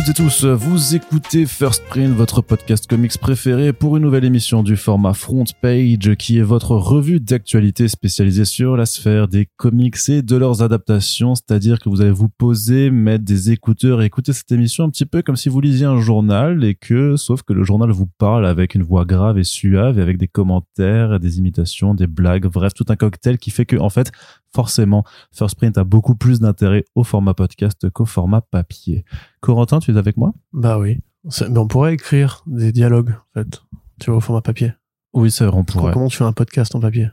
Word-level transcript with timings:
Toutes 0.00 0.08
et 0.08 0.14
tous, 0.14 0.46
vous 0.46 0.94
écoutez 0.94 1.44
First 1.44 1.84
Print, 1.84 2.14
votre 2.14 2.40
podcast 2.40 2.86
comics 2.86 3.18
préféré 3.18 3.74
pour 3.74 3.98
une 3.98 4.02
nouvelle 4.02 4.24
émission 4.24 4.62
du 4.62 4.78
format 4.78 5.12
Front 5.12 5.44
Page 5.60 6.14
qui 6.16 6.38
est 6.38 6.42
votre 6.42 6.74
revue 6.74 7.20
d'actualité 7.20 7.86
spécialisée 7.86 8.46
sur 8.46 8.78
la 8.78 8.86
sphère 8.86 9.28
des 9.28 9.46
comics 9.58 9.98
et 10.08 10.22
de 10.22 10.36
leurs 10.36 10.62
adaptations, 10.62 11.34
c'est-à-dire 11.34 11.78
que 11.80 11.90
vous 11.90 12.00
allez 12.00 12.12
vous 12.12 12.30
poser, 12.30 12.90
mettre 12.90 13.26
des 13.26 13.50
écouteurs 13.50 14.00
écouter 14.00 14.32
cette 14.32 14.50
émission 14.52 14.84
un 14.84 14.88
petit 14.88 15.04
peu 15.04 15.20
comme 15.20 15.36
si 15.36 15.50
vous 15.50 15.60
lisiez 15.60 15.84
un 15.84 16.00
journal 16.00 16.64
et 16.64 16.76
que, 16.76 17.16
sauf 17.16 17.42
que 17.42 17.52
le 17.52 17.62
journal 17.62 17.90
vous 17.90 18.06
parle 18.06 18.46
avec 18.46 18.74
une 18.74 18.82
voix 18.82 19.04
grave 19.04 19.36
et 19.36 19.44
suave 19.44 19.98
et 19.98 20.02
avec 20.02 20.16
des 20.16 20.28
commentaires, 20.28 21.20
des 21.20 21.36
imitations, 21.36 21.92
des 21.92 22.06
blagues, 22.06 22.46
bref, 22.46 22.72
tout 22.72 22.86
un 22.88 22.96
cocktail 22.96 23.36
qui 23.36 23.50
fait 23.50 23.66
que, 23.66 23.76
en 23.76 23.90
fait, 23.90 24.12
forcément, 24.54 25.04
First 25.30 25.56
Print 25.56 25.76
a 25.76 25.84
beaucoup 25.84 26.14
plus 26.14 26.40
d'intérêt 26.40 26.86
au 26.94 27.04
format 27.04 27.34
podcast 27.34 27.90
qu'au 27.90 28.06
format 28.06 28.40
papier. 28.40 29.04
Corentin, 29.40 29.78
tu 29.78 29.92
es 29.92 29.96
avec 29.96 30.16
moi? 30.16 30.32
Bah 30.52 30.78
oui. 30.78 30.98
Mais 31.24 31.58
on 31.58 31.66
pourrait 31.66 31.94
écrire 31.94 32.42
des 32.46 32.72
dialogues, 32.72 33.10
en 33.10 33.40
fait, 33.40 33.62
tu 34.00 34.10
vois, 34.10 34.18
au 34.18 34.20
format 34.20 34.42
papier. 34.42 34.72
Oui, 35.12 35.30
c'est 35.30 35.44
vrai, 35.44 35.56
on 35.56 35.64
pourrait. 35.64 35.92
Comment 35.92 36.08
tu 36.08 36.16
fais 36.16 36.24
un 36.24 36.32
podcast 36.32 36.74
en 36.74 36.80
papier? 36.80 37.08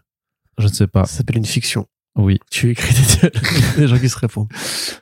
Je 0.57 0.67
ne 0.67 0.71
sais 0.71 0.87
pas. 0.87 1.05
Ça 1.05 1.17
s'appelle 1.17 1.37
une 1.37 1.45
fiction. 1.45 1.87
Oui. 2.17 2.39
Tu 2.49 2.71
écris 2.71 2.93
des 3.21 3.29
des 3.77 3.87
gens 3.87 3.97
qui 3.97 4.09
se 4.09 4.17
répondent. 4.17 4.47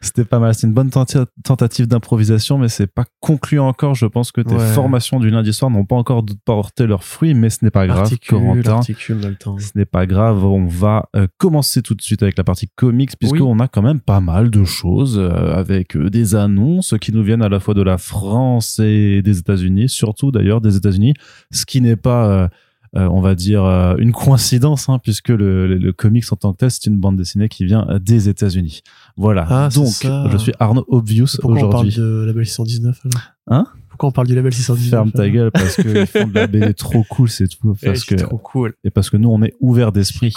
C'était 0.02 0.26
pas 0.26 0.40
mal. 0.40 0.54
C'est 0.54 0.68
une 0.68 0.74
bonne 0.74 0.90
tentative 0.90 1.88
d'improvisation, 1.88 2.58
mais 2.58 2.68
c'est 2.68 2.88
pas 2.88 3.06
conclu 3.22 3.60
encore. 3.60 3.96
Je 3.96 4.06
pense 4.06 4.32
que 4.32 4.42
tes 4.42 4.58
formations 4.58 5.20
du 5.20 5.30
lundi 5.30 5.54
soir 5.54 5.72
n'ont 5.72 5.86
pas 5.86 5.96
encore 5.96 6.26
porté 6.44 6.86
leurs 6.88 7.04
fruits, 7.04 7.34
mais 7.34 7.50
ce 7.50 7.64
n'est 7.64 7.72
pas 7.72 7.88
grave. 7.88 8.10
Corentin, 8.28 8.82
ce 8.82 9.72
n'est 9.76 9.86
pas 9.86 10.06
grave. 10.06 10.44
On 10.44 10.66
va 10.66 11.10
euh, 11.16 11.28
commencer 11.38 11.82
tout 11.82 11.96
de 11.96 12.02
suite 12.02 12.22
avec 12.22 12.38
la 12.38 12.44
partie 12.44 12.68
comics, 12.76 13.18
puisqu'on 13.18 13.60
a 13.60 13.68
quand 13.68 13.82
même 13.82 14.02
pas 14.02 14.20
mal 14.20 14.50
de 14.50 14.64
choses 14.64 15.18
euh, 15.18 15.56
avec 15.56 15.96
euh, 15.96 16.10
des 16.10 16.36
annonces 16.36 16.96
qui 17.00 17.14
nous 17.14 17.24
viennent 17.24 17.42
à 17.42 17.50
la 17.50 17.60
fois 17.60 17.74
de 17.74 17.82
la 17.82 17.98
France 17.98 18.80
et 18.80 19.22
des 19.22 19.40
États-Unis, 19.40 19.90
surtout 19.90 20.32
d'ailleurs 20.32 20.62
des 20.62 20.76
États-Unis, 20.76 21.14
ce 21.52 21.66
qui 21.66 21.82
n'est 21.82 21.96
pas 21.96 22.50
on 22.96 23.22
va 23.22 23.36
dire 23.36 23.64
euh, 23.64 23.96
une 23.98 24.12
coïncidence 24.12 24.90
hein, 24.90 25.00
puisque 25.02 25.30
le, 25.30 25.68
le, 25.68 25.94
comics 25.94 26.32
en 26.32 26.36
tant 26.36 26.54
que 26.54 26.58
tel 26.58 26.72
c'est 26.72 26.86
une 26.86 26.98
bande 26.98 27.18
dessinée 27.18 27.50
qui 27.50 27.66
vient 27.66 27.88
des 28.02 28.30
États-Unis. 28.30 28.82
Voilà. 29.18 29.46
Ah, 29.50 29.70
Donc 29.74 30.06
je 30.32 30.38
suis 30.38 30.54
Arnaud 30.60 30.86
Obvious 30.88 31.24
aujourd'hui. 31.24 31.62
Pourquoi 31.62 31.68
on 31.68 31.72
parle 31.72 31.90
de 31.90 32.24
label 32.26 32.46
619 32.46 33.02
alors? 33.06 33.22
Hein? 33.48 33.68
Pourquoi 33.90 34.10
on 34.10 34.12
parle 34.12 34.28
du 34.28 34.36
label 34.36 34.54
619 34.54 34.90
Ferme 34.90 35.12
ta 35.12 35.30
gueule 35.30 35.52
parce 35.52 35.76
qu'ils 35.76 36.06
font 36.06 36.28
de 36.28 36.34
la 36.34 36.48
BD 36.48 36.74
trop 36.74 37.04
cool, 37.10 37.30
c'est 37.30 37.48
tout. 37.48 37.76
Parce 37.82 38.04
que 38.04 38.16
trop 38.16 38.38
cool. 38.38 38.74
Et 38.84 38.90
parce 38.90 39.10
que 39.10 39.18
nous 39.18 39.30
on 39.30 39.42
est 39.44 39.54
ouvert 39.60 39.92
d'esprit. 39.92 40.34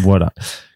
Voilà. 0.00 0.32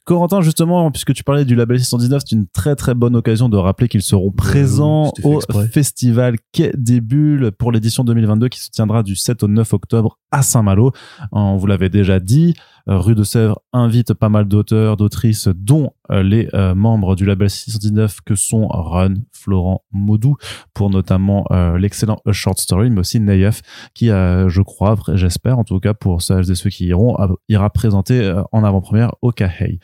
Corentin, 0.09 0.41
justement, 0.41 0.91
puisque 0.91 1.13
tu 1.13 1.23
parlais 1.23 1.45
du 1.45 1.55
label 1.55 1.79
619, 1.79 2.23
c'est 2.25 2.35
une 2.35 2.47
très 2.47 2.75
très 2.77 2.95
bonne 2.95 3.15
occasion 3.15 3.51
de 3.51 3.59
rappeler 3.59 3.89
qu'ils 3.89 4.01
seront 4.01 4.33
présents 4.33 5.13
au 5.23 5.39
festival 5.71 6.39
Quai 6.51 6.73
des 6.79 7.03
Bulles 7.03 7.53
pour 7.53 7.73
l'édition 7.73 8.05
2022 8.05 8.49
qui 8.49 8.59
se 8.59 8.71
tiendra 8.71 9.03
du 9.03 9.17
7 9.17 9.43
au 9.43 9.49
9 9.49 9.71
octobre 9.75 10.19
à 10.31 10.41
Saint-Malo. 10.41 10.93
On 11.31 11.59
vous 11.59 11.67
l'avait 11.67 11.91
déjà 11.91 12.21
dit, 12.21 12.55
euh, 12.89 12.99
Rue 12.99 13.15
de 13.15 13.23
Sèvres 13.23 13.61
invite 13.73 14.15
pas 14.15 14.29
mal 14.29 14.47
d'auteurs, 14.47 14.97
d'autrices, 14.97 15.49
dont 15.49 15.93
euh, 16.11 16.23
les 16.23 16.49
euh, 16.55 16.75
membres 16.75 17.17
du 17.17 17.27
label 17.27 17.51
619 17.51 18.21
que 18.25 18.35
sont 18.35 18.67
Run, 18.69 19.15
Florent, 19.33 19.85
Modou, 19.93 20.37
pour 20.73 20.91
notamment 20.91 21.45
l'excellent 21.77 22.19
A 22.27 22.33
Short 22.33 22.59
Story, 22.59 22.91
mais 22.91 23.01
aussi 23.01 23.21
Nayef, 23.21 23.63
qui, 23.95 24.07
je 24.09 24.63
crois, 24.63 24.97
j'espère 25.15 25.59
en 25.59 25.65
tout 25.65 25.81
cas 25.81 25.95
pour 25.95 26.23
celles 26.23 26.51
et 26.51 26.55
ceux 26.55 26.71
qui 26.71 26.87
iront, 26.87 27.17
ira 27.49 27.71
présenter 27.71 28.33
en 28.53 28.65
avant-première 28.65 29.15
au 29.23 29.33
Kahei. 29.33 29.79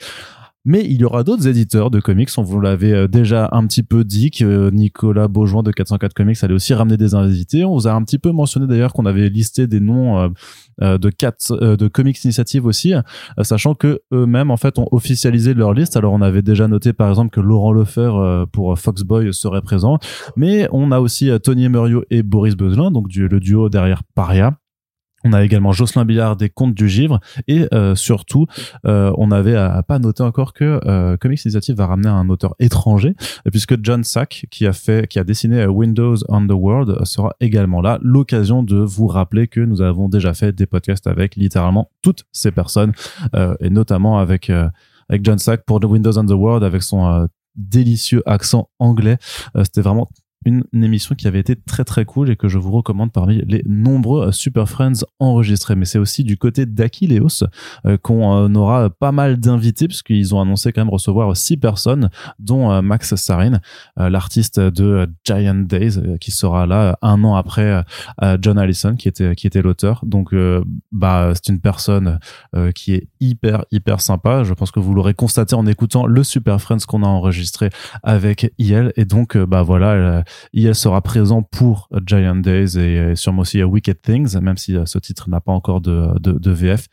Mais 0.66 0.82
il 0.82 0.98
y 0.98 1.04
aura 1.04 1.24
d'autres 1.24 1.46
éditeurs 1.46 1.90
de 1.90 2.00
comics. 2.00 2.30
On 2.38 2.42
vous 2.42 2.58
l'avait 2.58 2.92
euh, 2.92 3.06
déjà 3.06 3.50
un 3.52 3.66
petit 3.66 3.82
peu 3.82 4.02
dit 4.02 4.30
que 4.30 4.44
euh, 4.44 4.70
Nicolas 4.70 5.28
Beaujoin 5.28 5.62
de 5.62 5.70
404 5.70 6.14
Comics 6.14 6.42
allait 6.42 6.54
aussi 6.54 6.72
ramener 6.72 6.96
des 6.96 7.14
invités. 7.14 7.66
On 7.66 7.74
vous 7.74 7.86
a 7.86 7.92
un 7.92 8.02
petit 8.02 8.18
peu 8.18 8.30
mentionné 8.32 8.66
d'ailleurs 8.66 8.94
qu'on 8.94 9.04
avait 9.04 9.28
listé 9.28 9.66
des 9.66 9.80
noms 9.80 10.32
euh, 10.82 10.98
de 10.98 11.10
quatre 11.10 11.76
de 11.76 11.88
comics 11.88 12.22
initiatives 12.24 12.66
aussi, 12.66 12.94
sachant 13.42 13.74
que 13.74 14.00
eux-mêmes 14.12 14.50
en 14.50 14.56
fait 14.56 14.78
ont 14.78 14.88
officialisé 14.90 15.54
leur 15.54 15.72
liste. 15.72 15.96
Alors 15.96 16.12
on 16.14 16.22
avait 16.22 16.42
déjà 16.42 16.66
noté 16.66 16.92
par 16.92 17.08
exemple 17.10 17.30
que 17.30 17.40
Laurent 17.40 17.72
Lefer 17.72 18.44
pour 18.50 18.76
Foxboy 18.78 19.32
serait 19.32 19.62
présent, 19.62 19.98
mais 20.36 20.66
on 20.72 20.90
a 20.90 20.98
aussi 20.98 21.30
Tony 21.42 21.66
Emerio 21.66 22.02
et 22.10 22.24
Boris 22.24 22.56
Bezelin, 22.56 22.90
donc 22.90 23.14
le 23.14 23.38
duo 23.38 23.68
derrière 23.68 24.02
Paria. 24.14 24.58
On 25.24 25.32
a 25.32 25.42
également 25.42 25.72
Jocelyn 25.72 26.04
Billard 26.04 26.36
des 26.36 26.50
Contes 26.50 26.74
du 26.74 26.88
Givre 26.88 27.18
et 27.48 27.66
euh, 27.72 27.94
surtout, 27.94 28.46
euh, 28.86 29.12
on 29.16 29.30
avait 29.30 29.56
à, 29.56 29.82
pas 29.82 29.98
noté 29.98 30.22
encore 30.22 30.52
que 30.52 30.80
euh, 30.86 31.16
Comics 31.16 31.44
Initiative 31.44 31.76
va 31.76 31.86
ramener 31.86 32.10
un 32.10 32.28
auteur 32.28 32.54
étranger 32.58 33.14
puisque 33.50 33.82
John 33.82 34.04
Sack 34.04 34.46
qui 34.50 34.66
a 34.66 34.74
fait, 34.74 35.08
qui 35.08 35.18
a 35.18 35.24
dessiné 35.24 35.66
Windows 35.66 36.16
on 36.28 36.46
the 36.46 36.52
World 36.52 37.04
sera 37.04 37.34
également 37.40 37.80
là. 37.80 37.98
L'occasion 38.02 38.62
de 38.62 38.76
vous 38.76 39.06
rappeler 39.06 39.48
que 39.48 39.60
nous 39.60 39.80
avons 39.80 40.08
déjà 40.08 40.34
fait 40.34 40.52
des 40.52 40.66
podcasts 40.66 41.06
avec 41.06 41.36
littéralement 41.36 41.90
toutes 42.02 42.24
ces 42.32 42.50
personnes 42.50 42.92
et 43.60 43.70
notamment 43.70 44.18
avec 44.18 44.50
avec 44.50 45.24
John 45.24 45.38
Sack 45.38 45.64
pour 45.64 45.82
Windows 45.84 46.16
on 46.18 46.26
the 46.26 46.32
World 46.32 46.64
avec 46.64 46.82
son 46.82 47.28
délicieux 47.56 48.22
accent 48.26 48.68
anglais. 48.78 49.16
C'était 49.62 49.80
vraiment 49.80 50.10
une, 50.44 50.64
émission 50.72 51.14
qui 51.14 51.26
avait 51.26 51.40
été 51.40 51.56
très 51.56 51.84
très 51.84 52.04
cool 52.04 52.30
et 52.30 52.36
que 52.36 52.48
je 52.48 52.58
vous 52.58 52.70
recommande 52.70 53.12
parmi 53.12 53.42
les 53.46 53.62
nombreux 53.66 54.32
Super 54.32 54.68
Friends 54.68 55.04
enregistrés. 55.18 55.76
Mais 55.76 55.84
c'est 55.84 55.98
aussi 55.98 56.24
du 56.24 56.36
côté 56.36 56.66
d'Aquileos 56.66 57.44
euh, 57.86 57.96
qu'on 57.96 58.48
euh, 58.48 58.54
aura 58.54 58.90
pas 58.90 59.12
mal 59.12 59.38
d'invités 59.38 59.88
puisqu'ils 59.88 60.34
ont 60.34 60.40
annoncé 60.40 60.72
quand 60.72 60.82
même 60.82 60.92
recevoir 60.92 61.36
six 61.36 61.56
personnes, 61.56 62.10
dont 62.38 62.70
euh, 62.70 62.82
Max 62.82 63.14
Sarin, 63.14 63.60
l'artiste 63.96 64.60
de 64.60 65.08
Giant 65.24 65.54
Days, 65.54 66.18
qui 66.20 66.30
sera 66.30 66.66
là 66.66 66.98
un 67.02 67.22
an 67.24 67.34
après 67.34 67.84
John 68.40 68.58
Allison, 68.58 68.96
qui 68.96 69.08
était 69.08 69.34
qui 69.34 69.46
était 69.46 69.62
l'auteur. 69.62 70.00
Donc 70.04 70.34
bah 70.92 71.32
c'est 71.34 71.52
une 71.52 71.60
personne 71.60 72.18
qui 72.74 72.94
est 72.94 73.08
hyper 73.20 73.64
hyper 73.70 74.00
sympa. 74.00 74.44
Je 74.44 74.52
pense 74.54 74.70
que 74.70 74.80
vous 74.80 74.94
l'aurez 74.94 75.14
constaté 75.14 75.54
en 75.54 75.66
écoutant 75.66 76.06
le 76.06 76.22
Super 76.24 76.60
Friends 76.60 76.84
qu'on 76.86 77.02
a 77.02 77.06
enregistré 77.06 77.70
avec 78.02 78.52
IL. 78.58 78.92
Et 78.96 79.04
donc 79.04 79.36
bah 79.36 79.62
voilà 79.62 80.24
il 80.52 80.74
sera 80.74 81.00
présent 81.02 81.42
pour 81.42 81.88
Giant 82.06 82.36
Days 82.36 82.78
et 82.78 83.16
sûrement 83.16 83.42
aussi 83.42 83.62
Wicked 83.62 84.00
Things, 84.00 84.38
même 84.40 84.56
si 84.56 84.76
euh, 84.76 84.86
ce 84.86 84.98
titre 84.98 85.28
n'a 85.28 85.40
pas 85.40 85.52
encore 85.52 85.80
de, 85.80 86.50
VF. 86.50 86.86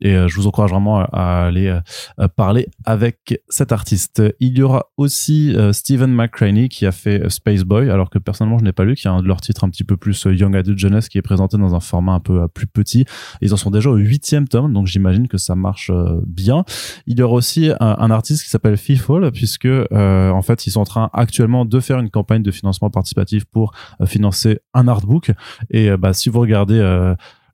Et 0.00 0.14
euh, 0.14 0.28
je 0.28 0.36
vous 0.36 0.46
encourage 0.46 0.70
vraiment 0.70 1.00
à 1.00 1.46
aller 1.46 1.68
euh, 1.68 2.28
parler 2.28 2.68
avec 2.84 3.40
cet 3.48 3.72
artiste. 3.72 4.22
Il 4.40 4.58
y 4.58 4.62
aura 4.62 4.86
aussi 4.96 5.54
Stephen 5.72 6.12
McCraney 6.12 6.68
qui 6.68 6.86
a 6.86 6.92
fait 6.92 7.28
Space 7.30 7.62
Boy, 7.62 7.90
alors 7.90 8.10
que 8.10 8.18
personnellement 8.18 8.58
je 8.58 8.64
n'ai 8.64 8.72
pas 8.72 8.84
lu, 8.84 8.94
qui 8.94 9.06
est 9.06 9.10
un 9.10 9.22
de 9.22 9.28
leurs 9.28 9.40
titres 9.40 9.64
un 9.64 9.70
petit 9.70 9.84
peu 9.84 9.96
plus 9.96 10.26
Young 10.26 10.54
Adult 10.56 10.78
Jeunesse, 10.78 11.08
qui 11.08 11.18
est 11.18 11.22
présenté 11.22 11.56
dans 11.56 11.74
un 11.74 11.80
format 11.80 12.12
un 12.12 12.20
peu 12.20 12.46
plus 12.48 12.66
petit. 12.66 13.04
Ils 13.40 13.54
en 13.54 13.56
sont 13.56 13.70
déjà 13.70 13.90
au 13.90 13.96
huitième 13.96 14.48
tome, 14.48 14.72
donc 14.72 14.86
j'imagine 14.86 15.28
que 15.28 15.38
ça 15.38 15.54
marche 15.54 15.90
bien. 16.26 16.64
Il 17.06 17.18
y 17.18 17.22
aura 17.22 17.34
aussi 17.34 17.70
un, 17.80 18.10
artiste 18.10 18.44
qui 18.44 18.50
s'appelle 18.50 18.76
FIFOL, 18.76 19.30
puisque 19.32 19.68
en 19.90 20.42
fait 20.42 20.66
ils 20.66 20.70
sont 20.70 20.80
en 20.80 20.84
train 20.84 21.10
actuellement 21.12 21.64
de 21.64 21.80
faire 21.80 21.98
une 21.98 22.10
campagne 22.10 22.42
de 22.42 22.50
financement 22.50 22.90
participatif 22.90 23.44
pour 23.44 23.72
financer 24.04 24.60
un 24.74 24.88
artbook. 24.88 25.32
Et 25.70 25.96
bah, 25.96 26.12
si 26.12 26.28
vous 26.28 26.40
regardez 26.40 26.80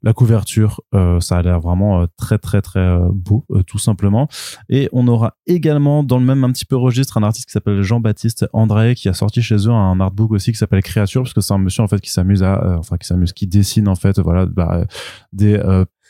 la 0.03 0.13
couverture, 0.13 0.81
euh, 0.93 1.19
ça 1.19 1.37
a 1.37 1.41
l'air 1.41 1.59
vraiment 1.59 2.01
euh, 2.01 2.05
très 2.17 2.37
très 2.37 2.61
très 2.61 2.79
euh, 2.79 3.07
beau, 3.11 3.45
tout 3.67 3.79
simplement. 3.79 4.27
Et 4.69 4.89
on 4.91 5.07
aura 5.07 5.35
également 5.47 6.03
dans 6.03 6.19
le 6.19 6.25
même 6.25 6.43
un 6.43 6.51
petit 6.51 6.65
peu 6.65 6.75
registre 6.75 7.17
un 7.17 7.23
artiste 7.23 7.47
qui 7.47 7.53
s'appelle 7.53 7.81
Jean-Baptiste 7.81 8.45
André 8.53 8.95
qui 8.95 9.09
a 9.09 9.13
sorti 9.13 9.41
chez 9.41 9.55
eux 9.55 9.71
un 9.71 9.99
artbook 9.99 10.31
aussi 10.31 10.51
qui 10.51 10.57
s'appelle 10.57 10.83
Créature 10.83 11.23
parce 11.23 11.33
que 11.33 11.41
c'est 11.41 11.53
un 11.53 11.57
monsieur 11.57 11.83
en 11.83 11.87
fait 11.87 12.01
qui 12.01 12.11
s'amuse 12.11 12.43
à, 12.43 12.77
enfin 12.77 12.97
qui 12.97 13.07
s'amuse, 13.07 13.33
qui 13.33 13.47
dessine 13.47 13.87
en 13.87 13.95
fait, 13.95 14.19
voilà, 14.19 14.45
bah, 14.45 14.85
des 15.31 15.57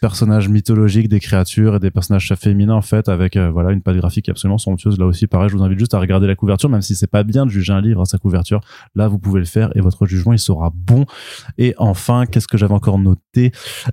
personnages 0.03 0.49
mythologiques, 0.49 1.07
des 1.07 1.21
créatures 1.21 1.77
et 1.77 1.79
des 1.79 1.89
personnages 1.89 2.33
féminins 2.37 2.75
en 2.75 2.81
fait 2.81 3.07
avec 3.07 3.37
euh, 3.37 3.49
voilà 3.49 3.71
une 3.71 3.81
pâte 3.81 3.95
graphique 3.95 4.27
absolument 4.27 4.57
somptueuse. 4.57 4.99
Là 4.99 5.05
aussi, 5.05 5.27
pareil, 5.27 5.47
je 5.47 5.55
vous 5.55 5.63
invite 5.63 5.79
juste 5.79 5.93
à 5.93 5.99
regarder 5.99 6.27
la 6.27 6.35
couverture, 6.35 6.67
même 6.67 6.81
si 6.81 6.93
c'est 6.93 7.07
pas 7.07 7.23
bien 7.23 7.45
de 7.45 7.51
juger 7.51 7.71
un 7.71 7.79
livre 7.79 8.01
à 8.01 8.05
sa 8.05 8.17
couverture. 8.17 8.59
Là, 8.95 9.07
vous 9.07 9.17
pouvez 9.17 9.39
le 9.39 9.45
faire 9.45 9.69
et 9.77 9.79
votre 9.79 10.05
jugement 10.05 10.33
il 10.33 10.39
sera 10.39 10.73
bon. 10.75 11.05
Et 11.57 11.73
enfin, 11.77 12.25
qu'est-ce 12.25 12.49
que 12.49 12.57
j'avais 12.57 12.73
encore 12.73 12.99
noté? 12.99 13.22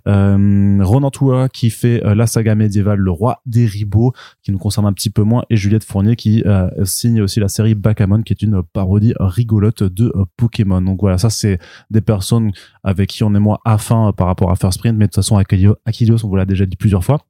Euh, 0.07 0.79
Ronan 0.83 1.11
Toua 1.11 1.49
qui 1.49 1.71
fait 1.71 2.05
euh, 2.05 2.15
la 2.15 2.27
saga 2.27 2.55
médiévale 2.55 2.99
Le 2.99 3.11
Roi 3.11 3.41
des 3.47 3.67
Ribauds, 3.67 4.13
qui 4.43 4.53
nous 4.53 4.59
concerne 4.59 4.87
un 4.87 4.93
petit 4.93 5.11
peu 5.11 5.23
moins, 5.23 5.45
et 5.51 5.57
Juliette 5.57 5.85
Fournier 5.85 6.17
qui 6.17 6.43
euh, 6.47 6.69
signe 6.85 7.23
aussi 7.23 7.41
la 7.41 7.49
série 7.49 7.75
Bakamon, 7.75 8.23
qui 8.23 8.33
est 8.33 8.43
une 8.43 8.63
parodie 8.63 9.15
rigolote 9.19 9.83
de 9.83 10.13
Pokémon. 10.37 10.81
Donc 10.81 11.01
voilà, 11.01 11.19
ça 11.19 11.31
c'est 11.31 11.59
des 11.91 12.01
personnes 12.01 12.53
avec 12.85 13.11
qui 13.11 13.25
on 13.25 13.35
est 13.35 13.41
moins 13.41 13.59
afin 13.65 14.13
par 14.13 14.27
rapport 14.27 14.51
à 14.51 14.57
First 14.57 14.79
Sprint, 14.79 14.97
mais 14.97 15.07
de 15.07 15.11
toute 15.11 15.17
façon, 15.17 15.37
Akilio, 15.37 15.77
on 15.87 16.29
vous 16.29 16.37
l'a 16.37 16.47
déjà 16.47 16.67
dit 16.67 16.77
plusieurs 16.77 17.05
fois. 17.05 17.21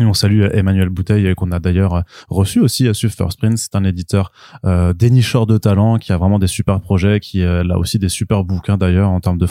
On 0.00 0.12
salue 0.12 0.42
Emmanuel 0.52 0.88
Bouteille 0.88 1.32
qu'on 1.36 1.52
a 1.52 1.60
d'ailleurs 1.60 2.02
reçu 2.28 2.58
aussi 2.58 2.92
sur 2.94 3.10
First 3.10 3.38
Print. 3.38 3.56
C'est 3.56 3.76
un 3.76 3.84
éditeur 3.84 4.32
euh, 4.64 4.92
dénicheur 4.92 5.46
de 5.46 5.56
talent 5.56 5.98
qui 5.98 6.12
a 6.12 6.16
vraiment 6.16 6.40
des 6.40 6.48
super 6.48 6.80
projets, 6.80 7.20
qui 7.20 7.42
euh, 7.42 7.62
a 7.70 7.78
aussi 7.78 8.00
des 8.00 8.08
super 8.08 8.42
bouquins 8.42 8.76
d'ailleurs 8.76 9.10
en 9.10 9.20
termes 9.20 9.38
de, 9.38 9.46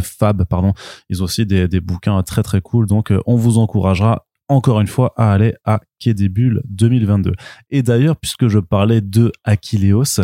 fab. 0.00 0.44
Pardon, 0.44 0.72
ils 1.08 1.20
ont 1.20 1.24
aussi 1.24 1.46
des, 1.46 1.80
bouquins 1.80 2.22
très 2.22 2.44
très 2.44 2.60
cool. 2.60 2.86
Donc 2.86 3.10
euh, 3.10 3.20
on 3.26 3.34
vous 3.34 3.58
encouragera 3.58 4.26
encore 4.48 4.80
une 4.80 4.86
fois 4.86 5.12
à 5.16 5.32
aller 5.32 5.54
à 5.64 5.80
Quai 5.98 6.14
des 6.14 6.28
Bulles 6.28 6.62
2022. 6.68 7.34
Et 7.70 7.82
d'ailleurs, 7.82 8.16
puisque 8.16 8.48
je 8.48 8.58
parlais 8.58 9.00
de 9.00 9.30
Aquileos, 9.44 10.20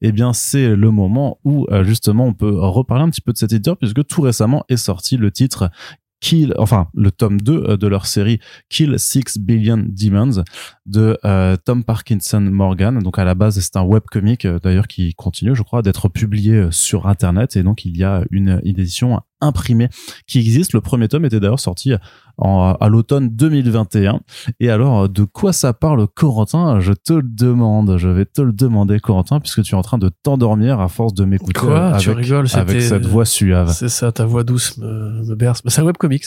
eh 0.00 0.12
bien 0.12 0.32
c'est 0.32 0.74
le 0.74 0.90
moment 0.90 1.38
où 1.44 1.66
euh, 1.70 1.84
justement 1.84 2.26
on 2.26 2.34
peut 2.34 2.58
reparler 2.58 3.04
un 3.04 3.10
petit 3.10 3.20
peu 3.20 3.32
de 3.32 3.38
cet 3.38 3.52
éditeur 3.52 3.76
puisque 3.76 4.04
tout 4.06 4.22
récemment 4.22 4.64
est 4.68 4.76
sorti 4.76 5.16
le 5.16 5.30
titre 5.30 5.70
Kill, 6.20 6.54
enfin 6.58 6.88
le 6.94 7.10
tome 7.10 7.40
2 7.40 7.52
euh, 7.52 7.76
de 7.76 7.86
leur 7.86 8.06
série 8.06 8.40
Kill 8.68 8.98
6 8.98 9.38
Billion 9.38 9.84
Demons 9.86 10.42
de 10.86 11.18
euh, 11.24 11.56
Tom 11.64 11.84
Parkinson 11.84 12.40
Morgan. 12.40 12.98
Donc 13.00 13.18
à 13.18 13.24
la 13.24 13.34
base 13.34 13.60
c'est 13.60 13.76
un 13.76 13.84
webcomic 13.84 14.46
d'ailleurs 14.46 14.88
qui 14.88 15.14
continue 15.14 15.54
je 15.54 15.62
crois 15.62 15.82
d'être 15.82 16.08
publié 16.08 16.68
sur 16.70 17.06
internet 17.06 17.56
et 17.56 17.62
donc 17.62 17.84
il 17.84 17.96
y 17.96 18.04
a 18.04 18.24
une 18.30 18.60
édition 18.64 19.20
imprimée 19.40 19.88
qui 20.26 20.38
existe. 20.38 20.72
Le 20.72 20.80
premier 20.80 21.08
tome 21.08 21.24
était 21.24 21.40
d'ailleurs 21.40 21.60
sorti 21.60 21.92
à 22.40 22.88
l'automne 22.88 23.28
2021. 23.30 24.20
Et 24.60 24.70
alors, 24.70 25.08
de 25.08 25.24
quoi 25.24 25.52
ça 25.52 25.72
parle, 25.72 26.06
Corentin? 26.08 26.80
Je 26.80 26.92
te 26.92 27.12
le 27.12 27.22
demande. 27.22 27.96
Je 27.98 28.08
vais 28.08 28.24
te 28.24 28.40
le 28.42 28.52
demander, 28.52 29.00
Corentin, 29.00 29.40
puisque 29.40 29.62
tu 29.62 29.74
es 29.74 29.78
en 29.78 29.82
train 29.82 29.98
de 29.98 30.10
t'endormir 30.22 30.80
à 30.80 30.88
force 30.88 31.14
de 31.14 31.24
m'écouter 31.24 31.60
avec, 31.68 32.30
avec 32.30 32.82
cette 32.82 33.06
voix 33.06 33.24
suave. 33.24 33.72
C'est 33.72 33.88
ça, 33.88 34.12
ta 34.12 34.24
voix 34.24 34.44
douce 34.44 34.78
me, 34.78 35.24
me 35.24 35.34
berce. 35.34 35.62
Bah, 35.62 35.70
c'est 35.70 35.80
un 35.80 35.84
webcomics, 35.84 36.26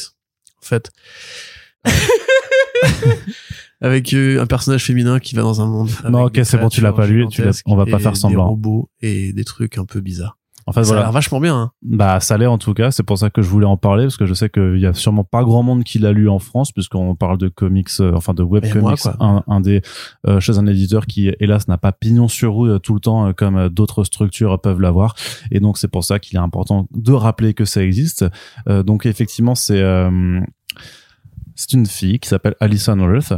en 0.61 0.65
fait. 0.65 0.91
avec 3.81 4.13
euh, 4.13 4.41
un 4.41 4.45
personnage 4.45 4.85
féminin 4.85 5.19
qui 5.19 5.35
va 5.35 5.41
dans 5.41 5.61
un 5.61 5.65
monde. 5.65 5.89
Non, 6.09 6.25
ok, 6.25 6.39
c'est 6.43 6.57
bon, 6.57 6.69
tu 6.69 6.81
l'as 6.81 6.93
pas 6.93 7.07
lu. 7.07 7.27
Tu 7.29 7.43
on 7.65 7.75
va 7.75 7.85
pas 7.85 7.99
faire 7.99 8.15
semblant. 8.15 8.45
Des 8.45 8.49
robots 8.49 8.89
et 9.01 9.33
des 9.33 9.43
trucs 9.43 9.77
un 9.77 9.85
peu 9.85 9.99
bizarres. 10.01 10.37
En 10.67 10.73
fait, 10.73 10.83
ça 10.83 10.93
a 10.93 10.97
l'air 10.97 11.11
vachement 11.11 11.39
bien. 11.39 11.55
Hein. 11.55 11.71
Bah, 11.81 12.19
ça 12.19 12.37
l'est 12.37 12.45
en 12.45 12.57
tout 12.57 12.73
cas. 12.73 12.91
C'est 12.91 13.03
pour 13.03 13.17
ça 13.17 13.29
que 13.29 13.41
je 13.41 13.49
voulais 13.49 13.65
en 13.65 13.77
parler 13.77 14.05
parce 14.05 14.17
que 14.17 14.25
je 14.25 14.33
sais 14.33 14.49
qu'il 14.49 14.77
y 14.77 14.85
a 14.85 14.93
sûrement 14.93 15.23
pas 15.23 15.43
grand 15.43 15.63
monde 15.63 15.83
qui 15.83 15.99
l'a 15.99 16.11
lu 16.11 16.29
en 16.29 16.39
France 16.39 16.71
puisqu'on 16.71 17.15
parle 17.15 17.37
de 17.37 17.47
comics, 17.47 17.89
euh, 17.99 18.13
enfin 18.15 18.33
de 18.33 18.43
webcomics, 18.43 19.05
un, 19.19 19.43
un, 19.47 19.61
des 19.61 19.81
euh, 20.27 20.39
chez 20.39 20.57
un 20.57 20.67
éditeur 20.67 21.05
qui 21.05 21.31
hélas 21.39 21.67
n'a 21.67 21.77
pas 21.77 21.91
pignon 21.91 22.27
sur 22.27 22.55
rue 22.55 22.71
euh, 22.71 22.79
tout 22.79 22.93
le 22.93 22.99
temps 22.99 23.33
comme 23.33 23.69
d'autres 23.69 24.03
structures 24.03 24.59
peuvent 24.61 24.81
l'avoir. 24.81 25.15
Et 25.51 25.59
donc 25.59 25.77
c'est 25.77 25.87
pour 25.87 26.03
ça 26.03 26.19
qu'il 26.19 26.37
est 26.37 26.41
important 26.41 26.87
de 26.91 27.13
rappeler 27.13 27.53
que 27.53 27.65
ça 27.65 27.83
existe. 27.83 28.25
donc 28.67 29.05
effectivement, 29.05 29.55
c'est 29.55 29.81
c'est 31.55 31.73
une 31.73 31.85
fille 31.85 32.19
qui 32.19 32.29
s'appelle 32.29 32.55
Alison 32.59 32.97
Worth 32.99 33.33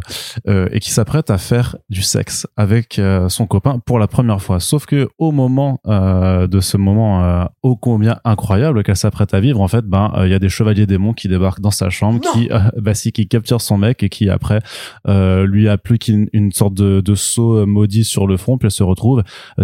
euh, 0.47 0.67
et 0.71 0.79
qui 0.79 0.91
s'apprête 0.91 1.29
à 1.29 1.37
faire 1.37 1.75
du 1.89 2.01
sexe 2.01 2.47
avec 2.57 2.99
euh, 2.99 3.29
son 3.29 3.45
copain 3.45 3.79
pour 3.85 3.99
la 3.99 4.07
première 4.07 4.41
fois. 4.41 4.59
Sauf 4.59 4.85
que 4.85 5.09
au 5.17 5.31
moment 5.31 5.79
euh, 5.87 6.47
de 6.47 6.59
ce 6.59 6.77
moment 6.77 7.47
ô 7.63 7.75
combien 7.75 8.19
incroyable 8.23 8.83
qu'elle 8.83 8.95
s'apprête 8.95 9.33
à 9.33 9.39
vivre, 9.39 9.61
en 9.61 9.67
fait, 9.67 9.85
ben 9.85 10.11
il 10.23 10.29
y 10.29 10.33
a 10.33 10.39
des 10.39 10.49
chevaliers 10.49 10.85
démons 10.85 11.13
qui 11.13 11.27
débarquent 11.27 11.61
dans 11.61 11.71
sa 11.71 11.89
chambre, 11.89 12.21
qui 12.33 12.49
bah 12.81 12.93
si, 12.93 13.11
qui 13.11 13.27
capturent 13.27 13.61
son 13.61 13.77
mec 13.77 14.03
et 14.03 14.09
qui 14.09 14.29
après 14.29 14.59
lui 15.07 15.69
appliquent 15.69 16.07
une, 16.07 16.27
une 16.33 16.51
sorte 16.51 16.73
de, 16.73 17.01
de 17.01 17.15
saut 17.15 17.65
maudit 17.65 18.03
sur 18.03 18.27
le 18.27 18.37
front, 18.37 18.57
puis 18.57 18.67
elle 18.67 18.71
se 18.71 18.83
retrouve 18.83 19.23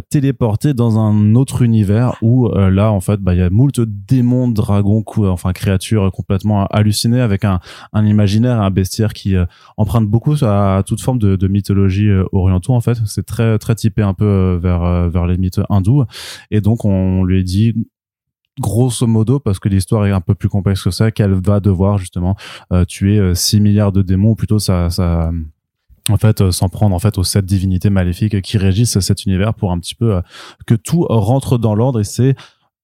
téléportée 0.09 0.73
dans 0.73 0.99
un 0.99 1.35
autre 1.35 1.61
univers 1.61 2.15
où 2.21 2.49
là 2.53 2.91
en 2.91 2.99
fait 2.99 3.19
bah 3.19 3.33
il 3.33 3.39
y 3.39 3.43
a 3.43 3.49
moult 3.49 3.79
démons, 3.79 4.47
dragons, 4.47 5.03
enfin 5.17 5.53
créatures 5.53 6.11
complètement 6.11 6.65
hallucinées 6.67 7.21
avec 7.21 7.45
un, 7.45 7.59
un 7.93 8.05
imaginaire 8.05 8.38
un 8.47 8.69
bestiaire 8.71 9.13
qui 9.13 9.35
euh, 9.35 9.45
emprunte 9.77 10.07
beaucoup 10.07 10.35
à, 10.41 10.83
toute 10.85 11.01
forme 11.01 11.19
de, 11.19 11.47
mythologie 11.47 12.09
euh, 12.09 12.25
orientaux 12.31 12.73
en 12.73 12.81
fait. 12.81 12.97
C'est 13.05 13.25
très 13.25 13.57
très 13.57 13.75
typé 13.75 14.01
un 14.01 14.13
peu 14.13 14.25
euh, 14.25 14.57
vers 14.57 15.09
vers 15.09 15.25
les 15.25 15.37
mythes 15.37 15.59
hindous 15.69 16.05
et 16.51 16.61
donc 16.61 16.85
on 16.85 17.23
lui 17.23 17.43
dit 17.43 17.73
grosso 18.59 19.07
modo, 19.07 19.39
parce 19.39 19.57
que 19.57 19.69
l'histoire 19.69 20.05
est 20.05 20.11
un 20.11 20.19
peu 20.19 20.35
plus 20.35 20.49
complexe 20.49 20.83
que 20.83 20.91
ça, 20.91 21.11
qu'elle 21.11 21.33
va 21.33 21.61
devoir 21.61 21.97
justement 21.97 22.35
tuer 22.89 23.33
6 23.33 23.61
milliards 23.61 23.93
de 23.93 24.01
démons, 24.01 24.31
ou 24.31 24.35
plutôt 24.35 24.59
ça, 24.59 24.89
ça 24.89 25.31
en 26.09 26.17
fait 26.17 26.51
s'en 26.51 26.67
prendre 26.67 26.93
en 26.93 26.99
fait 26.99 27.17
aux 27.17 27.23
sept 27.23 27.45
divinités 27.45 27.89
maléfiques 27.89 28.41
qui 28.41 28.57
régissent 28.57 28.99
cet 28.99 29.25
univers 29.25 29.53
pour 29.53 29.71
un 29.71 29.79
petit 29.79 29.95
peu 29.95 30.21
que 30.65 30.75
tout 30.75 31.05
rentre 31.09 31.57
dans 31.57 31.73
l'ordre 31.73 32.01
et 32.01 32.03
c'est 32.03 32.35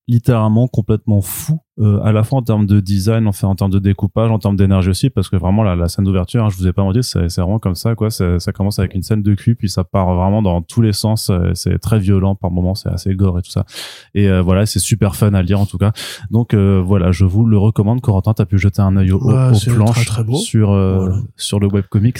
littéralement 0.07 0.67
complètement 0.67 1.21
fou 1.21 1.59
euh, 1.79 1.99
à 2.03 2.11
la 2.11 2.23
fois 2.23 2.37
en 2.37 2.41
termes 2.43 2.67
de 2.67 2.79
design 2.79 3.27
enfin 3.27 3.47
en 3.47 3.55
termes 3.55 3.71
de 3.71 3.79
découpage 3.79 4.29
en 4.29 4.37
termes 4.37 4.55
d'énergie 4.55 4.89
aussi 4.89 5.09
parce 5.09 5.29
que 5.29 5.35
vraiment 5.35 5.63
la, 5.63 5.75
la 5.75 5.87
scène 5.87 6.05
d'ouverture 6.05 6.45
hein, 6.45 6.49
je 6.49 6.57
vous 6.57 6.67
ai 6.67 6.73
pas 6.73 6.83
menti 6.83 6.99
c'est 7.01 7.35
vraiment 7.37 7.57
comme 7.57 7.73
ça 7.73 7.95
quoi. 7.95 8.11
Ça, 8.11 8.39
ça 8.39 8.51
commence 8.51 8.77
avec 8.77 8.93
une 8.93 9.01
scène 9.01 9.23
de 9.23 9.33
cul 9.33 9.55
puis 9.55 9.67
ça 9.67 9.83
part 9.83 10.13
vraiment 10.13 10.43
dans 10.43 10.61
tous 10.61 10.81
les 10.81 10.93
sens 10.93 11.31
euh, 11.31 11.51
c'est 11.55 11.79
très 11.79 11.97
violent 11.97 12.35
par 12.35 12.51
moments 12.51 12.75
c'est 12.75 12.89
assez 12.89 13.15
gore 13.15 13.39
et 13.39 13.41
tout 13.41 13.49
ça. 13.49 13.65
Et 14.13 14.29
euh, 14.29 14.43
voilà 14.43 14.67
c'est 14.67 14.79
super 14.79 15.15
fun 15.15 15.33
à 15.33 15.41
lire 15.41 15.59
en 15.59 15.65
tout 15.65 15.79
cas. 15.79 15.91
Donc 16.29 16.53
voilà 16.53 17.11
je 17.11 17.25
vous 17.25 17.45
le 17.45 17.57
recommande. 17.57 18.01
Corentin 18.01 18.33
t'as 18.33 18.45
pu 18.45 18.59
jeter 18.59 18.81
un 18.81 18.95
œil 18.97 19.11
au, 19.11 19.19
planches 19.19 20.05
sur 20.37 21.23
sur 21.35 21.59
le 21.59 21.67
webcomics. 21.67 22.19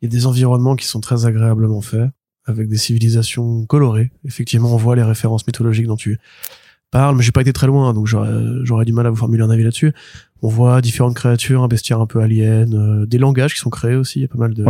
Il 0.00 0.06
y 0.06 0.06
a 0.06 0.08
des 0.08 0.26
environnements 0.26 0.74
qui 0.74 0.86
sont 0.86 1.00
très 1.00 1.26
agréablement 1.26 1.82
faits 1.82 2.10
avec 2.46 2.68
des 2.68 2.76
civilisations 2.76 3.66
colorées. 3.66 4.10
Effectivement 4.24 4.72
on 4.72 4.78
voit 4.78 4.96
les 4.96 5.02
références 5.02 5.46
mythologiques 5.46 5.86
dont 5.86 5.96
tu 5.96 6.18
parle, 6.90 7.16
mais 7.16 7.22
j'ai 7.22 7.32
pas 7.32 7.40
été 7.40 7.52
très 7.52 7.66
loin, 7.66 7.92
donc 7.94 8.06
j'aurais 8.06 8.84
du 8.84 8.92
mal 8.92 9.06
à 9.06 9.10
vous 9.10 9.16
formuler 9.16 9.42
un 9.42 9.50
avis 9.50 9.62
là-dessus. 9.62 9.92
On 10.42 10.48
voit 10.48 10.80
différentes 10.80 11.14
créatures, 11.14 11.62
un 11.62 11.68
bestiaire 11.68 12.00
un 12.00 12.06
peu 12.06 12.20
alien, 12.20 12.74
euh, 12.74 13.06
des 13.06 13.18
langages 13.18 13.54
qui 13.54 13.60
sont 13.60 13.70
créés 13.70 13.96
aussi, 13.96 14.20
il 14.20 14.22
y 14.22 14.24
a 14.24 14.28
pas 14.28 14.38
mal 14.38 14.54
de... 14.54 14.64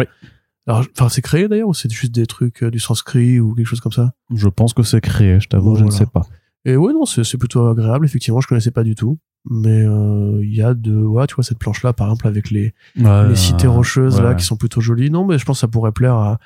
Alors, 0.68 0.84
enfin, 0.96 1.08
c'est 1.08 1.22
créé 1.22 1.46
d'ailleurs 1.46 1.68
ou 1.68 1.74
c'est 1.74 1.90
juste 1.90 2.12
des 2.12 2.26
trucs 2.26 2.64
euh, 2.64 2.70
du 2.70 2.80
sanskrit 2.80 3.38
ou 3.38 3.54
quelque 3.54 3.66
chose 3.66 3.80
comme 3.80 3.92
ça? 3.92 4.14
Je 4.34 4.48
pense 4.48 4.74
que 4.74 4.82
c'est 4.82 5.00
créé, 5.00 5.38
je 5.38 5.48
t'avoue, 5.48 5.76
je 5.76 5.84
ne 5.84 5.90
sais 5.90 6.06
pas. 6.06 6.22
Et 6.64 6.76
ouais, 6.76 6.92
non, 6.92 7.04
c'est 7.06 7.38
plutôt 7.38 7.68
agréable, 7.68 8.04
effectivement, 8.04 8.40
je 8.40 8.48
connaissais 8.48 8.72
pas 8.72 8.82
du 8.82 8.94
tout 8.94 9.18
mais 9.48 9.84
euh, 9.84 10.40
il 10.42 10.54
y 10.54 10.62
a 10.62 10.74
de 10.74 10.94
ouais 10.94 11.26
tu 11.26 11.34
vois 11.34 11.44
cette 11.44 11.58
planche 11.58 11.82
là 11.82 11.92
par 11.92 12.08
exemple 12.08 12.26
avec 12.26 12.50
les 12.50 12.74
les 12.96 13.36
cités 13.36 13.66
rocheuses 13.66 14.20
là 14.20 14.34
qui 14.34 14.44
sont 14.44 14.56
plutôt 14.56 14.80
jolies. 14.80 15.10
Non 15.10 15.24
mais 15.24 15.38
je 15.38 15.44
pense 15.44 15.58
que 15.58 15.60
ça 15.60 15.68
pourrait 15.68 15.92
plaire 15.92 16.14
à 16.14 16.38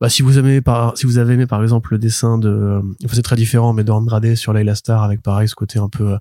bah 0.00 0.08
si 0.08 0.22
vous 0.22 0.38
aimez 0.38 0.60
par 0.60 0.96
si 0.96 1.06
vous 1.06 1.18
avez 1.18 1.34
aimé 1.34 1.46
par 1.46 1.62
exemple 1.62 1.92
le 1.92 1.98
dessin 1.98 2.38
de 2.38 2.48
euh, 2.48 2.82
c'est 3.12 3.22
très 3.22 3.36
différent 3.36 3.72
mais 3.72 3.84
de 3.84 3.90
Andrade 3.90 4.34
sur 4.34 4.52
Layla 4.52 4.74
Star 4.74 5.02
avec 5.02 5.22
pareil 5.22 5.48
ce 5.48 5.54
côté 5.54 5.78
un 5.78 5.88
peu 5.88 6.16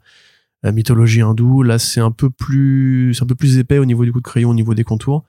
euh, 0.66 0.72
mythologie 0.72 1.22
hindoue. 1.22 1.64
Là 1.64 1.80
c'est 1.80 2.02
un 2.02 2.12
peu 2.12 2.30
plus 2.30 3.14
c'est 3.14 3.24
un 3.24 3.28
peu 3.28 3.36
plus 3.36 3.58
épais 3.58 3.78
au 3.78 3.86
niveau 3.86 4.04
du 4.04 4.12
coup 4.12 4.20
de 4.20 4.26
crayon 4.26 4.50
au 4.50 4.56
niveau 4.56 4.74
des 4.74 4.84
contours 4.84 5.24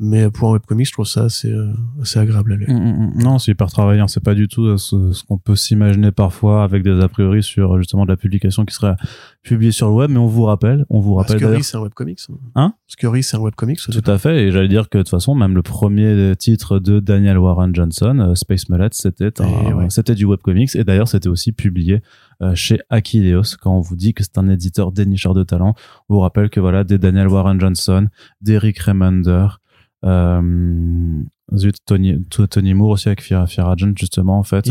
mais 0.00 0.30
pour 0.30 0.50
un 0.50 0.52
webcomic 0.52 0.86
je 0.86 0.92
trouve 0.92 1.06
ça 1.06 1.24
assez 1.24 1.50
euh, 1.50 1.72
assez 2.00 2.20
agréable 2.20 2.52
à 2.52 2.56
lire. 2.56 2.70
Mm, 2.70 2.74
mm, 2.74 3.12
mm. 3.16 3.22
non 3.22 3.38
c'est 3.38 3.52
hyper 3.52 3.68
travaillant. 3.68 4.06
C'est 4.06 4.22
pas 4.22 4.34
du 4.34 4.46
tout 4.46 4.66
euh, 4.66 4.76
ce, 4.76 5.24
qu'on 5.24 5.38
peut 5.38 5.56
s'imaginer 5.56 6.12
parfois 6.12 6.62
avec 6.62 6.84
des 6.84 7.00
a 7.00 7.08
priori 7.08 7.42
sur 7.42 7.78
justement 7.78 8.04
de 8.04 8.10
la 8.10 8.16
publication 8.16 8.64
qui 8.64 8.74
serait 8.74 8.94
publiée 9.42 9.72
sur 9.72 9.88
le 9.88 9.94
web. 9.94 10.10
Mais 10.10 10.18
on 10.18 10.26
vous 10.26 10.44
rappelle 10.44 10.86
on 10.88 11.00
vous 11.00 11.14
rappelle 11.14 11.38
Scurry 11.38 11.64
c'est 11.64 11.76
un 11.76 11.80
webcomic 11.80 12.20
hein? 12.54 12.74
Scurry 12.86 13.24
c'est 13.24 13.36
un 13.36 13.40
webcomic 13.40 13.80
tout 13.80 14.10
à 14.10 14.18
fait. 14.18 14.44
Et 14.44 14.52
j'allais 14.52 14.68
dire 14.68 14.88
que 14.88 14.98
de 14.98 15.02
toute 15.02 15.10
façon 15.10 15.34
même 15.34 15.54
le 15.54 15.62
premier 15.62 16.34
titre 16.36 16.78
de 16.78 17.00
Daniel 17.00 17.38
Warren 17.38 17.74
Johnson 17.74 18.18
euh, 18.20 18.34
Space 18.36 18.68
Mullet 18.68 18.90
c'était 18.92 19.30
c'était 19.88 20.14
du 20.14 20.26
webcomics. 20.26 20.76
Et 20.76 20.84
d'ailleurs 20.84 21.08
c'était 21.08 21.28
aussi 21.28 21.50
publié 21.52 22.02
chez 22.54 22.78
Aquileos 22.88 23.56
quand 23.60 23.76
on 23.76 23.80
vous 23.80 23.96
dit 23.96 24.14
que 24.14 24.22
c'est 24.22 24.38
un 24.38 24.48
éditeur 24.48 24.92
dénicheur 24.92 25.34
de 25.34 25.42
talent 25.42 25.74
on 26.08 26.14
vous 26.14 26.20
rappelle 26.20 26.50
que 26.50 26.60
voilà 26.60 26.84
des 26.84 26.96
Daniel 26.96 27.26
Warren 27.26 27.58
Johnson 27.58 28.06
d'Eric 28.40 28.78
Remender 28.78 29.48
euh, 30.04 31.22
zut, 31.56 31.76
Tony, 31.86 32.24
Tony 32.50 32.74
Moore 32.74 32.90
aussi 32.90 33.08
avec 33.08 33.22
Fira, 33.22 33.46
justement 33.96 34.38
en 34.38 34.42
fait 34.42 34.70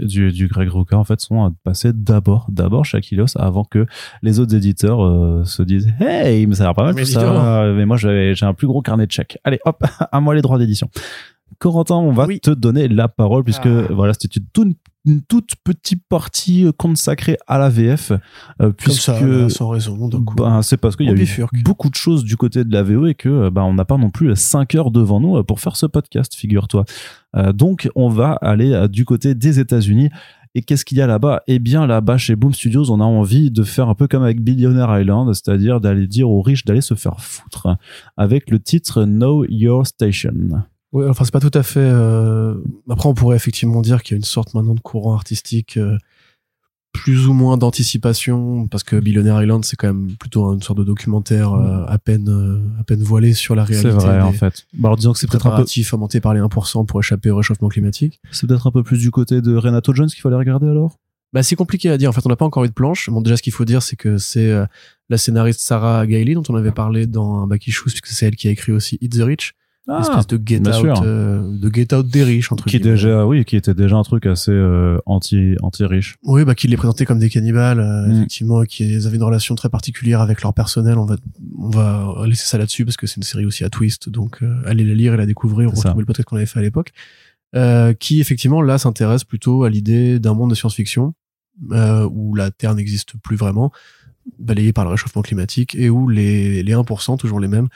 du, 0.00 0.32
du, 0.32 0.48
Greg 0.48 0.68
Rucka 0.70 0.96
en 0.96 1.04
fait 1.04 1.20
sont 1.20 1.54
passés 1.64 1.92
d'abord 1.92 2.46
d'abord 2.48 2.84
chez 2.84 2.98
Aquilos 2.98 3.36
avant 3.36 3.64
que 3.64 3.86
les 4.22 4.40
autres 4.40 4.54
éditeurs 4.54 5.04
euh, 5.04 5.44
se 5.44 5.62
disent 5.62 5.92
hey 6.00 6.46
mais 6.46 6.54
ça 6.54 6.62
a 6.62 6.66
l'air 6.66 6.74
pas 6.74 6.84
mal 6.84 6.94
mais 6.94 7.02
tout 7.02 7.08
ça. 7.08 7.72
mais 7.74 7.84
moi 7.84 7.96
j'ai 7.96 8.34
un 8.42 8.54
plus 8.54 8.66
gros 8.66 8.80
carnet 8.80 9.06
de 9.06 9.12
chèques. 9.12 9.38
Allez 9.44 9.58
hop 9.64 9.84
à 10.12 10.20
moi 10.20 10.34
les 10.34 10.42
droits 10.42 10.58
d'édition 10.58 10.88
Corentin, 11.58 11.96
on 11.96 12.12
va 12.12 12.26
te 12.26 12.50
donner 12.50 12.88
la 12.88 13.08
parole 13.08 13.44
puisque 13.44 13.66
ah. 13.66 13.86
voilà, 13.90 14.12
c'était 14.14 14.40
une, 14.58 14.74
une, 15.04 15.22
toute 15.22 15.56
petite 15.64 16.02
partie 16.08 16.66
euh, 16.66 16.72
consacrée 16.72 17.36
à 17.46 17.58
la 17.58 17.68
VF 17.68 18.12
euh, 18.60 18.70
puisque 18.70 19.00
ça, 19.00 19.48
sans 19.48 19.68
raison. 19.68 20.08
Ben, 20.36 20.62
c'est 20.62 20.76
parce 20.76 20.96
qu'il 20.96 21.06
y 21.06 21.10
a 21.10 21.14
eu 21.14 21.46
beaucoup 21.64 21.90
de 21.90 21.96
choses 21.96 22.24
du 22.24 22.36
côté 22.36 22.64
de 22.64 22.72
la 22.72 22.82
VO 22.82 23.06
et 23.06 23.14
que 23.14 23.48
ben 23.48 23.62
on 23.62 23.74
n'a 23.74 23.84
pas 23.84 23.96
non 23.96 24.10
plus 24.10 24.34
5 24.36 24.74
heures 24.76 24.90
devant 24.90 25.20
nous 25.20 25.42
pour 25.44 25.60
faire 25.60 25.76
ce 25.76 25.86
podcast, 25.86 26.34
figure-toi. 26.34 26.84
donc 27.54 27.90
on 27.94 28.08
va 28.08 28.32
aller 28.34 28.86
du 28.88 29.04
côté 29.04 29.34
des 29.34 29.58
États-Unis. 29.58 30.10
Et 30.54 30.62
qu'est-ce 30.62 30.84
qu'il 30.84 30.98
y 30.98 31.02
a 31.02 31.06
là-bas? 31.06 31.42
Eh 31.46 31.58
bien, 31.58 31.86
là-bas, 31.86 32.16
chez 32.16 32.34
Boom 32.34 32.52
Studios, 32.52 32.90
on 32.90 33.00
a 33.00 33.04
envie 33.04 33.50
de 33.50 33.62
faire 33.62 33.88
un 33.88 33.94
peu 33.94 34.08
comme 34.08 34.22
avec 34.22 34.40
Billionaire 34.40 34.98
Island, 34.98 35.32
c'est-à-dire 35.34 35.80
d'aller 35.80 36.06
dire 36.06 36.28
aux 36.28 36.42
riches 36.42 36.64
d'aller 36.64 36.80
se 36.80 36.94
faire 36.94 37.20
foutre 37.20 37.76
avec 38.16 38.50
le 38.50 38.58
titre 38.58 39.04
Know 39.04 39.44
Your 39.48 39.86
Station. 39.86 40.64
Oui, 40.92 41.06
enfin 41.08 41.24
c'est 41.24 41.32
pas 41.32 41.40
tout 41.40 41.50
à 41.54 41.62
fait. 41.62 41.80
Euh... 41.80 42.54
Après, 42.88 43.08
on 43.08 43.14
pourrait 43.14 43.36
effectivement 43.36 43.82
dire 43.82 44.02
qu'il 44.02 44.14
y 44.14 44.16
a 44.16 44.18
une 44.18 44.24
sorte 44.24 44.54
maintenant 44.54 44.74
de 44.74 44.80
courant 44.80 45.14
artistique 45.14 45.76
euh, 45.76 45.98
plus 46.92 47.26
ou 47.26 47.34
moins 47.34 47.58
d'anticipation, 47.58 48.66
parce 48.66 48.84
que 48.84 48.96
Billionaire 48.96 49.42
Island 49.42 49.64
c'est 49.64 49.76
quand 49.76 49.88
même 49.88 50.16
plutôt 50.16 50.54
une 50.54 50.62
sorte 50.62 50.78
de 50.78 50.84
documentaire 50.84 51.52
euh, 51.52 51.84
à 51.86 51.98
peine 51.98 52.64
à 52.80 52.84
peine 52.84 53.02
voilé 53.02 53.34
sur 53.34 53.54
la 53.54 53.64
réalité. 53.64 53.90
C'est 53.90 53.96
vrai 53.96 54.20
en 54.22 54.32
fait. 54.32 54.66
Bah, 54.72 54.88
alors 54.88 54.96
disons 54.96 55.12
que 55.12 55.18
c'est 55.18 55.28
peut-être 55.28 55.46
un 55.46 55.62
peu 55.62 55.82
fomenté 55.84 56.20
par 56.20 56.32
les 56.32 56.40
1% 56.40 56.86
pour 56.86 57.00
échapper 57.00 57.30
au 57.30 57.36
réchauffement 57.36 57.68
climatique. 57.68 58.20
C'est 58.30 58.46
peut-être 58.46 58.66
un 58.66 58.72
peu 58.72 58.82
plus 58.82 58.98
du 58.98 59.10
côté 59.10 59.42
de 59.42 59.54
Renato 59.56 59.94
Jones 59.94 60.08
qu'il 60.08 60.22
fallait 60.22 60.36
regarder 60.36 60.68
alors? 60.68 60.96
Bah 61.34 61.42
c'est 61.42 61.56
compliqué 61.56 61.90
à 61.90 61.98
dire. 61.98 62.08
En 62.08 62.12
fait, 62.14 62.24
on 62.24 62.30
n'a 62.30 62.36
pas 62.36 62.46
encore 62.46 62.64
eu 62.64 62.68
de 62.68 62.72
planche. 62.72 63.10
Bon, 63.10 63.20
déjà 63.20 63.36
ce 63.36 63.42
qu'il 63.42 63.52
faut 63.52 63.66
dire, 63.66 63.82
c'est 63.82 63.96
que 63.96 64.16
c'est 64.16 64.50
la 65.10 65.18
scénariste 65.18 65.60
Sarah 65.60 66.06
Gailey 66.06 66.32
dont 66.32 66.42
on 66.48 66.54
avait 66.54 66.72
parlé 66.72 67.06
dans 67.06 67.46
Baki 67.46 67.70
Shoes, 67.70 67.90
puisque 67.90 68.06
c'est 68.06 68.24
elle 68.24 68.36
qui 68.36 68.48
a 68.48 68.50
écrit 68.50 68.72
aussi 68.72 68.96
It's 69.02 69.18
the 69.18 69.22
Rich 69.22 69.54
ah, 69.90 70.00
espèce 70.02 70.26
de 70.26 70.40
get 70.44 70.60
out, 70.68 71.02
euh, 71.02 71.56
de 71.56 71.74
get 71.74 71.94
out 71.94 72.06
des 72.06 72.22
riches 72.22 72.52
entre 72.52 72.66
qui 72.66 72.78
déjà, 72.78 73.26
oui, 73.26 73.46
qui 73.46 73.56
était 73.56 73.72
déjà 73.72 73.96
un 73.96 74.02
truc 74.02 74.26
assez 74.26 74.52
euh, 74.52 74.98
anti 75.06 75.56
anti 75.62 75.84
riche. 75.86 76.16
Oui, 76.24 76.44
bah 76.44 76.54
qui 76.54 76.68
les 76.68 76.76
présentait 76.76 77.06
comme 77.06 77.18
des 77.18 77.30
cannibales, 77.30 77.80
euh, 77.80 78.06
mm. 78.06 78.16
effectivement, 78.16 78.62
qui 78.64 78.94
avaient 78.94 79.16
une 79.16 79.22
relation 79.22 79.54
très 79.54 79.70
particulière 79.70 80.20
avec 80.20 80.42
leur 80.42 80.52
personnel. 80.52 80.98
On 80.98 81.06
va 81.06 81.16
on 81.58 81.70
va 81.70 82.26
laisser 82.26 82.46
ça 82.46 82.58
là-dessus 82.58 82.84
parce 82.84 82.98
que 82.98 83.06
c'est 83.06 83.16
une 83.16 83.22
série 83.22 83.46
aussi 83.46 83.64
à 83.64 83.70
twist, 83.70 84.10
donc 84.10 84.42
allez 84.66 84.84
la 84.84 84.94
lire 84.94 85.14
et 85.14 85.16
la 85.16 85.24
découvrir. 85.24 85.70
Retrouver 85.70 86.00
le 86.00 86.06
podcast 86.06 86.28
qu'on 86.28 86.36
avait 86.36 86.46
fait 86.46 86.58
à 86.58 86.62
l'époque, 86.62 86.92
qui 87.98 88.20
effectivement 88.20 88.60
là 88.60 88.76
s'intéresse 88.76 89.24
plutôt 89.24 89.64
à 89.64 89.70
l'idée 89.70 90.18
d'un 90.18 90.34
monde 90.34 90.50
de 90.50 90.54
science-fiction 90.54 91.14
où 92.10 92.34
la 92.34 92.50
Terre 92.50 92.74
n'existe 92.74 93.14
plus 93.22 93.36
vraiment, 93.36 93.72
balayée 94.38 94.74
par 94.74 94.84
le 94.84 94.90
réchauffement 94.90 95.22
climatique 95.22 95.74
et 95.74 95.88
où 95.88 96.08
les 96.08 96.62
les 96.62 96.72
1%, 96.74 97.16
toujours 97.16 97.40
les 97.40 97.48
mêmes 97.48 97.68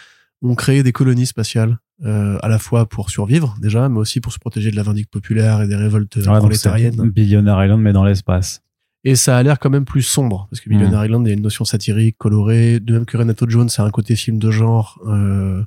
ont 0.43 0.55
créé 0.55 0.83
des 0.83 0.93
colonies 0.93 1.27
spatiales 1.27 1.79
euh, 2.05 2.39
à 2.43 2.49
la 2.49 2.59
fois 2.59 2.87
pour 2.87 3.11
survivre 3.11 3.55
déjà, 3.61 3.89
mais 3.89 3.99
aussi 3.99 4.21
pour 4.21 4.33
se 4.33 4.39
protéger 4.39 4.71
de 4.71 4.77
la 4.77 4.83
vindicte 4.83 5.11
populaire 5.11 5.63
et 5.63 5.69
des 5.69 5.77
révoltes 5.77 6.17
ouais, 6.17 6.39
prolétariennes. 6.39 7.11
Billionaire 7.11 7.65
Island, 7.65 7.81
mais 7.81 7.93
dans 7.93 8.05
l'espace. 8.05 8.63
Et 9.05 9.17
ça 9.17 9.37
a 9.37 9.43
l'air 9.43 9.59
quand 9.59 9.71
même 9.71 9.85
plus 9.85 10.03
sombre, 10.03 10.47
parce 10.51 10.61
que 10.61 10.69
Billionaire 10.69 11.01
mmh. 11.01 11.05
Island, 11.05 11.27
il 11.27 11.29
y 11.29 11.33
a 11.33 11.35
une 11.35 11.43
notion 11.43 11.65
satirique, 11.65 12.17
colorée, 12.19 12.81
de 12.81 12.93
même 12.93 13.05
que 13.05 13.17
Renato 13.17 13.49
Jones, 13.49 13.69
c'est 13.69 13.83
un 13.83 13.91
côté 13.91 14.15
film 14.15 14.39
de 14.39 14.51
genre 14.51 15.01
euh, 15.07 15.63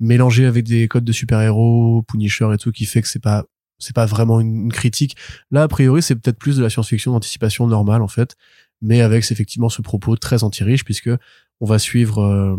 mélangé 0.00 0.44
avec 0.44 0.64
des 0.64 0.86
codes 0.88 1.04
de 1.04 1.12
super-héros, 1.12 2.02
Punisher 2.02 2.48
et 2.52 2.58
tout, 2.58 2.72
qui 2.72 2.84
fait 2.84 3.02
que 3.02 3.08
c'est 3.08 3.22
pas 3.22 3.44
c'est 3.78 3.94
pas 3.94 4.06
vraiment 4.06 4.40
une, 4.40 4.72
critique. 4.72 5.16
Là, 5.50 5.62
a 5.62 5.68
priori, 5.68 6.02
c'est 6.02 6.16
peut-être 6.16 6.38
plus 6.38 6.56
de 6.56 6.62
la 6.62 6.70
science-fiction 6.70 7.12
d'anticipation 7.12 7.66
normale 7.66 8.02
en 8.02 8.08
fait, 8.08 8.36
mais 8.82 9.00
avec 9.02 9.30
effectivement 9.30 9.68
ce 9.68 9.82
propos 9.82 10.16
très 10.16 10.42
anti-riche, 10.42 10.84
puisque 10.84 11.10
on 11.60 11.66
va 11.66 11.78
suivre 11.78 12.22
euh, 12.22 12.56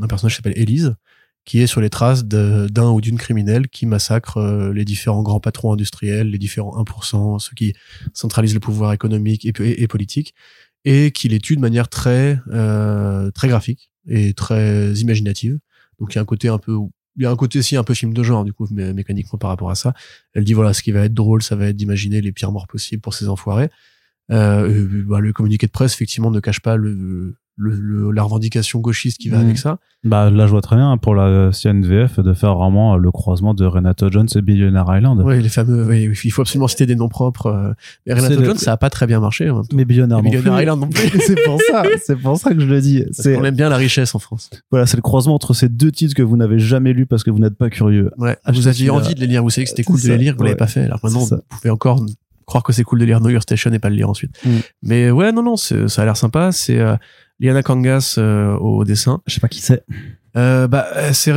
un 0.00 0.06
personnage 0.06 0.32
qui 0.32 0.36
s'appelle 0.36 0.58
Elise, 0.58 0.94
qui 1.44 1.60
est 1.60 1.66
sur 1.66 1.80
les 1.80 1.90
traces 1.90 2.24
d'un 2.24 2.90
ou 2.90 3.00
d'une 3.00 3.16
criminelle 3.16 3.68
qui 3.68 3.86
massacre 3.86 4.36
euh, 4.36 4.72
les 4.72 4.84
différents 4.84 5.22
grands 5.22 5.40
patrons 5.40 5.72
industriels, 5.72 6.30
les 6.30 6.38
différents 6.38 6.82
1%, 6.82 7.38
ceux 7.38 7.54
qui 7.54 7.74
centralisent 8.12 8.54
le 8.54 8.60
pouvoir 8.60 8.92
économique 8.92 9.46
et, 9.46 9.88
politique, 9.88 10.34
et 10.84 11.12
qui 11.12 11.28
les 11.28 11.38
tue 11.38 11.56
de 11.56 11.60
manière 11.60 11.88
très 11.88 12.38
euh, 12.48 13.30
très 13.30 13.48
graphique 13.48 13.90
et 14.06 14.34
très 14.34 14.92
imaginative. 14.94 15.58
Donc 15.98 16.14
il 16.14 16.16
y 16.16 16.18
a 16.18 16.22
un 16.22 16.26
côté 16.26 16.48
un 16.48 16.58
peu 16.58 16.76
il 17.16 17.24
y 17.24 17.26
a 17.26 17.30
un 17.30 17.36
côté 17.36 17.58
aussi 17.58 17.76
un 17.76 17.82
peu 17.82 17.92
film 17.92 18.14
de 18.14 18.22
genre 18.22 18.44
du 18.44 18.52
coup 18.52 18.66
mécaniquement 18.70 19.38
par 19.38 19.50
rapport 19.50 19.70
à 19.70 19.74
ça. 19.74 19.94
Elle 20.32 20.44
dit 20.44 20.54
voilà 20.54 20.72
ce 20.72 20.82
qui 20.82 20.92
va 20.92 21.04
être 21.04 21.14
drôle 21.14 21.42
ça 21.42 21.56
va 21.56 21.66
être 21.66 21.76
d'imaginer 21.76 22.20
les 22.20 22.32
pires 22.32 22.52
morts 22.52 22.68
possibles 22.68 23.02
pour 23.02 23.14
ces 23.14 23.28
enfoirés. 23.28 23.70
Euh, 24.30 25.04
bah, 25.06 25.20
le 25.20 25.32
communiqué 25.32 25.66
de 25.66 25.72
presse 25.72 25.94
effectivement 25.94 26.30
ne 26.30 26.38
cache 26.40 26.60
pas 26.60 26.76
le, 26.76 27.34
le, 27.60 28.10
la 28.10 28.22
revendication 28.22 28.80
gauchiste 28.80 29.18
qui 29.18 29.28
va 29.28 29.38
mm. 29.38 29.42
avec 29.42 29.58
ça. 29.58 29.78
Bah 30.02 30.30
là 30.30 30.46
je 30.46 30.52
vois 30.52 30.62
très 30.62 30.76
bien 30.76 30.96
pour 30.96 31.14
la 31.14 31.50
CNVF 31.52 32.20
de 32.20 32.32
faire 32.32 32.54
vraiment 32.54 32.96
le 32.96 33.10
croisement 33.10 33.52
de 33.52 33.66
Renato 33.66 34.10
Jones 34.10 34.28
et 34.34 34.40
Billionaire 34.40 34.86
Island. 34.88 35.20
Oui, 35.24 35.42
les 35.42 35.48
fameux 35.48 35.84
oui, 35.84 36.10
il 36.24 36.30
faut 36.30 36.42
absolument 36.42 36.68
citer 36.68 36.86
des 36.86 36.96
noms 36.96 37.08
propres. 37.08 37.46
Euh. 37.46 37.72
Mais 38.06 38.14
Renato 38.14 38.42
Jones 38.42 38.56
ça 38.56 38.72
a 38.72 38.76
pas 38.76 38.90
très 38.90 39.06
bien 39.06 39.20
marché 39.20 39.48
hein. 39.48 39.62
Mais 39.74 39.84
Billionaire, 39.84 40.20
Island 40.24 40.80
non 40.80 40.88
plus. 40.88 41.10
c'est 41.26 41.36
pour 41.44 41.60
ça, 41.60 41.82
c'est 42.02 42.16
pour 42.16 42.38
ça 42.38 42.54
que 42.54 42.60
je 42.60 42.66
le 42.66 42.80
dis. 42.80 43.04
On 43.26 43.44
aime 43.44 43.54
bien 43.54 43.68
la 43.68 43.76
richesse 43.76 44.14
en 44.14 44.18
France. 44.18 44.50
Voilà, 44.70 44.86
c'est 44.86 44.96
le 44.96 45.02
croisement 45.02 45.34
entre 45.34 45.52
ces 45.52 45.68
deux 45.68 45.92
titres 45.92 46.14
que 46.14 46.22
vous 46.22 46.36
n'avez 46.36 46.58
jamais 46.58 46.92
lus 46.92 47.06
parce 47.06 47.22
que 47.22 47.30
vous 47.30 47.38
n'êtes 47.38 47.56
pas 47.56 47.70
curieux. 47.70 48.10
Ouais, 48.16 48.38
vous 48.48 48.68
aviez 48.68 48.90
envie 48.90 49.14
de 49.14 49.20
les 49.20 49.26
lire, 49.26 49.42
vous 49.42 49.50
savez 49.50 49.64
que 49.64 49.70
c'était 49.70 49.84
cool 49.84 50.00
de 50.00 50.08
les 50.08 50.18
lire, 50.18 50.34
vous 50.36 50.44
l'avez 50.44 50.56
pas 50.56 50.66
fait. 50.66 50.84
Alors 50.84 51.00
maintenant 51.02 51.20
vous 51.20 51.36
pouvez 51.48 51.70
encore 51.70 52.00
croire 52.50 52.62
que 52.62 52.72
c'est 52.72 52.84
cool 52.84 52.98
de 52.98 53.04
lire 53.04 53.20
New 53.20 53.30
York 53.30 53.42
Station 53.42 53.72
et 53.72 53.78
pas 53.78 53.88
le 53.88 53.96
lire 53.96 54.10
ensuite. 54.10 54.32
Mm. 54.44 54.50
Mais 54.82 55.10
ouais, 55.10 55.32
non, 55.32 55.42
non, 55.42 55.56
ça 55.56 55.76
a 55.96 56.04
l'air 56.04 56.16
sympa. 56.16 56.52
C'est 56.52 56.78
euh, 56.78 56.96
Liana 57.40 57.62
Kangas 57.62 58.16
euh, 58.18 58.54
au 58.56 58.84
dessin. 58.84 59.20
Je 59.26 59.34
sais 59.34 59.40
pas 59.40 59.48
qui 59.48 59.60
c'est. 59.60 59.84
Euh, 60.36 60.68
bah, 60.68 60.86
c'est 61.12 61.32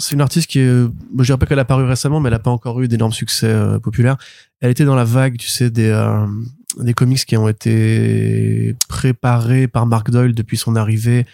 c'est 0.00 0.14
une 0.14 0.20
artiste 0.20 0.48
qui 0.48 0.60
est, 0.60 0.68
je 0.68 1.22
dirais 1.24 1.38
pas 1.38 1.46
qu'elle 1.46 1.58
a 1.58 1.64
paru 1.64 1.84
récemment, 1.84 2.20
mais 2.20 2.28
elle 2.28 2.34
a 2.34 2.38
pas 2.38 2.50
encore 2.50 2.80
eu 2.80 2.88
d'énormes 2.88 3.12
succès 3.12 3.48
euh, 3.48 3.78
populaires. 3.80 4.16
Elle 4.60 4.70
était 4.70 4.84
dans 4.84 4.94
la 4.94 5.04
vague, 5.04 5.36
tu 5.38 5.48
sais, 5.48 5.70
des 5.70 5.88
euh, 5.88 6.26
des 6.78 6.94
comics 6.94 7.24
qui 7.24 7.36
ont 7.36 7.48
été 7.48 8.76
préparés 8.88 9.66
par 9.68 9.86
Mark 9.86 10.10
Doyle 10.10 10.34
depuis 10.34 10.56
son 10.56 10.76
arrivée 10.76 11.26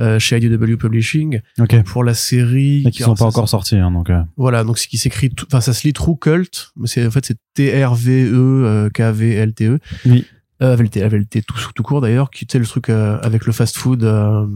euh, 0.00 0.18
chez 0.18 0.38
IDW 0.38 0.76
Publishing 0.76 1.40
pour 1.86 2.04
la 2.04 2.14
série 2.14 2.82
mais 2.84 2.90
qui 2.90 3.02
sont 3.02 3.14
pas 3.14 3.24
encore 3.24 3.48
sortis 3.48 3.76
hein, 3.76 3.90
donc 3.90 4.08
euh. 4.08 4.22
voilà 4.36 4.64
donc 4.64 4.78
ce 4.78 4.88
qui 4.88 4.98
s'écrit 4.98 5.30
enfin 5.46 5.60
ça 5.60 5.74
se 5.74 5.86
lit 5.86 5.92
True 5.92 6.16
Cult 6.18 6.72
mais 6.76 6.86
c'est 6.86 7.06
en 7.06 7.10
fait 7.10 7.26
c'est 7.26 7.36
T 7.54 7.84
R 7.84 7.94
V 7.94 8.30
E 8.32 8.90
K 8.94 9.00
V 9.00 9.34
L 9.34 9.52
T 9.52 9.66
E 9.66 9.78
oui 10.06 10.24
euh, 10.62 10.76
VLT, 10.76 11.42
tout, 11.42 11.56
tout 11.74 11.82
court 11.82 12.00
d'ailleurs, 12.00 12.30
qui 12.30 12.44
était 12.44 12.58
le 12.58 12.66
truc 12.66 12.88
euh, 12.88 13.18
avec 13.22 13.46
le 13.46 13.52
fast-food, 13.52 14.04
euh, 14.04 14.46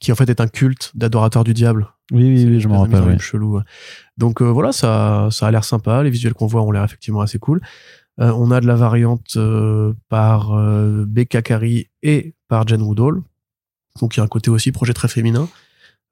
qui 0.00 0.12
en 0.12 0.14
fait 0.14 0.28
est 0.28 0.40
un 0.40 0.48
culte 0.48 0.92
d'adorateur 0.94 1.44
du 1.44 1.54
diable. 1.54 1.88
Oui, 2.12 2.24
oui, 2.24 2.44
oui 2.46 2.60
je 2.60 2.68
m'en 2.68 2.82
rappelle. 2.82 3.02
Oui. 3.02 3.18
Chelou. 3.18 3.60
Donc 4.18 4.42
euh, 4.42 4.46
voilà, 4.46 4.72
ça, 4.72 5.28
ça 5.30 5.46
a 5.46 5.50
l'air 5.50 5.64
sympa. 5.64 6.02
Les 6.02 6.10
visuels 6.10 6.34
qu'on 6.34 6.46
voit 6.46 6.62
ont 6.62 6.70
l'air 6.70 6.84
effectivement 6.84 7.20
assez 7.20 7.38
cool. 7.38 7.60
on 8.18 8.50
a 8.50 8.60
de 8.60 8.66
la 8.66 8.74
variante 8.74 9.38
par 10.08 10.52
Becca 11.06 11.42
Carey 11.42 11.90
et 12.02 12.34
par 12.48 12.66
Jen 12.66 12.82
Woodall. 12.82 13.22
Donc 14.00 14.16
il 14.16 14.18
y 14.18 14.20
a 14.20 14.24
un 14.24 14.28
côté 14.28 14.50
aussi 14.50 14.72
projet 14.72 14.92
très 14.92 15.08
féminin. 15.08 15.48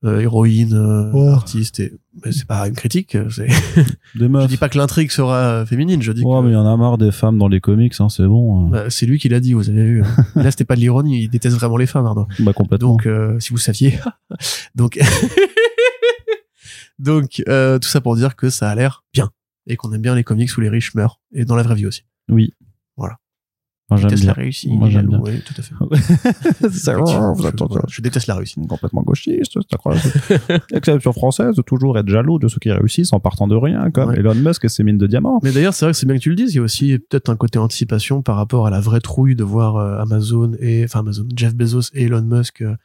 Euh, 0.05 0.21
héroïne, 0.21 0.75
euh, 0.75 1.11
oh. 1.13 1.29
artiste. 1.31 1.81
Et 1.81 1.93
c'est 2.31 2.47
pas 2.47 2.69
une 2.69 2.75
critique. 2.75 3.17
Euh, 3.17 3.29
c'est. 3.31 3.49
je 4.15 4.47
dis 4.47 4.57
pas 4.57 4.69
que 4.69 4.79
l'intrigue 4.79 5.11
sera 5.11 5.67
féminine. 5.67 6.03
Je 6.03 6.13
dis. 6.13 6.23
Ouais, 6.23 6.41
mais 6.41 6.51
il 6.51 6.53
y 6.53 6.57
en 6.57 6.67
a 6.67 6.77
marre 6.77 6.99
des 6.99 7.11
femmes 7.11 7.37
dans 7.37 7.49
les 7.49 7.61
comics. 7.61 7.95
Hein, 7.99 8.09
c'est 8.09 8.27
bon. 8.27 8.67
Hein. 8.67 8.69
Bah, 8.71 8.91
c'est 8.91 9.07
lui 9.07 9.19
qui 9.19 9.29
l'a 9.29 9.41
dit. 9.41 9.55
Vous 9.55 9.69
avez 9.69 9.83
vu. 9.83 10.05
Hein. 10.05 10.25
Là, 10.37 10.53
c'était 10.53 10.65
pas 10.65 10.77
de 10.77 10.81
l'ironie. 10.81 11.23
Il 11.23 11.29
déteste 11.29 11.57
vraiment 11.57 11.77
les 11.77 11.87
femmes. 11.87 12.07
Arnaud. 12.07 12.29
Bah 12.39 12.53
complètement. 12.53 12.97
Donc, 12.97 13.09
si 13.41 13.51
vous 13.51 13.59
saviez. 13.59 13.99
Donc. 14.77 15.01
Donc, 17.01 17.43
tout 17.45 17.89
ça 17.89 18.01
pour 18.01 18.15
dire 18.15 18.37
que 18.37 18.51
ça 18.51 18.71
a 18.71 18.75
l'air 18.77 19.05
bien 19.13 19.31
et 19.67 19.77
qu'on 19.77 19.93
aime 19.93 20.03
bien 20.03 20.15
les 20.15 20.25
comics 20.25 20.57
où 20.57 20.61
les 20.61 20.69
riches 20.69 20.95
meurent 20.95 21.21
et 21.33 21.45
dans 21.45 21.57
la 21.57 21.63
vraie 21.65 21.75
vie 21.75 21.87
aussi. 21.87 22.05
Oui. 22.29 22.55
Moi, 23.91 23.99
j'aime 23.99 24.11
bien. 24.11 24.27
la 24.27 24.33
réussite. 24.35 24.71
Moi, 24.71 24.91
j'aime 24.91 25.07
bien. 25.07 25.21
Oui, 25.23 25.41
tout 25.41 25.55
à 25.57 25.63
fait. 25.63 25.75
je, 26.69 27.85
je, 27.89 28.03
déteste 28.03 28.27
la 28.27 28.35
réussite. 28.35 28.67
Complètement 28.69 29.03
gauchiste, 29.03 29.53
c'est 29.55 29.75
incroyable. 29.75 30.07
Exception 30.73 31.13
française, 31.13 31.57
de 31.57 31.63
toujours 31.63 31.99
être 31.99 32.09
jaloux 32.09 32.39
de 32.39 32.49
ceux 32.49 32.59
qui 32.59 32.71
réussissent 32.71 33.15
en 33.15 33.21
partant 33.21 33.49
de 33.49 33.57
rien, 33.57 33.91
comme 33.91 34.15
Elon 34.15 34.35
Musk 34.35 34.67
et 34.67 34.69
ses 34.69 34.85
mines 34.85 34.99
de 34.99 35.07
diamants. 35.07 35.41
Mais 35.43 35.53
d'ailleurs, 35.53 35.73
c'est 35.73 35.87
vrai 35.87 35.93
que 35.93 35.99
c'est 35.99 36.07
bien 36.07 36.17
que 36.17 36.23
tu 36.23 36.29
le 36.29 36.37
dises. 36.37 36.53
Il 36.53 36.59
y 36.59 36.61
a 36.61 36.63
aussi 36.63 36.99
peut-être 36.99 37.31
un 37.31 37.37
côté 37.37 37.59
anticipation 37.59 38.21
par 38.21 38.37
rapport 38.37 38.67
à 38.67 38.71
la 38.71 38.81
vraie 38.81 39.01
trouille 39.01 39.35
de 39.35 39.45
voir 39.45 39.77
euh, 39.77 39.99
Amazon 40.01 40.53
et, 40.61 40.85
enfin, 40.85 41.01
Amazon, 41.01 41.27
Jeff 41.35 41.55
Bezos 41.55 41.91
et 41.95 42.05
Elon 42.05 42.23
Musk 42.23 42.61
euh, 42.61 42.77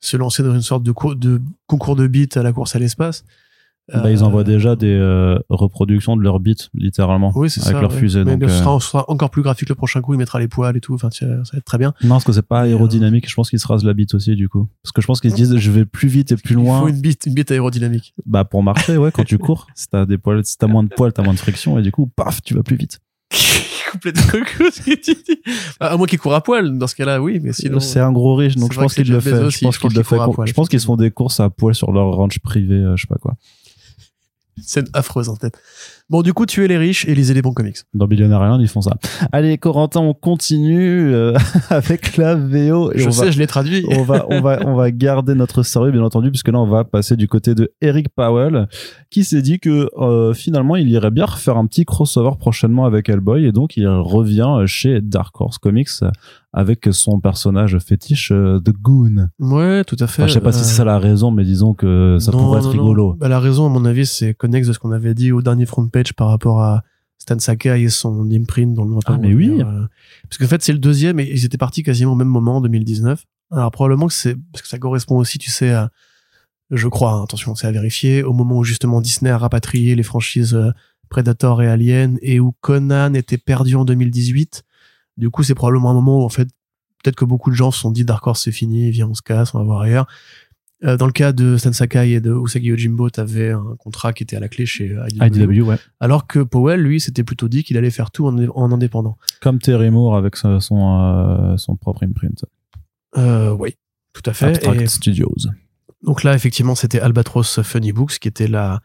se 0.00 0.16
lancer 0.16 0.42
dans 0.42 0.54
une 0.54 0.62
sorte 0.62 0.82
de, 0.82 0.94
de 1.16 1.42
concours 1.66 1.96
de 1.96 2.06
bits 2.06 2.28
à 2.34 2.42
la 2.42 2.52
course 2.52 2.74
à 2.74 2.78
l'espace. 2.78 3.24
Bah, 3.92 4.10
ils 4.10 4.24
envoient 4.24 4.40
euh, 4.40 4.44
déjà 4.44 4.74
des 4.74 4.92
euh, 4.92 5.38
reproductions 5.48 6.16
de 6.16 6.22
leurs 6.22 6.40
bits, 6.40 6.56
littéralement. 6.74 7.30
Oui, 7.36 7.48
c'est 7.48 7.64
avec 7.66 7.80
leur 7.80 7.92
fusée. 7.92 8.24
Mais 8.24 8.36
donc, 8.36 8.50
ce 8.50 8.56
euh, 8.66 8.80
sera, 8.80 9.04
encore 9.08 9.30
plus 9.30 9.42
graphique 9.42 9.68
le 9.68 9.76
prochain 9.76 10.00
coup, 10.00 10.12
il 10.12 10.16
mettra 10.16 10.40
les 10.40 10.48
poils 10.48 10.76
et 10.76 10.80
tout. 10.80 10.94
Enfin, 10.94 11.10
ça 11.12 11.26
va 11.26 11.42
être 11.54 11.64
très 11.64 11.78
bien. 11.78 11.94
Non, 12.02 12.10
parce 12.10 12.24
que 12.24 12.32
c'est 12.32 12.42
pas 12.42 12.62
aérodynamique. 12.62 13.28
Je 13.30 13.34
pense 13.34 13.48
qu'ils 13.48 13.60
se 13.60 13.66
rasent 13.66 13.84
la 13.84 13.94
bite 13.94 14.14
aussi, 14.14 14.34
du 14.34 14.48
coup. 14.48 14.68
Parce 14.82 14.92
que 14.92 15.00
je 15.00 15.06
pense 15.06 15.20
qu'ils 15.20 15.30
se 15.30 15.36
disent, 15.36 15.56
je 15.56 15.70
vais 15.70 15.84
plus 15.84 16.08
vite 16.08 16.32
et 16.32 16.36
plus 16.36 16.56
loin. 16.56 16.78
Il 16.78 16.82
faut 16.82 16.88
une 16.88 17.00
bite, 17.00 17.26
une 17.26 17.34
bite 17.34 17.50
aérodynamique. 17.52 18.14
Bah, 18.26 18.44
pour 18.44 18.62
marcher, 18.62 18.96
ouais, 18.96 19.12
quand 19.12 19.24
tu 19.24 19.38
cours. 19.38 19.66
Si 19.76 19.88
t'as 19.88 20.06
des 20.06 20.16
poils, 20.16 20.42
si 20.44 20.56
t'as 20.56 20.66
moins 20.66 20.82
de 20.82 20.88
poils, 20.88 21.12
t'as 21.12 21.22
moins 21.22 21.34
de 21.34 21.38
friction 21.38 21.78
et 21.78 21.82
du 21.82 21.92
coup, 21.92 22.06
paf, 22.06 22.42
tu 22.42 22.54
vas 22.54 22.62
plus 22.62 22.76
vite. 22.76 22.98
complètement 23.92 24.22
ce 24.72 24.80
que 24.80 24.94
tu 24.94 25.14
dis. 25.14 25.40
À 25.78 25.96
moins 25.96 26.06
qu'ils 26.06 26.18
courent 26.18 26.34
à 26.34 26.42
poil, 26.42 26.78
dans 26.78 26.86
ce 26.86 26.94
cas-là, 26.94 27.20
oui, 27.20 27.40
mais 27.42 27.52
sinon. 27.52 27.78
C'est 27.78 28.00
un 28.00 28.10
gros 28.10 28.34
riche, 28.34 28.56
donc 28.56 28.72
je 28.72 28.80
pense 28.80 28.94
qu'il 28.94 29.10
le 29.10 29.20
fait. 29.20 29.50
Je 29.50 29.60
pense 29.60 29.78
qu'il 29.78 29.92
le 29.94 30.02
fait. 30.02 30.16
Je 30.46 30.52
pense 30.52 30.68
qu'ils 30.68 30.80
se 30.80 30.86
font 30.86 30.96
des 30.96 31.10
courses 31.10 31.40
à 31.40 31.50
poil 31.50 31.74
sur 31.74 31.92
leur 31.92 32.12
ranch 32.12 32.38
privé, 32.38 32.82
je 32.96 33.02
sais 33.02 33.06
pas 33.06 33.18
quoi 33.20 33.36
scène 34.62 34.88
affreuse 34.94 35.28
en 35.28 35.36
tête. 35.36 35.60
Bon, 36.08 36.22
du 36.22 36.32
coup, 36.32 36.46
tuer 36.46 36.68
les 36.68 36.78
riches 36.78 37.04
et 37.08 37.16
lisez 37.16 37.34
les 37.34 37.42
bons 37.42 37.52
comics. 37.52 37.78
Dans 37.92 38.06
Billionaire 38.06 38.40
Island, 38.40 38.62
ils 38.62 38.68
font 38.68 38.80
ça. 38.80 38.92
Allez, 39.32 39.58
Corentin, 39.58 40.00
on 40.00 40.14
continue 40.14 41.12
euh, 41.12 41.36
avec 41.70 42.16
la 42.16 42.36
VO. 42.36 42.92
Et 42.92 43.00
je 43.00 43.10
sais, 43.10 43.32
je 43.32 43.38
l'ai 43.40 43.48
traduit. 43.48 43.84
on 43.90 44.04
va, 44.04 44.24
on 44.30 44.40
va, 44.40 44.60
on 44.66 44.76
va 44.76 44.92
garder 44.92 45.34
notre 45.34 45.64
sérieux, 45.64 45.90
bien 45.90 46.02
entendu, 46.02 46.30
puisque 46.30 46.48
là, 46.48 46.60
on 46.60 46.66
va 46.66 46.84
passer 46.84 47.16
du 47.16 47.26
côté 47.26 47.56
de 47.56 47.72
Eric 47.80 48.08
Powell, 48.10 48.68
qui 49.10 49.24
s'est 49.24 49.42
dit 49.42 49.58
que 49.58 49.88
euh, 49.98 50.32
finalement, 50.32 50.76
il 50.76 50.88
irait 50.90 51.10
bien 51.10 51.24
refaire 51.24 51.56
un 51.56 51.66
petit 51.66 51.84
crossover 51.84 52.36
prochainement 52.38 52.84
avec 52.84 53.08
Hellboy, 53.08 53.44
et 53.44 53.50
donc 53.50 53.76
il 53.76 53.88
revient 53.88 54.62
chez 54.66 55.00
Dark 55.00 55.40
Horse 55.40 55.58
Comics 55.58 55.88
avec 56.56 56.88
son 56.90 57.20
personnage 57.20 57.78
fétiche 57.78 58.32
euh, 58.32 58.58
The 58.58 58.70
Goon. 58.70 59.28
Ouais, 59.38 59.84
tout 59.84 59.96
à 60.00 60.06
fait. 60.06 60.26
je 60.26 60.32
sais 60.32 60.40
pas 60.40 60.52
si 60.52 60.64
c'est 60.64 60.76
ça 60.76 60.84
la 60.84 60.98
raison, 60.98 61.30
mais 61.30 61.44
disons 61.44 61.74
que 61.74 62.16
ça 62.18 62.32
pourrait 62.32 62.60
être 62.60 62.70
rigolo. 62.70 63.14
Bah, 63.20 63.28
la 63.28 63.38
raison, 63.40 63.66
à 63.66 63.68
mon 63.68 63.84
avis, 63.84 64.06
c'est 64.06 64.32
connexe 64.32 64.66
de 64.66 64.72
ce 64.72 64.78
qu'on 64.78 64.90
avait 64.90 65.12
dit 65.12 65.32
au 65.32 65.42
dernier 65.42 65.66
front 65.66 65.86
page 65.96 66.12
par 66.12 66.28
rapport 66.28 66.60
à 66.60 66.82
Stan 67.18 67.38
Sakai 67.38 67.82
et 67.82 67.88
son 67.88 68.30
imprint 68.30 68.74
dans 68.74 68.84
le 68.84 68.96
Ah 69.06 69.18
mais 69.18 69.34
oui. 69.34 69.62
Euh, 69.62 69.86
parce 70.28 70.38
qu'en 70.38 70.46
fait, 70.46 70.62
c'est 70.62 70.72
le 70.72 70.78
deuxième 70.78 71.18
et 71.18 71.28
ils 71.30 71.44
étaient 71.44 71.58
partis 71.58 71.82
quasiment 71.82 72.12
au 72.12 72.16
même 72.16 72.28
moment 72.28 72.56
en 72.56 72.60
2019. 72.60 73.24
Alors 73.50 73.70
probablement 73.70 74.06
que 74.06 74.12
c'est 74.12 74.36
parce 74.52 74.62
que 74.62 74.68
ça 74.68 74.78
correspond 74.78 75.16
aussi, 75.16 75.38
tu 75.38 75.50
sais, 75.50 75.70
à, 75.70 75.90
je 76.70 76.88
crois, 76.88 77.12
hein, 77.12 77.22
attention, 77.24 77.54
c'est 77.54 77.66
à 77.66 77.72
vérifier, 77.72 78.22
au 78.22 78.32
moment 78.32 78.58
où 78.58 78.64
justement 78.64 79.00
Disney 79.00 79.30
a 79.30 79.38
rapatrié 79.38 79.94
les 79.94 80.02
franchises 80.02 80.54
euh, 80.54 80.70
Predator 81.08 81.62
et 81.62 81.68
Alien 81.68 82.18
et 82.22 82.40
où 82.40 82.52
Conan 82.60 83.14
était 83.14 83.38
perdu 83.38 83.76
en 83.76 83.84
2018. 83.84 84.64
Du 85.16 85.30
coup, 85.30 85.42
c'est 85.42 85.54
probablement 85.54 85.90
un 85.90 85.94
moment 85.94 86.20
où 86.20 86.24
en 86.24 86.28
fait, 86.28 86.48
peut-être 87.02 87.16
que 87.16 87.24
beaucoup 87.24 87.50
de 87.50 87.56
gens 87.56 87.70
se 87.70 87.80
sont 87.80 87.92
dit 87.92 88.04
Dark 88.04 88.26
Horse 88.26 88.42
c'est 88.42 88.52
fini, 88.52 88.90
viens 88.90 89.08
on 89.08 89.14
se 89.14 89.22
casse, 89.22 89.54
on 89.54 89.58
va 89.58 89.64
voir 89.64 89.80
ailleurs. 89.82 90.06
Euh, 90.84 90.96
dans 90.96 91.06
le 91.06 91.12
cas 91.12 91.32
de 91.32 91.56
Stan 91.56 91.72
Sakai 91.72 92.10
et 92.10 92.20
de 92.20 92.34
Usagi 92.34 92.70
Ojimbo, 92.72 93.08
t'avais 93.08 93.50
un 93.50 93.76
contrat 93.78 94.12
qui 94.12 94.22
était 94.22 94.36
à 94.36 94.40
la 94.40 94.48
clé 94.48 94.66
chez 94.66 94.96
IDW. 95.10 95.24
IDW 95.24 95.62
ouais. 95.62 95.76
Alors 96.00 96.26
que 96.26 96.40
Powell, 96.40 96.80
lui, 96.80 97.00
s'était 97.00 97.24
plutôt 97.24 97.48
dit 97.48 97.64
qu'il 97.64 97.78
allait 97.78 97.90
faire 97.90 98.10
tout 98.10 98.26
en, 98.26 98.36
en, 98.36 98.72
indépendant. 98.72 99.16
Comme 99.40 99.58
Terry 99.58 99.90
Moore 99.90 100.16
avec 100.16 100.36
son, 100.36 100.60
son, 100.60 101.56
son 101.56 101.76
propre 101.76 102.04
imprint. 102.04 102.44
Euh, 103.16 103.50
oui, 103.52 103.76
tout 104.12 104.22
à 104.26 104.32
fait. 104.32 104.46
Abstract 104.46 104.88
Studios. 104.88 105.34
Donc 106.02 106.22
là, 106.22 106.34
effectivement, 106.34 106.74
c'était 106.74 107.00
Albatros 107.00 107.62
Funny 107.62 107.92
Books 107.92 108.18
qui 108.18 108.28
était 108.28 108.48
la, 108.48 108.80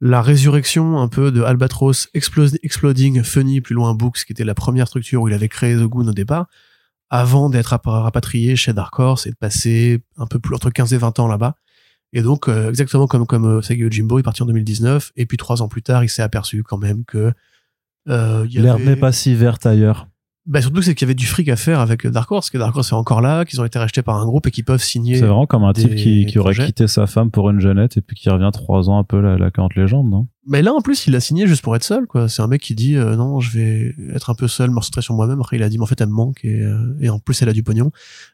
la 0.00 0.22
résurrection 0.22 0.98
un 0.98 1.08
peu 1.08 1.30
de 1.30 1.42
Albatros 1.42 2.08
Exploding 2.14 3.22
Funny 3.22 3.60
plus 3.60 3.74
loin 3.74 3.94
Books, 3.94 4.24
qui 4.24 4.32
était 4.32 4.44
la 4.44 4.54
première 4.54 4.88
structure 4.88 5.22
où 5.22 5.28
il 5.28 5.34
avait 5.34 5.48
créé 5.48 5.76
The 5.76 5.84
Goon 5.84 6.08
au 6.08 6.12
départ, 6.12 6.46
avant 7.10 7.48
d'être 7.48 7.78
rapatrié 7.84 8.56
chez 8.56 8.72
Dark 8.72 8.98
Horse 8.98 9.26
et 9.26 9.30
de 9.30 9.36
passer 9.36 10.02
un 10.16 10.26
peu 10.26 10.38
plus 10.38 10.54
entre 10.54 10.70
15 10.70 10.92
et 10.92 10.98
20 10.98 11.18
ans 11.18 11.28
là-bas. 11.28 11.56
Et 12.12 12.22
donc, 12.22 12.48
euh, 12.48 12.68
exactement 12.70 13.06
comme 13.06 13.26
comme 13.26 13.60
euh, 13.60 13.90
Jimbo, 13.90 14.18
il 14.18 14.20
est 14.20 14.22
parti 14.22 14.42
en 14.42 14.46
2019, 14.46 15.12
et 15.16 15.26
puis 15.26 15.36
trois 15.36 15.60
ans 15.62 15.68
plus 15.68 15.82
tard, 15.82 16.04
il 16.04 16.08
s'est 16.08 16.22
aperçu 16.22 16.62
quand 16.62 16.78
même 16.78 17.04
que 17.04 17.32
euh, 18.08 18.46
l'herbe 18.50 18.80
n'est 18.80 18.96
pas 18.96 19.12
si 19.12 19.34
verte 19.34 19.66
ailleurs 19.66 20.08
bah 20.48 20.62
surtout 20.62 20.80
c'est 20.80 20.94
qu'il 20.94 21.06
y 21.06 21.08
avait 21.08 21.14
du 21.14 21.26
fric 21.26 21.46
à 21.50 21.56
faire 21.56 21.78
avec 21.78 22.06
Dark 22.06 22.32
Horse, 22.32 22.48
que 22.48 22.56
Dark 22.56 22.74
Horse 22.74 22.92
est 22.92 22.94
encore 22.94 23.20
là, 23.20 23.44
qu'ils 23.44 23.60
ont 23.60 23.66
été 23.66 23.78
rachetés 23.78 24.00
par 24.00 24.16
un 24.16 24.24
groupe 24.24 24.46
et 24.46 24.50
qui 24.50 24.62
peuvent 24.62 24.82
signer. 24.82 25.16
C'est 25.16 25.26
vraiment 25.26 25.44
comme 25.44 25.62
un 25.62 25.74
type 25.74 25.94
qui, 25.94 26.24
qui 26.24 26.38
aurait 26.38 26.54
quitté 26.54 26.88
sa 26.88 27.06
femme 27.06 27.30
pour 27.30 27.50
une 27.50 27.60
jeunette 27.60 27.98
et 27.98 28.00
puis 28.00 28.16
qui 28.16 28.30
revient 28.30 28.48
trois 28.50 28.88
ans 28.88 28.98
un 28.98 29.04
peu 29.04 29.20
la, 29.20 29.36
la 29.36 29.50
légende, 29.76 30.08
non? 30.08 30.26
Mais 30.46 30.62
là 30.62 30.72
en 30.72 30.80
plus 30.80 31.06
il 31.06 31.14
a 31.14 31.20
signé 31.20 31.46
juste 31.46 31.60
pour 31.60 31.76
être 31.76 31.84
seul, 31.84 32.06
quoi. 32.06 32.30
C'est 32.30 32.40
un 32.40 32.46
mec 32.46 32.62
qui 32.62 32.74
dit 32.74 32.96
euh, 32.96 33.14
non, 33.14 33.40
je 33.40 33.58
vais 33.58 33.94
être 34.14 34.30
un 34.30 34.34
peu 34.34 34.48
seul, 34.48 34.70
me 34.70 34.76
concentrer 34.76 35.02
sur 35.02 35.14
moi-même. 35.14 35.38
Après 35.40 35.56
il 35.56 35.62
a 35.62 35.68
dit 35.68 35.76
mais 35.76 35.82
en 35.82 35.86
fait 35.86 36.00
elle 36.00 36.08
me 36.08 36.14
manque 36.14 36.42
et, 36.46 36.62
euh, 36.62 36.96
et 36.98 37.10
en 37.10 37.18
plus 37.18 37.42
elle 37.42 37.50
a 37.50 37.52
du 37.52 37.62
pognon. 37.62 37.90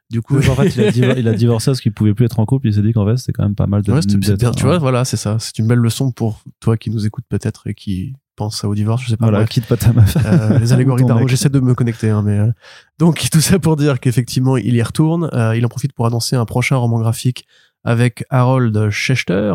Du 0.08 0.22
coup, 0.22 0.36
en 0.36 0.54
fait 0.54 0.68
il 0.96 1.04
a, 1.04 1.18
il 1.18 1.26
a 1.26 1.34
divorcé 1.34 1.72
parce 1.72 1.80
qu'il 1.80 1.92
pouvait 1.92 2.14
plus 2.14 2.26
être 2.26 2.38
en 2.38 2.46
couple. 2.46 2.68
Il 2.68 2.74
s'est 2.74 2.82
dit 2.82 2.92
qu'en 2.92 3.04
fait 3.04 3.16
c'était 3.16 3.32
quand 3.32 3.42
même 3.42 3.56
pas 3.56 3.66
mal 3.66 3.82
de. 3.82 3.92
Ouais, 3.92 4.36
bien, 4.36 4.52
tu 4.52 4.62
vois, 4.62 4.78
voilà, 4.78 5.04
c'est 5.04 5.16
ça. 5.16 5.38
C'est 5.40 5.58
une 5.58 5.66
belle 5.66 5.80
leçon 5.80 6.12
pour 6.12 6.44
toi 6.60 6.76
qui 6.76 6.90
nous 6.90 7.04
écoute 7.04 7.24
peut-être 7.28 7.66
et 7.66 7.74
qui 7.74 8.14
pense 8.36 8.64
au 8.64 8.74
divorce, 8.74 9.02
je 9.02 9.10
sais 9.10 9.16
pas. 9.16 9.30
Voilà, 9.30 9.46
quitte 9.46 9.66
pas 9.66 9.76
ta 9.76 9.92
meuf. 9.92 10.16
Euh, 10.24 10.58
les 10.58 10.72
allégories 10.72 11.04
d'Arnaud, 11.04 11.28
j'essaie 11.28 11.48
de 11.48 11.60
me 11.60 11.74
connecter, 11.74 12.10
hein, 12.10 12.22
mais 12.22 12.38
euh, 12.38 12.52
donc 12.98 13.28
tout 13.32 13.40
ça 13.40 13.58
pour 13.58 13.76
dire 13.76 14.00
qu'effectivement 14.00 14.56
il 14.56 14.74
y 14.74 14.82
retourne. 14.82 15.30
Euh, 15.32 15.56
il 15.56 15.64
en 15.64 15.68
profite 15.68 15.92
pour 15.92 16.06
annoncer 16.06 16.36
un 16.36 16.44
prochain 16.44 16.76
roman 16.76 16.98
graphique 16.98 17.46
avec 17.86 18.24
Harold 18.30 18.88
Schechter, 18.88 19.54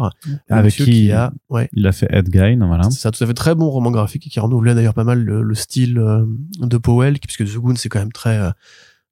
avec 0.50 0.75
qui, 0.75 1.05
il 1.05 1.12
a, 1.13 1.33
ouais, 1.50 1.67
il 1.74 1.88
a 1.88 1.91
fait 1.91 2.07
Edgain, 2.12 2.63
voilà. 2.67 2.83
C'est 2.91 3.00
ça, 3.00 3.09
tout 3.09 3.24
à 3.24 3.27
fait 3.27 3.33
très 3.33 3.55
bon 3.55 3.71
roman 3.71 3.89
graphique 3.89 4.27
et 4.27 4.29
qui 4.29 4.39
renouvelait 4.39 4.75
d'ailleurs 4.75 4.93
pas 4.93 5.03
mal 5.03 5.24
le, 5.24 5.55
style 5.55 5.95
de 5.95 6.77
Powell, 6.77 7.17
puisque 7.19 7.43
The 7.43 7.57
Goon 7.57 7.75
c'est 7.75 7.89
quand 7.89 7.98
même 7.98 8.12
très, 8.12 8.39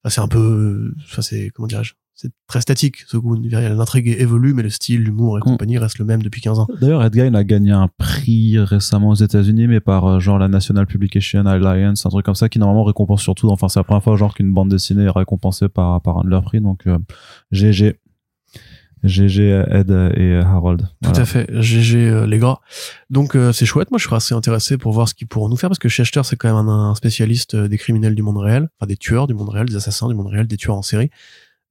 c'est 0.06 0.22
un 0.22 0.28
peu, 0.28 0.94
ça 1.10 1.24
c'est 1.24 1.50
comment 1.50 1.66
dirais-je, 1.66 1.94
c'est 2.18 2.32
très 2.48 2.62
statique, 2.62 3.04
ce 3.06 3.16
goût. 3.16 3.36
L'intrigue 3.36 4.08
évolue, 4.08 4.56
mais 4.56 4.64
le 4.64 4.72
style, 4.72 5.04
l'humour 5.04 5.38
et 5.38 5.42
mm. 5.42 5.44
compagnie 5.44 5.78
reste 5.78 6.00
le 6.00 6.06
même 6.06 6.24
depuis 6.24 6.42
15 6.42 6.58
ans. 6.58 6.68
D'ailleurs, 6.82 7.04
Edgain 7.04 7.36
a 7.36 7.44
gagné 7.44 7.72
un 7.72 7.90
prix 8.00 8.58
récemment 8.58 9.10
aux 9.10 9.16
États-Unis, 9.16 9.68
mais 9.68 9.80
par 9.80 10.06
euh, 10.06 10.20
genre 10.20 10.40
la 10.40 10.48
National 10.48 10.88
Publication 10.88 11.46
Alliance, 11.46 12.08
un 12.08 12.10
truc 12.10 12.26
comme 12.26 12.34
ça, 12.34 12.50
qui 12.50 12.58
normalement 12.58 12.84
récompense 12.86 13.22
surtout. 13.22 13.50
Enfin, 13.50 13.70
c'est 13.70 13.80
la 13.80 13.84
première 13.84 14.02
fois 14.02 14.16
genre 14.16 14.34
qu'une 14.34 14.52
bande 14.52 14.70
dessinée 14.70 15.04
est 15.04 15.12
récompensée 15.12 15.70
par, 15.70 16.02
par 16.02 16.18
un 16.18 16.24
de 16.24 16.30
leurs 16.30 16.42
prix. 16.42 16.60
Donc, 16.60 16.88
euh, 16.88 16.98
GG. 17.52 18.00
GG 19.04 19.64
Ed 19.70 19.92
et 20.16 20.38
Harold. 20.38 20.88
Tout 21.04 21.12
à 21.12 21.24
fait, 21.24 21.48
GG 21.62 22.26
les 22.26 22.40
gars. 22.40 22.58
Donc 23.12 23.36
euh, 23.36 23.54
c'est 23.54 23.68
chouette, 23.68 23.92
moi 23.92 24.00
je 24.00 24.08
suis 24.08 24.16
assez 24.16 24.34
intéressé 24.34 24.76
pour 24.76 24.92
voir 24.92 25.08
ce 25.08 25.14
qu'ils 25.14 25.28
pourront 25.28 25.50
nous 25.50 25.56
faire 25.56 25.70
parce 25.70 25.78
que 25.78 25.88
Schechter 25.88 26.22
c'est 26.24 26.36
quand 26.36 26.48
même 26.48 26.68
un, 26.68 26.90
un, 26.90 26.96
spécialiste 26.96 27.56
des 27.56 27.78
criminels 27.78 28.16
du 28.16 28.24
monde 28.24 28.40
réel, 28.40 28.70
enfin 28.80 28.88
des 28.88 28.98
tueurs 28.98 29.28
du 29.28 29.36
monde 29.36 29.50
réel, 29.50 29.68
des 29.68 29.76
assassins 29.76 30.08
du 30.08 30.16
monde 30.16 30.28
réel, 30.28 30.48
des 30.48 30.58
tueurs 30.58 30.76
en 30.76 30.82
série. 30.82 31.12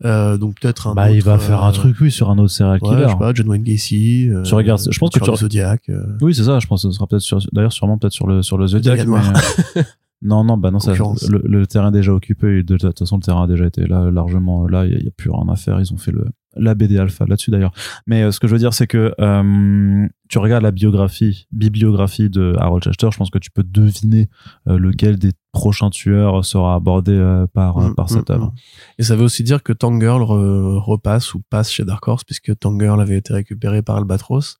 Euh, 0.04 0.36
donc 0.36 0.60
peut-être 0.60 0.88
un 0.88 0.94
bah, 0.94 1.10
il 1.10 1.22
va 1.22 1.38
faire 1.38 1.64
un 1.64 1.70
euh, 1.70 1.72
truc 1.72 1.96
oui 2.02 2.10
sur 2.10 2.28
un 2.28 2.36
autre 2.36 2.52
serial 2.52 2.78
killer. 2.80 3.04
je 3.04 3.08
sais 3.08 3.18
pas, 3.18 3.32
John 3.32 3.48
Wayne 3.48 3.62
Gacy. 3.62 4.28
Euh, 4.28 4.42
tu 4.42 4.54
regardes, 4.54 4.82
je 4.90 4.98
pense 4.98 5.08
que 5.08 5.18
tu 5.18 5.36
Zodiac. 5.36 5.88
Euh. 5.88 6.04
Oui, 6.20 6.34
c'est 6.34 6.44
ça, 6.44 6.58
je 6.58 6.66
pense 6.66 6.82
que 6.82 6.90
ce 6.90 6.94
sera 6.94 7.06
peut-être 7.06 7.22
sur 7.22 7.38
d'ailleurs 7.52 7.72
sûrement 7.72 7.96
peut-être 7.96 8.12
sur 8.12 8.26
le 8.26 8.42
sur 8.42 8.58
le 8.58 8.66
Zodiac 8.66 9.06
mais... 9.06 9.82
Non 10.26 10.44
non, 10.44 10.58
bah 10.58 10.70
non 10.70 10.80
ça 10.80 10.92
le, 10.92 11.40
le, 11.44 11.66
terrain 11.66 11.88
est 11.88 11.92
déjà 11.92 12.12
occupé 12.12 12.62
de, 12.62 12.76
toute 12.76 12.98
façon 12.98 13.16
le 13.16 13.22
terrain 13.22 13.44
a 13.44 13.46
déjà 13.46 13.66
été 13.66 13.86
là 13.86 14.10
largement 14.10 14.66
là, 14.66 14.84
il 14.84 15.04
y, 15.04 15.08
a 15.08 15.10
plus 15.16 15.30
rien 15.30 15.48
à 15.48 15.56
faire, 15.56 15.80
ils 15.80 15.92
ont 15.92 15.96
fait 15.96 16.12
le 16.12 16.26
la 16.56 16.74
BD 16.74 16.98
alpha 16.98 17.26
là-dessus 17.26 17.50
d'ailleurs. 17.50 17.72
Mais 18.06 18.22
euh, 18.22 18.32
ce 18.32 18.40
que 18.40 18.48
je 18.48 18.52
veux 18.52 18.58
dire, 18.58 18.74
c'est 18.74 18.86
que 18.86 19.14
euh, 19.20 20.08
tu 20.28 20.38
regardes 20.38 20.62
la 20.62 20.72
biographie, 20.72 21.46
bibliographie 21.52 22.30
de 22.30 22.54
Harold 22.58 22.82
Schechter, 22.82 23.10
je 23.12 23.18
pense 23.18 23.30
que 23.30 23.38
tu 23.38 23.50
peux 23.50 23.62
deviner 23.62 24.28
euh, 24.68 24.78
lequel 24.78 25.18
des 25.18 25.32
prochains 25.52 25.90
tueurs 25.90 26.44
sera 26.44 26.74
abordé 26.74 27.44
par, 27.54 27.78
mm, 27.78 27.94
par 27.94 28.10
cette 28.10 28.30
mm. 28.30 28.36
Mm. 28.36 28.50
Et 28.98 29.02
ça 29.02 29.16
veut 29.16 29.24
aussi 29.24 29.42
dire 29.42 29.62
que 29.62 29.72
Tangirl 29.72 30.22
repasse 30.22 31.34
ou 31.34 31.42
passe 31.48 31.70
chez 31.70 31.84
Dark 31.84 32.06
Horse, 32.06 32.24
puisque 32.24 32.58
Tangirl 32.58 33.00
avait 33.00 33.16
été 33.16 33.32
récupéré 33.32 33.82
par 33.82 33.96
Albatros. 33.96 34.58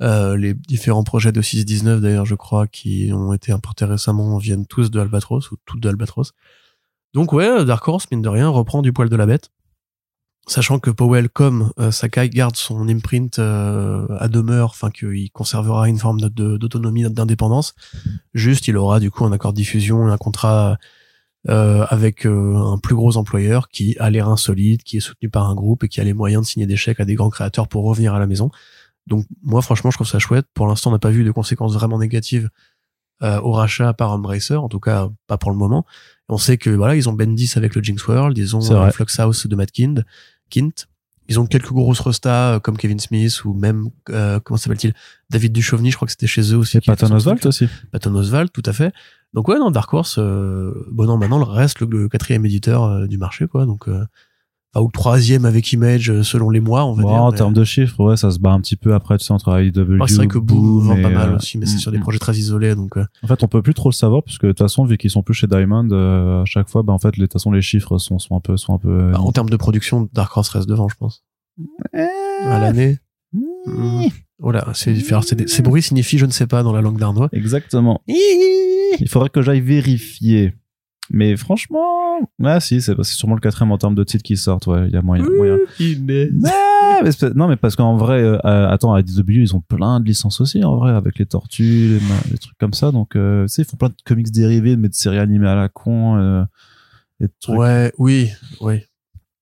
Les 0.00 0.54
différents 0.54 1.04
projets 1.04 1.32
de 1.32 1.42
619 1.42 2.00
d'ailleurs, 2.00 2.26
je 2.26 2.34
crois, 2.34 2.66
qui 2.66 3.10
ont 3.12 3.32
été 3.32 3.52
importés 3.52 3.84
récemment 3.84 4.38
viennent 4.38 4.66
tous 4.66 4.90
de 4.90 5.00
Albatros 5.00 5.50
ou 5.50 5.56
toutes 5.64 5.80
de 5.80 5.88
Albatros. 5.88 6.32
Donc 7.14 7.32
ouais, 7.32 7.64
Dark 7.64 7.86
Horse, 7.88 8.06
mine 8.10 8.22
de 8.22 8.28
rien, 8.28 8.48
reprend 8.48 8.82
du 8.82 8.92
poil 8.92 9.08
de 9.08 9.16
la 9.16 9.26
bête 9.26 9.50
sachant 10.48 10.78
que 10.78 10.90
Powell 10.90 11.28
comme 11.28 11.72
euh, 11.78 11.90
Sakai 11.90 12.28
garde 12.28 12.56
son 12.56 12.88
imprint 12.88 13.38
euh, 13.38 14.06
à 14.18 14.28
demeure, 14.28 14.70
enfin 14.70 14.90
qu'il 14.90 15.30
conservera 15.30 15.88
une 15.88 15.98
forme 15.98 16.20
d'autonomie, 16.20 17.08
d'indépendance. 17.10 17.74
Juste, 18.34 18.68
il 18.68 18.76
aura 18.76 19.00
du 19.00 19.10
coup 19.10 19.24
un 19.24 19.32
accord 19.32 19.52
de 19.52 19.56
diffusion 19.56 20.08
un 20.08 20.16
contrat 20.16 20.78
euh, 21.48 21.86
avec 21.88 22.26
un 22.26 22.78
plus 22.82 22.94
gros 22.94 23.16
employeur 23.16 23.68
qui 23.68 23.96
a 23.98 24.10
l'air 24.10 24.28
insolite, 24.28 24.82
qui 24.82 24.96
est 24.96 25.00
soutenu 25.00 25.28
par 25.28 25.48
un 25.48 25.54
groupe 25.54 25.84
et 25.84 25.88
qui 25.88 26.00
a 26.00 26.04
les 26.04 26.14
moyens 26.14 26.42
de 26.42 26.48
signer 26.48 26.66
des 26.66 26.76
chèques 26.76 27.00
à 27.00 27.04
des 27.04 27.14
grands 27.14 27.30
créateurs 27.30 27.68
pour 27.68 27.84
revenir 27.84 28.14
à 28.14 28.18
la 28.18 28.26
maison. 28.26 28.50
Donc 29.08 29.26
moi, 29.42 29.62
franchement, 29.62 29.90
je 29.90 29.96
trouve 29.96 30.06
ça 30.06 30.18
chouette. 30.18 30.46
Pour 30.54 30.66
l'instant, 30.66 30.90
on 30.90 30.92
n'a 30.92 30.98
pas 30.98 31.10
vu 31.10 31.24
de 31.24 31.30
conséquences 31.30 31.74
vraiment 31.74 31.98
négatives 31.98 32.50
au 33.20 33.50
rachat 33.50 33.94
par 33.94 34.12
Embracer, 34.12 34.54
en 34.54 34.68
tout 34.68 34.78
cas 34.78 35.08
pas 35.26 35.38
pour 35.38 35.50
le 35.50 35.56
moment. 35.56 35.84
On 36.28 36.38
sait 36.38 36.56
que 36.56 36.70
voilà, 36.70 36.94
ils 36.94 37.08
ont 37.08 37.12
Bendis 37.12 37.52
avec 37.56 37.74
le 37.74 37.82
Jinx 37.82 38.06
World, 38.06 38.38
ils 38.38 38.54
ont 38.54 38.90
Flux 38.92 39.06
House 39.18 39.46
de 39.48 39.56
Matt 39.56 39.72
Kind 39.72 40.04
Kint. 40.50 40.86
Ils 41.28 41.38
ont 41.38 41.46
quelques 41.46 41.72
grosses 41.72 42.00
restas 42.00 42.54
euh, 42.54 42.58
comme 42.58 42.78
Kevin 42.78 42.98
Smith 42.98 43.44
ou 43.44 43.52
même 43.52 43.90
euh, 44.08 44.40
comment 44.40 44.56
s'appelle-t-il? 44.56 44.94
David 45.28 45.52
Duchovny, 45.52 45.90
je 45.90 45.96
crois 45.96 46.06
que 46.06 46.12
c'était 46.12 46.26
chez 46.26 46.54
eux 46.54 46.56
aussi. 46.56 46.78
Et 46.78 46.80
Patton 46.80 47.14
Oswalt 47.14 47.44
aussi. 47.44 47.68
Patton 47.92 48.14
Oswalt, 48.14 48.50
tout 48.50 48.62
à 48.64 48.72
fait. 48.72 48.94
Donc 49.34 49.46
ouais, 49.48 49.58
non, 49.58 49.70
Dark 49.70 49.92
Horse, 49.92 50.16
euh, 50.18 50.86
bon 50.90 51.04
non, 51.04 51.18
maintenant 51.18 51.38
le 51.38 51.44
reste 51.44 51.80
le, 51.80 52.08
quatrième 52.08 52.46
éditeur 52.46 52.84
euh, 52.84 53.06
du 53.06 53.18
marché, 53.18 53.46
quoi. 53.46 53.66
Donc 53.66 53.88
ou 54.76 54.86
le 54.86 54.92
troisième 54.92 55.44
avec 55.44 55.72
Image 55.72 56.22
selon 56.22 56.50
les 56.50 56.60
mois, 56.60 56.84
on 56.84 56.92
va 56.92 57.02
dire. 57.02 57.12
En 57.12 57.32
termes 57.32 57.54
de 57.54 57.64
chiffres, 57.64 58.02
ouais, 58.02 58.16
ça 58.16 58.30
se 58.30 58.38
bat 58.38 58.52
un 58.52 58.60
petit 58.60 58.76
peu 58.76 58.94
après, 58.94 59.18
tu 59.18 59.24
sais, 59.24 59.32
entre 59.32 59.58
AEW. 59.58 60.06
c'est 60.06 60.16
vrai 60.16 60.26
que 60.26 60.38
Boom 60.38 60.80
vend 60.80 61.02
pas 61.02 61.10
mal 61.10 61.34
aussi, 61.34 61.58
mais 61.58 61.66
c'est 61.66 61.78
sur 61.78 61.90
des 61.90 61.98
mm, 61.98 62.02
projets 62.02 62.18
très 62.18 62.36
isolés, 62.36 62.74
donc. 62.74 62.96
En 62.96 63.26
fait, 63.26 63.42
on 63.42 63.48
peut 63.48 63.62
plus 63.62 63.74
trop 63.74 63.90
le 63.90 63.94
savoir 63.94 64.22
puisque 64.22 64.44
de 64.44 64.50
toute 64.50 64.58
façon, 64.58 64.84
vu 64.84 64.98
qu'ils 64.98 65.10
sont 65.10 65.22
plus 65.22 65.34
chez 65.34 65.46
Diamond, 65.46 65.90
à 65.90 66.44
chaque 66.44 66.68
fois, 66.68 66.82
bah 66.82 66.92
en 66.92 66.98
fait, 66.98 67.14
de 67.18 67.22
toute 67.22 67.32
façon, 67.32 67.50
les 67.50 67.62
chiffres 67.62 67.98
sont, 67.98 68.18
sont 68.18 68.36
un 68.36 68.40
peu, 68.40 68.56
sont 68.56 68.74
un 68.74 68.78
peu. 68.78 69.10
Bah, 69.12 69.20
en 69.20 69.32
termes 69.32 69.50
de 69.50 69.56
production, 69.56 70.08
Dark 70.12 70.36
Horse 70.36 70.50
reste 70.50 70.68
devant, 70.68 70.88
je 70.88 70.96
pense. 70.96 71.24
À 71.92 72.58
l'année. 72.60 72.98
Mmh. 73.32 74.06
Oh 74.40 74.52
là, 74.52 74.68
c'est 74.74 74.94
ces 75.48 75.62
bruits 75.62 75.82
signifient 75.82 76.18
je 76.18 76.26
ne 76.26 76.30
sais 76.30 76.46
pas 76.46 76.62
dans 76.62 76.72
la 76.72 76.80
langue 76.80 76.98
d'Arnois. 76.98 77.28
Exactement. 77.32 78.02
Il 78.06 79.08
faudrait 79.08 79.30
que 79.30 79.42
j'aille 79.42 79.60
vérifier. 79.60 80.54
Mais 81.10 81.36
franchement, 81.36 82.20
ah 82.44 82.60
si, 82.60 82.82
c'est 82.82 82.94
sûrement 83.04 83.34
le 83.34 83.40
quatrième 83.40 83.72
en 83.72 83.78
termes 83.78 83.94
de 83.94 84.04
titres 84.04 84.22
qui 84.22 84.36
sortent, 84.36 84.66
ouais, 84.66 84.86
il 84.88 84.92
y 84.92 84.96
a 84.96 85.02
moyen. 85.02 85.24
moyen. 85.24 85.56
non, 87.34 87.48
mais 87.48 87.56
parce 87.56 87.76
qu'en 87.76 87.96
vrai, 87.96 88.22
euh, 88.22 88.38
attends, 88.68 88.92
à 88.92 89.02
DW, 89.02 89.30
ils 89.30 89.56
ont 89.56 89.60
plein 89.60 90.00
de 90.00 90.06
licences 90.06 90.40
aussi, 90.40 90.62
en 90.64 90.76
vrai, 90.76 90.92
avec 90.92 91.18
les 91.18 91.26
tortues, 91.26 91.98
les, 92.30 92.38
trucs 92.38 92.58
comme 92.58 92.74
ça. 92.74 92.92
Donc, 92.92 93.16
euh, 93.16 93.44
tu 93.44 93.54
sais, 93.54 93.62
ils 93.62 93.64
font 93.64 93.76
plein 93.76 93.88
de 93.88 93.94
comics 94.04 94.30
dérivés, 94.30 94.76
mais 94.76 94.88
de 94.88 94.94
séries 94.94 95.18
animées 95.18 95.48
à 95.48 95.54
la 95.54 95.68
con. 95.68 96.18
Euh, 96.18 96.44
et 97.20 97.26
trucs. 97.40 97.58
Ouais, 97.58 97.92
oui, 97.98 98.30
oui. 98.60 98.82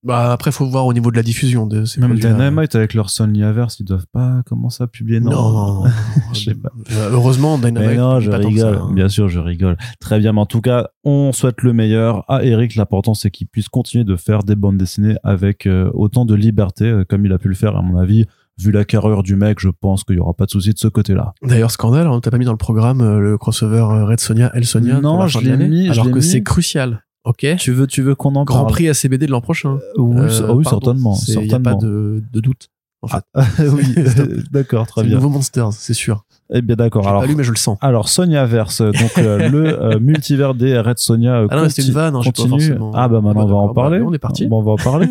Bah 0.06 0.30
après 0.30 0.52
faut 0.52 0.66
voir 0.66 0.86
au 0.86 0.92
niveau 0.92 1.10
de 1.10 1.16
la 1.16 1.24
diffusion 1.24 1.66
de 1.66 1.84
ces 1.84 2.00
Même 2.00 2.14
Dynamite 2.14 2.76
avec 2.76 2.94
leur 2.94 3.10
Sonyverse, 3.10 3.80
ils 3.80 3.84
doivent 3.84 4.06
pas 4.12 4.42
commencer 4.46 4.84
à 4.84 4.86
publier 4.86 5.18
non. 5.18 5.32
Non, 5.32 5.52
non, 5.52 5.90
je 6.32 6.44
sais 6.44 6.54
pas. 6.54 6.70
Euh, 6.92 7.10
heureusement 7.10 7.58
Dynamite. 7.58 7.98
non, 7.98 8.20
je 8.20 8.30
rigole. 8.30 8.76
Hein. 8.76 8.92
Bien 8.94 9.08
sûr, 9.08 9.28
je 9.28 9.40
rigole. 9.40 9.76
Très 9.98 10.20
bien, 10.20 10.32
mais 10.32 10.40
en 10.40 10.46
tout 10.46 10.60
cas, 10.60 10.90
on 11.02 11.32
souhaite 11.32 11.60
le 11.62 11.72
meilleur 11.72 12.24
à 12.30 12.44
Eric. 12.44 12.76
L'important 12.76 13.14
c'est 13.14 13.32
qu'il 13.32 13.48
puisse 13.48 13.68
continuer 13.68 14.04
de 14.04 14.14
faire 14.14 14.44
des 14.44 14.54
bandes 14.54 14.78
dessinées 14.78 15.16
avec 15.24 15.66
euh, 15.66 15.90
autant 15.92 16.24
de 16.24 16.36
liberté 16.36 16.84
euh, 16.84 17.04
comme 17.04 17.26
il 17.26 17.32
a 17.32 17.38
pu 17.38 17.48
le 17.48 17.56
faire 17.56 17.74
à 17.74 17.82
mon 17.82 17.98
avis. 17.98 18.26
Vu 18.58 18.70
la 18.70 18.84
carrure 18.84 19.24
du 19.24 19.34
mec, 19.34 19.58
je 19.58 19.68
pense 19.68 20.04
qu'il 20.04 20.16
y 20.16 20.18
aura 20.20 20.34
pas 20.34 20.46
de 20.46 20.50
souci 20.50 20.72
de 20.72 20.78
ce 20.78 20.88
côté-là. 20.88 21.34
D'ailleurs, 21.42 21.72
scandale, 21.72 22.06
on 22.06 22.14
hein, 22.14 22.20
t'a 22.20 22.30
pas 22.30 22.38
mis 22.38 22.46
dans 22.46 22.52
le 22.52 22.58
programme 22.58 23.18
le 23.18 23.36
crossover 23.36 23.82
Red 23.82 24.20
Sonia, 24.20 24.50
El 24.54 24.64
Sonia. 24.64 25.00
Non, 25.00 25.26
je 25.26 25.40
l'ai 25.40 25.56
mis, 25.68 25.90
alors 25.90 26.12
que 26.12 26.20
c'est 26.20 26.44
crucial. 26.44 27.02
Ok. 27.26 27.44
Tu 27.58 27.72
veux, 27.72 27.86
tu 27.88 28.02
veux 28.02 28.14
qu'on 28.14 28.34
en 28.36 28.44
Grand 28.44 28.66
Prix 28.66 28.88
ACBD 28.88 29.26
de 29.26 29.32
l'an 29.32 29.40
prochain. 29.40 29.78
Euh, 29.98 30.00
oui, 30.00 30.16
euh, 30.20 30.54
oui 30.54 30.64
certainement. 30.64 31.18
Il 31.26 31.40
n'y 31.40 31.52
a 31.52 31.60
pas 31.60 31.74
de, 31.74 32.22
de 32.32 32.40
doute. 32.40 32.68
En 33.02 33.08
fait. 33.08 33.22
Ah, 33.34 33.44
oui, 33.58 33.94
d'accord, 34.52 34.86
très 34.86 35.02
bien. 35.02 35.16
Nouveau 35.16 35.28
Monsters, 35.28 35.72
c'est 35.72 35.92
sûr. 35.92 36.24
Eh 36.52 36.62
bien, 36.62 36.76
d'accord. 36.76 37.06
Alors, 37.08 37.22
pas 37.22 37.26
lu, 37.26 37.34
mais 37.34 37.42
je 37.42 37.50
le 37.50 37.56
sens. 37.56 37.78
Alors, 37.80 38.08
Sonia 38.08 38.46
Verse, 38.46 38.80
donc 38.80 39.18
euh, 39.18 39.48
le 39.48 39.98
multivers 39.98 40.54
des 40.54 40.78
Red 40.78 40.98
Sonia. 40.98 41.44
ah 41.50 41.56
non, 41.56 41.68
c'était 41.68 41.88
une 41.88 41.94
vanne, 41.94 42.14
hein, 42.14 42.20
continue. 42.24 42.50
Pas 42.50 42.56
forcément... 42.58 42.92
Ah 42.94 43.08
bah 43.08 43.20
maintenant 43.20 43.44
on 43.44 43.48
va 43.48 43.56
en 43.56 43.74
parler. 43.74 44.00
On 44.00 44.12
est 44.12 44.18
parti. 44.18 44.48
on 44.48 44.62
va 44.62 44.72
en 44.72 44.76
parler. 44.76 45.08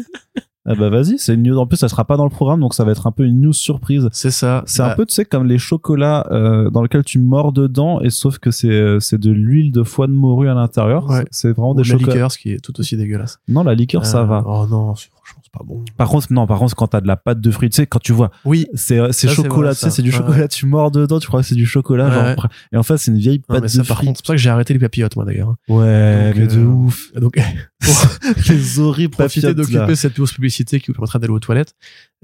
Ah 0.67 0.73
bah 0.73 0.89
vas-y, 0.89 1.19
c'est 1.19 1.35
une 1.35 1.43
news. 1.43 1.57
En 1.57 1.67
plus, 1.67 1.77
ça 1.77 1.87
sera 1.87 2.05
pas 2.05 2.17
dans 2.17 2.23
le 2.23 2.31
programme, 2.31 2.59
donc 2.59 2.73
ça 2.73 2.83
va 2.83 2.91
être 2.91 3.05
un 3.05 3.11
peu 3.11 3.23
une 3.25 3.39
news 3.39 3.53
surprise. 3.53 4.09
C'est 4.11 4.31
ça. 4.31 4.63
C'est 4.65 4.81
un 4.81 4.87
bah 4.87 4.95
peu, 4.95 5.05
tu 5.05 5.13
sais, 5.13 5.23
comme 5.23 5.45
les 5.45 5.59
chocolats 5.59 6.27
euh, 6.31 6.71
dans 6.71 6.81
lesquels 6.81 7.03
tu 7.03 7.19
mords 7.19 7.51
dedans, 7.51 8.01
et 8.01 8.09
sauf 8.09 8.39
que 8.39 8.49
c'est 8.49 8.69
euh, 8.71 8.99
c'est 8.99 9.19
de 9.19 9.31
l'huile 9.31 9.71
de 9.71 9.83
foie 9.83 10.07
de 10.07 10.13
morue 10.13 10.49
à 10.49 10.55
l'intérieur. 10.55 11.07
Ouais. 11.07 11.25
C'est 11.29 11.51
vraiment 11.51 11.75
des 11.75 11.83
chocolats. 11.83 12.07
La 12.07 12.13
liqueur, 12.13 12.31
ce 12.31 12.37
qui 12.39 12.51
est 12.51 12.59
tout 12.59 12.79
aussi 12.79 12.97
dégueulasse. 12.97 13.39
Non, 13.47 13.63
la 13.63 13.75
liqueur, 13.75 14.05
ça 14.05 14.23
va. 14.23 14.43
Oh 14.47 14.65
non, 14.67 14.95
franchement, 15.25 15.41
c'est 15.43 15.51
pas 15.51 15.63
bon. 15.65 15.83
Par 15.97 16.09
contre, 16.09 16.31
non, 16.31 16.45
par 16.45 16.59
contre, 16.59 16.75
quand 16.75 16.87
t'as 16.87 17.01
de 17.01 17.07
la 17.07 17.17
pâte 17.17 17.41
de 17.41 17.51
fruits, 17.51 17.69
tu 17.69 17.77
sais, 17.77 17.87
quand 17.87 17.99
tu 17.99 18.13
vois, 18.13 18.31
oui, 18.45 18.67
c'est 18.73 18.99
c'est 19.11 19.27
chocolat, 19.27 19.73
tu 19.73 19.81
sais, 19.81 19.89
c'est 19.89 20.01
du 20.01 20.11
chocolat, 20.11 20.47
tu 20.47 20.65
mords 20.65 20.91
dedans, 20.91 21.19
tu 21.19 21.27
crois 21.27 21.41
que 21.41 21.47
c'est 21.47 21.55
du 21.55 21.65
chocolat, 21.65 22.11
genre, 22.11 22.47
et 22.71 22.77
en 22.77 22.83
fait, 22.83 22.97
c'est 22.97 23.11
une 23.11 23.17
vieille 23.17 23.39
pâte 23.39 23.63
de 23.63 23.67
fruits. 23.67 23.83
Par 23.87 23.99
contre, 23.99 24.17
c'est 24.17 24.23
pour 24.23 24.27
ça 24.27 24.33
que 24.33 24.39
j'ai 24.39 24.49
arrêté 24.49 24.73
les 24.73 24.79
papillotes, 24.79 25.15
moi 25.15 25.25
d'ailleurs. 25.25 25.55
Ouais, 25.67 26.33
mais 26.35 26.47
de 26.47 26.59
ouf. 26.59 27.11
Donc, 27.15 27.39
les 28.49 28.79
horribles 28.79 29.11
profiter 29.11 29.53
d'occuper 29.53 29.95
cette 29.95 30.13
pause 30.13 30.31
publicité 30.31 30.79
qui 30.79 30.87
vous 30.87 30.93
permettra 30.93 31.19
d'aller 31.19 31.33
aux 31.33 31.39
toilettes. 31.39 31.73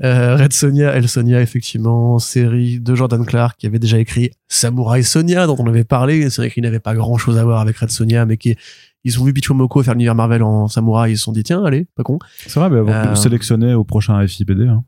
Euh, 0.03 0.35
Red 0.35 0.53
Sonia, 0.53 0.91
Elle 0.91 1.07
Sonia, 1.07 1.41
effectivement, 1.41 2.17
série 2.17 2.79
de 2.79 2.95
Jordan 2.95 3.25
Clark 3.25 3.57
qui 3.59 3.67
avait 3.67 3.79
déjà 3.79 3.99
écrit 3.99 4.31
Samurai 4.47 5.03
Sonia 5.03 5.45
dont 5.45 5.55
on 5.59 5.67
avait 5.67 5.83
parlé. 5.83 6.29
C'est 6.29 6.41
vrai 6.41 6.51
qu'il 6.51 6.63
n'avait 6.63 6.79
pas 6.79 6.95
grand 6.95 7.17
chose 7.17 7.37
à 7.37 7.43
voir 7.43 7.61
avec 7.61 7.77
Red 7.77 7.91
Sonia, 7.91 8.25
mais 8.25 8.37
qui 8.37 8.55
ils 9.03 9.19
ont 9.19 9.25
vu 9.25 9.33
Momoko 9.49 9.83
faire 9.83 9.93
l'univers 9.93 10.15
Marvel 10.15 10.43
en 10.43 10.67
samouraï, 10.67 11.13
ils 11.13 11.17
se 11.17 11.23
sont 11.23 11.31
dit 11.31 11.43
tiens, 11.43 11.63
allez, 11.63 11.87
pas 11.95 12.03
con. 12.03 12.19
C'est 12.47 12.59
vrai, 12.59 12.69
mais 12.69 12.77
euh... 12.91 13.15
sélectionné 13.15 13.73
au 13.73 13.83
prochain 13.83 14.25
FIPD. 14.27 14.67
Hein. 14.67 14.83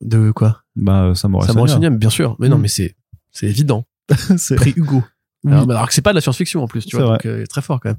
De 0.00 0.30
quoi? 0.32 0.62
Bah 0.74 1.12
Samurai, 1.14 1.46
Samurai 1.46 1.68
Sonia. 1.68 1.90
bien 1.90 2.10
sûr. 2.10 2.36
Mais 2.38 2.48
non, 2.48 2.58
mm. 2.58 2.62
mais 2.62 2.68
c'est 2.68 2.96
c'est 3.30 3.46
évident. 3.46 3.84
c'est 4.36 4.56
prix 4.56 4.72
Hugo. 4.76 5.02
Alors, 5.46 5.68
alors, 5.70 5.88
que 5.88 5.94
c'est 5.94 6.02
pas 6.02 6.10
de 6.10 6.14
la 6.14 6.20
science-fiction 6.20 6.62
en 6.62 6.68
plus, 6.68 6.86
tu 6.86 6.96
vois, 6.96 7.04
donc 7.04 7.26
euh, 7.26 7.44
très 7.46 7.62
fort 7.62 7.80
quand 7.80 7.88
même. 7.88 7.98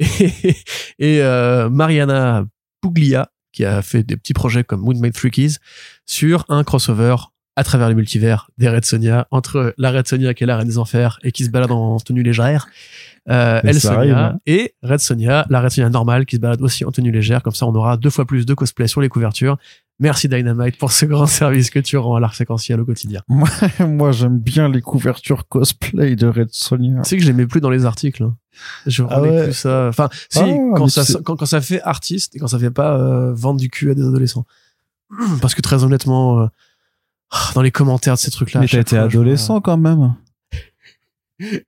Et, 0.18 0.56
et 0.98 1.22
euh, 1.22 1.70
Mariana 1.70 2.44
Puglia, 2.82 3.30
qui 3.52 3.64
a 3.64 3.80
fait 3.80 4.02
des 4.02 4.16
petits 4.16 4.32
projets 4.32 4.64
comme 4.64 4.80
Moonmade 4.80 5.12
Three 5.12 5.30
Keys, 5.30 5.58
sur 6.04 6.44
un 6.48 6.64
crossover 6.64 7.14
à 7.54 7.62
travers 7.62 7.88
les 7.88 7.94
multivers 7.94 8.50
des 8.58 8.68
Red 8.68 8.84
Sonia, 8.84 9.28
entre 9.30 9.74
la 9.76 9.92
Red 9.92 10.08
Sonia 10.08 10.34
qui 10.34 10.44
est 10.44 10.46
la 10.46 10.56
reine 10.56 10.66
des 10.66 10.78
enfers 10.78 11.18
et 11.22 11.30
qui 11.30 11.44
se 11.44 11.50
balade 11.50 11.70
en 11.70 11.98
tenue 11.98 12.22
légère, 12.22 12.68
euh, 13.30 13.60
Elle 13.64 13.80
Sonia, 13.80 14.26
hein. 14.26 14.38
et 14.46 14.74
Red 14.82 15.00
Sonia, 15.00 15.46
la 15.50 15.60
Red 15.60 15.70
Sonia 15.70 15.88
normale 15.88 16.26
qui 16.26 16.36
se 16.36 16.40
balade 16.40 16.60
aussi 16.62 16.84
en 16.84 16.90
tenue 16.90 17.12
légère, 17.12 17.42
comme 17.42 17.54
ça 17.54 17.66
on 17.66 17.74
aura 17.74 17.96
deux 17.96 18.10
fois 18.10 18.24
plus 18.24 18.46
de 18.46 18.54
cosplay 18.54 18.86
sur 18.86 19.00
les 19.00 19.08
couvertures 19.08 19.56
Merci 20.00 20.28
Dynamite 20.28 20.78
pour 20.78 20.92
ce 20.92 21.04
grand 21.04 21.26
service 21.26 21.68
que 21.68 21.78
tu 21.78 21.98
rends 21.98 22.16
à 22.16 22.20
l'art 22.20 22.34
séquentiel 22.34 22.80
au 22.80 22.86
quotidien. 22.86 23.20
Moi, 23.28 24.12
j'aime 24.12 24.38
bien 24.38 24.68
les 24.68 24.80
couvertures 24.80 25.46
cosplay 25.46 26.16
de 26.16 26.26
Red 26.26 26.48
Sonia. 26.52 27.02
Tu 27.02 27.08
sais 27.10 27.16
que 27.18 27.22
j'aimais 27.22 27.46
plus 27.46 27.60
dans 27.60 27.68
les 27.68 27.84
articles. 27.84 28.22
Hein. 28.22 28.34
Je 28.86 29.04
ah 29.08 29.20
plus 29.20 29.52
ça. 29.52 29.88
Enfin, 29.88 30.08
si, 30.30 30.40
ah, 30.40 30.74
quand, 30.74 30.88
ça, 30.88 31.04
quand, 31.22 31.44
ça 31.44 31.60
fait 31.60 31.82
artiste 31.82 32.34
et 32.34 32.38
quand 32.38 32.48
ça 32.48 32.58
fait 32.58 32.70
pas 32.70 32.96
euh, 32.96 33.32
vendre 33.34 33.60
du 33.60 33.68
cul 33.68 33.90
à 33.90 33.94
des 33.94 34.02
adolescents. 34.02 34.46
Parce 35.42 35.54
que 35.54 35.60
très 35.60 35.84
honnêtement, 35.84 36.40
euh, 36.40 36.46
dans 37.54 37.62
les 37.62 37.70
commentaires 37.70 38.14
de 38.14 38.18
ces 38.18 38.30
trucs-là. 38.30 38.60
Mais 38.60 38.68
t'as 38.68 38.80
été 38.80 38.96
adolescent 38.96 39.60
quand 39.60 39.76
même. 39.76 40.14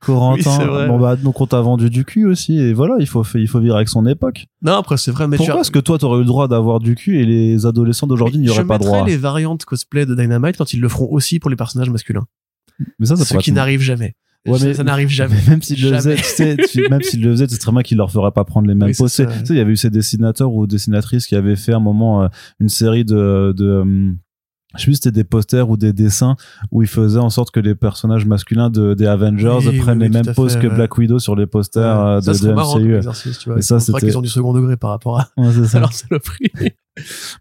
Corentin. 0.01 0.87
bon 0.89 0.99
bah 0.99 1.17
donc 1.17 1.41
on 1.41 1.47
t'a 1.47 1.61
vendu 1.61 1.91
du 1.91 2.05
cul 2.05 2.27
aussi 2.27 2.59
et 2.59 2.73
voilà, 2.73 2.97
il 3.01 3.07
faut 3.07 3.25
il 3.35 3.49
faut 3.49 3.61
vivre 3.61 3.77
avec 3.77 3.89
son 3.89 4.07
époque. 4.07 4.47
Non, 4.63 4.75
après 4.75 4.97
c'est 4.97 5.11
vrai 5.11 5.29
mais 5.29 5.37
Pourquoi 5.37 5.61
est-ce 5.61 5.71
que 5.71 5.79
toi 5.79 5.99
t'aurais 5.99 6.19
eu 6.19 6.21
le 6.23 6.27
droit 6.27 6.49
d'avoir 6.49 6.81
du 6.81 6.95
cul 6.95 7.21
et 7.21 7.25
les 7.25 7.67
adolescents 7.67 8.07
d'aujourd'hui 8.07 8.41
n'y 8.41 8.51
auraient 8.51 8.65
pas 8.65 8.79
droit 8.79 9.05
Je 9.07 9.11
les 9.11 9.17
variantes 9.17 9.65
cosplay 9.65 10.07
de 10.07 10.15
Dynamite 10.15 10.57
quand 10.57 10.73
ils 10.73 10.81
le 10.81 10.89
feront 10.89 11.09
aussi 11.11 11.39
pour 11.39 11.51
les 11.51 11.57
personnages 11.57 11.91
masculins. 11.91 12.25
Mais 12.99 13.07
ça, 13.07 13.17
ça 13.17 13.25
Ce 13.25 13.37
qui 13.39 13.53
n'arrive 13.53 13.81
jamais. 13.81 14.15
Ouais, 14.47 14.59
mais 14.61 14.75
ça, 14.75 14.83
n'arrive 14.83 15.09
jamais. 15.23 15.37
Même 15.49 15.63
s'ils 15.63 15.81
le 15.83 15.95
faisaient, 15.95 16.17
tu 16.17 16.25
sais, 16.25 16.89
même 16.91 17.03
s'ils 17.03 17.23
le 17.23 17.31
faisaient, 17.31 17.47
c'est 17.49 17.59
très 17.59 17.71
bien 17.71 17.83
qu'ils 17.83 17.97
leur 17.97 18.11
feraient 18.11 18.33
pas 18.33 18.45
prendre 18.45 18.67
les 18.67 18.75
mêmes 18.75 18.93
poses. 18.95 19.13
Tu 19.13 19.23
sais, 19.25 19.29
il 19.51 19.57
y 19.57 19.61
avait 19.61 19.73
eu 19.73 19.77
ces 19.77 19.91
dessinateurs 19.91 20.53
ou 20.53 20.67
dessinatrices 20.67 21.27
qui 21.27 21.37
avaient 21.37 21.57
fait 21.57 21.73
un 21.73 21.81
moment 21.81 22.25
euh, 22.25 22.29
une 22.59 22.69
série 22.69 23.05
de, 23.05 23.55
de 23.57 23.67
euh, 23.67 24.13
je 24.75 24.81
sais 24.81 24.85
plus 24.87 24.95
c'était 24.95 25.11
des 25.13 25.25
posters 25.25 25.69
ou 25.71 25.77
des 25.77 25.93
dessins 25.93 26.37
où 26.71 26.83
ils 26.83 26.89
faisaient 26.89 27.19
en 27.19 27.31
sorte 27.31 27.51
que 27.51 27.61
les 27.61 27.75
personnages 27.75 28.27
masculins 28.27 28.71
de, 28.71 28.95
des 28.95 29.07
Avengers 29.07 29.59
prennent 29.81 30.01
les 30.01 30.09
mêmes 30.09 30.35
poses 30.35 30.57
que 30.57 30.67
Black 30.67 30.97
Widow 30.99 31.19
sur 31.19 31.37
les 31.37 31.47
posters 31.47 32.01
euh, 32.01 32.21
de, 32.21 32.33
de 32.33 32.53
MCU. 32.53 33.01
tu 33.41 33.49
vois. 33.49 33.59
Et 33.59 33.63
ça, 33.63 33.81
c'était 33.81 33.99
qu'ils 34.01 34.19
ont 34.19 34.23
du 34.23 34.29
second 34.29 34.53
degré 34.53 34.77
par 34.77 34.91
rapport 34.91 35.21
à, 35.21 35.29
ouais, 35.37 35.53
ça. 35.67 35.83
à 35.83 35.89
le 36.11 36.19
prix 36.19 36.51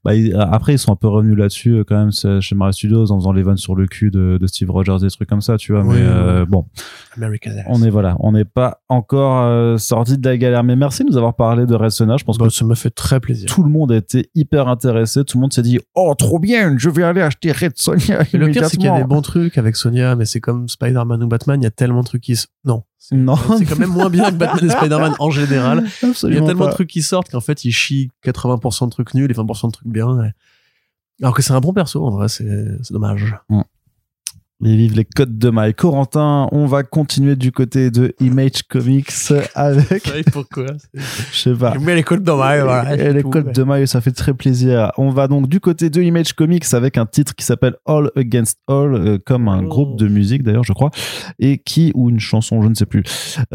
bah, 0.03 0.11
après, 0.39 0.73
ils 0.73 0.79
sont 0.79 0.91
un 0.91 0.95
peu 0.95 1.07
revenus 1.07 1.37
là-dessus 1.37 1.71
euh, 1.71 1.83
quand 1.83 1.97
même 1.97 2.41
chez 2.41 2.55
Marvel 2.55 2.73
Studios 2.73 3.11
en 3.11 3.19
faisant 3.19 3.33
les 3.33 3.43
vannes 3.43 3.57
sur 3.57 3.75
le 3.75 3.85
cul 3.85 4.09
de, 4.11 4.37
de 4.39 4.47
Steve 4.47 4.71
Rogers, 4.71 4.97
des 5.01 5.09
trucs 5.09 5.27
comme 5.27 5.41
ça, 5.41 5.57
tu 5.57 5.73
vois. 5.73 5.83
mais 5.83 5.97
euh, 5.97 6.45
bon, 6.45 6.65
on 7.67 7.83
est 7.83 7.89
voilà, 7.89 8.15
on 8.19 8.31
n'est 8.31 8.45
pas 8.45 8.81
encore 8.87 9.43
euh, 9.43 9.77
sorti 9.77 10.17
de 10.17 10.27
la 10.27 10.37
galère. 10.37 10.63
Mais 10.63 10.75
merci 10.75 11.03
de 11.03 11.09
nous 11.09 11.17
avoir 11.17 11.35
parlé 11.35 11.65
de 11.65 11.75
Red 11.75 11.91
Je 11.91 12.23
pense 12.23 12.37
bah, 12.37 12.47
que 12.47 12.53
ça 12.53 12.65
m'a 12.65 12.75
fait 12.75 12.89
très 12.89 13.19
plaisir. 13.19 13.49
Tout 13.49 13.63
le 13.63 13.69
monde 13.69 13.91
a 13.91 13.97
été 13.97 14.29
hyper 14.35 14.67
intéressé. 14.67 15.23
Tout 15.25 15.37
le 15.37 15.41
monde 15.41 15.53
s'est 15.53 15.61
dit, 15.61 15.79
oh 15.95 16.13
trop 16.17 16.39
bien, 16.39 16.77
je 16.77 16.89
vais 16.89 17.03
aller 17.03 17.21
acheter 17.21 17.51
Red 17.51 17.73
Sonia. 17.75 18.23
le 18.33 18.49
pire, 18.49 18.65
c'est 18.67 18.77
qu'il 18.77 18.85
y 18.85 18.89
a 18.89 18.97
des 18.97 19.03
bons 19.03 19.21
trucs 19.21 19.57
avec 19.57 19.75
Sonia, 19.75 20.15
mais 20.15 20.25
c'est 20.25 20.39
comme 20.39 20.69
Spider-Man 20.69 21.23
ou 21.23 21.27
Batman, 21.27 21.59
il 21.61 21.63
y 21.63 21.67
a 21.67 21.71
tellement 21.71 22.01
de 22.01 22.05
trucs 22.05 22.21
qui 22.21 22.37
non, 22.63 22.83
non. 23.11 23.35
C'est 23.57 23.65
quand 23.65 23.79
même 23.79 23.89
moins 23.89 24.09
bien 24.09 24.29
que 24.29 24.35
Batman 24.35 24.69
et 24.69 24.69
Spider-man 24.69 25.15
en 25.19 25.31
général. 25.31 25.87
il 26.03 26.33
y 26.33 26.37
a 26.37 26.41
tellement 26.41 26.67
de 26.67 26.71
trucs 26.71 26.89
qui 26.89 27.01
sortent 27.01 27.29
qu'en 27.29 27.41
fait, 27.41 27.65
ils 27.65 27.71
chient 27.71 28.11
80% 28.23 28.85
de 28.85 28.91
trucs 28.91 29.13
nuls 29.13 29.31
et 29.31 29.33
20% 29.33 29.67
de 29.67 29.71
trucs 29.71 29.87
bien. 29.87 30.31
Alors 31.21 31.35
que 31.35 31.41
c'est 31.41 31.53
un 31.53 31.59
bon 31.59 31.73
perso, 31.73 32.05
en 32.05 32.11
vrai, 32.11 32.29
c'est 32.29 32.45
dommage. 32.91 33.35
Mm. 33.49 33.61
Et 34.63 34.75
vive 34.75 34.95
les 34.95 35.05
codes 35.05 35.39
de 35.39 35.49
maille. 35.49 35.73
Corentin, 35.73 36.47
on 36.51 36.67
va 36.67 36.83
continuer 36.83 37.35
du 37.35 37.51
côté 37.51 37.89
de 37.89 38.13
Image 38.19 38.61
Comics 38.69 39.09
avec. 39.55 40.03
pourquoi 40.31 40.67
Je 40.95 41.35
sais 41.35 41.55
pas. 41.55 41.73
Mais 41.81 41.95
les 41.95 42.03
codes 42.03 42.23
de 42.23 42.31
maille, 42.31 42.61
voilà. 42.61 42.95
Et 42.95 43.11
les 43.11 43.23
codes 43.23 43.53
de 43.53 43.63
maille, 43.63 43.87
ça 43.87 44.01
fait 44.01 44.11
très 44.11 44.35
plaisir. 44.35 44.91
On 44.97 45.09
va 45.09 45.27
donc 45.27 45.47
du 45.47 45.59
côté 45.59 45.89
de 45.89 45.99
Image 46.03 46.33
Comics 46.33 46.71
avec 46.73 46.99
un 46.99 47.07
titre 47.07 47.33
qui 47.33 47.43
s'appelle 47.43 47.73
All 47.87 48.11
Against 48.15 48.59
All, 48.67 48.93
euh, 48.93 49.17
comme 49.17 49.47
un 49.47 49.63
groupe 49.63 49.97
de 49.97 50.07
musique 50.07 50.43
d'ailleurs, 50.43 50.63
je 50.63 50.73
crois, 50.73 50.91
et 51.39 51.57
qui 51.57 51.91
ou 51.95 52.11
une 52.11 52.19
chanson, 52.19 52.61
je 52.61 52.67
ne 52.67 52.75
sais 52.75 52.85
plus. 52.85 53.03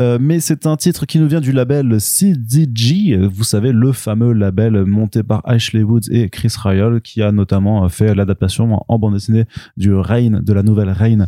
Euh, 0.01 0.19
mais 0.21 0.41
c'est 0.41 0.67
un 0.67 0.77
titre 0.77 1.07
qui 1.07 1.21
nous 1.21 1.29
vient 1.29 1.41
du 1.41 1.53
label 1.53 2.01
CDG, 2.01 3.17
vous 3.17 3.45
savez 3.45 3.71
le 3.71 3.93
fameux 3.93 4.33
label 4.33 4.85
monté 4.85 5.23
par 5.23 5.43
Ashley 5.45 5.85
Woods 5.85 6.11
et 6.11 6.31
Chris 6.31 6.53
Ryall, 6.59 7.01
qui 7.01 7.23
a 7.23 7.31
notamment 7.31 7.89
fait 7.89 8.13
l'adaptation 8.13 8.83
en 8.89 8.99
bande 8.99 9.15
dessinée 9.15 9.45
du 9.77 9.95
Reign 9.95 10.41
de 10.43 10.53
la 10.53 10.65
nouvelle 10.65 10.96
Rain 10.97 11.27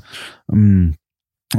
hum, 0.48 0.92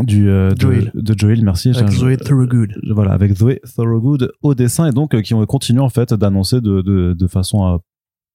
du 0.03 0.29
euh, 0.29 0.51
de, 0.51 0.91
de, 0.93 1.15
Joel 1.17 1.43
merci 1.43 1.69
avec 1.69 1.89
Zoe 1.89 2.15
Thorogood 2.17 2.79
voilà 2.91 3.11
avec 3.11 3.33
Zoe 3.33 3.59
Thorogood 3.75 4.31
au 4.43 4.53
dessin 4.53 4.87
et 4.87 4.91
donc 4.91 5.15
euh, 5.15 5.21
qui 5.21 5.33
ont 5.33 5.43
continué 5.45 5.81
en 5.81 5.89
fait 5.89 6.13
d'annoncer 6.13 6.61
de, 6.61 6.81
de, 6.81 7.13
de 7.13 7.27
façon 7.27 7.65
euh, 7.65 7.77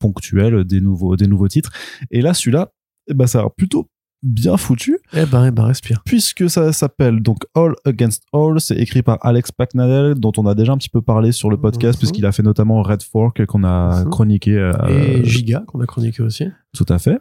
ponctuelle 0.00 0.64
des 0.64 0.80
nouveaux 0.80 1.16
des 1.16 1.28
nouveaux 1.28 1.48
titres 1.48 1.72
et 2.10 2.22
là 2.22 2.34
celui-là 2.34 2.72
eh 3.08 3.14
ben 3.14 3.26
ça 3.26 3.40
a 3.40 3.50
plutôt 3.50 3.88
bien 4.26 4.56
foutu. 4.56 4.98
Eh 5.12 5.26
ben, 5.26 5.48
eh 5.48 5.50
ben, 5.50 5.64
respire. 5.64 6.00
Puisque 6.06 6.48
ça 6.48 6.72
s'appelle 6.72 7.20
donc 7.20 7.44
All 7.54 7.74
Against 7.84 8.22
All, 8.32 8.58
c'est 8.58 8.76
écrit 8.76 9.02
par 9.02 9.18
Alex 9.20 9.52
Packnadel, 9.52 10.14
dont 10.14 10.32
on 10.38 10.46
a 10.46 10.54
déjà 10.54 10.72
un 10.72 10.78
petit 10.78 10.88
peu 10.88 11.02
parlé 11.02 11.30
sur 11.30 11.50
le 11.50 11.58
podcast, 11.58 11.98
mhm. 11.98 11.98
puisqu'il 11.98 12.24
a 12.24 12.32
fait 12.32 12.42
notamment 12.42 12.82
Red 12.82 13.02
Fork 13.02 13.44
qu'on 13.44 13.64
a 13.64 14.06
chroniqué. 14.10 14.72
et 14.88 15.22
Giga 15.26 15.64
qu'on 15.66 15.80
a 15.80 15.86
chroniqué 15.86 16.22
aussi. 16.22 16.46
Tout 16.72 16.86
à 16.88 16.98
fait. 16.98 17.18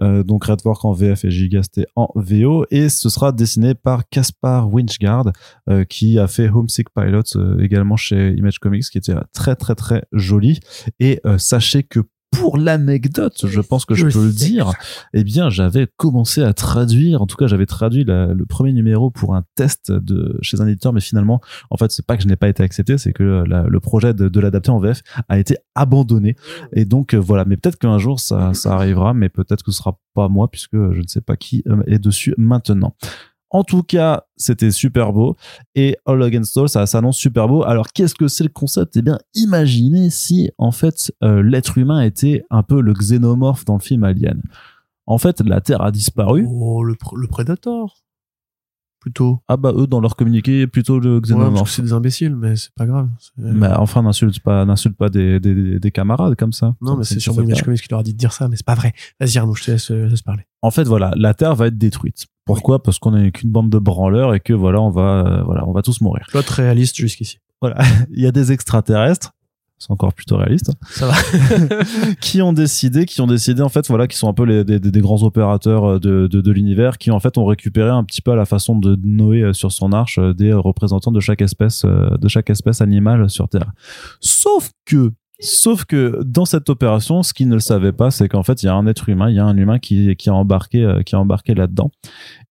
Euh, 0.00 0.22
donc 0.22 0.44
Redwork 0.44 0.84
en 0.84 0.92
VF 0.92 1.24
et 1.24 1.30
Gigasté 1.30 1.86
en 1.94 2.08
VO 2.16 2.66
et 2.70 2.88
ce 2.88 3.08
sera 3.08 3.30
dessiné 3.32 3.74
par 3.74 4.08
Caspar 4.08 4.72
Winchgard 4.72 5.30
euh, 5.68 5.84
qui 5.84 6.18
a 6.18 6.26
fait 6.26 6.48
Homesick 6.48 6.88
Pilot 6.90 7.36
euh, 7.36 7.60
également 7.60 7.96
chez 7.96 8.32
Image 8.32 8.58
Comics 8.58 8.84
qui 8.90 8.98
était 8.98 9.14
très 9.32 9.54
très 9.54 9.74
très 9.74 10.04
joli. 10.12 10.60
Et 11.00 11.20
sachez 11.38 11.82
que 11.82 12.00
pour 12.34 12.58
l'anecdote, 12.58 13.46
je 13.46 13.60
pense 13.60 13.84
que 13.84 13.94
je, 13.94 14.06
peux 14.06 14.24
le 14.24 14.32
dire, 14.32 14.72
eh 15.12 15.24
bien, 15.24 15.50
j'avais 15.50 15.86
commencé 15.96 16.42
à 16.42 16.52
traduire, 16.52 17.22
en 17.22 17.26
tout 17.26 17.36
cas, 17.36 17.46
j'avais 17.46 17.66
traduit 17.66 18.04
le 18.04 18.44
premier 18.46 18.72
numéro 18.72 19.10
pour 19.10 19.34
un 19.34 19.44
test 19.54 19.92
de 19.92 20.38
chez 20.42 20.60
un 20.60 20.66
éditeur, 20.66 20.92
mais 20.92 21.00
finalement, 21.00 21.40
en 21.70 21.76
fait, 21.76 21.90
c'est 21.90 22.04
pas 22.04 22.16
que 22.16 22.22
je 22.22 22.28
n'ai 22.28 22.36
pas 22.36 22.48
été 22.48 22.62
accepté, 22.62 22.98
c'est 22.98 23.12
que 23.12 23.44
le 23.46 23.80
projet 23.80 24.14
de, 24.14 24.40
l'adapter 24.40 24.70
en 24.70 24.78
VF 24.78 25.02
a 25.28 25.38
été 25.38 25.56
abandonné. 25.74 26.36
Et 26.72 26.84
donc, 26.84 27.14
euh, 27.14 27.18
voilà. 27.18 27.44
Mais 27.44 27.56
peut-être 27.56 27.78
qu'un 27.78 27.98
jour, 27.98 28.20
ça, 28.20 28.52
ça 28.52 28.74
arrivera, 28.74 29.14
mais 29.14 29.28
peut-être 29.28 29.62
que 29.62 29.70
ce 29.70 29.78
sera 29.78 29.98
pas 30.14 30.28
moi, 30.28 30.50
puisque 30.50 30.76
je 30.76 31.00
ne 31.00 31.06
sais 31.06 31.20
pas 31.20 31.36
qui 31.36 31.62
euh, 31.66 31.82
est 31.86 31.98
dessus 31.98 32.34
maintenant. 32.36 32.94
En 33.54 33.62
tout 33.62 33.84
cas, 33.84 34.24
c'était 34.36 34.72
super 34.72 35.12
beau. 35.12 35.36
Et 35.76 35.96
All 36.06 36.20
Against 36.24 36.58
All, 36.58 36.68
ça 36.68 36.86
s'annonce 36.86 37.16
super 37.16 37.46
beau. 37.46 37.62
Alors, 37.62 37.92
qu'est-ce 37.92 38.16
que 38.16 38.26
c'est 38.26 38.42
le 38.42 38.50
concept? 38.50 38.96
Eh 38.96 39.02
bien, 39.02 39.16
imaginez 39.32 40.10
si, 40.10 40.50
en 40.58 40.72
fait, 40.72 41.12
euh, 41.22 41.40
l'être 41.40 41.78
humain 41.78 42.02
était 42.02 42.44
un 42.50 42.64
peu 42.64 42.80
le 42.80 42.92
xénomorphe 42.92 43.64
dans 43.64 43.74
le 43.74 43.80
film 43.80 44.02
Alien. 44.02 44.42
En 45.06 45.18
fait, 45.18 45.40
la 45.40 45.60
Terre 45.60 45.82
a 45.82 45.92
disparu. 45.92 46.44
Oh, 46.50 46.82
le, 46.82 46.96
le 47.14 47.28
Predator 47.28 47.94
plutôt. 48.98 49.42
Ah 49.48 49.58
bah 49.58 49.72
eux 49.76 49.86
dans 49.86 50.00
leur 50.00 50.16
communiqué 50.16 50.66
plutôt 50.66 50.98
le 50.98 51.20
xénomorphe. 51.20 51.70
c'est 51.70 51.82
des 51.82 51.92
imbéciles 51.92 52.34
mais 52.34 52.56
c'est 52.56 52.72
pas 52.74 52.86
grave. 52.86 53.10
Mais 53.36 53.68
enfin 53.68 54.02
n'insulte 54.02 54.40
pas 54.40 54.64
n'insulte 54.64 54.96
pas 54.96 55.10
des, 55.10 55.38
des, 55.40 55.78
des, 55.78 55.90
camarades 55.90 56.36
comme 56.36 56.54
ça. 56.54 56.74
Non 56.80 56.96
mais 56.96 57.04
c'est 57.04 57.20
sur 57.20 57.34
Image 57.34 57.62
Comics 57.62 57.82
qui 57.82 57.88
leur 57.90 58.00
a 58.00 58.02
dit 58.02 58.14
de 58.14 58.18
dire 58.18 58.32
ça 58.32 58.48
mais 58.48 58.56
c'est 58.56 58.64
pas 58.64 58.74
vrai. 58.74 58.94
Vas-y 59.20 59.36
Arnaud, 59.36 59.54
je 59.54 59.64
te 59.64 59.70
laisse, 59.72 59.90
laisse, 59.90 60.22
parler. 60.22 60.44
En 60.62 60.70
fait 60.70 60.84
voilà, 60.84 61.12
la 61.16 61.34
Terre 61.34 61.54
va 61.54 61.66
être 61.66 61.76
détruite. 61.76 62.28
Pourquoi 62.44 62.82
Parce 62.82 62.98
qu'on 62.98 63.16
est 63.16 63.30
qu'une 63.30 63.50
bande 63.50 63.70
de 63.70 63.78
branleurs 63.78 64.34
et 64.34 64.40
que 64.40 64.52
voilà, 64.52 64.80
on 64.80 64.90
va 64.90 65.26
euh, 65.26 65.42
voilà, 65.44 65.66
on 65.66 65.72
va 65.72 65.82
tous 65.82 66.00
mourir. 66.00 66.26
Plot 66.28 66.42
réaliste 66.48 66.96
jusqu'ici. 66.96 67.38
Voilà, 67.60 67.82
il 68.12 68.22
y 68.22 68.26
a 68.26 68.32
des 68.32 68.52
extraterrestres 68.52 69.32
c'est 69.76 69.90
encore 69.90 70.14
plutôt 70.14 70.36
réaliste. 70.36 70.70
Ça 70.88 71.08
va. 71.08 71.14
qui 72.20 72.40
ont 72.40 72.52
décidé, 72.52 73.04
qui 73.04 73.20
ont 73.20 73.26
décidé 73.26 73.60
en 73.60 73.68
fait, 73.68 73.86
voilà, 73.88 74.06
qui 74.06 74.16
sont 74.16 74.28
un 74.28 74.32
peu 74.32 74.44
les, 74.44 74.64
des, 74.64 74.78
des 74.78 75.00
grands 75.00 75.22
opérateurs 75.24 75.84
euh, 75.84 75.98
de, 75.98 76.26
de, 76.26 76.40
de 76.40 76.52
l'univers, 76.52 76.96
qui 76.96 77.10
en 77.10 77.20
fait 77.20 77.36
ont 77.36 77.44
récupéré 77.44 77.90
un 77.90 78.04
petit 78.04 78.22
peu 78.22 78.30
à 78.30 78.36
la 78.36 78.46
façon 78.46 78.78
de 78.78 78.98
Noé 79.04 79.42
euh, 79.42 79.52
sur 79.52 79.72
son 79.72 79.92
arche 79.92 80.18
des 80.18 80.52
représentants 80.52 81.12
de 81.12 81.20
chaque 81.20 81.42
espèce, 81.42 81.84
de 81.84 82.28
chaque 82.28 82.48
espèce 82.50 82.80
animale 82.80 83.28
sur 83.28 83.48
Terre. 83.48 83.72
Sauf 84.20 84.70
que 84.86 85.12
Sauf 85.44 85.84
que 85.84 86.22
dans 86.24 86.46
cette 86.46 86.70
opération, 86.70 87.22
ce 87.22 87.34
qu'ils 87.34 87.48
ne 87.48 87.54
le 87.54 87.60
savaient 87.60 87.92
pas, 87.92 88.10
c'est 88.10 88.28
qu'en 88.28 88.42
fait, 88.42 88.62
il 88.62 88.66
y 88.66 88.68
a 88.70 88.74
un 88.74 88.86
être 88.86 89.08
humain, 89.10 89.28
il 89.28 89.36
y 89.36 89.38
a 89.38 89.44
un 89.44 89.56
humain 89.56 89.78
qui, 89.78 90.16
qui 90.16 90.30
a 90.30 90.34
embarqué, 90.34 90.84
a 90.84 91.18
embarqué 91.18 91.54
là-dedans. 91.54 91.90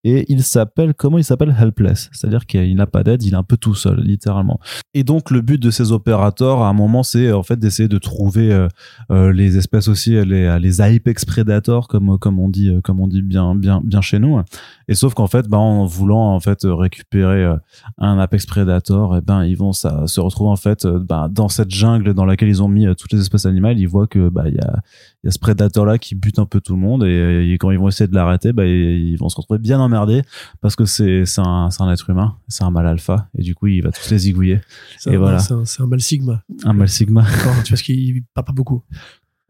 Et 0.06 0.26
il 0.28 0.44
s'appelle 0.44 0.94
comment 0.94 1.18
il 1.18 1.24
s'appelle? 1.24 1.56
Helpless. 1.58 2.10
C'est-à-dire 2.12 2.46
qu'il 2.46 2.76
n'a 2.76 2.88
pas 2.88 3.04
d'aide 3.04 3.24
il 3.24 3.34
est 3.34 3.38
un 3.38 3.44
peu 3.44 3.56
tout 3.56 3.76
seul 3.76 4.02
littéralement. 4.02 4.60
Et 4.94 5.04
donc 5.04 5.32
le 5.32 5.42
but 5.42 5.62
de 5.62 5.72
ces 5.72 5.92
opérateurs 5.92 6.62
à 6.62 6.68
un 6.68 6.74
moment 6.74 7.04
c'est 7.04 7.32
en 7.32 7.44
fait 7.44 7.58
d'essayer 7.58 7.88
de 7.88 7.98
trouver 7.98 8.52
euh, 8.52 8.68
euh, 9.12 9.32
les 9.32 9.58
espèces 9.58 9.88
aussi 9.88 10.12
les 10.26 10.60
les 10.60 10.82
apex 10.82 11.26
predators 11.26 11.88
comme 11.88 12.18
comme 12.20 12.40
on 12.40 12.50
dit 12.50 12.72
comme 12.84 13.00
on 13.00 13.08
dit 13.08 13.22
bien 13.22 13.56
bien 13.56 13.82
bien 13.84 14.02
chez 14.02 14.20
nous 14.20 14.42
et 14.88 14.96
sauf 14.96 15.13
qu'en 15.13 15.28
fait 15.28 15.48
bah 15.48 15.58
en 15.58 15.86
voulant 15.86 16.34
en 16.34 16.39
fait 16.39 16.60
récupérer 16.63 17.43
euh, 17.43 17.56
un 17.98 18.17
apex 18.19 18.46
predator 18.46 19.15
et 19.15 19.19
eh 19.19 19.22
ben 19.22 19.43
ils 19.43 19.58
vont 19.58 19.74
ça 19.74 20.08
se 20.08 20.19
retrouver 20.19 20.50
en 20.50 20.56
fait 20.56 20.86
bah, 20.86 21.28
dans 21.32 21.50
cette 21.50 21.72
jungle 21.72 22.13
dans 22.13 22.26
laquelle 22.26 22.50
ils 22.50 22.62
ont 22.62 22.67
mis 22.67 22.86
toutes 22.96 23.13
les 23.13 23.19
espèces 23.19 23.46
animales 23.46 23.80
ils 23.80 23.88
voient 23.88 24.08
que 24.08 24.30
bah 24.30 24.43
il 24.48 24.56
y 24.56 24.60
a 24.60 24.82
il 25.24 25.28
y 25.28 25.30
a 25.30 25.32
ce 25.32 25.39
prédateur 25.39 25.86
là 25.86 25.98
qui 25.98 26.15
bute 26.15 26.38
un 26.38 26.46
peu 26.46 26.60
tout 26.60 26.74
le 26.74 26.82
monde. 26.82 27.06
Et, 27.06 27.54
quand 27.60 27.72
ils 27.72 27.80
vont 27.80 27.88
essayer 27.88 28.10
de 28.10 28.15
l'arrêter 28.15 28.52
ils 28.58 29.15
vont 29.15 29.30
se 29.30 29.38
retrouver 29.38 29.60
bien 29.60 29.80
emmerdés 29.80 30.22
parce 30.60 30.76
que 30.76 30.86
c'est 30.86 31.26
c'est 31.26 31.41
un 31.41 31.69
un 31.80 31.91
être 31.91 32.10
humain 32.10 32.38
c'est 32.48 32.63
un 32.63 32.72
mal 32.72 32.86
alpha. 32.86 33.30
Et 33.38 33.41
du 33.41 33.56
coup 33.56 33.67
il 33.67 33.82
va 33.82 33.91
tous 33.91 34.10
les 34.12 34.17
zigouiller 34.17 34.60
et 35.08 35.15
voilà. 35.15 35.39
c'est 35.39 35.54
un, 35.54 35.63
un, 35.80 35.88
mal 35.88 36.02
sigma. 36.02 36.43
Un 36.65 36.74
mal 36.74 36.89
sigma. 36.89 37.26
Tu 37.63 37.74
vois 37.74 37.82
qu'il 37.82 38.24
parle 38.34 38.46
pas 38.46 38.54
beaucoup 38.54 38.84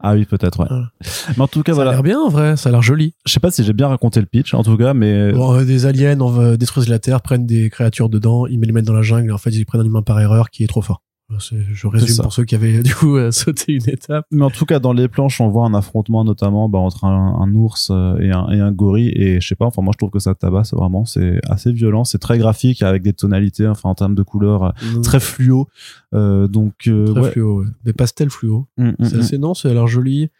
ah 0.06 0.12
oui, 0.12 0.26
peut-être, 0.26 0.60
ouais. 0.60 0.68
Mais 1.34 1.42
en 1.42 1.48
tout 1.48 1.62
cas, 1.62 1.72
voilà. 1.72 1.92
Ça 1.92 1.98
a 1.98 2.02
l'air 2.02 2.02
bien, 2.02 2.20
en 2.20 2.28
vrai. 2.28 2.58
Ça 2.58 2.68
a 2.68 2.72
l'air 2.72 2.82
joli. 2.82 3.14
Je 3.24 3.32
sais 3.32 3.40
pas 3.40 3.50
si 3.50 3.64
j'ai 3.64 3.72
bien 3.72 3.88
raconté 3.88 4.20
le 4.20 4.26
pitch, 4.26 4.52
en 4.52 4.62
tout 4.62 4.76
cas, 4.76 4.92
mais. 4.92 5.32
Bon, 5.32 5.54
euh, 5.54 5.64
des 5.64 5.86
aliens 5.86 6.20
on 6.20 6.56
détruisent 6.56 6.90
la 6.90 6.98
Terre, 6.98 7.22
prennent 7.22 7.46
des 7.46 7.70
créatures 7.70 8.10
dedans, 8.10 8.46
ils 8.46 8.60
les 8.60 8.72
mettent 8.72 8.84
dans 8.84 8.92
la 8.92 9.00
jungle, 9.00 9.30
et 9.30 9.32
en 9.32 9.38
fait, 9.38 9.50
ils 9.50 9.64
prennent 9.64 9.80
un 9.80 9.86
humain 9.86 10.02
par 10.02 10.20
erreur 10.20 10.50
qui 10.50 10.62
est 10.62 10.66
trop 10.66 10.82
fort. 10.82 11.00
Je 11.30 11.86
résume 11.86 12.22
pour 12.22 12.32
ceux 12.32 12.44
qui 12.44 12.54
avaient 12.54 12.82
du 12.82 12.94
coup 12.94 13.16
euh, 13.16 13.30
sauté 13.30 13.72
une 13.72 13.88
étape. 13.88 14.26
Mais 14.30 14.44
en 14.44 14.50
tout 14.50 14.66
cas, 14.66 14.78
dans 14.78 14.92
les 14.92 15.08
planches, 15.08 15.40
on 15.40 15.48
voit 15.48 15.64
un 15.64 15.74
affrontement 15.74 16.24
notamment 16.24 16.68
bah, 16.68 16.78
entre 16.78 17.04
un, 17.04 17.54
ours 17.54 17.88
euh, 17.90 18.16
et 18.18 18.30
un, 18.30 18.48
et 18.50 18.60
un 18.60 18.72
gorille. 18.72 19.12
Et 19.14 19.40
je 19.40 19.48
sais 19.48 19.54
pas, 19.54 19.64
enfin 19.64 19.82
moi 19.82 19.92
je 19.94 19.98
trouve 19.98 20.10
que 20.10 20.18
ça 20.18 20.34
tabasse 20.34 20.74
vraiment. 20.74 21.04
C'est 21.04 21.40
assez 21.48 21.72
violent, 21.72 22.04
c'est 22.04 22.18
très 22.18 22.38
graphique 22.38 22.82
avec 22.82 23.02
des 23.02 23.14
tonalités, 23.14 23.66
enfin 23.66 23.88
en 23.88 23.94
termes 23.94 24.14
de 24.14 24.22
couleurs 24.22 24.64
euh, 24.64 24.70
mmh. 24.98 25.02
très 25.02 25.20
fluo. 25.20 25.68
Euh, 26.14 26.46
donc 26.46 26.74
très 26.78 27.30
fluo, 27.32 27.60
ouais. 27.60 27.66
des 27.84 27.92
pastels 27.92 28.30
fluo. 28.30 28.66
Mmh, 28.76 28.90
mmh, 28.90 29.04
c'est 29.04 29.16
assez 29.16 29.38
non, 29.38 29.54
c'est 29.54 29.72
l'air 29.72 29.86
joli. 29.86 30.30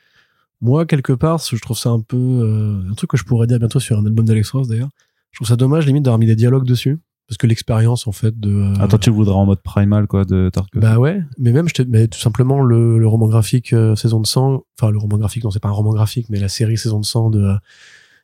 Moi 0.61 0.87
quelque 0.87 1.13
part, 1.13 1.39
je 1.39 1.61
trouve 1.61 1.79
ça 1.79 1.91
un 1.91 2.01
peu 2.01 2.87
un 2.91 2.95
truc 2.95 3.11
que 3.11 3.17
je 3.17 3.25
pourrais 3.25 3.47
dire 3.47 3.59
bientôt 3.59 3.81
sur 3.81 3.99
un 3.99 4.05
album 4.05 4.25
d'Alex 4.25 4.51
Ross 4.51 4.69
d'ailleurs. 4.69 4.91
Je 5.31 5.39
trouve 5.39 5.49
ça 5.49 5.57
dommage 5.57 5.87
limite 5.87 6.05
d'avoir 6.05 6.19
mis 6.19 6.27
des 6.27 6.37
dialogues 6.37 6.67
dessus 6.67 6.99
parce 7.29 7.39
que 7.39 7.47
l'expérience 7.47 8.07
en 8.07 8.13
fait 8.13 8.39
de 8.39 8.51
euh... 8.51 8.83
attends 8.83 8.99
tu 8.99 9.11
voudrais 9.11 9.35
en 9.35 9.47
mode 9.47 9.63
primal 9.63 10.07
quoi 10.07 10.25
de 10.25 10.51
Tarkov 10.53 10.83
bah 10.83 10.99
ouais 10.99 11.23
mais 11.39 11.53
même 11.53 11.69
je 11.69 11.83
mais 11.89 12.07
tout 12.07 12.19
simplement 12.19 12.61
le, 12.61 12.99
le 12.99 13.07
roman 13.07 13.29
graphique 13.29 13.73
euh, 13.73 13.97
saison 13.97 14.21
de 14.21 14.27
sang 14.27 14.65
enfin 14.79 14.91
le 14.91 14.99
roman 14.99 15.17
graphique 15.17 15.45
non 15.45 15.51
c'est 15.51 15.61
pas 15.61 15.69
un 15.69 15.73
roman 15.73 15.93
graphique 15.93 16.27
mais 16.29 16.39
la 16.39 16.49
série 16.49 16.77
saison 16.77 17.01
de 17.01 17.05
sang 17.05 17.31
de 17.31 17.41
euh, 17.41 17.55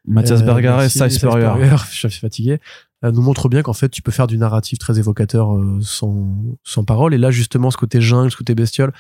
Mathias 0.06 0.42
Berger 0.42 0.78
et 0.82 0.88
Cy 0.88 1.10
Spurrier. 1.10 1.50
Je 1.90 2.08
suis 2.08 2.20
fatigué 2.20 2.58
euh, 3.04 3.12
nous 3.12 3.22
montre 3.22 3.48
bien 3.48 3.62
qu'en 3.62 3.72
fait 3.72 3.88
tu 3.88 4.02
peux 4.02 4.12
faire 4.12 4.26
du 4.26 4.38
narratif 4.38 4.78
très 4.78 4.98
évocateur 4.98 5.48
sans 5.80 6.36
sans 6.64 6.84
parole. 6.84 7.14
Et 7.14 7.18
là 7.18 7.30
justement 7.30 7.70
ce 7.70 7.76
côté 7.76 8.00
jungle 8.00 8.30
ce 8.30 8.36
côté 8.36 8.54
bestiole 8.54 8.92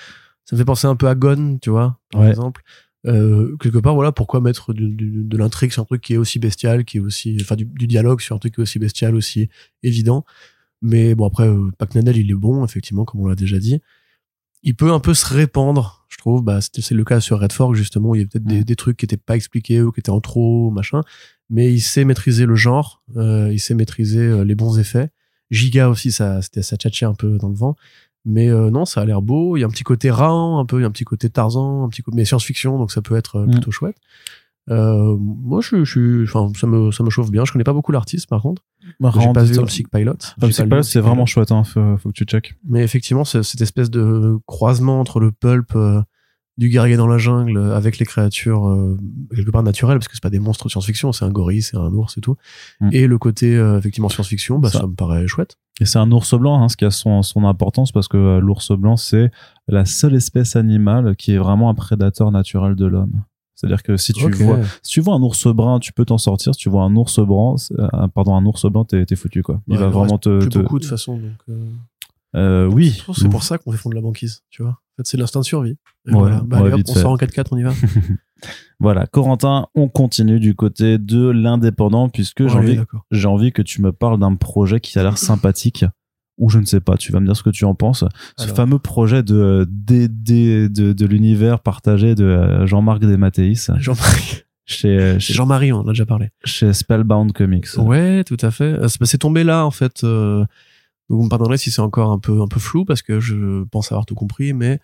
ça 0.44 0.56
me 0.56 0.58
fait 0.58 0.64
penser 0.64 0.86
un 0.86 0.96
peu 0.96 1.08
à 1.08 1.14
Gone 1.14 1.58
tu 1.60 1.70
vois 1.70 1.98
par 2.10 2.26
exemple 2.26 2.62
euh, 3.06 3.56
quelque 3.56 3.78
part 3.78 3.94
voilà 3.94 4.12
pourquoi 4.12 4.40
mettre 4.40 4.74
du, 4.74 4.94
de 4.94 5.36
l'intrigue 5.38 5.72
sur 5.72 5.82
un 5.82 5.86
truc 5.86 6.02
qui 6.02 6.14
est 6.14 6.18
aussi 6.18 6.38
bestial 6.38 6.84
qui 6.84 6.98
est 6.98 7.00
aussi 7.00 7.38
enfin 7.40 7.56
du, 7.56 7.64
dialogue 7.86 8.20
sur 8.20 8.36
un 8.36 8.38
truc 8.38 8.54
qui 8.54 8.60
est 8.60 8.62
aussi 8.62 8.78
bestial 8.78 9.14
aussi 9.14 9.48
évident. 9.82 10.24
Mais 10.82 11.14
bon 11.14 11.26
après 11.26 11.48
euh, 11.48 11.70
Pac 11.78 11.94
Nanel 11.94 12.16
il 12.16 12.30
est 12.30 12.34
bon 12.34 12.64
effectivement 12.64 13.04
comme 13.04 13.22
on 13.22 13.26
l'a 13.26 13.34
déjà 13.34 13.58
dit. 13.58 13.80
Il 14.62 14.76
peut 14.76 14.92
un 14.92 15.00
peu 15.00 15.14
se 15.14 15.26
répandre 15.26 16.06
je 16.10 16.18
trouve. 16.18 16.42
Bah 16.42 16.60
c'est 16.60 16.90
le 16.90 17.04
cas 17.04 17.20
sur 17.20 17.40
Red 17.40 17.52
Fork 17.52 17.74
justement 17.74 18.10
où 18.10 18.14
il 18.16 18.20
y 18.20 18.24
a 18.24 18.26
peut-être 18.26 18.44
des, 18.44 18.64
des, 18.64 18.76
trucs 18.76 18.98
qui 18.98 19.06
étaient 19.06 19.16
pas 19.16 19.36
expliqués 19.36 19.80
ou 19.80 19.92
qui 19.92 20.00
étaient 20.00 20.10
en 20.10 20.20
trop 20.20 20.70
machin. 20.70 21.00
Mais 21.48 21.72
il 21.72 21.80
sait 21.80 22.04
maîtriser 22.04 22.44
le 22.44 22.54
genre 22.54 23.02
euh, 23.16 23.50
il 23.50 23.58
sait 23.60 23.74
maîtriser 23.74 24.20
euh, 24.20 24.44
les 24.44 24.54
bons 24.54 24.78
effets. 24.78 25.08
Giga 25.50 25.88
aussi 25.88 26.12
ça 26.12 26.42
c'était 26.42 26.62
ça 26.62 26.76
tchatchait 26.76 27.06
un 27.06 27.14
peu 27.14 27.38
dans 27.38 27.48
le 27.48 27.56
vent 27.56 27.76
mais 28.24 28.48
euh, 28.48 28.70
non, 28.70 28.84
ça 28.84 29.00
a 29.00 29.04
l'air 29.04 29.22
beau. 29.22 29.56
Il 29.56 29.60
y 29.60 29.64
a 29.64 29.66
un 29.66 29.70
petit 29.70 29.84
côté 29.84 30.10
Raon, 30.10 30.58
un 30.58 30.66
peu, 30.66 30.78
il 30.78 30.82
y 30.82 30.84
a 30.84 30.88
un 30.88 30.90
petit 30.90 31.04
côté 31.04 31.30
Tarzan, 31.30 31.84
un 31.84 31.88
petit 31.88 32.02
côté, 32.02 32.16
mais 32.16 32.24
science-fiction, 32.24 32.78
donc 32.78 32.92
ça 32.92 33.02
peut 33.02 33.16
être 33.16 33.36
euh, 33.36 33.46
mm. 33.46 33.50
plutôt 33.50 33.70
chouette. 33.70 33.96
Euh, 34.68 35.16
moi, 35.18 35.60
je, 35.60 35.84
je, 35.84 36.22
enfin, 36.24 36.52
ça 36.58 36.66
me, 36.66 36.92
ça 36.92 37.02
me 37.02 37.10
chauffe 37.10 37.30
bien. 37.30 37.44
Je 37.44 37.52
connais 37.52 37.64
pas 37.64 37.72
beaucoup 37.72 37.92
l'artiste, 37.92 38.28
par 38.28 38.42
contre. 38.42 38.62
Bah, 39.00 39.10
J'ai 39.18 39.32
pas 39.32 39.42
vu 39.42 39.56
Psych 39.64 39.88
Pilot. 39.88 40.18
Psych 40.40 40.68
Pilot, 40.68 40.82
c'est 40.82 41.00
vraiment 41.00 41.26
chouette, 41.26 41.50
hein. 41.50 41.64
faut, 41.64 41.96
faut, 41.96 42.10
que 42.10 42.14
tu 42.14 42.24
check. 42.24 42.54
Mais 42.68 42.82
effectivement, 42.82 43.24
cette 43.24 43.60
espèce 43.60 43.90
de 43.90 44.38
croisement 44.46 45.00
entre 45.00 45.18
le 45.18 45.32
pulp 45.32 45.74
euh, 45.74 46.02
du 46.60 46.68
guerrier 46.68 46.96
dans 46.96 47.08
la 47.08 47.18
jungle 47.18 47.58
avec 47.72 47.98
les 47.98 48.06
créatures 48.06 48.68
euh, 48.68 48.96
quelque 49.34 49.50
part 49.50 49.64
naturelles, 49.64 49.98
parce 49.98 50.06
que 50.06 50.14
c'est 50.14 50.22
pas 50.22 50.30
des 50.30 50.38
monstres 50.38 50.66
de 50.66 50.70
science-fiction, 50.70 51.10
c'est 51.10 51.24
un 51.24 51.30
gorille, 51.30 51.62
c'est 51.62 51.76
un 51.76 51.92
ours 51.92 52.16
et 52.16 52.20
tout. 52.20 52.36
Mm. 52.80 52.90
Et 52.92 53.06
le 53.08 53.18
côté 53.18 53.54
effectivement 53.78 54.08
science-fiction, 54.08 54.60
bah, 54.60 54.70
ça. 54.70 54.80
ça 54.80 54.86
me 54.86 54.94
paraît 54.94 55.26
chouette. 55.26 55.56
Et 55.80 55.86
c'est 55.86 55.98
un 55.98 56.12
ours 56.12 56.34
blanc, 56.34 56.62
hein, 56.62 56.68
ce 56.68 56.76
qui 56.76 56.84
a 56.84 56.90
son, 56.90 57.22
son 57.22 57.44
importance 57.44 57.90
parce 57.90 58.06
que 58.06 58.18
euh, 58.18 58.40
l'ours 58.40 58.70
blanc, 58.72 58.96
c'est 58.96 59.30
la 59.66 59.86
seule 59.86 60.14
espèce 60.14 60.54
animale 60.54 61.16
qui 61.16 61.32
est 61.32 61.38
vraiment 61.38 61.70
un 61.70 61.74
prédateur 61.74 62.30
naturel 62.30 62.76
de 62.76 62.84
l'homme. 62.84 63.22
C'est-à-dire 63.54 63.82
que 63.82 63.96
si 63.96 64.12
tu 64.12 64.30
vois, 64.30 64.58
si 64.82 64.92
tu 64.92 65.00
vois 65.00 65.14
un 65.14 65.22
ours 65.22 65.46
brun, 65.48 65.80
tu 65.80 65.92
peux 65.92 66.04
t'en 66.04 66.18
sortir. 66.18 66.54
Si 66.54 66.60
tu 66.60 66.70
vois 66.70 66.82
un 66.82 66.94
ours 66.96 67.18
brun, 67.20 67.56
euh, 67.78 68.08
pardon, 68.14 68.34
un 68.34 68.44
ours 68.46 68.64
blanc, 68.70 68.84
t'es, 68.84 69.16
foutu 69.16 69.42
quoi. 69.42 69.60
Il 69.68 69.76
va 69.76 69.88
vraiment 69.88 70.18
te. 70.18 70.38
Plus 70.38 70.62
beaucoup 70.62 70.78
de 70.78 70.84
façon. 70.84 71.16
Donc 71.16 71.32
euh... 71.48 71.70
Euh, 72.36 72.66
oui. 72.66 73.02
C'est 73.14 73.28
pour 73.28 73.42
ça 73.42 73.58
qu'on 73.58 73.72
fait 73.72 73.78
fondre 73.78 73.96
la 73.96 74.02
banquise, 74.02 74.42
tu 74.50 74.62
vois. 74.62 74.72
En 74.72 74.96
fait, 74.98 75.06
c'est 75.06 75.16
l'instinct 75.16 75.40
de 75.40 75.44
survie. 75.44 75.76
voilà. 76.06 76.40
Bah, 76.44 76.62
on 76.62 76.94
sort 76.94 77.12
en 77.12 77.16
4-4, 77.16 77.46
on 77.52 77.56
y 77.56 77.62
va. 77.62 77.72
voilà, 78.80 79.06
Corentin, 79.06 79.66
on 79.74 79.88
continue 79.88 80.40
du 80.40 80.54
côté 80.54 80.98
de 80.98 81.28
l'indépendant 81.28 82.08
puisque 82.08 82.46
j'ai 82.46 82.56
envie, 82.56 82.80
j'ai 83.10 83.26
envie 83.26 83.52
que 83.52 83.62
tu 83.62 83.82
me 83.82 83.92
parles 83.92 84.18
d'un 84.18 84.34
projet 84.36 84.80
qui 84.80 84.98
a 84.98 85.02
l'air 85.02 85.18
sympathique 85.18 85.84
ou 86.40 86.48
je 86.48 86.58
ne 86.58 86.64
sais 86.64 86.80
pas, 86.80 86.96
tu 86.96 87.12
vas 87.12 87.20
me 87.20 87.26
dire 87.26 87.36
ce 87.36 87.42
que 87.42 87.50
tu 87.50 87.64
en 87.66 87.74
penses. 87.74 88.04
Ce 88.38 88.46
fameux 88.46 88.78
projet 88.78 89.22
de, 89.22 89.68
de, 89.70 90.08
de, 90.08 90.92
de, 90.92 91.06
l'univers 91.06 91.60
partagé 91.60 92.14
de 92.14 92.24
euh, 92.24 92.66
Jean-Marc 92.66 93.00
Desmatteis. 93.00 93.68
Jean-Marc. 93.76 94.46
Chez, 94.66 95.18
chez 95.18 95.34
Jean-Marie, 95.34 95.72
on 95.72 95.78
en 95.78 95.88
a 95.88 95.90
déjà 95.90 96.06
parlé. 96.06 96.28
Chez 96.44 96.72
Spellbound 96.72 97.32
Comics. 97.32 97.66
Ouais, 97.76 98.22
tout 98.22 98.36
à 98.40 98.52
fait. 98.52 98.78
Euh, 98.78 98.86
c'est 98.86 99.18
tombé 99.18 99.42
là, 99.42 99.66
en 99.66 99.72
fait. 99.72 100.04
Euh, 100.04 100.44
vous 101.14 101.24
me 101.24 101.28
pardonnerez 101.28 101.58
si 101.58 101.70
c'est 101.70 101.80
encore 101.80 102.10
un 102.10 102.18
peu, 102.18 102.40
un 102.40 102.46
peu 102.46 102.60
flou 102.60 102.84
parce 102.84 103.02
que 103.02 103.20
je 103.20 103.64
pense 103.64 103.92
avoir 103.92 104.06
tout 104.06 104.14
compris, 104.14 104.52
mais 104.52 104.80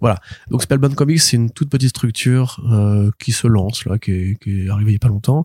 voilà. 0.00 0.18
Donc 0.50 0.62
Spellbound 0.62 0.94
Comics, 0.94 1.20
c'est 1.20 1.36
une 1.36 1.50
toute 1.50 1.70
petite 1.70 1.90
structure 1.90 2.60
euh, 2.70 3.10
qui 3.18 3.32
se 3.32 3.46
lance 3.46 3.84
là, 3.84 3.98
qui 3.98 4.12
est, 4.12 4.42
qui 4.42 4.66
est 4.66 4.68
arrivée 4.68 4.92
il 4.92 4.94
y 4.94 4.96
a 4.96 5.00
pas 5.00 5.08
longtemps, 5.08 5.44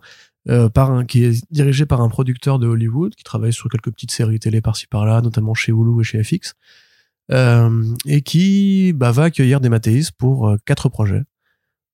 euh, 0.50 0.70
par 0.70 0.92
un, 0.92 1.06
qui 1.06 1.24
est 1.24 1.46
dirigé 1.52 1.86
par 1.86 2.02
un 2.02 2.10
producteur 2.10 2.60
de 2.60 2.68
Hollywood 2.68 3.16
qui 3.16 3.24
travaille 3.24 3.54
sur 3.54 3.70
quelques 3.70 3.92
petites 3.92 4.12
séries 4.12 4.40
télé 4.40 4.62
par-ci 4.62 4.88
par-là, 4.88 5.22
notamment 5.22 5.54
chez 5.54 5.72
Hulu 5.72 6.02
et 6.02 6.04
chez 6.04 6.24
FX, 6.24 6.56
euh, 7.32 7.84
et 8.06 8.22
qui 8.22 8.94
bah, 8.94 9.12
va 9.12 9.24
accueillir 9.24 9.60
des 9.60 9.70
Mathéis 9.70 10.12
pour 10.18 10.50
euh, 10.50 10.58
quatre 10.66 10.90
projets. 10.90 11.24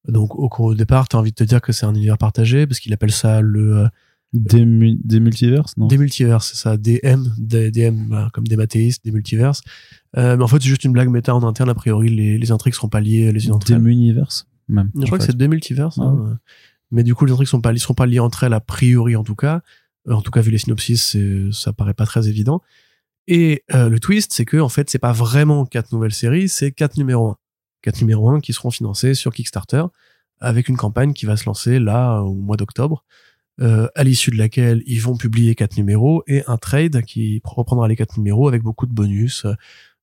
Donc 0.08 0.36
au, 0.36 0.50
au 0.50 0.76
départ, 0.76 1.08
tu 1.08 1.15
as 1.15 1.20
envie 1.20 1.32
de 1.32 1.36
te 1.36 1.44
dire 1.44 1.62
que 1.62 1.72
c'est 1.72 1.86
un 1.86 1.94
univers 1.94 2.18
partagé 2.18 2.65
parce 2.68 2.80
qu'il 2.80 2.94
appelle 2.94 3.12
ça 3.12 3.42
le 3.42 3.88
euh, 4.36 4.39
des, 4.39 4.98
des 5.04 5.20
multiverses, 5.20 5.76
non? 5.78 5.88
Des 5.88 5.98
multiverses, 5.98 6.52
c'est 6.52 6.58
ça. 6.58 6.78
DM, 6.78 7.28
des, 7.38 7.72
DM 7.72 8.10
bah, 8.10 8.30
comme 8.34 8.48
des 8.48 8.56
mathéistes, 8.56 9.04
des 9.04 9.12
multiverses. 9.12 9.62
Euh, 10.18 10.38
mais 10.38 10.44
en 10.44 10.48
fait, 10.48 10.58
c'est 10.62 10.70
juste 10.70 10.84
une 10.84 10.94
blague 10.94 11.10
méta 11.10 11.36
en 11.36 11.44
interne. 11.44 11.70
A 11.70 11.76
priori, 11.76 12.10
les, 12.10 12.38
les 12.38 12.52
intrigues 12.52 12.74
seront 12.74 12.89
pas 12.89 13.02
liées 13.02 13.32
les 13.32 13.48
unes 13.48 13.54
entre 13.54 13.72
elles. 13.72 13.84
Des 13.84 13.92
universes, 13.92 14.48
même. 14.68 14.92
Je 14.96 15.06
crois 15.06 15.18
que 15.18 15.24
c'est 15.24 15.38
des 15.38 15.48
multiverses. 15.48 15.98
Ah 16.00 16.06
hein. 16.06 16.39
Mais 16.92 17.04
du 17.04 17.15
coup, 17.15 17.26
les 17.26 17.32
intrigues 17.32 17.48
sont 17.48 17.62
pas, 17.62 17.76
seront 17.78 17.94
pas 17.94 18.06
liées 18.06 18.20
entre 18.20 18.44
elles 18.44 18.54
a 18.54 18.60
priori, 18.60 19.15
en 19.15 19.24
tout 19.24 19.36
cas. 19.36 19.62
Euh, 20.08 20.13
en 20.13 20.22
tout 20.22 20.32
cas, 20.32 20.42
vu 20.42 20.52
les 20.52 20.58
synopsis, 20.58 21.18
ça 21.52 21.74
paraît 21.74 21.94
pas 21.94 22.06
très 22.06 22.28
évident. 22.28 22.62
Et 23.32 23.63
euh, 23.76 23.89
le 23.89 24.00
twist, 24.00 24.34
c'est 24.34 24.44
que 24.44 24.58
en 24.58 24.70
fait, 24.70 24.89
c'est 24.89 24.98
pas 24.98 25.12
vraiment 25.12 25.63
quatre 25.68 25.92
nouvelles 25.92 26.15
séries, 26.15 26.50
c'est 26.50 26.72
quatre 26.72 26.98
numéros 26.98 27.30
1. 27.30 27.38
Quatre 27.84 28.02
numéros 28.02 28.32
1 28.32 28.39
qui 28.39 28.54
seront 28.54 28.72
financés 28.72 29.13
sur 29.13 29.32
Kickstarter 29.32 29.84
avec 30.39 30.68
une 30.68 30.78
campagne 30.78 31.13
qui 31.13 31.28
va 31.28 31.38
se 31.38 31.46
lancer 31.46 31.78
là 31.78 32.22
au 32.22 32.34
mois 32.34 32.58
d'octobre 32.58 33.06
euh, 33.62 33.88
à 33.95 34.04
l'issue 34.04 34.32
de 34.32 34.38
laquelle 34.38 34.84
ils 34.86 35.02
vont 35.02 35.17
publier 35.17 35.56
quatre 35.56 35.78
numéros 35.78 36.24
et 36.28 36.43
un 36.48 36.58
trade 36.58 37.02
qui 37.04 37.41
reprendra 37.43 37.88
les 37.88 37.95
quatre 37.95 38.17
numéros 38.17 38.48
avec 38.48 38.63
beaucoup 38.63 38.86
de 38.86 38.93
bonus, 38.93 39.45
euh, 39.45 39.54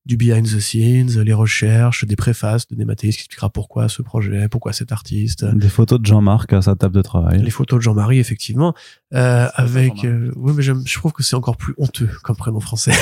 du 0.07 0.15
behind 0.15 0.45
the 0.45 0.59
scenes, 0.61 1.21
les 1.21 1.33
recherches, 1.33 2.05
des 2.05 2.15
préfaces 2.15 2.65
de 2.67 2.75
Némathéis 2.75 3.11
qui 3.11 3.19
expliquera 3.19 3.49
pourquoi 3.49 3.89
ce 3.89 4.01
projet, 4.01 4.47
pourquoi 4.47 4.71
cet 4.71 4.93
artiste. 4.93 5.43
Des 5.43 5.67
photos 5.67 5.99
de 5.99 6.05
Jean-Marc 6.05 6.53
à 6.53 6.61
sa 6.61 6.75
table 6.75 6.95
de 6.95 7.01
travail. 7.01 7.43
Les 7.43 7.49
photos 7.49 7.79
de 7.79 7.83
Jean-Marie, 7.83 8.17
effectivement, 8.19 8.73
euh, 9.13 9.47
avec. 9.53 10.05
Euh, 10.05 10.31
oui, 10.37 10.53
mais 10.55 10.63
je 10.63 10.73
trouve 10.97 11.11
que 11.11 11.23
c'est 11.23 11.35
encore 11.35 11.57
plus 11.57 11.73
honteux 11.77 12.09
comme 12.23 12.37
prénom 12.37 12.61
français. 12.61 12.93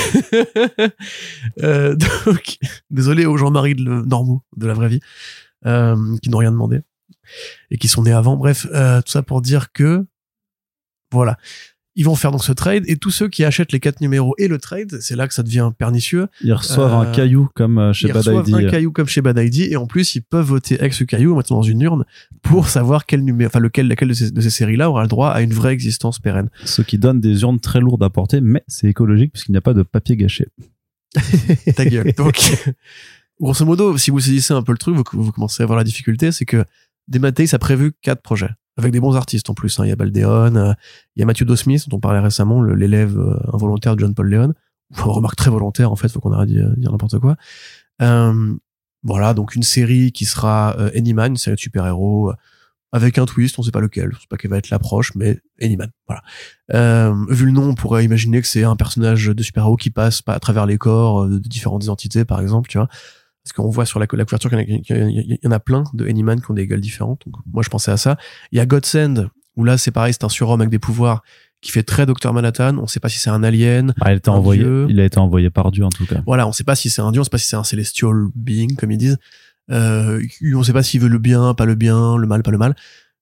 euh, 1.62 1.94
donc, 1.94 2.58
désolé 2.90 3.24
aux 3.24 3.36
Jean-Marie 3.36 3.76
de 3.76 3.84
normaux 3.84 4.42
de 4.56 4.66
la 4.66 4.74
vraie 4.74 4.88
vie 4.88 5.00
euh, 5.64 6.16
qui 6.22 6.28
n'ont 6.28 6.38
rien 6.38 6.50
demandé 6.50 6.80
et 7.70 7.78
qui 7.78 7.86
sont 7.86 8.02
nés 8.02 8.12
avant. 8.12 8.36
Bref, 8.36 8.66
euh, 8.74 9.00
tout 9.02 9.12
ça 9.12 9.22
pour 9.22 9.42
dire 9.42 9.70
que 9.72 10.04
voilà. 11.16 11.36
Ils 11.98 12.04
vont 12.04 12.14
faire 12.14 12.30
donc 12.30 12.44
ce 12.44 12.52
trade 12.52 12.84
et 12.88 12.96
tous 12.98 13.10
ceux 13.10 13.28
qui 13.28 13.42
achètent 13.42 13.72
les 13.72 13.80
quatre 13.80 14.02
numéros 14.02 14.34
et 14.36 14.48
le 14.48 14.58
trade, 14.58 14.98
c'est 15.00 15.16
là 15.16 15.26
que 15.26 15.32
ça 15.32 15.42
devient 15.42 15.72
pernicieux. 15.76 16.26
Ils 16.44 16.52
reçoivent 16.52 16.92
un 16.92 17.06
euh, 17.06 17.12
caillou 17.12 17.48
comme 17.54 17.94
chez 17.94 18.08
Bad 18.08 18.16
Ils 18.16 18.18
reçoivent 18.18 18.54
un 18.54 18.68
caillou 18.68 18.92
comme 18.92 19.06
chez 19.08 19.22
Bad 19.22 19.38
ID 19.38 19.72
et 19.72 19.76
en 19.76 19.86
plus 19.86 20.14
ils 20.14 20.20
peuvent 20.20 20.44
voter 20.44 20.78
avec 20.78 20.92
ce 20.92 21.04
caillou 21.04 21.34
maintenant 21.34 21.56
dans 21.56 21.62
une 21.62 21.80
urne 21.80 22.04
pour 22.42 22.68
savoir 22.68 23.06
quel 23.06 23.24
numéro, 23.24 23.48
enfin 23.48 23.60
lequel, 23.60 23.88
laquelle 23.88 24.08
de 24.08 24.12
ces, 24.14 24.50
séries-là 24.50 24.90
aura 24.90 25.02
le 25.02 25.08
droit 25.08 25.30
à 25.30 25.40
une 25.40 25.54
vraie 25.54 25.72
existence 25.72 26.18
pérenne. 26.18 26.50
Ce 26.66 26.82
qui 26.82 26.98
donne 26.98 27.18
des 27.18 27.40
urnes 27.40 27.60
très 27.60 27.80
lourdes 27.80 28.02
à 28.02 28.10
porter, 28.10 28.42
mais 28.42 28.62
c'est 28.68 28.88
écologique 28.88 29.32
puisqu'il 29.32 29.52
n'y 29.52 29.58
a 29.58 29.62
pas 29.62 29.74
de 29.74 29.82
papier 29.82 30.18
gâché. 30.18 30.48
Ta 31.76 31.86
gueule. 31.86 32.12
Donc, 32.12 32.38
grosso 33.40 33.64
modo, 33.64 33.96
si 33.96 34.10
vous 34.10 34.20
saisissez 34.20 34.52
un 34.52 34.62
peu 34.62 34.72
le 34.72 34.78
truc, 34.78 34.94
vous, 34.94 35.04
vous 35.14 35.32
commencez 35.32 35.62
à 35.62 35.66
voir 35.66 35.78
la 35.78 35.84
difficulté, 35.84 36.30
c'est 36.30 36.44
que 36.44 36.62
Demateis 37.08 37.54
a 37.54 37.58
prévu 37.58 37.92
quatre 38.02 38.20
projets 38.20 38.50
avec 38.76 38.92
des 38.92 39.00
bons 39.00 39.16
artistes 39.16 39.48
en 39.50 39.54
plus. 39.54 39.78
Hein. 39.78 39.86
Il 39.86 39.88
y 39.88 39.92
a 39.92 39.96
Baldeon, 39.96 40.56
euh, 40.56 40.72
il 41.14 41.20
y 41.20 41.22
a 41.22 41.26
Matthew 41.26 41.44
Dosmith 41.44 41.88
dont 41.88 41.96
on 41.96 42.00
parlait 42.00 42.20
récemment, 42.20 42.62
l'élève 42.62 43.18
euh, 43.18 43.38
involontaire 43.52 43.96
de 43.96 44.00
John 44.00 44.14
Paul 44.14 44.28
Leon. 44.28 44.54
Remarque 44.96 45.36
très 45.36 45.50
volontaire 45.50 45.90
en 45.90 45.96
fait, 45.96 46.08
faut 46.08 46.20
qu'on 46.20 46.32
arrête 46.32 46.48
de 46.48 46.74
dire 46.76 46.92
n'importe 46.92 47.18
quoi. 47.18 47.36
Euh, 48.02 48.54
voilà, 49.02 49.34
donc 49.34 49.54
une 49.54 49.62
série 49.62 50.12
qui 50.12 50.24
sera 50.24 50.76
euh, 50.78 50.90
Anyman, 50.96 51.32
une 51.32 51.36
série 51.36 51.56
de 51.56 51.60
super-héros 51.60 52.32
avec 52.92 53.18
un 53.18 53.26
twist, 53.26 53.58
on 53.58 53.62
sait 53.62 53.72
pas 53.72 53.80
lequel, 53.80 54.12
on 54.14 54.18
sait 54.18 54.26
pas 54.28 54.36
quelle 54.36 54.50
va 54.50 54.58
être 54.58 54.70
l'approche, 54.70 55.14
mais 55.16 55.40
Anyman, 55.60 55.90
voilà. 56.06 57.12
vu 57.28 57.46
le 57.46 57.50
nom, 57.50 57.70
on 57.70 57.74
pourrait 57.74 58.04
imaginer 58.04 58.40
que 58.40 58.46
c'est 58.46 58.62
un 58.64 58.76
personnage 58.76 59.26
de 59.26 59.42
super-héros 59.42 59.76
qui 59.76 59.90
passe 59.90 60.22
à 60.26 60.38
travers 60.38 60.66
les 60.66 60.78
corps 60.78 61.26
de 61.26 61.38
différentes 61.38 61.84
identités, 61.84 62.24
par 62.24 62.40
exemple, 62.40 62.68
tu 62.68 62.78
vois 62.78 62.88
parce 63.46 63.52
qu'on 63.52 63.70
voit 63.70 63.86
sur 63.86 64.00
la, 64.00 64.08
couverture 64.08 64.50
qu'il 64.50 64.82
y, 64.88 65.46
en 65.46 65.50
a 65.52 65.60
plein 65.60 65.84
de 65.94 66.04
Anyman 66.08 66.40
qui 66.40 66.50
ont 66.50 66.54
des 66.54 66.66
gueules 66.66 66.80
différentes. 66.80 67.22
Donc, 67.26 67.36
moi, 67.52 67.62
je 67.62 67.68
pensais 67.68 67.92
à 67.92 67.96
ça. 67.96 68.16
Il 68.50 68.58
y 68.58 68.60
a 68.60 68.66
Godsend, 68.66 69.28
où 69.54 69.62
là, 69.62 69.78
c'est 69.78 69.92
pareil, 69.92 70.12
c'est 70.12 70.24
un 70.24 70.28
surhomme 70.28 70.60
avec 70.60 70.70
des 70.70 70.80
pouvoirs 70.80 71.22
qui 71.60 71.70
fait 71.70 71.84
très 71.84 72.06
Docteur 72.06 72.32
Manhattan. 72.32 72.76
On 72.78 72.88
sait 72.88 72.98
pas 72.98 73.08
si 73.08 73.20
c'est 73.20 73.30
un 73.30 73.44
alien. 73.44 73.94
Ah, 74.00 74.12
il, 74.12 74.20
a 74.24 74.30
envoyé, 74.32 74.64
il 74.88 74.98
a 74.98 75.04
été 75.04 75.18
envoyé 75.18 75.48
par 75.48 75.70
Dieu, 75.70 75.84
en 75.84 75.90
tout 75.90 76.06
cas. 76.06 76.22
Voilà, 76.26 76.48
on 76.48 76.52
sait 76.52 76.64
pas 76.64 76.74
si 76.74 76.90
c'est 76.90 77.02
un 77.02 77.12
dieu, 77.12 77.20
on 77.20 77.24
sait 77.24 77.30
pas 77.30 77.38
si 77.38 77.46
c'est 77.46 77.56
un 77.56 77.62
celestial 77.62 78.14
being, 78.34 78.74
comme 78.74 78.90
ils 78.90 78.98
disent. 78.98 79.18
Euh, 79.70 80.20
on 80.52 80.64
sait 80.64 80.72
pas 80.72 80.82
s'il 80.82 81.00
veut 81.00 81.08
le 81.08 81.18
bien, 81.18 81.54
pas 81.54 81.66
le 81.66 81.76
bien, 81.76 82.16
le 82.16 82.26
mal, 82.26 82.42
pas 82.42 82.50
le 82.50 82.58
mal. 82.58 82.74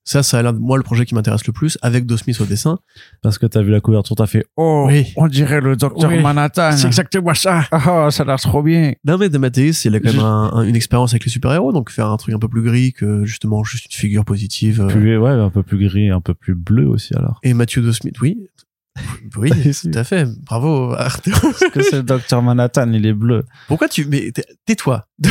Ça, 0.05 0.23
ça 0.23 0.39
a 0.39 0.43
l'air, 0.43 0.53
moi, 0.53 0.77
le 0.77 0.83
projet 0.83 1.07
qui 1.07 1.15
m'intéresse 1.15 1.47
le 1.47 1.53
plus, 1.53 1.79
avec 1.81 2.05
Do 2.05 2.19
Smith 2.19 2.39
au 2.41 2.45
dessin. 2.45 2.79
Parce 3.23 3.39
que 3.39 3.47
t'as 3.47 3.63
vu 3.63 3.71
la 3.71 3.81
couverture, 3.81 4.15
t'as 4.17 4.27
fait, 4.27 4.45
oh, 4.57 4.91
on 5.17 5.27
dirait 5.29 5.63
le 5.63 5.77
docteur 5.77 6.11
Manhattan. 6.11 6.73
C'est 6.73 6.87
exactement 6.87 7.35
ça. 7.35 7.65
Oh, 7.73 8.11
ça 8.11 8.23
a 8.23 8.27
l'air 8.27 8.41
trop 8.41 8.63
bien. 8.63 8.93
Non, 9.05 9.17
mais 9.17 9.31
Mathéis, 9.31 9.85
il 9.85 9.95
a 9.95 10.01
quand 10.01 10.13
même 10.13 10.69
une 10.69 10.77
expérience 10.77 11.13
avec 11.13 11.25
les 11.25 11.31
super-héros, 11.31 11.73
donc 11.73 11.91
faire 11.91 12.09
un 12.09 12.17
truc 12.19 12.35
un 12.35 12.39
peu 12.39 12.49
plus 12.49 12.63
gris 12.63 12.93
que, 12.93 13.25
justement, 13.25 13.65
juste 13.65 13.87
une 13.87 13.99
figure 13.99 14.25
positive. 14.25 14.83
Euh. 14.83 14.87
Plus, 14.89 15.19
ouais, 15.19 15.31
un 15.31 15.51
peu 15.51 15.63
plus 15.63 15.79
gris, 15.79 16.11
un 16.11 16.21
peu 16.21 16.35
plus 16.35 16.55
bleu 16.55 16.87
aussi, 16.87 17.15
alors. 17.15 17.41
Et 17.43 17.55
Mathieu 17.55 17.81
Do 17.81 17.93
Smith, 17.93 18.21
oui. 18.21 18.49
Oui, 19.37 19.51
tout 19.51 19.91
à 19.95 20.05
fait. 20.05 20.29
Bravo, 20.45 20.93
Arthur. 20.93 21.41
Parce 21.41 21.65
que 21.73 21.83
c'est 21.83 21.97
le 21.97 22.03
docteur 22.05 22.43
Manhattan, 22.43 22.93
il 22.93 23.05
est 23.05 23.13
bleu. 23.13 23.43
Pourquoi 23.67 23.89
tu, 23.89 24.05
mais 24.05 24.31
tais-toi. 24.67 25.05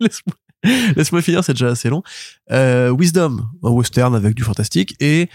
Laisse-moi 0.00 0.34
Laisse-moi 0.96 1.22
finir, 1.22 1.42
c'est 1.42 1.54
déjà 1.54 1.68
assez 1.68 1.88
long. 1.88 2.02
Euh, 2.50 2.94
Wisdom, 2.96 3.44
un 3.62 3.70
western 3.70 4.14
avec 4.14 4.34
du 4.34 4.42
fantastique. 4.42 4.94
Et 5.00 5.28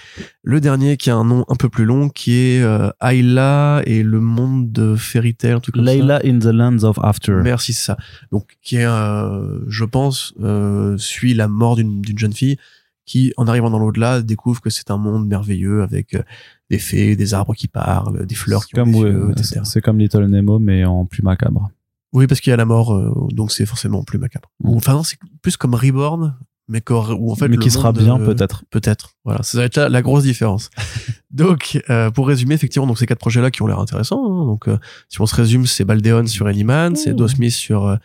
le 0.44 0.62
dernier 0.62 0.98
qui 0.98 1.10
a 1.10 1.16
un 1.16 1.26
nom 1.26 1.46
un 1.50 1.56
peu 1.56 1.70
plus 1.70 1.86
long, 1.86 2.10
qui 2.10 2.34
est 2.34 2.62
euh, 2.62 2.90
Ayla 3.02 3.82
et 3.86 4.04
le 4.04 4.20
monde 4.20 4.72
de 4.72 4.96
Fairy 4.96 5.36
Tail, 5.36 5.52
un 5.52 5.60
truc 5.60 5.76
comme 5.76 5.86
Layla 5.86 6.22
in 6.24 6.40
the 6.40 6.46
Lands 6.46 6.84
of 6.84 6.98
After. 7.02 7.40
Merci, 7.44 7.74
c'est 7.74 7.86
ça. 7.86 7.98
Donc, 8.32 8.58
qui 8.62 8.78
est, 8.78 8.86
euh, 8.86 9.60
je 9.68 9.84
pense, 9.84 10.34
euh, 10.42 10.98
suit 10.98 11.34
la 11.34 11.48
mort 11.48 11.76
d'une 11.76 12.04
jeune 12.18 12.34
fille 12.34 12.58
qui, 13.06 13.34
en 13.38 13.48
arrivant 13.48 13.70
dans 13.70 13.80
l'au-delà, 13.80 14.22
découvre 14.22 14.62
que 14.62 14.70
c'est 14.70 14.92
un 14.92 14.98
monde 14.98 15.28
merveilleux 15.28 15.82
avec 15.82 16.14
euh, 16.14 16.24
des 16.70 16.78
fées, 16.78 17.16
des 17.16 17.34
arbres 17.34 17.56
qui 17.56 17.68
parlent, 17.68 18.26
des 18.26 18.36
fleurs 18.36 18.66
qui 18.66 18.74
comme, 18.74 18.94
ont 18.94 19.32
etc. 19.32 19.62
C'est 19.64 19.82
comme 19.82 19.98
Little 19.98 20.26
Nemo, 20.26 20.60
mais 20.60 20.84
en 20.86 21.06
plus 21.06 21.24
macabre. 21.24 21.72
Oui, 22.14 22.28
parce 22.28 22.42
qu'il 22.42 22.52
y 22.52 22.54
a 22.54 22.58
la 22.58 22.66
mort, 22.66 22.96
euh, 22.96 23.12
donc 23.32 23.52
c'est 23.52 23.66
forcément 23.66 24.04
plus 24.04 24.18
macabre. 24.18 24.50
Mm. 24.64 24.76
Enfin, 24.76 24.94
non, 24.94 25.04
c'est 25.04 25.18
plus 25.42 25.58
comme 25.58 25.76
Reborn, 25.76 26.38
mais, 26.70 26.82
en 26.90 27.36
fait, 27.36 27.48
mais 27.48 27.58
qui 27.58 27.72
sera 27.72 27.92
bien 27.94 28.20
euh, 28.20 28.26
peut-être. 28.26 28.64
Peut-être. 28.70 29.12
Voilà, 29.24 29.42
ça 29.44 29.58
va 29.58 29.66
être 29.66 29.78
la, 29.78 30.02
grosse 30.02 30.24
différence. 30.24 30.70
donc, 31.32 31.82
euh, 31.90 32.10
pour 32.12 32.28
résumer, 32.28 32.56
effectivement, 32.56 32.88
donc 32.88 32.98
ces 32.98 33.06
quatre 33.06 33.20
projets-là 33.20 33.52
qui 33.52 33.62
ont 33.62 33.68
l'air 33.68 33.80
intéressants. 33.80 34.24
Hein, 34.26 34.46
donc, 34.46 34.68
si 35.10 35.22
on 35.22 35.26
se 35.26 35.36
résume, 35.36 35.66
c'est 35.66 35.86
Baldeon 35.86 36.26
sur 36.28 36.48
Anyman, 36.48 36.96
c'est 36.96 37.14
Do 37.14 37.28
Smith 37.28 37.54
sur 37.54 37.98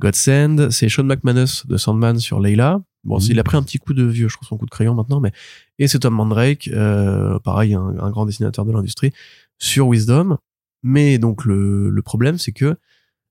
Godsend, 0.00 0.70
c'est 0.70 0.88
Sean 0.88 1.04
McManus 1.04 1.66
de 1.66 1.76
Sandman 1.76 2.18
sur 2.18 2.40
Layla. 2.40 2.80
Bon, 3.04 3.18
mm. 3.18 3.26
il 3.30 3.38
a 3.38 3.44
pris 3.44 3.56
un 3.56 3.62
petit 3.62 3.78
coup 3.78 3.94
de 3.94 4.04
vieux, 4.04 4.28
je 4.28 4.36
crois, 4.36 4.46
son 4.48 4.56
coup 4.56 4.66
de 4.66 4.70
crayon 4.70 4.94
maintenant, 4.94 5.20
mais 5.20 5.32
et 5.78 5.86
c'est 5.86 6.00
Tom 6.00 6.14
Mandrake, 6.14 6.68
pareil, 7.44 7.74
un, 7.74 7.94
un, 8.00 8.10
grand 8.10 8.26
dessinateur 8.26 8.64
de 8.64 8.72
l'industrie 8.72 9.12
sur 9.58 9.88
Wisdom. 9.88 10.36
Mais 10.82 11.18
donc 11.18 11.44
le, 11.44 11.90
le 11.90 12.02
problème, 12.02 12.38
c'est 12.38 12.52
que 12.52 12.76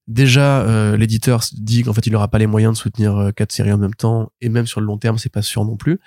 déjà 0.09 0.61
euh, 0.63 0.97
l'éditeur 0.97 1.41
dit 1.53 1.83
qu'en 1.83 1.93
fait 1.93 2.05
il 2.07 2.11
n'aura 2.11 2.27
pas 2.27 2.39
les 2.39 2.47
moyens 2.47 2.73
de 2.73 2.77
soutenir 2.77 3.15
euh, 3.15 3.31
quatre 3.31 3.51
séries 3.51 3.71
en 3.71 3.77
même 3.77 3.93
temps 3.93 4.31
et 4.41 4.49
même 4.49 4.65
sur 4.65 4.81
le 4.81 4.87
long 4.87 4.97
terme 4.97 5.19
c'est 5.19 5.31
pas 5.31 5.43
sûr 5.43 5.63
non 5.63 5.77
plus 5.77 5.99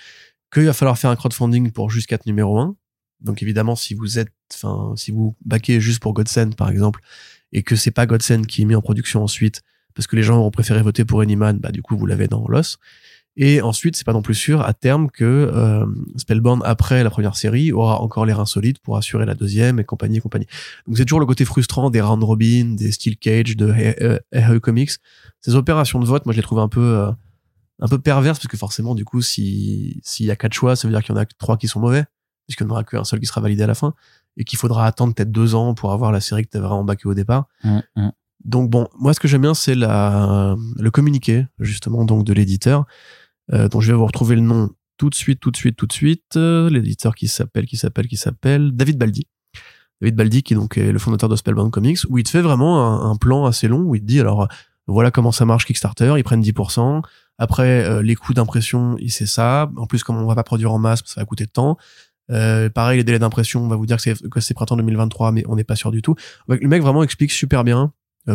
qu'il 0.53 0.65
va 0.65 0.73
falloir 0.73 0.99
faire 0.99 1.09
un 1.09 1.17
crowdfunding 1.17 1.71
pour 1.71 1.89
juste 1.89 2.09
quatre 2.09 2.27
numéro 2.27 2.59
1 2.59 2.75
donc 3.21 3.43
évidemment 3.43 3.77
si 3.77 3.95
vous 3.95 4.19
êtes 4.19 4.33
enfin 4.53 4.93
si 4.97 5.13
vous 5.13 5.37
baquez 5.45 5.81
juste 5.81 6.03
pour 6.03 6.15
Godsend 6.15 6.51
par 6.57 6.69
exemple 6.69 7.01
et 7.53 7.63
que 7.63 7.77
c'est 7.77 7.93
pas 7.93 8.07
Godsend 8.07 8.43
qui 8.43 8.63
est 8.63 8.65
mis 8.65 8.75
en 8.75 8.83
production 8.83 9.23
ensuite 9.23 9.63
parce 9.95 10.09
que 10.09 10.17
les 10.17 10.25
gens 10.25 10.45
ont 10.45 10.51
préféré 10.51 10.83
voter 10.83 11.05
pour 11.05 11.21
Anyman 11.21 11.59
bah 11.59 11.71
du 11.71 11.81
coup 11.81 11.97
vous 11.97 12.07
l'avez 12.07 12.27
dans 12.27 12.47
l'os 12.49 12.79
et 13.37 13.63
ensuite, 13.63 13.97
c'est 13.97 14.05
pas 14.05 14.13
non 14.13 14.21
plus 14.21 14.35
sûr 14.35 14.61
à 14.61 14.75
terme 14.75 15.11
que 15.11 15.25
euh, 15.25 15.87
Spellbound 16.17 16.63
après 16.65 17.03
la 17.03 17.09
première 17.09 17.35
série 17.35 17.73
aura 17.73 18.01
encore 18.01 18.27
les 18.27 18.35
reins 18.35 18.47
solides 18.47 18.79
pour 18.81 18.99
assurer 18.99 19.25
la 19.25 19.35
deuxième 19.35 19.81
et 19.81 19.85
compagnie 19.85 20.19
et 20.19 20.21
compagnie. 20.21 20.47
Donc 20.87 20.99
c'est 20.99 21.05
toujours 21.07 21.21
le 21.21 21.27
côté 21.27 21.47
frustrant 21.47 21.89
des 21.89 22.03
Round 22.03 22.23
Robin, 22.23 22.75
des 22.75 22.93
Steel 22.93 23.17
Cage, 23.17 23.57
de 23.57 23.73
Hey 23.73 24.61
Comics. 24.61 24.91
Ces 25.41 25.55
opérations 25.55 25.99
de 25.99 26.05
vote, 26.05 26.27
moi 26.27 26.33
je 26.33 26.39
les 26.39 26.43
trouve 26.43 26.59
un 26.59 26.69
peu 26.69 26.81
euh, 26.81 27.11
un 27.81 27.89
peu 27.89 27.99
perverses 27.99 28.39
parce 28.39 28.49
que 28.49 28.57
forcément 28.59 28.95
du 28.95 29.05
coup 29.05 29.23
si 29.23 30.01
s'il 30.03 30.27
y 30.27 30.31
a 30.31 30.37
quatre 30.37 30.53
choix, 30.53 30.77
ça 30.77 30.87
veut 30.87 30.93
dire 30.93 31.03
qu'il 31.03 31.15
y 31.15 31.19
en 31.19 31.21
a 31.21 31.25
trois 31.25 31.57
qui 31.57 31.69
sont 31.69 31.81
mauvais 31.81 32.05
puisqu'il 32.47 32.67
n'y 32.67 32.71
en 32.71 32.75
aura 32.75 32.85
qu'un 32.85 33.05
seul 33.05 33.19
qui 33.19 33.27
sera 33.27 33.41
validé 33.41 33.63
à 33.63 33.67
la 33.67 33.75
fin 33.75 33.95
et 34.37 34.45
qu'il 34.45 34.59
faudra 34.59 34.87
attendre 34.87 35.15
peut-être 35.15 35.33
deux 35.33 35.55
ans 35.55 35.75
pour 35.75 35.93
avoir 35.93 36.13
la 36.13 36.21
série 36.21 36.45
que 36.45 36.51
tu 36.51 36.59
as 36.59 36.61
vraiment 36.61 36.85
backé 36.85 37.07
au 37.09 37.15
départ. 37.15 37.47
Mmh, 37.65 37.79
mmh. 37.97 38.09
Donc 38.45 38.71
bon, 38.71 38.89
moi 38.99 39.15
ce 39.15 39.21
que 39.21 39.29
j'aime 39.29 39.43
bien 39.43 39.55
c'est 39.55 39.75
la 39.75 40.55
le 40.77 40.91
communiqué 40.91 41.47
justement 41.59 42.05
donc 42.05 42.25
de 42.25 42.33
l'éditeur 42.33 42.81
euh, 42.81 42.85
dont 43.53 43.81
je 43.81 43.93
vais 43.93 43.97
vous 43.97 44.07
retrouver 44.07 44.35
le 44.35 44.41
nom 44.41 44.71
tout 45.03 45.11
de 45.11 45.15
suite, 45.17 45.41
tout 45.41 45.51
de 45.51 45.57
suite, 45.57 45.77
tout 45.77 45.87
de 45.87 45.93
suite. 45.93 46.37
Euh, 46.37 46.71
l'éditeur 46.71 47.17
qui 47.17 47.27
s'appelle, 47.27 47.67
qui 47.67 47.77
s'appelle, 47.77 48.07
qui 48.07 48.17
s'appelle 48.17 48.71
David 48.73 48.99
Baldi. 48.99 49.27
David 50.01 50.15
Baldi, 50.15 50.43
qui 50.45 50.55
donc 50.55 50.79
est 50.79 50.93
le 50.93 50.99
fondateur 51.01 51.29
de 51.29 51.35
Spellbound 51.35 51.73
Comics, 51.73 51.99
où 52.09 52.19
il 52.19 52.25
te 52.25 52.31
fait 52.31 52.41
vraiment 52.41 53.03
un, 53.03 53.17
plan 53.17 53.45
assez 53.47 53.67
long, 53.69 53.81
où 53.81 53.97
il 53.97 54.01
te 54.01 54.07
dit, 54.07 54.21
alors, 54.21 54.49
voilà 54.87 55.11
comment 55.11 55.33
ça 55.33 55.45
marche 55.45 55.65
Kickstarter, 55.67 56.15
ils 56.17 56.25
prennent 56.25 56.41
10%, 56.41 57.03
après, 57.39 57.85
euh, 57.85 58.03
les 58.03 58.15
coûts 58.15 58.35
d'impression, 58.35 58.97
c'est 59.09 59.27
ça, 59.27 59.71
en 59.77 59.87
plus, 59.87 60.05
comme 60.05 60.17
on 60.17 60.27
va 60.27 60.35
pas 60.37 60.45
produire 60.45 60.73
en 60.73 60.79
masse, 60.79 61.03
ça 61.05 61.21
va 61.21 61.25
coûter 61.25 61.47
de 61.47 61.51
temps, 61.51 61.79
euh, 62.31 62.71
pareil, 62.71 62.99
les 62.99 63.05
délais 63.05 63.19
d'impression, 63.19 63.65
on 63.65 63.69
va 63.69 63.77
vous 63.77 63.87
dire 63.87 63.97
que 63.97 64.41
c'est, 64.41 64.55
printemps 64.55 64.77
2023, 64.77 65.33
mais 65.33 65.45
on 65.49 65.57
n'est 65.57 65.65
pas 65.65 65.77
sûr 65.77 65.91
du 65.91 66.03
tout. 66.03 66.15
Le 66.49 66.69
mec 66.69 66.83
vraiment 66.83 67.03
explique 67.03 67.33
super 67.33 67.65
bien 67.65 67.83
euh, 67.83 67.89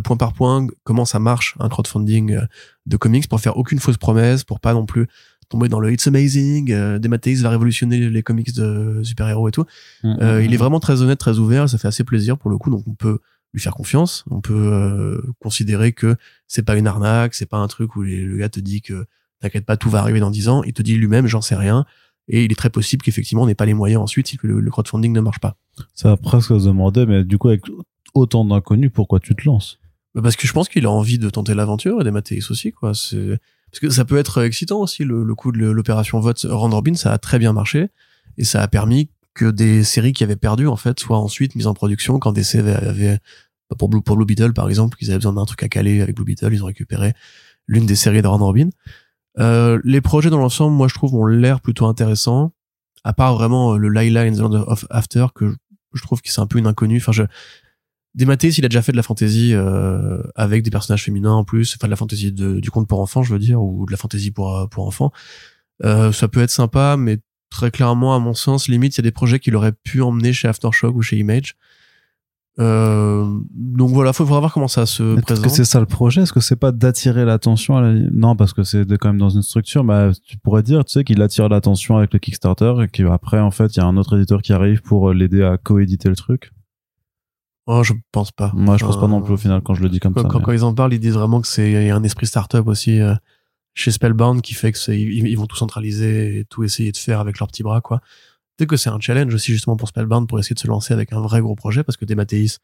point 0.03 0.17
par 0.17 0.33
point 0.33 0.67
comment 0.83 1.05
ça 1.05 1.19
marche 1.19 1.55
un 1.59 1.69
crowdfunding 1.69 2.33
euh, 2.33 2.41
de 2.85 2.97
comics 2.97 3.27
pour 3.27 3.39
faire 3.39 3.57
aucune 3.57 3.79
fausse 3.79 3.97
promesse, 3.97 4.43
pour 4.43 4.59
pas 4.59 4.73
non 4.73 4.85
plus 4.85 5.07
tomber 5.49 5.69
dans 5.69 5.79
le 5.79 5.91
It's 5.93 6.05
Amazing, 6.07 6.71
euh, 6.71 6.99
va 6.99 7.49
révolutionner 7.49 8.09
les 8.09 8.23
comics 8.23 8.53
de 8.53 9.01
super-héros 9.03 9.47
et 9.47 9.51
tout. 9.51 9.65
Mm, 10.03 10.09
mm, 10.09 10.17
euh, 10.21 10.43
il 10.43 10.53
est 10.53 10.57
mm. 10.57 10.59
vraiment 10.59 10.79
très 10.79 11.01
honnête, 11.01 11.19
très 11.19 11.39
ouvert, 11.39 11.69
ça 11.69 11.77
fait 11.77 11.87
assez 11.87 12.03
plaisir 12.03 12.37
pour 12.37 12.49
le 12.49 12.57
coup, 12.57 12.69
donc 12.69 12.83
on 12.87 12.95
peut 12.95 13.19
lui 13.53 13.61
faire 13.61 13.73
confiance, 13.73 14.25
on 14.29 14.41
peut 14.41 15.21
considérer 15.39 15.93
que 15.93 16.17
c'est 16.47 16.63
pas 16.63 16.75
une 16.75 16.85
arnaque, 16.85 17.33
c'est 17.33 17.45
pas 17.45 17.57
un 17.57 17.67
truc 17.67 17.95
où 17.95 18.01
le 18.01 18.35
gars 18.37 18.49
te 18.49 18.59
dit 18.59 18.81
que 18.81 19.05
t'inquiète 19.39 19.65
pas, 19.65 19.77
tout 19.77 19.89
va 19.89 19.99
arriver 19.99 20.19
dans 20.19 20.31
10 20.31 20.49
ans, 20.49 20.63
il 20.63 20.73
te 20.73 20.81
dit 20.81 20.95
lui-même 20.95 21.27
j'en 21.27 21.41
sais 21.41 21.55
rien, 21.55 21.85
et 22.27 22.43
il 22.43 22.51
est 22.51 22.55
très 22.55 22.69
possible 22.69 23.03
qu'effectivement 23.03 23.43
on 23.43 23.47
n'ait 23.47 23.55
pas 23.55 23.65
les 23.65 23.73
moyens 23.73 24.01
ensuite 24.01 24.27
si 24.27 24.37
le, 24.41 24.59
le 24.59 24.71
crowdfunding 24.71 25.13
ne 25.13 25.21
marche 25.21 25.39
pas. 25.39 25.55
Ça 25.93 26.09
va 26.09 26.17
presque 26.17 26.49
se 26.59 26.65
demander, 26.65 27.05
mais 27.05 27.23
du 27.23 27.37
coup 27.37 27.47
avec 27.47 27.63
autant 28.17 28.45
d'inconnus, 28.45 28.91
pourquoi 28.93 29.19
tu 29.19 29.35
te 29.35 29.45
lances? 29.45 29.79
Bah, 30.15 30.21
Parce 30.21 30.35
que 30.35 30.47
je 30.47 30.53
pense 30.53 30.69
qu'il 30.69 30.85
a 30.85 30.91
envie 30.91 31.17
de 31.17 31.29
tenter 31.29 31.53
l'aventure 31.53 32.01
et 32.01 32.03
des 32.03 32.11
Mathéis 32.11 32.49
aussi, 32.49 32.71
quoi. 32.71 32.89
Parce 32.89 33.81
que 33.81 33.89
ça 33.89 34.05
peut 34.05 34.17
être 34.17 34.43
excitant 34.43 34.79
aussi 34.79 35.03
le, 35.03 35.35
coup 35.35 35.51
de 35.51 35.65
l'opération 35.65 36.19
vote 36.19 36.45
Rand 36.49 36.69
Robin, 36.69 36.95
ça 36.95 37.11
a 37.11 37.17
très 37.17 37.37
bien 37.37 37.53
marché 37.53 37.89
et 38.37 38.43
ça 38.43 38.61
a 38.61 38.67
permis 38.67 39.09
que 39.33 39.51
des 39.51 39.83
séries 39.83 40.13
qui 40.13 40.23
avaient 40.23 40.35
perdu 40.35 40.67
en 40.67 40.77
fait 40.77 40.99
soient 40.99 41.19
ensuite 41.19 41.53
mises 41.55 41.67
en 41.67 41.73
production 41.73 42.17
quand 42.17 42.31
DC 42.31 42.55
avait, 42.55 43.19
Bah, 43.69 43.75
pour 43.77 43.89
Blue, 43.89 44.01
pour 44.01 44.15
Blue 44.15 44.25
Beetle, 44.25 44.53
par 44.53 44.69
exemple, 44.69 44.97
ils 45.01 45.09
avaient 45.09 45.19
besoin 45.19 45.33
d'un 45.33 45.45
truc 45.45 45.61
à 45.63 45.69
caler 45.69 46.01
avec 46.01 46.15
Blue 46.15 46.25
Beetle, 46.25 46.53
ils 46.53 46.63
ont 46.63 46.67
récupéré 46.67 47.13
l'une 47.67 47.85
des 47.85 47.95
séries 47.95 48.21
de 48.21 48.27
Ron 48.27 48.37
Robin. 48.37 48.69
Euh, 49.39 49.79
les 49.83 50.01
projets 50.01 50.29
dans 50.29 50.39
l'ensemble, 50.39 50.75
moi, 50.75 50.87
je 50.87 50.95
trouve, 50.95 51.13
ont 51.13 51.25
l'air 51.25 51.61
plutôt 51.61 51.85
intéressants. 51.85 52.53
À 53.03 53.13
part 53.13 53.35
vraiment 53.35 53.73
euh, 53.73 53.77
le 53.77 53.89
Layla 53.89 54.21
in 54.21 54.33
the 54.33 54.39
Land 54.39 54.53
of 54.53 54.85
After, 54.89 55.27
que 55.35 55.55
je 55.93 56.01
trouve 56.01 56.21
que 56.21 56.31
c'est 56.31 56.41
un 56.41 56.47
peu 56.47 56.57
une 56.57 56.67
inconnue. 56.67 56.97
Enfin, 56.97 57.11
je, 57.11 57.23
Desmatéis, 58.17 58.55
il 58.57 58.65
a 58.65 58.67
déjà 58.67 58.81
fait 58.81 58.91
de 58.91 58.97
la 58.97 59.03
fantasy 59.03 59.51
euh, 59.53 60.21
avec 60.35 60.63
des 60.63 60.71
personnages 60.71 61.03
féminins 61.03 61.33
en 61.33 61.43
plus, 61.43 61.75
enfin 61.77 61.87
de 61.87 61.91
la 61.91 61.95
fantasy 61.95 62.31
du 62.31 62.71
conte 62.71 62.87
pour 62.87 62.99
enfants, 62.99 63.21
je 63.21 63.31
veux 63.31 63.39
dire, 63.39 63.61
ou 63.61 63.85
de 63.85 63.91
la 63.91 63.97
fantasy 63.97 64.31
pour 64.31 64.67
pour 64.69 64.87
enfants. 64.87 65.11
Euh, 65.85 66.11
ça 66.11 66.27
peut 66.27 66.41
être 66.41 66.49
sympa, 66.49 66.97
mais 66.97 67.19
très 67.51 67.69
clairement, 67.69 68.15
à 68.15 68.19
mon 68.19 68.33
sens, 68.33 68.67
limite, 68.67 68.95
il 68.95 68.97
y 68.99 69.01
a 69.01 69.03
des 69.03 69.11
projets 69.11 69.39
qu'il 69.39 69.55
aurait 69.55 69.71
pu 69.71 70.01
emmener 70.01 70.33
chez 70.33 70.47
Aftershock 70.47 70.95
ou 70.95 71.03
chez 71.03 71.17
Image. 71.17 71.55
Euh, 72.59 73.23
donc 73.53 73.91
voilà, 73.91 74.13
faut 74.13 74.25
voir 74.25 74.51
comment 74.51 74.67
ça 74.67 74.87
se 74.87 75.03
présente. 75.21 75.29
Est-ce 75.29 75.41
que 75.41 75.49
c'est 75.49 75.65
ça 75.65 75.79
le 75.79 75.85
projet? 75.85 76.23
Est-ce 76.23 76.33
que 76.33 76.39
c'est 76.39 76.55
pas 76.55 76.71
d'attirer 76.71 77.23
l'attention 77.23 77.79
la... 77.79 77.93
Non, 77.93 78.35
parce 78.35 78.53
que 78.53 78.63
c'est 78.63 78.83
quand 78.97 79.09
même 79.09 79.19
dans 79.19 79.29
une 79.29 79.43
structure. 79.43 79.83
Bah, 79.83 80.09
tu 80.23 80.37
pourrais 80.37 80.63
dire, 80.63 80.83
tu 80.83 80.93
sais, 80.93 81.03
qu'il 81.03 81.21
attire 81.21 81.49
l'attention 81.49 81.97
avec 81.97 82.13
le 82.13 82.19
Kickstarter 82.19 82.73
et 82.83 82.87
qu'après, 82.87 83.39
en 83.39 83.51
fait, 83.51 83.75
il 83.75 83.77
y 83.77 83.81
a 83.81 83.85
un 83.85 83.95
autre 83.95 84.17
éditeur 84.17 84.41
qui 84.41 84.53
arrive 84.53 84.81
pour 84.81 85.13
l'aider 85.13 85.43
à 85.43 85.57
coéditer 85.57 86.09
le 86.09 86.15
truc. 86.15 86.51
Oh, 87.67 87.83
je 87.83 87.93
pense 88.13 88.31
pas. 88.31 88.51
Moi, 88.55 88.77
je 88.77 88.85
pense 88.85 88.99
pas 88.99 89.07
non 89.07 89.21
plus 89.21 89.33
au 89.33 89.37
final 89.37 89.61
quand 89.61 89.73
je 89.73 89.83
le 89.83 89.89
dis 89.89 89.99
comme 89.99 90.13
ça. 90.15 90.23
Quand, 90.23 90.39
quand, 90.39 90.53
ils 90.53 90.63
en 90.63 90.73
parlent, 90.73 90.93
ils 90.93 91.01
disent 91.01 91.15
vraiment 91.15 91.41
que 91.41 91.47
c'est 91.47 91.89
un 91.91 92.01
esprit 92.01 92.25
startup 92.25 92.65
aussi 92.65 93.01
euh, 93.01 93.13
chez 93.73 93.91
Spellbound 93.91 94.41
qui 94.41 94.53
fait 94.53 94.71
que 94.71 94.77
c'est 94.77 94.97
ils, 94.97 95.35
vont 95.35 95.47
tout 95.47 95.57
centraliser 95.57 96.39
et 96.39 96.45
tout 96.45 96.63
essayer 96.63 96.93
de 96.93 96.97
faire 96.97 97.19
avec 97.19 97.39
leurs 97.39 97.49
petits 97.49 97.63
bras 97.63 97.81
quoi. 97.81 97.99
Peut-être 98.55 98.69
que 98.69 98.77
c'est 98.77 98.89
un 98.89 99.01
challenge 99.01 99.33
aussi 99.33 99.51
justement 99.51 99.75
pour 99.75 99.89
Spellbound 99.89 100.29
pour 100.29 100.39
essayer 100.39 100.53
de 100.53 100.59
se 100.59 100.67
lancer 100.67 100.93
avec 100.93 101.11
un 101.11 101.19
vrai 101.19 101.41
gros 101.41 101.55
projet 101.55 101.83
parce 101.83 101.97
que 101.97 102.05
Dematteis, 102.05 102.57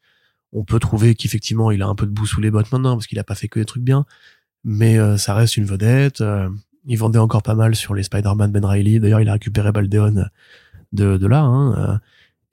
on 0.52 0.64
peut 0.64 0.80
trouver 0.80 1.14
qu'effectivement 1.14 1.70
il 1.70 1.82
a 1.82 1.86
un 1.86 1.94
peu 1.94 2.06
de 2.06 2.10
bout 2.10 2.26
sous 2.26 2.40
les 2.40 2.50
bottes 2.50 2.72
maintenant 2.72 2.94
parce 2.94 3.06
qu'il 3.06 3.18
a 3.18 3.24
pas 3.24 3.34
fait 3.34 3.48
que 3.48 3.58
des 3.58 3.66
trucs 3.66 3.84
bien, 3.84 4.06
mais 4.64 4.98
euh, 4.98 5.18
ça 5.18 5.34
reste 5.34 5.58
une 5.58 5.66
vedette. 5.66 6.22
Euh, 6.22 6.48
il 6.86 6.96
vendait 6.96 7.18
encore 7.18 7.42
pas 7.42 7.54
mal 7.54 7.76
sur 7.76 7.94
les 7.94 8.02
Spider-Man 8.02 8.52
Ben 8.52 8.64
Riley. 8.64 9.00
D'ailleurs, 9.00 9.20
il 9.20 9.28
a 9.28 9.34
récupéré 9.34 9.70
Baldeon 9.70 10.26
de, 10.92 11.16
de 11.16 11.26
là. 11.26 11.42
Hein, 11.42 12.00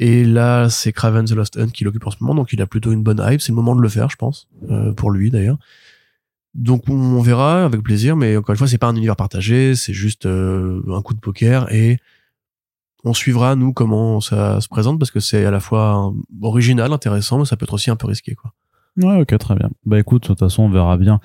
et 0.04 0.24
là, 0.24 0.68
c'est 0.68 0.92
Craven 0.92 1.26
the 1.26 1.34
Lost 1.34 1.58
Hunt 1.58 1.68
qui 1.68 1.84
l'occupe 1.84 2.08
en 2.08 2.10
ce 2.10 2.18
moment, 2.22 2.34
donc 2.34 2.52
il 2.54 2.62
a 2.64 2.66
plutôt 2.66 2.92
une 2.92 3.04
bonne 3.04 3.24
hype. 3.24 3.40
C'est 3.40 3.52
le 3.52 3.56
moment 3.56 3.76
de 3.76 3.82
le 3.82 3.88
faire, 3.88 4.10
je 4.10 4.16
pense, 4.16 4.48
euh, 4.72 4.94
pour 4.94 5.12
lui 5.12 5.30
d'ailleurs. 5.30 5.60
Donc 6.56 6.90
on 6.90 7.22
verra 7.22 7.66
avec 7.66 7.84
plaisir, 7.84 8.16
mais 8.16 8.36
encore 8.36 8.54
une 8.54 8.58
fois, 8.58 8.68
c'est 8.68 8.80
pas 8.80 8.88
un 8.88 8.96
univers 8.96 9.16
partagé, 9.16 9.76
c'est 9.76 9.94
juste 9.94 10.26
euh, 10.26 10.82
un 10.92 11.04
coup 11.04 11.14
de 11.14 11.20
poker 11.20 11.72
et 11.72 12.00
on 13.04 13.14
suivra 13.14 13.56
nous 13.56 13.74
comment 13.74 14.22
ça 14.22 14.60
se 14.60 14.68
présente 14.68 14.98
parce 14.98 15.12
que 15.12 15.20
c'est 15.20 15.46
à 15.46 15.52
la 15.52 15.60
fois 15.60 16.12
original, 16.42 16.92
intéressant, 16.94 17.38
mais 17.38 17.46
ça 17.46 17.56
peut 17.56 17.66
être 17.66 17.76
aussi 17.76 17.92
un 17.92 17.96
peu 17.96 18.08
risqué, 18.08 18.34
quoi. 18.34 18.54
Ouais, 18.98 19.22
ok, 19.22 19.38
très 19.38 19.56
bien. 19.56 19.70
Bah 19.86 20.00
écoute, 20.00 20.24
de 20.24 20.28
toute 20.28 20.40
façon, 20.40 20.64
on 20.64 20.70
verra 20.70 20.98
bien. 20.98 21.22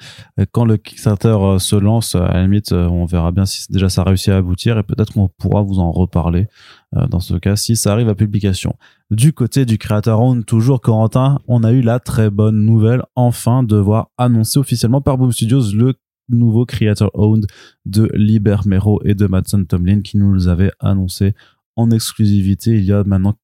Quand 0.52 0.64
le 0.64 0.76
Kickstarter 0.76 1.28
euh, 1.28 1.58
se 1.58 1.74
lance, 1.74 2.14
à 2.14 2.28
la 2.28 2.42
limite, 2.42 2.70
euh, 2.70 2.86
on 2.86 3.06
verra 3.06 3.32
bien 3.32 3.44
si 3.44 3.66
déjà 3.72 3.88
ça 3.88 4.04
réussit 4.04 4.28
à 4.28 4.36
aboutir 4.36 4.78
et 4.78 4.84
peut-être 4.84 5.14
qu'on 5.14 5.28
pourra 5.28 5.62
vous 5.62 5.80
en 5.80 5.90
reparler 5.90 6.46
euh, 6.94 7.08
dans 7.08 7.18
ce 7.18 7.34
cas 7.34 7.56
si 7.56 7.74
ça 7.74 7.92
arrive 7.92 8.08
à 8.08 8.14
publication. 8.14 8.76
Du 9.10 9.32
côté 9.32 9.64
du 9.64 9.78
Creator 9.78 10.20
Own, 10.20 10.44
toujours 10.44 10.80
Corentin, 10.80 11.40
on 11.48 11.64
a 11.64 11.72
eu 11.72 11.80
la 11.80 11.98
très 11.98 12.30
bonne 12.30 12.64
nouvelle 12.64 13.02
enfin 13.16 13.64
de 13.64 13.76
voir 13.76 14.10
annoncé 14.16 14.60
officiellement 14.60 15.00
par 15.00 15.18
Boom 15.18 15.32
Studios 15.32 15.72
le 15.74 15.94
nouveau 16.28 16.66
Creator 16.66 17.10
Owned 17.14 17.46
de 17.84 18.08
Liber 18.14 18.58
Mero 18.64 19.00
et 19.04 19.14
de 19.14 19.26
Madsen 19.26 19.66
Tomlin 19.66 20.02
qui 20.02 20.18
nous 20.18 20.46
avait 20.46 20.70
annoncé 20.78 21.34
en 21.74 21.90
exclusivité 21.90 22.76
il 22.78 22.84
y 22.84 22.92
a 22.92 23.02
maintenant 23.02 23.34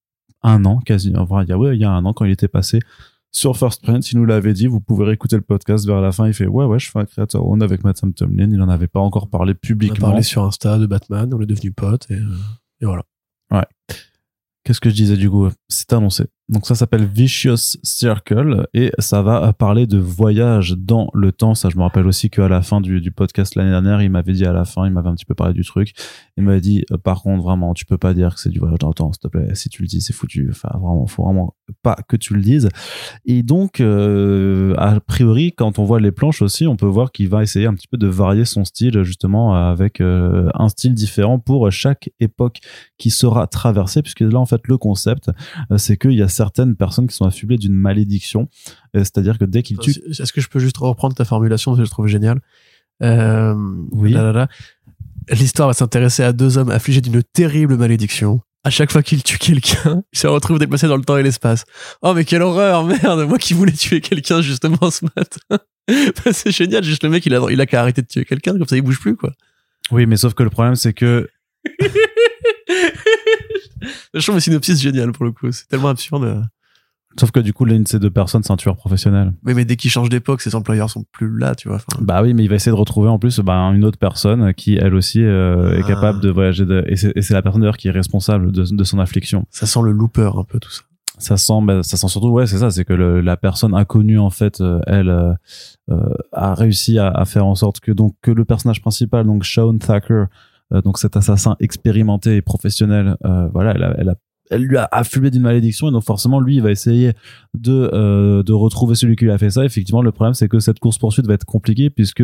un 0.44 0.64
an, 0.64 0.78
quasi, 0.78 1.12
enfin, 1.16 1.42
il 1.42 1.48
y 1.48 1.52
a, 1.52 1.74
il 1.74 1.80
y 1.80 1.84
a 1.84 1.90
un 1.90 2.04
an 2.04 2.12
quand 2.12 2.24
il 2.24 2.32
était 2.32 2.48
passé 2.48 2.80
sur 3.32 3.56
First 3.56 3.82
Print, 3.82 4.12
il 4.12 4.18
nous 4.18 4.26
l'avait 4.26 4.52
dit, 4.52 4.66
vous 4.66 4.80
pouvez 4.80 5.06
réécouter 5.06 5.36
le 5.36 5.42
podcast 5.42 5.86
vers 5.86 6.00
la 6.00 6.12
fin, 6.12 6.26
il 6.26 6.34
fait 6.34 6.46
ouais 6.46 6.66
ouais 6.66 6.78
je 6.78 6.90
fais 6.90 6.98
un 6.98 7.06
créateur 7.06 7.46
on 7.46 7.60
avec 7.62 7.82
Matt 7.82 8.02
Tomlin, 8.14 8.50
il 8.52 8.60
en 8.60 8.68
avait 8.68 8.88
pas 8.88 9.00
encore 9.00 9.28
parlé 9.28 9.54
publiquement. 9.54 10.06
On 10.06 10.10
a 10.10 10.12
parlé 10.12 10.22
sur 10.22 10.44
Insta 10.44 10.78
de 10.78 10.86
Batman, 10.86 11.32
on 11.32 11.40
est 11.40 11.46
devenu 11.46 11.72
potes 11.72 12.10
et, 12.10 12.14
euh, 12.14 12.36
et 12.82 12.84
voilà. 12.84 13.02
Ouais. 13.50 13.64
Qu'est-ce 14.64 14.80
que 14.80 14.90
je 14.90 14.94
disais 14.94 15.16
du 15.16 15.28
coup? 15.28 15.48
C'est 15.68 15.92
annoncé. 15.92 16.26
Donc 16.48 16.66
ça 16.66 16.74
s'appelle 16.74 17.06
Vicious 17.06 17.78
Circle 17.82 18.66
et 18.74 18.92
ça 18.98 19.22
va 19.22 19.52
parler 19.52 19.86
de 19.86 19.98
voyage 19.98 20.74
dans 20.76 21.08
le 21.14 21.32
temps. 21.32 21.54
Ça, 21.54 21.68
je 21.70 21.76
me 21.76 21.82
rappelle 21.82 22.06
aussi 22.06 22.30
qu'à 22.30 22.48
la 22.48 22.62
fin 22.62 22.80
du, 22.80 23.00
du 23.00 23.10
podcast 23.10 23.54
l'année 23.54 23.70
dernière, 23.70 24.02
il 24.02 24.10
m'avait 24.10 24.32
dit 24.32 24.44
à 24.44 24.52
la 24.52 24.64
fin, 24.64 24.86
il 24.86 24.92
m'avait 24.92 25.08
un 25.08 25.14
petit 25.14 25.24
peu 25.24 25.34
parlé 25.34 25.54
du 25.54 25.64
truc. 25.64 25.92
Il 26.36 26.44
m'avait 26.44 26.60
dit, 26.60 26.84
euh, 26.90 26.98
par 26.98 27.22
contre, 27.22 27.42
vraiment, 27.42 27.74
tu 27.74 27.84
peux 27.84 27.96
pas 27.96 28.12
dire 28.12 28.34
que 28.34 28.40
c'est 28.40 28.50
du 28.50 28.58
voyage 28.58 28.78
dans 28.80 28.88
le 28.88 28.94
temps, 28.94 29.12
s'il 29.12 29.20
te 29.20 29.28
plaît. 29.28 29.54
Si 29.54 29.68
tu 29.68 29.82
le 29.82 29.88
dis, 29.88 30.00
c'est 30.00 30.12
foutu. 30.12 30.48
Enfin, 30.50 30.70
vraiment, 30.72 31.06
faut 31.06 31.24
vraiment 31.24 31.54
pas 31.82 31.96
que 32.08 32.16
tu 32.16 32.34
le 32.34 32.40
dises. 32.40 32.68
Et 33.24 33.42
donc, 33.42 33.80
euh, 33.80 34.74
a 34.78 34.98
priori, 35.00 35.52
quand 35.52 35.78
on 35.78 35.84
voit 35.84 36.00
les 36.00 36.12
planches 36.12 36.42
aussi, 36.42 36.66
on 36.66 36.76
peut 36.76 36.86
voir 36.86 37.12
qu'il 37.12 37.28
va 37.28 37.42
essayer 37.42 37.66
un 37.66 37.74
petit 37.74 37.88
peu 37.88 37.98
de 37.98 38.08
varier 38.08 38.44
son 38.44 38.64
style, 38.64 39.02
justement, 39.04 39.54
avec 39.54 40.00
euh, 40.00 40.50
un 40.54 40.68
style 40.68 40.94
différent 40.94 41.38
pour 41.38 41.70
chaque 41.70 42.10
époque 42.18 42.58
qui 42.98 43.10
sera 43.10 43.46
traversée, 43.46 44.02
puisque 44.02 44.20
là, 44.20 44.38
en 44.38 44.46
fait, 44.46 44.60
le 44.66 44.76
concept, 44.76 45.30
c'est 45.76 45.96
qu'il 45.96 46.12
y 46.12 46.22
a 46.22 46.28
certaines 46.32 46.76
personnes 46.76 47.06
qui 47.06 47.16
sont 47.16 47.24
affublées 47.24 47.58
d'une 47.58 47.74
malédiction. 47.74 48.48
Euh, 48.96 49.00
c'est-à-dire 49.00 49.38
que 49.38 49.44
dès 49.44 49.62
qu'ils 49.62 49.78
tuent... 49.78 50.00
Est-ce 50.08 50.32
que 50.32 50.40
je 50.40 50.48
peux 50.48 50.58
juste 50.58 50.78
reprendre 50.78 51.14
ta 51.14 51.24
formulation, 51.24 51.76
que 51.76 51.84
je 51.84 51.90
trouve 51.90 52.06
génial 52.06 52.40
euh, 53.02 53.54
Oui. 53.92 54.14
L'histoire 55.30 55.68
va 55.68 55.74
s'intéresser 55.74 56.24
à 56.24 56.32
deux 56.32 56.58
hommes 56.58 56.70
affligés 56.70 57.00
d'une 57.00 57.22
terrible 57.22 57.76
malédiction. 57.76 58.40
À 58.64 58.70
chaque 58.70 58.92
fois 58.92 59.02
qu'ils 59.02 59.22
tuent 59.22 59.38
quelqu'un, 59.38 60.02
ils 60.12 60.18
se 60.18 60.26
retrouvent 60.26 60.58
déplacés 60.58 60.86
dans 60.86 60.96
le 60.96 61.04
temps 61.04 61.16
et 61.16 61.22
l'espace. 61.22 61.64
Oh 62.00 62.14
mais 62.14 62.24
quelle 62.24 62.42
horreur, 62.42 62.84
merde, 62.84 63.26
moi 63.28 63.38
qui 63.38 63.54
voulais 63.54 63.72
tuer 63.72 64.00
quelqu'un 64.00 64.40
justement 64.40 64.90
ce 64.90 65.04
matin. 65.04 65.64
c'est 66.32 66.52
génial, 66.52 66.84
juste 66.84 67.02
le 67.02 67.10
mec 67.10 67.26
il 67.26 67.34
a, 67.34 67.44
il 67.50 67.60
a 67.60 67.66
qu'à 67.66 67.80
arrêter 67.80 68.02
de 68.02 68.06
tuer 68.06 68.24
quelqu'un, 68.24 68.52
comme 68.52 68.68
ça 68.68 68.76
il 68.76 68.82
bouge 68.82 69.00
plus 69.00 69.16
quoi. 69.16 69.32
Oui, 69.90 70.06
mais 70.06 70.16
sauf 70.16 70.34
que 70.34 70.44
le 70.44 70.50
problème 70.50 70.76
c'est 70.76 70.92
que 70.92 71.28
je 74.14 74.20
trouve 74.20 74.36
le 74.36 74.40
synopsis 74.40 74.80
génial 74.80 75.12
pour 75.12 75.24
le 75.24 75.32
coup. 75.32 75.50
C'est 75.52 75.68
tellement 75.68 75.88
absurde. 75.88 76.46
Sauf 77.18 77.30
que 77.30 77.40
du 77.40 77.52
coup, 77.52 77.64
l'une 77.64 77.82
de 77.82 77.88
ces 77.88 77.98
deux 77.98 78.10
personnes, 78.10 78.42
c'est 78.42 78.52
un 78.52 78.56
tueur 78.56 78.76
professionnel. 78.76 79.34
Oui, 79.44 79.54
mais 79.54 79.64
dès 79.64 79.76
qu'il 79.76 79.90
change 79.90 80.08
d'époque, 80.08 80.40
ses 80.40 80.54
employeurs 80.54 80.90
sont 80.90 81.04
plus 81.12 81.36
là, 81.38 81.54
tu 81.54 81.68
vois. 81.68 81.78
Bah 82.00 82.22
oui, 82.22 82.32
mais 82.32 82.44
il 82.44 82.48
va 82.48 82.56
essayer 82.56 82.72
de 82.72 82.76
retrouver 82.76 83.08
en 83.08 83.18
plus 83.18 83.40
bah, 83.40 83.54
une 83.54 83.84
autre 83.84 83.98
personne 83.98 84.54
qui, 84.54 84.76
elle 84.76 84.94
aussi, 84.94 85.22
euh, 85.22 85.76
est 85.76 85.82
ah. 85.84 85.88
capable 85.88 86.20
de 86.20 86.30
voyager. 86.30 86.64
De... 86.64 86.84
Et 86.86 86.96
c'est 86.96 87.30
la 87.30 87.42
personne 87.42 87.60
d'ailleurs 87.60 87.76
qui 87.76 87.88
est 87.88 87.92
responsable 87.92 88.50
de, 88.50 88.64
de, 88.64 88.84
son 88.84 88.98
affliction. 88.98 89.44
Ça 89.50 89.66
sent 89.66 89.80
le 89.84 89.92
looper 89.92 90.30
un 90.38 90.44
peu 90.44 90.58
tout 90.58 90.70
ça. 90.70 90.82
Ça 91.18 91.36
sent, 91.36 91.60
bah, 91.62 91.82
ça 91.82 91.96
sent 91.96 92.08
surtout, 92.08 92.30
ouais, 92.30 92.46
c'est 92.46 92.58
ça, 92.58 92.70
c'est 92.70 92.84
que 92.84 92.94
le, 92.94 93.20
la 93.20 93.36
personne 93.36 93.74
inconnue 93.74 94.18
en 94.18 94.30
fait, 94.30 94.60
euh, 94.60 94.80
elle 94.86 95.10
euh, 95.10 96.14
a 96.32 96.54
réussi 96.54 96.98
à, 96.98 97.08
à, 97.08 97.26
faire 97.26 97.44
en 97.44 97.54
sorte 97.54 97.80
que 97.80 97.92
donc 97.92 98.14
que 98.22 98.30
le 98.30 98.44
personnage 98.44 98.80
principal, 98.80 99.26
donc 99.26 99.44
Sean 99.44 99.76
Thacker, 99.76 100.26
donc 100.80 100.98
cet 100.98 101.16
assassin 101.16 101.56
expérimenté 101.60 102.36
et 102.36 102.42
professionnel, 102.42 103.16
euh, 103.24 103.48
voilà, 103.52 103.72
elle, 103.74 103.82
a, 103.82 103.94
elle, 103.98 104.08
a, 104.08 104.14
elle 104.50 104.62
lui 104.62 104.78
a 104.78 104.88
afflué 104.90 105.30
d'une 105.30 105.42
malédiction 105.42 105.88
et 105.88 105.92
donc 105.92 106.04
forcément 106.04 106.40
lui 106.40 106.56
il 106.56 106.62
va 106.62 106.70
essayer 106.70 107.12
de 107.54 107.90
euh, 107.92 108.42
de 108.42 108.52
retrouver 108.52 108.94
celui 108.94 109.16
qui 109.16 109.24
lui 109.24 109.32
a 109.32 109.38
fait 109.38 109.50
ça. 109.50 109.64
Effectivement, 109.64 110.02
le 110.02 110.12
problème 110.12 110.34
c'est 110.34 110.48
que 110.48 110.60
cette 110.60 110.78
course 110.78 110.98
poursuite 110.98 111.26
va 111.26 111.34
être 111.34 111.44
compliquée 111.44 111.90
puisque 111.90 112.22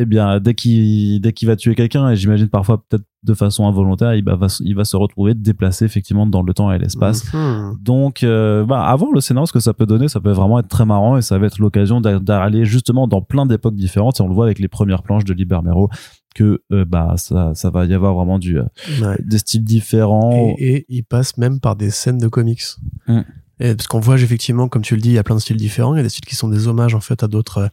eh 0.00 0.04
bien, 0.04 0.38
dès 0.38 0.54
qu'il 0.54 1.20
dès 1.20 1.32
qu'il 1.32 1.48
va 1.48 1.56
tuer 1.56 1.74
quelqu'un, 1.74 2.08
et 2.10 2.16
j'imagine 2.16 2.48
parfois 2.48 2.84
peut-être 2.88 3.04
de 3.24 3.34
façon 3.34 3.66
involontaire, 3.66 4.14
il 4.14 4.24
va, 4.24 4.46
il 4.60 4.76
va 4.76 4.84
se 4.84 4.96
retrouver 4.96 5.34
déplacé 5.34 5.84
effectivement 5.84 6.24
dans 6.24 6.42
le 6.42 6.54
temps 6.54 6.70
et 6.70 6.78
l'espace. 6.78 7.34
Mhm. 7.34 7.76
Donc, 7.80 8.22
euh, 8.22 8.64
bah, 8.64 8.84
avant 8.84 9.10
le 9.10 9.20
scénario, 9.20 9.46
ce 9.46 9.52
que 9.52 9.58
ça 9.58 9.74
peut 9.74 9.86
donner, 9.86 10.06
ça 10.06 10.20
peut 10.20 10.30
vraiment 10.30 10.60
être 10.60 10.68
très 10.68 10.86
marrant 10.86 11.16
et 11.16 11.22
ça 11.22 11.36
va 11.36 11.46
être 11.46 11.58
l'occasion 11.58 12.00
d'aller 12.00 12.64
justement 12.64 13.08
dans 13.08 13.22
plein 13.22 13.44
d'époques 13.44 13.74
différentes. 13.74 14.20
Et 14.20 14.22
on 14.22 14.28
le 14.28 14.34
voit 14.34 14.44
avec 14.44 14.60
les 14.60 14.68
premières 14.68 15.02
planches 15.02 15.24
de 15.24 15.34
Libermero 15.34 15.90
que 16.34 16.62
euh, 16.72 16.84
bah 16.84 17.14
ça, 17.16 17.52
ça 17.54 17.70
va 17.70 17.84
y 17.84 17.94
avoir 17.94 18.14
vraiment 18.14 18.38
du 18.38 18.58
euh, 18.58 19.16
des 19.20 19.38
styles 19.38 19.64
différents. 19.64 20.54
Et, 20.58 20.86
il 20.88 21.04
passe 21.04 21.36
même 21.36 21.60
par 21.60 21.76
des 21.76 21.90
scènes 21.90 22.18
de 22.18 22.28
comics. 22.28 22.62
Mm. 23.06 23.20
Et 23.60 23.74
parce 23.74 23.88
qu'on 23.88 24.00
voit 24.00 24.20
effectivement, 24.20 24.68
comme 24.68 24.82
tu 24.82 24.94
le 24.94 25.00
dis, 25.00 25.10
il 25.10 25.14
y 25.14 25.18
a 25.18 25.24
plein 25.24 25.34
de 25.34 25.40
styles 25.40 25.56
différents. 25.56 25.94
Il 25.94 25.98
y 25.98 26.00
a 26.00 26.04
des 26.04 26.08
styles 26.08 26.26
qui 26.26 26.36
sont 26.36 26.48
des 26.48 26.68
hommages 26.68 26.94
en 26.94 27.00
fait 27.00 27.22
à 27.22 27.28
d'autres 27.28 27.68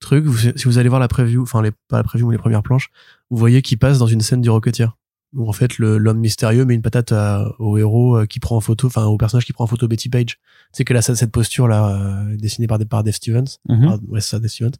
truc. 0.00 0.26
si 0.56 0.64
vous 0.64 0.78
allez 0.78 0.88
voir 0.88 1.00
la 1.00 1.08
preview, 1.08 1.42
enfin 1.42 1.62
les, 1.62 1.72
pas 1.88 1.96
la 1.96 2.04
preview 2.04 2.26
mais 2.26 2.34
les 2.34 2.38
premières 2.38 2.62
planches, 2.62 2.90
vous 3.30 3.36
voyez 3.36 3.62
qu'il 3.62 3.78
passe 3.78 3.98
dans 3.98 4.06
une 4.06 4.20
scène 4.20 4.40
du 4.40 4.50
Rocketeer. 4.50 4.96
Où 5.34 5.48
en 5.48 5.52
fait 5.52 5.78
l'homme 5.78 6.18
mystérieux 6.18 6.64
met 6.64 6.74
une 6.74 6.82
patate 6.82 7.12
au 7.58 7.76
héros 7.76 8.18
euh, 8.18 8.26
qui 8.26 8.40
prend 8.40 8.56
en 8.56 8.60
photo, 8.60 8.86
enfin 8.86 9.04
au 9.04 9.16
personnage 9.16 9.44
qui 9.44 9.52
prend 9.52 9.64
en 9.64 9.66
photo 9.66 9.88
Betty 9.88 10.08
Page. 10.08 10.38
C'est 10.72 10.84
que 10.84 10.94
là 10.94 11.02
cette 11.02 11.30
posture 11.32 11.68
là 11.68 11.88
euh, 11.88 12.36
dessinée 12.36 12.66
par 12.66 12.78
par 12.88 13.04
Dave 13.04 13.14
Stevens. 13.14 13.58
Mhm. 13.68 13.98
ouais 14.08 14.20
c'est 14.20 14.30
ça 14.30 14.38
Dave 14.38 14.50
Stevens. 14.50 14.74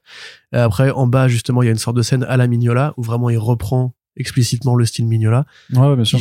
Et 0.52 0.58
après 0.58 0.90
en 0.90 1.06
bas 1.06 1.28
justement 1.28 1.62
il 1.62 1.66
y 1.66 1.68
a 1.68 1.72
une 1.72 1.78
sorte 1.78 1.96
de 1.96 2.02
scène 2.02 2.24
à 2.24 2.36
la 2.36 2.46
Mignola 2.46 2.94
où 2.96 3.02
vraiment 3.02 3.30
il 3.30 3.38
reprend 3.38 3.94
explicitement 4.16 4.74
le 4.74 4.84
style 4.84 5.06
Mignola. 5.06 5.46
Ouais, 5.72 5.94
bien 5.96 6.04
sûr. 6.04 6.18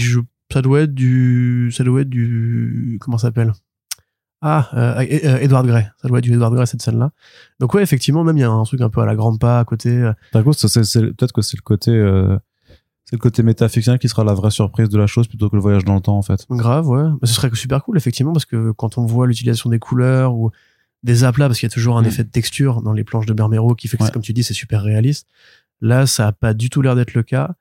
ça 0.52 0.62
doit 0.62 0.82
être 0.82 0.94
du 0.94 1.72
ça 1.72 1.84
doit 1.84 2.02
être 2.02 2.10
du 2.10 2.98
comment 3.02 3.18
ça 3.18 3.28
s'appelle? 3.28 3.54
Ah, 4.46 4.70
euh, 4.74 5.06
euh, 5.24 5.38
Edward 5.38 5.66
Gray. 5.66 5.90
Ça 6.02 6.10
doit 6.10 6.18
être 6.18 6.26
du 6.26 6.34
Edward 6.34 6.54
Gray, 6.54 6.68
cette 6.68 6.82
scène-là. 6.82 7.12
Donc 7.62 7.74
ouais, 7.74 7.82
effectivement, 7.82 8.26
même 8.26 8.38
il 8.38 8.42
y 8.42 8.44
a 8.44 8.50
un 8.50 8.64
truc 8.64 8.82
un 8.82 8.90
peu 8.90 9.00
à 9.00 9.06
la 9.06 9.16
grande 9.16 9.40
pas 9.40 9.58
à 9.58 9.64
côté. 9.64 9.90
Euh. 9.90 10.12
peut-être 10.34 11.32
que 11.32 11.42
c'est 11.42 11.56
le 11.56 11.62
côté... 11.62 11.92
Euh, 11.92 12.38
c'est 13.06 13.16
le 13.16 13.22
côté 13.22 13.44
métafictionnel 13.44 14.00
qui 14.00 14.08
sera 14.08 14.24
la 14.24 14.34
vraie 14.34 14.52
surprise 14.52 14.90
de 14.90 14.98
la 14.98 15.08
chose 15.08 15.28
plutôt 15.28 15.50
que 15.50 15.56
le 15.56 15.62
voyage 15.62 15.84
dans 15.84 15.96
le 15.96 16.02
temps, 16.02 16.18
en 16.18 16.22
fait. 16.22 16.46
Grave, 16.50 16.88
ouais. 16.88 17.04
Mais 17.22 17.28
ce 17.28 17.34
serait 17.34 17.54
super 17.54 17.84
cool, 17.84 17.98
effectivement, 17.98 18.34
parce 18.34 18.46
que 18.46 18.72
quand 18.72 18.98
on 18.98 19.06
voit 19.06 19.28
l'utilisation 19.28 19.70
des 19.70 19.80
couleurs 19.80 20.34
ou 20.34 20.52
des 21.04 21.26
aplats 21.26 21.48
parce 21.48 21.60
qu'il 21.60 21.68
y 21.68 21.72
a 21.72 21.74
toujours 21.74 21.98
un 21.98 22.02
mm. 22.02 22.08
effet 22.08 22.24
de 22.24 22.30
texture 22.30 22.82
dans 22.82 22.94
les 22.94 23.04
planches 23.04 23.26
de 23.26 23.34
Bermero 23.34 23.76
qui 23.76 23.88
fait 23.88 23.98
que, 23.98 24.10
comme 24.10 24.22
tu 24.22 24.34
dis, 24.34 24.44
c'est 24.44 24.54
super 24.54 24.82
réaliste. 24.82 25.28
Là, 25.82 26.08
ça 26.08 26.28
a 26.28 26.32
pas 26.32 26.54
du 26.54 26.70
tout 26.70 26.82
l'air 26.82 26.96
d'être 26.96 27.14
le 27.14 27.24
cas. 27.24 27.56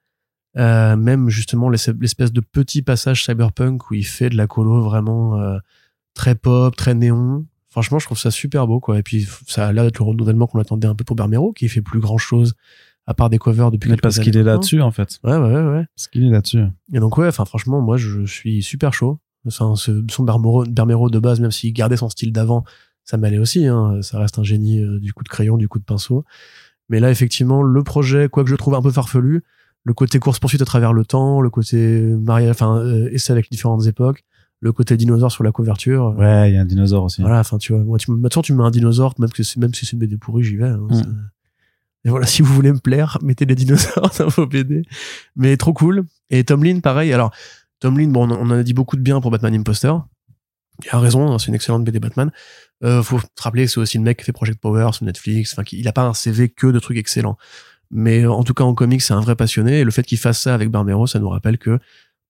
Euh, 0.59 0.97
même 0.97 1.31
justement 1.31 1.71
l'espèce 1.71 2.31
de 2.31 2.41
petit 2.41 2.83
passage 2.83 3.25
cyberpunk 3.25 3.91
où 3.91 3.95
il 3.95 4.05
fait 4.05 4.29
de 4.29 4.37
la 4.37 4.47
colo 4.47 4.83
vraiment 4.83 5.41
euh, 5.41 5.59
très 6.15 6.35
pop, 6.35 6.77
très 6.77 6.95
néon. 6.95 7.47
Franchement, 7.71 7.99
je 7.99 8.05
trouve 8.05 8.19
ça 8.19 8.31
super 8.31 8.67
beau, 8.67 8.81
quoi. 8.81 8.99
Et 8.99 9.03
puis, 9.03 9.27
ça 9.47 9.67
a 9.67 9.73
l'air 9.73 9.85
d'être 9.85 9.99
le 9.99 10.05
renouvellement 10.05 10.47
qu'on 10.47 10.61
attendait 10.61 10.87
un 10.87 10.95
peu 10.95 11.05
pour 11.05 11.17
Bermero, 11.17 11.53
qui 11.53 11.69
fait 11.69 11.81
plus 11.81 12.01
grand 12.01 12.19
chose 12.19 12.55
à 13.07 13.15
part 13.15 13.31
des 13.31 13.39
covers 13.39 13.71
depuis 13.71 13.91
Mais 13.91 13.97
parce 13.97 14.19
qu'il 14.19 14.37
est 14.37 14.43
là-dessus, 14.43 14.81
en 14.81 14.91
fait. 14.91 15.19
Ouais, 15.25 15.37
ouais, 15.37 15.63
ouais. 15.63 15.85
Parce 15.97 16.09
qu'il 16.09 16.25
est 16.25 16.31
là-dessus. 16.31 16.65
Et 16.93 17.01
donc, 17.01 17.19
ouais, 17.19 17.27
enfin, 17.27 17.45
franchement, 17.45 17.81
moi, 17.81 17.97
je 17.97 18.25
suis 18.25 18.63
super 18.63 18.95
chaud. 18.95 19.19
Enfin, 19.47 19.75
ce, 19.75 20.05
son 20.09 20.23
Bermero, 20.23 20.65
Bermero 20.65 21.11
de 21.11 21.19
base, 21.19 21.41
même 21.41 21.51
s'il 21.51 21.73
gardait 21.73 21.97
son 21.97 22.09
style 22.09 22.33
d'avant, 22.33 22.65
ça 23.05 23.17
m'allait 23.17 23.39
aussi. 23.39 23.67
Hein. 23.67 24.01
Ça 24.03 24.19
reste 24.19 24.39
un 24.39 24.45
génie 24.45 24.79
euh, 24.79 25.01
du 25.01 25.13
coup 25.13 25.25
de 25.25 25.29
crayon, 25.29 25.57
du 25.57 25.69
coup 25.69 25.81
de 25.81 25.85
pinceau. 25.85 26.25
Mais 26.89 27.01
là, 27.01 27.11
effectivement, 27.11 27.63
le 27.63 27.83
projet, 27.83 28.29
quoi 28.29 28.45
que 28.45 28.51
je 28.51 28.57
trouve 28.57 28.75
un 28.75 28.83
peu 28.83 28.91
farfelu, 28.91 29.43
le 29.85 29.95
côté 29.95 30.19
course-poursuite 30.19 30.63
à 30.63 30.65
travers 30.65 30.93
le 30.93 31.05
temps, 31.05 31.41
le 31.41 31.51
côté 31.51 32.01
mariage, 32.01 32.51
enfin, 32.51 32.79
euh, 32.79 33.09
essai 33.13 33.33
avec 33.33 33.51
différentes 33.51 33.87
époques, 33.87 34.25
le 34.61 34.73
côté 34.73 34.97
dinosaure 34.97 35.33
sur 35.33 35.43
la 35.43 35.51
couverture. 35.51 36.15
Euh, 36.19 36.21
ouais, 36.21 36.51
il 36.51 36.55
y 36.55 36.57
a 36.57 36.61
un 36.61 36.65
dinosaure 36.65 37.05
aussi. 37.05 37.21
Voilà, 37.23 37.41
enfin, 37.41 37.59
tu 37.59 37.73
vois, 37.73 37.83
moi, 37.83 37.99
tu, 37.99 38.13
maintenant, 38.13 38.43
tu 38.43 38.55
mets 38.55 38.63
un 38.63 38.71
dinosaure, 38.71 39.15
même, 39.19 39.31
que 39.31 39.43
même 39.59 39.75
si 39.75 39.87
c'est 39.87 39.93
une 39.93 39.99
BD 39.99 40.17
pourrie, 40.17 40.45
j'y 40.45 40.57
vais. 40.57 40.69
Hein, 40.69 40.87
mm. 40.89 41.31
Et 42.05 42.11
voilà, 42.11 42.27
si 42.27 42.43
vous 42.43 42.53
voulez 42.53 42.73
me 42.73 42.79
plaire, 42.79 43.19
mettez 43.23 43.45
les 43.45 43.55
dinosaures 43.55 44.11
dans 44.19 44.29
vos 44.29 44.47
BD. 44.47 44.83
Mais 45.37 45.57
trop 45.57 45.73
cool. 45.73 46.05
Et 46.31 46.45
Tomlin, 46.45 46.81
pareil. 46.81 47.13
Alors, 47.13 47.33
Tomlin, 47.81 48.09
bon, 48.09 48.31
on 48.31 48.51
en 48.51 48.51
a 48.51 48.63
dit 48.63 48.75
beaucoup 48.75 48.97
de 48.97 49.03
bien 49.03 49.21
pour 49.21 49.31
Batman 49.31 49.55
Imposter. 49.55 49.93
Il 50.85 50.89
a 50.91 50.99
raison, 50.99 51.31
hein, 51.31 51.39
c'est 51.39 51.49
une 51.49 51.55
excellente 51.55 51.85
BD 51.85 52.01
Batman. 52.01 52.33
Euh, 52.83 53.03
faut 53.03 53.21
se 53.21 53.27
rappeler, 53.41 53.69
c'est 53.69 53.79
aussi 53.79 53.99
le 53.99 54.05
mec 54.05 54.19
qui 54.19 54.25
fait 54.25 54.33
Project 54.33 54.61
Power 54.61 54.91
sur 54.93 55.05
Netflix. 55.05 55.53
Enfin, 55.53 55.63
il 55.71 55.87
a 55.87 55.93
pas 55.93 56.03
un 56.03 56.15
CV 56.15 56.49
que 56.49 56.67
de 56.67 56.79
trucs 56.79 56.97
excellents. 56.97 57.37
Mais 57.91 58.27
en 58.27 58.43
tout 58.43 58.55
cas, 58.55 58.65
en 58.65 58.75
comics, 58.75 59.03
c'est 59.03 59.13
un 59.13 59.21
vrai 59.21 59.37
passionné. 59.37 59.81
Et 59.81 59.85
le 59.85 59.91
fait 59.91 60.03
qu'il 60.03 60.19
fasse 60.19 60.41
ça 60.41 60.55
avec 60.55 60.71
Barmero, 60.71 61.07
ça 61.07 61.19
nous 61.19 61.29
rappelle 61.29 61.59
que 61.59 61.79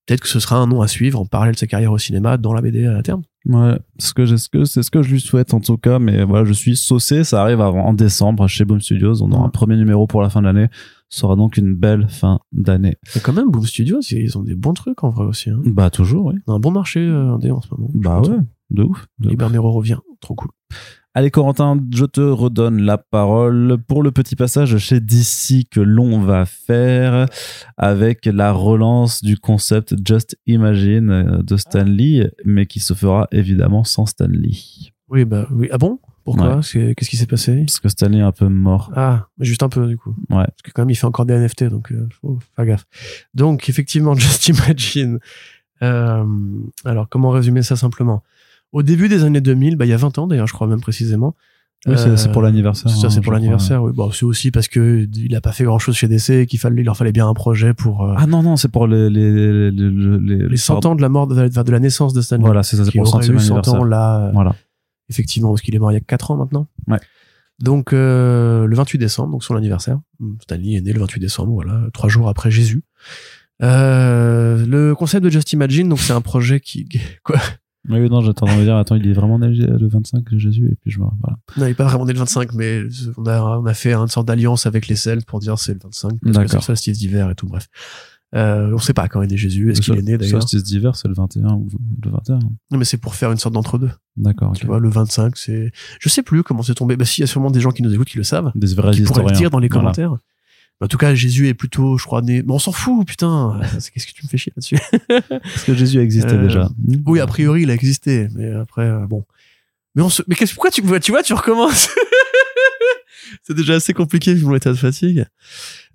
peut-être 0.05 0.21
que 0.21 0.27
ce 0.27 0.39
sera 0.39 0.57
un 0.57 0.67
nom 0.67 0.81
à 0.81 0.87
suivre 0.87 1.19
en 1.19 1.25
parallèle 1.25 1.55
de 1.55 1.59
sa 1.59 1.67
carrière 1.67 1.91
au 1.91 1.97
cinéma 1.97 2.37
dans 2.37 2.53
la 2.53 2.61
BD 2.61 2.85
à 2.85 3.01
terme. 3.01 3.23
Ouais, 3.45 3.77
c'est 3.97 4.07
ce 4.07 4.49
que 4.49 4.63
c'est 4.63 4.83
ce 4.83 4.89
que 4.91 5.01
je 5.01 5.11
lui 5.11 5.19
souhaite 5.19 5.53
en 5.53 5.59
tout 5.59 5.77
cas. 5.77 5.99
Mais 5.99 6.23
voilà, 6.23 6.45
je 6.45 6.53
suis 6.53 6.77
saucé. 6.77 7.23
Ça 7.23 7.41
arrive 7.41 7.59
avant, 7.61 7.85
en 7.85 7.93
décembre 7.93 8.47
chez 8.47 8.63
Boom 8.63 8.79
Studios. 8.79 9.21
On 9.21 9.31
aura 9.31 9.45
un 9.45 9.49
premier 9.49 9.75
numéro 9.75 10.07
pour 10.07 10.21
la 10.21 10.29
fin 10.29 10.41
de 10.41 10.45
l'année. 10.45 10.67
Ce 11.09 11.19
sera 11.19 11.35
donc 11.35 11.57
une 11.57 11.75
belle 11.75 12.07
fin 12.07 12.39
d'année. 12.51 12.95
Mais 13.15 13.21
quand 13.21 13.33
même, 13.33 13.51
Boom 13.51 13.65
Studios, 13.65 13.99
ils 14.11 14.37
ont 14.37 14.43
des 14.43 14.55
bons 14.55 14.73
trucs 14.73 15.03
en 15.03 15.09
vrai 15.09 15.25
aussi. 15.25 15.49
Hein. 15.49 15.61
Bah 15.65 15.89
toujours, 15.89 16.27
oui. 16.27 16.35
Un 16.47 16.59
bon 16.59 16.71
marché 16.71 17.01
euh, 17.01 17.33
en 17.33 17.61
ce 17.61 17.67
moment. 17.71 17.89
Bah 17.93 18.21
ouais, 18.21 18.39
de 18.69 18.83
ouf. 18.83 19.07
De 19.19 19.31
Et 19.31 19.35
Barmero 19.35 19.71
revient, 19.71 19.99
trop 20.21 20.35
cool. 20.35 20.51
Allez 21.15 21.29
Corentin, 21.29 21.79
je 21.93 22.05
te 22.05 22.21
redonne 22.21 22.81
la 22.81 22.97
parole 22.97 23.77
pour 23.87 24.01
le 24.01 24.11
petit 24.11 24.35
passage 24.35 24.79
chez 24.79 24.99
DC 24.99 25.69
que 25.69 25.79
l'on 25.79 26.19
va 26.19 26.47
faire 26.47 27.27
avec 27.77 28.25
la 28.25 28.51
relance 28.51 29.21
du 29.21 29.37
concept 29.37 29.93
Just 30.03 30.35
Imagine 30.47 31.11
euh, 31.11 31.43
de 31.43 31.55
Stan 31.55 31.83
Lee, 31.83 32.27
mais 32.45 32.65
qui 32.65 32.79
se 32.79 32.95
fera 32.95 33.27
évidemment 33.31 33.83
sans 33.83 34.07
Stan 34.07 34.25
Lee. 34.27 34.91
Oui, 35.07 35.23
bah 35.23 35.47
oui. 35.51 35.69
Ah 35.71 35.77
bon? 35.77 35.99
Pourquoi 36.23 36.61
Qu'est-ce 36.63 37.09
qui 37.09 37.17
s'est 37.17 37.27
passé? 37.27 37.57
Parce 37.59 37.79
que 37.79 37.89
Stan 37.89 38.09
Lee 38.09 38.17
est 38.17 38.21
un 38.21 38.31
peu 38.31 38.47
mort. 38.47 38.91
Ah, 38.95 39.27
juste 39.39 39.61
un 39.61 39.69
peu 39.69 39.85
du 39.85 39.97
coup. 39.97 40.15
Ouais. 40.31 40.45
Parce 40.47 40.63
que 40.63 40.71
quand 40.71 40.81
même 40.81 40.89
il 40.89 40.95
fait 40.95 41.05
encore 41.05 41.27
des 41.27 41.37
NFT, 41.37 41.65
donc 41.65 41.91
euh, 41.91 42.09
faut 42.23 42.39
faire 42.55 42.65
gaffe. 42.65 42.85
Donc 43.35 43.69
effectivement, 43.69 44.15
Just 44.17 44.47
Imagine. 44.47 45.19
Euh, 45.83 46.25
alors 46.85 47.07
comment 47.07 47.29
résumer 47.29 47.61
ça 47.61 47.75
simplement? 47.75 48.23
Au 48.73 48.83
début 48.83 49.07
des 49.07 49.23
années 49.23 49.41
2000, 49.41 49.77
bah, 49.77 49.85
il 49.85 49.89
y 49.89 49.93
a 49.93 49.97
20 49.97 50.17
ans 50.17 50.27
d'ailleurs, 50.27 50.47
je 50.47 50.53
crois 50.53 50.67
même 50.67 50.81
précisément. 50.81 51.35
Oui, 51.85 51.95
c'est 51.97 52.31
pour 52.31 52.41
l'anniversaire. 52.41 52.89
Ça, 52.89 53.09
c'est 53.09 53.17
hein, 53.17 53.21
pour 53.21 53.33
l'anniversaire. 53.33 53.83
Oui. 53.83 53.91
Bon, 53.93 54.09
c'est 54.11 54.23
aussi 54.23 54.51
parce 54.51 54.69
que 54.69 55.05
il 55.15 55.35
a 55.35 55.41
pas 55.41 55.51
fait 55.51 55.65
grand 55.65 55.79
chose 55.79 55.95
chez 55.95 56.07
DC, 56.07 56.45
qu'il 56.47 56.57
fallait, 56.57 56.81
il 56.81 56.85
leur 56.85 56.95
fallait 56.95 57.11
bien 57.11 57.27
un 57.27 57.33
projet 57.33 57.73
pour. 57.73 58.05
Euh, 58.05 58.15
ah 58.17 58.25
non 58.25 58.41
non, 58.41 58.55
c'est 58.55 58.69
pour 58.69 58.87
les 58.87 59.09
les 59.09 59.69
les, 59.69 60.47
les, 60.47 60.57
100 60.57 60.85
ans 60.85 60.95
de 60.95 61.01
la 61.01 61.09
mort 61.09 61.27
de, 61.27 61.49
de 61.49 61.71
la 61.71 61.79
naissance 61.79 62.13
de 62.13 62.21
Stanley. 62.21 62.45
Voilà, 62.45 62.63
c'est 62.63 62.77
ça, 62.77 62.85
c'est 62.85 62.91
pour 62.91 63.01
le 63.01 63.09
centième 63.09 63.37
anniversaire. 63.37 63.65
100 63.65 63.79
ans 63.79 63.83
là. 63.83 64.27
Euh, 64.27 64.31
voilà. 64.31 64.55
Effectivement, 65.09 65.49
parce 65.49 65.61
qu'il 65.61 65.75
est 65.75 65.79
mort 65.79 65.91
il 65.91 65.95
y 65.95 65.97
a 65.97 66.01
4 66.01 66.31
ans 66.31 66.37
maintenant. 66.37 66.67
Ouais. 66.87 66.99
Donc 67.59 67.91
euh, 67.91 68.65
le 68.65 68.75
28 68.77 68.97
décembre, 68.97 69.31
donc 69.31 69.43
son 69.43 69.55
anniversaire. 69.55 69.99
Stanley 70.41 70.75
est 70.75 70.81
né 70.81 70.93
le 70.93 71.01
28 71.01 71.19
décembre, 71.19 71.51
voilà, 71.51 71.81
trois 71.93 72.09
jours 72.09 72.29
après 72.29 72.49
Jésus. 72.49 72.83
Euh, 73.61 74.65
le 74.65 74.95
concept 74.95 75.23
de 75.23 75.29
Just 75.29 75.51
Imagine, 75.53 75.89
donc 75.89 75.99
c'est 75.99 76.13
un 76.13 76.21
projet 76.21 76.59
qui 76.59 76.87
quoi 77.23 77.37
oui, 77.89 78.09
non, 78.09 78.21
j'attends 78.21 78.45
de 78.45 78.51
me 78.51 78.63
dire, 78.63 78.75
attends, 78.75 78.95
il 78.95 79.07
est 79.07 79.13
vraiment 79.13 79.39
né 79.39 79.47
le 79.49 79.87
25, 79.87 80.23
Jésus, 80.37 80.69
et 80.71 80.75
puis 80.75 80.91
je 80.91 80.99
vois, 80.99 81.13
voilà. 81.19 81.37
Non, 81.57 81.65
il 81.65 81.71
est 81.71 81.75
pas 81.75 81.85
vraiment 81.85 82.05
né 82.05 82.13
le 82.13 82.19
25, 82.19 82.53
mais 82.53 82.83
on 83.17 83.25
a, 83.25 83.41
on 83.59 83.65
a 83.65 83.73
fait 83.73 83.93
une 83.93 84.07
sorte 84.07 84.27
d'alliance 84.27 84.65
avec 84.65 84.87
les 84.87 84.95
Celtes 84.95 85.25
pour 85.25 85.39
dire 85.39 85.59
c'est 85.59 85.73
le 85.73 85.79
25, 85.83 86.19
parce 86.21 86.37
que 86.37 86.47
c'est 86.47 86.57
le 86.57 86.61
solstice 86.61 86.97
d'hiver 86.97 87.29
et 87.29 87.35
tout, 87.35 87.47
bref. 87.47 87.67
Euh, 88.35 88.71
on 88.73 88.79
sait 88.79 88.93
pas 88.93 89.07
quand 89.07 89.21
est 89.21 89.27
né 89.27 89.37
Jésus, 89.37 89.71
est-ce 89.71 89.81
qu'il 89.81 89.93
est 89.93 90.01
né 90.01 90.17
d'ailleurs? 90.17 90.35
Le 90.35 90.41
solstice 90.41 90.63
d'hiver, 90.63 90.95
c'est 90.95 91.07
le 91.07 91.13
21 91.13 91.53
ou 91.53 91.67
le 92.03 92.09
21. 92.09 92.39
Non, 92.71 92.77
mais 92.77 92.85
c'est 92.85 92.97
pour 92.97 93.13
faire 93.13 93.31
une 93.31 93.37
sorte 93.37 93.53
d'entre-deux. 93.53 93.91
D'accord. 94.17 94.53
Tu 94.53 94.65
vois, 94.65 94.79
le 94.79 94.89
25, 94.89 95.37
c'est, 95.37 95.71
je 95.99 96.09
sais 96.09 96.23
plus 96.23 96.41
comment 96.41 96.63
c'est 96.63 96.73
tombé. 96.73 96.95
Bah, 96.95 97.05
s'il 97.05 97.21
y 97.21 97.25
a 97.25 97.27
sûrement 97.27 97.51
des 97.51 97.59
gens 97.59 97.69
qui 97.69 97.83
nous 97.83 97.93
écoutent 97.93 98.07
qui 98.07 98.17
le 98.17 98.23
savent. 98.23 98.51
Des 98.55 98.73
vrais 98.73 98.91
qui 98.91 99.03
pourraient 99.03 99.23
le 99.23 99.31
dire 99.31 99.51
dans 99.51 99.59
les 99.59 99.69
commentaires. 99.69 100.15
En 100.81 100.87
tout 100.87 100.97
cas, 100.97 101.15
Jésus 101.15 101.47
est 101.47 101.53
plutôt, 101.53 101.97
je 101.97 102.05
crois, 102.05 102.21
né. 102.21 102.43
Mais 102.43 102.51
on 102.51 102.59
s'en 102.59 102.71
fout, 102.71 103.07
putain. 103.07 103.59
Qu'est-ce 103.73 104.07
que 104.07 104.11
tu 104.11 104.25
me 104.25 104.29
fais 104.29 104.37
chier 104.37 104.51
là-dessus? 104.55 104.77
Parce 105.29 105.63
que 105.63 105.73
Jésus 105.73 105.99
existait 105.99 106.33
euh, 106.33 106.45
déjà. 106.45 106.69
Oui, 107.05 107.19
a 107.19 107.27
priori, 107.27 107.63
il 107.63 107.71
a 107.71 107.73
existé, 107.73 108.27
mais 108.35 108.51
après, 108.51 108.83
euh, 108.83 109.07
bon. 109.07 109.23
Mais 109.95 110.01
on 110.01 110.09
se. 110.09 110.23
Mais 110.27 110.35
qu'est-ce 110.35 110.53
pourquoi 110.53 110.71
tu 110.71 110.81
tu 110.81 111.11
vois, 111.11 111.23
tu 111.23 111.33
recommences? 111.33 111.89
C'est 113.43 113.55
déjà 113.55 113.75
assez 113.75 113.93
compliqué 113.93 114.33
vu 114.33 114.45
mon 114.45 114.55
état 114.55 114.71
de 114.71 114.77
fatigue. 114.77 115.25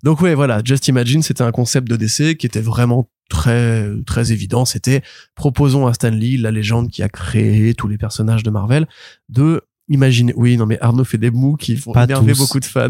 Donc 0.03 0.21
ouais, 0.21 0.33
voilà. 0.35 0.61
Just 0.63 0.87
Imagine, 0.87 1.21
c'était 1.21 1.43
un 1.43 1.51
concept 1.51 1.87
de 1.87 1.95
DC 1.95 2.37
qui 2.37 2.45
était 2.45 2.61
vraiment 2.61 3.09
très 3.29 3.87
très 4.05 4.31
évident. 4.31 4.65
C'était 4.65 5.01
proposons 5.35 5.87
à 5.87 5.93
Stan 5.93 6.09
Lee, 6.09 6.37
la 6.37 6.51
légende 6.51 6.89
qui 6.89 7.03
a 7.03 7.09
créé 7.09 7.73
tous 7.73 7.87
les 7.87 7.97
personnages 7.97 8.43
de 8.43 8.49
Marvel, 8.49 8.87
de 9.29 9.61
Imaginez, 9.89 10.33
oui, 10.35 10.55
non, 10.55 10.67
mais 10.67 10.79
Arnaud 10.81 11.03
fait 11.03 11.17
des 11.17 11.31
mots 11.31 11.55
qui 11.55 11.75
font 11.75 11.93
énerver 11.93 12.33
beaucoup 12.33 12.59
de 12.59 12.65
fans. 12.65 12.89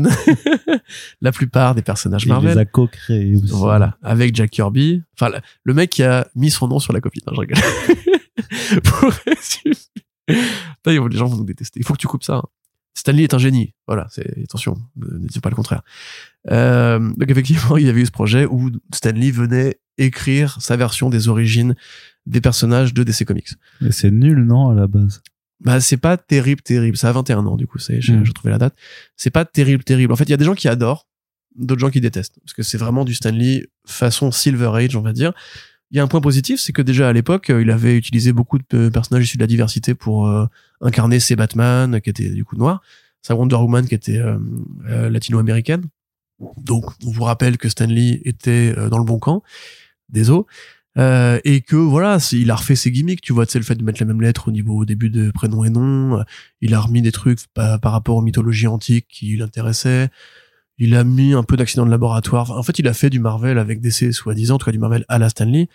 la 1.22 1.32
plupart 1.32 1.74
des 1.74 1.82
personnages 1.82 2.26
Marvel. 2.26 2.52
Il 2.52 2.54
les 2.56 2.60
a 2.60 2.66
co-créés 2.66 3.36
aussi. 3.36 3.54
Voilà. 3.54 3.98
Avec 4.04 4.36
Jack 4.36 4.52
Kirby. 4.52 5.02
Enfin, 5.20 5.32
le 5.64 5.74
mec 5.74 5.90
qui 5.90 6.04
a 6.04 6.28
mis 6.36 6.52
son 6.52 6.68
nom 6.68 6.80
sur 6.80 6.92
la 6.92 7.00
copie. 7.00 7.22
Non, 7.26 7.34
je 7.34 7.40
rigole. 7.40 7.58
Pour 8.84 9.12
résumer. 9.26 11.12
les 11.12 11.18
gens 11.18 11.28
vont 11.28 11.38
nous 11.38 11.46
détester. 11.46 11.80
Il 11.80 11.86
faut 11.86 11.94
que 11.94 12.00
tu 12.00 12.08
coupes 12.08 12.24
ça. 12.24 12.36
Hein. 12.36 12.44
Stanley 12.96 13.24
est 13.24 13.34
un 13.34 13.40
génie. 13.40 13.74
Voilà, 13.88 14.08
c'est 14.12 14.44
attention, 14.44 14.78
ne 14.98 15.26
dis 15.26 15.40
pas 15.40 15.50
le 15.50 15.56
contraire. 15.56 15.84
Euh, 16.52 17.00
donc 17.00 17.30
effectivement, 17.30 17.78
il 17.78 17.86
y 17.86 17.90
avait 17.90 18.02
eu 18.02 18.06
ce 18.06 18.12
projet 18.12 18.46
où 18.46 18.72
Stanley 18.94 19.32
venait 19.32 19.80
écrire 19.98 20.58
sa 20.60 20.76
version 20.76 21.10
des 21.10 21.30
origines 21.30 21.76
des 22.26 22.42
personnages 22.42 22.94
de 22.94 23.04
DC 23.04 23.24
Comics. 23.26 23.50
Mais 23.80 23.92
c'est 23.92 24.12
nul, 24.12 24.44
non, 24.44 24.70
à 24.70 24.74
la 24.74 24.88
base? 24.88 25.22
Bah 25.60 25.82
c'est 25.82 25.98
pas 25.98 26.18
terrible 26.18 26.62
terrible. 26.62 26.98
Ça 26.98 27.10
a 27.10 27.12
21 27.12 27.46
ans 27.46 27.58
du 27.58 27.68
coup 27.68 27.80
c'est 27.80 28.02
j'ai 28.02 28.14
mm. 28.14 28.34
trouvé 28.34 28.52
la 28.52 28.58
date. 28.58 28.76
C'est 29.16 29.30
pas 29.30 29.46
terrible 29.46 29.84
terrible. 29.84 30.14
En 30.14 30.16
fait 30.16 30.24
il 30.24 30.32
y 30.32 30.34
a 30.34 30.38
des 30.38 30.46
gens 30.46 30.56
qui 30.56 30.68
adorent 30.68 31.08
d'autres 31.56 31.82
gens 31.82 31.90
qui 31.90 32.02
détestent. 32.02 32.40
Parce 32.42 32.54
que 32.54 32.64
c'est 32.64 32.78
vraiment 32.78 33.04
du 33.04 33.14
Stanley 33.14 33.68
façon 33.86 34.32
Silver 34.32 34.72
Age 34.74 34.96
on 34.96 35.02
va 35.02 35.14
dire. 35.14 35.34
Il 35.92 35.98
y 35.98 36.00
a 36.00 36.04
un 36.04 36.08
point 36.08 36.22
positif 36.22 36.60
c'est 36.60 36.72
que 36.72 36.82
déjà 36.82 37.10
à 37.10 37.14
l'époque 37.14 37.50
euh, 37.50 37.62
il 37.62 37.72
avait 37.72 37.96
utilisé 37.96 38.32
beaucoup 38.32 38.58
de 38.58 38.90
personnages 38.90 39.26
issus 39.26 39.38
de 39.38 39.44
la 39.44 39.48
diversité 39.48 39.96
pour 39.96 40.28
euh, 40.28 40.46
incarner 40.82 41.20
ses 41.20 41.36
Batman 41.36 42.00
qui 42.00 42.10
étaient 42.10 42.30
du 42.30 42.46
coup 42.46 42.56
noirs 42.56 42.82
sa 43.22 43.36
Wonder 43.36 43.58
Woman 43.58 43.86
qui 43.86 43.96
était 43.96 44.18
euh, 44.18 45.10
latino-américaine. 45.10 45.84
Donc 46.56 46.86
on 47.06 47.12
vous 47.12 47.24
rappelle 47.24 47.58
que 47.58 47.68
Stanley 47.68 48.22
était 48.24 48.74
dans 48.90 48.98
le 48.98 49.04
bon 49.04 49.20
camp 49.20 49.44
des 50.08 50.30
eaux 50.30 50.48
euh, 51.00 51.40
et 51.46 51.62
que 51.62 51.78
voilà, 51.78 52.18
il 52.34 52.52
a 52.52 52.56
refait 52.56 52.76
ses 52.76 52.92
gimmicks, 52.92 53.22
tu 53.22 53.32
vois, 53.32 53.46
c'est 53.48 53.58
le 53.58 53.64
fait 53.64 53.76
de 53.76 53.84
mettre 53.84 54.02
la 54.02 54.06
même 54.06 54.22
lettre 54.22 54.50
au 54.50 54.52
niveau 54.52 54.76
au 54.80 54.86
début 54.86 55.10
de 55.10 55.32
prénom 55.32 55.64
et 55.64 55.70
nom, 55.70 56.24
il 56.60 56.74
a 56.74 56.80
remis 56.82 57.02
des 57.02 57.14
trucs 57.14 57.40
par, 57.54 57.80
rapport 57.82 58.18
aux 58.18 58.22
mythologies 58.22 58.68
antiques 58.68 59.08
qui 59.08 59.38
l'intéressaient, 59.38 60.10
il 60.78 60.96
a 60.96 61.06
mis 61.06 61.34
un 61.34 61.44
peu 61.44 61.56
d'accident 61.56 61.86
de 61.86 61.92
laboratoire, 61.92 62.52
en 62.52 62.64
fait, 62.64 62.80
il 62.80 62.88
a 62.88 62.94
fait 62.94 63.10
du 63.10 63.20
Marvel 63.20 63.58
avec 63.58 63.80
DC 63.80 64.14
soi-disant, 64.14 64.56
en 64.56 64.58
tout 64.58 64.66
cas 64.66 64.72
du 64.72 64.80
Marvel 64.80 65.06
à 65.08 65.20
la 65.20 65.30
Stanley. 65.30 65.70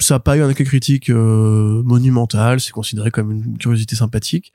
Ça 0.00 0.14
n'a 0.14 0.20
pas 0.20 0.36
eu 0.36 0.42
un 0.42 0.48
accueil 0.48 0.66
critique 0.66 1.10
euh, 1.10 1.82
monumental, 1.84 2.60
c'est 2.60 2.72
considéré 2.72 3.10
comme 3.10 3.30
une 3.32 3.58
curiosité 3.58 3.96
sympathique. 3.96 4.52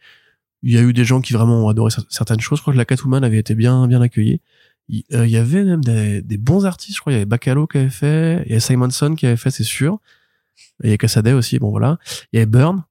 Il 0.64 0.74
y 0.74 0.78
a 0.78 0.82
eu 0.82 0.92
des 0.92 1.06
gens 1.06 1.22
qui 1.22 1.34
vraiment 1.34 1.66
ont 1.66 1.70
adoré 1.70 1.94
certaines 2.10 2.40
choses. 2.40 2.58
Je 2.58 2.64
crois 2.64 2.74
que 2.74 2.78
la 2.78 2.86
Catwoman 2.86 3.24
avait 3.24 3.38
été 3.38 3.54
bien 3.56 3.88
bien 3.88 4.02
accueillie. 4.02 4.42
Euh, 5.14 5.26
il 5.26 5.32
y 5.32 5.38
avait 5.38 5.64
même 5.64 5.84
des, 5.84 6.22
des, 6.22 6.38
bons 6.38 6.66
artistes, 6.66 6.96
je 6.96 7.02
crois. 7.02 7.12
Il 7.12 7.16
y 7.16 7.18
avait 7.18 7.26
Bacalo 7.26 7.68
qui 7.68 7.78
avait 7.78 7.90
fait, 7.90 8.44
il 8.46 8.50
y 8.50 8.52
avait 8.54 8.60
Simonson 8.60 9.16
qui 9.16 9.26
avait 9.26 9.38
fait, 9.38 9.52
c'est 9.52 9.64
sûr. 9.64 10.00
Il 10.82 10.88
y 10.88 10.90
avait 10.90 10.98
Cassaday 10.98 11.34
aussi, 11.34 11.60
bon 11.60 11.70
voilà. 11.70 11.98
Il 12.32 12.38
y 12.38 12.40
avait 12.40 12.46
Burn. 12.46 12.84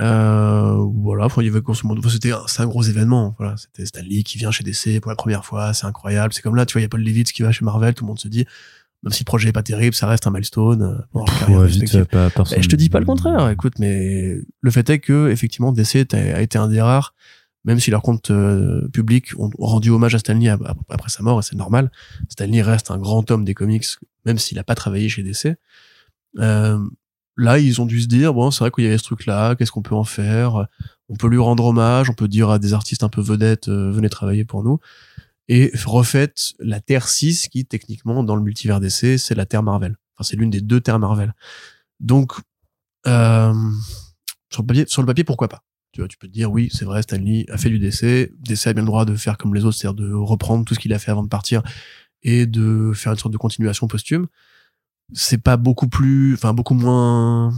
Euh, 0.00 0.74
voilà, 0.96 1.28
il 1.36 1.44
y 1.44 1.48
avait 1.48 1.60
c'était 2.08 2.32
un, 2.32 2.42
c'est 2.46 2.62
un 2.62 2.66
gros 2.66 2.82
événement. 2.82 3.34
Voilà, 3.38 3.56
c'était 3.56 3.84
Stanley 3.84 4.22
qui 4.22 4.38
vient 4.38 4.50
chez 4.50 4.64
DC 4.64 5.00
pour 5.00 5.10
la 5.10 5.16
première 5.16 5.44
fois, 5.44 5.74
c'est 5.74 5.86
incroyable. 5.86 6.32
C'est 6.32 6.42
comme 6.42 6.56
là, 6.56 6.64
tu 6.64 6.72
vois, 6.72 6.80
il 6.80 6.84
y 6.84 6.86
a 6.86 6.88
Paul 6.88 7.02
Levitz 7.02 7.32
qui 7.32 7.42
va 7.42 7.52
chez 7.52 7.64
Marvel, 7.64 7.92
tout 7.94 8.04
le 8.04 8.08
monde 8.08 8.18
se 8.18 8.28
dit, 8.28 8.46
même 9.02 9.12
si 9.12 9.22
le 9.22 9.26
projet 9.26 9.50
est 9.50 9.52
pas 9.52 9.62
terrible, 9.62 9.94
ça 9.94 10.06
reste 10.06 10.26
un 10.26 10.30
milestone. 10.30 11.04
Bon, 11.12 11.24
ouais, 11.48 11.66
vite, 11.66 12.04
pas, 12.04 12.30
je 12.30 12.68
te 12.68 12.76
dis 12.76 12.88
pas 12.88 13.00
le 13.00 13.04
contraire. 13.04 13.50
Écoute, 13.50 13.74
mais 13.78 14.38
le 14.60 14.70
fait 14.70 14.88
est 14.88 15.00
que 15.00 15.28
effectivement 15.30 15.72
DC 15.72 16.06
a 16.12 16.40
été 16.40 16.56
un 16.56 16.68
des 16.68 16.80
rares 16.80 17.14
même 17.64 17.80
si 17.80 17.90
leurs 17.90 18.02
comptes 18.02 18.30
euh, 18.30 18.88
publics 18.88 19.38
ont 19.38 19.50
rendu 19.58 19.90
hommage 19.90 20.14
à 20.14 20.18
Stanley 20.18 20.48
après 20.48 21.10
sa 21.10 21.22
mort, 21.22 21.38
et 21.38 21.42
c'est 21.42 21.56
normal. 21.56 21.90
Stanley 22.28 22.62
reste 22.62 22.90
un 22.90 22.98
grand 22.98 23.30
homme 23.30 23.44
des 23.44 23.54
comics, 23.54 23.86
même 24.24 24.38
s'il 24.38 24.56
n'a 24.56 24.64
pas 24.64 24.74
travaillé 24.74 25.08
chez 25.08 25.22
DC. 25.22 25.56
Euh, 26.38 26.78
là, 27.36 27.58
ils 27.58 27.80
ont 27.80 27.86
dû 27.86 28.00
se 28.00 28.08
dire, 28.08 28.34
bon, 28.34 28.50
c'est 28.50 28.60
vrai 28.64 28.70
qu'il 28.70 28.84
y 28.84 28.86
avait 28.86 28.98
ce 28.98 29.04
truc-là, 29.04 29.54
qu'est-ce 29.54 29.72
qu'on 29.72 29.82
peut 29.82 29.94
en 29.94 30.04
faire? 30.04 30.66
On 31.08 31.16
peut 31.16 31.28
lui 31.28 31.38
rendre 31.38 31.64
hommage, 31.66 32.10
on 32.10 32.14
peut 32.14 32.28
dire 32.28 32.50
à 32.50 32.58
des 32.58 32.72
artistes 32.72 33.02
un 33.02 33.08
peu 33.08 33.20
vedettes, 33.20 33.68
euh, 33.68 33.90
venez 33.90 34.08
travailler 34.08 34.44
pour 34.44 34.62
nous. 34.62 34.80
Et 35.48 35.70
refaites 35.84 36.54
la 36.58 36.80
Terre 36.80 37.08
6, 37.08 37.48
qui 37.48 37.64
techniquement, 37.66 38.24
dans 38.24 38.36
le 38.36 38.42
multivers 38.42 38.80
DC, 38.80 39.18
c'est 39.18 39.34
la 39.34 39.46
Terre 39.46 39.62
Marvel. 39.62 39.96
Enfin, 40.16 40.28
c'est 40.28 40.36
l'une 40.36 40.50
des 40.50 40.60
deux 40.60 40.80
Terres 40.80 40.98
Marvel. 40.98 41.34
Donc, 42.00 42.32
euh, 43.06 43.52
sur, 44.50 44.62
le 44.62 44.66
papier, 44.66 44.84
sur 44.88 45.02
le 45.02 45.06
papier, 45.06 45.24
pourquoi 45.24 45.48
pas? 45.48 45.62
Tu 45.92 46.00
vois, 46.00 46.08
tu 46.08 46.16
peux 46.16 46.26
te 46.26 46.32
dire, 46.32 46.50
oui, 46.50 46.70
c'est 46.72 46.84
vrai, 46.84 47.02
Stanley 47.02 47.44
a 47.50 47.58
fait 47.58 47.68
du 47.68 47.78
DC. 47.78 48.32
DC 48.40 48.66
a 48.66 48.72
bien 48.72 48.82
le 48.82 48.86
droit 48.86 49.04
de 49.04 49.14
faire 49.14 49.36
comme 49.36 49.54
les 49.54 49.64
autres, 49.64 49.76
c'est-à-dire 49.76 50.02
de 50.02 50.12
reprendre 50.12 50.64
tout 50.64 50.74
ce 50.74 50.78
qu'il 50.78 50.92
a 50.94 50.98
fait 50.98 51.10
avant 51.10 51.22
de 51.22 51.28
partir 51.28 51.62
et 52.22 52.46
de 52.46 52.92
faire 52.94 53.12
une 53.12 53.18
sorte 53.18 53.32
de 53.32 53.38
continuation 53.38 53.86
posthume. 53.88 54.26
C'est 55.12 55.42
pas 55.42 55.58
beaucoup 55.58 55.88
plus, 55.88 56.32
enfin, 56.34 56.54
beaucoup 56.54 56.72
moins, 56.72 57.52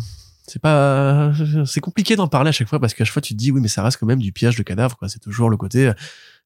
c'est 0.49 0.61
pas, 0.61 1.33
c'est 1.65 1.81
compliqué 1.81 2.17
d'en 2.17 2.27
parler 2.27 2.49
à 2.49 2.53
chaque 2.53 2.69
fois 2.69 2.81
parce 2.81 2.93
qu'à 2.93 3.05
chaque 3.05 3.13
fois 3.13 3.23
tu 3.23 3.35
te 3.35 3.39
dis, 3.39 3.53
oui, 3.53 3.61
mais 3.61 3.69
ça 3.69 3.85
reste 3.85 3.99
quand 3.99 4.07
même 4.07 4.19
du 4.19 4.33
piège 4.33 4.57
de 4.57 4.65
cadavre, 4.65 4.97
quoi. 4.97 5.09
C'est 5.09 5.21
toujours 5.21 5.49
le 5.49 5.57
côté, 5.57 5.93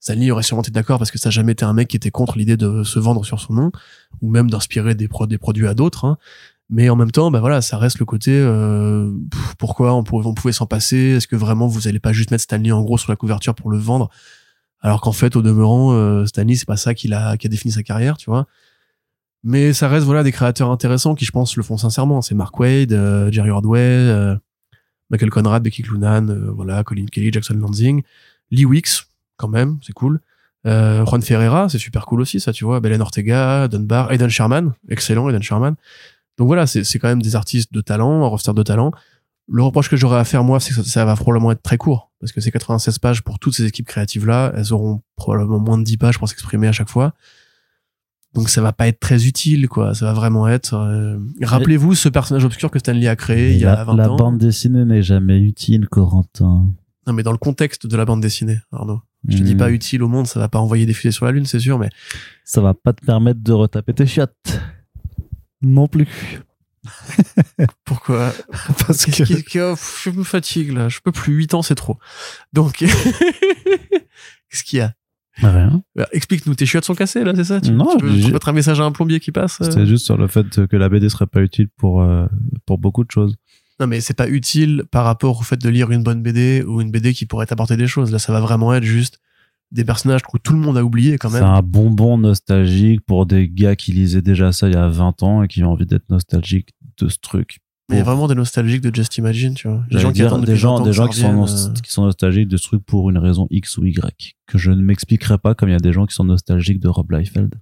Stanley 0.01 0.31
aurait 0.31 0.43
sûrement 0.43 0.63
été 0.63 0.71
d'accord 0.71 0.99
parce 0.99 1.11
que 1.11 1.19
ça 1.19 1.31
n'a 1.31 1.33
jamais 1.33 1.53
été 1.53 1.65
un 1.65 1.73
mec 1.73 1.89
qui 1.89 1.97
était 1.97 2.11
contre 2.11 2.37
l'idée 2.37 2.59
de 2.59 2.83
se 2.85 2.99
vendre 2.99 3.25
sur 3.25 3.41
son 3.41 3.55
nom 3.55 3.73
ou 4.21 4.31
même 4.31 4.51
d'inspirer 4.51 4.95
des, 4.95 5.09
des 5.29 5.39
produits 5.39 5.67
à 5.67 5.73
d'autres. 5.73 6.05
Hein 6.05 6.19
mais 6.71 6.91
en 6.91 6.97
même 6.97 7.11
temps 7.11 7.31
bah 7.31 7.41
voilà 7.41 7.63
ça 7.63 7.79
reste 7.79 7.99
le 7.99 8.05
côté 8.05 8.31
euh, 8.33 9.11
pourquoi 9.59 9.95
on 9.95 10.03
pouvait, 10.03 10.53
s'en 10.53 10.67
passer? 10.67 11.15
Est-ce 11.17 11.27
que 11.27 11.37
vraiment 11.37 11.67
vous 11.67 11.89
allez 11.89 12.01
pas 12.01 12.13
juste 12.13 12.31
mettre 12.31 12.45
Stanley 12.45 12.73
en 12.73 12.83
gros 12.83 12.99
sur 12.99 13.11
la 13.11 13.17
couverture 13.17 13.55
pour 13.55 13.71
le 13.71 13.79
vendre? 13.79 14.11
Alors 14.81 15.01
qu'en 15.01 15.13
fait 15.13 15.35
au 15.35 15.43
demeurant 15.43 15.93
euh, 15.93 16.27
Stanley 16.27 16.57
c'est 16.57 16.67
pas 16.67 16.77
ça 16.77 16.95
qui 16.95 17.13
a 17.13 17.37
défini 17.37 17.73
sa 17.73 17.83
carrière 17.83 18.17
tu 18.17 18.31
vois? 18.31 18.47
Mais 19.45 19.73
ça 19.73 19.89
reste 19.89 20.05
voilà 20.05 20.23
des 20.23 20.33
créateurs 20.33 20.71
intéressants 20.71 21.15
qui 21.15 21.25
je 21.25 21.31
pense 21.31 21.57
le 21.57 21.63
font 21.63 21.79
sincèrement. 21.79 22.21
C'est 22.21 22.35
Mark 22.35 22.59
Wade 22.59 22.93
euh, 22.93 23.31
Jerry 23.33 23.51
Ordway 23.51 24.37
Michael 25.11 25.31
Conrad 25.31 25.63
Becky 25.63 25.83
Clunan 25.83 26.27
voilà 26.55 26.85
Colin 26.85 27.07
Kelly 27.07 27.33
Jackson 27.33 27.55
Lansing 27.55 28.03
Lee 28.51 28.67
Wicks 28.67 29.07
quand 29.39 29.49
même 29.49 29.79
c'est 29.83 29.95
cool. 29.95 30.21
Juan 30.65 31.23
Ferreira 31.23 31.71
c'est 31.71 31.79
super 31.79 32.05
cool 32.05 32.21
aussi 32.21 32.41
ça 32.41 32.53
tu 32.53 32.67
vois. 32.67 32.81
Belen 32.81 33.01
Ortega 33.01 33.69
Dunbar 33.69 34.13
Aidan 34.13 34.29
Sherman 34.29 34.75
excellent 34.91 35.31
Aidan 35.31 35.41
Sherman 35.41 35.77
donc 36.39 36.47
voilà, 36.47 36.67
c'est 36.67 36.99
quand 36.99 37.09
même 37.09 37.21
des 37.21 37.37
artistes 37.37 37.73
de 37.73 37.81
talent, 37.81 38.23
un 38.23 38.29
roster 38.29 38.55
de 38.55 38.63
talent. 38.63 38.93
Le 39.49 39.63
reproche 39.63 39.91
que 39.91 39.97
j'aurais 39.97 40.19
à 40.19 40.25
faire 40.25 40.45
moi, 40.45 40.61
c'est 40.61 40.73
que 40.73 40.83
ça 40.83 41.05
va 41.05 41.17
probablement 41.17 41.51
être 41.51 41.63
très 41.63 41.79
court, 41.79 42.13
parce 42.21 42.33
que 42.33 42.41
c'est 42.41 42.53
96 42.53 42.99
pages 43.01 43.23
pour 43.23 43.39
toutes 43.39 43.55
ces 43.55 43.65
équipes 43.65 43.87
créatives-là, 43.87 44.53
elles 44.55 44.73
auront 44.73 45.03
probablement 45.17 45.59
moins 45.59 45.79
de 45.79 45.85
10 45.85 45.97
pages 45.97 46.19
pour 46.19 46.29
s'exprimer 46.29 46.69
à 46.69 46.73
chaque 46.73 46.89
fois. 46.89 47.13
Donc 48.35 48.51
ça 48.51 48.61
va 48.61 48.73
pas 48.73 48.87
être 48.87 49.01
très 49.01 49.27
utile, 49.27 49.69
quoi. 49.69 49.95
Ça 49.95 50.05
va 50.05 50.13
vraiment 50.13 50.47
être. 50.47 50.75
Euh, 50.75 51.19
rappelez-vous 51.43 51.95
ce 51.95 52.09
personnage 52.09 52.45
obscur 52.45 52.71
que 52.71 52.79
Stanley 52.79 53.09
a 53.09 53.17
créé 53.17 53.53
il 53.53 53.59
y 53.59 53.65
a 53.65 53.83
20 53.85 53.97
la 53.97 54.09
ans. 54.09 54.13
La 54.13 54.17
bande 54.17 54.39
dessinée 54.39 54.85
n'est 54.85 55.03
jamais 55.03 55.41
utile, 55.41 55.89
Corentin. 55.89 56.67
Non, 57.07 57.13
mais 57.15 57.23
dans 57.23 57.33
le 57.33 57.39
contexte 57.39 57.87
de 57.87 57.97
la 57.97 58.05
bande 58.05 58.21
dessinée, 58.21 58.61
Arnaud. 58.71 59.01
Je 59.27 59.39
te 59.39 59.43
dis 59.43 59.57
pas 59.57 59.71
hmm. 59.71 59.75
utile 59.75 60.03
au 60.05 60.09
monde, 60.09 60.29
ça 60.29 60.39
va 60.39 60.49
pas 60.49 60.61
envoyer 60.61 60.87
des 60.87 60.93
filets 60.93 61.11
sur 61.11 61.27
la 61.27 61.33
lune, 61.33 61.45
c'est 61.45 61.59
sûr, 61.59 61.79
mais 61.79 61.89
ça 62.45 62.61
va 62.61 62.75
pas 62.75 62.93
te 62.93 63.05
permettre 63.05 63.41
de 63.43 63.53
retaper 63.53 63.93
tes 63.93 64.07
chiottes 64.07 64.61
non 65.63 65.89
plus. 65.89 66.43
Pourquoi? 67.85 68.33
Parce 68.87 69.05
que 69.07 69.13
je 69.13 70.11
me 70.11 70.25
fatigue 70.25 70.73
là, 70.73 70.89
je 70.89 71.01
peux 71.01 71.13
plus. 71.13 71.35
8 71.35 71.55
ans, 71.55 71.63
c'est 71.63 71.75
trop. 71.75 71.99
Donc, 72.53 72.77
qu'est-ce 72.79 74.65
qu'il 74.65 74.79
y 74.79 74.83
a? 74.83 74.95
Rien. 75.41 75.83
Bah, 75.95 76.09
explique-nous, 76.13 76.55
tes 76.57 76.67
chiottes 76.67 76.85
sont 76.85 76.97
cassées 76.97 77.23
là, 77.23 77.33
c'est 77.35 77.45
ça? 77.45 77.61
Tu, 77.61 77.71
Non, 77.71 77.97
tu 77.97 78.05
peux, 78.05 78.33
mettre 78.33 78.49
un 78.49 78.53
message 78.53 78.81
à 78.81 78.85
un 78.85 78.91
plombier 78.91 79.21
qui 79.21 79.31
passe 79.31 79.59
C'était 79.61 79.87
juste 79.87 80.05
sur 80.05 80.17
le 80.17 80.27
fait 80.27 80.67
que 80.67 80.77
la 80.77 80.89
BD 80.89 81.09
serait 81.09 81.27
pas 81.27 81.43
utile 81.43 81.69
pour 81.77 82.03
euh, 82.03 82.27
pour 82.67 82.79
beaucoup 82.79 83.05
de 83.05 83.11
choses. 83.11 83.37
Non, 83.79 83.87
mais 83.87 84.01
c'est 84.01 84.15
pas 84.15 84.29
utile 84.29 84.83
par 84.91 85.05
rapport 85.05 85.39
au 85.39 85.43
fait 85.45 85.57
de 85.57 85.69
lire 85.69 85.93
une 85.93 86.03
bonne 86.03 86.23
BD 86.23 86.65
ou 86.67 86.81
une 86.81 86.91
BD 86.91 87.15
qui 87.15 87.27
pourrait 87.27 87.47
t'apporter 87.47 87.77
des 87.77 87.87
choses. 87.87 88.11
Là, 88.11 88.19
ça 88.19 88.33
va 88.33 88.41
vraiment 88.41 88.75
être 88.75 88.83
juste 88.83 89.21
des 89.71 89.85
personnages 89.85 90.23
que 90.23 90.39
tout 90.39 90.53
le 90.53 90.59
monde 90.59 90.79
a 90.79 90.85
oublié 90.85 91.19
quand 91.19 91.31
même. 91.31 91.43
C'est 91.43 91.49
un 91.49 91.63
bonbon 91.63 92.19
nostalgique 92.19 93.03
pour 93.03 93.27
des 93.27 93.49
gars 93.49 93.77
qui 93.77 93.93
lisaient 93.93 94.23
déjà 94.23 94.53
ça 94.53 94.69
il 94.69 94.75
y 94.75 94.77
a 94.77 94.89
20 94.89 95.23
ans 95.23 95.43
et 95.43 95.49
qui 95.49 95.63
ont 95.63 95.73
envie 95.73 95.87
d'être 95.87 96.09
nostalgiques 96.09 96.71
de 96.99 97.09
ce 97.09 97.19
truc. 97.19 97.61
Mais 97.89 97.97
il 97.97 97.99
y 98.01 98.03
a 98.03 98.05
vraiment 98.05 98.29
des 98.29 98.35
nostalgiques 98.35 98.83
de 98.83 98.95
Just 98.95 99.17
Imagine, 99.17 99.55
tu 99.55 99.67
vois. 99.67 99.83
Des 99.91 99.99
gens 99.99 100.13
qui 100.13 100.23
attendent 100.23 100.45
des 100.45 100.57
gens, 100.57 100.81
des 100.81 100.93
gens 100.93 101.09
qui 101.09 101.21
sont, 101.21 101.45
euh. 101.45 101.73
qui 101.83 101.91
sont 101.91 102.05
nostalgiques 102.05 102.49
de 102.49 102.59
ce 102.59 102.65
truc 102.65 102.85
pour 102.85 103.09
une 103.09 103.17
raison 103.17 103.47
X 103.51 103.79
ou 103.79 103.87
Y, 103.87 104.37
que 104.47 104.59
je 104.59 104.71
ne 104.71 104.83
m'expliquerai 104.83 105.39
pas 105.39 105.55
comme 105.55 105.71
il 105.71 105.73
y 105.73 105.77
a 105.77 105.81
des 105.81 105.93
gens 105.93 106.05
qui 106.05 106.15
sont 106.15 106.25
nostalgiques 106.25 106.81
de 106.81 106.89
Rob 106.89 107.11
Liefeld. 107.11 107.55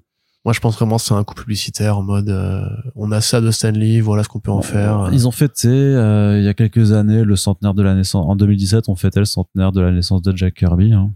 Moi, 0.44 0.52
je 0.52 0.60
pense 0.60 0.76
vraiment 0.76 0.96
que 0.96 1.02
c'est 1.02 1.14
un 1.14 1.24
coup 1.24 1.34
publicitaire 1.34 1.98
en 1.98 2.02
mode, 2.02 2.28
euh, 2.28 2.60
on 2.94 3.10
a 3.10 3.20
ça 3.20 3.40
de 3.40 3.50
Stanley, 3.50 4.00
voilà 4.00 4.22
ce 4.22 4.28
qu'on 4.28 4.38
peut 4.38 4.50
en 4.50 4.62
faire. 4.62 5.10
Ils 5.12 5.26
ont 5.26 5.32
fêté, 5.32 5.68
euh, 5.68 6.38
il 6.38 6.44
y 6.44 6.48
a 6.48 6.54
quelques 6.54 6.92
années, 6.92 7.24
le 7.24 7.36
centenaire 7.36 7.74
de 7.74 7.82
la 7.82 7.94
naissance. 7.94 8.24
En 8.28 8.36
2017, 8.36 8.88
on 8.88 8.94
fêtait 8.94 9.18
le 9.18 9.26
centenaire 9.26 9.72
de 9.72 9.80
la 9.80 9.90
naissance 9.90 10.22
de 10.22 10.36
Jack 10.36 10.54
Kirby. 10.54 10.92
Hein 10.92 11.10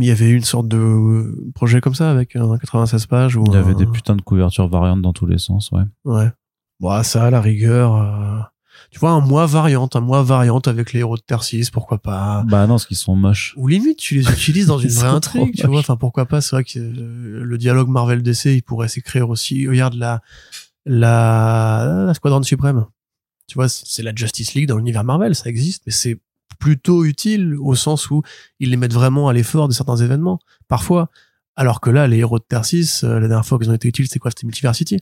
il 0.00 0.06
y 0.06 0.10
avait 0.10 0.30
une 0.30 0.44
sorte 0.44 0.68
de 0.68 1.50
projet 1.54 1.80
comme 1.80 1.94
ça 1.94 2.10
avec 2.10 2.34
un 2.36 2.56
96 2.56 3.06
pages 3.06 3.36
où 3.36 3.44
il 3.46 3.52
y 3.52 3.56
avait 3.56 3.74
des 3.74 3.86
putains 3.86 4.16
de 4.16 4.22
couvertures 4.22 4.68
variantes 4.68 5.02
dans 5.02 5.12
tous 5.12 5.26
les 5.26 5.38
sens 5.38 5.70
ouais. 5.72 5.82
Ouais. 6.04 6.30
Bon 6.80 7.02
ça 7.02 7.24
à 7.24 7.30
la 7.30 7.40
rigueur 7.40 7.96
euh, 7.96 8.40
tu 8.90 8.98
vois 8.98 9.10
un 9.10 9.20
mois 9.20 9.44
variante 9.44 9.94
un 9.94 10.00
mois 10.00 10.22
variante 10.22 10.66
avec 10.66 10.92
les 10.94 11.00
héros 11.00 11.16
de 11.16 11.22
6 11.38 11.70
pourquoi 11.70 11.98
pas. 11.98 12.42
Bah 12.48 12.66
non 12.66 12.74
parce 12.74 12.86
qu'ils 12.86 12.96
sont 12.96 13.16
moches. 13.16 13.54
Ou 13.58 13.68
limite 13.68 13.98
tu 13.98 14.14
les 14.14 14.30
utilises 14.30 14.66
dans 14.66 14.78
une 14.78 14.88
vraie 14.88 15.08
intrigue 15.08 15.54
tu 15.54 15.66
vois. 15.66 15.80
enfin 15.80 15.96
pourquoi 15.96 16.24
pas 16.24 16.40
c'est 16.40 16.56
vrai 16.56 16.64
que 16.64 16.78
euh, 16.78 17.44
le 17.44 17.58
dialogue 17.58 17.88
Marvel 17.88 18.22
DC 18.22 18.46
il 18.46 18.62
pourrait 18.62 18.88
s'écrire 18.88 19.28
aussi. 19.28 19.68
Regarde 19.68 19.94
la 19.94 20.22
la 20.86 22.04
la 22.06 22.14
Squadron 22.14 22.42
suprême. 22.42 22.86
Tu 23.46 23.54
vois 23.54 23.68
c'est 23.68 24.02
la 24.02 24.14
Justice 24.14 24.54
League 24.54 24.68
dans 24.68 24.78
l'univers 24.78 25.04
Marvel 25.04 25.34
ça 25.34 25.50
existe 25.50 25.82
mais 25.84 25.92
c'est 25.92 26.18
plutôt 26.62 27.04
utile 27.04 27.56
au 27.60 27.74
sens 27.74 28.08
où 28.08 28.22
ils 28.60 28.70
les 28.70 28.76
mettent 28.76 28.92
vraiment 28.92 29.28
à 29.28 29.32
l'effort 29.32 29.66
de 29.66 29.72
certains 29.72 29.96
événements, 29.96 30.38
parfois. 30.68 31.10
Alors 31.56 31.80
que 31.80 31.90
là, 31.90 32.06
les 32.06 32.18
héros 32.18 32.38
de 32.38 32.44
Terre 32.48 32.64
6, 32.64 33.02
euh, 33.02 33.18
la 33.18 33.26
dernière 33.26 33.44
fois 33.44 33.58
qu'ils 33.58 33.68
ont 33.68 33.74
été 33.74 33.88
utiles, 33.88 34.06
c'est 34.08 34.20
quoi? 34.20 34.30
C'était 34.30 34.46
Multiversity? 34.46 34.98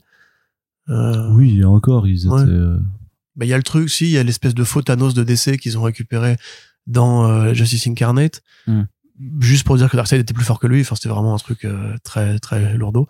Euh... 0.89 1.31
Oui, 1.33 1.63
encore, 1.63 2.07
ils 2.07 2.25
étaient... 2.25 2.33
Euh, 2.33 2.79
bah, 3.35 3.45
il 3.45 3.49
y 3.49 3.53
a 3.53 3.57
le 3.57 3.63
truc, 3.63 3.91
si, 3.91 4.05
il 4.05 4.09
y 4.09 4.17
a 4.17 4.23
l'espèce 4.23 4.55
de 4.55 4.63
faux 4.63 4.81
Thanos 4.81 5.13
de 5.13 5.23
DC 5.23 5.57
qu'ils 5.57 5.77
ont 5.77 5.83
récupéré 5.83 6.35
dans 6.87 7.29
euh, 7.29 7.53
Justice 7.53 7.85
Incarnate, 7.85 8.41
hmm. 8.65 8.81
juste 9.39 9.63
pour 9.63 9.77
dire 9.77 9.87
que 9.87 9.97
Darkseid 9.97 10.19
était 10.19 10.33
plus 10.33 10.43
fort 10.43 10.59
que 10.59 10.65
lui. 10.65 10.81
Enfin, 10.81 10.95
c'était 10.95 11.09
vraiment 11.09 11.35
un 11.35 11.37
truc 11.37 11.67
très, 12.03 12.39
très 12.39 12.75
lourdeau. 12.75 13.07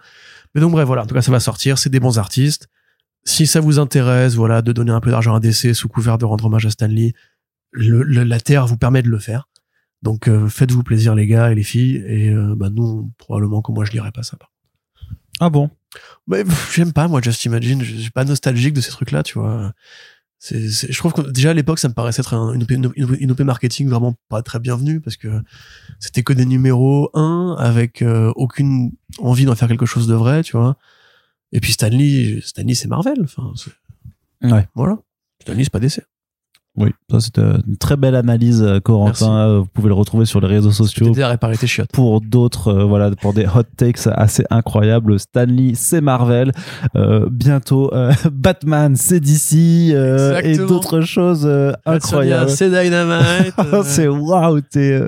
Mais 0.54 0.60
donc, 0.60 0.74
bref, 0.74 0.86
voilà. 0.86 1.04
En 1.04 1.06
tout 1.06 1.16
cas, 1.16 1.22
ça 1.22 1.32
va 1.32 1.40
sortir. 1.40 1.78
C'est 1.78 1.90
des 1.90 2.02
bons 2.02 2.20
artistes. 2.20 2.68
Si 3.24 3.48
ça 3.48 3.62
vous 3.62 3.80
intéresse, 3.80 4.36
voilà, 4.36 4.62
de 4.62 4.74
donner 4.74 4.92
un 4.92 5.00
peu 5.00 5.10
d'argent 5.10 5.34
à 5.34 5.40
DC 5.40 5.74
sous 5.74 5.88
couvert 5.88 6.18
de 6.18 6.26
rendre 6.26 6.46
hommage 6.46 6.66
à 6.66 6.70
Stanley, 6.70 7.14
le, 7.72 8.04
la 8.04 8.40
Terre 8.40 8.68
vous 8.68 8.78
permet 8.78 9.02
de 9.02 9.10
le 9.10 9.20
faire. 9.20 9.48
Donc 10.02 10.28
euh, 10.28 10.48
faites-vous 10.48 10.84
plaisir 10.84 11.16
les 11.16 11.28
gars 11.28 11.52
et 11.52 11.56
les 11.56 11.64
filles 11.64 12.04
et 12.08 12.30
euh, 12.30 12.56
bah 12.56 12.70
nous 12.72 13.12
probablement 13.18 13.62
que 13.62 13.72
moi 13.72 13.86
je 13.86 13.92
lirai 13.92 14.12
pas 14.12 14.24
ça. 14.24 14.38
Ah 15.40 15.50
bon? 15.50 15.70
Mais 16.28 16.44
j'aime 16.74 16.94
pas 16.94 17.08
moi 17.08 17.22
Just 17.22 17.44
Imagine, 17.46 17.84
je 17.84 17.96
suis 17.96 18.12
pas 18.12 18.26
nostalgique 18.26 18.74
de 18.74 18.82
ces 18.82 18.92
trucs 18.92 19.12
là, 19.12 19.24
tu 19.24 19.38
vois. 19.38 19.74
C'est, 20.40 20.68
je 20.70 20.98
trouve 20.98 21.14
que 21.14 21.22
déjà 21.22 21.52
à 21.52 21.54
l'époque 21.54 21.78
ça 21.78 21.88
me 21.88 21.94
paraissait 21.94 22.22
être 22.22 22.34
une, 22.34 22.64
OP, 22.64 22.72
une, 22.96 23.32
OP 23.32 23.42
marketing 23.42 23.88
vraiment 23.90 24.16
pas 24.28 24.42
très 24.42 24.58
bienvenue 24.58 25.00
parce 25.00 25.16
que 25.16 25.28
c'était 26.00 26.24
que 26.24 26.34
des 26.34 26.48
numéros 26.48 27.12
1 27.14 27.58
avec 27.60 28.02
euh, 28.02 28.34
aucune 28.36 28.92
envie 29.20 29.46
d'en 29.46 29.54
faire 29.54 29.68
quelque 29.68 29.86
chose 29.86 30.08
de 30.08 30.16
vrai, 30.16 30.42
tu 30.42 30.58
vois. 30.58 30.78
Et 31.52 31.60
puis 31.60 31.74
Stanley, 31.74 32.42
Stanley 32.44 32.74
c'est 32.74 32.88
Marvel, 32.88 33.20
enfin 33.24 33.54
ouais. 34.42 34.68
voilà. 34.74 34.98
Stanley 35.42 35.64
c'est 35.64 35.72
pas 35.72 35.80
DC. 35.80 36.02
Oui, 36.78 36.92
ça 37.10 37.20
c'était 37.20 37.42
une 37.42 37.76
très 37.78 37.98
belle 37.98 38.16
analyse, 38.16 38.64
euh, 38.64 38.80
Corentin. 38.80 39.38
Euh, 39.38 39.60
vous 39.60 39.66
pouvez 39.66 39.90
le 39.90 39.94
retrouver 39.94 40.26
sur 40.26 40.40
les 40.40 40.48
réseaux 40.48 40.72
sociaux. 40.72 41.08
Pour 41.92 42.22
d'autres, 42.22 42.70
euh, 42.70 42.84
voilà, 42.86 43.12
pour 43.12 43.34
des 43.34 43.46
hot 43.46 43.64
takes 43.76 44.08
assez 44.08 44.46
incroyables. 44.50 45.20
Stanley, 45.20 45.74
c'est 45.76 46.00
Marvel. 46.00 46.54
bientôt, 47.30 47.92
Batman, 48.32 48.96
c'est 48.96 49.20
DC 49.20 49.94
et 50.44 50.58
d'autres 50.58 51.02
choses 51.02 51.50
incroyables. 51.86 52.50
C'est 52.50 52.70
Dynamite. 52.70 53.54
c'est 53.84 54.08
waouh, 54.08 54.62
t'es 54.62 55.02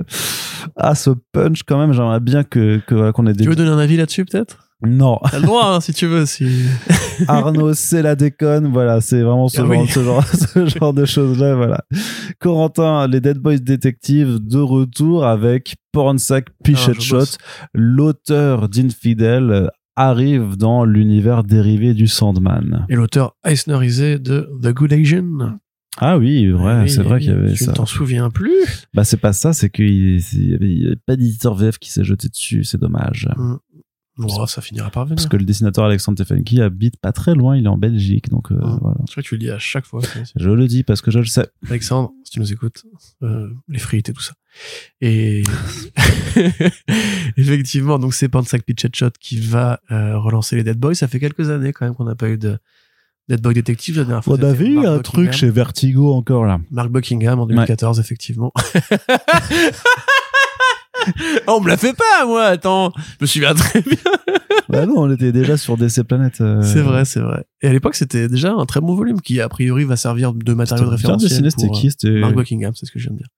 ah 0.76 0.94
ce 0.94 1.10
punch 1.32 1.62
quand 1.62 1.78
même. 1.78 1.92
J'aimerais 1.92 2.20
bien 2.20 2.44
que 2.44 2.80
qu'on 3.12 3.26
ait 3.26 3.32
des. 3.32 3.44
Tu 3.44 3.48
veux 3.48 3.56
donner 3.56 3.70
un 3.70 3.78
avis 3.78 3.96
là-dessus 3.96 4.24
peut-être? 4.24 4.63
Non. 4.86 5.18
T'as 5.30 5.38
le 5.38 5.46
droit, 5.46 5.74
hein, 5.74 5.80
si 5.80 5.92
tu 5.92 6.06
veux. 6.06 6.26
Si... 6.26 6.46
Arnaud, 7.28 7.74
c'est 7.74 8.02
la 8.02 8.16
déconne. 8.16 8.72
Voilà, 8.72 9.00
c'est 9.00 9.22
vraiment 9.22 9.48
ce, 9.48 9.60
ah 9.60 9.66
genre, 9.66 9.86
ce, 9.88 10.02
genre, 10.02 10.26
ce 10.26 10.66
genre 10.66 10.94
de 10.94 11.04
choses-là. 11.04 11.54
Voilà. 11.54 11.84
Corentin, 12.40 13.06
les 13.06 13.20
Dead 13.20 13.38
Boys 13.38 13.58
Detectives 13.58 14.38
de 14.40 14.58
retour 14.58 15.24
avec 15.24 15.76
Pornsack 15.92 16.48
Pichet 16.62 16.92
ah, 16.96 17.00
Shot. 17.00 17.38
L'auteur 17.74 18.68
d'Infidel 18.68 19.70
arrive 19.96 20.56
dans 20.56 20.84
l'univers 20.84 21.44
dérivé 21.44 21.94
du 21.94 22.06
Sandman. 22.06 22.86
Et 22.88 22.94
l'auteur 22.94 23.36
Eisnerisé 23.44 24.18
de 24.18 24.50
The 24.62 24.72
Good 24.72 24.92
Asian. 24.92 25.58
Ah 25.98 26.18
oui, 26.18 26.50
vrai, 26.50 26.88
c'est 26.88 27.02
vrai 27.02 27.20
qu'il 27.20 27.30
y 27.30 27.32
avait 27.32 27.54
ça. 27.54 27.72
Tu 27.72 27.76
t'en 27.76 27.86
souviens 27.86 28.28
plus? 28.30 28.86
Bah 28.94 29.04
c'est 29.04 29.16
pas 29.16 29.32
ça, 29.32 29.52
c'est 29.52 29.70
qu'il 29.70 30.18
y, 30.18 30.54
avait 30.54 30.96
pas 31.06 31.14
d'éditeur 31.14 31.54
VF 31.54 31.78
qui 31.78 31.92
s'est 31.92 32.02
jeté 32.02 32.28
dessus, 32.28 32.64
c'est 32.64 32.80
dommage. 32.80 33.28
Mm. 33.36 33.54
Oh, 34.18 34.46
ça 34.46 34.62
finira 34.62 34.90
par 34.90 35.04
venir. 35.04 35.16
Parce 35.16 35.26
que 35.26 35.36
le 35.36 35.44
dessinateur 35.44 35.84
Alexandre 35.84 36.16
Tefenki 36.16 36.60
habite 36.60 36.96
pas 36.98 37.10
très 37.10 37.34
loin, 37.34 37.56
il 37.56 37.64
est 37.64 37.68
en 37.68 37.76
Belgique, 37.76 38.28
donc 38.30 38.52
euh, 38.52 38.54
mm. 38.54 38.78
voilà. 38.80 38.96
Je 39.06 39.12
crois 39.12 39.22
que 39.22 39.28
tu 39.28 39.34
le 39.34 39.40
dis 39.40 39.50
à 39.50 39.58
chaque 39.58 39.86
fois. 39.86 40.00
Je 40.36 40.50
le 40.50 40.66
dis 40.68 40.84
parce 40.84 41.00
que 41.00 41.10
je 41.10 41.18
le 41.18 41.24
sais. 41.24 41.48
Alexandre, 41.68 42.12
si 42.22 42.32
tu 42.32 42.40
nous 42.40 42.52
écoutes, 42.52 42.84
euh, 43.22 43.50
les 43.68 43.80
frites 43.80 44.08
et 44.08 44.12
tout 44.12 44.22
ça. 44.22 44.34
Et 45.00 45.42
effectivement, 47.36 47.98
donc 47.98 48.14
c'est 48.14 48.28
Pansac 48.28 48.62
Pitch 48.62 48.86
Shot 48.94 49.10
qui 49.18 49.40
va 49.40 49.80
euh, 49.90 50.16
relancer 50.18 50.54
les 50.54 50.62
Dead 50.62 50.78
Boys. 50.78 50.94
Ça 50.94 51.08
fait 51.08 51.18
quelques 51.18 51.50
années 51.50 51.72
quand 51.72 51.84
même 51.84 51.96
qu'on 51.96 52.04
n'a 52.04 52.14
pas 52.14 52.28
eu 52.28 52.38
de 52.38 52.58
Dead 53.28 53.40
Boy 53.40 53.54
Detective 53.54 53.96
la 53.96 54.04
dernière 54.04 54.22
fois. 54.22 54.36
On 54.38 54.42
avait 54.44 54.68
eu 54.68 54.86
un 54.86 55.00
truc 55.00 55.32
chez 55.32 55.50
Vertigo 55.50 56.14
encore 56.14 56.44
là. 56.44 56.60
Mark 56.70 56.90
Buckingham 56.90 57.40
en 57.40 57.46
2014 57.46 57.98
effectivement. 57.98 58.52
on 61.46 61.60
me 61.60 61.68
l'a 61.68 61.76
fait 61.76 61.94
pas 61.94 62.26
moi, 62.26 62.44
attends. 62.44 62.92
Je 62.96 63.16
me 63.22 63.26
souviens 63.26 63.54
très 63.54 63.80
bien. 63.82 63.96
bah 64.68 64.86
non, 64.86 64.94
on 64.98 65.10
était 65.12 65.32
déjà 65.32 65.56
sur 65.56 65.76
DC 65.76 66.02
Planet. 66.02 66.40
Euh. 66.40 66.62
C'est 66.62 66.82
vrai, 66.82 67.04
c'est 67.04 67.20
vrai. 67.20 67.44
Et 67.62 67.68
à 67.68 67.72
l'époque, 67.72 67.94
c'était 67.94 68.28
déjà 68.28 68.52
un 68.52 68.66
très 68.66 68.80
bon 68.80 68.94
volume 68.94 69.20
qui 69.20 69.40
a 69.40 69.48
priori 69.48 69.84
va 69.84 69.96
servir 69.96 70.32
de 70.32 70.54
matériau 70.54 70.84
de 70.84 70.90
référence. 70.90 71.26
C'était 71.26 71.70
qui 71.70 71.90
euh, 72.04 72.20
Mark 72.20 72.34
Buckingham, 72.34 72.72
c'est 72.74 72.86
ce 72.86 72.92
que 72.92 72.98
je 72.98 73.08
viens 73.08 73.14
de 73.14 73.18
dire. 73.18 73.28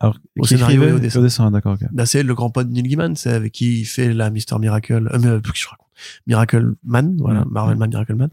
Alors, 0.00 0.16
au 0.38 0.46
scénario 0.46 0.96
au 0.96 0.98
dessin. 0.98 1.50
d'accord. 1.50 1.76
Bah, 1.90 2.06
c'est 2.06 2.22
le 2.22 2.34
grand 2.34 2.50
pote 2.50 2.68
Neil 2.68 2.84
Gaiman, 2.84 3.16
c'est 3.16 3.32
avec 3.32 3.52
qui 3.52 3.80
il 3.80 3.84
fait 3.84 4.12
la 4.12 4.30
Mister 4.30 4.56
Miracle. 4.58 5.08
Euh, 5.12 5.18
mais, 5.20 5.26
euh, 5.26 5.40
je 5.54 5.66
raconte? 5.66 5.86
Miracle 6.28 6.74
Man, 6.84 7.16
voilà, 7.18 7.44
Marvel 7.50 7.76
Man, 7.76 7.88
Miracle 7.90 8.14
Man, 8.14 8.30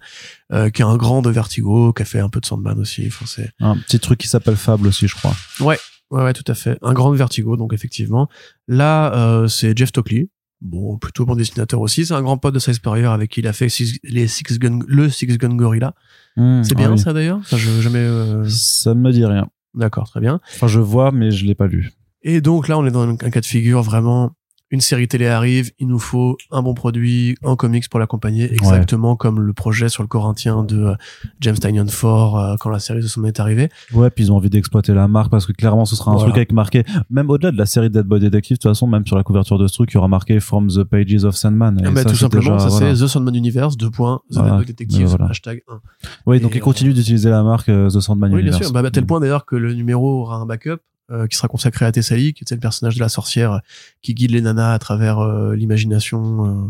euh, 0.53 0.70
qui 0.70 0.84
est 0.84 0.86
un 0.86 0.97
grand 0.97 1.24
de 1.24 1.32
Vertigo, 1.32 1.93
qui 1.93 2.03
a 2.03 2.05
fait 2.05 2.20
un 2.20 2.30
peu 2.30 2.39
de 2.39 2.45
Sandman 2.45 2.78
aussi. 2.78 3.07
Enfin, 3.07 3.26
un 3.59 3.76
petit 3.78 3.99
truc 3.99 4.20
qui 4.20 4.28
s'appelle 4.28 4.55
Fable 4.55 4.88
aussi, 4.88 5.07
je 5.07 5.16
crois. 5.16 5.36
Ouais, 5.59 5.80
ouais, 6.12 6.24
ouais, 6.24 6.34
tout 6.34 6.49
à 6.49 6.53
fait. 6.53 6.78
Un 6.82 6.93
grand 6.93 7.12
Vertigo, 7.12 7.58
donc 7.58 7.74
effectivement. 7.74 8.28
Là, 8.68 9.14
euh, 9.14 9.47
c'est 9.47 9.78
Jeff 9.78 9.89
Stockley. 9.89 10.30
Bon, 10.62 10.97
plutôt 10.97 11.26
bon 11.26 11.36
dessinateur 11.36 11.82
aussi. 11.82 12.06
C'est 12.06 12.14
un 12.14 12.22
grand 12.22 12.38
pote 12.38 12.53
de 12.53 12.60
Size 12.60 12.76
Superior 12.76 13.14
avec 13.14 13.30
qui 13.30 13.41
il 13.41 13.47
a 13.47 13.53
fait 13.53 13.68
les 14.03 14.28
Six 14.28 14.58
Gun, 14.58 14.80
le 14.88 15.10
Six 15.10 15.28
Gun 15.28 15.56
Gorilla. 15.56 15.93
Hmm, 16.38 16.64
c'est 16.64 16.76
bien 16.76 16.91
ah 16.93 16.97
ça 16.97 17.14
d'ailleurs? 17.14 17.41
Je 17.51 17.82
jamais. 17.82 17.99
Euh... 17.99 18.45
Ça 18.47 18.93
ne 18.93 19.01
me 19.01 19.12
dit 19.12 19.26
rien. 19.26 19.49
D'accord, 19.74 20.10
très 20.10 20.22
bien. 20.22 20.39
Enfin, 20.53 20.68
je 20.68 20.80
vois, 20.80 21.12
mais 21.12 21.32
je 21.32 21.45
l'ai 21.45 21.56
pas 21.56 21.68
lu. 21.68 21.91
Et 22.22 22.41
donc 22.41 22.68
là, 22.68 22.80
on 22.80 22.86
est 22.86 22.91
dans 22.91 23.08
un 23.08 23.16
cas 23.16 23.41
de 23.41 23.45
figure 23.45 23.82
vraiment 23.84 24.32
une 24.72 24.82
série 24.82 25.07
télé 25.07 25.28
arrive, 25.28 25.72
il 25.80 25.88
nous 25.88 25.99
faut 25.99 26.38
un 26.51 26.63
bon 26.63 26.74
produit, 26.74 27.36
un 27.43 27.55
comics 27.55 27.88
pour 27.88 27.99
l'accompagner, 27.99 28.51
exactement 28.51 29.16
comme 29.16 29.39
le 29.39 29.53
projet 29.53 29.89
sur 29.89 30.01
le 30.01 30.07
Corinthien 30.07 30.63
de 30.63 30.86
euh, 30.86 30.95
James 31.39 31.55
Tynion 31.55 31.88
Ford 31.88 32.39
euh, 32.39 32.55
quand 32.59 32.70
la 32.70 32.80
série 32.80 33.01
de 33.01 33.07
son 33.07 33.24
est 33.26 33.39
arrivée. 33.39 33.70
Ouais, 33.93 34.09
puis 34.09 34.26
ils 34.26 34.32
ont 34.32 34.36
envie 34.36 34.49
d'exploiter 34.49 34.93
la 34.93 35.07
marque 35.07 35.30
parce 35.30 35.45
que 35.45 35.51
clairement 35.51 35.86
ce 35.86 35.95
sera 35.95 36.11
un 36.11 36.18
truc 36.18 36.36
avec 36.36 36.51
marqué, 36.51 36.84
même 37.09 37.30
au-delà 37.30 37.51
de 37.51 37.57
la 37.57 37.68
série 37.68 37.89
Dead 37.89 38.05
Boy 38.05 38.20
Detective, 38.20 38.57
de 38.57 38.61
toute 38.61 38.72
façon, 38.72 38.88
même 38.88 39.05
sur 39.05 39.16
la 39.16 39.24
couverture 39.24 39.59
de 39.59 39.68
ce 39.68 39.74
truc, 39.74 39.91
il 39.91 39.95
y 39.95 39.97
aura 39.97 40.07
marqué 40.07 40.39
From 40.39 40.68
the 40.68 40.84
Pages 40.84 41.24
of 41.24 41.36
Sandman. 41.36 41.80
Et 41.80 41.88
ah, 41.88 42.03
tout 42.03 42.16
simplement, 42.16 42.57
ça 42.57 42.70
c'est 42.72 42.93
The 42.93 43.07
Sandman 43.07 43.36
Universe, 43.36 43.78
deux 43.78 43.91
points, 43.91 44.22
The 44.32 44.38
Dead 44.38 44.53
Boy 44.55 44.66
Detective, 44.66 45.18
hashtag 45.30 45.61
1. 45.68 45.80
Oui, 46.26 46.39
donc 46.39 46.55
ils 46.55 46.61
continuent 46.61 46.93
d'utiliser 46.93 47.30
la 47.30 47.43
marque 47.43 47.70
euh, 47.70 47.89
The 47.89 47.99
Sandman 47.99 48.32
Universe. 48.32 48.55
Oui, 48.55 48.59
bien 48.59 48.68
sûr, 48.68 48.74
bah, 48.74 48.89
tel 48.89 49.03
mm. 49.03 49.07
point 49.07 49.20
d'ailleurs 49.20 49.45
que 49.45 49.55
le 49.55 49.74
numéro 49.74 50.22
aura 50.22 50.38
un 50.38 50.45
backup 50.45 50.80
euh, 51.12 51.28
qui 51.28 51.38
sera 51.38 51.47
consacré 51.47 51.86
à 51.86 51.91
Thessalie, 51.91 52.34
qui 52.34 52.43
est 52.43 52.51
le 52.51 52.60
personnage 52.60 52.95
de 52.95 52.99
la 52.99 53.10
sorcière 53.10 53.51
euh, 53.51 53.60
qui 54.01 54.16
guide 54.16 54.32
les 54.32 54.41
nanas 54.41 54.74
à 54.74 54.80
travers 54.80 55.20
euh, 55.20 55.56
l'imagination. 55.56 56.68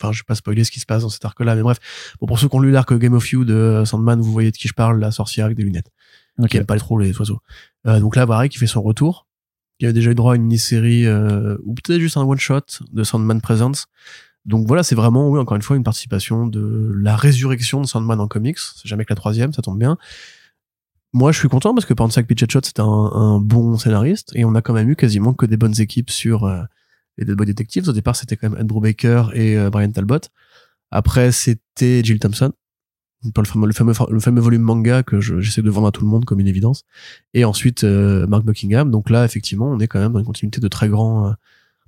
Enfin, 0.00 0.10
je 0.10 0.20
vais 0.20 0.26
pas 0.26 0.34
spoiler 0.34 0.64
ce 0.64 0.70
qui 0.70 0.80
se 0.80 0.86
passe 0.86 1.02
dans 1.02 1.10
cet 1.10 1.22
arc-là, 1.22 1.54
mais 1.54 1.60
bref. 1.60 1.78
Bon, 2.18 2.26
pour 2.26 2.38
ceux 2.38 2.48
qui 2.48 2.56
ont 2.56 2.60
lu 2.60 2.70
l'arc 2.70 2.94
Game 2.94 3.12
of 3.12 3.30
You 3.30 3.44
de 3.44 3.82
Sandman, 3.84 4.22
vous 4.22 4.32
voyez 4.32 4.50
de 4.50 4.56
qui 4.56 4.68
je 4.68 4.72
parle, 4.72 4.98
la 5.00 5.10
sorcière 5.10 5.44
avec 5.44 5.58
des 5.58 5.64
lunettes. 5.64 5.90
Okay. 6.38 6.48
Qui 6.48 6.56
aime 6.56 6.66
pas 6.66 6.78
trop 6.78 6.98
les 6.98 7.14
oiseaux. 7.18 7.40
donc 7.84 8.16
là, 8.16 8.26
pareil, 8.26 8.48
qui 8.48 8.58
fait 8.58 8.66
son 8.66 8.80
retour. 8.80 9.26
Il 9.80 9.86
avait 9.86 9.92
déjà 9.92 10.10
eu 10.10 10.14
droit 10.14 10.32
à 10.32 10.36
une 10.36 10.44
mini-série, 10.44 11.06
ou 11.06 11.74
peut-être 11.74 12.00
juste 12.00 12.16
un 12.16 12.22
one-shot 12.22 12.62
de 12.90 13.04
Sandman 13.04 13.42
Presence. 13.42 13.86
Donc 14.46 14.66
voilà, 14.66 14.82
c'est 14.82 14.94
vraiment, 14.94 15.28
oui, 15.28 15.38
encore 15.38 15.56
une 15.56 15.62
fois, 15.62 15.76
une 15.76 15.84
participation 15.84 16.46
de 16.46 16.90
la 16.96 17.16
résurrection 17.16 17.82
de 17.82 17.86
Sandman 17.86 18.18
en 18.18 18.28
comics. 18.28 18.58
C'est 18.58 18.88
jamais 18.88 19.04
que 19.04 19.12
la 19.12 19.16
troisième, 19.16 19.52
ça 19.52 19.60
tombe 19.60 19.78
bien 19.78 19.98
moi, 21.14 21.30
je 21.30 21.38
suis 21.38 21.48
content 21.48 21.72
parce 21.72 21.86
que 21.86 21.94
Pansac 21.94 22.26
Shot, 22.28 22.60
c'était 22.64 22.80
un, 22.80 22.86
un, 22.86 23.38
bon 23.38 23.78
scénariste 23.78 24.32
et 24.34 24.44
on 24.44 24.56
a 24.56 24.62
quand 24.62 24.74
même 24.74 24.90
eu 24.90 24.96
quasiment 24.96 25.32
que 25.32 25.46
des 25.46 25.56
bonnes 25.56 25.80
équipes 25.80 26.10
sur 26.10 26.44
euh, 26.44 26.60
les 27.16 27.24
Dead 27.24 27.36
Boy 27.36 27.46
Detectives. 27.46 27.88
Au 27.88 27.92
départ, 27.92 28.16
c'était 28.16 28.36
quand 28.36 28.50
même 28.50 28.60
Andrew 28.60 28.80
Baker 28.80 29.26
et 29.32 29.56
euh, 29.56 29.70
Brian 29.70 29.92
Talbot. 29.92 30.18
Après, 30.90 31.30
c'était 31.30 32.02
Jill 32.02 32.18
Thompson 32.18 32.52
le 33.36 33.44
fameux, 33.44 33.66
le 33.66 33.72
fameux, 33.72 33.94
le 34.10 34.20
fameux 34.20 34.40
volume 34.40 34.60
manga 34.60 35.02
que 35.02 35.18
j'essaie 35.20 35.62
de 35.62 35.70
vendre 35.70 35.86
à 35.86 35.92
tout 35.92 36.02
le 36.02 36.08
monde 36.08 36.26
comme 36.26 36.40
une 36.40 36.48
évidence. 36.48 36.84
Et 37.32 37.46
ensuite, 37.46 37.84
euh, 37.84 38.26
Mark 38.26 38.44
Buckingham. 38.44 38.90
Donc 38.90 39.08
là, 39.08 39.24
effectivement, 39.24 39.70
on 39.70 39.78
est 39.78 39.86
quand 39.86 40.00
même 40.00 40.12
dans 40.12 40.18
une 40.18 40.26
continuité 40.26 40.60
de 40.60 40.68
très 40.68 40.88
grands, 40.88 41.32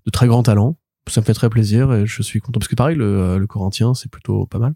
de 0.07 0.11
très 0.11 0.29
grands 0.29 0.45
talents. 0.45 0.79
Ça 1.09 1.20
me 1.20 1.27
fait 1.27 1.35
très 1.35 1.51
plaisir 1.51 1.93
et 1.93 2.07
je 2.07 2.22
suis 2.22 2.41
content 2.41 2.59
parce 2.59 2.68
que 2.68 2.74
pareil, 2.77 2.97
le, 2.97 3.39
le 3.39 3.47
Corinthien, 3.47 3.93
c'est 3.93 4.11
plutôt 4.11 4.47
pas 4.47 4.59
mal. 4.59 4.72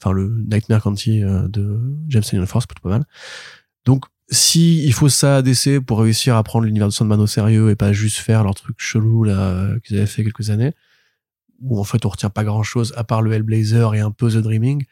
Enfin, 0.00 0.12
le 0.12 0.44
Nightmare 0.46 0.82
County 0.82 1.22
de 1.22 1.80
James 2.08 2.22
Force, 2.46 2.64
c'est 2.64 2.68
plutôt 2.68 2.88
pas 2.88 2.98
mal. 2.98 3.04
Donc, 3.86 4.04
si 4.28 4.84
il 4.84 4.92
faut 4.92 5.08
ça 5.08 5.36
à 5.36 5.42
DC 5.42 5.80
pour 5.80 6.00
réussir 6.00 6.36
à 6.36 6.42
prendre 6.42 6.66
l'univers 6.66 6.88
de 6.88 6.92
Sandman 6.92 7.20
au 7.20 7.26
sérieux 7.26 7.70
et 7.70 7.76
pas 7.76 7.92
juste 7.92 8.18
faire 8.18 8.42
leur 8.42 8.54
truc 8.54 8.76
chelou 8.78 9.22
là 9.24 9.68
qu'ils 9.84 9.96
avaient 9.96 10.06
fait 10.06 10.24
quelques 10.24 10.50
années, 10.50 10.72
où 11.60 11.78
en 11.78 11.84
fait 11.84 12.04
on 12.04 12.08
retient 12.08 12.28
pas 12.28 12.44
grand 12.44 12.64
chose 12.64 12.92
à 12.96 13.04
part 13.04 13.22
le 13.22 13.32
Hellblazer 13.32 13.94
et 13.94 14.00
un 14.00 14.10
peu 14.10 14.28
The 14.28 14.38
Dreaming. 14.38 14.84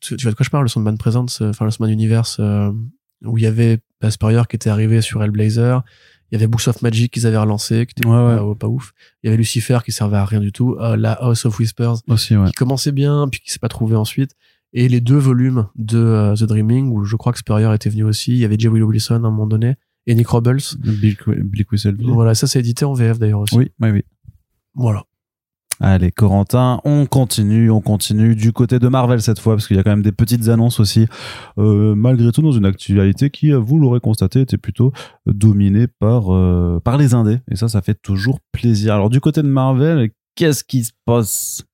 Tu, 0.00 0.16
vois 0.16 0.32
de 0.32 0.36
quoi 0.36 0.44
je 0.44 0.50
parle, 0.50 0.64
le 0.64 0.68
Sandman 0.68 0.98
Presence, 0.98 1.42
enfin 1.42 1.64
le 1.64 1.70
Sandman 1.70 1.92
Universe, 1.92 2.38
euh, 2.40 2.72
où 3.22 3.38
il 3.38 3.44
y 3.44 3.46
avait 3.46 3.80
Spurrier 4.08 4.42
qui 4.48 4.56
était 4.56 4.70
arrivé 4.70 5.02
sur 5.02 5.22
Hellblazer, 5.22 5.84
il 6.30 6.34
y 6.34 6.36
avait 6.36 6.46
Books 6.46 6.68
of 6.68 6.80
Magic 6.82 7.12
qu'ils 7.12 7.26
avaient 7.26 7.36
relancé, 7.36 7.86
qui 7.86 7.92
était 7.96 8.08
pas, 8.08 8.66
ouf. 8.66 8.92
Il 9.22 9.26
y 9.26 9.28
avait 9.28 9.36
Lucifer 9.36 9.78
qui 9.84 9.92
servait 9.92 10.16
à 10.16 10.24
rien 10.24 10.40
du 10.40 10.52
tout, 10.52 10.76
euh, 10.80 10.96
la 10.96 11.12
House 11.12 11.44
of 11.44 11.58
Whispers 11.58 11.96
Aussi, 12.08 12.34
qui 12.46 12.52
commençait 12.52 12.92
bien 12.92 13.28
puis 13.28 13.40
qui 13.40 13.52
s'est 13.52 13.58
pas 13.58 13.68
trouvé 13.68 13.94
ensuite 13.94 14.34
et 14.72 14.88
les 14.88 15.00
deux 15.00 15.18
volumes 15.18 15.66
de 15.76 15.98
euh, 15.98 16.34
The 16.34 16.44
Dreaming 16.44 16.90
où 16.90 17.04
je 17.04 17.16
crois 17.16 17.32
que 17.32 17.38
Spurrier 17.38 17.72
était 17.74 17.90
venu 17.90 18.04
aussi 18.04 18.32
il 18.32 18.38
y 18.38 18.44
avait 18.44 18.58
J. 18.58 18.68
Willow 18.68 18.88
Wilson 18.88 19.14
à 19.14 19.16
un 19.16 19.30
moment 19.30 19.46
donné 19.46 19.76
et 20.06 20.14
Nick 20.14 20.28
Robles 20.28 20.60
Bill, 20.78 21.16
Bill 21.26 22.10
voilà 22.10 22.34
ça 22.34 22.46
c'est 22.46 22.60
édité 22.60 22.84
en 22.84 22.94
VF 22.94 23.18
d'ailleurs 23.18 23.40
aussi 23.40 23.56
oui 23.56 23.70
oui 23.80 23.90
oui 23.90 24.02
voilà 24.74 25.04
Allez, 25.82 26.10
Corentin, 26.10 26.78
on 26.84 27.06
continue, 27.06 27.70
on 27.70 27.80
continue 27.80 28.36
du 28.36 28.52
côté 28.52 28.78
de 28.78 28.86
Marvel 28.88 29.22
cette 29.22 29.38
fois, 29.38 29.54
parce 29.54 29.66
qu'il 29.66 29.78
y 29.78 29.80
a 29.80 29.82
quand 29.82 29.90
même 29.90 30.02
des 30.02 30.12
petites 30.12 30.48
annonces 30.48 30.78
aussi, 30.78 31.06
euh, 31.56 31.94
malgré 31.94 32.32
tout 32.32 32.42
dans 32.42 32.52
une 32.52 32.66
actualité 32.66 33.30
qui, 33.30 33.50
vous 33.52 33.78
l'aurez 33.78 34.00
constaté, 34.00 34.42
était 34.42 34.58
plutôt 34.58 34.92
dominée 35.24 35.86
par, 35.86 36.34
euh, 36.34 36.80
par 36.84 36.98
les 36.98 37.14
indés. 37.14 37.38
Et 37.50 37.56
ça, 37.56 37.68
ça 37.68 37.80
fait 37.80 37.94
toujours 37.94 38.40
plaisir. 38.52 38.92
Alors 38.92 39.08
du 39.08 39.20
côté 39.20 39.42
de 39.42 39.48
Marvel, 39.48 40.10
qu'est-ce 40.34 40.64
qui 40.64 40.84
se 40.84 40.92
passe? 41.06 41.64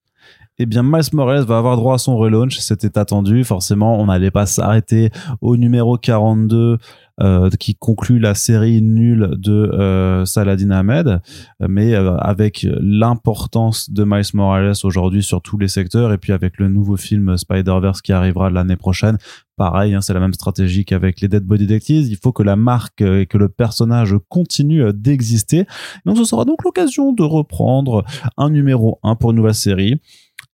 Eh 0.58 0.66
bien 0.66 0.82
Miles 0.82 1.02
Morales 1.12 1.44
va 1.44 1.58
avoir 1.58 1.76
droit 1.76 1.94
à 1.94 1.98
son 1.98 2.16
relaunch, 2.16 2.58
c'était 2.58 2.98
attendu, 2.98 3.44
forcément 3.44 4.00
on 4.00 4.06
n'allait 4.06 4.30
pas 4.30 4.46
s'arrêter 4.46 5.10
au 5.40 5.56
numéro 5.56 5.98
42 5.98 6.78
euh, 7.22 7.48
qui 7.58 7.74
conclut 7.74 8.18
la 8.18 8.34
série 8.34 8.82
nulle 8.82 9.30
de 9.38 9.52
euh, 9.52 10.26
Saladin 10.26 10.70
Ahmed, 10.70 11.22
mais 11.66 11.94
euh, 11.94 12.14
avec 12.18 12.66
l'importance 12.78 13.88
de 13.88 14.04
Miles 14.04 14.24
Morales 14.34 14.74
aujourd'hui 14.84 15.22
sur 15.22 15.40
tous 15.40 15.56
les 15.56 15.68
secteurs 15.68 16.12
et 16.12 16.18
puis 16.18 16.34
avec 16.34 16.58
le 16.58 16.68
nouveau 16.68 16.98
film 16.98 17.38
Spider-Verse 17.38 18.02
qui 18.02 18.12
arrivera 18.12 18.50
l'année 18.50 18.76
prochaine, 18.76 19.16
pareil, 19.56 19.94
hein, 19.94 20.02
c'est 20.02 20.12
la 20.12 20.20
même 20.20 20.34
stratégie 20.34 20.84
qu'avec 20.84 21.22
les 21.22 21.28
Dead 21.28 21.42
Body 21.42 21.66
Detectives. 21.66 22.06
Il 22.06 22.18
faut 22.18 22.32
que 22.32 22.42
la 22.42 22.56
marque 22.56 23.00
et 23.00 23.24
que 23.24 23.38
le 23.38 23.48
personnage 23.48 24.14
continue 24.28 24.92
d'exister. 24.92 25.64
Donc 26.04 26.18
ce 26.18 26.24
sera 26.24 26.44
donc 26.44 26.64
l'occasion 26.64 27.14
de 27.14 27.22
reprendre 27.22 28.04
un 28.36 28.50
numéro 28.50 29.00
1 29.02 29.14
pour 29.14 29.30
une 29.30 29.36
nouvelle 29.36 29.54
série 29.54 30.00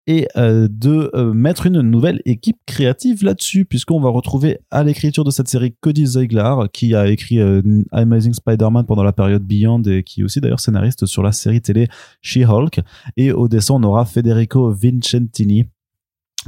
et 0.06 0.26
euh, 0.36 0.68
de 0.70 1.10
euh, 1.14 1.32
mettre 1.32 1.66
une 1.66 1.80
nouvelle 1.80 2.20
équipe 2.24 2.58
créative 2.66 3.24
là-dessus, 3.24 3.64
puisqu'on 3.64 4.00
va 4.00 4.10
retrouver 4.10 4.58
à 4.70 4.82
l'écriture 4.82 5.24
de 5.24 5.30
cette 5.30 5.48
série 5.48 5.74
Cody 5.80 6.06
Ziegler, 6.06 6.54
qui 6.72 6.94
a 6.94 7.08
écrit 7.08 7.38
euh, 7.38 7.62
Amazing 7.92 8.32
Spider-Man 8.32 8.84
pendant 8.86 9.04
la 9.04 9.12
période 9.12 9.42
Beyond 9.44 9.82
et 9.82 10.02
qui 10.02 10.20
est 10.22 10.24
aussi 10.24 10.40
d'ailleurs 10.40 10.60
scénariste 10.60 11.06
sur 11.06 11.22
la 11.22 11.32
série 11.32 11.60
télé 11.60 11.88
She-Hulk. 12.20 12.80
Et 13.16 13.32
au 13.32 13.48
dessin, 13.48 13.74
on 13.74 13.82
aura 13.84 14.04
Federico 14.04 14.72
Vincentini, 14.72 15.66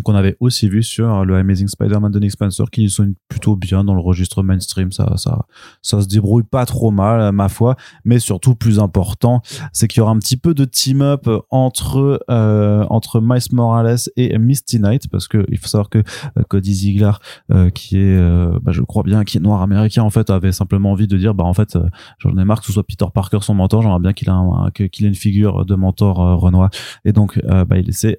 qu'on 0.02 0.14
avait 0.14 0.36
aussi 0.40 0.68
vu 0.68 0.82
sur 0.82 1.24
le 1.24 1.36
Amazing 1.36 1.68
Spider-Man 1.68 2.10
de 2.10 2.18
Nick 2.18 2.32
Spencer 2.32 2.64
qui 2.70 2.88
sont 2.88 3.14
plutôt 3.28 3.56
bien 3.56 3.84
dans 3.84 3.94
le 3.94 4.00
registre 4.00 4.42
mainstream. 4.42 4.92
Ça 4.92 5.14
ça 5.16 5.46
ça 5.82 6.02
se 6.02 6.08
débrouille 6.08 6.44
pas 6.44 6.66
trop 6.66 6.90
mal 6.90 7.32
ma 7.32 7.48
foi. 7.48 7.76
Mais 8.04 8.18
surtout 8.18 8.54
plus 8.54 8.78
important 8.78 9.42
c'est 9.72 9.88
qu'il 9.88 10.00
y 10.00 10.02
aura 10.02 10.12
un 10.12 10.18
petit 10.18 10.36
peu 10.36 10.54
de 10.54 10.64
team 10.64 11.02
up 11.02 11.28
entre 11.50 12.20
euh, 12.30 12.84
entre 12.90 13.20
Miles 13.20 13.40
Morales 13.52 13.98
et 14.16 14.36
Misty 14.38 14.78
Knight 14.78 15.08
parce 15.08 15.28
que 15.28 15.44
il 15.48 15.58
faut 15.58 15.68
savoir 15.68 15.88
que 15.88 15.98
euh, 15.98 16.42
Cody 16.48 16.74
Ziegler 16.74 17.12
euh, 17.52 17.70
qui 17.70 17.96
est 17.98 18.16
euh, 18.16 18.58
bah, 18.62 18.72
je 18.72 18.82
crois 18.82 19.02
bien 19.02 19.24
qui 19.24 19.38
est 19.38 19.40
noir 19.40 19.62
américain 19.62 20.02
en 20.02 20.10
fait 20.10 20.30
avait 20.30 20.52
simplement 20.52 20.92
envie 20.92 21.06
de 21.06 21.16
dire 21.16 21.34
bah 21.34 21.44
en 21.44 21.54
fait 21.54 21.78
j'en 22.18 22.36
ai 22.36 22.44
marre 22.44 22.60
que 22.60 22.66
ce 22.66 22.72
soit 22.72 22.84
Peter 22.84 23.06
Parker 23.12 23.38
son 23.42 23.54
mentor. 23.54 23.82
J'aimerais 23.82 24.00
bien 24.00 24.12
qu'il 24.12 24.30
a 24.30 24.70
qu'il 24.70 25.06
ait 25.06 25.08
une 25.08 25.14
figure 25.14 25.64
de 25.64 25.74
mentor 25.74 26.16
Renoir. 26.40 26.70
Et 27.04 27.12
donc 27.12 27.40
bah 27.44 27.78
il 27.78 27.92
s'est 27.92 28.18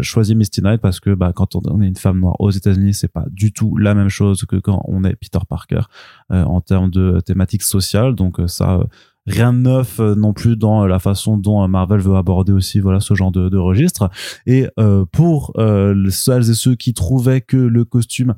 choisi 0.00 0.34
Misty 0.34 0.62
Knight 0.62 0.80
parce 0.80 1.00
que 1.00 1.05
que 1.06 1.14
bah, 1.14 1.32
quand 1.32 1.54
on 1.54 1.80
est 1.80 1.86
une 1.86 1.96
femme 1.96 2.18
noire 2.18 2.34
aux 2.40 2.50
États-Unis, 2.50 2.94
c'est 2.94 3.12
pas 3.12 3.24
du 3.30 3.52
tout 3.52 3.76
la 3.76 3.94
même 3.94 4.08
chose 4.08 4.44
que 4.44 4.56
quand 4.56 4.82
on 4.86 5.04
est 5.04 5.14
Peter 5.14 5.38
Parker 5.48 5.82
en 6.30 6.60
termes 6.60 6.90
de 6.90 7.20
thématiques 7.20 7.62
sociales. 7.62 8.14
Donc 8.16 8.40
ça, 8.48 8.80
rien 9.26 9.52
de 9.52 9.58
neuf 9.58 10.00
non 10.00 10.32
plus 10.32 10.56
dans 10.56 10.84
la 10.84 10.98
façon 10.98 11.38
dont 11.38 11.66
Marvel 11.68 12.00
veut 12.00 12.16
aborder 12.16 12.52
aussi 12.52 12.80
voilà 12.80 12.98
ce 12.98 13.14
genre 13.14 13.30
de, 13.30 13.48
de 13.48 13.58
registre. 13.58 14.10
Et 14.46 14.66
pour 15.12 15.52
celles 16.10 16.50
et 16.50 16.54
ceux 16.54 16.74
qui 16.74 16.92
trouvaient 16.92 17.40
que 17.40 17.56
le 17.56 17.84
costume 17.84 18.34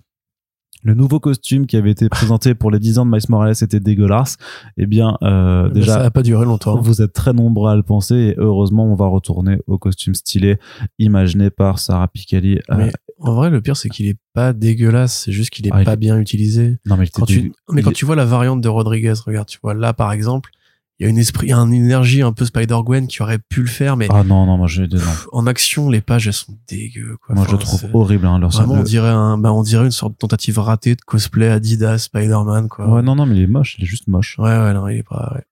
le 0.85 0.95
nouveau 0.95 1.21
costume 1.21 1.67
qui 1.67 1.77
avait 1.77 1.91
été 1.91 2.09
présenté 2.09 2.55
pour 2.55 2.71
les 2.71 2.79
10 2.79 2.99
ans 2.99 3.07
de 3.07 3.11
Miles 3.11 3.23
Morales 3.29 3.55
était 3.61 3.81
dégueulasse. 3.81 4.37
Eh 4.77 4.87
bien, 4.87 5.17
euh, 5.23 5.69
déjà, 5.71 5.95
ça 5.95 6.03
n'a 6.05 6.11
pas 6.11 6.23
duré 6.23 6.45
longtemps. 6.45 6.81
Vous 6.81 7.03
êtes 7.03 7.13
très 7.13 7.33
nombreux 7.33 7.71
à 7.71 7.77
le 7.77 7.83
penser 7.83 8.15
et 8.15 8.35
heureusement, 8.39 8.87
on 8.87 8.95
va 8.95 9.07
retourner 9.07 9.59
au 9.67 9.79
costume 9.79 10.15
stylé 10.15 10.59
imaginé 10.99 11.51
par 11.51 11.79
Sarah 11.79 12.09
Picali. 12.09 12.59
Euh, 12.71 12.77
mais 12.77 12.93
en 13.21 13.35
vrai, 13.35 13.51
le 13.51 13.61
pire, 13.61 13.77
c'est 13.77 13.89
qu'il 13.89 14.07
est 14.07 14.19
pas 14.33 14.53
dégueulasse. 14.53 15.25
C'est 15.25 15.33
juste 15.33 15.51
qu'il 15.51 15.67
est 15.67 15.73
ah, 15.73 15.83
pas 15.83 15.97
bien 15.97 16.19
utilisé. 16.19 16.79
Non, 16.87 16.97
mais, 16.97 17.09
quand 17.09 17.27
tu... 17.27 17.53
mais 17.71 17.83
quand 17.83 17.93
tu 17.93 18.05
vois 18.05 18.17
la 18.17 18.25
variante 18.25 18.61
de 18.61 18.69
Rodriguez, 18.69 19.15
regarde, 19.27 19.49
tu 19.49 19.59
vois 19.63 19.75
là, 19.75 19.93
par 19.93 20.13
exemple, 20.13 20.51
il 20.99 21.05
y 21.05 21.07
a 21.07 21.11
une 21.11 21.19
esprit, 21.19 21.53
une 21.53 21.73
énergie 21.73 22.23
un 22.23 22.33
peu 22.33 22.45
Spider-Gwen 22.45 23.07
qui 23.07 23.23
aurait 23.23 23.39
pu 23.39 23.61
le 23.61 23.69
faire, 23.69 23.97
mais. 23.97 24.09
Ah 24.11 24.25
non, 24.25 24.47
non, 24.47 24.57
moi 24.57 24.67
j'ai 24.67 24.89
des 24.89 24.99
En 25.31 25.47
action, 25.47 25.91
les 25.91 26.01
pages, 26.01 26.27
elles 26.27 26.33
sont 26.33 26.59
dégueu, 26.67 27.17
quoi. 27.25 27.37
Moi, 27.37 27.47
je 27.49 27.55
trouve 27.55 27.85
horrible, 27.93 28.27
hein, 28.27 28.41
leur 28.41 28.51
Vraiment, 28.51 28.75
on 28.75 28.83
dirait 28.83 29.09
un, 29.09 29.39
bah, 29.39 29.53
on 29.53 29.63
dirait 29.63 29.85
une 29.85 29.93
sorte 29.93 30.15
de 30.15 30.19
tentative 30.19 30.59
ratée 30.59 30.97
de 30.97 31.01
cosplay 31.01 31.49
Adidas, 31.49 31.99
Spider-Man, 31.99 32.69
quoi. 32.69 32.89
Ouais, 32.89 33.03
non, 33.03 33.15
non, 33.15 33.27
mais 33.27 33.37
il 33.37 33.43
est 33.43 33.47
moche, 33.47 33.77
il 33.79 33.85
est 33.85 33.87
juste 33.87 34.09
moche. 34.09 34.37
Ouais, 34.39 34.47
ouais, 34.47 34.75
non, 34.75 34.89
il 34.89 34.99
est 34.99 35.03
pas, 35.05 35.35
ouais. 35.37 35.45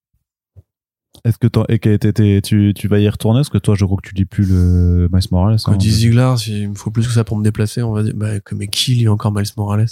Est-ce 1.24 1.38
que 1.38 1.46
toi, 1.46 1.64
et 1.68 2.40
tu, 2.42 2.72
tu 2.74 2.88
vas 2.88 2.98
y 2.98 3.08
retourner? 3.08 3.40
Est-ce 3.40 3.50
que 3.50 3.58
toi, 3.58 3.74
je 3.76 3.84
crois 3.84 3.98
que 4.02 4.08
tu 4.08 4.14
lis 4.14 4.26
plus 4.26 4.46
le 4.46 5.08
Miles 5.12 5.28
Morales? 5.30 5.58
Quand 5.64 5.76
dit 5.76 5.90
Ziegler, 5.90 6.34
il 6.48 6.70
me 6.70 6.74
faut 6.74 6.90
plus 6.90 7.06
que 7.06 7.12
ça 7.12 7.24
pour 7.24 7.36
me 7.36 7.44
déplacer, 7.44 7.82
on 7.82 7.92
va 7.92 8.02
dire, 8.02 8.14
bah, 8.16 8.32
mais 8.52 8.66
qui 8.66 8.94
lit 8.94 9.08
encore 9.08 9.32
Miles 9.32 9.46
Morales? 9.56 9.86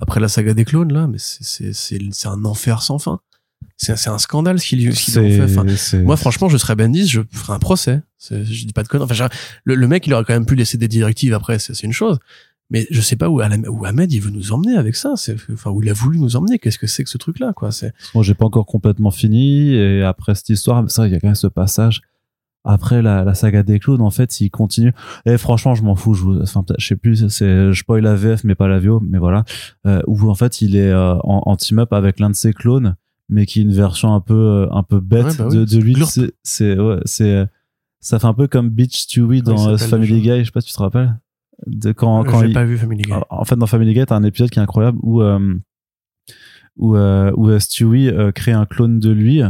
Après 0.00 0.20
la 0.20 0.28
saga 0.28 0.54
des 0.54 0.64
clones, 0.64 0.92
là, 0.92 1.06
mais 1.06 1.18
c'est, 1.18 1.72
c'est, 1.72 2.00
c'est 2.10 2.28
un 2.28 2.44
enfer 2.44 2.82
sans 2.82 2.98
fin 2.98 3.20
c'est 3.76 4.08
un 4.08 4.18
scandale 4.18 4.58
ce 4.58 4.66
qu'ils 4.66 4.90
qu 4.90 5.18
ont 5.18 5.48
fait. 5.48 6.02
moi, 6.02 6.16
franchement, 6.16 6.48
je 6.48 6.56
serais 6.56 6.74
Bendis, 6.76 7.06
je 7.06 7.20
ferais 7.30 7.52
un 7.52 7.58
procès. 7.58 8.00
Je 8.30 8.64
dis 8.66 8.72
pas 8.72 8.82
de 8.82 8.88
conneries. 8.88 9.08
Enfin, 9.10 9.28
le, 9.64 9.86
mec, 9.86 10.06
il 10.06 10.14
aurait 10.14 10.24
quand 10.24 10.32
même 10.32 10.46
pu 10.46 10.54
laisser 10.54 10.78
des 10.78 10.88
directives 10.88 11.34
après, 11.34 11.58
c'est 11.58 11.82
une 11.82 11.92
chose. 11.92 12.18
Mais 12.70 12.86
je 12.90 13.00
sais 13.00 13.14
pas 13.14 13.28
où, 13.28 13.40
où 13.40 13.84
Ahmed 13.84 14.12
il 14.12 14.20
veut 14.20 14.30
nous 14.30 14.52
emmener 14.52 14.76
avec 14.76 14.96
ça. 14.96 15.14
Enfin, 15.52 15.70
où 15.70 15.82
il 15.82 15.90
a 15.90 15.92
voulu 15.92 16.18
nous 16.18 16.36
emmener. 16.36 16.58
Qu'est-ce 16.58 16.78
que 16.78 16.86
c'est 16.86 17.04
que 17.04 17.10
ce 17.10 17.18
truc-là, 17.18 17.52
quoi? 17.52 17.70
C'est. 17.70 17.92
Moi, 18.14 18.24
j'ai 18.24 18.34
pas 18.34 18.46
encore 18.46 18.66
complètement 18.66 19.10
fini. 19.10 19.74
Et 19.74 20.02
après 20.02 20.34
cette 20.34 20.48
histoire, 20.48 20.82
c'est 20.88 21.02
vrai 21.02 21.08
qu'il 21.08 21.14
y 21.14 21.16
a 21.16 21.20
quand 21.20 21.28
même 21.28 21.34
ce 21.36 21.46
passage. 21.46 22.00
Après 22.64 23.00
la, 23.02 23.22
la 23.22 23.34
saga 23.34 23.62
des 23.62 23.78
clowns, 23.78 24.00
en 24.00 24.10
fait, 24.10 24.40
il 24.40 24.50
continue. 24.50 24.92
Et 25.26 25.38
franchement, 25.38 25.76
je 25.76 25.84
m'en 25.84 25.94
fous. 25.94 26.14
Je, 26.14 26.42
enfin, 26.42 26.64
je 26.78 26.84
sais 26.84 26.96
plus. 26.96 27.28
C'est, 27.28 27.72
je 27.72 27.78
spoil 27.78 28.02
la 28.02 28.16
VF, 28.16 28.42
mais 28.42 28.56
pas 28.56 28.66
la 28.66 28.80
VO. 28.80 29.00
Mais 29.00 29.18
voilà, 29.18 29.44
euh, 29.86 30.02
où 30.08 30.28
en 30.28 30.34
fait, 30.34 30.60
il 30.62 30.74
est 30.74 30.90
euh, 30.90 31.14
en, 31.22 31.42
en 31.46 31.56
team-up 31.56 31.92
avec 31.92 32.18
l'un 32.18 32.30
de 32.30 32.34
ses 32.34 32.52
clones 32.52 32.96
mais 33.28 33.46
qui 33.46 33.60
est 33.60 33.62
une 33.62 33.72
version 33.72 34.14
un 34.14 34.20
peu 34.20 34.34
euh, 34.34 34.68
un 34.70 34.82
peu 34.82 35.00
bête 35.00 35.36
bah 35.38 35.48
de, 35.48 35.64
de, 35.64 35.78
lui 35.78 35.96
c'est 36.06 36.32
c'est 36.42 36.78
ouais, 36.78 37.00
c'est 37.04 37.46
ça 38.00 38.18
fait 38.18 38.26
un 38.26 38.34
peu 38.34 38.46
comme 38.46 38.70
Beach 38.70 38.96
Stewie 39.00 39.42
dans 39.42 39.68
euh, 39.68 39.76
Family 39.76 40.20
Guy 40.20 40.40
je 40.40 40.44
sais 40.44 40.50
pas 40.50 40.60
si 40.60 40.68
tu 40.68 40.74
te 40.74 40.82
rappelles. 40.82 41.18
De 41.66 41.92
quand 41.92 42.22
quand 42.24 42.42
il... 42.42 42.52
pas 42.52 42.64
vu 42.64 42.76
Family 42.76 43.02
Guy. 43.02 43.12
En 43.30 43.44
fait 43.44 43.56
dans 43.56 43.66
Family 43.66 43.94
Guy 43.94 44.04
t'as 44.06 44.16
un 44.16 44.24
épisode 44.24 44.50
qui 44.50 44.58
est 44.58 44.62
incroyable 44.62 44.98
où 45.02 45.22
euh, 45.22 45.54
où 46.76 46.96
où 46.96 47.58
Stewie 47.58 48.10
crée 48.34 48.52
un 48.52 48.66
clone 48.66 48.98
de 49.00 49.10
lui 49.10 49.42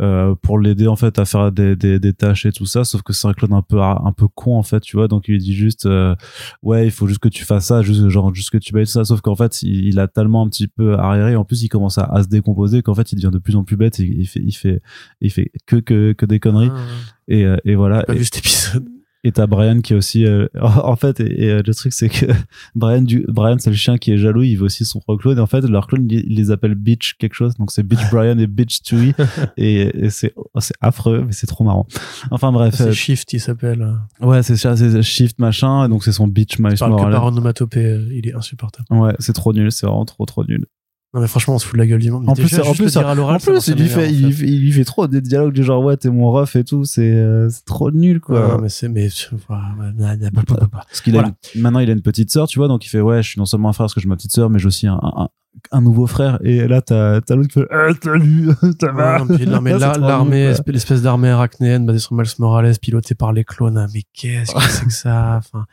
euh, 0.00 0.34
pour 0.34 0.58
l'aider 0.58 0.88
en 0.88 0.96
fait 0.96 1.18
à 1.18 1.24
faire 1.24 1.52
des, 1.52 1.76
des, 1.76 2.00
des, 2.00 2.12
tâches 2.12 2.46
et 2.46 2.52
tout 2.52 2.66
ça. 2.66 2.84
Sauf 2.84 3.02
que 3.02 3.12
c'est 3.12 3.28
un 3.28 3.32
clone 3.32 3.52
un 3.52 3.62
peu 3.62 3.80
un 3.80 4.12
peu 4.16 4.26
con 4.28 4.56
en 4.56 4.62
fait 4.62 4.80
tu 4.80 4.96
vois. 4.96 5.06
Donc 5.06 5.28
il 5.28 5.32
lui 5.32 5.38
dit 5.38 5.54
juste 5.54 5.86
euh, 5.86 6.16
ouais 6.62 6.86
il 6.86 6.90
faut 6.90 7.06
juste 7.06 7.20
que 7.20 7.28
tu 7.28 7.44
fasses 7.44 7.66
ça 7.66 7.82
juste 7.82 8.08
genre 8.08 8.34
juste 8.34 8.50
que 8.50 8.58
tu 8.58 8.72
bailles 8.72 8.86
ça. 8.86 9.04
Sauf 9.04 9.20
qu'en 9.20 9.36
fait 9.36 9.62
il, 9.62 9.98
a 10.00 10.08
tellement 10.08 10.42
un 10.42 10.48
petit 10.48 10.66
peu 10.68 10.94
arriéré. 10.94 11.36
En 11.36 11.44
plus 11.44 11.62
il 11.62 11.68
commence 11.68 11.98
à, 11.98 12.04
à 12.04 12.22
se 12.22 12.28
décomposer 12.28 12.82
qu'en 12.82 12.94
fait 12.94 13.12
il 13.12 13.16
devient 13.16 13.30
de 13.32 13.38
plus 13.38 13.56
en 13.56 13.64
plus 13.64 13.76
bête 13.76 14.00
et 14.00 14.04
il 14.04 14.26
fait 14.26 14.40
il 14.40 14.52
fait 14.52 14.82
il 15.20 15.30
fait 15.30 15.52
que 15.66 15.76
que, 15.76 16.12
que 16.12 16.26
des 16.26 16.40
conneries. 16.40 16.70
Ah, 16.72 16.80
et, 17.28 17.44
euh, 17.44 17.56
et 17.64 17.74
voilà. 17.74 18.02
Pas 18.02 18.14
vu 18.14 18.24
cet 18.24 18.38
épisode 18.38 18.93
et 19.24 19.32
t'as 19.32 19.46
Brian 19.46 19.80
qui 19.80 19.94
est 19.94 19.96
aussi 19.96 20.26
euh, 20.26 20.46
en 20.60 20.94
fait 20.96 21.18
et, 21.18 21.50
euh, 21.50 21.62
le 21.66 21.74
truc 21.74 21.92
c'est 21.92 22.10
que 22.10 22.26
Brian 22.74 23.02
du 23.02 23.24
Brian 23.28 23.56
c'est 23.58 23.70
le 23.70 23.76
chien 23.76 23.98
qui 23.98 24.12
est 24.12 24.18
jaloux 24.18 24.42
il 24.42 24.56
veut 24.56 24.66
aussi 24.66 24.84
son 24.84 25.00
propre 25.00 25.22
clone 25.22 25.38
et 25.38 25.40
en 25.40 25.46
fait 25.46 25.62
leur 25.62 25.86
clone 25.86 26.06
il 26.10 26.36
les 26.36 26.50
appelle 26.50 26.74
Bitch 26.74 27.14
quelque 27.14 27.34
chose 27.34 27.54
donc 27.56 27.72
c'est 27.72 27.82
Bitch 27.82 28.10
Brian 28.10 28.38
et 28.38 28.46
Bitch 28.46 28.80
Chewie 28.84 29.14
et, 29.56 30.04
et 30.04 30.10
c'est 30.10 30.32
oh, 30.36 30.60
c'est 30.60 30.74
affreux 30.80 31.24
mais 31.26 31.32
c'est 31.32 31.46
trop 31.46 31.64
marrant. 31.64 31.86
Enfin 32.30 32.52
bref 32.52 32.74
c'est 32.74 32.88
euh, 32.88 32.92
Shift 32.92 33.32
il 33.32 33.40
s'appelle. 33.40 33.86
ouais 34.20 34.42
c'est 34.42 34.56
ça 34.56 34.76
c'est 34.76 35.02
Shift 35.02 35.38
machin 35.38 35.88
donc 35.88 36.04
c'est 36.04 36.12
son 36.12 36.28
Bitch 36.28 36.58
Miles 36.58 36.76
Morales. 36.80 37.12
par 37.12 37.24
onomatopée 37.24 37.98
il 38.12 38.28
est 38.28 38.34
insupportable. 38.34 38.86
Ouais 38.90 39.14
c'est 39.18 39.32
trop 39.32 39.52
nul 39.52 39.72
c'est 39.72 39.86
vraiment 39.86 40.04
trop 40.04 40.26
trop 40.26 40.44
nul 40.44 40.66
non 41.14 41.20
mais 41.20 41.28
franchement 41.28 41.54
on 41.54 41.58
se 41.60 41.66
fout 41.66 41.74
de 41.74 41.78
la 41.78 41.86
gueule 41.86 42.00
du 42.00 42.10
monde. 42.10 42.28
En 42.28 42.34
plus, 42.34 42.52
en 42.58 42.74
plus, 42.74 42.96
en 42.96 43.38
plus, 43.38 43.68
il 43.68 43.74
lui 43.76 43.88
fait, 43.88 44.12
il, 44.12 44.60
lui 44.60 44.72
fait 44.72 44.84
trop 44.84 45.06
des 45.06 45.20
dialogues 45.20 45.52
du 45.52 45.62
genre 45.62 45.82
ouais 45.82 45.96
t'es 45.96 46.10
mon 46.10 46.32
ref 46.32 46.56
et 46.56 46.64
tout, 46.64 46.84
c'est 46.84 47.12
euh, 47.14 47.48
trop 47.66 47.92
nul 47.92 48.20
quoi. 48.20 48.48
Non, 48.48 48.60
mais 48.60 48.68
c'est 48.68 48.88
mais 48.88 49.08
parce 49.48 51.00
qu'il 51.02 51.16
a 51.16 51.30
maintenant 51.54 51.78
il 51.78 51.88
a 51.88 51.92
une 51.92 52.02
petite 52.02 52.32
sœur 52.32 52.48
tu 52.48 52.58
vois 52.58 52.66
donc 52.66 52.84
il 52.84 52.88
fait 52.88 53.00
ouais 53.00 53.22
je 53.22 53.30
suis 53.30 53.38
non 53.38 53.46
seulement 53.46 53.68
un 53.68 53.72
frère 53.72 53.84
parce 53.84 53.94
que 53.94 54.00
j'ai 54.00 54.08
ma 54.08 54.16
petite 54.16 54.32
sœur 54.32 54.50
mais 54.50 54.58
j'ai 54.58 54.66
aussi 54.66 54.88
un, 54.88 55.80
nouveau 55.80 56.08
frère. 56.08 56.40
Et 56.42 56.66
là 56.66 56.82
t'as 56.82 57.20
t'as 57.20 57.36
l'autre 57.36 57.48
qui 57.48 57.60
fait 57.60 57.68
ah, 57.70 57.90
salut 58.02 58.48
ça 58.80 58.90
va. 58.90 59.18
l'armée 59.46 59.78
l'armée 59.78 60.52
l'espèce 60.66 61.02
d'armée 61.02 61.28
arachnéenne 61.28 61.86
basée 61.86 62.00
sur 62.00 62.14
Miles 62.14 62.26
Morales 62.40 62.74
pilotée 62.82 63.14
par 63.14 63.32
les 63.32 63.44
clones 63.44 63.78
hein, 63.78 63.86
mais 63.94 64.02
qu'est-ce 64.12 64.52
que 64.52 64.60
c'est 64.60 64.86
que 64.86 64.92
ça 64.92 65.36
enfin 65.38 65.64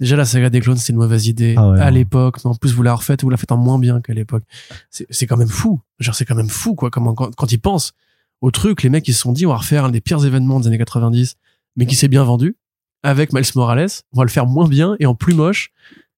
déjà 0.00 0.16
la 0.16 0.24
saga 0.24 0.50
des 0.50 0.60
clones 0.60 0.76
c'est 0.76 0.92
une 0.92 0.98
mauvaise 0.98 1.26
idée 1.26 1.54
ah 1.56 1.72
à 1.78 1.90
l'époque 1.90 2.36
mais 2.44 2.50
en 2.50 2.54
plus 2.54 2.74
vous 2.74 2.82
la 2.82 2.94
refaites 2.94 3.22
vous 3.22 3.30
la 3.30 3.36
faites 3.36 3.52
en 3.52 3.56
moins 3.56 3.78
bien 3.78 4.00
qu'à 4.00 4.14
l'époque 4.14 4.44
c'est 4.90 5.06
c'est 5.10 5.26
quand 5.26 5.36
même 5.36 5.48
fou 5.48 5.80
genre 5.98 6.14
c'est 6.14 6.24
quand 6.24 6.34
même 6.34 6.48
fou 6.48 6.74
quoi 6.74 6.90
comment 6.90 7.14
quand, 7.14 7.34
quand 7.34 7.52
ils 7.52 7.60
pensent 7.60 7.92
au 8.40 8.50
truc 8.50 8.82
les 8.82 8.90
mecs 8.90 9.06
ils 9.08 9.14
se 9.14 9.20
sont 9.20 9.32
dit 9.32 9.46
on 9.46 9.50
va 9.50 9.56
refaire 9.56 9.84
un 9.84 9.90
des 9.90 10.00
pires 10.00 10.24
événements 10.24 10.60
des 10.60 10.66
années 10.68 10.78
90 10.78 11.36
mais 11.76 11.86
qui 11.86 11.94
s'est 11.94 12.08
bien 12.08 12.24
vendu 12.24 12.56
avec 13.02 13.32
Miles 13.32 13.44
Morales 13.54 13.88
on 14.12 14.18
va 14.18 14.24
le 14.24 14.30
faire 14.30 14.46
moins 14.46 14.68
bien 14.68 14.96
et 15.00 15.06
en 15.06 15.14
plus 15.14 15.34
moche 15.34 15.72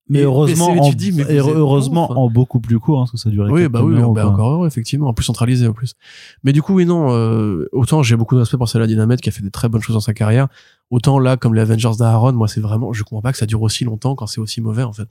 mais 0.09 0.23
heureusement, 0.23 0.69
en, 0.69 0.93
dis, 0.93 1.13
mais 1.13 1.25
heureusement 1.29 2.11
en 2.19 2.31
beaucoup 2.31 2.61
plus 2.61 2.79
court, 2.79 2.99
hein, 2.99 3.03
parce 3.03 3.11
que 3.13 3.19
ça 3.19 3.29
durait. 3.29 3.51
Oui, 3.51 3.69
bah 3.69 3.83
oui, 3.83 3.95
bah 4.15 4.27
encore 4.27 4.53
heureux, 4.53 4.67
effectivement, 4.67 5.09
en 5.09 5.13
plus 5.13 5.25
centralisé 5.25 5.67
en 5.67 5.75
plus. 5.75 5.95
Mais 6.45 6.53
du 6.53 6.63
coup, 6.63 6.75
oui, 6.75 6.87
non. 6.87 7.13
Euh, 7.13 7.69
autant 7.73 8.03
j'ai 8.03 8.17
beaucoup 8.17 8.35
de 8.35 8.41
respect 8.41 8.57
pour 8.57 8.69
Salah 8.69 8.87
Dynamite 8.87 9.21
qui 9.21 9.29
a 9.29 9.33
fait 9.33 9.43
des 9.43 9.51
très 9.51 9.69
bonnes 9.69 9.83
choses 9.83 9.95
dans 9.95 10.01
sa 10.01 10.15
carrière. 10.15 10.49
Autant 10.91 11.19
là, 11.19 11.37
comme 11.37 11.55
les 11.55 11.61
Avengers 11.61 11.99
d'Aaron, 11.99 12.33
moi, 12.33 12.49
c'est 12.49 12.61
vraiment, 12.61 12.93
je 12.93 13.03
comprends 13.03 13.23
pas 13.23 13.33
que 13.33 13.39
ça 13.39 13.47
dure 13.47 13.63
aussi 13.63 13.85
longtemps 13.85 14.15
quand 14.15 14.27
c'est 14.27 14.41
aussi 14.41 14.61
mauvais 14.61 14.83
en 14.83 14.93
fait. 14.93 15.09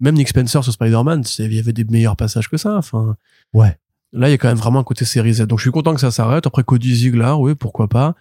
Même 0.00 0.16
Nick 0.16 0.28
Spencer 0.28 0.62
sur 0.62 0.72
Spider-Man, 0.72 1.22
il 1.38 1.54
y 1.54 1.58
avait 1.58 1.72
des 1.72 1.84
meilleurs 1.84 2.16
passages 2.16 2.48
que 2.48 2.56
ça. 2.56 2.76
Enfin. 2.76 3.16
Ouais. 3.52 3.78
Là, 4.12 4.28
il 4.28 4.32
y 4.32 4.34
a 4.34 4.38
quand 4.38 4.48
même 4.48 4.56
vraiment 4.56 4.80
un 4.80 4.84
côté 4.84 5.04
série 5.04 5.34
Z. 5.34 5.42
Donc, 5.42 5.58
je 5.58 5.64
suis 5.64 5.70
content 5.70 5.94
que 5.94 6.00
ça 6.00 6.10
s'arrête. 6.10 6.46
Après, 6.46 6.64
Cody 6.64 6.94
Ziegler, 6.94 7.32
oui, 7.38 7.54
pourquoi 7.54 7.88
pas 7.88 8.14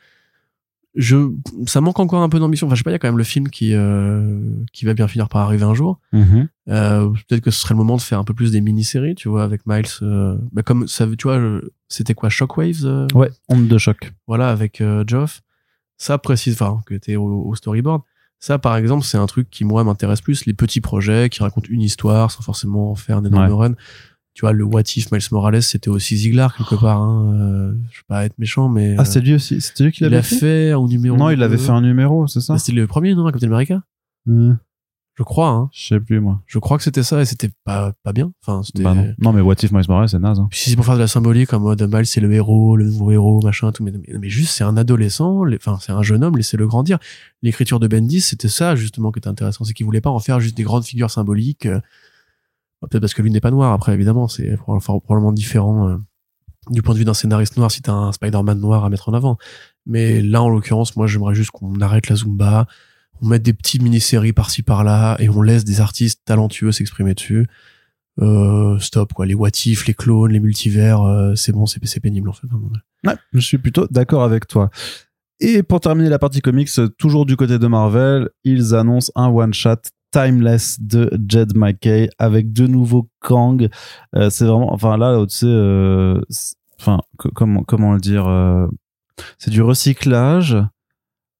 je 0.96 1.32
ça 1.66 1.82
manque 1.82 2.00
encore 2.00 2.22
un 2.22 2.30
peu 2.30 2.40
d'ambition 2.40 2.68
enfin 2.68 2.76
je 2.76 2.80
sais 2.80 2.84
pas 2.84 2.92
il 2.92 2.94
y 2.94 2.96
a 2.96 3.00
quand 3.00 3.08
même 3.08 3.18
le 3.18 3.24
film 3.24 3.50
qui 3.50 3.74
euh, 3.74 4.40
qui 4.74 4.86
va 4.86 4.94
bien 4.94 5.08
finir 5.08 5.28
par 5.28 5.42
arriver 5.42 5.64
un 5.64 5.74
jour 5.74 6.00
mm-hmm. 6.14 6.48
euh, 6.70 7.10
peut-être 7.28 7.42
que 7.42 7.52
ce 7.52 7.60
serait 7.60 7.74
le 7.74 7.80
moment 7.80 7.98
de 7.98 8.02
faire 8.02 8.20
un 8.20 8.24
peu 8.24 8.34
plus 8.34 8.52
des 8.52 8.62
mini-séries 8.62 9.16
tu 9.16 9.28
vois 9.28 9.44
avec 9.44 9.66
Miles 9.66 9.86
euh, 10.04 10.38
bah 10.52 10.62
comme 10.62 10.88
ça 10.88 11.08
tu 11.18 11.28
vois 11.28 11.42
c'était 11.88 12.14
quoi 12.14 12.30
Shockwaves 12.30 12.86
euh? 12.86 13.08
Ouais 13.16 13.32
onde 13.50 13.68
de 13.68 13.78
choc 13.80 14.14
voilà 14.28 14.50
avec 14.50 14.82
euh, 14.82 15.04
Geoff 15.08 15.42
ça 16.04 16.18
précise 16.18 16.54
enfin 16.56 16.82
que 16.86 16.94
était 16.94 17.16
au, 17.16 17.26
au, 17.26 17.56
storyboard. 17.56 18.02
Ça 18.40 18.60
par 18.60 18.76
exemple 18.76 19.06
c'est 19.06 19.18
un 19.18 19.26
truc 19.26 19.50
qui 19.50 19.64
moi 19.64 19.84
m'intéresse 19.86 20.20
plus 20.20 20.46
les 20.46 20.54
petits 20.54 20.82
projets 20.82 21.30
qui 21.30 21.42
racontent 21.42 21.68
une 21.70 21.82
histoire 21.82 22.30
sans 22.30 22.42
forcément 22.42 22.94
faire 22.96 23.18
un 23.18 23.26
énorme 23.26 23.54
run. 23.54 23.74
Tu 24.34 24.42
vois 24.42 24.52
le 24.52 24.66
What 24.66 24.82
If 24.98 25.12
Miles 25.12 25.22
Morales 25.32 25.62
c'était 25.62 25.90
aussi 25.90 26.18
Ziegler 26.18 26.48
quelque 26.58 26.76
part 26.76 26.98
hein. 26.98 27.34
Euh, 27.36 27.74
je 27.92 28.00
vais 28.00 28.06
pas 28.08 28.26
être 28.26 28.38
méchant 28.40 28.68
mais 28.68 28.96
ah 28.98 29.06
c'est 29.06 29.22
lui 29.22 29.36
aussi 29.36 29.62
c'était 29.62 29.86
lui 29.86 29.92
qui 29.92 30.02
l'avait 30.02 30.24
fait, 30.24 30.36
fait 30.36 30.72
un 30.72 30.86
numéro 30.88 31.16
non 31.16 31.30
il 31.30 31.42
avait 31.44 31.58
fait 31.58 31.70
un 31.70 31.82
numéro 31.82 32.28
c'est 32.28 32.42
ça? 32.42 32.58
C'était 32.58 32.74
le 32.74 32.88
premier 32.88 33.14
non 33.16 33.30
Captain 33.32 33.48
America? 33.48 33.84
Mmh. 34.26 34.54
Je 35.16 35.24
crois 35.24 35.50
hein 35.50 35.70
je 35.72 35.88
sais 35.88 36.00
plus 36.00 36.20
moi 36.20 36.42
je 36.46 36.60
crois 36.60 36.78
que 36.78 36.84
c'était 36.84 37.04
ça 37.04 37.22
et 37.22 37.26
c'était 37.26 37.52
pas 37.64 37.94
pas 38.04 38.14
bien 38.14 38.32
enfin 38.42 38.64
c'était 38.64 38.84
bah 38.84 38.94
non. 38.96 39.14
non 39.20 39.34
mais 39.34 39.42
What 39.42 39.56
If 39.62 39.72
Miles 39.72 39.86
Morales 39.88 40.10
c'est 40.10 40.20
naze 40.20 40.40
hein. 40.40 40.48
si 40.52 40.70
c'est 40.70 40.76
pour 40.76 40.86
faire 40.86 40.96
de 40.96 41.00
la 41.00 41.08
symbolique 41.08 41.54
en 41.54 41.60
mode 41.60 41.82
Miles 41.92 42.06
c'est 42.06 42.22
le 42.22 42.32
héros 42.34 42.76
le 42.78 42.86
nouveau 42.86 43.12
héros 43.12 43.40
machin 43.44 43.72
tout 43.72 43.84
mais, 43.84 43.94
mais 44.20 44.30
juste 44.30 44.54
c'est 44.54 44.64
un 44.64 44.76
adolescent 44.76 45.44
enfin 45.56 45.78
c'est 45.80 45.92
un 45.92 46.02
jeune 46.02 46.24
homme 46.24 46.36
laissez-le 46.36 46.68
grandir 46.68 46.98
l'écriture 47.42 47.80
de 47.80 47.88
Bendis 47.88 48.22
c'était 48.22 48.50
ça 48.50 48.76
justement 48.76 49.12
qui 49.12 49.20
était 49.20 49.30
intéressant 49.30 49.64
c'est 49.64 49.74
qu'il 49.74 49.86
voulait 49.86 50.02
pas 50.02 50.10
en 50.10 50.20
faire 50.20 50.40
juste 50.40 50.58
des 50.58 50.64
grandes 50.64 50.86
figures 50.86 51.12
symboliques 51.12 51.68
euh, 51.68 51.80
Peut-être 52.90 53.02
parce 53.02 53.14
que 53.14 53.22
lui 53.22 53.32
n'est 53.32 53.40
pas 53.40 53.52
noir. 53.52 53.74
Après, 53.74 53.94
évidemment, 53.94 54.28
c'est 54.28 54.58
probablement 54.58 55.32
différent 55.32 55.90
euh, 55.90 55.98
du 56.70 56.82
point 56.82 56.94
de 56.94 57.00
vue 57.00 57.06
d'un 57.06 57.14
scénariste 57.14 57.58
noir 57.58 57.72
si 57.72 57.82
t'as 57.82 57.94
un 57.94 58.12
Spider-Man 58.12 58.60
noir 58.60 58.84
à 58.84 58.90
mettre 58.90 59.10
en 59.10 59.14
avant. 59.14 59.38
Mais 59.86 60.22
là, 60.22 60.42
en 60.42 60.50
l'occurrence, 60.50 60.96
moi, 60.96 61.08
j'aimerais 61.08 61.36
juste 61.36 61.52
qu'on 61.52 61.80
arrête 61.82 62.10
la 62.10 62.16
Zumba, 62.16 62.68
on 63.24 63.28
mette 63.28 63.42
des 63.42 63.54
petites 63.54 63.82
mini-séries 63.82 64.34
par-ci 64.34 64.64
par-là 64.64 65.16
et 65.20 65.30
on 65.30 65.42
laisse 65.42 65.64
des 65.64 65.82
artistes 65.82 66.22
talentueux 66.26 66.72
s'exprimer 66.72 67.14
dessus. 67.14 67.48
Euh, 68.22 68.78
stop 68.80 69.14
quoi, 69.14 69.26
les 69.26 69.34
what 69.34 69.50
if, 69.66 69.88
les 69.88 69.94
clones, 69.94 70.32
les 70.32 70.40
multivers, 70.40 71.02
euh, 71.02 71.34
c'est 71.36 71.52
bon, 71.52 71.66
c'est 71.66 72.00
pénible 72.00 72.30
en 72.30 72.34
fait. 72.34 72.48
Ouais, 73.06 73.16
je 73.32 73.40
suis 73.40 73.58
plutôt 73.58 73.88
d'accord 73.90 74.24
avec 74.24 74.48
toi. 74.48 74.70
Et 75.40 75.64
pour 75.64 75.80
terminer 75.80 76.10
la 76.10 76.20
partie 76.20 76.42
comics, 76.42 76.70
toujours 76.98 77.26
du 77.26 77.36
côté 77.36 77.58
de 77.58 77.68
Marvel, 77.68 78.30
ils 78.44 78.76
annoncent 78.76 79.12
un 79.16 79.30
one 79.30 79.54
shot 79.54 79.82
Timeless 80.12 80.80
de 80.80 81.10
Jed 81.28 81.58
McKay 81.58 82.08
avec 82.20 82.54
de 82.54 82.68
nouveaux 82.68 83.10
Kang. 83.20 83.68
Euh, 84.16 84.30
c'est 84.30 84.46
vraiment, 84.46 84.72
enfin 84.72 84.96
là, 84.96 85.26
tu 85.26 85.38
sais, 85.38 85.46
euh, 85.48 86.22
enfin 86.80 87.00
comment 87.34 87.64
comment 87.64 87.94
le 87.94 88.00
dire, 88.00 88.28
euh, 88.28 88.68
c'est 89.40 89.50
du 89.50 89.62
recyclage 89.64 90.56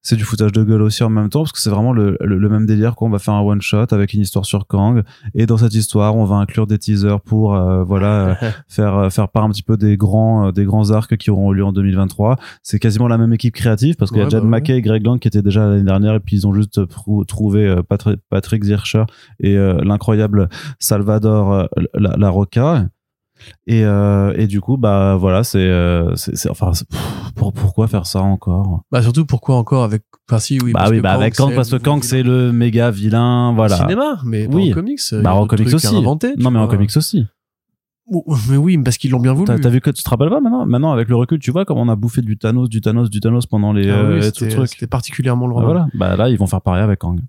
c'est 0.04 0.18
du 0.18 0.26
foutage 0.26 0.52
de 0.52 0.64
gueule 0.64 0.82
aussi 0.82 1.02
en 1.04 1.10
même 1.10 1.30
temps 1.30 1.42
parce 1.42 1.54
que 1.54 1.60
c'est 1.60 1.70
vraiment 1.70 1.94
le, 1.94 2.18
le, 2.20 2.50
même 2.50 2.66
délire 2.66 2.96
qu'on 2.96 3.10
va 3.10 3.20
faire 3.20 3.34
un 3.34 3.42
one 3.42 3.62
shot 3.62 3.86
avec 3.92 4.14
une 4.14 4.22
histoire 4.22 4.46
sur 4.46 4.68
Kang. 4.68 5.02
Et 5.34 5.46
dans 5.46 5.58
cette 5.58 5.74
histoire 5.74 6.16
on 6.16 6.26
va 6.26 6.36
inclure 6.36 6.68
des 6.68 6.78
teasers 6.78 7.22
pour 7.22 7.56
euh, 7.56 7.84
voilà 7.84 8.38
faire 8.68 8.98
euh, 8.98 9.10
faire 9.10 9.30
part 9.30 9.46
un 9.46 9.50
petit 9.50 9.64
peu 9.64 9.78
des 9.78 9.96
grands 9.96 10.48
euh, 10.48 10.52
des 10.52 10.66
grands 10.66 10.92
arcs 10.92 11.16
qui 11.16 11.32
auront 11.32 11.52
lieu 11.54 11.64
en 11.64 11.72
2023 11.72 12.38
c'est 12.62 12.80
quasiment 12.80 13.08
la 13.08 13.18
même 13.18 13.32
équipe 13.32 13.56
créative 13.56 13.96
parce 13.96 14.12
qu'il 14.12 14.20
y 14.20 14.26
a 14.26 14.30
Jed 14.30 14.42
bah 14.42 14.60
McKay 14.60 14.78
et 14.78 14.82
Greg 14.82 15.06
Land 15.06 15.20
qui 15.20 15.30
étaient 15.30 15.42
déjà 15.42 15.66
l'année 15.68 15.84
dernière 15.84 16.16
et 16.16 16.20
puis 16.20 16.36
ils 16.36 16.48
ont 16.48 16.54
juste 16.54 16.82
trouvé 17.28 17.74
Patrick, 17.88 18.20
Patrick 18.30 18.64
Zircher 18.64 19.06
et 19.40 19.56
l'incroyable 19.56 20.50
Salvador 20.80 21.70
la, 21.94 22.16
la 22.18 22.30
Roca 22.30 22.88
et, 23.68 23.84
euh, 23.84 24.34
et 24.36 24.48
du 24.48 24.62
coup, 24.62 24.78
bah 24.78 25.16
voilà, 25.16 25.44
c'est, 25.44 25.60
euh, 25.60 26.14
enfin, 26.50 26.72
pour, 27.36 27.54
pourquoi 27.54 27.88
faire 27.88 28.06
ça 28.06 28.22
encore? 28.22 28.82
Bah 28.92 29.02
surtout 29.02 29.26
pourquoi 29.26 29.56
encore 29.56 29.84
avec, 29.84 30.04
enfin 30.30 30.40
si 30.40 30.60
oui. 30.64 30.72
Bah 30.74 30.88
oui, 30.90 31.02
bah 31.02 31.12
avec 31.12 31.36
Kang 31.36 31.54
parce 31.56 31.70
que 31.70 31.78
Kang 31.78 32.04
c'est 32.04 32.24
le 32.24 32.52
méga 32.52 32.92
vilain, 32.92 33.54
voilà. 33.54 33.78
cinéma, 33.78 34.20
mais 34.26 34.48
oui. 34.48 34.72
en 34.72 34.76
comics. 34.76 35.02
Bah 35.22 35.34
en 35.34 35.48
comics 35.48 35.74
aussi. 35.74 35.96
Inventé, 35.96 36.34
non 36.38 36.52
mais 36.52 36.60
en 36.60 36.68
comics 36.68 36.96
aussi. 36.96 37.26
Mais 38.50 38.58
oui, 38.58 38.78
parce 38.78 38.98
qu'ils 38.98 39.12
l'ont 39.12 39.20
bien 39.20 39.34
voulu. 39.34 39.60
T'as 39.60 39.70
vu 39.70 39.80
que 39.80 39.90
tu 39.90 40.04
te 40.04 40.10
rappelles 40.10 40.30
pas 40.30 40.42
maintenant? 40.42 40.66
Maintenant, 40.66 40.92
avec 40.92 41.08
le 41.08 41.16
recul, 41.16 41.40
tu 41.40 41.52
vois 41.52 41.64
comment 41.66 41.84
on 41.84 41.90
a 41.90 41.96
bouffé 41.96 42.22
du 42.22 42.38
Thanos, 42.38 42.68
du 42.70 42.82
Thanos, 42.82 43.10
du 43.10 43.22
Thanos 43.22 43.46
pendant 43.46 43.72
les 43.72 43.90
ah 43.90 44.04
oui, 44.04 44.20
euh. 44.44 44.66
C'était 44.66 44.88
particulièrement 44.88 45.48
le 45.48 45.56
bah, 45.56 45.62
voilà. 45.64 45.88
Bah 45.94 46.16
là, 46.18 46.30
ils 46.30 46.38
vont 46.38 46.48
faire 46.48 46.62
pareil 46.62 46.84
avec 46.84 47.00
Kang. 47.00 47.22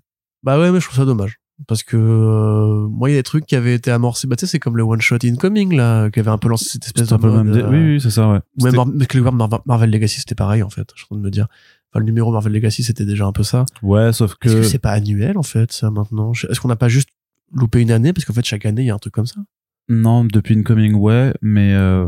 Bah 0.43 0.59
ouais, 0.59 0.71
mais 0.71 0.79
je 0.79 0.85
trouve 0.85 0.97
ça 0.97 1.05
dommage 1.05 1.39
parce 1.67 1.83
que 1.83 1.95
euh, 1.95 2.87
moi 2.89 3.09
il 3.09 3.13
y 3.13 3.15
a 3.15 3.19
des 3.19 3.23
trucs 3.23 3.45
qui 3.45 3.55
avaient 3.55 3.73
été 3.73 3.89
amorcés. 3.91 4.27
Bah 4.27 4.35
tu 4.35 4.45
sais 4.45 4.51
c'est 4.51 4.59
comme 4.59 4.77
le 4.77 4.83
one 4.83 5.01
shot 5.01 5.17
incoming 5.23 5.75
là 5.75 6.09
qui 6.09 6.19
avait 6.19 6.29
un 6.29 6.37
peu 6.37 6.49
lancé 6.49 6.65
cette 6.65 6.85
espèce 6.85 7.07
de 7.07 7.15
mode, 7.15 7.45
même 7.45 7.69
oui, 7.69 7.93
oui 7.93 8.01
c'est 8.01 8.09
ça 8.09 8.29
ouais. 8.29 8.39
ou 8.59 8.65
même 8.65 9.35
Marvel, 9.35 9.59
Marvel 9.65 9.89
Legacy 9.89 10.19
c'était 10.19 10.35
pareil 10.35 10.63
en 10.63 10.69
fait 10.69 10.89
je 10.93 10.99
suis 10.99 11.05
en 11.05 11.15
train 11.15 11.17
de 11.17 11.21
me 11.21 11.31
dire. 11.31 11.47
Enfin 11.91 11.99
le 11.99 12.05
numéro 12.05 12.31
Marvel 12.31 12.51
Legacy 12.51 12.83
c'était 12.83 13.05
déjà 13.05 13.25
un 13.25 13.31
peu 13.31 13.43
ça. 13.43 13.65
Ouais 13.81 14.11
sauf 14.11 14.35
que 14.35 14.49
est-ce 14.49 14.57
que 14.57 14.63
c'est 14.63 14.79
pas 14.79 14.91
annuel 14.91 15.37
en 15.37 15.43
fait 15.43 15.71
ça 15.71 15.91
maintenant? 15.91 16.33
Est-ce 16.33 16.59
qu'on 16.59 16.67
n'a 16.67 16.75
pas 16.75 16.89
juste 16.89 17.09
loupé 17.53 17.81
une 17.81 17.91
année? 17.91 18.11
Parce 18.11 18.25
qu'en 18.25 18.33
fait 18.33 18.45
chaque 18.45 18.65
année 18.65 18.81
il 18.81 18.87
y 18.87 18.91
a 18.91 18.95
un 18.95 18.99
truc 18.99 19.13
comme 19.13 19.25
ça. 19.25 19.39
Non 19.87 20.25
depuis 20.25 20.57
incoming 20.57 20.95
ouais 20.95 21.33
mais 21.41 21.73
euh, 21.73 22.05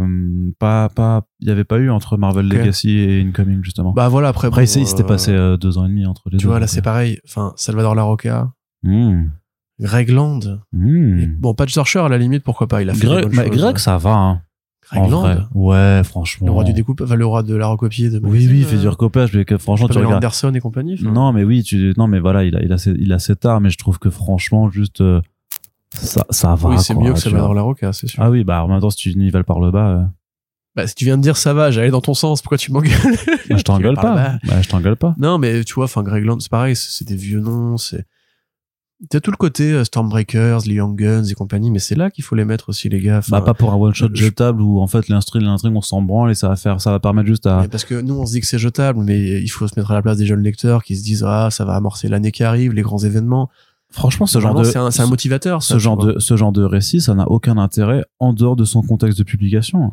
pas 0.60 0.90
pas 0.90 1.26
il 1.40 1.48
y 1.48 1.52
avait 1.52 1.64
pas 1.64 1.78
eu 1.78 1.90
entre 1.90 2.18
Marvel 2.18 2.50
Legacy 2.50 2.98
et 2.98 3.22
incoming 3.22 3.64
justement. 3.64 3.94
Bah 3.94 4.10
voilà 4.10 4.28
après 4.28 4.48
après 4.48 4.66
ici 4.66 4.86
c'était 4.86 5.06
passé 5.06 5.32
euh, 5.32 5.56
deux 5.56 5.78
ans 5.78 5.86
et 5.86 5.90
demi 5.90 6.06
entre 6.06 6.24
les 6.26 6.32
deux 6.32 6.38
tu 6.40 6.48
vois 6.48 6.60
là 6.60 6.68
c'est 6.68 6.82
pareil. 6.82 7.20
Enfin 7.26 7.54
Salvador 7.56 7.96
Larroca 7.96 8.52
Mmh. 8.88 9.32
Greg 9.80 10.10
Land. 10.10 10.40
Hmm. 10.74 11.26
bon, 11.40 11.54
Patch 11.54 11.74
Searcher, 11.74 12.00
à 12.00 12.10
la 12.10 12.18
limite, 12.18 12.44
pourquoi 12.44 12.68
pas. 12.68 12.82
Il 12.82 12.90
a 12.90 12.94
fait 12.94 13.06
Greg, 13.06 13.28
mais 13.32 13.50
Greg, 13.50 13.78
ça 13.78 13.98
va. 13.98 14.16
Hein. 14.16 14.42
Greg 14.90 15.10
Land. 15.10 15.48
Ouais, 15.54 16.02
franchement. 16.04 16.48
Le 16.48 16.54
roi 16.54 16.64
du 16.64 16.74
découpe, 16.74 17.02
enfin, 17.02 17.16
le 17.16 17.26
roi 17.26 17.44
de 17.44 17.56
la 17.56 17.68
recopier 17.68 18.10
de 18.10 18.20
Oui, 18.24 18.48
oui, 18.50 18.60
il 18.60 18.66
fait 18.66 18.78
du 18.78 18.88
recopage, 18.88 19.34
mais 19.34 19.46
que 19.46 19.58
franchement, 19.58 19.88
tu 19.88 19.98
regardes. 19.98 20.16
Anderson 20.16 20.54
et 20.54 20.60
compagnie. 20.60 20.98
Non, 21.04 21.32
mais 21.34 21.44
oui, 21.44 21.64
tu, 21.64 21.94
non, 21.98 22.08
mais 22.08 22.20
voilà, 22.20 22.44
il 22.44 22.56
a, 22.56 22.64
il 22.64 22.72
a, 22.74 22.90
il 22.98 23.14
a 23.14 23.20
cet 23.20 23.46
art, 23.46 23.62
mais 23.62 23.70
je 23.70 23.78
trouve 23.78 24.00
que 24.00 24.10
franchement, 24.10 24.70
juste, 24.70 25.02
euh, 25.02 25.22
ça, 25.94 26.26
ça 26.30 26.56
va. 26.56 26.70
Oui, 26.70 26.80
c'est 26.80 26.96
mieux 26.96 27.14
que 27.14 27.20
ça 27.20 27.30
va 27.30 27.40
dans 27.40 27.54
la 27.54 27.62
roca, 27.62 27.94
c'est 27.94 28.08
sûr. 28.08 28.22
Ah 28.22 28.30
oui, 28.30 28.44
bah, 28.44 28.64
en 28.64 28.68
même 28.68 28.80
temps, 28.80 28.90
si 28.90 28.98
tu 28.98 29.18
nivelles 29.18 29.44
par 29.44 29.60
le 29.60 29.72
bas. 29.72 29.90
Euh... 29.90 30.04
Bah, 30.76 30.88
si 30.88 30.96
tu 30.96 31.06
viens 31.06 31.18
de 31.18 31.24
dire 31.24 31.38
ça 31.38 31.54
va, 31.54 31.72
j'allais 31.72 31.90
dans 31.90 32.02
ton 32.02 32.14
sens, 32.14 32.42
pourquoi 32.42 32.58
tu 32.58 32.72
m'engueules? 32.72 32.92
bah, 33.50 33.58
je 33.58 33.62
t'engueule 33.64 33.96
pas. 33.96 34.40
Bah, 34.44 34.62
je 34.62 34.70
t'engueule 34.70 34.96
pas. 34.96 35.16
Non, 35.18 35.38
mais 35.38 35.64
tu 35.64 35.74
vois, 35.76 35.86
enfin, 35.86 36.04
Greg 36.04 36.24
Land, 36.24 36.40
c'est 36.40 36.52
pareil, 36.52 36.76
c'est 36.76 37.08
des 37.08 37.16
vieux 37.16 37.40
noms, 37.40 37.78
c'est, 37.78 38.06
T'as 39.12 39.20
tout 39.20 39.30
le 39.30 39.38
côté 39.38 39.74
euh, 39.74 39.84
Stormbreakers, 39.84 40.62
les 40.66 40.76
Young 40.76 40.96
Guns 40.96 41.24
et 41.26 41.36
compagnie, 41.36 41.70
mais 41.70 41.78
c'est 41.78 41.94
là 41.94 42.10
qu'il 42.10 42.24
faut 42.24 42.36
les 42.36 42.46
mettre 42.46 42.70
aussi, 42.70 42.90
les 42.90 43.00
gars. 43.00 43.22
bah, 43.30 43.42
pas 43.42 43.54
pour 43.54 43.72
un 43.72 43.76
one 43.76 43.94
shot 43.94 44.10
jetable 44.14 44.60
où, 44.60 44.80
en 44.80 44.88
fait, 44.88 45.08
l'instring, 45.08 45.44
l'instring, 45.44 45.76
on 45.76 45.82
s'en 45.82 46.02
branle 46.02 46.32
et 46.32 46.34
ça 46.34 46.50
va 46.50 46.56
faire, 46.56 46.82
ça 46.82 46.90
va 46.90 47.00
permettre 47.00 47.28
juste 47.28 47.46
à. 47.46 47.68
parce 47.70 47.86
que 47.86 48.02
nous, 48.02 48.16
on 48.16 48.26
se 48.26 48.32
dit 48.32 48.42
que 48.42 48.48
c'est 48.48 48.58
jetable, 48.58 49.04
mais 49.04 49.40
il 49.40 49.50
faut 49.50 49.68
se 49.68 49.80
mettre 49.80 49.92
à 49.92 49.94
la 49.94 50.02
place 50.02 50.18
des 50.18 50.26
jeunes 50.26 50.42
lecteurs 50.42 50.84
qui 50.84 50.96
se 50.96 51.04
disent, 51.04 51.24
ah, 51.24 51.50
ça 51.52 51.64
va 51.64 51.76
amorcer 51.76 52.08
l'année 52.08 52.32
qui 52.32 52.44
arrive, 52.44 52.74
les 52.74 52.82
grands 52.82 52.98
événements. 52.98 53.52
Franchement, 53.92 54.26
ce 54.26 54.40
genre 54.40 54.56
de. 54.56 54.64
C'est 54.64 54.80
un, 54.80 54.90
un, 54.90 55.08
motivateur, 55.08 55.62
ça, 55.62 55.76
Ce 55.76 55.80
genre 55.80 55.98
de, 55.98 56.18
ce 56.18 56.36
genre 56.36 56.52
de 56.52 56.64
récit, 56.64 57.00
ça 57.00 57.14
n'a 57.14 57.30
aucun 57.30 57.58
intérêt 57.58 58.04
en 58.20 58.34
dehors 58.34 58.56
de 58.56 58.66
son 58.66 58.82
contexte 58.82 59.20
de 59.20 59.24
publication. 59.24 59.92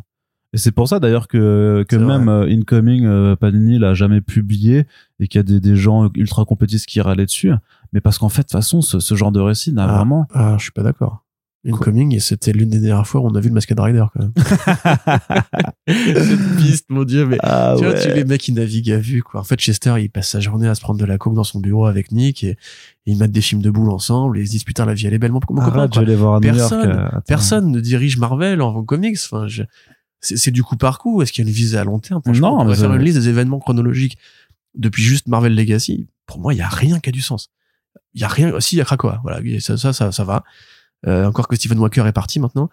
Et 0.54 0.56
c'est 0.56 0.72
pour 0.72 0.88
ça 0.88 1.00
d'ailleurs 1.00 1.26
que, 1.26 1.84
que 1.88 1.96
même 1.96 2.28
euh, 2.28 2.46
Incoming, 2.46 3.04
euh, 3.06 3.34
Panini 3.34 3.78
l'a 3.78 3.92
jamais 3.92 4.20
publié 4.20 4.86
et 5.18 5.26
qu'il 5.26 5.40
y 5.40 5.40
a 5.40 5.42
des, 5.42 5.58
des 5.58 5.74
gens 5.74 6.10
ultra 6.14 6.44
compétitifs 6.44 6.86
qui 6.86 7.00
râlaient 7.00 7.26
dessus 7.26 7.52
mais 7.94 8.00
parce 8.00 8.18
qu'en 8.18 8.28
fait, 8.28 8.42
de 8.42 8.46
toute 8.48 8.52
façon, 8.52 8.82
ce, 8.82 8.98
ce 8.98 9.14
genre 9.14 9.30
de 9.30 9.40
récit 9.40 9.72
n'a 9.72 9.84
ah, 9.84 9.96
vraiment. 9.96 10.26
Ah, 10.34 10.56
je 10.58 10.64
suis 10.64 10.72
pas 10.72 10.82
d'accord. 10.82 11.24
Incoming, 11.66 12.14
et 12.14 12.20
c'était 12.20 12.52
l'une 12.52 12.68
des 12.68 12.80
dernières 12.80 13.06
fois 13.06 13.22
où 13.22 13.26
on 13.26 13.34
a 13.34 13.40
vu 13.40 13.48
le 13.48 13.54
Masqued 13.54 13.78
Rider, 13.78 14.04
quand 14.12 14.20
même. 14.20 14.32
Cette 15.88 16.56
piste, 16.58 16.86
mon 16.90 17.04
dieu, 17.04 17.24
mais 17.24 17.38
ah, 17.40 17.74
tu 17.78 17.84
vois, 17.84 17.94
tu 17.94 18.12
les 18.12 18.24
mecs 18.24 18.42
qui 18.42 18.52
naviguent 18.52 18.90
à 18.90 18.98
vue, 18.98 19.22
quoi. 19.22 19.40
En 19.40 19.44
fait, 19.44 19.58
Chester, 19.58 19.94
il 19.98 20.10
passe 20.10 20.28
sa 20.28 20.40
journée 20.40 20.68
à 20.68 20.74
se 20.74 20.82
prendre 20.82 21.00
de 21.00 21.06
la 21.06 21.16
coke 21.16 21.34
dans 21.34 21.44
son 21.44 21.60
bureau 21.60 21.86
avec 21.86 22.12
Nick 22.12 22.44
et, 22.44 22.48
et 22.48 22.56
ils 23.06 23.16
mettent 23.16 23.32
des 23.32 23.40
films 23.40 23.62
de 23.62 23.70
boules 23.70 23.90
ensemble 23.90 24.38
et 24.38 24.42
ils 24.42 24.46
se 24.46 24.50
disent, 24.50 24.64
putain, 24.64 24.84
la 24.84 24.92
vie, 24.92 25.06
elle 25.06 25.14
est 25.14 25.18
belle, 25.18 25.32
mon, 25.32 25.40
mon 25.48 25.64
copain. 25.64 25.88
Je 25.90 26.00
vais 26.00 26.06
les 26.06 26.16
voir 26.16 26.34
à 26.34 26.40
personne, 26.40 26.80
New 26.80 26.94
York, 26.94 27.14
euh, 27.14 27.20
personne 27.26 27.70
ne 27.70 27.80
dirige 27.80 28.18
Marvel 28.18 28.60
en 28.60 28.82
comics. 28.84 29.16
Enfin, 29.24 29.46
je... 29.46 29.62
c'est 30.20 30.50
du 30.50 30.62
coup 30.62 30.76
par 30.76 30.98
coup. 30.98 31.22
Est-ce 31.22 31.32
qu'il 31.32 31.44
y 31.44 31.46
a 31.46 31.48
une 31.48 31.54
visée 31.54 31.78
à 31.78 31.84
long 31.84 31.98
terme? 31.98 32.20
Non, 32.26 32.60
on 32.60 32.64
va 32.66 32.74
faire 32.74 32.92
une 32.92 33.02
liste 33.02 33.16
des 33.16 33.30
événements 33.30 33.60
chronologiques 33.60 34.18
depuis 34.74 35.02
juste 35.02 35.28
Marvel 35.28 35.54
Legacy. 35.54 36.08
Pour 36.26 36.40
moi, 36.40 36.52
il 36.52 36.58
y 36.58 36.62
a 36.62 36.68
rien 36.68 37.00
qui 37.00 37.08
a 37.08 37.12
du 37.12 37.22
sens 37.22 37.50
il 38.14 38.20
y 38.20 38.24
a 38.24 38.28
rien 38.28 38.58
si 38.60 38.76
il 38.76 38.78
y 38.78 38.80
a 38.80 38.84
Krakoa. 38.84 39.20
Voilà 39.22 39.40
ça 39.60 39.76
ça 39.76 39.92
ça, 39.92 40.12
ça 40.12 40.24
va. 40.24 40.44
Euh, 41.06 41.26
encore 41.26 41.48
que 41.48 41.56
Stephen 41.56 41.78
Walker 41.78 42.04
est 42.06 42.12
parti 42.12 42.40
maintenant. 42.40 42.70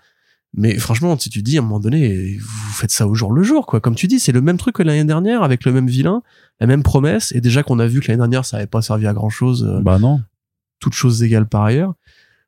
Mais 0.53 0.77
franchement 0.77 1.17
si 1.17 1.29
tu 1.29 1.41
dis 1.41 1.57
à 1.57 1.61
un 1.61 1.63
moment 1.63 1.79
donné 1.79 2.37
vous 2.37 2.71
faites 2.73 2.91
ça 2.91 3.07
au 3.07 3.15
jour 3.15 3.31
le 3.31 3.43
jour 3.43 3.65
quoi. 3.65 3.79
Comme 3.79 3.95
tu 3.95 4.07
dis 4.07 4.19
c'est 4.19 4.31
le 4.31 4.41
même 4.41 4.57
truc 4.57 4.75
que 4.75 4.83
l'année 4.83 5.05
dernière 5.05 5.43
avec 5.43 5.65
le 5.65 5.71
même 5.71 5.87
vilain 5.87 6.21
la 6.59 6.67
même 6.67 6.83
promesse 6.83 7.31
et 7.33 7.41
déjà 7.41 7.63
qu'on 7.63 7.79
a 7.79 7.87
vu 7.87 8.01
que 8.01 8.07
l'année 8.07 8.19
dernière 8.19 8.45
ça 8.45 8.57
avait 8.57 8.67
pas 8.67 8.81
servi 8.81 9.07
à 9.07 9.13
grand 9.13 9.29
chose 9.29 9.65
euh, 9.65 9.81
bah 9.81 9.97
non. 9.97 10.21
toutes 10.79 10.93
choses 10.93 11.23
égales 11.23 11.47
par 11.47 11.63
ailleurs. 11.63 11.93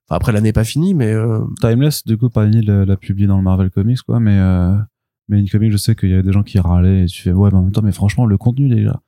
Enfin, 0.08 0.18
après 0.18 0.34
l'année 0.34 0.50
n'est 0.50 0.54
pas 0.54 0.66
finie 0.66 0.94
mais 0.94 1.12
euh... 1.14 1.40
Timeless 1.62 2.06
du 2.06 2.18
coup 2.18 2.30
Panini 2.30 2.62
l'a 2.62 2.98
publié 2.98 3.26
dans 3.26 3.38
le 3.38 3.44
Marvel 3.44 3.70
Comics 3.70 4.02
quoi 4.02 4.20
mais 4.20 4.38
euh... 4.38 4.76
mais 5.30 5.40
une 5.40 5.50
comic 5.50 5.72
je 5.72 5.78
sais 5.78 5.96
qu'il 5.96 6.10
y 6.10 6.14
avait 6.14 6.24
des 6.24 6.34
gens 6.34 6.44
qui 6.44 6.60
râlaient 6.60 7.04
et 7.04 7.06
tu 7.06 7.22
fais 7.22 7.32
ouais 7.32 7.50
mais 7.52 7.58
en 7.58 7.64
même 7.64 7.72
temps 7.72 7.82
mais 7.82 7.94
franchement 7.94 8.26
le 8.26 8.38
contenu 8.38 8.84
gars 8.84 9.00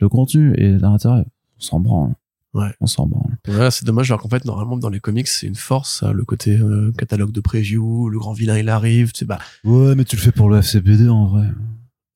le 0.00 0.08
contenu 0.08 0.54
et 0.56 0.76
l'intérêt 0.76 1.24
on 1.56 1.60
s'en 1.60 1.78
branle 1.78 2.14
Ouais. 2.52 2.72
On 2.80 2.86
s'en 2.86 3.06
branle. 3.06 3.36
Ouais, 3.48 3.70
c'est 3.70 3.84
dommage 3.84 4.10
alors 4.10 4.20
qu'en 4.20 4.28
fait 4.28 4.44
normalement 4.44 4.76
dans 4.76 4.88
les 4.88 4.98
comics 4.98 5.28
c'est 5.28 5.46
une 5.46 5.54
force 5.54 6.02
le 6.02 6.24
côté 6.24 6.58
euh, 6.58 6.92
catalogue 6.98 7.30
de 7.30 7.40
preview, 7.40 8.08
le 8.08 8.18
grand 8.18 8.32
vilain 8.32 8.58
il 8.58 8.68
arrive, 8.68 9.12
tu 9.12 9.20
sais 9.20 9.24
bah. 9.24 9.38
Ouais, 9.64 9.94
mais 9.94 10.04
tu 10.04 10.16
le 10.16 10.20
fais 10.20 10.32
pour 10.32 10.50
le 10.50 10.58
FCBD 10.58 11.08
en 11.08 11.26
vrai. 11.26 11.46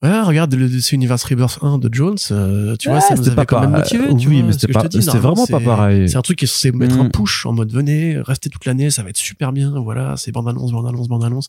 Ouais, 0.02 0.20
regarde 0.20 0.52
le 0.54 0.68
DC 0.68 0.92
Universe 0.92 1.24
Rebirth 1.24 1.60
1 1.62 1.78
de 1.78 1.88
Jones, 1.90 2.18
euh, 2.30 2.76
tu 2.76 2.90
vois, 2.90 3.00
ça 3.00 3.14
nous 3.14 3.26
avait 3.26 3.36
pas 3.36 3.46
quand 3.46 3.60
même 3.60 3.70
motivé. 3.70 4.08
oui, 4.10 4.42
mais 4.42 4.52
c'était 4.52 4.70
pas, 4.70 4.82
c'était 4.90 5.18
vraiment 5.18 5.46
pas 5.46 5.60
pareil. 5.60 6.08
C'est 6.10 6.16
un 6.16 6.22
truc 6.22 6.38
qui 6.38 6.44
est 6.44 6.48
censé 6.48 6.72
mettre 6.72 6.98
un 6.98 7.04
mm. 7.04 7.12
push 7.12 7.46
en 7.46 7.52
mode 7.52 7.72
venez, 7.72 8.18
restez 8.20 8.50
toute 8.50 8.66
l'année, 8.66 8.90
ça 8.90 9.02
va 9.02 9.08
être 9.10 9.16
super 9.16 9.52
bien, 9.52 9.70
voilà, 9.80 10.16
c'est 10.18 10.30
bande 10.30 10.48
annonce, 10.48 10.72
bande 10.72 10.88
annonce, 10.88 11.08
bande 11.08 11.24
annonce. 11.24 11.48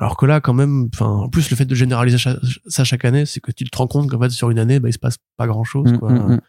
Alors 0.00 0.16
que 0.16 0.26
là, 0.26 0.40
quand 0.40 0.52
même, 0.52 0.88
enfin, 0.94 1.06
en 1.06 1.28
plus, 1.28 1.50
le 1.50 1.56
fait 1.56 1.64
de 1.64 1.74
généraliser 1.74 2.18
ça 2.66 2.84
chaque 2.84 3.04
année, 3.04 3.24
c'est 3.24 3.40
que 3.40 3.50
tu 3.50 3.64
te 3.64 3.76
rends 3.76 3.86
compte 3.86 4.10
qu'en 4.10 4.20
fait, 4.20 4.30
sur 4.30 4.50
une 4.50 4.58
année, 4.58 4.78
bah, 4.78 4.88
il 4.88 4.92
se 4.92 4.98
passe 4.98 5.16
pas 5.36 5.46
grand 5.46 5.64
chose, 5.64 5.92
mm, 5.92 5.98
quoi. 5.98 6.12
Mm, 6.12 6.40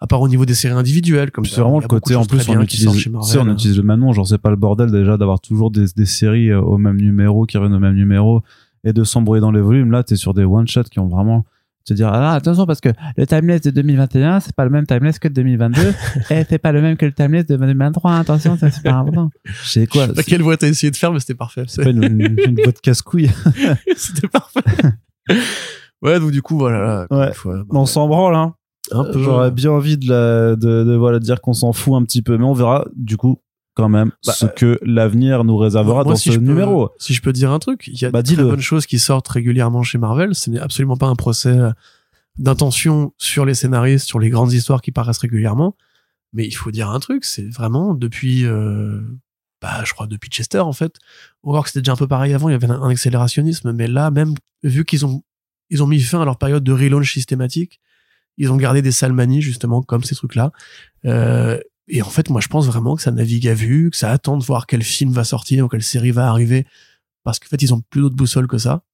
à 0.00 0.06
part 0.06 0.20
au 0.20 0.28
niveau 0.28 0.44
des 0.46 0.54
séries 0.54 0.74
individuelles 0.74 1.30
comme 1.30 1.44
c'est 1.44 1.60
vraiment 1.60 1.80
le 1.80 1.88
côté 1.88 2.14
en 2.14 2.24
plus 2.24 2.48
on 2.48 2.60
utilise 2.60 3.08
on 3.36 3.52
utilise 3.52 3.76
le 3.76 3.82
même 3.82 4.00
nom 4.00 4.12
genre 4.12 4.26
c'est 4.26 4.38
pas 4.38 4.50
le 4.50 4.56
bordel 4.56 4.90
déjà 4.90 5.16
d'avoir 5.16 5.40
toujours 5.40 5.70
des, 5.70 5.86
des 5.96 6.06
séries 6.06 6.50
euh, 6.50 6.60
au 6.60 6.78
même 6.78 6.96
numéro 6.96 7.46
qui 7.46 7.56
reviennent 7.58 7.76
au 7.76 7.80
même 7.80 7.96
numéro 7.96 8.42
et 8.84 8.92
de 8.92 9.02
s'embrouiller 9.02 9.40
dans 9.40 9.50
les 9.50 9.60
volumes. 9.60 9.90
Là 9.90 10.04
t'es 10.04 10.16
sur 10.16 10.34
des 10.34 10.44
one 10.44 10.68
shots 10.68 10.84
qui 10.84 11.00
ont 11.00 11.08
vraiment 11.08 11.44
te 11.84 11.94
dire 11.94 12.08
ah 12.08 12.34
attention 12.34 12.66
parce 12.66 12.80
que 12.80 12.90
le 13.16 13.26
timeless 13.26 13.62
de 13.62 13.70
2021 13.70 14.40
c'est 14.40 14.54
pas 14.54 14.64
le 14.64 14.70
même 14.70 14.86
timeless 14.86 15.18
que 15.18 15.26
de 15.26 15.34
2022 15.34 15.80
et 16.30 16.44
c'est 16.48 16.58
pas 16.58 16.70
le 16.70 16.82
même 16.82 16.96
que 16.96 17.06
le 17.06 17.12
timeless 17.12 17.46
de 17.46 17.56
2023 17.56 18.16
attention 18.18 18.56
c'est 18.60 18.70
super 18.70 18.96
important. 18.98 19.30
Je 19.44 19.68
sais 19.68 19.86
quoi 19.86 20.06
je 20.14 20.22
quelle 20.22 20.42
voix 20.42 20.56
t'as 20.56 20.68
essayé 20.68 20.90
de 20.90 20.96
faire 20.96 21.12
mais 21.12 21.18
c'était 21.18 21.34
parfait. 21.34 21.64
c'est 21.66 21.90
une, 21.90 22.04
une, 22.04 22.36
une 22.46 22.54
voix 22.62 22.72
de 22.72 22.78
casse-couille. 22.78 23.30
C'était 23.96 24.28
parfait. 24.28 24.60
Ouais 26.00 26.20
donc 26.20 26.30
du 26.30 26.42
coup 26.42 26.56
voilà 26.56 27.08
ouais. 27.10 27.32
on 27.70 27.84
s'en 27.86 28.06
branle 28.06 28.36
hein 28.36 28.54
J'aurais 28.90 29.50
bien 29.50 29.70
envie 29.70 29.96
de, 29.98 30.08
la, 30.08 30.56
de, 30.56 30.84
de, 30.84 30.94
voilà, 30.94 31.18
dire 31.18 31.40
qu'on 31.40 31.52
s'en 31.52 31.72
fout 31.72 31.94
un 31.94 32.04
petit 32.04 32.22
peu, 32.22 32.36
mais 32.38 32.44
on 32.44 32.54
verra 32.54 32.86
du 32.96 33.16
coup 33.16 33.40
quand 33.74 33.88
même 33.88 34.10
bah, 34.26 34.32
ce 34.32 34.46
que 34.46 34.78
l'avenir 34.82 35.44
nous 35.44 35.56
réservera 35.56 36.02
dans 36.02 36.16
ce 36.16 36.30
numéro. 36.30 36.90
si 36.98 37.14
je 37.14 37.22
peux 37.22 37.32
dire 37.32 37.52
un 37.52 37.60
truc, 37.60 37.86
il 37.86 38.00
y 38.00 38.04
a 38.04 38.10
bah, 38.10 38.22
de 38.22 38.34
très 38.34 38.42
bonnes 38.42 38.60
choses 38.60 38.86
qui 38.86 38.98
sortent 38.98 39.28
régulièrement 39.28 39.82
chez 39.82 39.98
Marvel. 39.98 40.34
Ce 40.34 40.50
n'est 40.50 40.58
absolument 40.58 40.96
pas 40.96 41.06
un 41.06 41.14
procès 41.14 41.56
d'intention 42.38 43.12
sur 43.18 43.44
les 43.44 43.54
scénaristes, 43.54 44.06
sur 44.06 44.18
les 44.18 44.30
grandes 44.30 44.52
histoires 44.52 44.82
qui 44.82 44.90
paraissent 44.90 45.18
régulièrement. 45.18 45.76
Mais 46.32 46.44
il 46.44 46.52
faut 46.52 46.70
dire 46.70 46.90
un 46.90 46.98
truc, 46.98 47.24
c'est 47.24 47.48
vraiment 47.48 47.94
depuis, 47.94 48.44
euh, 48.44 49.00
bah, 49.62 49.82
je 49.84 49.92
crois 49.92 50.06
depuis 50.06 50.28
Chester 50.28 50.58
en 50.58 50.72
fait. 50.72 50.96
Voit 51.42 51.62
que 51.62 51.68
c'était 51.68 51.80
déjà 51.80 51.92
un 51.92 51.96
peu 51.96 52.08
pareil 52.08 52.34
avant, 52.34 52.48
il 52.48 52.52
y 52.52 52.54
avait 52.54 52.68
un, 52.68 52.82
un 52.82 52.90
accélérationnisme, 52.90 53.72
mais 53.72 53.86
là 53.86 54.10
même 54.10 54.34
vu 54.62 54.84
qu'ils 54.84 55.06
ont 55.06 55.22
ils 55.70 55.82
ont 55.82 55.86
mis 55.86 56.00
fin 56.00 56.20
à 56.20 56.24
leur 56.24 56.38
période 56.38 56.64
de 56.64 56.72
relaunch 56.72 57.12
systématique, 57.12 57.80
ils 58.38 58.50
ont 58.50 58.56
gardé 58.56 58.80
des 58.80 58.92
salmanies 58.92 59.42
justement 59.42 59.82
comme 59.82 60.04
ces 60.04 60.14
trucs-là. 60.14 60.52
Euh, 61.04 61.58
Et 61.88 62.02
en 62.02 62.10
fait, 62.10 62.30
moi, 62.30 62.40
je 62.40 62.48
pense 62.48 62.66
vraiment 62.66 62.96
que 62.96 63.02
ça 63.02 63.10
navigue 63.10 63.48
à 63.48 63.54
vue, 63.54 63.90
que 63.90 63.96
ça 63.96 64.10
attend 64.10 64.36
de 64.36 64.44
voir 64.44 64.66
quel 64.66 64.82
film 64.82 65.12
va 65.12 65.24
sortir 65.24 65.64
ou 65.64 65.68
quelle 65.68 65.82
série 65.82 66.10
va 66.10 66.28
arriver, 66.28 66.66
parce 67.24 67.38
qu'en 67.38 67.48
fait, 67.48 67.62
ils 67.62 67.74
ont 67.74 67.80
plus 67.80 68.00
d'autres 68.00 68.16
boussoles 68.16 68.46
que 68.46 68.58
ça. 68.58 68.84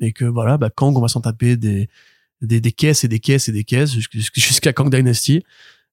Et 0.00 0.12
que 0.12 0.24
voilà, 0.24 0.56
bah, 0.58 0.70
Kang, 0.70 0.96
on 0.96 1.00
va 1.00 1.08
s'en 1.08 1.20
taper 1.20 1.56
des, 1.56 1.88
caisses 2.76 3.04
et 3.04 3.08
des 3.08 3.20
caisses 3.20 3.48
et 3.48 3.52
des 3.52 3.64
caisses 3.64 3.92
jusqu'à 4.34 4.72
Kang 4.72 4.90
Dynasty. 4.90 5.44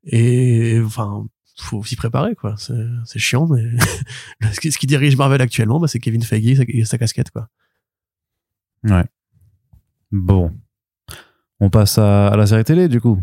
Et 0.04 0.80
enfin, 0.84 1.28
faut 1.58 1.84
s'y 1.84 1.96
préparer, 1.96 2.36
quoi. 2.36 2.56
C'est 2.58 3.20
chiant, 3.20 3.48
mais 3.48 3.70
ce 4.54 4.78
qui 4.78 4.88
dirige 4.88 5.18
Marvel 5.18 5.42
actuellement, 5.42 5.80
bah, 5.80 5.88
c'est 5.88 6.00
Kevin 6.00 6.24
Feige 6.24 6.60
et 6.68 6.86
sa, 6.86 6.98
casquette, 6.98 7.32
quoi. 7.32 7.50
Ouais. 8.84 9.06
Bon. 10.12 10.54
On 11.60 11.70
passe 11.70 11.98
à, 11.98 12.28
à 12.28 12.38
la 12.38 12.46
série 12.46 12.64
télé, 12.64 12.88
du 12.88 13.02
coup. 13.02 13.20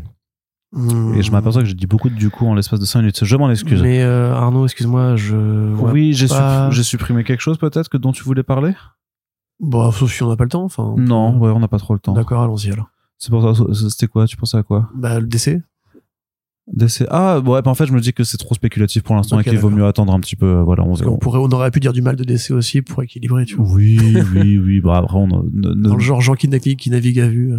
Et 1.16 1.22
je 1.22 1.30
m'aperçois 1.30 1.62
que 1.62 1.68
j'ai 1.68 1.74
dit 1.74 1.86
beaucoup 1.86 2.10
de 2.10 2.16
du 2.16 2.30
coup 2.30 2.46
en 2.46 2.54
l'espace 2.54 2.80
de 2.80 2.84
5 2.84 3.00
minutes. 3.00 3.24
Je 3.24 3.36
m'en 3.36 3.48
excuse. 3.48 3.80
Mais 3.80 4.02
euh, 4.02 4.34
Arnaud, 4.34 4.64
excuse-moi, 4.64 5.14
je. 5.16 5.72
Oui, 5.76 6.12
j'ai 6.14 6.82
supprimé 6.82 7.22
quelque 7.24 7.40
chose 7.40 7.58
peut-être 7.58 7.88
que 7.88 7.96
dont 7.96 8.12
tu 8.12 8.24
voulais 8.24 8.42
parler? 8.42 8.74
Bon, 9.60 9.90
sauf 9.92 10.12
si 10.12 10.22
on 10.24 10.28
n'a 10.28 10.36
pas 10.36 10.44
le 10.44 10.50
temps. 10.50 10.64
Enfin. 10.64 10.94
Non, 10.98 11.38
ouais, 11.38 11.50
on 11.50 11.60
n'a 11.60 11.68
pas 11.68 11.78
trop 11.78 11.94
le 11.94 12.00
temps. 12.00 12.12
D'accord, 12.12 12.42
allons-y 12.42 12.72
alors. 12.72 12.90
C'est 13.18 13.30
pour 13.30 13.54
ça. 13.54 13.64
C'était 13.88 14.08
quoi? 14.08 14.26
Tu 14.26 14.36
pensais 14.36 14.56
à 14.56 14.64
quoi? 14.64 14.90
Bah 14.96 15.20
le 15.20 15.26
décès. 15.26 15.62
Décès. 16.66 17.06
Ah 17.08 17.38
ouais, 17.38 17.62
bah, 17.62 17.70
en 17.70 17.74
fait, 17.74 17.86
je 17.86 17.92
me 17.92 18.00
dis 18.00 18.12
que 18.12 18.24
c'est 18.24 18.38
trop 18.38 18.54
spéculatif 18.54 19.04
pour 19.04 19.14
l'instant 19.14 19.38
et 19.38 19.44
qu'il 19.44 19.58
vaut 19.58 19.70
mieux 19.70 19.86
attendre 19.86 20.12
un 20.12 20.18
petit 20.18 20.34
peu. 20.34 20.60
Voilà, 20.60 20.82
on, 20.82 20.94
on, 21.06 21.18
pourrait, 21.18 21.38
on 21.38 21.48
aurait 21.50 21.70
pu 21.70 21.78
dire 21.78 21.92
du 21.92 22.02
mal 22.02 22.16
de 22.16 22.24
décès 22.24 22.52
aussi 22.52 22.82
pour 22.82 23.00
équilibrer, 23.02 23.44
tu 23.44 23.54
vois. 23.54 23.66
Oui, 23.66 24.00
oui, 24.34 24.58
oui. 24.58 24.80
Bah 24.80 24.96
après, 24.96 25.18
on. 25.18 25.28
Dans 25.28 25.94
le 25.94 26.00
genre 26.00 26.20
gens 26.20 26.34
qui, 26.34 26.48
qui 26.76 26.90
naviguent 26.90 27.20
à 27.20 27.28
vue. 27.28 27.54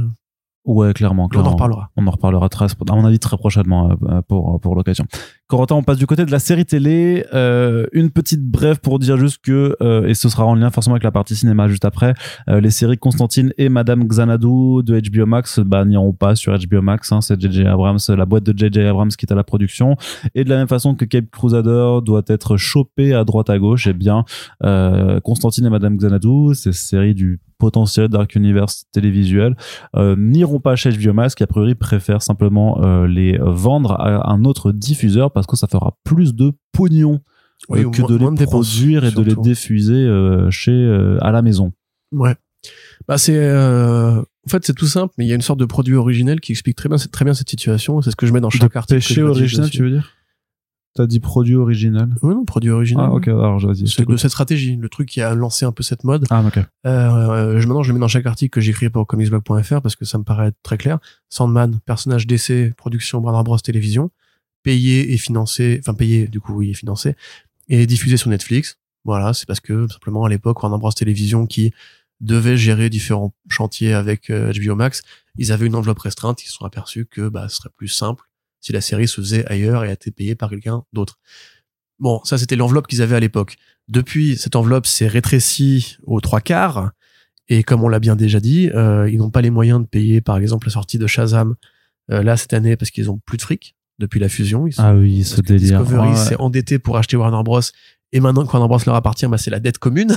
Euh. 0.68 0.72
Ouais, 0.72 0.94
clairement, 0.94 1.28
clairement. 1.28 1.50
On 1.50 1.52
en 1.52 1.56
reparlera. 1.56 1.90
On 1.96 2.08
en 2.08 2.12
reparlera 2.12 2.50
très, 2.50 2.66
à 2.66 2.96
mon 2.96 3.06
avis, 3.06 3.20
très 3.20 3.38
prochainement 3.38 3.92
euh, 4.10 4.22
pour, 4.22 4.60
pour 4.60 4.76
l'occasion. 4.76 5.06
Corentin, 5.48 5.76
on 5.76 5.84
passe 5.84 6.00
du 6.00 6.08
côté 6.08 6.26
de 6.26 6.32
la 6.32 6.40
série 6.40 6.66
télé. 6.66 7.24
Euh, 7.36 7.86
une 7.94 8.10
petite 8.10 8.44
brève 8.44 8.80
pour 8.80 8.98
dire 8.98 9.16
juste 9.16 9.44
que, 9.44 9.76
euh, 9.80 10.08
et 10.08 10.16
ce 10.16 10.28
sera 10.28 10.44
en 10.44 10.56
lien 10.56 10.72
forcément 10.72 10.96
avec 10.96 11.04
la 11.04 11.12
partie 11.12 11.36
cinéma 11.36 11.68
juste 11.68 11.86
après, 11.86 12.16
euh, 12.50 12.60
les 12.60 12.72
séries 12.72 12.98
Constantine 12.98 13.54
et 13.60 13.70
Madame 13.70 14.08
Xanadu 14.08 14.82
de 14.82 15.00
HBO 15.00 15.28
Max 15.28 15.60
bah, 15.60 15.86
n'iront 15.86 16.14
pas 16.14 16.36
sur 16.36 16.58
HBO 16.58 16.82
Max. 16.82 17.12
Hein, 17.12 17.22
c'est 17.22 17.40
JJ 17.40 17.66
Abrams, 17.66 18.00
la 18.10 18.26
boîte 18.26 18.44
de 18.44 18.58
JJ 18.58 18.88
Abrams 18.88 19.10
qui 19.10 19.28
est 19.28 19.32
à 19.32 19.36
la 19.36 19.44
production. 19.44 19.98
Et 20.34 20.44
de 20.46 20.50
la 20.50 20.58
même 20.58 20.68
façon 20.68 20.96
que 20.96 21.06
Cape 21.06 21.30
Crusader 21.30 22.00
doit 22.04 22.24
être 22.28 22.58
chopé 22.58 23.14
à 23.14 23.24
droite 23.24 23.52
à 23.52 23.60
gauche, 23.60 23.86
eh 23.86 23.94
bien 23.94 24.26
Constantine 25.24 25.68
et 25.68 25.70
Madame 25.70 25.98
Xanadu, 25.98 26.56
ces 26.56 26.72
séries 26.72 27.14
du 27.14 27.40
potentiel 27.58 28.10
Dark 28.10 28.36
Universe 28.36 28.86
télévisuel 28.92 29.56
n'iront 29.96 30.60
pas 30.60 30.76
chez 30.76 30.90
HBO 30.90 31.14
Max 31.14 31.36
qui 31.36 31.44
a 31.44 31.48
priori 31.48 31.76
préfère 31.76 32.22
simplement 32.22 33.06
les 33.06 33.38
vendre 33.40 33.94
à 33.94 34.32
un 34.32 34.44
autre 34.44 34.72
diffuseur 34.72 35.32
parce 35.36 35.46
que 35.46 35.56
ça 35.56 35.68
fera 35.68 35.96
plus 36.04 36.34
de 36.34 36.54
pognon 36.72 37.22
euh, 37.70 37.90
que 37.92 38.02
de 38.02 38.16
les 38.16 38.46
produire 38.46 39.06
et 39.06 39.12
de 39.12 39.22
les 39.22 39.36
diffuser 39.36 40.10
chez 40.50 41.18
à 41.22 41.32
la 41.32 41.44
maison. 41.44 41.72
Ouais. 42.12 42.36
Bah 43.08 43.20
c'est 43.20 43.38
en 43.38 44.50
fait 44.50 44.66
c'est 44.66 44.74
tout 44.74 44.88
simple 44.88 45.14
mais 45.20 45.26
il 45.26 45.28
y 45.28 45.32
a 45.32 45.36
une 45.36 45.42
sorte 45.42 45.60
de 45.60 45.66
produit 45.66 45.96
originel 45.96 46.40
qui 46.40 46.52
explique 46.54 46.76
très 46.76 46.90
bien 46.90 46.98
très 46.98 47.26
bien 47.26 47.36
cette 47.36 47.50
situation, 47.50 48.02
c'est 48.02 48.10
ce 48.10 48.16
que 48.16 48.26
je 48.26 48.34
mets 48.34 48.42
dans 48.42 48.50
chaque 48.50 48.76
article. 48.76 48.98
Péché 49.00 49.22
original, 49.22 49.70
tu 49.70 49.84
veux 49.84 49.92
dire? 49.92 50.12
T'as 50.96 51.08
dit 51.08 51.20
produit 51.20 51.56
original? 51.56 52.10
Oui, 52.22 52.34
non, 52.34 52.46
produit 52.46 52.70
original. 52.70 53.08
Ah, 53.10 53.14
ok, 53.14 53.28
alors 53.28 53.60
vas-y. 53.60 53.86
C'est 53.90 54.08
de 54.08 54.16
cette 54.16 54.32
stratégie, 54.32 54.78
le 54.78 54.88
truc 54.88 55.10
qui 55.10 55.22
a 55.22 55.36
lancé 55.36 55.66
un 55.66 55.74
peu 55.74 55.84
cette 55.84 56.06
mode. 56.06 56.26
Ah, 56.30 56.42
ok. 56.48 56.58
Euh, 56.86 57.60
je, 57.60 57.68
maintenant, 57.68 57.84
je 57.84 57.90
le 57.90 57.96
mets 57.96 58.00
dans 58.00 58.08
chaque 58.08 58.26
article 58.26 58.50
que 58.52 58.62
j'écris 58.62 58.90
pour 58.90 59.06
comicsblog.fr 59.06 59.82
parce 59.82 59.98
que 59.98 60.06
ça 60.06 60.18
me 60.18 60.24
paraît 60.24 60.54
très 60.64 60.78
clair. 60.78 61.00
Sandman, 61.28 61.80
personnage 61.86 62.28
d'essai, 62.28 62.72
production 62.78 63.20
Warner 63.20 63.44
Bros. 63.44 63.58
Télévision, 63.58 64.10
payé 64.66 65.14
et 65.14 65.18
financé, 65.18 65.78
enfin 65.80 65.94
payé, 65.94 66.28
du 66.28 66.42
coup, 66.42 66.54
oui, 66.56 66.72
et 66.72 66.74
financé, 66.74 67.16
et 67.70 67.86
diffusé 67.86 68.18
sur 68.18 68.30
Netflix. 68.30 68.80
Voilà, 69.04 69.34
c'est 69.36 69.46
parce 69.46 69.60
que, 69.60 69.88
simplement, 69.88 70.26
à 70.26 70.30
l'époque, 70.30 70.62
Warner 70.62 70.80
Bros. 70.80 70.92
Télévision 70.92 71.46
qui 71.46 71.72
devait 72.20 72.58
gérer 72.58 72.90
différents 72.90 73.36
chantiers 73.48 73.94
avec 73.94 74.30
HBO 74.30 74.34
euh, 74.72 74.76
Max, 74.76 75.04
ils 75.38 75.52
avaient 75.52 75.68
une 75.68 75.76
enveloppe 75.76 76.00
restreinte, 76.00 76.44
ils 76.44 76.48
se 76.48 76.54
sont 76.54 76.66
aperçus 76.66 77.06
que, 77.06 77.30
bah, 77.30 77.48
ce 77.48 77.58
serait 77.58 77.70
plus 77.78 77.88
simple 77.88 78.26
si 78.60 78.72
la 78.72 78.82
série 78.82 79.08
se 79.08 79.22
faisait 79.22 79.46
ailleurs 79.46 79.86
et 79.86 79.90
a 79.90 79.94
été 79.94 80.10
payée 80.10 80.34
par 80.34 80.50
quelqu'un 80.50 80.84
d'autre. 80.92 81.20
Bon, 82.00 82.20
ça 82.24 82.40
c'était 82.40 82.56
l'enveloppe 82.56 82.88
qu'ils 82.88 83.04
avaient 83.04 83.16
à 83.16 83.20
l'époque. 83.20 83.58
Depuis, 83.88 84.36
cette 84.38 84.56
enveloppe 84.56 84.88
s'est 84.88 85.08
rétrécie 85.08 85.98
aux 86.04 86.20
trois 86.20 86.42
quarts. 86.42 86.90
Et 87.48 87.62
comme 87.62 87.84
on 87.84 87.90
l'a 87.90 88.00
bien 88.00 88.16
déjà 88.16 88.40
dit, 88.40 88.72
euh, 88.74 89.08
ils 89.08 89.20
n'ont 89.20 89.30
pas 89.30 89.42
les 89.42 89.52
moyens 89.52 89.80
de 89.82 89.86
payer, 89.86 90.20
par 90.20 90.38
exemple, 90.38 90.66
la 90.66 90.74
sortie 90.74 90.98
de 90.98 91.06
Shazam 91.06 91.56
euh, 92.12 92.24
là 92.24 92.38
cette 92.38 92.54
année 92.54 92.76
parce 92.76 92.90
qu'ils 92.90 93.12
ont 93.12 93.20
plus 93.20 93.38
de 93.38 93.44
fric 93.44 93.75
depuis 94.00 94.20
la 94.20 94.30
fusion. 94.30 94.66
ah 94.78 94.96
oui, 94.96 95.24
ce 95.24 95.42
délire. 95.42 95.82
Discovery 95.82 96.18
s'est 96.18 96.40
endetté 96.40 96.80
pour 96.80 96.98
acheter 96.98 97.18
Warner 97.18 97.44
Bros. 97.44 97.62
Et 98.12 98.20
maintenant 98.20 98.46
que 98.46 98.52
Warner 98.52 98.68
Bros 98.68 98.80
leur 98.86 98.96
appartient, 98.96 99.28
bah, 99.28 99.38
c'est 99.38 99.52
la 99.52 99.60
dette 99.60 99.78
commune. 99.78 100.16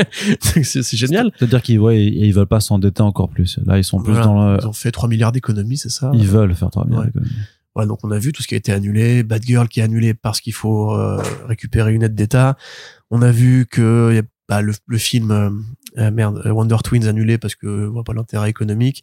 c'est 0.40 0.96
génial. 0.96 1.30
C'est-à-dire 1.38 1.62
qu'ils 1.62 1.78
ouais, 1.78 2.04
ils 2.04 2.32
veulent 2.32 2.46
pas 2.46 2.60
s'endetter 2.60 3.02
encore 3.02 3.28
plus. 3.28 3.58
Là, 3.66 3.78
ils 3.78 3.84
sont 3.84 4.00
plus 4.00 4.14
dans 4.14 4.52
le... 4.52 4.58
Ils 4.60 4.66
ont 4.66 4.72
fait 4.72 4.90
3 4.90 5.08
milliards 5.08 5.32
d'économies, 5.32 5.76
c'est 5.76 5.90
ça? 5.90 6.10
Ils 6.14 6.26
veulent 6.26 6.54
faire 6.54 6.70
3 6.70 6.86
milliards 6.86 7.04
d'économies. 7.04 7.32
Voilà, 7.74 7.88
donc 7.88 7.98
on 8.04 8.10
a 8.12 8.18
vu 8.18 8.32
tout 8.32 8.42
ce 8.42 8.46
qui 8.46 8.54
a 8.54 8.56
été 8.56 8.72
annulé, 8.72 9.24
Bad 9.24 9.42
Girl 9.44 9.66
qui 9.68 9.80
est 9.80 9.82
annulé 9.82 10.14
parce 10.14 10.40
qu'il 10.40 10.52
faut 10.52 10.92
euh, 10.92 11.20
récupérer 11.46 11.92
une 11.92 12.04
aide 12.04 12.14
d'État. 12.14 12.56
On 13.10 13.20
a 13.20 13.32
vu 13.32 13.66
que 13.66 14.22
bah, 14.48 14.62
le, 14.62 14.72
le, 14.86 14.98
film 14.98 15.30
euh, 15.32 15.50
euh, 15.98 16.10
merde 16.12 16.40
Wonder 16.46 16.76
Twins 16.84 17.06
annulé 17.08 17.36
parce 17.36 17.56
que 17.56 17.86
voit 17.86 18.04
pas 18.04 18.12
l'intérêt 18.12 18.48
économique. 18.48 19.02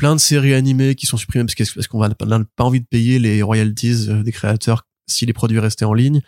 Plein 0.00 0.14
de 0.14 0.20
séries 0.20 0.54
animées 0.54 0.94
qui 0.94 1.04
sont 1.04 1.18
supprimées 1.18 1.44
parce 1.44 1.86
qu'on 1.86 2.00
n'a 2.00 2.14
pas 2.14 2.64
envie 2.64 2.80
de 2.80 2.86
payer 2.86 3.18
les 3.18 3.42
royalties 3.42 4.08
des 4.24 4.32
créateurs 4.32 4.86
si 5.06 5.26
les 5.26 5.34
produits 5.34 5.58
restaient 5.58 5.84
en 5.84 5.92
ligne. 5.92 6.22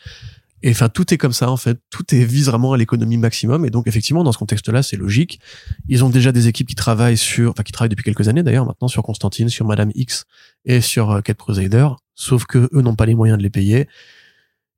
Et 0.63 0.73
enfin, 0.73 0.91
tout 0.91 1.15
est 1.15 1.17
comme 1.17 1.33
ça, 1.33 1.51
en 1.51 1.57
fait. 1.57 1.81
Tout 1.89 2.15
est 2.15 2.23
vise 2.23 2.49
vraiment 2.49 2.75
à 2.75 2.77
l'économie 2.77 3.17
maximum. 3.17 3.65
Et 3.65 3.71
donc, 3.71 3.87
effectivement, 3.87 4.25
dans 4.25 4.33
ce 4.33 4.37
contexte-là, 4.37 4.83
c'est 4.83 4.99
logique. 4.99 5.41
Ils 5.89 6.05
ont 6.05 6.11
déjà 6.11 6.33
des 6.33 6.49
équipes 6.49 6.69
qui 6.69 6.75
travaillent 6.75 7.17
sur, 7.17 7.53
enfin, 7.53 7.63
qui 7.63 7.73
travaillent 7.73 7.89
depuis 7.89 8.05
quelques 8.05 8.29
années 8.29 8.43
d'ailleurs, 8.43 8.67
maintenant, 8.67 8.89
sur 8.89 9.03
Constantine, 9.03 9.49
sur 9.49 9.67
Madame 9.67 9.91
X 9.95 10.27
et 10.67 10.83
sur 10.83 11.11
euh, 11.11 11.21
Cat 11.23 11.33
Crusader. 11.33 11.89
Sauf 12.15 12.45
que 12.45 12.69
eux 12.75 12.83
n'ont 12.83 12.95
pas 12.95 13.07
les 13.07 13.15
moyens 13.15 13.39
de 13.39 13.43
les 13.43 13.49
payer. 13.49 13.89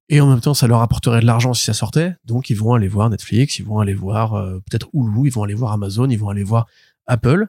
Et 0.09 0.21
en 0.21 0.29
même 0.29 0.41
temps, 0.41 0.55
ça 0.55 0.69
leur 0.69 0.83
apporterait 0.83 1.21
de 1.21 1.27
l'argent 1.27 1.53
si 1.53 1.65
ça 1.65 1.75
sortait. 1.75 2.15
Donc, 2.25 2.49
ils 2.49 2.57
vont 2.57 2.75
aller 2.75 2.87
voir 2.87 3.11
Netflix, 3.11 3.59
ils 3.59 3.65
vont 3.65 3.81
aller 3.81 3.95
voir 3.95 4.35
euh, 4.35 4.61
peut-être 4.71 4.89
Hulu, 4.95 5.27
ils 5.27 5.33
vont 5.33 5.43
aller 5.43 5.55
voir 5.55 5.73
Amazon, 5.73 6.09
ils 6.09 6.19
vont 6.19 6.29
aller 6.29 6.45
voir 6.45 6.67
Apple. 7.07 7.49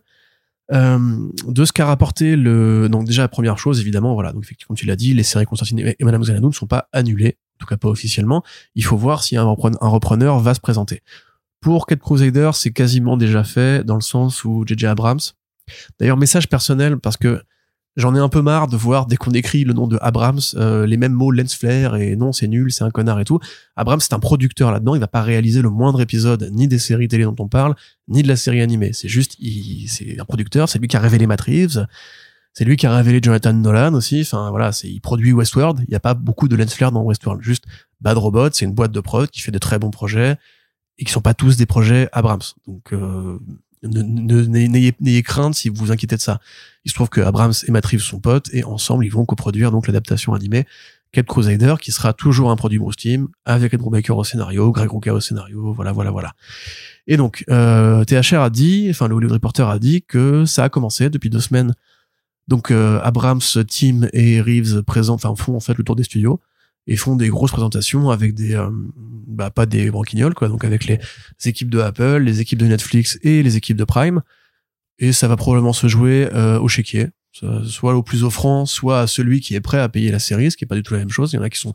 Euh, 0.74 1.30
de 1.48 1.64
ce 1.64 1.72
qu'a 1.72 1.86
rapporté 1.86 2.36
le 2.36 2.90
donc 2.90 3.06
déjà 3.06 3.22
la 3.22 3.28
première 3.28 3.60
chose 3.60 3.80
évidemment 3.80 4.16
voilà 4.16 4.34
donc 4.34 4.44
effectivement 4.44 4.70
comme 4.70 4.78
tu 4.78 4.88
l'as 4.88 4.96
dit 4.96 5.14
les 5.14 5.22
séries 5.22 5.46
Constantine 5.46 5.78
et 5.78 6.04
Madame 6.04 6.24
Xanadu 6.24 6.48
ne 6.48 6.52
sont 6.52 6.66
pas 6.66 6.90
annulées 6.92 7.38
en 7.56 7.58
tout 7.60 7.68
cas 7.68 7.78
pas 7.78 7.88
officiellement, 7.88 8.44
il 8.76 8.84
faut 8.84 8.98
voir 8.98 9.24
si 9.24 9.38
un, 9.38 9.44
repreneur, 9.44 10.40
va 10.40 10.54
se 10.54 10.60
présenter. 10.60 11.02
Pour 11.62 11.88
Cat 11.88 11.96
Crusader, 11.96 12.52
c'est 12.54 12.72
quasiment 12.72 13.18
déjà 13.18 13.44
fait 13.44 13.84
dans 13.84 13.96
le 13.96 14.02
sens 14.02 14.44
où 14.44 14.66
JJ 14.68 14.86
Abrams. 14.86 15.20
D'ailleurs, 16.00 16.18
message 16.18 16.50
personnel 16.50 16.98
parce 16.98 17.18
que 17.18 17.42
j'en 17.96 18.16
ai 18.16 18.20
un 18.20 18.30
peu 18.30 18.42
marre 18.42 18.68
de 18.68 18.78
voir 18.78 19.06
dès 19.06 19.16
qu'on 19.16 19.32
écrit 19.32 19.64
le 19.64 19.74
nom 19.74 19.88
de 19.88 19.98
Abrams 20.02 20.40
euh, 20.56 20.86
les 20.86 20.98
mêmes 20.98 21.14
mots 21.14 21.32
lens 21.32 21.56
flare 21.56 21.96
et 21.96 22.16
non 22.16 22.32
c'est 22.32 22.48
nul, 22.48 22.72
c'est 22.72 22.84
un 22.84 22.92
connard 22.92 23.20
et 23.20 23.26
tout. 23.26 23.40
Abrams 23.76 24.02
c'est 24.02 24.14
un 24.14 24.20
producteur 24.20 24.72
là-dedans, 24.72 24.96
il 24.96 25.00
va 25.00 25.08
pas 25.08 25.22
réaliser 25.22 25.62
le 25.62 25.70
moindre 25.70 26.02
épisode 26.02 26.50
ni 26.52 26.68
des 26.68 26.80
séries 26.80 27.08
télé 27.08 27.24
dont 27.24 27.36
on 27.40 27.48
parle, 27.48 27.76
ni 28.08 28.24
de 28.24 28.28
la 28.28 28.36
série 28.36 28.62
animée. 28.62 28.92
C'est 28.94 29.10
juste, 29.10 29.38
c'est 29.88 30.20
un 30.20 30.26
producteur, 30.26 30.70
c'est 30.70 30.80
lui 30.80 30.88
qui 30.88 30.98
a 30.98 31.00
révélé 31.00 31.28
Matt 31.28 31.42
c'est 32.56 32.64
lui 32.64 32.78
qui 32.78 32.88
a 32.88 32.96
révélé 32.96 33.20
Jonathan 33.22 33.52
Nolan 33.52 33.94
aussi. 33.94 34.22
Enfin 34.22 34.50
voilà, 34.50 34.72
c'est 34.72 34.88
il 34.88 35.02
produit 35.02 35.34
Westworld. 35.34 35.82
Il 35.82 35.90
n'y 35.90 35.96
a 35.96 36.00
pas 36.00 36.14
beaucoup 36.14 36.48
de 36.48 36.56
lens 36.56 36.74
flare 36.74 36.94
dans 36.94 37.04
Westworld. 37.04 37.44
Juste 37.44 37.66
Bad 38.00 38.18
Robot, 38.18 38.50
c'est 38.54 38.64
une 38.64 38.74
boîte 38.74 38.94
de 38.94 39.02
prod 39.02 39.30
qui 39.30 39.42
fait 39.42 39.52
de 39.52 39.58
très 39.58 39.78
bons 39.78 39.92
projets 39.92 40.38
et 40.98 41.04
qui 41.04 41.12
sont 41.12 41.22
pas 41.22 41.34
tous 41.34 41.58
des 41.58 41.66
projets 41.66 42.08
Abrams. 42.14 42.42
Donc 42.66 42.94
euh, 42.94 43.40
n'ayez 43.88 45.24
crainte 45.24 45.56
si 45.56 45.70
vous 45.70 45.76
vous 45.76 45.92
inquiétez 45.92 46.16
de 46.16 46.22
ça. 46.22 46.40
Il 46.84 46.92
se 46.92 46.96
trouve 46.96 47.10
que 47.10 47.22
Abrams 47.22 47.54
et 47.68 47.72
Matt 47.72 47.86
Reeves 47.86 48.02
sont 48.02 48.20
potes 48.20 48.50
et 48.54 48.64
ensemble 48.64 49.06
ils 49.06 49.10
vont 49.10 49.26
coproduire 49.26 49.72
donc 49.72 49.88
l'adaptation 49.88 50.34
animée 50.34 50.66
Cape 51.12 51.28
Crusader 51.28 51.76
qui 51.82 51.92
sera 51.92 52.14
toujours 52.14 52.52
un 52.52 52.56
produit 52.56 52.78
Bruce 52.78 52.98
Team 52.98 53.30
avec 53.46 53.74
Andrew 53.74 53.90
Baker 53.90 54.14
au 54.14 54.24
scénario, 54.24 54.72
Greg 54.72 54.92
Rucka 54.92 55.14
au 55.14 55.22
scénario, 55.22 55.74
voilà 55.74 55.92
voilà 55.92 56.12
voilà. 56.12 56.34
Et 57.08 57.18
donc 57.18 57.46
euh, 57.50 58.04
THR 58.04 58.42
a 58.42 58.50
dit, 58.50 58.88
enfin 58.90 59.08
le 59.08 59.16
Hollywood 59.16 59.34
Reporter 59.34 59.68
a 59.70 59.80
dit 59.80 60.04
que 60.04 60.46
ça 60.46 60.66
a 60.66 60.70
commencé 60.70 61.10
depuis 61.10 61.30
deux 61.30 61.40
semaines 61.40 61.74
donc 62.48 62.70
euh, 62.70 63.00
Abrams, 63.02 63.42
Tim 63.68 64.08
et 64.14 64.42
Reeves 64.42 64.84
présentent, 64.84 65.26
enfin 65.26 65.36
font 65.42 65.56
en 65.56 65.60
fait 65.60 65.78
le 65.78 65.84
tour 65.84 65.96
des 65.96 66.04
studios 66.04 66.40
et 66.88 66.96
font 66.96 67.16
des 67.16 67.30
grosses 67.30 67.52
présentations 67.52 68.10
avec 68.10 68.34
des, 68.34 68.56
euh, 68.56 68.70
bah 69.28 69.50
pas 69.50 69.66
des 69.66 69.90
branquignoles 69.90 70.34
quoi, 70.34 70.48
donc 70.48 70.64
avec 70.64 70.86
les 70.86 71.00
équipes 71.46 71.70
de 71.70 71.80
Apple, 71.80 72.18
les 72.18 72.42
équipes 72.42 72.60
de 72.60 72.68
Netflix 72.68 73.18
et 73.24 73.44
les 73.44 73.58
équipes 73.58 73.78
de 73.78 73.84
Prime. 73.84 74.22
Et 75.00 75.12
ça 75.12 75.28
va 75.28 75.36
probablement 75.36 75.74
se 75.74 75.88
jouer 75.88 76.30
euh, 76.34 76.60
au 76.60 76.68
chéquier, 76.68 77.10
soit 77.66 77.96
au 77.96 78.04
plus 78.04 78.24
offrant, 78.24 78.66
soit 78.66 79.02
à 79.02 79.08
celui 79.08 79.42
qui 79.42 79.56
est 79.56 79.62
prêt 79.62 79.80
à 79.80 79.90
payer 79.90 80.10
la 80.10 80.20
série, 80.20 80.52
ce 80.52 80.58
qui 80.58 80.64
est 80.64 80.68
pas 80.68 80.76
du 80.76 80.84
tout 80.84 80.94
la 80.94 81.00
même 81.00 81.10
chose. 81.10 81.34
Il 81.34 81.36
y 81.36 81.40
en 81.40 81.44
a 81.44 81.50
qui 81.50 81.60
sont 81.60 81.74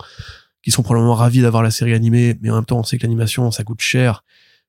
qui 0.62 0.70
sont 0.70 0.82
probablement 0.82 1.15
ravis 1.15 1.41
d'avoir 1.41 1.62
la 1.62 1.70
série 1.70 1.95
animée, 1.95 2.37
mais 2.41 2.51
en 2.51 2.57
même 2.57 2.65
temps 2.65 2.78
on 2.78 2.82
sait 2.82 2.99
que 2.99 3.03
l'animation 3.03 3.51
ça 3.51 3.65
coûte 3.65 3.81
cher, 3.81 4.24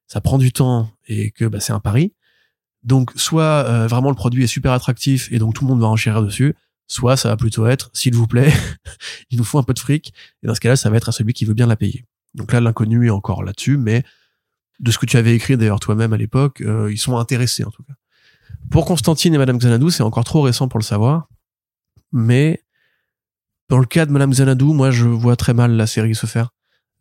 ça 0.07 0.21
prend 0.21 0.37
du 0.37 0.51
temps 0.51 0.89
et 1.07 1.31
que 1.31 1.45
bah, 1.45 1.59
c'est 1.59 1.73
un 1.73 1.79
pari. 1.79 2.13
Donc 2.83 3.11
soit 3.15 3.65
euh, 3.67 3.87
vraiment 3.87 4.09
le 4.09 4.15
produit 4.15 4.43
est 4.43 4.47
super 4.47 4.71
attractif 4.71 5.31
et 5.31 5.37
donc 5.37 5.53
tout 5.53 5.63
le 5.63 5.69
monde 5.69 5.81
va 5.81 5.87
enchérir 5.87 6.21
dessus, 6.23 6.55
soit 6.91 7.15
ça 7.15 7.29
va 7.29 7.37
plutôt 7.37 7.65
être, 7.67 7.89
s'il 7.93 8.15
vous 8.15 8.27
plaît, 8.27 8.51
il 9.31 9.37
nous 9.37 9.45
faut 9.45 9.57
un 9.57 9.63
peu 9.63 9.73
de 9.73 9.79
fric, 9.79 10.13
et 10.43 10.47
dans 10.47 10.53
ce 10.53 10.59
cas-là, 10.59 10.75
ça 10.75 10.89
va 10.89 10.97
être 10.97 11.07
à 11.07 11.13
celui 11.13 11.31
qui 11.31 11.45
veut 11.45 11.53
bien 11.53 11.65
la 11.65 11.77
payer. 11.77 12.05
Donc 12.33 12.51
là, 12.51 12.59
l'inconnu 12.59 13.07
est 13.07 13.11
encore 13.11 13.43
là-dessus, 13.43 13.77
mais 13.77 14.03
de 14.79 14.91
ce 14.91 14.97
que 14.97 15.05
tu 15.05 15.15
avais 15.15 15.33
écrit 15.33 15.55
d'ailleurs 15.55 15.79
toi-même 15.79 16.11
à 16.11 16.17
l'époque, 16.17 16.59
euh, 16.61 16.91
ils 16.91 16.97
sont 16.97 17.17
intéressés 17.17 17.63
en 17.63 17.71
tout 17.71 17.83
cas. 17.83 17.93
Pour 18.69 18.85
Constantine 18.85 19.33
et 19.33 19.37
Madame 19.37 19.57
Xanadu, 19.57 19.89
c'est 19.89 20.03
encore 20.03 20.25
trop 20.25 20.41
récent 20.41 20.67
pour 20.67 20.79
le 20.79 20.83
savoir, 20.83 21.29
mais 22.11 22.61
dans 23.69 23.79
le 23.79 23.85
cas 23.85 24.05
de 24.05 24.11
Madame 24.11 24.31
Xanadu, 24.31 24.65
moi 24.65 24.91
je 24.91 25.07
vois 25.07 25.37
très 25.37 25.53
mal 25.53 25.71
la 25.71 25.87
série 25.87 26.13
se 26.13 26.25
faire. 26.25 26.49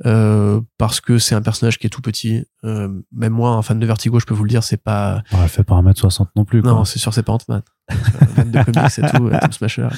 Euh, 0.07 0.61
parce 0.79 1.01
que 1.01 1.19
c'est 1.19 1.35
un 1.35 1.43
personnage 1.43 1.79
qui 1.79 1.87
est 1.87 1.91
tout 1.91 2.01
petit. 2.01 2.45
Euh, 2.65 2.89
même 3.13 3.33
moi, 3.33 3.51
un 3.51 3.63
fan 3.63 3.79
de 3.79 3.87
Vertigo, 3.87 4.19
je 4.19 4.27
peux 4.27 4.35
vous 4.35 4.45
le 4.45 4.51
dire, 4.51 4.63
c'est 4.63 4.83
pas. 4.83 5.23
elle 5.33 5.49
fait 5.49 5.65
pas 5.65 5.75
1m60 5.77 6.29
non 6.37 6.45
plus. 6.45 6.63
Non, 6.63 6.85
c'est 6.85 6.99
sûr, 6.99 7.13
c'est 7.13 7.23
pas 7.23 7.33
Ant-Man. 7.33 7.63
de 7.91 8.65
comics 8.65 8.99
et 8.99 9.03
tout, 9.03 9.31
tout 9.31 9.53
Smasher. 9.53 9.89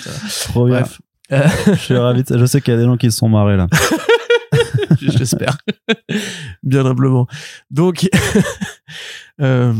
Trop 0.48 0.68
Bref. 0.68 1.00
je 1.30 1.74
suis 1.74 1.96
ravi. 1.96 2.24
Je 2.28 2.44
sais 2.46 2.60
qu'il 2.60 2.74
y 2.74 2.76
a 2.76 2.80
des 2.80 2.86
gens 2.86 2.96
qui 2.96 3.10
se 3.10 3.18
sont 3.18 3.28
marrés 3.28 3.56
là. 3.56 3.66
J'espère. 5.00 5.56
Bien 6.62 6.84
humblement. 6.84 7.26
Donc, 7.70 8.08
euh, 9.40 9.72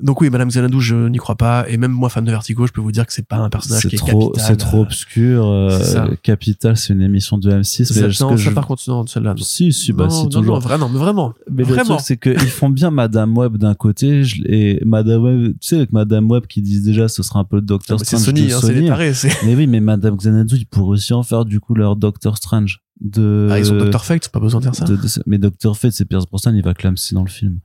donc 0.00 0.20
oui, 0.20 0.30
Madame 0.30 0.48
Xanadu, 0.48 0.80
je 0.80 1.08
n'y 1.08 1.18
crois 1.18 1.36
pas. 1.36 1.68
Et 1.68 1.76
même 1.76 1.92
moi, 1.92 2.08
fan 2.08 2.24
de 2.24 2.30
Vertigo, 2.30 2.66
je 2.66 2.72
peux 2.72 2.80
vous 2.80 2.92
dire 2.92 3.06
que 3.06 3.12
c'est 3.12 3.26
pas 3.26 3.36
un 3.36 3.50
personnage 3.50 3.86
qui 3.86 3.96
est 3.96 3.98
trop, 3.98 4.32
C'est 4.36 4.56
trop 4.56 4.80
obscur. 4.80 5.46
Euh, 5.46 6.14
Capital, 6.22 6.76
c'est 6.76 6.94
une 6.94 7.02
émission 7.02 7.38
de 7.38 7.50
M6. 7.50 7.92
Mais 7.94 8.08
non, 8.20 8.36
ça 8.36 8.50
par 8.52 8.66
contre, 8.66 8.82
non, 8.88 9.06
celle-là. 9.06 9.34
Si, 9.38 9.72
si, 9.72 9.92
bah, 9.92 10.08
si, 10.10 10.28
toujours. 10.28 10.60
vraiment, 10.60 10.88
mais 10.88 10.98
vraiment. 10.98 11.34
Mais 11.50 11.62
vraiment. 11.62 11.80
le 11.80 11.86
truc, 11.86 12.00
c'est 12.00 12.16
qu'ils 12.16 12.38
font 12.48 12.70
bien 12.70 12.90
Madame 12.90 13.36
Web 13.36 13.58
d'un 13.58 13.74
côté, 13.74 14.22
et 14.46 14.80
Madame 14.84 15.22
Web, 15.22 15.52
tu 15.60 15.68
sais, 15.68 15.76
avec 15.76 15.92
Madame 15.92 16.30
Web 16.30 16.46
qui 16.46 16.62
disent 16.62 16.82
déjà, 16.82 17.08
ce 17.08 17.22
sera 17.22 17.40
un 17.40 17.44
peu 17.44 17.56
le 17.56 17.62
Doctor 17.62 18.00
Strange. 18.00 18.22
C'est 18.22 18.32
Sony, 18.32 18.52
hein, 18.90 19.12
c'est 19.12 19.44
Mais 19.44 19.54
oui, 19.54 19.66
mais 19.66 19.80
Madame 19.80 20.16
Xanadu, 20.16 20.56
ils 20.56 20.66
pourraient 20.66 20.94
aussi 20.94 21.12
en 21.12 21.22
faire, 21.22 21.44
du 21.44 21.60
coup, 21.60 21.74
leur 21.74 21.96
Doctor 21.96 22.36
Strange. 22.36 22.80
De... 22.98 23.48
Ah, 23.50 23.58
ils 23.58 23.70
ont 23.70 23.76
Doctor 23.76 24.06
Fate, 24.06 24.30
pas 24.30 24.40
besoin 24.40 24.60
de 24.60 24.70
dire 24.70 24.74
ça. 24.74 24.86
mais 25.26 25.36
Doctor 25.36 25.76
Fate, 25.76 25.92
c'est 25.92 26.06
Pierce 26.06 26.26
Brosnan, 26.26 26.56
il 26.56 26.62
va 26.62 26.72
clamser 26.72 27.14
dans 27.14 27.24
le 27.24 27.28
film. 27.28 27.60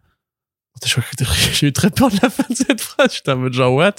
J'ai 1.54 1.68
eu 1.68 1.74
très 1.74 1.90
peur 1.90 2.10
de 2.10 2.18
la 2.22 2.30
fin 2.30 2.44
de 2.50 2.56
cette 2.56 2.82
phrase. 2.82 3.16
J'étais 3.16 3.32
en 3.32 3.38
mode 3.38 3.54
genre, 3.54 3.74
what? 3.74 3.96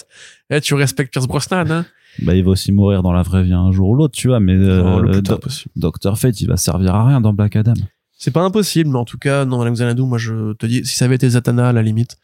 Eh, 0.50 0.60
tu 0.60 0.74
respectes 0.74 1.12
Pierce 1.12 1.26
Brosnan, 1.26 1.70
hein? 1.70 1.86
Bah, 2.20 2.34
il 2.34 2.44
va 2.44 2.50
aussi 2.50 2.72
mourir 2.72 3.02
dans 3.02 3.12
la 3.12 3.22
vraie 3.22 3.42
vie 3.42 3.54
un 3.54 3.72
jour 3.72 3.90
ou 3.90 3.94
l'autre, 3.94 4.14
tu 4.14 4.28
vois, 4.28 4.40
mais 4.40 4.54
euh, 4.54 5.22
Doctor 5.76 6.18
Fate, 6.18 6.40
il 6.40 6.48
va 6.48 6.56
servir 6.56 6.94
à 6.94 7.06
rien 7.06 7.20
dans 7.20 7.32
Black 7.32 7.56
Adam. 7.56 7.74
C'est 8.12 8.30
pas 8.30 8.42
impossible, 8.42 8.90
mais 8.90 8.98
en 8.98 9.04
tout 9.04 9.18
cas, 9.18 9.44
dans 9.44 9.58
Madame 9.58 9.74
Xanadu, 9.74 10.02
moi, 10.02 10.18
je 10.18 10.52
te 10.52 10.66
dis, 10.66 10.84
si 10.84 10.94
ça 10.94 11.06
avait 11.06 11.14
été 11.14 11.28
Zatanna, 11.30 11.68
à 11.68 11.72
la 11.72 11.82
limite, 11.82 12.18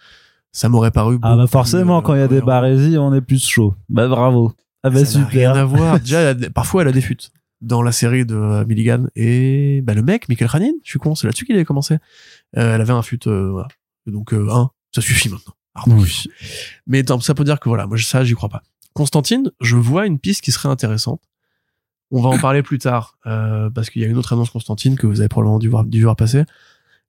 ça 0.53 0.69
m'aurait 0.69 0.91
paru. 0.91 1.19
Ah, 1.23 1.37
bah, 1.37 1.47
forcément, 1.47 2.03
quand 2.03 2.15
il 2.15 2.21
y 2.21 2.23
a 2.23 2.29
des 2.29 2.43
barésies, 2.43 2.99
on 2.99 3.15
est 3.15 3.21
plus 3.21 3.45
chaud. 3.45 3.75
Bah, 3.89 4.09
bravo. 4.09 4.53
Ah, 4.83 4.91
bah, 4.91 5.05
ça 5.05 5.21
super. 5.21 5.55
rien 5.55 5.55
à 5.55 5.65
voir. 5.65 5.99
Déjà, 6.01 6.35
parfois, 6.55 6.83
elle 6.83 6.89
a 6.89 6.93
des 6.93 7.01
fuites 7.01 7.31
dans 7.61 7.83
la 7.83 7.93
série 7.93 8.25
de 8.25 8.37
euh, 8.37 8.65
Milligan 8.65 9.07
et 9.17 9.81
bah 9.83 9.95
le 9.95 10.03
mec 10.03 10.29
Michael 10.29 10.49
Khanin 10.49 10.73
je 10.85 10.91
suis 10.91 10.99
con 10.99 11.15
c'est 11.15 11.27
là-dessus 11.27 11.45
qu'il 11.45 11.57
avait 11.57 11.65
commencé 11.65 11.95
euh, 12.57 12.75
elle 12.75 12.81
avait 12.81 12.93
un 12.93 13.03
fut 13.03 13.27
euh, 13.27 13.51
voilà 13.51 13.69
donc 14.11 14.33
euh, 14.33 14.49
un 14.51 14.71
ça 14.93 15.01
suffit 15.01 15.29
maintenant. 15.29 15.55
Oui. 15.87 16.25
mais 16.89 17.05
ça 17.21 17.35
peut 17.35 17.45
dire 17.45 17.61
que 17.61 17.69
voilà 17.69 17.87
moi 17.87 17.97
ça 17.99 18.25
j'y 18.25 18.35
crois 18.35 18.49
pas. 18.49 18.63
Constantine 18.95 19.51
je 19.61 19.77
vois 19.77 20.07
une 20.07 20.19
piste 20.19 20.43
qui 20.43 20.53
serait 20.53 20.69
intéressante. 20.69 21.23
On 22.11 22.23
va 22.23 22.31
en 22.31 22.39
parler 22.39 22.63
plus 22.63 22.79
tard 22.79 23.19
euh, 23.27 23.69
parce 23.71 23.91
qu'il 23.91 24.03
y 24.03 24.05
a 24.05 24.09
une 24.09 24.17
autre 24.17 24.33
annonce 24.33 24.51
Constantine 24.51 24.97
que 24.97 25.07
vous 25.07 25.21
avez 25.21 25.29
probablement 25.29 25.59
dû 25.59 25.69
voir, 25.69 25.85
dû 25.85 26.03
voir 26.03 26.17
passer. 26.17 26.45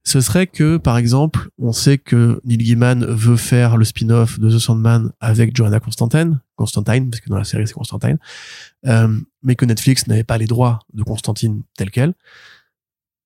Ce 0.04 0.22
serait 0.22 0.48
que, 0.48 0.78
par 0.78 0.98
exemple, 0.98 1.50
on 1.58 1.72
sait 1.72 1.98
que 1.98 2.42
Neil 2.46 2.58
Gaiman 2.58 3.06
veut 3.06 3.36
faire 3.36 3.78
le 3.78 3.86
spin-off 3.86 4.40
de 4.40 4.50
The 4.50 4.60
Sandman 4.60 5.12
avec 5.20 5.56
Joanna 5.56 5.80
Constantine, 5.80 6.40
Constantine, 6.56 7.10
parce 7.10 7.22
que 7.22 7.30
dans 7.30 7.38
la 7.38 7.44
série 7.44 7.68
c'est 7.68 7.74
Constantine, 7.74 8.18
euh, 8.88 9.20
mais 9.44 9.56
que 9.56 9.66
Netflix 9.66 10.08
n'avait 10.08 10.24
pas 10.24 10.38
les 10.38 10.48
droits 10.48 10.80
de 10.94 11.04
Constantine 11.04 11.64
tel 11.78 11.92
quel, 11.92 12.14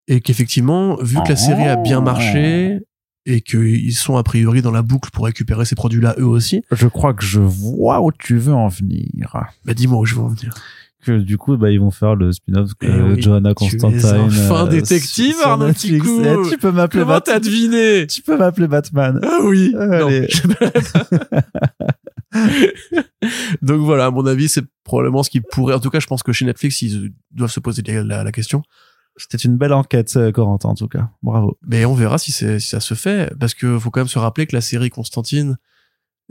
et 0.08 0.20
qu'effectivement, 0.20 0.98
vu 0.98 1.22
que 1.24 1.30
la 1.30 1.36
série 1.36 1.68
a 1.68 1.76
bien 1.76 2.02
marché 2.02 2.82
et 3.26 3.42
qu'ils 3.42 3.96
sont 3.96 4.18
a 4.18 4.24
priori 4.24 4.62
dans 4.62 4.72
la 4.72 4.82
boucle 4.82 5.10
pour 5.12 5.26
récupérer 5.26 5.66
ces 5.66 5.76
produits-là 5.76 6.16
eux 6.20 6.26
aussi. 6.26 6.64
Je 6.72 6.88
crois 6.88 7.14
que 7.14 7.24
je 7.24 7.40
vois 7.40 8.02
où 8.02 8.12
tu 8.12 8.38
veux 8.38 8.54
en 8.54 8.68
venir. 8.68 9.38
Bah 9.66 9.74
dis-moi 9.74 10.00
où 10.00 10.06
je 10.06 10.16
veux 10.16 10.22
en 10.22 10.28
venir. 10.28 10.54
Que 11.06 11.18
du 11.20 11.38
coup 11.38 11.58
bah 11.58 11.70
ils 11.70 11.80
vont 11.82 11.92
faire 11.92 12.16
le 12.16 12.32
spin-off 12.32 12.76
que 12.80 13.18
eh 13.18 13.22
Johanna 13.22 13.54
Constantine 13.54 14.30
enfin 14.30 14.68
euh, 14.68 14.70
détective 14.70 15.36
Arnaud 15.44 15.72
eh, 15.72 15.74
tu 15.74 16.58
peux 16.58 16.72
m'appeler 16.72 17.04
comment 17.04 17.20
t'as 17.20 17.42
deviné? 17.42 18.08
Tu 18.08 18.22
peux 18.22 18.38
m'appeler 18.38 18.70
Batman. 18.70 19.20
Ah 19.22 19.40
oui. 19.44 19.74
Donc 23.62 23.82
voilà 23.82 24.06
à 24.06 24.12
mon 24.12 24.26
avis 24.26 24.48
c'est 24.48 24.64
probablement 24.86 25.24
ce 25.24 25.30
qui 25.30 25.42
pourrait 25.42 25.76
en 25.76 25.82
tout 25.82 25.90
cas 25.90 26.00
je 26.00 26.08
pense 26.08 26.24
que 26.24 26.32
chez 26.32 26.46
Netflix 26.46 26.82
ils 26.82 27.12
doivent 27.32 27.52
se 27.52 27.60
poser 27.60 27.82
la, 27.82 28.24
la 28.24 28.32
question 28.32 28.64
c'était 29.18 29.38
une 29.38 29.58
belle 29.58 29.74
enquête 29.74 30.16
euh, 30.16 30.32
Corentin 30.32 30.70
en 30.70 30.76
tout 30.76 30.88
cas 30.88 31.12
bravo 31.22 31.58
mais 31.66 31.86
on 31.86 31.94
verra 31.94 32.18
si 32.18 32.32
si 32.32 32.60
ça 32.60 32.80
se 32.80 32.94
fait 32.94 33.34
parce 33.40 33.54
que 33.54 33.78
faut 33.78 33.92
quand 33.92 34.02
même 34.02 34.08
se 34.08 34.20
rappeler 34.20 34.48
que 34.48 34.56
la 34.56 34.62
série 34.62 34.90
Constantine 34.90 35.58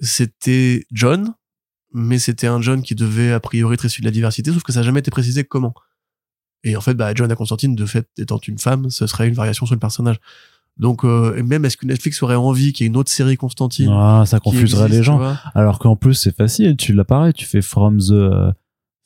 c'était 0.00 0.84
John 0.90 1.34
mais 1.92 2.18
c'était 2.18 2.46
un 2.46 2.60
John 2.60 2.82
qui 2.82 2.94
devait 2.94 3.32
a 3.32 3.40
priori 3.40 3.74
être 3.74 3.84
issu 3.84 4.00
de 4.00 4.06
la 4.06 4.10
diversité, 4.10 4.52
sauf 4.52 4.62
que 4.62 4.72
ça 4.72 4.80
n'a 4.80 4.86
jamais 4.86 5.00
été 5.00 5.10
précisé 5.10 5.44
comment. 5.44 5.74
Et 6.64 6.76
en 6.76 6.80
fait, 6.80 6.94
bah, 6.94 7.12
John 7.14 7.30
à 7.30 7.34
Constantine, 7.34 7.74
de 7.74 7.86
fait, 7.86 8.08
étant 8.18 8.38
une 8.38 8.58
femme, 8.58 8.90
ce 8.90 9.06
serait 9.06 9.28
une 9.28 9.34
variation 9.34 9.66
sur 9.66 9.74
le 9.74 9.80
personnage. 9.80 10.20
Donc, 10.78 11.04
euh, 11.04 11.42
même 11.42 11.64
est-ce 11.64 11.76
que 11.76 11.86
Netflix 11.86 12.22
aurait 12.22 12.36
envie 12.36 12.72
qu'il 12.72 12.84
y 12.84 12.86
ait 12.86 12.88
une 12.90 12.96
autre 12.96 13.10
série 13.10 13.36
Constantine 13.36 13.90
Ah, 13.90 14.24
ça 14.26 14.40
confuserait 14.40 14.88
les 14.88 15.02
gens. 15.02 15.36
Alors 15.54 15.78
qu'en 15.78 15.96
plus, 15.96 16.14
c'est 16.14 16.34
facile, 16.34 16.76
tu 16.76 16.94
l'apparais, 16.94 17.32
tu 17.32 17.44
fais 17.44 17.60
From 17.60 17.98
the 17.98 18.12
euh, 18.12 18.52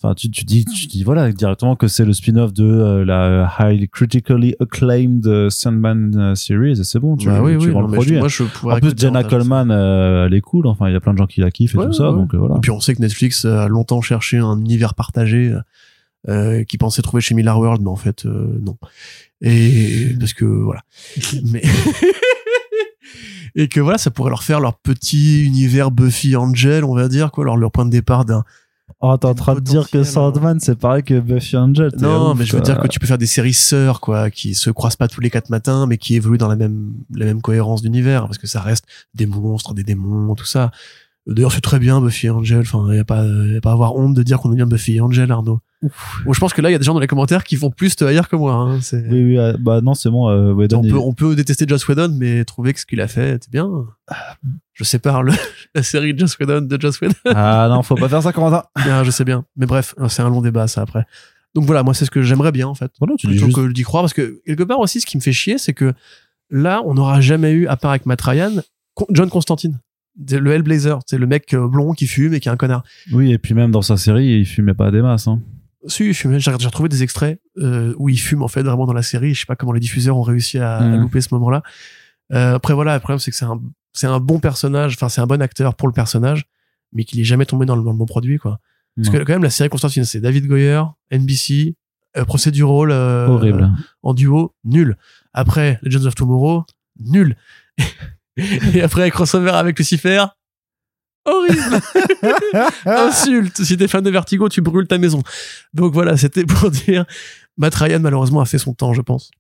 Enfin, 0.07 0.15
tu, 0.15 0.31
tu 0.31 0.45
dis, 0.45 0.65
tu 0.65 0.87
dis 0.87 1.03
voilà 1.03 1.33
directement 1.33 1.75
que 1.75 1.89
c'est 1.89 2.05
le 2.05 2.13
spin-off 2.13 2.53
de 2.53 2.65
euh, 2.65 3.05
la 3.05 3.53
highly 3.59 3.89
critically 3.89 4.55
acclaimed 4.61 5.27
euh, 5.27 5.51
Sandman 5.51 6.15
euh, 6.17 6.35
series. 6.37 6.85
C'est 6.85 7.01
bon, 7.01 7.17
tu, 7.17 7.27
bah 7.27 7.43
oui, 7.43 7.59
tu 7.59 7.71
oui, 7.71 7.75
le 7.75 7.93
produit. 7.93 8.19
Moi, 8.19 8.29
je 8.29 8.45
en 8.45 8.79
plus, 8.79 8.93
Jenna 8.97 9.25
Coleman, 9.25 9.71
elle 9.71 10.33
est 10.33 10.41
cool. 10.41 10.69
Enfin, 10.69 10.89
il 10.89 10.93
y 10.93 10.97
a 10.97 11.01
plein 11.01 11.13
de 11.13 11.19
gens 11.19 11.27
qui 11.27 11.41
la 11.41 11.51
kiffent 11.51 11.75
et 11.75 11.79
tout 11.79 11.93
ça. 11.93 12.13
Donc 12.13 12.35
voilà. 12.35 12.57
Et 12.57 12.61
puis 12.61 12.71
on 12.71 12.79
sait 12.79 12.95
que 12.95 13.03
Netflix 13.03 13.45
a 13.45 13.67
longtemps 13.67 14.01
cherché 14.01 14.39
un 14.39 14.59
univers 14.61 14.95
partagé 14.95 15.53
euh, 16.29 16.63
qui 16.63 16.79
pensait 16.79 17.03
trouver 17.03 17.21
chez 17.21 17.35
Miller 17.35 17.59
World, 17.59 17.83
mais 17.83 17.91
en 17.91 17.97
fait 17.97 18.25
non. 18.25 18.77
Et 19.41 20.15
parce 20.21 20.35
que 20.35 20.45
voilà. 20.45 20.83
mais 21.51 21.63
et 23.57 23.67
que 23.67 23.81
voilà, 23.81 23.99
ça 23.99 24.13
pourrait 24.13 24.31
leur 24.31 24.45
faire 24.45 24.61
leur 24.61 24.79
petit 24.79 25.45
univers 25.45 25.91
Buffy 25.91 26.37
Angel, 26.37 26.85
on 26.85 26.95
va 26.95 27.09
dire 27.09 27.33
quoi, 27.33 27.45
leur 27.45 27.57
leur 27.57 27.73
point 27.73 27.85
de 27.85 27.91
départ 27.91 28.25
d'un 28.25 28.45
Oh, 29.01 29.15
t'es 29.19 29.27
en 29.27 29.35
train 29.35 29.55
de 29.55 29.61
dire 29.61 29.91
que 29.91 30.05
Sandman, 30.05 30.59
c'est 30.59 30.75
pareil 30.75 31.03
que 31.03 31.21
Buffy 31.21 31.57
Angel. 31.57 31.91
Non, 31.99 32.35
mais 32.35 32.47
je 32.47 32.57
veux 32.57 32.63
dire 32.63 32.81
que 32.81 32.89
tu 32.89 32.99
peux 32.99 33.07
faire 33.07 33.19
des 33.19 33.27
séries 33.27 33.53
sœurs, 33.53 34.01
quoi, 34.01 34.31
qui 34.31 34.55
se 34.55 34.71
croisent 34.71 34.97
pas 34.97 35.07
tous 35.07 35.21
les 35.21 35.29
quatre 35.29 35.51
matins, 35.51 35.87
mais 35.87 35.99
qui 35.99 36.15
évoluent 36.15 36.39
dans 36.39 36.49
la 36.49 36.57
même, 36.57 36.95
la 37.15 37.27
même 37.27 37.43
cohérence 37.43 37.83
d'univers, 37.83 38.23
parce 38.23 38.39
que 38.39 38.47
ça 38.47 38.63
reste 38.63 38.87
des 39.13 39.27
monstres, 39.27 39.75
des 39.75 39.85
démons, 39.85 40.35
tout 40.35 40.47
ça. 40.47 40.71
D'ailleurs, 41.27 41.53
c'est 41.53 41.61
très 41.61 41.79
bien 41.79 42.01
Buffy 42.01 42.31
Angel. 42.31 42.61
Enfin, 42.61 42.95
y 42.95 42.99
a 42.99 43.05
pas, 43.05 43.25
y 43.27 43.57
a 43.57 43.61
pas 43.61 43.71
à 43.71 43.73
avoir 43.75 43.97
honte 43.97 44.15
de 44.15 44.23
dire 44.23 44.39
qu'on 44.39 44.53
est 44.53 44.57
bien 44.57 44.67
Buffy 44.67 45.01
Angel, 45.01 45.31
Arnaud. 45.31 45.61
Bon, 46.25 46.33
je 46.33 46.41
pense 46.41 46.53
que 46.55 46.63
là, 46.63 46.71
il 46.71 46.73
y 46.73 46.75
a 46.75 46.79
des 46.79 46.85
gens 46.85 46.95
dans 46.95 47.01
les 47.01 47.07
commentaires 47.07 47.45
qui 47.45 47.57
vont 47.57 47.71
plus 47.71 47.97
te 47.97 48.05
haïr 48.05 48.29
que 48.29 48.37
moi. 48.37 48.55
Hein. 48.55 48.79
Oui, 48.93 49.01
oui, 49.11 49.39
euh, 49.39 49.57
bah 49.59 49.81
non, 49.81 49.95
c'est 49.95 50.11
bon. 50.11 50.29
Euh, 50.29 50.55
on, 50.73 50.83
peut, 50.83 50.99
on 50.99 51.13
peut 51.13 51.37
détester 51.37 51.67
Joss 51.69 51.87
Whedon, 51.87 52.17
mais 52.19 52.45
trouver 52.45 52.73
que 52.73 52.81
ce 52.81 52.87
qu'il 52.87 53.01
a 53.01 53.09
fait 53.09 53.35
était 53.35 53.51
bien. 53.51 53.69
Je 54.73 54.85
sépare 54.85 55.23
le, 55.23 55.33
la 55.75 55.83
série 55.83 56.17
Joss 56.17 56.39
Whedon 56.39 56.63
de 56.63 56.81
Joss 56.81 57.01
Whedon. 57.01 57.15
ah 57.27 57.69
non, 57.71 57.83
faut 57.83 57.95
pas 57.95 58.09
faire 58.09 58.23
ça, 58.23 58.33
Corentin. 58.33 58.65
ah, 58.75 59.05
je 59.05 59.11
sais 59.11 59.25
bien. 59.25 59.45
Mais 59.57 59.67
bref, 59.67 59.95
c'est 60.09 60.23
un 60.23 60.31
long 60.31 60.41
débat, 60.41 60.67
ça, 60.67 60.83
après. 60.83 61.05
Donc 61.55 61.65
voilà, 61.65 61.83
moi, 61.83 61.95
c'est 61.95 62.05
ce 62.05 62.11
que 62.11 62.23
j'aimerais 62.23 62.53
bien, 62.53 62.69
en 62.69 62.75
fait. 62.75 62.91
Voilà, 62.99 63.15
tu 63.19 63.27
plutôt 63.27 63.47
dis 63.47 63.53
que 63.53 63.73
d'y 63.73 63.83
croire, 63.83 64.03
parce 64.03 64.15
que 64.15 64.41
quelque 64.47 64.63
part 64.63 64.81
aussi, 64.81 65.01
ce 65.01 65.07
qui 65.07 65.17
me 65.17 65.23
fait 65.23 65.33
chier, 65.33 65.59
c'est 65.59 65.75
que 65.75 65.93
là, 66.51 66.83
on 66.85 66.95
n'aura 66.95 67.21
jamais 67.21 67.53
eu, 67.53 67.67
à 67.67 67.77
part 67.77 67.91
avec 67.91 68.07
Matt 68.07 68.21
Ryan, 68.23 68.63
John 69.11 69.29
Constantine 69.29 69.79
le 70.33 70.53
Hellblazer, 70.53 70.99
c'est 71.07 71.19
le 71.19 71.27
mec 71.27 71.53
euh, 71.55 71.69
blond 71.69 71.93
qui 71.93 72.07
fume 72.07 72.35
et 72.35 72.41
qui 72.41 72.49
est 72.49 72.53
un 72.53 72.57
connard. 72.57 72.85
Oui, 73.13 73.33
et 73.33 73.39
puis 73.39 73.55
même 73.55 73.71
dans 73.71 73.83
sa 73.83 73.97
série, 73.97 74.39
il 74.39 74.47
fumait 74.47 74.75
pas 74.75 74.91
des 74.91 75.03
masses. 75.03 75.29
Hein. 75.29 75.41
Si. 75.87 76.13
J'ai 76.13 76.51
retrouvé 76.51 76.89
des 76.89 77.03
extraits 77.03 77.41
euh, 77.59 77.95
où 77.99 78.09
il 78.09 78.19
fume 78.19 78.43
en 78.43 78.49
fait 78.49 78.63
vraiment 78.63 78.87
dans 78.87 78.93
la 78.93 79.03
série. 79.03 79.35
Je 79.35 79.41
sais 79.41 79.47
pas 79.47 79.57
comment 79.57 79.73
les 79.73 79.81
diffuseurs 79.81 80.17
ont 80.17 80.23
réussi 80.23 80.59
à, 80.59 80.81
mmh. 80.81 81.01
louper 81.01 81.21
ce 81.21 81.29
moment-là. 81.33 81.63
Euh, 82.33 82.55
après 82.57 82.75
voilà, 82.75 82.95
le 82.95 83.01
problème 83.01 83.19
c'est 83.19 83.31
que 83.31 83.37
c'est 83.37 83.45
un 83.45 83.61
c'est 83.93 84.07
un 84.07 84.21
bon 84.21 84.41
personnage, 84.41 84.95
enfin 84.95 85.09
c'est 85.09 85.21
un 85.21 85.27
bon 85.27 85.41
acteur 85.41 85.75
pour 85.75 85.89
le 85.89 85.95
personnage, 85.95 86.47
mais 86.93 87.05
qu'il 87.05 87.21
est 87.21 87.25
jamais 87.25 87.47
tombé 87.47 87.67
dans 87.67 87.77
le, 87.77 87.83
bon 87.83 88.07
produit 88.07 88.39
quoi. 88.39 88.59
Parce 88.97 89.11
que 89.11 89.19
quand 89.19 89.35
même 89.35 89.43
la 89.43 89.51
série 89.51 89.69
Constantine, 89.69 90.05
c'est 90.05 90.21
David 90.21 90.47
Goyer, 90.47 90.83
NBC, 91.13 91.77
euh, 92.17 92.25
Procedural 92.25 92.91
euh, 92.91 93.27
horrible 93.27 93.71
en 94.03 94.15
duo, 94.15 94.55
nul. 94.65 94.97
Après 95.35 95.79
Legends 95.83 96.07
of 96.07 96.15
Tomorrow, 96.15 96.65
nul. 96.99 97.37
Et 98.75 98.83
après, 98.83 99.11
crossover 99.11 99.51
avec 99.51 99.79
Lucifer. 99.79 100.25
Horrible! 101.27 101.81
Insulte! 102.87 103.63
Si 103.63 103.77
t'es 103.77 103.89
fan 103.89 104.03
de 104.03 104.11
Vertigo, 104.11 104.49
tu 104.49 104.61
brûles 104.61 104.87
ta 104.87 104.99
maison. 104.99 105.23
Donc 105.75 105.93
voilà, 105.93 106.17
c'était 106.17 106.45
pour 106.45 106.71
dire, 106.87 107.05
Matt 107.57 107.75
Ryan, 107.75 108.01
malheureusement, 108.01 108.41
a 108.41 108.47
fait 108.47 108.59
son 108.59 108.75
temps, 108.75 108.93
je 108.95 109.03
pense. 109.03 109.31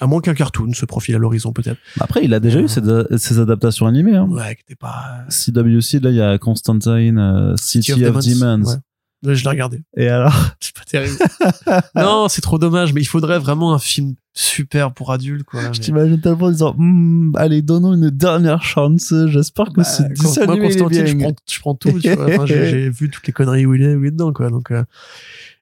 À 0.00 0.06
moins 0.06 0.20
qu'un 0.20 0.34
cartoon 0.34 0.72
se 0.72 0.86
profile 0.86 1.14
à 1.14 1.18
l'horizon, 1.18 1.52
peut-être. 1.52 1.78
Après, 2.00 2.24
il 2.24 2.34
a 2.34 2.40
déjà 2.40 2.60
eu 2.60 2.66
ses, 2.66 3.38
adaptations 3.38 3.86
animées. 3.86 4.16
Hein. 4.16 4.26
Ouais, 4.28 4.56
qui 4.66 4.74
pas. 4.74 5.24
CWC, 5.28 6.00
là, 6.00 6.10
il 6.10 6.16
y 6.16 6.20
a 6.20 6.36
Constantine, 6.38 7.18
euh, 7.18 7.56
City, 7.56 7.92
of, 7.92 8.24
Demons. 8.26 8.80
Je 9.24 9.42
l'ai 9.42 9.50
regardé. 9.50 9.82
Et 9.96 10.08
alors 10.08 10.34
C'est 10.60 10.74
pas 10.74 10.84
terrible. 10.84 11.16
non, 11.94 12.28
c'est 12.28 12.40
trop 12.40 12.58
dommage, 12.58 12.92
mais 12.92 13.00
il 13.00 13.06
faudrait 13.06 13.38
vraiment 13.38 13.72
un 13.72 13.78
film 13.78 14.14
super 14.34 14.92
pour 14.92 15.12
adultes, 15.12 15.44
quoi. 15.44 15.72
Je 15.72 15.80
t'imagine 15.80 16.20
tellement 16.20 16.46
en 16.46 16.50
disant, 16.50 16.74
hm, 16.76 17.32
allez, 17.36 17.62
donnons 17.62 17.94
une 17.94 18.10
dernière 18.10 18.62
chance. 18.62 19.14
J'espère 19.28 19.66
que 19.66 19.76
bah, 19.76 19.84
ce 19.84 20.02
dessin 20.02 20.46
moi, 20.46 20.58
Constantine, 20.58 21.06
je 21.06 21.16
prends, 21.16 21.32
je 21.48 21.60
prends 21.60 21.74
tout, 21.74 21.98
tu 22.00 22.10
vois. 22.10 22.26
Enfin, 22.26 22.46
j'ai 22.46 22.90
vu 22.90 23.10
toutes 23.10 23.26
les 23.26 23.32
conneries 23.32 23.66
où 23.66 23.74
il 23.74 23.82
est, 23.82 23.94
où 23.94 24.04
il 24.04 24.08
est 24.08 24.10
dedans, 24.10 24.32
quoi. 24.32 24.50
Donc, 24.50 24.70
euh... 24.70 24.84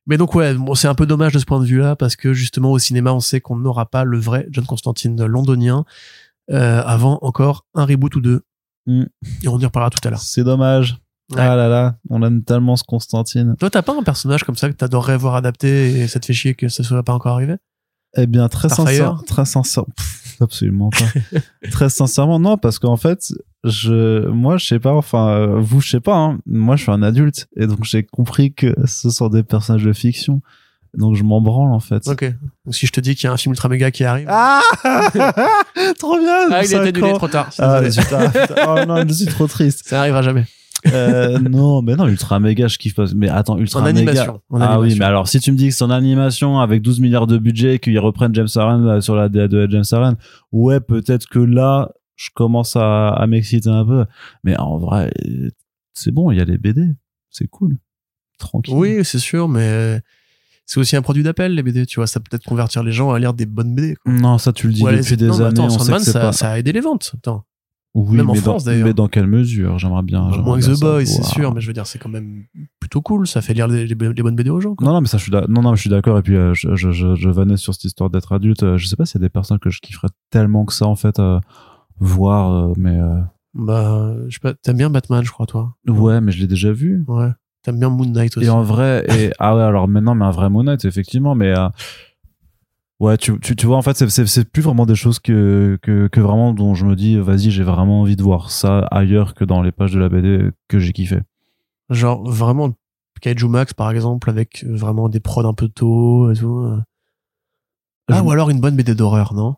mais 0.06 0.16
donc, 0.16 0.34
ouais, 0.34 0.54
bon, 0.54 0.74
c'est 0.74 0.88
un 0.88 0.94
peu 0.94 1.06
dommage 1.06 1.32
de 1.32 1.38
ce 1.38 1.44
point 1.44 1.60
de 1.60 1.66
vue-là, 1.66 1.96
parce 1.96 2.16
que 2.16 2.32
justement, 2.32 2.72
au 2.72 2.78
cinéma, 2.78 3.12
on 3.12 3.20
sait 3.20 3.40
qu'on 3.40 3.56
n'aura 3.56 3.86
pas 3.86 4.04
le 4.04 4.18
vrai 4.18 4.46
John 4.50 4.64
Constantine 4.64 5.22
londonien, 5.24 5.84
euh, 6.50 6.82
avant 6.84 7.18
encore 7.22 7.66
un 7.74 7.84
reboot 7.84 8.16
ou 8.16 8.20
deux. 8.20 8.42
Mm. 8.86 9.04
Et 9.42 9.48
on 9.48 9.58
y 9.58 9.64
reparlera 9.64 9.90
tout 9.90 10.00
à 10.06 10.10
l'heure. 10.10 10.20
C'est 10.20 10.44
dommage. 10.44 10.96
Ah 11.36 11.56
là 11.56 11.68
là, 11.68 11.96
on 12.10 12.22
aime 12.22 12.42
tellement 12.42 12.76
ce 12.76 12.84
Constantine. 12.84 13.54
Toi, 13.58 13.70
t'as 13.70 13.82
pas 13.82 13.96
un 13.96 14.02
personnage 14.02 14.44
comme 14.44 14.56
ça 14.56 14.68
que 14.68 14.74
t'adorerais 14.74 15.16
voir 15.16 15.34
adapté 15.34 16.00
et 16.00 16.08
ça 16.08 16.20
te 16.20 16.26
fait 16.26 16.32
chier 16.32 16.54
que 16.54 16.68
ça 16.68 16.82
soit 16.82 17.02
pas 17.02 17.14
encore 17.14 17.34
arrivé? 17.34 17.56
Eh 18.16 18.26
bien, 18.26 18.48
très 18.48 18.68
sincèrement, 18.68 19.22
très 19.26 19.46
sincèrement, 19.46 19.88
absolument 20.40 20.90
pas. 20.90 21.38
très 21.70 21.88
sincèrement, 21.88 22.38
non, 22.38 22.58
parce 22.58 22.78
qu'en 22.78 22.96
fait, 22.96 23.32
je, 23.64 24.28
moi, 24.28 24.58
je 24.58 24.66
sais 24.66 24.78
pas, 24.78 24.92
enfin, 24.92 25.46
vous, 25.60 25.80
je 25.80 25.88
sais 25.88 26.00
pas, 26.00 26.16
hein, 26.16 26.38
moi, 26.44 26.76
je 26.76 26.82
suis 26.82 26.92
un 26.92 27.02
adulte 27.02 27.48
et 27.56 27.66
donc 27.66 27.84
j'ai 27.84 28.02
compris 28.02 28.52
que 28.52 28.74
ce 28.84 29.08
sont 29.08 29.28
des 29.28 29.42
personnages 29.42 29.84
de 29.84 29.92
fiction. 29.92 30.42
Donc 30.94 31.16
je 31.16 31.22
m'en 31.22 31.40
branle 31.40 31.72
en 31.72 31.80
fait. 31.80 32.06
Ok. 32.06 32.24
Donc 32.66 32.74
si 32.74 32.86
je 32.86 32.92
te 32.92 33.00
dis 33.00 33.14
qu'il 33.14 33.24
y 33.24 33.26
a 33.28 33.32
un 33.32 33.38
film 33.38 33.52
ultra 33.52 33.70
méga 33.70 33.90
qui 33.90 34.04
arrive. 34.04 34.26
Ah 34.30 34.60
Trop 35.98 36.18
bien. 36.18 36.50
Ah 36.50 36.62
il 36.62 36.70
est 36.70 36.74
annulé 36.74 37.14
trop 37.14 37.28
tard. 37.28 37.48
Ah, 37.58 37.80
oh 37.82 38.84
non, 38.86 39.02
je 39.08 39.14
suis 39.14 39.26
trop 39.26 39.46
triste. 39.46 39.88
Ça 39.88 39.96
n'arrivera 39.96 40.20
jamais. 40.20 40.44
Euh, 40.86 41.38
non, 41.50 41.82
mais 41.82 41.94
non, 41.96 42.06
ultra 42.08 42.40
méga, 42.40 42.68
je 42.68 42.78
kiffe 42.78 42.94
pas. 42.94 43.06
Mais 43.14 43.28
attends, 43.28 43.58
ultra 43.58 43.80
en 43.80 43.84
méga. 43.84 44.00
Animation, 44.00 44.40
en 44.50 44.60
ah 44.60 44.80
oui, 44.80 44.96
mais 44.98 45.04
alors 45.04 45.28
si 45.28 45.40
tu 45.40 45.52
me 45.52 45.56
dis 45.56 45.68
que 45.68 45.74
c'est 45.74 45.84
en 45.84 45.90
animation 45.90 46.60
avec 46.60 46.82
12 46.82 47.00
milliards 47.00 47.26
de 47.26 47.38
budget, 47.38 47.78
qu'ils 47.78 47.98
reprennent 47.98 48.34
James 48.34 48.48
Aaron 48.56 48.86
euh, 48.86 49.00
sur 49.00 49.14
la 49.14 49.28
DA 49.28 49.48
de 49.48 49.68
James 49.70 49.84
Aaron, 49.92 50.16
ouais, 50.52 50.80
peut-être 50.80 51.28
que 51.28 51.38
là, 51.38 51.90
je 52.16 52.30
commence 52.34 52.76
à, 52.76 53.08
à 53.08 53.26
m'exciter 53.26 53.70
un 53.70 53.84
peu. 53.84 54.04
Mais 54.44 54.58
en 54.58 54.78
vrai, 54.78 55.12
c'est 55.94 56.12
bon, 56.12 56.30
il 56.30 56.38
y 56.38 56.40
a 56.40 56.44
les 56.44 56.58
BD, 56.58 56.88
c'est 57.30 57.48
cool, 57.48 57.78
tranquille. 58.38 58.74
Oui, 58.74 59.04
c'est 59.04 59.18
sûr, 59.18 59.48
mais 59.48 60.00
c'est 60.66 60.80
aussi 60.80 60.96
un 60.96 61.02
produit 61.02 61.22
d'appel 61.22 61.54
les 61.54 61.62
BD 61.62 61.86
tu 61.86 62.00
vois 62.00 62.06
ça 62.06 62.20
peut 62.20 62.34
être 62.34 62.44
convertir 62.44 62.82
les 62.82 62.92
gens 62.92 63.10
à 63.12 63.18
lire 63.18 63.34
des 63.34 63.46
bonnes 63.46 63.74
BD 63.74 63.96
quoi. 63.96 64.12
non 64.12 64.38
ça 64.38 64.52
tu 64.52 64.68
le 64.68 64.72
dis 64.72 64.82
depuis 64.82 65.16
des 65.16 65.30
années 65.30 65.44
attends, 65.44 65.66
on 65.66 65.78
sait 65.78 65.92
que 65.92 65.98
ça, 66.00 66.20
pas... 66.20 66.32
ça 66.32 66.52
a 66.52 66.58
aidé 66.58 66.72
les 66.72 66.80
ventes 66.80 67.12
attends 67.16 67.44
oui, 67.94 68.16
même 68.16 68.30
en 68.30 68.34
France 68.34 68.64
d'ailleurs. 68.64 68.86
Mais 68.86 68.94
dans 68.94 69.08
quelle 69.08 69.26
mesure? 69.26 69.78
J'aimerais 69.78 70.02
bien. 70.02 70.30
Bah, 70.30 70.38
moins 70.38 70.58
que 70.58 70.64
The 70.64 70.80
Boy, 70.80 71.06
c'est 71.06 71.24
sûr, 71.24 71.52
mais 71.52 71.60
je 71.60 71.66
veux 71.66 71.72
dire, 71.72 71.86
c'est 71.86 71.98
quand 71.98 72.08
même 72.08 72.44
plutôt 72.80 73.02
cool. 73.02 73.26
Ça 73.26 73.42
fait 73.42 73.52
lire 73.54 73.68
les, 73.68 73.94
bonnes 73.94 74.36
BD 74.36 74.50
aux 74.50 74.60
gens. 74.60 74.74
Quoi. 74.74 74.86
Non, 74.86 74.94
non, 74.94 75.00
mais 75.02 75.08
ça, 75.08 75.18
je 75.18 75.24
suis 75.24 75.32
non, 75.32 75.62
non, 75.62 75.74
je 75.74 75.80
suis 75.80 75.90
d'accord. 75.90 76.18
Et 76.18 76.22
puis, 76.22 76.36
euh, 76.36 76.54
je, 76.54 76.74
je, 76.74 76.90
je, 76.90 77.14
je 77.14 77.28
vannais 77.28 77.56
sur 77.56 77.74
cette 77.74 77.84
histoire 77.84 78.08
d'être 78.08 78.32
adulte. 78.32 78.62
Euh, 78.62 78.78
je 78.78 78.86
sais 78.86 78.96
pas 78.96 79.04
s'il 79.04 79.20
y 79.20 79.24
a 79.24 79.26
des 79.26 79.30
personnes 79.30 79.58
que 79.58 79.70
je 79.70 79.80
kifferais 79.80 80.08
tellement 80.30 80.64
que 80.64 80.72
ça, 80.72 80.86
en 80.86 80.96
fait, 80.96 81.18
euh, 81.18 81.38
voir, 81.98 82.72
mais. 82.78 82.98
Bah, 83.54 84.14
je 84.28 84.34
sais 84.34 84.40
pas. 84.40 84.54
T'aimes 84.54 84.78
bien 84.78 84.90
Batman, 84.90 85.22
je 85.22 85.30
crois, 85.30 85.46
toi. 85.46 85.74
Ouais, 85.86 86.20
mais 86.22 86.32
je 86.32 86.40
l'ai 86.40 86.46
déjà 86.46 86.72
vu. 86.72 87.04
Ouais. 87.06 87.30
T'aimes 87.62 87.78
bien 87.78 87.90
Moon 87.90 88.06
Knight 88.06 88.36
aussi. 88.36 88.46
Et 88.46 88.50
en 88.50 88.62
vrai, 88.62 89.04
et, 89.08 89.30
ah 89.38 89.54
ouais, 89.54 89.62
alors 89.62 89.86
maintenant, 89.86 90.14
mais 90.14 90.24
un 90.24 90.30
vrai 90.30 90.50
Moon 90.50 90.64
Knight, 90.64 90.84
effectivement, 90.84 91.34
mais 91.34 91.56
euh, 91.56 91.68
ouais, 93.02 93.16
tu, 93.18 93.38
tu, 93.40 93.56
tu 93.56 93.66
vois, 93.66 93.76
en 93.76 93.82
fait, 93.82 93.94
c'est 94.08 94.50
plus 94.50 94.62
vraiment 94.62 94.86
des 94.86 94.94
choses 94.94 95.18
que, 95.18 95.78
que, 95.82 96.06
que 96.06 96.20
vraiment 96.20 96.54
dont 96.54 96.74
je 96.74 96.86
me 96.86 96.94
dis, 96.94 97.18
vas-y, 97.18 97.50
j'ai 97.50 97.64
vraiment 97.64 98.00
envie 98.00 98.16
de 98.16 98.22
voir 98.22 98.50
ça 98.50 98.80
ailleurs 98.90 99.34
que 99.34 99.44
dans 99.44 99.60
les 99.60 99.72
pages 99.72 99.92
de 99.92 99.98
la 99.98 100.08
BD 100.08 100.50
que 100.68 100.78
j'ai 100.78 100.92
kiffé. 100.92 101.20
Genre, 101.90 102.24
vraiment, 102.24 102.70
Kaiju 103.20 103.48
Max, 103.48 103.74
par 103.74 103.90
exemple, 103.90 104.30
avec 104.30 104.64
vraiment 104.64 105.08
des 105.08 105.20
prods 105.20 105.46
un 105.46 105.54
peu 105.54 105.68
tôt 105.68 106.30
et 106.30 106.36
tout. 106.36 106.58
Euh. 106.58 106.80
Ah, 108.08 108.22
ou 108.22 108.30
alors 108.30 108.50
une 108.50 108.60
bonne 108.60 108.76
BD 108.76 108.94
d'horreur, 108.94 109.34
non? 109.34 109.56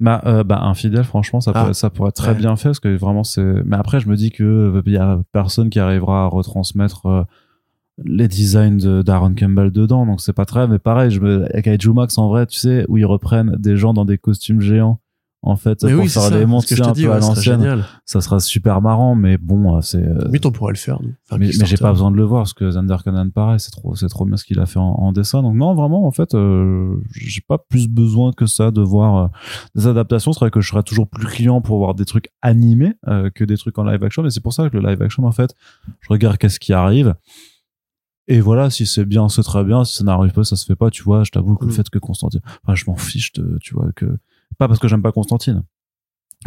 Bah, 0.00 0.22
euh, 0.26 0.44
bah, 0.44 0.60
infidèle, 0.62 1.04
franchement, 1.04 1.40
ça, 1.40 1.52
ah. 1.54 1.60
pourrait, 1.60 1.74
ça 1.74 1.90
pourrait 1.90 2.10
être 2.10 2.16
très 2.16 2.34
bien 2.34 2.54
fait 2.56 2.68
parce 2.68 2.80
que 2.80 2.96
vraiment 2.96 3.24
c'est. 3.24 3.42
Mais 3.64 3.76
après, 3.76 3.98
je 3.98 4.08
me 4.08 4.16
dis 4.16 4.30
que 4.30 4.44
euh, 4.44 4.82
il 4.86 4.92
y 4.92 4.96
a 4.96 5.20
personne 5.32 5.70
qui 5.70 5.80
arrivera 5.80 6.24
à 6.24 6.26
retransmettre 6.26 7.06
euh, 7.06 7.22
les 8.04 8.28
designs 8.28 9.02
d'Aaron 9.02 9.34
Campbell 9.34 9.70
dedans, 9.70 10.06
donc 10.06 10.20
c'est 10.20 10.32
pas 10.32 10.44
très. 10.44 10.68
Mais 10.68 10.78
pareil, 10.78 11.10
je 11.10 11.20
me... 11.20 11.44
avec 11.56 11.86
Max 11.86 12.18
en 12.18 12.28
vrai, 12.28 12.46
tu 12.46 12.58
sais, 12.58 12.84
où 12.88 12.96
ils 12.96 13.06
reprennent 13.06 13.56
des 13.58 13.76
gens 13.76 13.92
dans 13.94 14.04
des 14.04 14.18
costumes 14.18 14.60
géants 14.60 15.00
en 15.42 15.56
fait 15.56 15.84
mais 15.84 15.92
pour 15.92 16.02
oui, 16.02 16.08
faire 16.08 16.30
les 16.30 16.46
monter 16.46 16.80
un 16.82 16.92
peu 16.92 17.12
à 17.12 17.20
l'ancienne. 17.20 17.84
ça 18.04 18.20
sera 18.20 18.40
super 18.40 18.82
marrant 18.82 19.14
mais 19.14 19.38
bon 19.38 19.76
euh, 19.76 19.80
c'est 19.82 20.04
mais 20.30 20.44
on 20.44 20.50
pourrait 20.50 20.72
le 20.72 20.78
faire 20.78 20.98
mais, 21.38 21.52
j'ai 21.52 21.76
pas 21.76 21.92
besoin 21.92 22.10
de 22.10 22.16
le 22.16 22.24
voir 22.24 22.42
parce 22.42 22.54
que 22.54 22.70
Zander 22.72 22.96
Cannon 23.04 23.30
pareil 23.30 23.60
c'est 23.60 23.70
trop 23.70 23.94
c'est 23.94 24.08
trop 24.08 24.24
bien 24.24 24.36
ce 24.36 24.44
qu'il 24.44 24.58
a 24.58 24.66
fait 24.66 24.80
en, 24.80 25.12
dessin. 25.12 25.42
Donc 25.42 25.54
non 25.54 25.74
vraiment 25.74 26.06
en 26.06 26.10
fait 26.10 26.34
euh, 26.34 26.96
j'ai 27.12 27.40
pas 27.40 27.58
plus 27.58 27.88
besoin 27.88 28.32
que 28.32 28.46
ça 28.46 28.70
de 28.70 28.80
voir 28.80 29.16
euh, 29.16 29.26
des 29.74 29.86
adaptations. 29.86 30.32
C'est 30.32 30.40
vrai 30.40 30.50
que 30.50 30.60
je 30.60 30.68
serais 30.68 30.82
toujours 30.82 31.08
plus 31.08 31.26
client 31.26 31.60
pour 31.60 31.78
voir 31.78 31.94
des 31.94 32.04
trucs 32.04 32.30
animés 32.42 32.94
que 33.34 33.44
des 33.44 33.56
trucs 33.56 33.78
en 33.78 33.84
live 33.84 34.02
action 34.02 34.22
mais 34.22 34.30
c'est 34.30 34.42
pour 34.42 34.52
ça 34.52 34.68
que 34.68 34.76
le 34.76 34.88
live 34.88 35.00
action 35.02 35.24
en 35.24 35.32
fait 35.32 35.54
je 36.00 36.08
regarde 36.08 36.36
qu'est-ce 36.36 36.58
qui 36.58 36.72
arrive 36.72 37.14
et 38.28 38.40
voilà, 38.40 38.68
si 38.68 38.86
c'est 38.86 39.06
bien, 39.06 39.28
c'est 39.30 39.42
très 39.42 39.64
bien. 39.64 39.84
Si 39.84 39.96
ça 39.96 40.04
n'arrive 40.04 40.32
pas, 40.32 40.44
ça 40.44 40.54
se 40.54 40.66
fait 40.66 40.76
pas. 40.76 40.90
Tu 40.90 41.02
vois, 41.02 41.24
je 41.24 41.30
t'avoue 41.30 41.56
que 41.56 41.64
le 41.64 41.70
mm. 41.70 41.74
fait 41.74 41.88
que 41.88 41.98
Constantine, 41.98 42.42
enfin, 42.62 42.74
je 42.74 42.84
m'en 42.86 42.96
fiche 42.96 43.32
de, 43.32 43.58
tu 43.60 43.74
vois, 43.74 43.90
que 43.96 44.04
pas 44.58 44.68
parce 44.68 44.78
que 44.78 44.86
j'aime 44.86 45.02
pas 45.02 45.12
Constantine. 45.12 45.62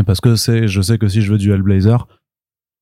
Parce 0.05 0.21
que 0.21 0.35
c'est, 0.35 0.67
je 0.67 0.81
sais 0.81 0.97
que 0.99 1.07
si 1.07 1.21
je 1.21 1.31
veux 1.31 1.39
du 1.39 1.51
Hellblazer, 1.51 2.07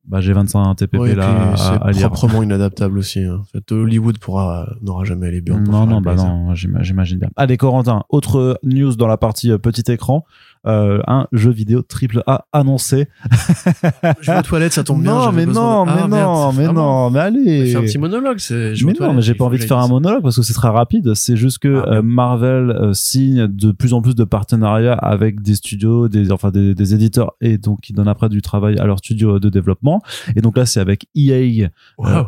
bah, 0.09 0.21
j'ai 0.21 0.33
25 0.33 0.75
TPP 0.75 1.15
là 1.15 1.53
à, 1.53 1.93
C'est 1.93 2.01
proprement 2.01 2.41
inadaptable 2.41 2.97
aussi. 2.97 3.19
Hein. 3.23 3.41
En 3.41 3.43
fait, 3.43 3.71
Hollywood 3.71 4.17
pourra, 4.17 4.67
n'aura 4.81 5.03
jamais 5.03 5.29
les 5.29 5.41
bien. 5.41 5.59
Non, 5.59 5.85
non, 5.85 6.01
bah 6.01 6.15
non, 6.15 6.55
j'imagine 6.55 7.19
bien. 7.19 7.29
Allez, 7.35 7.57
Corentin, 7.57 8.03
autre 8.09 8.59
news 8.63 8.95
dans 8.95 9.07
la 9.07 9.17
partie 9.17 9.51
euh, 9.51 9.59
petit 9.59 9.91
écran. 9.91 10.25
Euh, 10.67 10.99
un 11.07 11.25
jeu 11.31 11.51
vidéo 11.51 11.81
triple 11.81 12.21
A 12.27 12.45
annoncé. 12.51 13.07
je 14.21 14.29
vais 14.29 14.39
aux 14.39 14.41
toilettes, 14.41 14.73
ça 14.73 14.83
tombe 14.83 15.01
bien. 15.01 15.13
Non, 15.13 15.31
mais 15.31 15.45
non, 15.45 15.85
mais, 15.85 15.91
ah, 15.95 16.07
non 16.07 16.51
mais 16.51 16.67
non, 16.67 17.09
mais 17.09 17.19
allez. 17.19 17.71
Fais 17.71 17.77
un 17.77 17.81
petit 17.81 17.97
monologue. 17.97 18.39
C'est. 18.39 18.73
Mais 18.83 18.93
non, 18.99 19.13
mais 19.13 19.21
j'ai 19.21 19.35
pas 19.35 19.45
envie 19.45 19.57
de 19.57 19.63
faire 19.63 19.77
un 19.77 19.87
monologue 19.87 20.21
parce 20.21 20.35
que 20.35 20.41
c'est 20.41 20.53
très 20.53 20.67
rapide. 20.67 21.13
C'est 21.13 21.37
juste 21.37 21.59
que 21.59 21.81
ah, 21.85 21.93
euh, 21.93 22.01
Marvel 22.01 22.71
euh, 22.71 22.93
signe 22.93 23.47
de 23.47 23.71
plus 23.71 23.93
en 23.93 24.01
plus 24.01 24.15
de 24.15 24.25
partenariats 24.25 24.93
avec 24.93 25.41
des 25.41 25.55
studios, 25.55 26.09
des 26.09 26.29
enfin 26.29 26.51
des, 26.51 26.75
des, 26.75 26.93
éditeurs 26.93 27.35
et 27.39 27.57
donc 27.57 27.79
qui 27.79 27.93
donnent 27.93 28.09
après 28.09 28.27
du 28.27 28.41
travail 28.41 28.77
à 28.79 28.85
leur 28.85 28.97
studio 28.97 29.39
de 29.39 29.47
développement. 29.47 29.98
Et 30.35 30.41
donc 30.41 30.57
là, 30.57 30.65
c'est 30.65 30.79
avec 30.79 31.07
EA, 31.15 31.69
wow. 31.97 32.27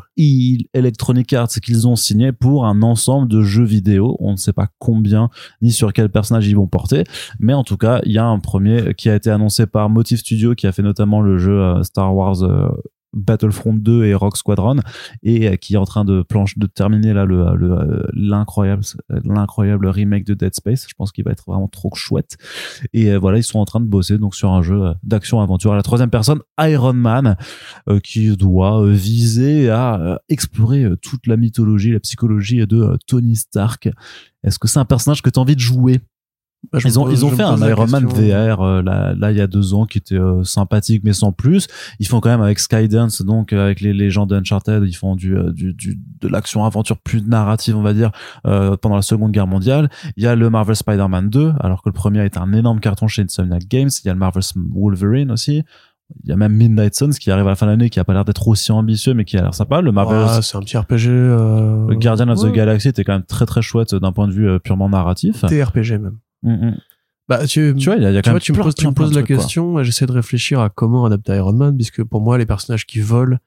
Electronic 0.73 1.34
Arts 1.34 1.49
qu'ils 1.61 1.88
ont 1.88 1.95
signé 1.95 2.31
pour 2.31 2.65
un 2.65 2.81
ensemble 2.81 3.27
de 3.27 3.41
jeux 3.41 3.64
vidéo. 3.64 4.18
On 4.19 4.31
ne 4.31 4.38
sait 4.38 4.53
pas 4.53 4.68
combien 4.80 5.30
ni 5.61 5.72
sur 5.72 5.93
quel 5.93 6.10
personnage 6.10 6.48
ils 6.48 6.56
vont 6.56 6.68
porter, 6.68 7.03
mais 7.39 7.53
en 7.53 7.64
tout 7.64 7.77
cas, 7.77 8.02
il 8.06 8.11
y 8.11 8.18
a 8.18 8.26
un 8.26 8.39
premier 8.39 8.93
qui 8.93 9.10
a 9.10 9.15
été 9.15 9.30
annoncé 9.30 9.65
par 9.65 9.89
Motive 9.89 10.19
Studio, 10.19 10.56
qui 10.56 10.68
a 10.68 10.72
fait 10.72 10.84
notamment 10.84 11.22
le 11.22 11.38
jeu 11.38 11.60
euh, 11.60 11.84
Star 11.84 12.15
Wars 12.15 12.43
euh, 12.43 12.69
Battlefront 13.13 13.73
2 13.73 14.05
et 14.05 14.13
Rock 14.13 14.38
Squadron 14.38 14.77
et 15.23 15.47
euh, 15.47 15.55
qui 15.55 15.73
est 15.73 15.77
en 15.77 15.85
train 15.85 16.05
de 16.05 16.21
planche 16.21 16.57
de 16.57 16.67
terminer 16.67 17.13
là 17.13 17.25
le 17.25 17.41
l'incroyable 18.13 18.83
l'incroyable 19.23 19.88
remake 19.88 20.25
de 20.25 20.33
Dead 20.33 20.53
Space. 20.53 20.85
Je 20.88 20.93
pense 20.95 21.11
qu'il 21.11 21.23
va 21.23 21.31
être 21.31 21.45
vraiment 21.45 21.67
trop 21.67 21.93
chouette. 21.93 22.38
Et 22.93 23.15
voilà 23.17 23.38
ils 23.38 23.43
sont 23.43 23.59
en 23.59 23.65
train 23.65 23.79
de 23.79 23.85
bosser 23.85 24.17
donc 24.17 24.35
sur 24.35 24.51
un 24.51 24.61
jeu 24.61 24.93
d'action 25.03 25.41
aventure 25.41 25.73
à 25.73 25.75
la 25.75 25.83
troisième 25.83 26.09
personne 26.09 26.39
Iron 26.59 26.93
Man 26.93 27.35
qui 28.03 28.35
doit 28.38 28.85
viser 28.88 29.69
à 29.69 30.21
explorer 30.29 30.85
toute 31.01 31.27
la 31.27 31.38
mythologie 31.38 31.91
la 31.91 31.99
psychologie 31.99 32.65
de 32.65 32.97
Tony 33.07 33.35
Stark. 33.35 33.89
Est-ce 34.43 34.59
que 34.59 34.67
c'est 34.67 34.79
un 34.79 34.85
personnage 34.85 35.21
que 35.21 35.29
tu 35.29 35.39
as 35.39 35.41
envie 35.41 35.55
de 35.55 35.61
jouer? 35.61 36.01
Bah, 36.71 36.79
ils 36.85 36.99
ont, 36.99 37.09
ils 37.09 37.25
ont 37.25 37.31
fait 37.31 37.41
un 37.41 37.57
Iron 37.67 37.88
Man 37.88 38.05
VR 38.05 38.61
euh, 38.61 38.81
là, 38.83 39.15
là 39.17 39.31
il 39.31 39.38
y 39.38 39.41
a 39.41 39.47
deux 39.47 39.73
ans 39.73 39.85
qui 39.85 39.97
était 39.97 40.15
euh, 40.15 40.43
sympathique 40.43 41.01
mais 41.03 41.13
sans 41.13 41.31
plus. 41.31 41.67
Ils 41.99 42.07
font 42.07 42.19
quand 42.19 42.29
même 42.29 42.41
avec 42.41 42.59
Skydance 42.59 43.23
donc 43.23 43.51
euh, 43.51 43.65
avec 43.65 43.81
les, 43.81 43.93
les 43.93 44.11
gens 44.11 44.27
d'Uncharted 44.27 44.83
ils 44.85 44.93
font 44.93 45.15
du, 45.15 45.35
du, 45.53 45.73
du 45.73 45.99
de 46.21 46.27
l'action 46.27 46.63
aventure 46.63 46.99
plus 46.99 47.23
narrative 47.23 47.75
on 47.75 47.81
va 47.81 47.93
dire 47.93 48.11
pendant 48.43 48.95
la 48.95 49.01
Seconde 49.01 49.31
Guerre 49.31 49.47
mondiale. 49.47 49.89
Il 50.17 50.23
y 50.23 50.27
a 50.27 50.35
le 50.35 50.49
Marvel 50.49 50.75
Spider-Man 50.75 51.29
2 51.29 51.53
alors 51.59 51.81
que 51.81 51.89
le 51.89 51.93
premier 51.93 52.23
est 52.23 52.38
un 52.38 52.53
énorme 52.53 52.79
carton 52.79 53.07
chez 53.07 53.23
Insomniac 53.23 53.67
Games. 53.67 53.89
Il 54.03 54.07
y 54.07 54.09
a 54.09 54.13
le 54.13 54.19
Marvel 54.19 54.43
Wolverine 54.55 55.31
aussi. 55.31 55.63
Il 56.23 56.29
y 56.29 56.33
a 56.33 56.35
même 56.35 56.53
Midnight 56.53 56.93
Suns 56.93 57.11
qui 57.11 57.31
arrive 57.31 57.47
à 57.47 57.51
la 57.51 57.55
fin 57.55 57.65
de 57.65 57.71
l'année 57.71 57.89
qui 57.89 57.99
a 57.99 58.03
pas 58.03 58.13
l'air 58.13 58.25
d'être 58.25 58.47
aussi 58.47 58.71
ambitieux 58.71 59.13
mais 59.13 59.25
qui 59.25 59.38
a 59.38 59.41
l'air 59.41 59.53
sympa. 59.55 59.81
Le 59.81 59.91
Marvel 59.91 60.25
ah, 60.27 60.41
c'est 60.41 60.57
un 60.57 60.61
petit 60.61 60.77
RPG. 60.77 61.07
Euh... 61.07 61.88
Le 61.88 61.95
Guardian 61.95 62.29
of 62.29 62.41
the 62.41 62.51
Galaxy 62.51 62.89
était 62.89 63.03
quand 63.03 63.13
même 63.13 63.25
très 63.25 63.45
très 63.45 63.61
chouette 63.63 63.95
d'un 63.95 64.11
point 64.11 64.27
de 64.27 64.33
vue 64.33 64.59
purement 64.59 64.89
narratif. 64.89 65.43
TRPG 65.47 65.97
même. 65.97 66.17
Mm, 66.43 66.68
mm. 66.68 66.77
Bah, 67.27 67.47
tu, 67.47 67.73
tu 67.77 67.85
vois, 67.85 67.95
il 67.95 68.03
y 68.03 68.05
a, 68.05 68.11
y 68.11 68.18
a 68.18 68.22
quand 68.22 68.38
tu, 68.39 68.51
me 68.51 68.61
poses, 68.61 68.76
tu 68.76 68.85
me 68.88 68.93
poses 68.93 69.13
la 69.13 69.23
question 69.23 69.80
et 69.80 69.85
j'essaie 69.85 70.05
de 70.05 70.11
réfléchir 70.11 70.59
à 70.59 70.69
comment 70.69 71.05
adapter 71.05 71.35
Iron 71.35 71.53
Man, 71.53 71.76
puisque 71.76 72.03
pour 72.03 72.19
moi, 72.19 72.38
les 72.38 72.45
personnages 72.45 72.85
qui 72.85 72.99
volent 72.99 73.38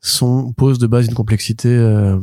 sont, 0.00 0.52
posent 0.52 0.78
de 0.78 0.86
base 0.86 1.06
une 1.06 1.14
complexité 1.14 1.68
euh, 1.68 2.18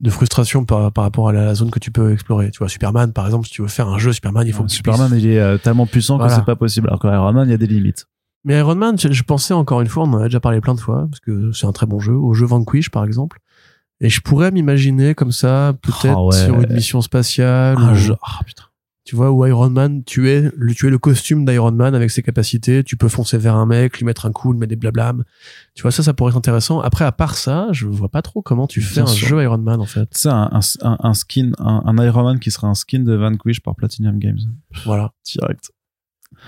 de 0.00 0.10
frustration 0.10 0.64
par, 0.64 0.92
par 0.92 1.04
rapport 1.04 1.28
à 1.28 1.32
la, 1.32 1.54
zone 1.54 1.70
que 1.70 1.78
tu 1.78 1.90
peux 1.90 2.12
explorer. 2.12 2.50
Tu 2.50 2.58
vois, 2.58 2.68
Superman, 2.68 3.12
par 3.12 3.26
exemple, 3.26 3.46
si 3.46 3.52
tu 3.52 3.62
veux 3.62 3.68
faire 3.68 3.88
un 3.88 3.98
jeu 3.98 4.12
Superman, 4.12 4.46
il 4.46 4.52
faut 4.52 4.64
que 4.64 4.70
Superman, 4.70 5.12
il 5.14 5.26
est 5.26 5.40
euh, 5.40 5.58
tellement 5.58 5.86
puissant 5.86 6.18
que 6.18 6.28
c'est 6.28 6.44
pas 6.44 6.56
possible. 6.56 6.88
Alors 6.88 7.00
qu'Iron 7.00 7.32
Man, 7.32 7.48
il 7.48 7.50
y 7.50 7.54
a 7.54 7.58
des 7.58 7.66
limites. 7.66 8.06
Mais 8.44 8.58
Iron 8.58 8.74
Man, 8.74 8.96
je, 8.98 9.22
pensais 9.22 9.54
encore 9.54 9.80
une 9.80 9.88
fois, 9.88 10.04
on 10.04 10.12
en 10.12 10.20
a 10.20 10.24
déjà 10.24 10.40
parlé 10.40 10.60
plein 10.60 10.74
de 10.74 10.80
fois, 10.80 11.06
parce 11.10 11.20
que 11.20 11.52
c'est 11.52 11.66
un 11.66 11.72
très 11.72 11.86
bon 11.86 11.98
jeu, 11.98 12.12
au 12.12 12.34
jeu 12.34 12.44
Vanquish, 12.46 12.90
par 12.90 13.04
exemple. 13.04 13.40
Et 14.00 14.10
je 14.10 14.20
pourrais 14.20 14.50
m'imaginer 14.50 15.14
comme 15.14 15.32
ça, 15.32 15.72
peut-être 15.80 16.30
Ah 16.32 16.44
sur 16.44 16.60
une 16.60 16.72
mission 16.72 17.00
spatiale. 17.00 17.78
Un 17.78 17.92
ou- 17.92 17.94
jeu- 17.94 18.16
ah, 18.22 18.40
putain. 18.44 18.64
Tu 19.04 19.16
vois, 19.16 19.30
où 19.30 19.44
Iron 19.44 19.68
Man, 19.68 20.02
tu 20.04 20.30
es 20.30 20.50
le, 20.56 20.74
tu 20.74 20.86
es 20.86 20.90
le 20.90 20.96
costume 20.98 21.44
d'Iron 21.44 21.72
Man 21.72 21.94
avec 21.94 22.10
ses 22.10 22.22
capacités. 22.22 22.82
Tu 22.84 22.96
peux 22.96 23.08
foncer 23.08 23.36
vers 23.36 23.54
un 23.54 23.66
mec, 23.66 23.98
lui 23.98 24.06
mettre 24.06 24.24
un 24.24 24.32
coup, 24.32 24.52
lui 24.52 24.58
mettre 24.58 24.70
des 24.70 24.76
blablam. 24.76 25.24
Tu 25.74 25.82
vois, 25.82 25.90
ça, 25.90 26.02
ça 26.02 26.14
pourrait 26.14 26.30
être 26.30 26.36
intéressant. 26.38 26.80
Après, 26.80 27.04
à 27.04 27.12
part 27.12 27.34
ça, 27.34 27.68
je 27.72 27.86
vois 27.86 28.08
pas 28.08 28.22
trop 28.22 28.40
comment 28.40 28.66
tu 28.66 28.80
fais 28.80 28.94
Bien 29.02 29.04
un 29.04 29.06
sûr. 29.14 29.28
jeu 29.28 29.42
Iron 29.42 29.58
Man, 29.58 29.80
en 29.80 29.84
fait. 29.84 30.08
Sais, 30.16 30.30
un, 30.30 30.48
un, 30.82 31.14
skin, 31.14 31.52
un, 31.58 31.82
un 31.84 32.02
Iron 32.04 32.24
Man 32.24 32.38
qui 32.40 32.50
serait 32.50 32.66
un 32.66 32.74
skin 32.74 33.00
de 33.00 33.14
Vanquish 33.14 33.60
par 33.60 33.74
Platinum 33.76 34.18
Games. 34.18 34.38
Voilà. 34.86 35.12
Direct. 35.26 35.70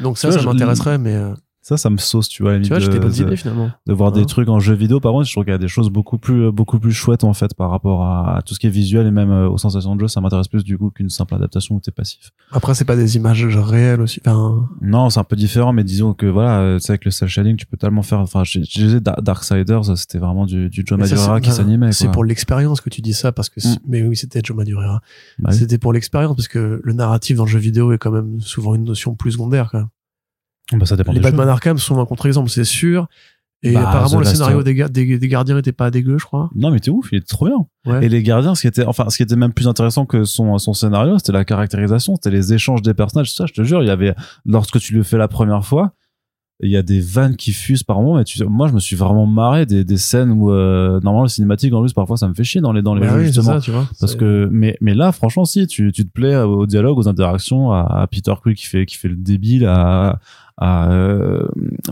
Donc 0.01 0.16
ça, 0.16 0.33
ça 0.33 0.39
je- 0.39 0.47
m'intéresserait, 0.47 0.97
mais 0.97 1.15
euh, 1.15 1.35
Ça, 1.69 1.77
ça 1.77 1.91
me 1.91 1.97
sauce, 1.97 2.29
tu 2.29 2.45
vois. 2.45 2.53
la 2.53 2.61
tu 2.61 2.69
vois, 2.69 2.79
limite 2.79 2.93
j'ai 2.93 2.99
des 2.99 3.05
de- 3.05 3.09
bonnes 3.11 3.19
de- 3.19 3.23
idées 3.27 3.37
finalement. 3.37 3.71
de 3.89 3.93
voir 3.93 4.11
Hein. 4.11 4.13
des 4.21 4.25
trucs 4.25 4.49
en 4.49 4.61
jeu 4.61 4.73
vidéo 4.75 5.01
par 5.01 5.11
contre 5.11 5.27
je 5.27 5.33
trouve 5.33 5.43
qu'il 5.43 5.51
y 5.53 5.55
a 5.55 5.59
des 5.59 5.67
choses 5.67 5.91
beaucoup 5.91 6.17
plus 6.17 6.53
beaucoup 6.53 6.79
plus 6.79 6.93
chouettes 6.93 7.25
en 7.25 7.33
fait 7.33 7.55
par 7.55 7.71
rapport 7.71 8.05
à, 8.05 8.37
à 8.37 8.43
tout 8.43 8.55
ce 8.55 8.61
qui 8.61 8.69
est 8.69 8.71
visuel 8.71 9.05
et 9.07 9.11
même 9.11 9.33
euh, 9.33 9.49
aux 9.49 9.59
sensations 9.59 9.97
de 9.97 10.01
jeu 10.01 10.07
ça 10.07 10.21
m'intéresse 10.21 10.47
plus 10.47 10.63
du 10.63 10.79
coup 10.79 10.91
qu'une 10.91 11.11
simple 11.11 11.35
adaptation 11.35 11.75
où 11.75 11.81
t'es 11.81 11.91
passif 11.91 12.31
Après, 12.53 12.75
c'est 12.75 12.85
pas 12.85 12.95
des 12.95 13.17
images 13.17 13.45
réelles 13.47 14.01
aussi. 14.01 14.21
Enfin, 14.25 14.69
non 14.81 15.11
c'est 15.11 15.19
un 15.19 15.25
peu 15.25 15.35
différent 15.35 15.73
mais 15.73 15.83
disons 15.83 16.15
que 16.15 16.27
voilà 16.27 16.61
euh, 16.61 16.79
tu 16.79 16.85
sais 16.85 16.93
avec 16.93 17.05
le 17.05 17.11
cel 17.11 17.29
shading 17.29 17.57
tu 17.57 17.67
peux 17.67 17.77
tellement 17.77 18.03
faire 18.03 18.21
enfin 18.21 18.45
je 18.45 18.61
disais 18.61 19.01
Dar- 19.01 19.21
Darksiders 19.21 19.97
c'était 19.97 20.19
vraiment 20.19 20.47
du, 20.47 20.71
du 20.71 20.85
Joe 20.87 20.97
Madureira 21.01 21.37
c'est- 21.37 21.41
qui 21.41 21.51
s'animait 21.51 21.91
C'est 21.91 22.13
pour 22.13 22.23
l'expérience 22.23 22.81
que 22.81 22.91
tu 22.91 23.01
dis 23.01 23.13
ça, 23.15 23.33
parce 23.33 23.49
que, 23.49 23.59
Mm. 23.67 23.77
mais 23.89 24.03
oui, 24.07 24.15
c'était 24.17 24.41
Joe 24.45 24.57
Madureira. 24.57 25.01
Bah 25.41 25.49
oui. 25.51 25.57
C'était 25.59 25.79
pour 25.79 25.93
l'expérience, 25.93 26.37
parce 26.37 26.47
que 26.47 26.81
le 26.85 26.93
narratif 26.93 27.37
dans 27.39 27.45
le 27.45 27.51
jeu 27.51 27.59
vidéo 27.59 27.91
est 27.93 27.99
quand 27.99 28.11
même 28.13 28.41
souvent 28.41 28.75
une 28.77 28.85
notion 28.85 29.15
plus 29.17 29.33
secondaire, 29.33 29.71
quand 29.73 29.79
même. 29.79 29.89
Bah, 30.73 30.87
ça 30.87 30.97
dépend 30.97 31.13
Les 31.13 31.21
Batman 31.21 31.47
jeux. 31.47 31.51
Arkham 31.53 31.79
sont 31.79 32.01
un 32.01 32.07
contre-exemple, 32.07 32.51
c'est 32.51 32.65
sûr. 32.65 33.07
Et 33.63 33.73
Bah, 33.73 33.89
apparemment, 33.89 34.09
The 34.09 34.13
le 34.15 34.19
Last 34.25 34.37
scénario 34.37 34.63
des, 34.63 34.75
ga- 34.75 34.89
des, 34.89 35.19
des 35.19 35.29
gardiens 35.29 35.57
était 35.59 35.73
pas 35.73 35.91
dégueu, 35.91 36.19
je 36.19 36.25
crois. 36.27 36.51
non 36.55 36.71
mais 36.71 36.79
t'es 36.79 36.91
ouf 36.91 37.09
il 37.11 37.19
était 37.19 37.27
trop 37.27 37.47
bien 37.47 37.67
Ouais. 37.87 38.05
et 38.05 38.09
les 38.09 38.23
gardiens 38.23 38.55
ce 38.55 38.61
qui 38.63 38.67
était 38.67 38.85
enfin 38.85 39.09
ce 39.09 39.17
qui 39.17 39.23
était 39.23 39.35
même 39.37 39.53
plus 39.55 39.67
intéressant 39.67 40.05
que 40.07 40.25
son 40.25 40.59
son 40.59 40.75
scénario 40.75 41.19
c'était 41.19 41.33
la 41.33 41.45
caractérisation 41.45 42.17
c'était 42.17 42.31
les 42.31 42.53
échanges 42.53 42.83
des 42.83 42.93
personnages 42.95 43.33
ça 43.33 43.47
je 43.47 43.53
te 43.55 43.63
jure 43.63 43.83
il 43.83 43.87
y 43.87 43.91
avait 43.91 44.15
lorsque 44.45 44.79
tu 44.79 44.93
le 44.93 45.03
fais 45.05 45.17
la 45.17 45.29
première 45.29 45.65
fois 45.65 45.93
il 46.63 46.71
y 46.71 46.77
a 46.77 46.83
des 46.83 47.01
vannes 47.01 47.37
qui 47.37 47.53
fusent 47.53 47.83
par 47.83 48.01
moment 48.01 48.17
mais 48.17 48.25
tu 48.25 48.43
moi 48.45 48.69
je 48.69 48.73
me 48.75 48.79
suis 48.81 48.95
vraiment 48.97 49.27
marré 49.27 49.65
des, 49.67 49.85
des 49.85 49.97
scènes 49.99 50.33
où 50.33 50.51
euh, 50.51 51.01
normalement 51.03 51.23
le 51.23 51.29
cinématique 51.29 51.73
en 51.73 51.81
plus 51.81 51.93
parfois 51.95 52.17
ça 52.19 52.29
me 52.29 52.35
fait 52.35 52.45
chier 52.45 52.61
dans 52.61 52.73
les 52.73 52.83
dans 52.83 52.95
les 52.95 53.01
Bah 53.03 53.09
jeux 53.15 53.19
oui, 53.21 53.27
justement 53.27 53.55
ça, 53.55 53.61
tu 53.61 53.71
vois. 53.71 53.89
parce 54.01 54.17
que 54.17 54.49
mais 54.53 54.77
mais 54.83 54.93
là 54.95 55.13
franchement 55.13 55.45
si 55.47 55.67
tu 55.67 55.93
tu 55.93 56.05
te 56.05 56.11
plais 56.13 56.37
au 56.37 56.67
dialogue 56.67 56.99
aux 56.99 57.09
interactions 57.09 57.73
à, 57.73 57.81
à 58.03 58.07
Peter 58.07 58.35
Quill 58.43 58.55
qui 58.55 58.67
fait 58.67 58.85
qui 58.85 58.97
fait 58.97 59.09
le 59.09 59.17
débile 59.17 59.65
à 59.67 60.19
à 60.59 60.91
euh, 60.91 61.47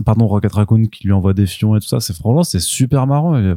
pardon 0.05 0.25
Rocket 0.27 0.51
Raccoon 0.53 0.85
qui 0.85 1.05
lui 1.05 1.13
envoie 1.13 1.33
des 1.33 1.45
fions 1.45 1.75
et 1.75 1.79
tout 1.79 1.87
ça 1.87 1.99
c'est 1.99 2.15
franchement 2.15 2.43
c'est 2.43 2.59
super 2.59 3.05
marrant 3.05 3.37
et, 3.37 3.53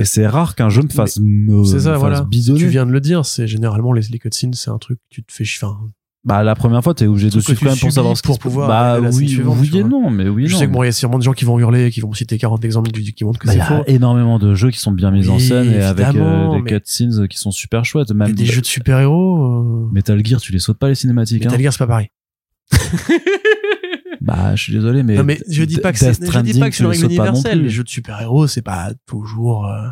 et 0.00 0.04
c'est 0.04 0.26
rare 0.26 0.56
qu'un 0.56 0.68
jeu 0.68 0.82
me 0.82 0.88
fasse 0.88 1.20
me, 1.20 1.62
C'est 1.64 1.74
me 1.74 1.78
ça, 1.80 1.90
fasse 1.92 2.00
voilà. 2.00 2.22
bidonner. 2.22 2.58
Tu 2.58 2.66
viens 2.66 2.84
de 2.86 2.90
le 2.90 3.00
dire, 3.00 3.24
c'est 3.24 3.46
généralement 3.46 3.92
les, 3.92 4.02
les 4.10 4.18
cutscenes, 4.18 4.54
c'est 4.54 4.70
un 4.70 4.78
truc 4.78 4.98
que 4.98 5.04
tu 5.14 5.22
te 5.22 5.32
fais 5.32 5.44
chier. 5.44 5.64
Enfin, 5.66 5.78
Bah 6.24 6.42
la 6.42 6.56
première 6.56 6.82
fois 6.82 6.92
t'es 6.92 7.06
obligé 7.06 7.30
de 7.30 7.38
suivre 7.38 7.60
quand 7.60 7.66
même 7.70 7.78
pour 7.78 7.92
savoir 7.92 8.16
ce 8.16 8.22
pour 8.22 8.38
pouvoir 8.40 8.66
Bah 8.68 8.98
la 9.00 9.10
oui, 9.10 9.28
suivante, 9.28 9.58
oui 9.60 9.70
et 9.78 9.84
non, 9.84 10.10
mais 10.10 10.28
oui 10.28 10.48
je 10.48 10.54
non. 10.54 10.58
sais 10.58 10.66
que 10.66 10.72
bon, 10.72 10.82
il 10.82 10.86
y 10.86 10.88
a 10.88 10.92
sûrement 10.92 11.18
des 11.20 11.24
gens 11.24 11.32
qui 11.34 11.44
vont 11.44 11.58
hurler, 11.60 11.92
qui 11.92 12.00
vont 12.00 12.12
citer 12.12 12.36
40 12.36 12.64
exemples 12.64 12.90
du- 12.90 13.12
qui 13.12 13.24
montrent 13.24 13.38
que 13.38 13.46
Bah, 13.46 13.52
il 13.54 13.60
c'est 13.62 13.72
y 13.72 13.74
a 13.74 13.78
faux. 13.78 13.84
énormément 13.86 14.40
de 14.40 14.54
jeux 14.54 14.70
qui 14.70 14.80
sont 14.80 14.90
bien 14.90 15.12
mis 15.12 15.28
en 15.28 15.38
scène 15.38 15.70
et 15.72 15.82
avec 15.82 16.16
euh, 16.16 16.60
des 16.60 16.62
cutscenes 16.64 17.28
qui 17.28 17.38
sont 17.38 17.52
super 17.52 17.84
chouettes. 17.84 18.10
Même 18.10 18.32
des 18.32 18.46
jeux 18.46 18.60
de 18.60 18.66
super-héros. 18.66 19.86
euh, 19.86 19.92
Metal 19.92 20.20
Gear, 20.26 20.40
tu 20.40 20.50
les 20.52 20.58
sautes 20.58 20.78
pas 20.78 20.88
les 20.88 20.96
cinématiques. 20.96 21.44
Metal 21.44 21.60
Hein. 21.60 21.62
Gear, 21.62 21.72
c'est 21.72 21.78
pas 21.78 21.86
pareil. 21.86 22.08
Bah 24.22 24.54
je 24.54 24.62
suis 24.62 24.72
désolé 24.72 25.02
mais. 25.02 25.16
non, 25.16 25.24
mais 25.24 25.40
je 25.48 25.64
dis 25.64 25.78
pas 25.78 25.92
que 25.92 25.98
c'est, 25.98 26.14
je 26.14 26.40
dis 26.40 26.60
pas 26.60 26.70
que 26.70 26.76
c'est 26.76 26.84
une 26.84 26.90
les 26.90 26.96
règle 26.96 27.06
universelle. 27.06 27.62
Les 27.62 27.70
jeux 27.70 27.82
de 27.82 27.88
super-héros, 27.88 28.46
c'est 28.46 28.62
pas 28.62 28.92
toujours, 29.06 29.66
euh, 29.66 29.88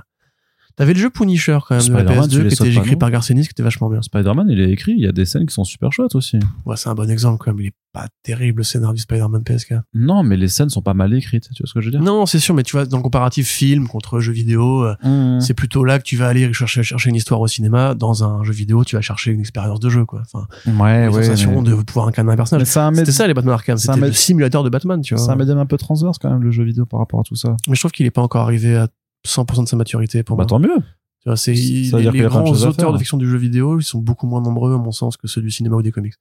T'avais 0.81 0.95
le 0.95 0.99
jeu 0.99 1.11
Punisher 1.11 1.59
quand 1.69 1.77
même 1.77 1.87
de 1.87 1.93
la 1.93 1.99
Spider-Man, 2.01 2.29
tu 2.31 2.37
PS2 2.39 2.43
les 2.43 2.49
qui 2.49 2.55
était 2.55 2.75
écrit 2.75 2.97
par 2.97 3.11
Garcenis 3.11 3.43
qui 3.43 3.51
était 3.51 3.63
vachement 3.63 3.91
bien. 3.91 4.01
Spider-Man, 4.01 4.47
il 4.49 4.61
est 4.61 4.71
écrit, 4.71 4.93
il 4.93 5.01
y 5.01 5.07
a 5.07 5.13
des 5.13 5.27
scènes 5.27 5.45
qui 5.45 5.53
sont 5.53 5.65
super 5.65 5.93
chouettes 5.93 6.15
aussi. 6.15 6.39
Ouais, 6.65 6.77
c'est 6.79 6.89
un 6.89 6.95
bon 6.95 7.11
exemple 7.11 7.37
quand 7.45 7.51
même. 7.53 7.61
Il 7.61 7.67
est 7.67 7.75
pas 7.93 8.07
terrible 8.23 8.61
le 8.61 8.65
scénario 8.65 8.95
du 8.95 9.01
Spider-Man 9.03 9.43
PSK. 9.45 9.75
Non, 9.93 10.23
mais 10.23 10.39
les 10.39 10.49
scènes 10.49 10.71
sont 10.71 10.81
pas 10.81 10.95
mal 10.95 11.13
écrites, 11.13 11.49
tu 11.55 11.63
vois 11.63 11.69
ce 11.69 11.75
que 11.75 11.81
je 11.83 11.87
veux 11.87 11.91
dire? 11.91 12.01
Non, 12.01 12.25
c'est 12.25 12.39
sûr, 12.39 12.55
mais 12.55 12.63
tu 12.63 12.73
vois, 12.73 12.87
dans 12.87 12.97
le 12.97 13.03
comparatif 13.03 13.47
film 13.47 13.89
contre 13.89 14.21
jeu 14.21 14.33
vidéo, 14.33 14.85
euh, 14.85 14.95
Mmh. 15.03 15.41
c'est 15.43 15.53
plutôt 15.55 15.85
là 15.85 15.99
que 15.99 16.05
tu 16.05 16.17
vas 16.17 16.29
aller 16.29 16.51
chercher, 16.55 16.83
chercher 16.83 17.11
une 17.11 17.17
histoire 17.17 17.41
au 17.43 17.47
cinéma. 17.49 17.95
Dans 17.95 18.25
un 18.25 18.43
jeu 18.45 18.53
vidéo, 18.55 18.83
tu 18.85 18.97
vas 18.97 19.03
chercher 19.03 19.33
une 19.33 19.41
expérience 19.41 19.81
de 19.81 19.91
jeu, 19.91 20.07
quoi. 20.07 20.23
Enfin, 20.33 20.47
Ouais, 20.67 21.07
une 21.09 21.15
ouais. 21.15 21.25
sensation 21.25 21.61
mais- 21.61 21.69
de 21.71 21.75
pouvoir 21.83 22.07
incarner 22.09 22.33
un 22.33 22.37
personnage. 22.37 22.67
C'était 22.67 23.13
ça 23.13 23.27
les 23.27 23.35
Batman 23.35 23.53
Arkham, 23.55 23.77
c'était 23.77 23.99
le 24.01 24.13
simulateur 24.13 24.63
de 24.65 24.71
Batman, 24.71 25.03
tu 25.03 25.15
vois. 25.15 25.23
c'est 25.23 25.31
un 25.31 25.37
médium 25.37 25.59
un 25.59 25.67
peu 25.67 25.77
transverse 25.77 26.17
quand 26.19 26.31
même, 26.31 26.43
le 26.43 26.51
jeu 26.53 26.65
vidéo 26.65 26.87
par 26.87 27.01
rapport 27.01 27.21
à 27.21 27.25
tout 27.25 27.35
ça. 27.37 27.57
Mais 27.69 27.75
je 27.75 27.81
trouve 27.81 27.91
qu'il 27.93 28.07
est 28.07 28.11
pas 28.11 28.23
encore 28.23 28.43
arrivé 28.45 28.77
à 28.77 28.89
100% 29.27 29.65
de 29.65 29.69
sa 29.69 29.77
maturité 29.77 30.23
pour 30.23 30.37
Bah 30.37 30.43
moi. 30.45 30.49
tant 30.49 30.59
mieux. 30.59 30.79
Tu 31.23 31.29
vois, 31.29 31.37
c'est 31.37 31.53
les, 31.53 31.91
grands 32.23 32.45
auteurs 32.51 32.75
faire. 32.75 32.93
de 32.93 32.99
fiction 32.99 33.19
du 33.19 33.29
jeu 33.29 33.37
vidéo, 33.37 33.79
ils 33.79 33.83
sont 33.83 33.99
beaucoup 34.01 34.27
moins 34.27 34.41
nombreux 34.41 34.75
à 34.75 34.79
mon 34.79 34.91
sens 34.93 35.17
que 35.19 35.27
ceux 35.29 35.43
du 35.43 35.51
cinéma 35.51 35.77
ou 35.77 35.83
des 35.83 35.93
comics. 35.93 36.15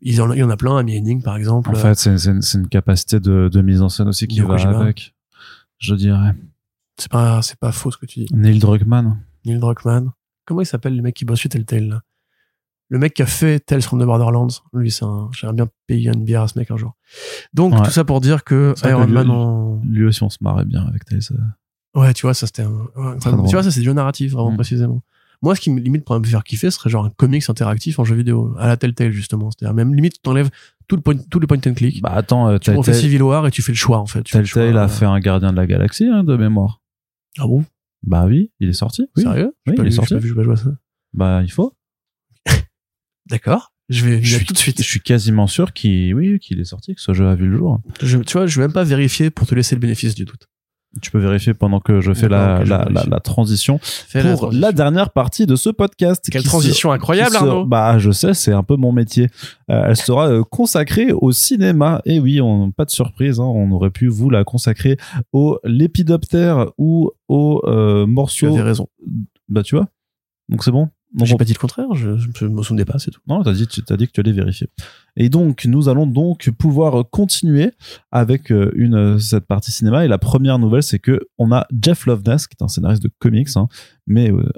Il 0.00 0.14
y 0.14 0.20
en 0.20 0.30
a, 0.30 0.34
il 0.34 0.38
y 0.38 0.42
en 0.42 0.48
a 0.50 0.56
plein, 0.56 0.76
Amy 0.78 0.96
Henning 0.96 1.22
par 1.22 1.36
exemple. 1.36 1.70
En 1.70 1.74
fait, 1.74 1.94
c'est 1.94 2.54
une, 2.54 2.68
capacité 2.68 3.20
de, 3.20 3.50
de 3.52 3.60
mise 3.60 3.82
en 3.82 3.88
scène 3.88 4.08
aussi 4.08 4.26
qui 4.26 4.40
va 4.40 4.54
avec. 4.54 5.14
Je 5.78 5.94
dirais. 5.94 6.34
c'est 6.98 7.10
pas 7.10 7.42
c'est 7.42 7.58
pas 7.58 7.72
faux 7.72 7.90
ce 7.90 7.98
que 7.98 8.06
tu 8.06 8.20
dis. 8.20 8.28
Neil 8.34 8.58
Druckmann. 8.58 9.18
Neil 9.44 9.58
Druckmann. 9.58 10.10
Comment 10.46 10.60
il 10.62 10.66
s'appelle 10.66 10.96
le 10.96 11.02
mec 11.02 11.14
qui 11.14 11.24
bosse 11.24 11.40
chez 11.40 11.48
Telltale 11.48 11.88
là? 11.88 12.02
Le 12.88 12.98
mec 12.98 13.14
qui 13.14 13.22
a 13.22 13.26
fait 13.26 13.58
Tales 13.60 13.82
from 13.82 14.00
the 14.00 14.04
Borderlands. 14.04 14.48
Lui, 14.72 14.90
c'est 14.90 15.04
un. 15.04 15.30
J'aimerais 15.32 15.54
bien 15.56 15.68
payer 15.86 16.10
une 16.10 16.24
bière 16.24 16.42
à 16.42 16.48
ce 16.48 16.58
mec 16.58 16.70
un 16.70 16.76
jour. 16.76 16.94
Donc 17.54 17.72
Ouais. 17.74 17.82
tout 17.82 17.90
ça 17.90 18.04
pour 18.04 18.20
dire 18.20 18.44
que 18.44 18.74
Iron 18.84 19.02
que 19.02 19.06
lui- 19.06 19.12
Man 19.14 19.30
en. 19.30 19.80
Lui 19.84 20.04
aussi, 20.04 20.22
on 20.22 20.30
se 20.30 20.38
marrait 20.40 20.64
bien 20.64 20.84
avec 20.86 21.04
Tales. 21.04 21.20
Ouais, 21.94 22.12
tu 22.14 22.22
vois, 22.22 22.34
ça 22.34 22.46
c'était 22.46 22.62
un. 22.62 22.70
ouais, 22.70 23.16
drôle. 23.18 23.46
tu 23.48 23.52
vois, 23.54 23.62
ça 23.62 23.70
c'est 23.70 23.80
du 23.80 23.86
jeu 23.86 23.92
narratif 23.92 24.32
vraiment 24.32 24.50
Mm. 24.52 24.56
précisément. 24.56 25.02
Moi, 25.42 25.56
ce 25.56 25.60
qui 25.60 25.70
me 25.70 25.80
limite 25.80 26.04
pourrait 26.04 26.20
me 26.20 26.24
faire 26.24 26.44
kiffer 26.44 26.70
serait 26.70 26.88
genre 26.88 27.04
un 27.04 27.10
comics 27.10 27.42
interactif 27.50 27.98
en 27.98 28.04
jeu 28.04 28.14
vidéo 28.14 28.54
à 28.58 28.68
la 28.68 28.76
Telltale 28.76 29.10
justement. 29.10 29.50
C'est-à-dire 29.50 29.74
même 29.74 29.92
limite 29.94 30.22
t'enlèves 30.22 30.50
tout 30.86 30.94
le 30.96 31.02
point, 31.02 31.16
tout 31.16 31.40
le 31.40 31.46
point 31.48 31.58
and 31.66 31.74
click. 31.74 32.00
Bah 32.00 32.12
attends, 32.14 32.48
euh, 32.48 32.58
tu 32.58 32.70
refais 32.70 32.94
Civil 32.94 33.22
War 33.22 33.46
et 33.46 33.50
tu 33.50 33.60
fais 33.60 33.72
le 33.72 33.76
choix 33.76 33.98
en 33.98 34.06
fait. 34.06 34.22
Tu 34.22 34.32
Telltale 34.32 34.46
choix, 34.46 34.62
a 34.80 34.84
euh, 34.84 34.88
fait 34.88 35.04
un 35.04 35.18
gardien 35.18 35.50
de 35.50 35.56
la 35.56 35.66
galaxie 35.66 36.06
hein, 36.06 36.22
de 36.22 36.36
mémoire. 36.36 36.80
Ah 37.38 37.46
bon? 37.46 37.64
Bah 38.04 38.24
oui, 38.26 38.52
il 38.60 38.68
est 38.68 38.72
sorti. 38.72 39.06
Oui. 39.16 39.22
Sérieux? 39.24 39.52
Oui, 39.66 39.74
pas 39.74 39.82
il 39.82 39.88
est 39.88 39.90
sorti. 39.90 40.14
j'ai 40.22 40.34
pas 40.34 40.42
joué 40.44 40.52
à 40.52 40.56
ça. 40.56 40.70
Bah 41.12 41.40
il 41.42 41.50
faut. 41.50 41.74
D'accord. 43.28 43.72
Je 43.88 44.04
vais 44.06 44.22
Je 44.22 44.28
je 44.30 44.36
suis, 44.36 44.46
tout 44.46 44.54
de 44.54 44.58
suite. 44.58 44.78
je 44.78 44.86
suis 44.88 45.00
quasiment 45.00 45.46
sûr 45.46 45.72
qu'il 45.72 46.14
oui, 46.14 46.38
qu'il 46.38 46.60
est 46.60 46.64
sorti, 46.64 46.94
que 46.94 47.00
ce 47.00 47.12
jeu 47.12 47.26
a 47.26 47.34
vu 47.34 47.46
le 47.48 47.58
jour. 47.58 47.80
Je, 48.00 48.18
tu 48.18 48.32
vois, 48.38 48.46
je 48.46 48.56
vais 48.60 48.66
même 48.66 48.72
pas 48.72 48.84
vérifier 48.84 49.30
pour 49.30 49.46
te 49.46 49.54
laisser 49.54 49.74
le 49.74 49.80
bénéfice 49.80 50.14
du 50.14 50.24
doute. 50.24 50.48
Tu 51.00 51.10
peux 51.10 51.18
vérifier 51.18 51.54
pendant 51.54 51.80
que 51.80 52.00
je 52.02 52.12
fais 52.12 52.28
la, 52.28 52.64
je 52.64 52.70
la, 52.70 52.78
la, 52.78 52.84
vérifie. 52.90 53.08
la 53.10 53.20
transition 53.20 53.78
Fais 53.82 54.20
pour 54.22 54.36
transition. 54.40 54.60
la 54.60 54.72
dernière 54.72 55.10
partie 55.10 55.46
de 55.46 55.56
ce 55.56 55.70
podcast. 55.70 56.28
Quelle 56.30 56.42
transition 56.42 56.90
se- 56.90 56.94
incroyable, 56.94 57.30
se- 57.32 57.36
Arnaud. 57.38 57.64
Bah, 57.64 57.98
je 57.98 58.10
sais, 58.10 58.34
c'est 58.34 58.52
un 58.52 58.62
peu 58.62 58.76
mon 58.76 58.92
métier. 58.92 59.28
Euh, 59.70 59.84
elle 59.86 59.96
sera 59.96 60.28
euh, 60.28 60.42
consacrée 60.44 61.12
au 61.12 61.32
cinéma. 61.32 62.02
Et 62.04 62.20
oui, 62.20 62.40
on, 62.42 62.70
pas 62.72 62.84
de 62.84 62.90
surprise, 62.90 63.40
hein, 63.40 63.44
on 63.44 63.70
aurait 63.72 63.90
pu 63.90 64.08
vous 64.08 64.28
la 64.28 64.44
consacrer 64.44 64.98
au 65.32 65.58
lépidoptère 65.64 66.66
ou 66.76 67.10
au 67.28 67.62
euh, 67.64 68.04
Tu 68.04 68.10
morceau. 68.10 68.46
avais 68.48 68.60
raison. 68.62 68.88
Bah, 69.48 69.62
tu 69.62 69.74
vois. 69.76 69.86
Donc 70.48 70.62
c'est 70.64 70.72
bon? 70.72 70.88
Donc, 71.14 71.26
J'ai 71.26 71.36
pas 71.36 71.44
dit 71.44 71.52
le 71.52 71.58
contraire, 71.58 71.92
je, 71.94 72.16
je 72.16 72.46
me 72.46 72.62
souvenais 72.62 72.86
pas, 72.86 72.98
c'est 72.98 73.10
tout. 73.10 73.20
non, 73.26 73.42
t'as 73.42 73.52
dit, 73.52 73.66
tu 73.66 73.82
t'as 73.82 73.96
dit 73.98 74.06
que 74.06 74.12
tu 74.12 74.20
allais 74.20 74.32
vérifier. 74.32 74.68
Et 75.16 75.28
donc, 75.28 75.66
nous 75.66 75.88
allons 75.90 76.06
donc 76.06 76.50
pouvoir 76.58 77.04
continuer 77.10 77.72
avec 78.10 78.50
euh, 78.50 78.70
une 78.76 78.94
euh, 78.94 79.18
cette 79.18 79.44
partie 79.46 79.70
cinéma. 79.72 80.04
Et 80.04 80.08
la 80.08 80.16
première 80.18 80.58
nouvelle, 80.58 80.82
c'est 80.82 80.98
que 80.98 81.20
on 81.36 81.52
a 81.52 81.66
Jeff 81.82 82.06
Loveness, 82.06 82.46
qui 82.46 82.56
est 82.58 82.64
un 82.64 82.68
scénariste 82.68 83.02
de 83.02 83.10
comics, 83.18 83.48
hein, 83.56 83.68
mais 84.06 84.30
euh, 84.30 84.48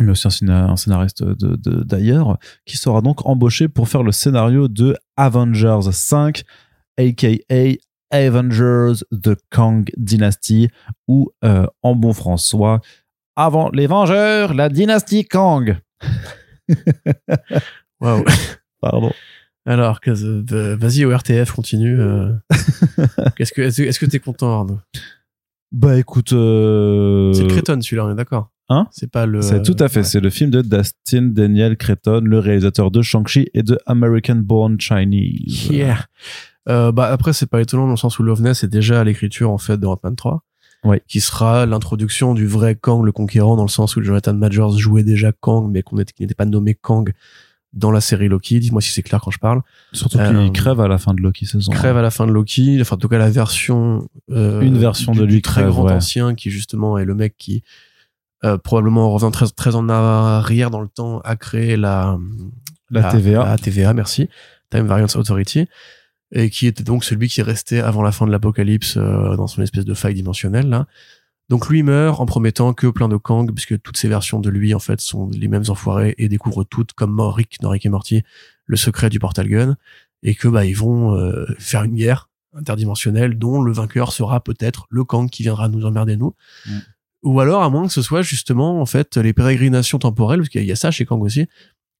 mais 0.00 0.12
aussi 0.12 0.26
un, 0.26 0.30
scéna- 0.30 0.70
un 0.70 0.76
scénariste 0.76 1.22
de- 1.24 1.56
de- 1.56 1.82
d'ailleurs, 1.82 2.38
qui 2.64 2.76
sera 2.76 3.00
donc 3.02 3.26
embauché 3.26 3.68
pour 3.68 3.88
faire 3.88 4.02
le 4.02 4.12
scénario 4.12 4.68
de 4.68 4.96
Avengers 5.16 5.90
5, 5.90 6.44
aka 6.98 7.28
Avengers 8.10 9.04
The 9.12 9.34
Kang 9.50 9.90
Dynasty, 9.96 10.68
ou 11.08 11.30
euh, 11.44 11.66
en 11.82 11.94
bon 11.94 12.12
François, 12.12 12.80
avant 13.36 13.70
les 13.72 13.86
Vengeurs, 13.86 14.54
la 14.54 14.68
dynastie 14.68 15.24
Kang. 15.24 15.76
Waouh. 18.00 18.24
Pardon. 18.80 19.12
Alors, 19.64 20.00
vas-y 20.04 21.04
au 21.04 21.16
RTF, 21.16 21.52
continue. 21.52 22.00
euh. 22.00 22.32
Qu'est-ce 23.36 23.52
que, 23.52 23.62
est-ce 23.62 24.00
que 24.00 24.06
t'es 24.06 24.18
content, 24.18 24.52
Arnaud? 24.60 24.80
Bah 25.70 25.96
écoute, 25.98 26.32
euh... 26.32 27.32
C'est 27.32 27.46
Creton, 27.46 27.80
celui-là, 27.80 28.06
on 28.06 28.12
est 28.12 28.16
d'accord? 28.16 28.50
Hein? 28.68 28.88
C'est 28.90 29.10
pas 29.10 29.26
le. 29.26 29.42
c'est 29.42 29.62
tout 29.62 29.76
à 29.78 29.88
fait. 29.88 30.00
ouais. 30.00 30.04
C'est 30.04 30.20
le 30.20 30.30
film 30.30 30.50
de 30.50 30.62
Dustin 30.62 31.22
Daniel 31.22 31.76
Cretton, 31.76 32.20
le 32.24 32.38
réalisateur 32.38 32.90
de 32.90 33.02
Shang-Chi 33.02 33.48
et 33.54 33.62
de 33.62 33.78
American 33.86 34.36
Born 34.36 34.80
Chinese. 34.80 35.68
Yeah. 35.70 36.06
Euh, 36.68 36.92
bah 36.92 37.08
après 37.08 37.32
c'est 37.32 37.48
pas 37.50 37.60
étonnant 37.60 37.84
dans 37.86 37.90
le 37.92 37.96
sens 37.96 38.18
où 38.20 38.22
Loveness 38.22 38.62
est 38.62 38.68
déjà 38.68 39.00
à 39.00 39.04
l'écriture 39.04 39.50
en 39.50 39.58
fait 39.58 39.78
de 39.78 39.86
Ant-Man 39.86 40.14
3 40.14 40.44
Oui. 40.84 40.96
qui 41.06 41.20
sera 41.20 41.64
l'introduction 41.66 42.34
du 42.34 42.46
vrai 42.46 42.74
Kang 42.74 43.04
le 43.04 43.12
conquérant 43.12 43.54
dans 43.56 43.62
le 43.62 43.68
sens 43.68 43.94
où 43.96 44.02
Jonathan 44.02 44.34
Majors 44.34 44.78
jouait 44.78 45.04
déjà 45.04 45.30
Kang 45.30 45.70
mais 45.70 45.82
qu'on 45.82 45.96
n'était 45.96 46.34
pas 46.34 46.44
nommé 46.44 46.74
Kang 46.74 47.12
dans 47.72 47.90
la 47.92 48.00
série 48.00 48.28
Loki 48.28 48.58
dis-moi 48.58 48.80
si 48.82 48.90
c'est 48.90 49.02
clair 49.02 49.20
quand 49.20 49.30
je 49.30 49.38
parle 49.38 49.62
Surtout 49.92 50.18
Euh, 50.18 50.42
qu'il 50.44 50.52
crève 50.52 50.80
à 50.80 50.88
la 50.88 50.98
fin 50.98 51.14
de 51.14 51.20
Loki 51.22 51.46
saison. 51.46 51.70
crève 51.72 51.96
à 51.96 52.02
la 52.02 52.10
fin 52.10 52.26
de 52.26 52.32
Loki 52.32 52.78
enfin 52.80 52.96
en 52.96 52.98
tout 52.98 53.08
cas 53.08 53.18
la 53.18 53.30
version 53.30 54.08
euh, 54.30 54.60
Une 54.60 54.76
version 54.76 55.12
du- 55.12 55.20
de 55.20 55.24
lui 55.24 55.34
du 55.36 55.42
très 55.42 55.60
crève, 55.62 55.68
grand 55.72 55.84
ouais. 55.86 55.92
ancien 55.92 56.34
qui 56.34 56.50
justement 56.50 56.98
est 56.98 57.04
le 57.04 57.14
mec 57.14 57.34
qui 57.38 57.62
probablement 58.64 59.06
en 59.06 59.10
revenant 59.12 59.30
très, 59.30 59.46
très 59.48 59.76
en 59.76 59.88
arrière 59.88 60.70
dans 60.70 60.80
le 60.80 60.88
temps, 60.88 61.20
a 61.20 61.36
créé 61.36 61.76
la, 61.76 62.18
la, 62.90 63.04
TVA. 63.12 63.44
La 63.44 63.56
TVA, 63.56 63.94
merci. 63.94 64.28
Time 64.70 64.86
Variance 64.86 65.14
Authority. 65.14 65.68
Et 66.34 66.48
qui 66.48 66.66
était 66.66 66.82
donc 66.82 67.04
celui 67.04 67.28
qui 67.28 67.42
restait 67.42 67.80
avant 67.80 68.02
la 68.02 68.10
fin 68.10 68.26
de 68.26 68.32
l'apocalypse 68.32 68.96
dans 68.96 69.46
son 69.46 69.62
espèce 69.62 69.84
de 69.84 69.94
faille 69.94 70.14
dimensionnelle, 70.14 70.68
là. 70.68 70.86
Donc 71.50 71.68
lui 71.68 71.82
meurt 71.82 72.18
en 72.18 72.24
promettant 72.24 72.72
que 72.72 72.86
plein 72.86 73.08
de 73.08 73.18
Kang, 73.18 73.52
puisque 73.52 73.78
toutes 73.82 73.98
ces 73.98 74.08
versions 74.08 74.40
de 74.40 74.48
lui 74.48 74.72
en 74.72 74.78
fait 74.78 75.02
sont 75.02 75.28
les 75.28 75.48
mêmes 75.48 75.64
enfoirés 75.68 76.14
et 76.16 76.30
découvrent 76.30 76.64
toutes, 76.64 76.94
comme 76.94 77.20
Rick 77.20 77.58
dans 77.60 77.68
Rick 77.68 77.84
et 77.84 77.90
Morty, 77.90 78.22
le 78.64 78.76
secret 78.76 79.10
du 79.10 79.18
portal 79.18 79.48
gun 79.48 79.76
et 80.22 80.34
que 80.34 80.48
bah 80.48 80.64
ils 80.64 80.76
vont 80.76 81.14
euh, 81.16 81.46
faire 81.58 81.82
une 81.82 81.94
guerre 81.94 82.30
interdimensionnelle 82.54 83.38
dont 83.38 83.60
le 83.60 83.72
vainqueur 83.72 84.12
sera 84.12 84.42
peut-être 84.42 84.86
le 84.90 85.04
Kang 85.04 85.28
qui 85.28 85.42
viendra 85.42 85.68
nous 85.68 85.84
emmerder 85.84 86.16
nous. 86.16 86.34
Mm. 86.66 86.78
Ou 87.24 87.40
alors 87.40 87.62
à 87.62 87.70
moins 87.70 87.86
que 87.86 87.92
ce 87.92 88.02
soit 88.02 88.22
justement 88.22 88.80
en 88.80 88.86
fait 88.86 89.16
les 89.16 89.32
pérégrinations 89.32 89.98
temporelles 89.98 90.40
parce 90.40 90.48
qu'il 90.48 90.64
y 90.64 90.72
a 90.72 90.76
ça 90.76 90.90
chez 90.90 91.04
Kang 91.04 91.22
aussi, 91.22 91.46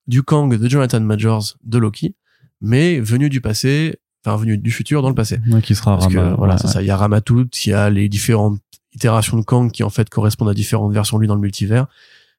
du 0.06 0.22
Kang 0.22 0.56
de 0.56 0.68
Jonathan 0.68 1.00
Majors 1.00 1.56
de 1.64 1.78
Loki, 1.78 2.16
mais 2.60 3.00
venu 3.00 3.28
du 3.28 3.40
passé, 3.40 4.00
enfin 4.24 4.36
venu 4.36 4.58
du 4.58 4.70
futur 4.70 5.02
dans 5.02 5.08
le 5.08 5.14
passé. 5.14 5.38
qui 5.62 5.74
sera 5.74 5.96
Parce 5.98 6.12
que, 6.12 6.34
voilà, 6.36 6.58
c'est 6.58 6.68
ça, 6.68 6.82
il 6.82 6.86
y 6.86 6.90
a 6.90 6.96
Ramatout, 6.96 7.48
il 7.64 7.70
y 7.70 7.72
a 7.72 7.90
les 7.90 8.08
différentes 8.08 8.60
itérations 8.94 9.38
de 9.38 9.42
Kang 9.42 9.70
qui 9.70 9.82
en 9.82 9.90
fait 9.90 10.08
correspondent 10.08 10.50
à 10.50 10.54
différentes 10.54 10.92
versions 10.92 11.16
de 11.16 11.22
lui 11.22 11.28
dans 11.28 11.34
le 11.34 11.40
multivers 11.40 11.86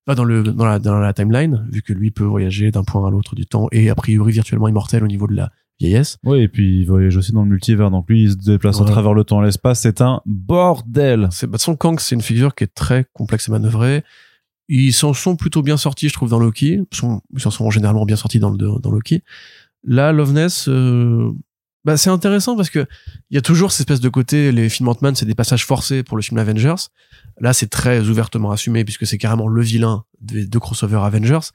pas 0.06 0.16
dans 0.16 0.24
le 0.26 0.44
dans 0.44 0.66
la 0.66 0.80
dans 0.80 1.00
la 1.00 1.14
timeline 1.14 1.66
vu 1.72 1.82
que 1.82 1.94
lui 1.94 2.12
peut 2.12 2.24
voyager 2.24 2.72
d'un 2.72 2.84
point 2.84 3.08
à 3.08 3.12
l'autre 3.12 3.36
du 3.36 3.46
temps 3.46 3.68
et 3.72 3.90
a 3.90 3.96
priori 3.96 4.32
virtuellement 4.34 4.68
immortel 4.68 5.04
au 5.04 5.08
niveau 5.08 5.28
de 5.28 5.36
la 5.36 5.52
vieillesse. 5.80 6.18
Oui, 6.24 6.42
et 6.42 6.48
puis 6.48 6.82
il 6.82 6.86
voyage 6.86 7.18
aussi 7.18 7.32
dans 7.32 7.44
le 7.44 7.50
multivers, 7.50 7.90
donc 7.90 8.10
lui 8.10 8.24
il 8.24 8.32
se 8.32 8.36
déplace 8.36 8.80
à 8.82 8.86
travers 8.86 9.14
le 9.14 9.24
temps 9.24 9.42
et 9.42 9.46
l'espace, 9.46 9.82
c'est 9.82 10.02
un 10.02 10.22
bordel. 10.26 11.30
C'est 11.32 11.48
bah, 11.48 11.58
son 11.58 11.76
Kang, 11.76 12.00
c'est 12.00 12.16
une 12.16 12.22
figure 12.22 12.54
qui 12.54 12.64
est 12.64 12.74
très 12.74 13.06
complexe 13.14 13.50
à 13.50 13.52
manœuvrer. 13.52 14.04
Ils 14.70 14.94
s'en 14.94 15.14
sont 15.14 15.36
plutôt 15.36 15.62
bien 15.62 15.78
sortis, 15.78 16.10
je 16.10 16.14
trouve, 16.14 16.30
dans 16.30 16.40
Loki. 16.40 16.80
Ils 16.92 17.42
s'en 17.42 17.52
sont 17.52 17.70
généralement 17.70 18.06
bien 18.06 18.16
sortis 18.16 18.40
dans, 18.40 18.50
le, 18.50 18.58
dans 18.58 18.92
Loki. 18.92 19.24
Là, 19.84 20.14
Loveness, 20.14 20.70
euh, 20.70 21.34
bah, 21.86 21.98
c'est 21.98 22.10
intéressant 22.10 22.56
parce 22.56 22.70
que 22.70 22.86
il 23.30 23.36
y 23.36 23.38
a 23.38 23.42
toujours 23.42 23.72
cette 23.72 23.82
espèce 23.82 24.00
de 24.00 24.10
côté, 24.10 24.52
les 24.52 24.70
films 24.70 24.90
Ant-Man, 24.90 25.16
c'est 25.16 25.26
des 25.26 25.36
passages 25.36 25.66
forcés 25.66 26.04
pour 26.04 26.18
le 26.18 26.24
film 26.24 26.38
Avengers. 26.38 26.76
Là, 27.40 27.52
c'est 27.54 27.68
très 27.68 28.08
ouvertement 28.08 28.52
assumé 28.52 28.86
puisque 28.86 29.06
c'est 29.06 29.18
carrément 29.18 29.48
le 29.48 29.62
vilain 29.62 30.06
des 30.22 30.46
deux 30.46 30.60
crossovers 30.60 31.04
Avengers. 31.04 31.52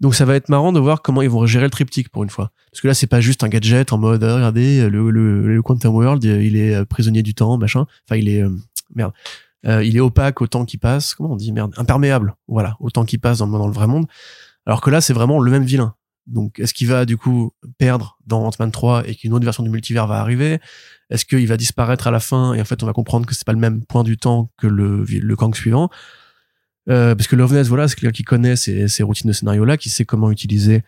Donc 0.00 0.14
ça 0.14 0.24
va 0.24 0.36
être 0.36 0.48
marrant 0.48 0.72
de 0.72 0.78
voir 0.78 1.02
comment 1.02 1.22
ils 1.22 1.30
vont 1.30 1.46
gérer 1.46 1.64
le 1.64 1.70
triptyque 1.70 2.08
pour 2.10 2.22
une 2.22 2.30
fois. 2.30 2.52
Parce 2.70 2.80
que 2.80 2.88
là, 2.88 2.94
c'est 2.94 3.06
pas 3.06 3.20
juste 3.20 3.42
un 3.42 3.48
gadget 3.48 3.92
en 3.92 3.98
mode, 3.98 4.22
ah, 4.22 4.36
regardez, 4.36 4.88
le, 4.88 5.10
le, 5.10 5.54
le, 5.54 5.62
Quantum 5.62 5.94
World, 5.94 6.22
il 6.22 6.56
est 6.56 6.74
euh, 6.74 6.84
prisonnier 6.84 7.22
du 7.22 7.34
temps, 7.34 7.56
machin. 7.58 7.86
Enfin, 8.06 8.16
il 8.16 8.28
est, 8.28 8.42
euh, 8.42 8.50
merde. 8.94 9.12
Euh, 9.66 9.82
il 9.82 9.96
est 9.96 10.00
opaque 10.00 10.42
au 10.42 10.46
temps 10.46 10.64
qui 10.64 10.76
passe. 10.76 11.14
Comment 11.14 11.32
on 11.32 11.36
dit, 11.36 11.52
merde? 11.52 11.72
Imperméable. 11.78 12.34
Voilà. 12.48 12.76
Au 12.80 12.90
temps 12.90 13.04
qui 13.04 13.18
passe 13.18 13.38
dans, 13.38 13.46
dans 13.46 13.66
le 13.66 13.72
vrai 13.72 13.86
monde. 13.86 14.06
Alors 14.66 14.80
que 14.80 14.90
là, 14.90 15.00
c'est 15.00 15.14
vraiment 15.14 15.40
le 15.40 15.50
même 15.50 15.64
vilain. 15.64 15.94
Donc, 16.26 16.58
est-ce 16.58 16.72
qu'il 16.72 16.88
va 16.88 17.04
du 17.04 17.16
coup 17.16 17.52
perdre 17.78 18.18
dans 18.26 18.44
Ant-Man 18.46 18.70
3 18.70 19.08
et 19.08 19.14
qu'une 19.14 19.32
autre 19.34 19.44
version 19.44 19.62
du 19.62 19.70
multivers 19.70 20.06
va 20.06 20.20
arriver? 20.20 20.58
Est-ce 21.10 21.24
qu'il 21.24 21.46
va 21.46 21.56
disparaître 21.56 22.06
à 22.06 22.10
la 22.10 22.20
fin 22.20 22.54
et 22.54 22.60
en 22.60 22.64
fait 22.64 22.82
on 22.82 22.86
va 22.86 22.92
comprendre 22.92 23.26
que 23.26 23.34
c'est 23.34 23.46
pas 23.46 23.52
le 23.52 23.58
même 23.58 23.84
point 23.84 24.04
du 24.04 24.16
temps 24.16 24.50
que 24.56 24.66
le, 24.66 25.04
le 25.04 25.36
Kang 25.36 25.54
suivant? 25.54 25.90
Euh, 26.88 27.14
Parce 27.14 27.28
que 27.28 27.36
Loveness, 27.36 27.68
voilà, 27.68 27.88
c'est 27.88 27.96
quelqu'un 27.96 28.12
qui 28.12 28.24
connaît 28.24 28.56
ces, 28.56 28.88
ces 28.88 29.02
routines 29.02 29.28
de 29.28 29.32
scénario-là, 29.32 29.76
qui 29.76 29.90
sait 29.90 30.04
comment 30.04 30.30
utiliser 30.30 30.82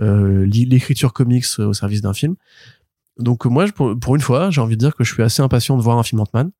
euh, 0.00 0.46
l'écriture 0.46 1.12
comics 1.12 1.46
au 1.58 1.72
service 1.72 2.00
d'un 2.02 2.14
film. 2.14 2.36
Donc 3.18 3.44
moi, 3.44 3.66
pour, 3.66 3.98
pour 3.98 4.14
une 4.14 4.22
fois, 4.22 4.50
j'ai 4.50 4.60
envie 4.60 4.76
de 4.76 4.80
dire 4.80 4.94
que 4.96 5.04
je 5.04 5.12
suis 5.12 5.22
assez 5.22 5.42
impatient 5.42 5.76
de 5.76 5.82
voir 5.82 5.98
un 5.98 6.02
film 6.02 6.20
Ant-Man 6.20 6.50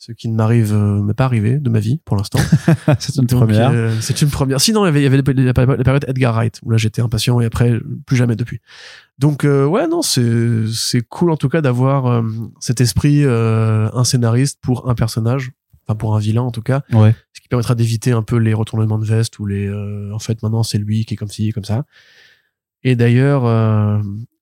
ce 0.00 0.12
qui 0.12 0.30
ne 0.30 0.34
m'arrive 0.34 0.72
euh, 0.72 1.02
m'est 1.02 1.12
pas 1.12 1.26
arrivé 1.26 1.58
de 1.58 1.68
ma 1.68 1.78
vie 1.78 2.00
pour 2.06 2.16
l'instant. 2.16 2.38
c'est 2.98 3.16
une 3.16 3.26
première. 3.26 3.70
Euh, 3.70 3.94
c'est 4.00 4.22
une 4.22 4.30
première. 4.30 4.58
Sinon, 4.58 4.84
il 4.84 4.86
y 4.86 4.88
avait, 4.88 5.00
il 5.00 5.04
y 5.04 5.06
avait 5.06 5.18
la, 5.18 5.52
période 5.52 6.06
Edgar 6.08 6.34
Wright 6.34 6.58
où 6.62 6.70
là 6.70 6.78
j'étais 6.78 7.02
impatient 7.02 7.38
et 7.42 7.44
après 7.44 7.78
plus 8.06 8.16
jamais 8.16 8.34
depuis. 8.34 8.62
Donc 9.18 9.44
euh, 9.44 9.66
ouais 9.66 9.86
non 9.86 10.00
c'est 10.00 10.66
c'est 10.72 11.02
cool 11.02 11.30
en 11.30 11.36
tout 11.36 11.50
cas 11.50 11.60
d'avoir 11.60 12.24
cet 12.60 12.80
esprit 12.80 13.24
un 13.26 14.04
scénariste 14.04 14.58
pour 14.62 14.88
un 14.88 14.94
personnage, 14.94 15.52
enfin 15.86 15.96
pour 15.96 16.16
un 16.16 16.18
vilain 16.18 16.42
en 16.42 16.50
tout 16.50 16.62
cas. 16.62 16.80
Ouais. 16.92 17.14
Ce 17.34 17.42
qui 17.42 17.48
permettra 17.48 17.74
d'éviter 17.74 18.12
un 18.12 18.22
peu 18.22 18.36
les 18.36 18.54
retournements 18.54 18.98
de 18.98 19.04
veste 19.04 19.38
ou 19.38 19.44
les 19.44 19.70
en 19.70 20.18
fait 20.18 20.42
maintenant 20.42 20.62
c'est 20.62 20.78
lui 20.78 21.04
qui 21.04 21.12
est 21.12 21.16
comme 21.18 21.28
ci 21.28 21.52
comme 21.52 21.64
ça. 21.64 21.84
Et 22.82 22.96
d'ailleurs 22.96 23.42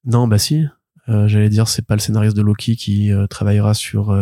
non 0.04 0.28
bah 0.28 0.38
si 0.38 0.66
j'allais 1.08 1.48
dire 1.48 1.66
c'est 1.66 1.84
pas 1.84 1.96
le 1.96 2.00
scénariste 2.00 2.36
de 2.36 2.42
Loki 2.42 2.76
qui 2.76 3.10
travaillera 3.28 3.74
sur 3.74 4.12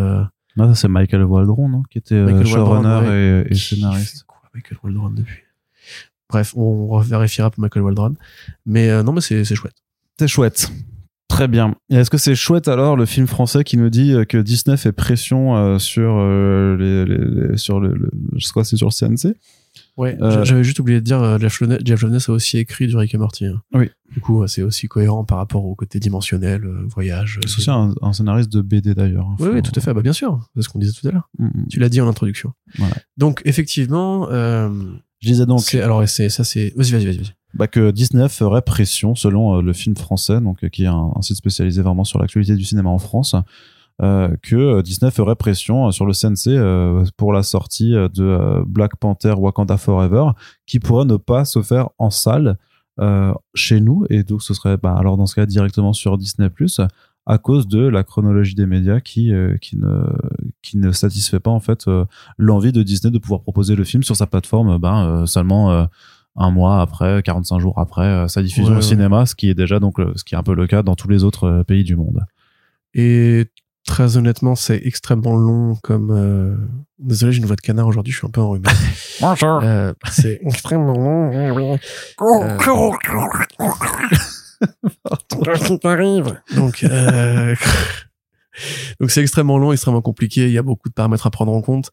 non, 0.57 0.75
c'est 0.75 0.89
Michael 0.89 1.25
Waldron, 1.25 1.69
non 1.69 1.83
Qui 1.91 1.99
était 1.99 2.15
euh, 2.15 2.45
showrunner 2.45 3.45
et, 3.49 3.55
scénariste. 3.55 4.25
Quoi, 4.25 4.39
Michael 4.55 4.79
Waldron 4.83 5.11
depuis? 5.11 5.43
Bref, 6.29 6.55
on 6.57 6.99
vérifiera 7.01 7.51
pour 7.51 7.61
Michael 7.61 7.83
Waldron. 7.83 8.15
Mais 8.65 8.91
euh, 8.91 9.03
non, 9.03 9.13
mais 9.13 9.21
c'est 9.21 9.45
chouette. 9.55 9.77
C'est 10.19 10.29
chouette. 10.29 10.73
Très 11.29 11.49
bien. 11.49 11.75
Et 11.91 11.97
est-ce 11.97 12.11
que 12.11 12.19
c'est 12.19 12.35
chouette 12.35 12.69
alors 12.69 12.97
le 12.97 13.05
film 13.05 13.27
français 13.27 13.65
qui 13.65 13.77
nous 13.77 13.91
dit 13.91 14.13
euh, 14.13 14.25
que 14.25 14.39
Disney 14.39 14.77
fait 14.77 14.93
pression 14.93 15.79
sur 15.79 16.19
les, 16.79 17.05
les, 17.05 17.57
sur 17.57 17.81
le, 17.81 17.95
le 17.95 18.11
je 18.37 18.47
sais 18.47 18.53
quoi 18.53 18.65
c'est 18.65 18.77
sur 18.77 18.89
le 18.89 18.93
CNC 18.93 19.37
Ouais, 19.97 20.17
euh, 20.21 20.45
j'avais 20.45 20.63
juste 20.63 20.79
oublié 20.79 21.01
de 21.01 21.05
dire, 21.05 21.23
euh, 21.23 21.39
Jeff 21.39 21.61
Loveness 22.03 22.29
a 22.29 22.33
aussi 22.33 22.59
écrit 22.59 22.87
du 22.87 22.97
Rick 22.97 23.15
et 23.15 23.19
Morty. 23.19 23.47
Hein. 23.47 23.63
Oui. 23.73 23.89
Du 24.13 24.21
coup, 24.21 24.47
c'est 24.47 24.63
aussi 24.63 24.89
cohérent 24.89 25.25
par 25.25 25.39
rapport 25.39 25.65
au 25.65 25.75
côté 25.75 25.99
dimensionnel, 25.99 26.65
euh, 26.65 26.87
voyage. 26.87 27.41
C'est 27.47 27.59
aussi 27.59 27.71
un, 27.71 28.13
scénariste 28.13 28.53
de 28.53 28.61
BD 28.61 28.95
d'ailleurs. 28.95 29.27
Hein, 29.27 29.37
oui, 29.39 29.49
oui, 29.55 29.63
tout 29.63 29.73
à 29.75 29.81
fait. 29.81 29.95
Bah, 29.95 30.03
bien 30.03 30.13
sûr. 30.13 30.39
C'est 30.55 30.63
ce 30.63 30.69
qu'on 30.69 30.79
disait 30.79 30.93
tout 30.93 31.09
à 31.09 31.13
l'heure. 31.13 31.31
Mm, 31.39 31.47
mm. 31.47 31.67
Tu 31.71 31.81
l'as 31.81 31.89
dit 31.89 32.01
en 32.01 32.09
introduction. 32.09 32.53
Voilà. 32.77 32.95
Donc, 33.17 33.41
effectivement, 33.47 34.29
euh, 34.31 34.69
je 35.21 35.29
disais 35.29 35.47
donc. 35.47 35.75
Alors, 35.75 36.07
c'est 36.07 36.29
ça, 36.29 36.45
c'est. 36.45 36.75
Vas-y, 36.77 36.93
vas-y, 36.93 37.07
vas-y. 37.07 37.35
Bah 37.55 37.67
que 37.67 37.91
Disney 37.91 38.29
ferait 38.29 38.61
pression, 38.61 39.15
selon 39.15 39.63
le 39.63 39.73
film 39.73 39.97
français, 39.97 40.43
donc 40.43 40.69
qui 40.69 40.85
est 40.85 40.89
un, 40.89 41.13
un 41.17 41.23
site 41.23 41.37
spécialisé 41.37 41.81
vraiment 41.81 42.05
sur 42.05 42.19
l'actualité 42.19 42.55
du 42.55 42.65
cinéma 42.65 42.91
en 42.91 42.99
France, 42.99 43.35
que 44.01 44.83
Disney 44.83 45.11
ferait 45.11 45.37
pression 45.37 45.91
sur 45.91 46.07
le 46.07 46.13
CNC 46.13 46.49
euh, 46.49 47.05
pour 47.17 47.33
la 47.33 47.43
sortie 47.43 47.93
de 47.93 48.63
Black 48.67 48.97
Panther 48.97 49.33
Wakanda 49.33 49.77
Forever, 49.77 50.31
qui 50.67 50.81
pourrait 50.81 51.07
ne 51.07 51.17
pas 51.17 51.45
se 51.45 51.63
faire 51.63 51.89
en 51.99 52.11
salle 52.11 52.59
euh, 53.01 53.33
chez 53.55 53.81
nous, 53.81 54.07
et 54.11 54.23
donc 54.23 54.43
ce 54.43 54.55
serait 54.55 54.77
bah, 54.77 54.95
alors 54.99 55.17
dans 55.17 55.27
ce 55.27 55.35
cas 55.35 55.47
directement 55.47 55.93
sur 55.93 56.19
Disney 56.19 56.49
à 57.29 57.39
cause 57.39 57.67
de 57.67 57.81
la 57.81 58.05
chronologie 58.05 58.55
des 58.55 58.67
médias 58.67 59.01
qui 59.01 59.33
qui 59.61 59.77
ne 59.77 60.05
qui 60.63 60.79
ne 60.79 60.93
satisfait 60.93 61.41
pas 61.41 61.51
en 61.51 61.61
fait 61.61 61.87
l'envie 62.39 62.73
de 62.73 62.83
Disney 62.83 63.11
de 63.11 63.19
pouvoir 63.19 63.41
proposer 63.41 63.75
le 63.75 63.83
film 63.85 64.03
sur 64.03 64.15
sa 64.15 64.27
plateforme 64.27 64.79
ben 64.79 65.27
seulement 65.27 65.89
un 66.37 66.51
mois 66.53 66.81
après 66.81 67.23
45 67.25 67.59
jours 67.59 67.79
après 67.79 68.29
sa 68.29 68.43
diffusion 68.43 68.77
au 68.77 68.81
cinéma 68.81 69.27
ce 69.27 69.35
qui 69.35 69.51
est 69.51 69.55
déjà 69.55 69.81
donc 69.81 69.97
ce 70.15 70.23
qui 70.23 70.37
est 70.37 70.39
un 70.39 70.45
peu 70.45 70.55
le 70.55 70.69
cas 70.69 70.85
dans 70.85 70.95
tous 70.95 71.09
les 71.09 71.25
autres 71.25 71.65
pays 71.67 71.83
du 71.83 71.97
monde. 71.97 72.25
Et 72.95 73.47
Très 73.87 74.17
honnêtement, 74.17 74.57
c'est 74.57 74.81
extrêmement 74.85 75.37
long 75.37 75.77
comme... 75.83 76.11
Euh... 76.11 76.57
Désolé, 76.99 77.33
j'ai 77.33 77.39
une 77.39 77.47
voix 77.47 77.57
de 77.57 77.61
canard 77.61 77.87
aujourd'hui, 77.87 78.13
je 78.13 78.19
suis 78.19 78.27
un 78.27 78.31
peu 78.31 78.41
enrhumé. 78.41 78.69
Bonjour. 79.21 79.61
Euh, 79.63 79.93
c'est 80.11 80.41
extrêmement 80.47 80.95
long. 80.95 81.31
Euh... 81.33 81.77
Donc, 86.55 86.83
euh... 86.83 87.55
donc 89.01 89.11
c'est 89.11 89.21
extrêmement 89.21 89.59
long, 89.59 89.73
extrêmement 89.73 90.03
compliqué. 90.03 90.47
Il 90.47 90.53
y 90.53 90.59
a 90.59 90.63
beaucoup 90.63 90.89
de 90.89 90.95
paramètres 90.95 91.27
à 91.27 91.31
prendre 91.31 91.53
en 91.53 91.63
compte. 91.63 91.91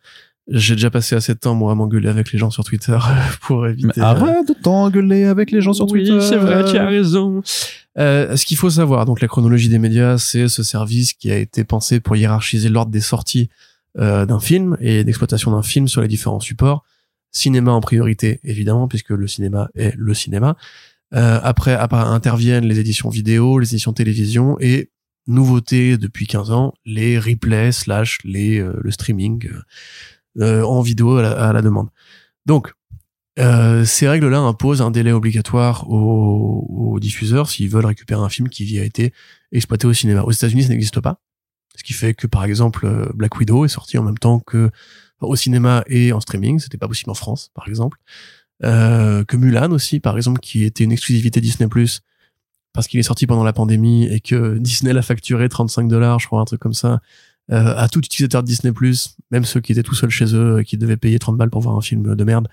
J'ai 0.49 0.76
déjà 0.76 0.90
passé 0.90 1.15
assez 1.15 1.34
de 1.34 1.40
temps 1.40 1.56
moi 1.56 1.72
à 1.72 1.76
m'engueuler 1.76 2.10
avec 2.10 2.32
les 2.32 2.40
gens 2.40 2.49
sur 2.49 2.64
Twitter 2.64 2.98
pour 3.41 3.65
éviter. 3.68 3.91
Mais 3.95 4.03
arrête 4.03 4.48
de 4.48 4.53
t'engueuler 4.53 5.24
avec 5.26 5.52
les 5.52 5.61
gens 5.61 5.74
sur 5.74 5.88
Twitter. 5.88 6.11
Oui, 6.14 6.22
c'est 6.22 6.38
vrai, 6.38 6.65
tu 6.70 6.78
as 6.78 6.86
raison. 6.86 7.41
Euh, 7.98 8.36
ce 8.36 8.45
qu'il 8.45 8.57
faut 8.57 8.70
savoir, 8.70 9.06
donc 9.06 9.22
la 9.22 9.28
chronologie 9.28 9.70
des 9.70 9.80
médias, 9.80 10.18
c'est 10.18 10.48
ce 10.48 10.64
service 10.64 11.14
qui 11.14 11.32
a 11.32 11.38
été 11.38 11.64
pensé 11.64 11.99
pour 11.99 12.15
hiérarchiser 12.15 12.70
l'ordre 12.70 12.91
des 12.91 12.99
sorties 12.99 13.49
euh, 13.99 14.26
d'un 14.26 14.40
film 14.40 14.76
et 14.82 15.03
d'exploitation 15.03 15.52
d'un 15.52 15.61
film 15.61 15.88
sur 15.88 16.02
les 16.02 16.07
différents 16.07 16.40
supports. 16.40 16.84
Cinéma 17.32 17.72
en 17.72 17.82
priorité, 17.82 18.40
évidemment, 18.44 18.88
puisque 18.88 19.10
le 19.10 19.28
cinéma 19.28 19.70
est 19.76 19.94
le 19.98 20.14
cinéma. 20.14 20.56
Euh, 21.14 21.40
après, 21.44 21.74
après 21.74 21.99
interviennent 21.99 22.65
les 22.65 22.80
éditions 22.80 23.10
vidéo, 23.10 23.60
les 23.60 23.70
éditions 23.70 23.94
télévision 23.94 24.57
et 24.60 24.90
nouveauté 25.28 25.98
depuis 25.98 26.28
15 26.28 26.52
ans, 26.52 26.74
les 26.86 27.20
replays 27.20 27.72
slash 27.72 28.20
les 28.24 28.60
euh, 28.60 28.74
le 28.82 28.91
streaming 28.91 29.48
euh, 29.48 29.61
en 30.39 30.81
vidéo 30.81 31.18
à 31.18 31.53
la 31.53 31.61
demande. 31.61 31.89
Donc, 32.45 32.73
euh, 33.39 33.84
ces 33.84 34.07
règles-là 34.07 34.39
imposent 34.39 34.81
un 34.81 34.91
délai 34.91 35.11
obligatoire 35.11 35.89
aux, 35.89 36.99
diffuseurs 36.99 37.49
s'ils 37.49 37.69
veulent 37.69 37.88
récupérer 37.88 38.22
un 38.22 38.30
film 38.30 38.47
qui 38.47 38.80
a 38.80 38.84
été 38.84 39.14
exploité 39.51 39.88
au 39.88 39.93
cinéma. 39.93 40.22
Aux 40.22 40.31
États-Unis, 40.31 40.64
ça 40.64 40.69
n'existe 40.69 41.01
pas. 41.01 41.19
Ce 41.76 41.84
qui 41.84 41.93
fait 41.93 42.14
que, 42.14 42.27
par 42.27 42.43
exemple, 42.45 42.85
euh, 42.85 43.07
Black 43.15 43.35
Widow 43.38 43.65
est 43.65 43.69
sorti 43.69 43.97
en 43.97 44.03
même 44.03 44.18
temps 44.18 44.39
que 44.39 44.69
au 45.19 45.35
cinéma 45.35 45.84
et 45.88 46.14
en 46.14 46.19
streaming. 46.19 46.60
C'était 46.60 46.77
pas 46.77 46.88
possible 46.88 47.10
en 47.10 47.15
France, 47.15 47.49
par 47.55 47.68
exemple. 47.68 47.97
Euh, 48.64 49.23
que 49.26 49.35
Mulan 49.35 49.72
aussi, 49.72 49.99
par 49.99 50.15
exemple, 50.15 50.39
qui 50.39 50.64
était 50.64 50.84
une 50.84 50.91
exclusivité 50.91 51.41
Disney+, 51.41 51.68
parce 52.73 52.88
qu'il 52.88 52.99
est 52.99 53.03
sorti 53.03 53.26
pendant 53.26 53.43
la 53.43 53.53
pandémie 53.53 54.05
et 54.05 54.19
que 54.19 54.57
Disney 54.60 54.93
l'a 54.93 55.01
facturé 55.01 55.49
35 55.49 55.88
dollars, 55.88 56.19
je 56.19 56.27
crois, 56.27 56.39
un 56.39 56.45
truc 56.45 56.61
comme 56.61 56.73
ça, 56.73 57.01
euh, 57.52 57.76
à 57.76 57.90
tout 57.90 57.99
utilisateur 57.99 58.41
de 58.41 58.48
Disney+, 58.48 58.74
même 59.32 59.44
ceux 59.44 59.60
qui 59.60 59.74
étaient 59.74 59.84
tout 59.84 59.95
seuls 59.95 60.10
chez 60.10 60.34
eux, 60.34 60.64
qui 60.64 60.78
devaient 60.78 60.98
payer 60.98 61.20
30 61.20 61.38
balles 61.38 61.49
pour 61.49 61.61
voir 61.61 61.76
un 61.76 61.82
film 61.82 62.15
de 62.15 62.24
merde, 62.24 62.48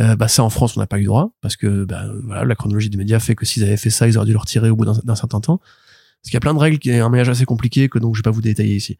euh, 0.00 0.14
bah 0.14 0.28
ça 0.28 0.42
en 0.42 0.50
France 0.50 0.76
on 0.76 0.80
n'a 0.80 0.86
pas 0.86 0.98
eu 0.98 1.04
droit 1.04 1.30
parce 1.40 1.56
que 1.56 1.84
bah, 1.84 2.04
voilà 2.24 2.44
la 2.44 2.54
chronologie 2.54 2.90
des 2.90 2.98
médias 2.98 3.18
fait 3.18 3.34
que 3.34 3.46
s'ils 3.46 3.62
avaient 3.62 3.78
fait 3.78 3.88
ça 3.88 4.06
ils 4.06 4.18
auraient 4.18 4.26
dû 4.26 4.32
le 4.32 4.38
retirer 4.38 4.68
au 4.68 4.76
bout 4.76 4.84
d'un 4.84 5.14
certain 5.14 5.40
temps. 5.40 5.58
Parce 5.58 6.30
qu'il 6.30 6.34
y 6.34 6.36
a 6.36 6.40
plein 6.40 6.54
de 6.54 6.58
règles 6.58 6.78
qui 6.78 6.90
est 6.90 6.98
un 6.98 7.08
maillage 7.08 7.28
assez 7.28 7.44
compliqué 7.44 7.88
que 7.88 7.98
donc 7.98 8.14
je 8.14 8.20
vais 8.20 8.24
pas 8.24 8.30
vous 8.30 8.42
détailler 8.42 8.76
ici. 8.76 8.98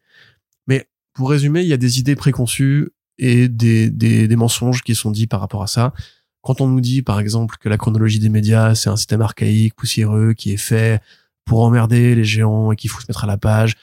Mais 0.65 0.87
pour 1.13 1.29
résumer 1.29 1.61
il 1.61 1.67
y 1.67 1.73
a 1.73 1.77
des 1.77 1.99
idées 1.99 2.15
préconçues 2.15 2.89
et 3.19 3.47
des, 3.47 3.89
des, 3.89 4.27
des 4.27 4.35
mensonges 4.35 4.81
qui 4.81 4.95
sont 4.95 5.11
dits 5.11 5.27
par 5.27 5.39
rapport 5.39 5.61
à 5.61 5.67
ça. 5.67 5.93
Quand 6.41 6.61
on 6.61 6.67
nous 6.67 6.81
dit 6.81 7.03
par 7.03 7.19
exemple 7.19 7.57
que 7.59 7.69
la 7.69 7.77
chronologie 7.77 8.19
des 8.19 8.29
médias 8.29 8.73
c'est 8.73 8.89
un 8.89 8.95
système 8.95 9.21
archaïque 9.21 9.75
poussiéreux 9.75 10.33
qui 10.33 10.51
est 10.51 10.57
fait 10.57 11.01
pour 11.45 11.61
emmerder 11.61 12.15
les 12.15 12.23
géants 12.23 12.71
et 12.71 12.75
qu'il 12.75 12.89
faut 12.89 13.01
se 13.01 13.05
mettre 13.07 13.23
à 13.23 13.27
la 13.27 13.37
page 13.37 13.75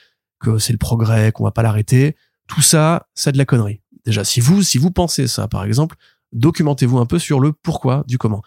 c'est 0.59 0.73
le 0.73 0.79
progrès 0.79 1.31
qu'on 1.31 1.43
va 1.43 1.51
pas 1.51 1.63
l'arrêter 1.63 2.15
tout 2.47 2.61
ça 2.61 3.07
c'est 3.13 3.31
de 3.31 3.37
la 3.37 3.45
connerie 3.45 3.81
déjà 4.05 4.23
si 4.23 4.39
vous 4.39 4.63
si 4.63 4.77
vous 4.77 4.91
pensez 4.91 5.27
ça 5.27 5.47
par 5.47 5.63
exemple 5.63 5.97
documentez-vous 6.35 6.99
un 6.99 7.05
peu 7.05 7.17
sur 7.17 7.39
le 7.39 7.51
pourquoi 7.53 8.03
du 8.07 8.17
comment. 8.17 8.43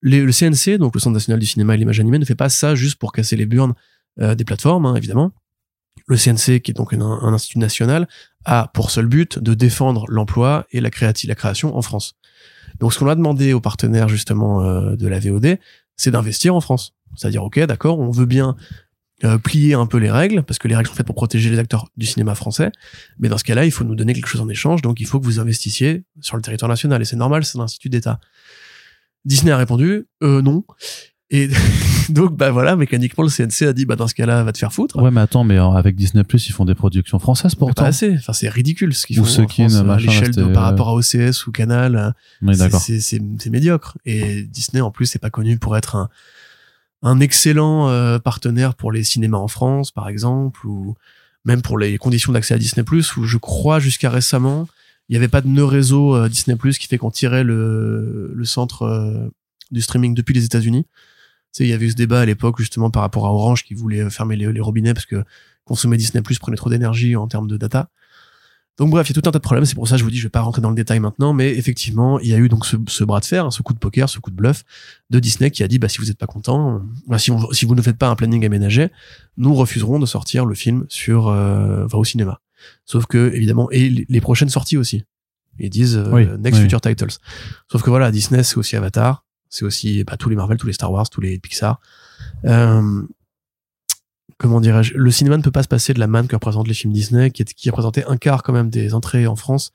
le 0.00 0.30
CNC, 0.30 0.78
donc 0.78 0.94
le 0.94 1.00
Centre 1.00 1.14
national 1.14 1.40
du 1.40 1.46
cinéma 1.46 1.74
et 1.74 1.78
l'image 1.78 2.00
animée, 2.00 2.18
ne 2.18 2.24
fait 2.24 2.34
pas 2.34 2.48
ça 2.48 2.74
juste 2.74 2.98
pour 2.98 3.12
casser 3.12 3.36
les 3.36 3.46
burnes 3.46 3.74
euh, 4.20 4.34
des 4.34 4.44
plateformes, 4.44 4.86
hein, 4.86 4.94
évidemment. 4.96 5.32
Le 6.06 6.16
CNC, 6.16 6.60
qui 6.60 6.70
est 6.70 6.74
donc 6.74 6.92
un, 6.92 7.00
institut 7.00 7.58
national, 7.58 8.08
a 8.44 8.70
pour 8.74 8.90
seul 8.90 9.06
but 9.06 9.38
de 9.38 9.54
défendre 9.54 10.04
l'emploi 10.08 10.66
et 10.70 10.80
la, 10.80 10.90
la 11.00 11.34
création 11.34 11.76
en 11.76 11.82
France. 11.82 12.14
Donc 12.80 12.92
ce 12.92 12.98
qu'on 12.98 13.08
a 13.08 13.14
demandé 13.14 13.52
aux 13.52 13.60
partenaires 13.60 14.08
justement 14.08 14.62
euh, 14.62 14.96
de 14.96 15.08
la 15.08 15.18
VOD, 15.18 15.58
c'est 15.96 16.10
d'investir 16.10 16.54
en 16.54 16.60
France. 16.60 16.94
C'est-à-dire, 17.16 17.42
ok, 17.42 17.58
d'accord, 17.60 17.98
on 17.98 18.10
veut 18.10 18.26
bien 18.26 18.56
euh, 19.24 19.36
plier 19.36 19.74
un 19.74 19.86
peu 19.86 19.98
les 19.98 20.10
règles, 20.10 20.44
parce 20.44 20.58
que 20.58 20.68
les 20.68 20.76
règles 20.76 20.88
sont 20.88 20.94
faites 20.94 21.06
pour 21.06 21.16
protéger 21.16 21.50
les 21.50 21.58
acteurs 21.58 21.88
du 21.96 22.06
cinéma 22.06 22.36
français. 22.36 22.70
Mais 23.18 23.28
dans 23.28 23.38
ce 23.38 23.42
cas-là, 23.44 23.64
il 23.64 23.72
faut 23.72 23.82
nous 23.82 23.96
donner 23.96 24.14
quelque 24.14 24.28
chose 24.28 24.40
en 24.40 24.48
échange, 24.48 24.80
donc 24.80 25.00
il 25.00 25.06
faut 25.06 25.18
que 25.18 25.24
vous 25.24 25.40
investissiez 25.40 26.04
sur 26.20 26.36
le 26.36 26.42
territoire 26.42 26.68
national. 26.68 27.02
Et 27.02 27.04
c'est 27.04 27.16
normal, 27.16 27.44
c'est 27.44 27.58
un 27.58 27.62
institut 27.62 27.88
d'État. 27.88 28.20
Disney 29.24 29.50
a 29.50 29.56
répondu, 29.56 30.06
euh, 30.22 30.40
non. 30.40 30.64
Et 31.30 31.48
donc, 32.08 32.36
bah 32.36 32.52
voilà, 32.52 32.76
mécaniquement, 32.76 33.24
le 33.24 33.28
CNC 33.28 33.66
a 33.66 33.72
dit, 33.72 33.86
bah 33.86 33.96
dans 33.96 34.06
ce 34.06 34.14
cas-là, 34.14 34.44
va 34.44 34.52
te 34.52 34.58
faire 34.58 34.72
foutre. 34.72 34.96
Ouais, 35.02 35.10
mais 35.10 35.20
attends, 35.20 35.42
mais 35.42 35.58
euh, 35.58 35.68
avec 35.70 35.96
Disney 35.96 36.22
Plus, 36.22 36.48
ils 36.48 36.52
font 36.52 36.64
des 36.64 36.76
productions 36.76 37.18
françaises 37.18 37.56
pourtant. 37.56 37.82
Pas 37.82 37.88
assez. 37.88 38.14
Enfin, 38.18 38.32
c'est 38.32 38.48
ridicule 38.48 38.94
ce 38.94 39.04
qu'ils 39.04 39.16
font. 39.16 39.22
Ou 39.22 39.26
ce 39.26 39.42
qui 39.42 39.62
à 39.62 39.96
l'échelle 39.96 40.30
de 40.30 40.44
par 40.44 40.62
rapport 40.62 40.90
à 40.90 40.94
OCS 40.94 41.46
ou 41.48 41.50
Canal. 41.50 42.14
Oui, 42.40 42.56
d'accord. 42.56 42.80
C'est 42.80 43.50
médiocre. 43.50 43.98
Et 44.06 44.44
Disney, 44.44 44.80
en 44.80 44.92
plus, 44.92 45.06
c'est 45.06 45.18
pas 45.18 45.30
connu 45.30 45.58
pour 45.58 45.76
être 45.76 45.96
un, 45.96 46.08
un 47.02 47.20
excellent 47.20 47.88
euh, 47.88 48.18
partenaire 48.18 48.74
pour 48.74 48.92
les 48.92 49.04
cinémas 49.04 49.38
en 49.38 49.48
France, 49.48 49.92
par 49.92 50.08
exemple, 50.08 50.66
ou 50.66 50.94
même 51.44 51.62
pour 51.62 51.78
les 51.78 51.98
conditions 51.98 52.32
d'accès 52.32 52.54
à 52.54 52.58
Disney+, 52.58 52.84
où 52.90 53.24
je 53.24 53.38
crois 53.38 53.78
jusqu'à 53.78 54.10
récemment, 54.10 54.68
il 55.08 55.12
n'y 55.12 55.16
avait 55.16 55.28
pas 55.28 55.40
de 55.40 55.48
nœud 55.48 55.64
réseau 55.64 56.14
euh, 56.14 56.28
Disney+, 56.28 56.56
qui 56.78 56.86
fait 56.86 56.98
qu'on 56.98 57.10
tirait 57.10 57.44
le, 57.44 58.32
le 58.34 58.44
centre 58.44 58.82
euh, 58.82 59.28
du 59.70 59.80
streaming 59.80 60.14
depuis 60.14 60.34
les 60.34 60.44
États-Unis. 60.44 60.84
Tu 60.84 60.90
sais, 61.52 61.64
il 61.64 61.70
y 61.70 61.72
avait 61.72 61.86
eu 61.86 61.90
ce 61.90 61.96
débat 61.96 62.20
à 62.20 62.26
l'époque 62.26 62.58
justement 62.58 62.90
par 62.90 63.02
rapport 63.02 63.26
à 63.26 63.32
Orange 63.32 63.64
qui 63.64 63.74
voulait 63.74 64.10
fermer 64.10 64.36
les, 64.36 64.52
les 64.52 64.60
robinets 64.60 64.92
parce 64.92 65.06
que 65.06 65.24
consommer 65.64 65.96
Disney+ 65.96 66.22
prenait 66.40 66.56
trop 66.56 66.68
d'énergie 66.68 67.16
en 67.16 67.26
termes 67.26 67.48
de 67.48 67.56
data. 67.56 67.88
Donc 68.78 68.90
bref, 68.90 69.08
il 69.10 69.14
y 69.14 69.18
a 69.18 69.20
tout 69.20 69.28
un 69.28 69.32
tas 69.32 69.38
de 69.38 69.42
problèmes. 69.42 69.64
C'est 69.64 69.74
pour 69.74 69.88
ça 69.88 69.96
que 69.96 69.98
je 69.98 70.04
vous 70.04 70.10
dis, 70.10 70.18
je 70.18 70.22
vais 70.22 70.30
pas 70.30 70.40
rentrer 70.40 70.62
dans 70.62 70.70
le 70.70 70.76
détail 70.76 71.00
maintenant, 71.00 71.32
mais 71.32 71.56
effectivement, 71.56 72.20
il 72.20 72.28
y 72.28 72.34
a 72.34 72.38
eu 72.38 72.48
donc 72.48 72.64
ce, 72.64 73.04
bras 73.04 73.18
de 73.18 73.24
fer, 73.24 73.44
hein, 73.44 73.50
ce 73.50 73.62
coup 73.62 73.74
de 73.74 73.78
poker, 73.78 74.08
ce 74.08 74.20
coup 74.20 74.30
de 74.30 74.36
bluff 74.36 74.64
de 75.10 75.18
Disney 75.18 75.50
qui 75.50 75.64
a 75.64 75.68
dit, 75.68 75.78
bah 75.78 75.88
si 75.88 75.98
vous 75.98 76.04
n'êtes 76.04 76.18
pas 76.18 76.26
content, 76.26 76.80
bah, 77.08 77.18
si, 77.18 77.32
si 77.52 77.64
vous 77.64 77.74
ne 77.74 77.82
faites 77.82 77.98
pas 77.98 78.08
un 78.08 78.14
planning 78.14 78.46
aménagé, 78.46 78.90
nous 79.36 79.54
refuserons 79.54 79.98
de 79.98 80.06
sortir 80.06 80.46
le 80.46 80.54
film 80.54 80.86
sur, 80.88 81.28
euh, 81.28 81.86
au 81.92 82.04
cinéma. 82.04 82.40
Sauf 82.84 83.06
que 83.06 83.32
évidemment, 83.34 83.68
et 83.70 84.06
les 84.08 84.20
prochaines 84.20 84.48
sorties 84.48 84.76
aussi. 84.76 85.04
Ils 85.58 85.70
disent 85.70 85.96
euh, 85.96 86.36
next 86.36 86.60
future 86.60 86.80
titles. 86.80 87.18
Sauf 87.70 87.82
que 87.82 87.90
voilà, 87.90 88.12
Disney 88.12 88.44
c'est 88.44 88.56
aussi 88.56 88.76
Avatar, 88.76 89.24
c'est 89.48 89.64
aussi 89.64 90.04
bah, 90.04 90.16
tous 90.16 90.28
les 90.28 90.36
Marvel, 90.36 90.56
tous 90.56 90.68
les 90.68 90.72
Star 90.72 90.92
Wars, 90.92 91.08
tous 91.10 91.20
les 91.20 91.38
Pixar. 91.38 91.80
Euh, 92.44 93.02
comment 94.38 94.60
dirais-je, 94.60 94.94
le 94.94 95.10
cinéma 95.10 95.36
ne 95.36 95.42
peut 95.42 95.50
pas 95.50 95.62
se 95.62 95.68
passer 95.68 95.92
de 95.92 96.00
la 96.00 96.06
manne 96.06 96.26
que 96.26 96.36
représentent 96.36 96.68
les 96.68 96.74
films 96.74 96.92
Disney, 96.92 97.30
qui, 97.30 97.42
est, 97.42 97.70
représentait 97.70 98.04
un 98.06 98.16
quart 98.16 98.42
quand 98.42 98.52
même 98.52 98.70
des 98.70 98.94
entrées 98.94 99.26
en 99.26 99.36
France 99.36 99.72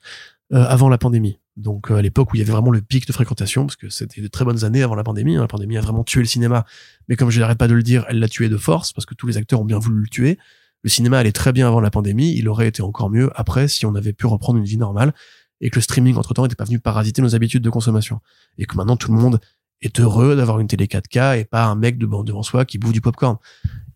euh, 0.52 0.64
avant 0.64 0.88
la 0.88 0.98
pandémie. 0.98 1.38
Donc 1.56 1.90
euh, 1.90 1.96
à 1.96 2.02
l'époque 2.02 2.32
où 2.32 2.36
il 2.36 2.40
y 2.40 2.42
avait 2.42 2.52
vraiment 2.52 2.70
le 2.70 2.80
pic 2.80 3.06
de 3.06 3.12
fréquentation, 3.12 3.66
parce 3.66 3.76
que 3.76 3.88
c'était 3.88 4.20
de 4.20 4.26
très 4.26 4.44
bonnes 4.44 4.64
années 4.64 4.82
avant 4.82 4.94
la 4.94 5.04
pandémie. 5.04 5.36
Hein. 5.36 5.42
La 5.42 5.48
pandémie 5.48 5.76
a 5.76 5.80
vraiment 5.80 6.02
tué 6.02 6.20
le 6.20 6.26
cinéma, 6.26 6.64
mais 7.08 7.16
comme 7.16 7.30
je 7.30 7.38
n'arrête 7.38 7.58
pas 7.58 7.68
de 7.68 7.74
le 7.74 7.82
dire, 7.82 8.04
elle 8.08 8.18
l'a 8.18 8.28
tué 8.28 8.48
de 8.48 8.56
force, 8.56 8.92
parce 8.92 9.06
que 9.06 9.14
tous 9.14 9.26
les 9.26 9.36
acteurs 9.36 9.60
ont 9.60 9.64
bien 9.64 9.78
voulu 9.78 10.00
le 10.00 10.08
tuer. 10.08 10.38
Le 10.82 10.90
cinéma 10.90 11.18
allait 11.18 11.32
très 11.32 11.52
bien 11.52 11.68
avant 11.68 11.80
la 11.80 11.90
pandémie, 11.90 12.34
il 12.36 12.48
aurait 12.48 12.68
été 12.68 12.82
encore 12.82 13.08
mieux 13.08 13.30
après 13.34 13.68
si 13.68 13.86
on 13.86 13.94
avait 13.94 14.12
pu 14.12 14.26
reprendre 14.26 14.58
une 14.58 14.66
vie 14.66 14.76
normale 14.76 15.14
et 15.60 15.70
que 15.70 15.76
le 15.76 15.80
streaming 15.82 16.16
entre-temps 16.16 16.42
n'était 16.42 16.56
pas 16.56 16.64
venu 16.64 16.78
parasiter 16.78 17.22
nos 17.22 17.34
habitudes 17.34 17.62
de 17.62 17.70
consommation. 17.70 18.20
Et 18.58 18.66
que 18.66 18.76
maintenant 18.76 18.96
tout 18.96 19.12
le 19.12 19.18
monde 19.18 19.40
est 19.80 20.00
heureux 20.00 20.36
d'avoir 20.36 20.60
une 20.60 20.66
télé 20.66 20.86
4K 20.86 21.40
et 21.40 21.44
pas 21.44 21.64
un 21.64 21.74
mec 21.74 21.96
devant 21.96 22.42
soi 22.42 22.64
qui 22.64 22.78
bouffe 22.78 22.92
du 22.92 23.00
popcorn. 23.00 23.38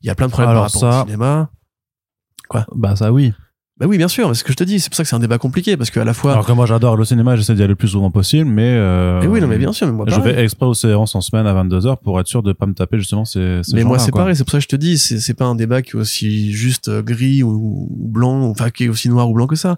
Il 0.02 0.06
y 0.06 0.10
a 0.10 0.14
plein 0.14 0.26
de 0.26 0.32
problèmes 0.32 0.54
par 0.54 0.64
rapport 0.64 0.82
au 0.82 1.06
cinéma. 1.06 1.50
Quoi 2.48 2.66
Bah 2.74 2.96
ça 2.96 3.12
oui. 3.12 3.32
Bah 3.78 3.86
oui, 3.86 3.96
bien 3.96 4.08
sûr, 4.08 4.28
c'est 4.34 4.40
ce 4.40 4.44
que 4.44 4.50
je 4.50 4.56
te 4.56 4.64
dis. 4.64 4.80
C'est 4.80 4.88
pour 4.88 4.96
ça 4.96 5.04
que 5.04 5.08
c'est 5.08 5.14
un 5.14 5.20
débat 5.20 5.38
compliqué 5.38 5.76
parce 5.76 5.90
qu'à 5.90 6.04
la 6.04 6.12
fois. 6.12 6.32
Alors 6.32 6.44
que 6.44 6.50
moi 6.50 6.66
j'adore 6.66 6.96
le 6.96 7.04
cinéma, 7.04 7.36
j'essaie 7.36 7.54
d'y 7.54 7.62
aller 7.62 7.68
le 7.68 7.76
plus 7.76 7.88
souvent 7.88 8.10
possible, 8.10 8.50
mais. 8.50 8.74
Euh, 8.74 9.24
oui, 9.24 9.40
non, 9.40 9.46
mais 9.46 9.58
bien 9.58 9.72
sûr. 9.72 9.86
Mais 9.86 9.92
moi, 9.92 10.04
je 10.08 10.20
vais 10.20 10.42
exprès 10.42 10.66
aux 10.66 10.74
séances 10.74 11.14
en 11.14 11.20
semaine 11.20 11.46
à 11.46 11.52
22 11.52 11.80
h 11.80 11.96
pour 12.02 12.18
être 12.18 12.26
sûr 12.26 12.42
de 12.42 12.52
pas 12.52 12.66
me 12.66 12.74
taper 12.74 12.98
justement 12.98 13.24
ces. 13.24 13.60
ces 13.62 13.76
mais 13.76 13.84
moi 13.84 14.00
c'est 14.00 14.10
pareil, 14.10 14.34
c'est 14.34 14.42
pour 14.42 14.50
ça 14.50 14.58
que 14.58 14.64
je 14.64 14.68
te 14.68 14.76
dis, 14.76 14.98
c'est 14.98 15.20
c'est 15.20 15.34
pas 15.34 15.44
un 15.44 15.54
débat 15.54 15.82
qui 15.82 15.92
est 15.92 15.94
aussi 16.00 16.52
juste 16.52 16.88
euh, 16.88 17.02
gris 17.02 17.44
ou, 17.44 17.88
blanc, 17.90 18.42
enfin 18.48 18.70
qui 18.70 18.84
est 18.84 18.88
aussi 18.88 19.08
noir 19.08 19.30
ou 19.30 19.34
blanc 19.34 19.46
que 19.46 19.56
ça. 19.56 19.76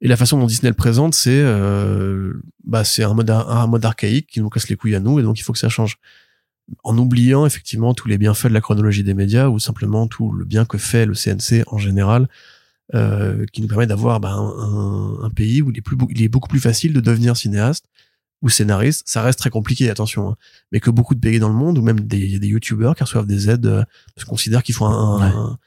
Et 0.00 0.08
la 0.08 0.16
façon 0.16 0.38
dont 0.38 0.46
Disney 0.46 0.70
le 0.70 0.76
présente, 0.76 1.14
c'est 1.14 1.30
euh, 1.30 2.32
bah 2.64 2.82
c'est 2.82 3.04
un 3.04 3.14
mode 3.14 3.30
un 3.30 3.66
mode 3.68 3.84
archaïque 3.84 4.26
qui 4.26 4.40
nous 4.40 4.48
casse 4.48 4.68
les 4.68 4.74
couilles 4.74 4.96
à 4.96 5.00
nous 5.00 5.20
et 5.20 5.22
donc 5.22 5.38
il 5.38 5.42
faut 5.42 5.52
que 5.52 5.58
ça 5.58 5.68
change 5.68 5.98
en 6.84 6.96
oubliant 6.98 7.46
effectivement 7.46 7.94
tous 7.94 8.08
les 8.08 8.18
bienfaits 8.18 8.46
de 8.48 8.54
la 8.54 8.60
chronologie 8.60 9.04
des 9.04 9.14
médias 9.14 9.48
ou 9.48 9.58
simplement 9.58 10.06
tout 10.06 10.32
le 10.32 10.44
bien 10.44 10.64
que 10.64 10.78
fait 10.78 11.06
le 11.06 11.14
CNC 11.14 11.64
en 11.66 11.78
général, 11.78 12.28
euh, 12.94 13.44
qui 13.52 13.62
nous 13.62 13.68
permet 13.68 13.86
d'avoir 13.86 14.20
bah, 14.20 14.32
un, 14.32 15.22
un, 15.22 15.30
pays 15.30 15.62
où 15.62 15.70
il 15.70 15.78
est, 15.78 15.80
plus, 15.80 15.96
il 16.10 16.22
est 16.22 16.28
beaucoup 16.28 16.48
plus 16.48 16.60
facile 16.60 16.92
de 16.92 17.00
devenir 17.00 17.36
cinéaste 17.36 17.86
ou 18.42 18.48
scénariste. 18.48 19.02
Ça 19.06 19.22
reste 19.22 19.38
très 19.38 19.50
compliqué, 19.50 19.88
attention, 19.90 20.30
hein. 20.30 20.36
mais 20.72 20.80
que 20.80 20.90
beaucoup 20.90 21.14
de 21.14 21.20
pays 21.20 21.38
dans 21.38 21.48
le 21.48 21.54
monde 21.54 21.78
ou 21.78 21.82
même 21.82 22.00
des, 22.00 22.38
des 22.38 22.48
youtubeurs 22.48 22.96
qui 22.96 23.04
reçoivent 23.04 23.26
des 23.26 23.48
aides, 23.48 23.66
euh, 23.66 23.84
parce 24.14 24.24
qu'on 24.24 24.32
considère 24.32 24.62
qu'ils 24.62 24.74
font 24.74 24.86
un, 24.86 25.58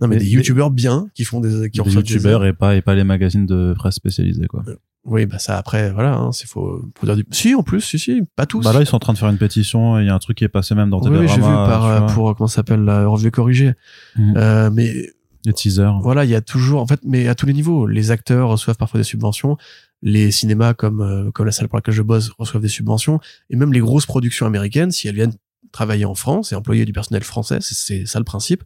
non 0.00 0.06
mais, 0.06 0.18
des 0.18 0.26
youtubeurs 0.26 0.70
bien 0.70 1.08
qui 1.14 1.24
font 1.24 1.40
des 1.40 1.70
qui 1.70 1.80
des 1.82 1.90
youtubeurs 1.90 2.44
et 2.44 2.52
pas 2.52 2.76
et 2.76 2.82
pas 2.82 2.94
les 2.94 3.02
magazines 3.02 3.46
de 3.46 3.74
presse 3.76 3.96
spécialisés 3.96 4.46
quoi. 4.46 4.62
Oui, 5.08 5.24
bah 5.24 5.38
ça 5.38 5.56
après, 5.56 5.90
voilà, 5.90 6.14
hein, 6.14 6.32
c'est 6.32 6.46
faut, 6.46 6.82
faut 6.98 7.06
dire 7.06 7.16
du. 7.16 7.24
Si, 7.30 7.54
en 7.54 7.62
plus, 7.62 7.80
si, 7.80 7.98
si, 7.98 8.22
pas 8.36 8.44
tous. 8.44 8.62
Bah 8.62 8.72
là, 8.72 8.80
ils 8.80 8.86
sont 8.86 8.96
en 8.96 9.00
train 9.00 9.14
de 9.14 9.18
faire 9.18 9.30
une 9.30 9.38
pétition. 9.38 9.98
Il 9.98 10.06
y 10.06 10.10
a 10.10 10.14
un 10.14 10.18
truc 10.18 10.36
qui 10.36 10.44
est 10.44 10.48
passé 10.48 10.74
même 10.74 10.90
dans 10.90 11.00
Télérama. 11.00 11.26
Oui, 11.26 11.28
j'ai 11.28 11.40
vu 11.40 11.42
par 11.42 11.86
euh, 11.86 12.00
pour 12.08 12.36
comment 12.36 12.46
s'appelle 12.46 12.84
la 12.84 13.06
revue 13.06 13.30
corrigée. 13.30 13.72
Mmh. 14.16 14.34
Euh, 14.36 14.70
mais 14.70 15.10
les 15.46 15.52
teasers. 15.54 15.98
Voilà, 16.02 16.24
il 16.24 16.30
y 16.30 16.34
a 16.34 16.42
toujours, 16.42 16.82
en 16.82 16.86
fait, 16.86 17.00
mais 17.04 17.26
à 17.26 17.34
tous 17.34 17.46
les 17.46 17.54
niveaux, 17.54 17.86
les 17.86 18.10
acteurs 18.10 18.50
reçoivent 18.50 18.76
parfois 18.76 19.00
des 19.00 19.04
subventions. 19.04 19.56
Les 20.02 20.30
cinémas 20.30 20.74
comme 20.74 21.00
euh, 21.00 21.30
comme 21.30 21.46
la 21.46 21.52
salle 21.52 21.68
pour 21.68 21.78
laquelle 21.78 21.94
je 21.94 22.02
bosse 22.02 22.30
reçoivent 22.38 22.62
des 22.62 22.68
subventions, 22.68 23.18
et 23.50 23.56
même 23.56 23.72
les 23.72 23.80
grosses 23.80 24.06
productions 24.06 24.46
américaines, 24.46 24.90
si 24.90 25.08
elles 25.08 25.14
viennent 25.14 25.34
travailler 25.72 26.04
en 26.04 26.14
France 26.14 26.52
et 26.52 26.54
employer 26.54 26.84
du 26.84 26.92
personnel 26.92 27.24
français, 27.24 27.58
c'est 27.60 28.06
ça 28.06 28.18
le 28.18 28.24
principe, 28.24 28.62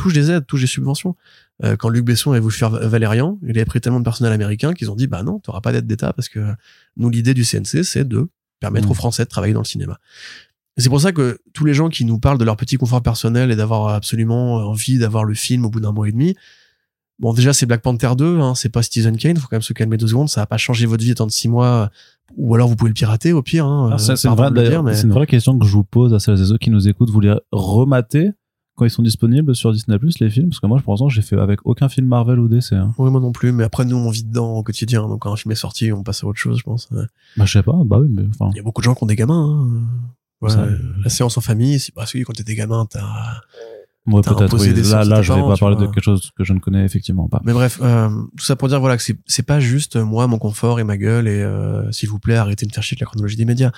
touchent 0.00 0.14
des 0.14 0.30
aides, 0.30 0.46
touchent 0.46 0.62
des 0.62 0.66
subventions. 0.66 1.14
Euh, 1.62 1.76
quand 1.76 1.90
Luc 1.90 2.04
Besson 2.04 2.30
avait 2.30 2.40
voulu 2.40 2.54
faire 2.54 2.70
Valérian, 2.70 3.38
il 3.42 3.50
avait 3.50 3.66
pris 3.66 3.80
tellement 3.80 3.98
de 3.98 4.04
personnel 4.04 4.32
américain 4.32 4.72
qu'ils 4.72 4.90
ont 4.90 4.96
dit 4.96 5.06
bah 5.06 5.22
non, 5.22 5.40
t'auras 5.40 5.60
pas 5.60 5.72
d'aide 5.72 5.86
d'État 5.86 6.14
parce 6.14 6.28
que 6.28 6.40
nous 6.96 7.10
l'idée 7.10 7.34
du 7.34 7.44
CNC 7.44 7.84
c'est 7.84 8.08
de 8.08 8.28
permettre 8.60 8.88
mmh. 8.88 8.90
aux 8.90 8.94
Français 8.94 9.24
de 9.24 9.28
travailler 9.28 9.52
dans 9.52 9.60
le 9.60 9.66
cinéma. 9.66 9.98
C'est 10.78 10.88
pour 10.88 11.00
ça 11.00 11.12
que 11.12 11.38
tous 11.52 11.66
les 11.66 11.74
gens 11.74 11.90
qui 11.90 12.06
nous 12.06 12.18
parlent 12.18 12.38
de 12.38 12.44
leur 12.44 12.56
petit 12.56 12.76
confort 12.76 13.02
personnel 13.02 13.50
et 13.50 13.56
d'avoir 13.56 13.88
absolument 13.88 14.54
envie 14.54 14.98
d'avoir 14.98 15.24
le 15.24 15.34
film 15.34 15.66
au 15.66 15.70
bout 15.70 15.80
d'un 15.80 15.92
mois 15.92 16.08
et 16.08 16.12
demi, 16.12 16.34
bon 17.18 17.34
déjà 17.34 17.52
c'est 17.52 17.66
Black 17.66 17.82
Panther 17.82 18.12
2, 18.16 18.40
hein, 18.40 18.54
c'est 18.54 18.70
pas 18.70 18.82
Citizen 18.82 19.18
Kane, 19.18 19.36
faut 19.36 19.48
quand 19.48 19.56
même 19.56 19.62
se 19.62 19.74
calmer 19.74 19.98
deux 19.98 20.06
secondes, 20.06 20.30
ça 20.30 20.40
va 20.40 20.46
pas 20.46 20.56
changer 20.56 20.86
votre 20.86 21.04
vie 21.04 21.14
tant 21.14 21.26
de 21.26 21.30
six 21.30 21.48
mois, 21.48 21.90
ou 22.36 22.54
alors 22.54 22.68
vous 22.68 22.76
pouvez 22.76 22.88
le 22.88 22.94
pirater 22.94 23.34
au 23.34 23.42
pire. 23.42 23.66
Hein, 23.66 23.90
ah, 23.92 23.98
c'est 23.98 24.28
une, 24.28 25.12
vraie 25.12 25.26
question 25.26 25.58
que 25.58 25.66
je 25.66 25.72
vous 25.72 25.84
pose 25.84 26.14
à 26.14 26.20
celles 26.20 26.40
et 26.40 26.46
ceux 26.46 26.58
qui 26.58 26.70
nous 26.70 26.88
écoutent, 26.88 27.10
vous 27.10 27.20
les 27.20 27.34
remater 27.52 28.30
quand 28.80 28.86
ils 28.86 28.90
sont 28.90 29.02
disponibles 29.02 29.54
sur 29.54 29.72
Disney 29.72 29.98
Plus 29.98 30.20
les 30.20 30.30
films 30.30 30.48
parce 30.48 30.58
que 30.58 30.66
moi 30.66 30.80
pour 30.82 30.94
l'instant 30.94 31.10
j'ai 31.10 31.20
fait 31.20 31.38
avec 31.38 31.60
aucun 31.64 31.90
film 31.90 32.06
Marvel 32.06 32.38
ou 32.38 32.48
DC 32.48 32.72
hein. 32.72 32.94
oui 32.96 33.10
moi 33.10 33.20
non 33.20 33.30
plus 33.30 33.52
mais 33.52 33.62
après 33.62 33.84
nous 33.84 33.96
on 33.96 34.08
vit 34.08 34.24
dedans 34.24 34.54
au 34.54 34.62
quotidien 34.62 35.02
donc 35.02 35.20
quand 35.20 35.30
un 35.30 35.36
film 35.36 35.52
est 35.52 35.56
sorti 35.56 35.92
on 35.92 36.02
passe 36.02 36.24
à 36.24 36.26
autre 36.26 36.38
chose 36.38 36.56
je 36.56 36.62
pense 36.62 36.88
bah 36.90 37.44
je 37.44 37.52
sais 37.52 37.62
pas 37.62 37.76
bah 37.84 37.98
oui 38.00 38.08
mais 38.10 38.22
enfin 38.30 38.48
il 38.54 38.56
y 38.56 38.60
a 38.60 38.62
beaucoup 38.62 38.80
de 38.80 38.86
gens 38.86 38.94
qui 38.94 39.04
ont 39.04 39.06
des 39.06 39.16
gamins 39.16 39.68
hein. 40.40 40.66
la 41.04 41.10
séance 41.10 41.36
en 41.36 41.42
famille 41.42 41.78
c'est 41.78 41.94
parce 41.94 42.10
que 42.10 42.18
quand 42.22 42.32
t'es 42.32 42.54
gamin 42.54 42.86
t'as 42.86 43.04
Ouais, 44.06 44.22
peut-être. 44.22 44.58
Oui. 44.58 44.72
Là, 44.90 45.04
là, 45.04 45.20
je 45.20 45.30
vais 45.30 45.40
pas 45.40 45.56
parler 45.58 45.76
de 45.76 45.84
quelque 45.84 46.02
chose 46.02 46.30
que 46.36 46.42
je 46.42 46.54
ne 46.54 46.58
connais 46.58 46.84
effectivement 46.84 47.28
pas. 47.28 47.42
Mais 47.44 47.52
bref, 47.52 47.78
euh, 47.82 48.08
tout 48.36 48.44
ça 48.44 48.56
pour 48.56 48.66
dire 48.66 48.80
voilà 48.80 48.96
que 48.96 49.02
c'est 49.02 49.42
pas 49.42 49.60
juste 49.60 49.96
moi, 49.96 50.26
mon 50.26 50.38
confort 50.38 50.80
et 50.80 50.84
ma 50.84 50.96
gueule 50.96 51.28
et 51.28 51.42
euh, 51.42 51.92
s'il 51.92 52.08
vous 52.08 52.18
plaît, 52.18 52.36
arrêtez 52.36 52.64
de 52.64 52.70
me 52.70 52.74
faire 52.74 52.82
chier 52.82 52.94
avec 52.94 53.00
la 53.00 53.06
chronologie 53.06 53.36
des 53.36 53.44
médias. 53.44 53.72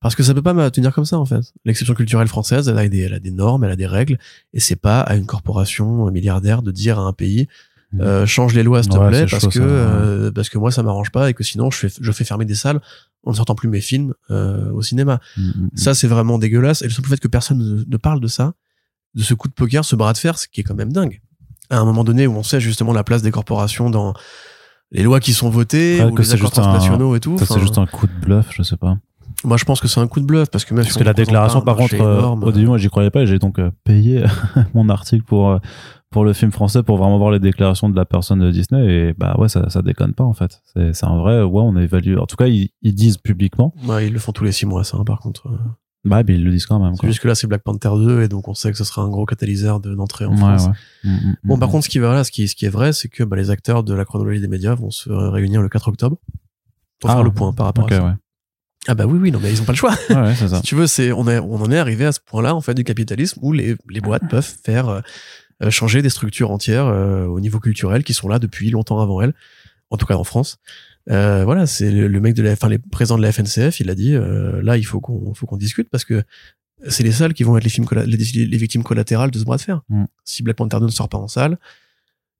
Parce 0.00 0.14
que 0.14 0.22
ça 0.22 0.34
peut 0.34 0.42
pas 0.42 0.52
me 0.52 0.68
tenir 0.70 0.92
comme 0.92 1.06
ça, 1.06 1.18
en 1.18 1.24
fait. 1.24 1.52
L'exception 1.64 1.94
culturelle 1.94 2.28
française, 2.28 2.68
elle 2.68 2.78
a, 2.78 2.86
des, 2.88 3.00
elle 3.00 3.14
a 3.14 3.20
des 3.20 3.30
normes, 3.30 3.64
elle 3.64 3.70
a 3.70 3.76
des 3.76 3.86
règles, 3.86 4.18
et 4.52 4.60
c'est 4.60 4.76
pas 4.76 5.00
à 5.00 5.16
une 5.16 5.24
corporation 5.24 6.10
milliardaire 6.10 6.60
de 6.62 6.70
dire 6.70 6.98
à 6.98 7.02
un 7.02 7.14
pays, 7.14 7.48
mmh. 7.94 8.00
euh, 8.02 8.26
change 8.26 8.54
les 8.54 8.62
lois 8.62 8.82
s'il 8.82 8.92
te 8.92 9.08
plaît 9.08 9.26
parce 9.30 9.48
que 9.48 9.60
euh, 9.60 10.30
parce 10.30 10.50
que 10.50 10.58
moi 10.58 10.70
ça 10.70 10.82
m'arrange 10.82 11.10
pas 11.10 11.30
et 11.30 11.34
que 11.34 11.42
sinon 11.42 11.70
je 11.70 11.78
fais 11.78 11.88
je 11.98 12.12
fais 12.12 12.24
fermer 12.24 12.44
des 12.44 12.54
salles 12.54 12.80
en 13.24 13.30
ne 13.30 13.36
sortant 13.36 13.54
plus 13.54 13.68
mes 13.68 13.80
films 13.80 14.14
euh, 14.30 14.70
au 14.72 14.82
cinéma. 14.82 15.20
Mmh, 15.36 15.42
mmh, 15.42 15.70
ça 15.74 15.94
c'est 15.94 16.08
vraiment 16.08 16.38
dégueulasse 16.38 16.82
et 16.82 16.86
le 16.86 16.90
simple 16.90 17.08
fait 17.08 17.20
que 17.20 17.28
personne 17.28 17.84
ne, 17.88 17.96
parle 17.96 18.20
de 18.20 18.28
ça, 18.28 18.52
de 19.14 19.22
ce 19.22 19.32
coup 19.32 19.48
de 19.48 19.54
poker, 19.54 19.84
ce 19.84 19.96
bras 19.96 20.12
de 20.12 20.18
fer, 20.18 20.38
ce 20.38 20.48
qui 20.48 20.60
est 20.60 20.64
quand 20.64 20.74
même 20.74 20.92
dingue. 20.92 21.22
À 21.70 21.78
un 21.78 21.84
moment 21.86 22.04
donné 22.04 22.26
où 22.26 22.36
on 22.36 22.42
sait 22.42 22.60
justement 22.60 22.92
la 22.92 23.04
place 23.04 23.22
des 23.22 23.30
corporations 23.30 23.88
dans 23.88 24.12
les 24.90 25.02
lois 25.02 25.18
qui 25.18 25.32
sont 25.32 25.48
votées, 25.48 26.02
ou 26.04 26.16
les 26.16 26.34
accords 26.34 26.50
transnationaux 26.50 27.16
et 27.16 27.20
tout. 27.20 27.36
C'est 27.38 27.58
juste 27.58 27.78
un 27.78 27.86
coup 27.86 28.06
de 28.06 28.12
bluff, 28.12 28.48
je 28.50 28.62
sais 28.62 28.76
pas. 28.76 28.98
Moi, 29.44 29.56
je 29.56 29.64
pense 29.64 29.80
que 29.80 29.88
c'est 29.88 30.00
un 30.00 30.06
coup 30.06 30.20
de 30.20 30.24
bluff 30.24 30.48
parce 30.50 30.64
que 30.64 30.74
même 30.74 30.84
parce 30.84 30.96
que 30.96 31.04
la 31.04 31.12
déclaration, 31.12 31.60
par 31.60 31.76
contre, 31.76 31.94
euh, 32.00 32.22
au 32.22 32.52
début, 32.52 32.66
moi, 32.66 32.78
j'y 32.78 32.88
croyais 32.88 33.10
pas 33.10 33.22
et 33.22 33.26
j'ai 33.26 33.38
donc 33.38 33.58
euh, 33.58 33.70
payé 33.84 34.24
mon 34.74 34.88
article 34.88 35.24
pour 35.24 35.50
euh, 35.50 35.58
pour 36.10 36.24
le 36.24 36.32
film 36.32 36.52
français 36.52 36.82
pour 36.82 36.96
vraiment 36.96 37.18
voir 37.18 37.30
les 37.30 37.40
déclarations 37.40 37.88
de 37.88 37.96
la 37.96 38.04
personne 38.04 38.38
de 38.38 38.50
Disney 38.50 38.86
et 38.86 39.14
bah 39.14 39.34
ouais, 39.38 39.48
ça 39.48 39.68
ça 39.68 39.82
déconne 39.82 40.14
pas 40.14 40.24
en 40.24 40.32
fait. 40.32 40.62
C'est 40.72 40.94
c'est 40.94 41.06
un 41.06 41.16
vrai 41.18 41.42
ouais, 41.42 41.62
on 41.62 41.76
évalue. 41.76 42.16
En 42.18 42.26
tout 42.26 42.36
cas, 42.36 42.46
ils, 42.46 42.70
ils 42.82 42.94
disent 42.94 43.18
publiquement. 43.18 43.74
Ouais, 43.86 44.06
ils 44.06 44.12
le 44.12 44.18
font 44.18 44.32
tous 44.32 44.44
les 44.44 44.52
six 44.52 44.66
mois, 44.66 44.84
ça. 44.84 44.96
Hein, 44.96 45.04
par 45.04 45.20
contre. 45.20 45.48
Bah, 46.04 46.22
mais 46.26 46.34
ils 46.34 46.44
le 46.44 46.50
disent 46.50 46.66
quand 46.66 46.78
même. 46.78 46.94
C'est 47.00 47.06
juste 47.06 47.20
que 47.20 47.28
là, 47.28 47.34
c'est 47.34 47.46
Black 47.46 47.62
Panther 47.62 47.88
2 47.88 48.22
et 48.22 48.28
donc 48.28 48.46
on 48.46 48.54
sait 48.54 48.70
que 48.70 48.76
ce 48.76 48.84
sera 48.84 49.02
un 49.02 49.08
gros 49.08 49.24
catalyseur 49.24 49.80
d'entrée 49.80 50.26
en 50.26 50.36
France. 50.36 50.68
Mm, 51.02 51.10
mm, 51.10 51.36
bon, 51.44 51.58
par 51.58 51.68
mm, 51.68 51.72
contre, 51.72 51.84
ce 51.84 51.88
qui 51.88 51.98
va 51.98 52.12
là, 52.12 52.24
ce 52.24 52.30
qui, 52.30 52.46
ce 52.46 52.54
qui 52.54 52.66
est 52.66 52.70
vrai, 52.70 52.92
c'est 52.92 53.08
que 53.08 53.24
bah, 53.24 53.36
les 53.36 53.50
acteurs 53.50 53.84
de 53.84 53.94
la 53.94 54.04
chronologie 54.04 54.40
des 54.40 54.48
médias 54.48 54.74
vont 54.74 54.90
se 54.90 55.10
réunir 55.10 55.62
le 55.62 55.68
4 55.70 55.88
octobre 55.88 56.18
pour 57.00 57.10
faire 57.10 57.20
ah, 57.20 57.22
le 57.22 57.30
point 57.30 57.52
par 57.52 57.66
rapport 57.66 57.90
à 57.90 57.96
ça. 57.96 58.16
Ah 58.86 58.94
bah 58.94 59.06
oui 59.06 59.18
oui 59.18 59.30
non 59.30 59.40
mais 59.42 59.50
ils 59.50 59.60
ont 59.60 59.64
pas 59.64 59.72
le 59.72 59.78
choix. 59.78 59.94
Ouais, 60.10 60.34
ça. 60.34 60.48
si 60.56 60.62
tu 60.62 60.74
veux 60.74 60.86
c'est 60.86 61.12
on 61.12 61.26
est 61.28 61.38
on 61.38 61.56
en 61.56 61.70
est 61.70 61.78
arrivé 61.78 62.04
à 62.04 62.12
ce 62.12 62.20
point-là 62.20 62.54
en 62.54 62.60
fait 62.60 62.74
du 62.74 62.84
capitalisme 62.84 63.38
où 63.42 63.52
les 63.52 63.76
les 63.88 64.00
boîtes 64.00 64.28
peuvent 64.28 64.52
faire 64.62 64.88
euh, 65.62 65.70
changer 65.70 66.02
des 66.02 66.10
structures 66.10 66.50
entières 66.50 66.86
euh, 66.86 67.26
au 67.26 67.40
niveau 67.40 67.60
culturel 67.60 68.04
qui 68.04 68.14
sont 68.14 68.28
là 68.28 68.38
depuis 68.38 68.70
longtemps 68.70 69.00
avant 69.00 69.20
elles 69.20 69.34
en 69.90 69.96
tout 69.96 70.06
cas 70.06 70.16
en 70.16 70.24
France. 70.24 70.58
Euh, 71.10 71.44
voilà 71.44 71.66
c'est 71.66 71.90
le, 71.90 72.20
mec 72.20 72.34
de 72.34 72.42
la 72.42 72.52
enfin 72.52 72.68
les 72.68 72.78
présidents 72.78 73.18
de 73.18 73.22
la 73.22 73.30
FNCF 73.30 73.78
il 73.80 73.90
a 73.90 73.94
dit 73.94 74.14
euh, 74.14 74.62
là 74.62 74.78
il 74.78 74.84
faut 74.84 75.00
qu'on 75.00 75.34
faut 75.34 75.44
qu'on 75.44 75.58
discute 75.58 75.90
parce 75.90 76.06
que 76.06 76.22
c'est 76.88 77.02
les 77.02 77.12
salles 77.12 77.34
qui 77.34 77.44
vont 77.44 77.56
être 77.58 77.64
les 77.64 77.70
films 77.70 77.86
les, 78.06 78.16
les, 78.16 78.56
victimes 78.56 78.82
collatérales 78.82 79.30
de 79.30 79.38
ce 79.38 79.44
bras 79.44 79.56
de 79.56 79.62
fer. 79.62 79.82
Mm. 79.88 80.04
Si 80.24 80.42
Black 80.42 80.56
Panther 80.56 80.80
2 80.80 80.86
ne 80.86 80.90
sort 80.90 81.08
pas 81.08 81.18
en 81.18 81.28
salle, 81.28 81.58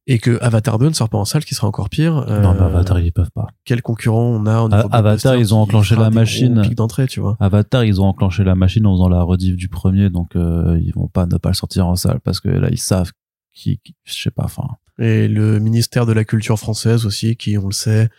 et 0.06 0.18
que 0.18 0.38
Avatar 0.42 0.78
2 0.78 0.88
ne 0.88 0.92
sort 0.92 1.08
pas 1.08 1.18
en 1.18 1.24
salle, 1.24 1.44
qui 1.44 1.54
sera 1.54 1.66
encore 1.66 1.88
pire. 1.88 2.26
non, 2.28 2.54
mais 2.54 2.60
Avatar, 2.60 3.00
ils 3.00 3.12
peuvent 3.12 3.30
pas. 3.30 3.46
Quel 3.64 3.80
concurrent 3.80 4.22
on 4.22 4.46
a 4.46 4.68
niveau 4.68 4.88
Avatar, 4.92 5.36
ils 5.36 5.54
ont 5.54 5.58
enclenché 5.58 5.96
la 5.96 6.10
machine. 6.10 6.62
D'entrée, 6.76 7.06
tu 7.06 7.20
vois. 7.20 7.36
Avatar, 7.40 7.84
ils 7.84 8.00
ont 8.00 8.06
enclenché 8.06 8.44
la 8.44 8.54
machine 8.54 8.86
en 8.86 8.94
faisant 8.94 9.08
la 9.08 9.22
rediff 9.22 9.56
du 9.56 9.68
premier, 9.68 10.10
donc 10.10 10.36
euh, 10.36 10.78
ils 10.82 10.92
vont 10.92 11.08
pas 11.08 11.26
ne 11.26 11.36
pas 11.36 11.50
le 11.50 11.54
sortir 11.54 11.86
en 11.86 11.96
salle 11.96 12.20
parce 12.20 12.40
que 12.40 12.48
là, 12.48 12.68
ils 12.70 12.78
savent 12.78 13.12
qui, 13.52 13.80
je 14.04 14.12
sais 14.12 14.30
pas, 14.30 14.44
enfin. 14.44 14.66
Et 14.98 15.28
le 15.28 15.58
ministère 15.58 16.06
de 16.06 16.12
la 16.12 16.24
culture 16.24 16.58
française 16.58 17.06
aussi, 17.06 17.36
qui, 17.36 17.56
on 17.56 17.66
le 17.66 17.72
sait, 17.72 18.10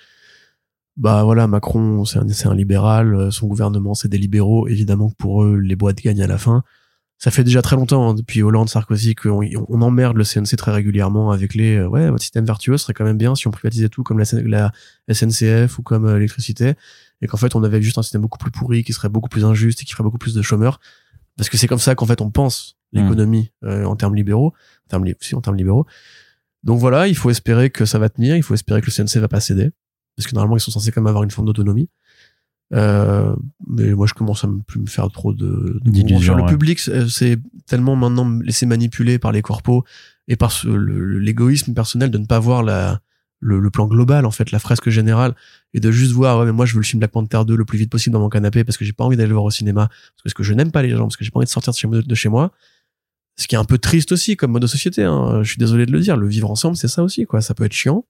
bah 0.98 1.24
voilà, 1.24 1.48
Macron, 1.48 2.06
c'est 2.06 2.20
un, 2.20 2.52
un 2.52 2.56
libéral, 2.56 3.32
son 3.32 3.48
gouvernement, 3.48 3.94
c'est 3.94 4.08
des 4.08 4.18
libéraux. 4.18 4.68
Évidemment 4.68 5.10
que 5.10 5.16
pour 5.16 5.44
eux, 5.44 5.58
les 5.58 5.76
boîtes 5.76 5.98
gagnent 5.98 6.24
à 6.24 6.28
la 6.28 6.38
fin 6.38 6.64
ça 7.18 7.32
fait 7.32 7.44
déjà 7.44 7.62
très 7.62 7.76
longtemps, 7.76 8.10
hein, 8.10 8.14
depuis 8.14 8.44
Hollande, 8.44 8.70
Sarkozy, 8.70 9.16
qu'on 9.16 9.42
on 9.70 9.82
emmerde 9.82 10.18
le 10.18 10.24
CNC 10.24 10.58
très 10.58 10.72
régulièrement 10.72 11.32
avec 11.32 11.54
les 11.54 11.78
euh, 11.78 11.88
ouais, 11.88 12.10
votre 12.10 12.22
système 12.22 12.46
vertueux 12.46 12.78
serait 12.78 12.94
quand 12.94 13.06
même 13.06 13.18
bien 13.18 13.36
si 13.36 13.48
on 13.48 13.52
privatisait 13.52 13.90
tout 13.90 14.04
comme 14.04 14.20
la, 14.20 14.26
la 15.08 15.14
SNCF 15.14 15.80
ou 15.80 15.82
comme 15.82 16.06
euh, 16.06 16.16
l'électricité, 16.16 16.74
et 17.22 17.28
qu'en 17.28 17.38
fait 17.38 17.56
on 17.56 17.64
avait 17.64 17.82
juste 17.82 17.98
un 17.98 18.02
système 18.02 18.22
beaucoup 18.22 18.38
plus 18.38 18.52
pourri, 18.52 18.84
qui 18.84 18.92
serait 18.92 19.10
beaucoup 19.10 19.30
plus 19.30 19.46
injuste 19.46 19.82
et 19.82 19.86
qui 19.86 19.94
ferait 19.94 20.04
beaucoup 20.04 20.18
plus 20.18 20.34
de 20.34 20.42
chômeurs. 20.42 20.80
Parce 21.38 21.50
que 21.50 21.58
c'est 21.58 21.68
comme 21.68 21.80
ça 21.80 21.96
qu'en 21.96 22.06
fait 22.06 22.22
on 22.22 22.32
pense 22.32 22.78
l'économie 22.92 23.52
mmh. 23.62 23.68
euh, 23.68 23.86
en 23.86 23.96
termes 23.96 24.16
libéraux, 24.16 24.54
en 24.86 24.90
termes, 24.90 25.06
si, 25.22 25.36
en 25.36 25.42
termes 25.42 25.58
libéraux. 25.58 25.86
Donc 26.64 26.80
voilà, 26.80 27.08
il 27.08 27.16
faut 27.16 27.30
espérer 27.30 27.70
que 27.70 27.86
ça 27.86 27.98
va 27.98 28.10
tenir, 28.10 28.36
il 28.36 28.44
faut 28.44 28.54
espérer 28.54 28.82
que 28.82 28.88
le 28.88 28.92
CNC 28.92 29.22
va 29.22 29.28
pas 29.30 29.40
céder, 29.40 29.72
parce 30.18 30.28
que 30.28 30.36
normalement 30.36 30.58
ils 30.58 30.62
sont 30.62 30.72
censés 30.72 30.92
quand 30.92 31.02
même 31.02 31.08
avoir 31.08 31.24
une 31.24 31.32
forme 31.32 31.48
d'autonomie. 31.48 31.90
Euh, 32.74 33.36
mais 33.68 33.94
moi, 33.94 34.08
je 34.08 34.14
commence 34.14 34.44
à 34.44 34.48
me 34.48 34.60
plus 34.60 34.80
me 34.80 34.88
faire 34.88 35.10
trop 35.10 35.34
de, 35.34 35.80
de 35.84 36.18
sur 36.18 36.36
le 36.36 36.46
public. 36.46 36.80
C'est 36.80 37.40
tellement 37.68 37.96
maintenant 37.96 38.30
laissé 38.40 38.66
manipuler 38.66 39.20
par 39.20 39.32
les 39.32 39.42
corpos 39.42 39.84
et 40.28 40.36
par 40.36 40.52
l'égoïsme 40.66 41.74
personnel 41.74 42.10
de 42.10 42.18
ne 42.18 42.26
pas 42.26 42.40
voir 42.40 42.64
la, 42.64 43.02
le, 43.40 43.70
plan 43.70 43.88
global, 43.88 44.26
en 44.26 44.32
fait, 44.32 44.52
la 44.52 44.60
fresque 44.60 44.90
générale, 44.90 45.36
et 45.74 45.80
de 45.80 45.92
juste 45.92 46.14
voir, 46.14 46.40
ouais, 46.40 46.46
mais 46.46 46.52
moi, 46.52 46.66
je 46.66 46.74
veux 46.74 46.80
le 46.80 46.86
film 46.86 47.00
Black 47.00 47.12
Panther 47.12 47.42
2 47.46 47.56
le 47.56 47.66
plus 47.66 47.78
vite 47.78 47.92
possible 47.92 48.14
dans 48.14 48.20
mon 48.20 48.30
canapé 48.30 48.64
parce 48.64 48.78
que 48.78 48.86
j'ai 48.86 48.94
pas 48.94 49.04
envie 49.04 49.18
d'aller 49.18 49.30
le 49.30 49.36
voir 49.36 49.46
au 49.46 49.52
cinéma, 49.52 49.90
parce 50.24 50.34
que 50.34 50.44
je 50.44 50.54
n'aime 50.54 50.72
pas 50.72 50.82
les 50.82 50.90
gens, 50.90 51.04
parce 51.04 51.18
que 51.18 51.24
j'ai 51.24 51.32
pas 51.32 51.40
envie 51.40 51.46
de 51.46 51.52
sortir 51.52 51.74
de 51.74 51.78
chez, 51.78 51.88
de 51.88 52.16
chez 52.16 52.30
moi. 52.30 52.52
Ce 53.38 53.48
qui 53.48 53.56
est 53.56 53.58
un 53.58 53.66
peu 53.66 53.78
triste 53.78 54.14
aussi 54.14 54.38
comme 54.38 54.52
mode 54.52 54.62
de 54.62 54.68
société. 54.68 55.04
Hein. 55.04 55.44
Je 55.44 55.50
suis 55.50 55.58
désolé 55.58 55.86
de 55.86 55.92
le 55.92 56.00
dire. 56.00 56.16
Le 56.16 56.28
vivre 56.28 56.50
ensemble, 56.50 56.78
c'est 56.78 56.88
ça 56.88 57.04
aussi, 57.04 57.26
quoi. 57.26 57.42
Ça 57.42 57.54
peut 57.54 57.66
être 57.66 57.74
chiant. 57.74 58.06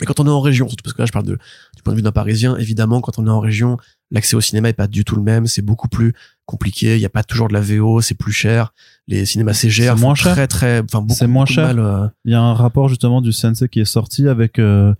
Et 0.00 0.06
quand 0.06 0.18
on 0.18 0.26
est 0.26 0.30
en 0.30 0.40
région, 0.40 0.68
surtout 0.68 0.82
parce 0.82 0.94
que 0.94 1.02
là 1.02 1.06
je 1.06 1.12
parle 1.12 1.26
de, 1.26 1.38
du 1.76 1.82
point 1.84 1.92
de 1.92 1.96
vue 1.96 2.02
d'un 2.02 2.10
Parisien, 2.10 2.56
évidemment 2.56 3.00
quand 3.00 3.18
on 3.18 3.26
est 3.26 3.30
en 3.30 3.38
région, 3.38 3.76
l'accès 4.10 4.34
au 4.34 4.40
cinéma 4.40 4.68
est 4.68 4.74
pas 4.74 4.88
du 4.88 5.04
tout 5.04 5.14
le 5.14 5.22
même, 5.22 5.46
c'est 5.46 5.62
beaucoup 5.62 5.88
plus 5.88 6.14
compliqué, 6.46 6.96
il 6.96 7.00
y 7.00 7.06
a 7.06 7.10
pas 7.10 7.22
toujours 7.22 7.46
de 7.46 7.52
la 7.52 7.60
VO, 7.60 8.00
c'est 8.00 8.16
plus 8.16 8.32
cher, 8.32 8.74
les 9.06 9.24
cinémas 9.24 9.52
CGR 9.52 9.96
moins 9.96 10.16
cher. 10.16 10.32
très 10.32 10.48
très, 10.48 10.80
enfin 10.80 11.00
beaucoup, 11.00 11.14
c'est 11.14 11.28
moins 11.28 11.46
cher. 11.46 11.78
Euh. 11.78 12.08
Il 12.24 12.32
y 12.32 12.34
a 12.34 12.40
un 12.40 12.54
rapport 12.54 12.88
justement 12.88 13.20
du 13.20 13.30
CNC 13.32 13.68
qui 13.68 13.80
est 13.80 13.84
sorti 13.84 14.26
avec 14.26 14.58
euh, 14.58 14.92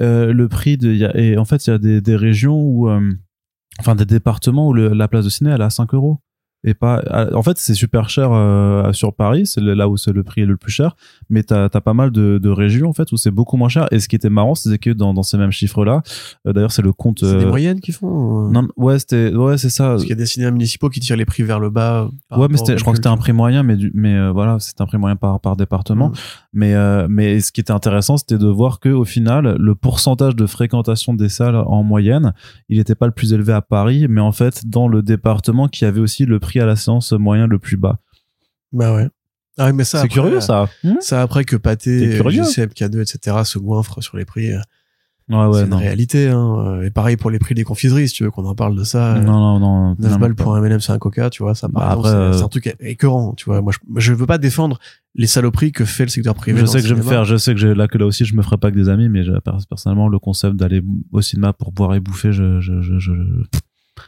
euh, 0.00 0.32
le 0.32 0.48
prix 0.48 0.76
de, 0.76 0.92
y 0.92 1.04
a, 1.04 1.16
et 1.16 1.38
en 1.38 1.44
fait 1.44 1.66
il 1.66 1.70
y 1.70 1.72
a 1.72 1.78
des, 1.78 2.00
des 2.00 2.16
régions 2.16 2.60
où, 2.60 2.88
euh, 2.88 3.12
enfin 3.78 3.94
des 3.94 4.04
départements 4.06 4.68
où 4.68 4.72
le, 4.72 4.88
la 4.88 5.06
place 5.06 5.24
de 5.24 5.30
ciné 5.30 5.50
elle 5.50 5.60
est 5.60 5.64
à 5.64 5.70
5 5.70 5.94
euros 5.94 6.20
et 6.66 6.74
pas 6.74 7.02
en 7.32 7.42
fait 7.42 7.56
c'est 7.58 7.74
super 7.74 8.10
cher 8.10 8.30
euh, 8.32 8.92
sur 8.92 9.14
Paris 9.14 9.46
c'est 9.46 9.60
là 9.60 9.88
où 9.88 9.96
c'est 9.96 10.12
le 10.12 10.24
prix 10.24 10.42
est 10.42 10.46
le 10.46 10.56
plus 10.56 10.72
cher 10.72 10.96
mais 11.30 11.44
t'as 11.44 11.68
as 11.72 11.80
pas 11.80 11.94
mal 11.94 12.10
de, 12.10 12.38
de 12.42 12.50
régions 12.50 12.90
en 12.90 12.92
fait 12.92 13.10
où 13.12 13.16
c'est 13.16 13.30
beaucoup 13.30 13.56
moins 13.56 13.68
cher. 13.68 13.86
Et 13.92 14.00
ce 14.00 14.08
qui 14.08 14.16
était 14.16 14.28
marrant 14.28 14.56
c'est 14.56 14.76
que 14.78 14.90
dans, 14.90 15.14
dans 15.14 15.22
ces 15.22 15.38
mêmes 15.38 15.52
chiffres 15.52 15.84
là 15.84 16.02
euh, 16.46 16.52
d'ailleurs 16.52 16.72
c'est 16.72 16.82
le 16.82 16.92
compte 16.92 17.20
c'est 17.20 17.38
des 17.38 17.44
euh, 17.44 17.48
moyennes 17.48 17.80
qui 17.80 17.92
font 17.92 18.50
non 18.50 18.66
ouais 18.76 18.98
c'était 18.98 19.32
ouais 19.32 19.56
c'est 19.58 19.70
ça. 19.70 19.90
Parce 19.90 20.02
qu'il 20.02 20.10
y 20.10 20.14
a 20.14 20.16
des 20.16 20.26
cinémas 20.26 20.50
municipaux 20.50 20.88
qui 20.90 20.98
tirent 20.98 21.16
les 21.16 21.24
prix 21.24 21.44
vers 21.44 21.60
le 21.60 21.70
bas 21.70 22.10
ouais 22.36 22.48
mais 22.50 22.58
je 22.58 22.80
crois 22.80 22.92
que 22.92 22.98
c'était 22.98 23.08
un 23.08 23.16
prix 23.16 23.32
moyen 23.32 23.62
mais 23.62 23.76
du, 23.76 23.92
mais 23.94 24.30
voilà 24.32 24.56
c'est 24.58 24.80
un 24.80 24.86
prix 24.86 24.98
moyen 24.98 25.16
par 25.16 25.40
par 25.40 25.56
département. 25.56 26.08
Mm. 26.08 26.12
mais 26.52 27.08
mais 27.08 27.40
ce 27.40 27.52
qui 27.52 27.60
était 27.60 27.72
intéressant 27.72 28.16
c'était 28.16 28.38
de 28.38 28.48
voir 28.48 28.80
que 28.80 28.88
au 28.88 29.04
final 29.04 29.56
le 29.56 29.74
pourcentage 29.76 30.34
de 30.34 30.46
fréquentation 30.46 31.14
des 31.14 31.28
salles 31.28 31.56
en 31.56 31.84
moyenne 31.84 32.32
il 32.68 32.78
n'était 32.78 32.96
pas 32.96 33.06
le 33.06 33.12
plus 33.12 33.32
élevé 33.32 33.52
à 33.52 33.62
Paris 33.62 34.06
mais 34.08 34.20
en 34.20 34.32
fait 34.32 34.66
dans 34.66 34.88
le 34.88 35.02
département 35.02 35.68
qui 35.68 35.84
avait 35.84 36.00
aussi 36.00 36.26
le 36.26 36.40
prix 36.40 36.55
à 36.60 36.66
la 36.66 36.76
séance 36.76 37.12
moyen 37.12 37.46
le 37.46 37.58
plus 37.58 37.76
bas. 37.76 37.98
Bah 38.72 38.94
ouais. 38.94 39.08
Ah, 39.58 39.72
mais 39.72 39.84
ça. 39.84 40.02
C'est 40.02 40.08
curieux, 40.08 40.40
ça. 40.40 40.68
Hmm 40.84 40.96
ça 41.00 41.22
après 41.22 41.44
que 41.44 41.56
Pâté, 41.56 42.18
JCM, 42.18 42.68
K2, 42.68 43.00
etc. 43.00 43.38
se 43.44 43.58
goinfrent 43.58 44.02
sur 44.02 44.16
les 44.18 44.26
prix. 44.26 44.52
Euh, 44.52 44.58
ouais, 45.30 45.46
ouais, 45.46 45.60
c'est 45.60 45.66
une 45.66 45.74
réalité, 45.74 46.28
hein. 46.28 46.82
Et 46.82 46.90
pareil 46.90 47.16
pour 47.16 47.30
les 47.30 47.38
prix 47.38 47.54
des 47.54 47.64
confiseries, 47.64 48.08
si 48.08 48.14
tu 48.14 48.24
veux 48.24 48.30
qu'on 48.30 48.44
en 48.44 48.54
parle 48.54 48.76
de 48.76 48.84
ça. 48.84 49.18
Non, 49.18 49.58
non, 49.58 49.60
non. 49.60 49.96
9 49.98 50.18
balles 50.18 50.34
pour 50.34 50.54
un 50.54 50.62
M&M, 50.62 50.80
c'est 50.80 50.92
un 50.92 50.98
coca, 50.98 51.30
tu 51.30 51.42
vois. 51.42 51.54
Ça, 51.54 51.68
bah, 51.68 51.88
après, 51.90 52.10
c'est 52.34 52.42
un 52.42 52.48
truc 52.48 52.76
écœurant, 52.80 53.32
tu 53.34 53.46
vois. 53.46 53.62
Moi, 53.62 53.72
je, 53.72 54.00
je 54.00 54.12
veux 54.12 54.26
pas 54.26 54.38
défendre 54.38 54.78
les 55.14 55.26
saloperies 55.26 55.72
que 55.72 55.86
fait 55.86 56.04
le 56.04 56.10
secteur 56.10 56.34
privé. 56.34 56.60
Je 56.60 56.66
sais 56.66 56.82
que 56.82 56.86
je 56.86 56.94
vais 56.94 57.00
me 57.00 57.08
faire, 57.08 57.24
je 57.24 57.36
sais 57.36 57.54
que 57.54 57.64
là, 57.64 57.88
que 57.88 57.96
là 57.96 58.04
aussi, 58.04 58.26
je 58.26 58.36
me 58.36 58.42
ferai 58.42 58.58
pas 58.58 58.70
que 58.70 58.76
des 58.76 58.90
amis, 58.90 59.08
mais 59.08 59.22
personnellement, 59.70 60.08
le 60.08 60.18
concept 60.18 60.56
d'aller 60.56 60.82
au 61.12 61.22
cinéma 61.22 61.54
pour 61.54 61.72
boire 61.72 61.94
et 61.94 62.00
bouffer, 62.00 62.32
je, 62.32 62.60
je, 62.60 62.82
je, 62.82 62.98
je 62.98 63.12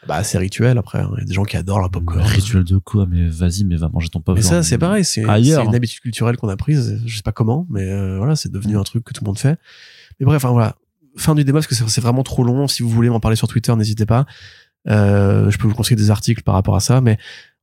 bah, 0.06 0.23
c'est 0.24 0.39
rituel 0.39 0.78
après. 0.78 1.01
Hein. 1.01 1.10
Il 1.16 1.20
y 1.20 1.23
a 1.23 1.24
des 1.27 1.35
gens 1.35 1.44
qui 1.44 1.56
adorent 1.56 1.81
la 1.81 1.89
popcorn. 1.89 2.20
Rituel 2.20 2.65
de 2.65 2.78
quoi 2.78 3.06
Mais 3.09 3.27
vas-y, 3.28 3.65
mais 3.65 3.77
va 3.77 3.89
manger 3.89 4.09
ton 4.09 4.20
popcorn. 4.20 4.36
Mais 4.36 4.43
ça, 4.43 4.62
c'est 4.62 4.78
pareil. 4.78 5.05
C'est 5.05 5.23
une 5.23 5.74
habitude 5.74 6.01
culturelle 6.01 6.36
qu'on 6.36 6.48
a 6.48 6.56
prise. 6.56 7.01
Je 7.06 7.16
sais 7.16 7.23
pas 7.23 7.32
comment, 7.32 7.66
mais 7.70 7.89
euh, 7.89 8.19
voilà, 8.19 8.36
c'est 8.36 8.51
devenu 8.51 8.77
un 8.77 8.85
truc 8.85 9.05
que 9.05 9.12
tout 9.12 9.24
le 9.24 9.28
monde 9.28 9.39
fait. 9.39 9.59
Mais 10.20 10.27
bref, 10.27 10.44
enfin 10.44 10.52
voilà. 10.52 10.77
Fin 11.16 11.35
du 11.35 11.43
débat 11.43 11.59
parce 11.59 11.66
que 11.66 11.74
c'est 11.74 12.01
vraiment 12.01 12.23
trop 12.23 12.44
long. 12.44 12.69
Si 12.69 12.82
vous 12.82 12.89
voulez 12.89 13.10
m'en 13.10 13.19
parler 13.19 13.36
sur 13.36 13.48
Twitter, 13.48 13.74
n'hésitez 13.74 14.06
pas. 14.06 14.27
Euh, 14.89 15.51
je 15.51 15.59
peux 15.59 15.66
vous 15.66 15.74
conseiller 15.74 15.97
des 15.97 16.10
articles 16.10 16.43
par 16.43 16.55
rapport 16.55 16.77
à 16.77 16.81
ça, 16.81 17.01
mais 17.01 17.19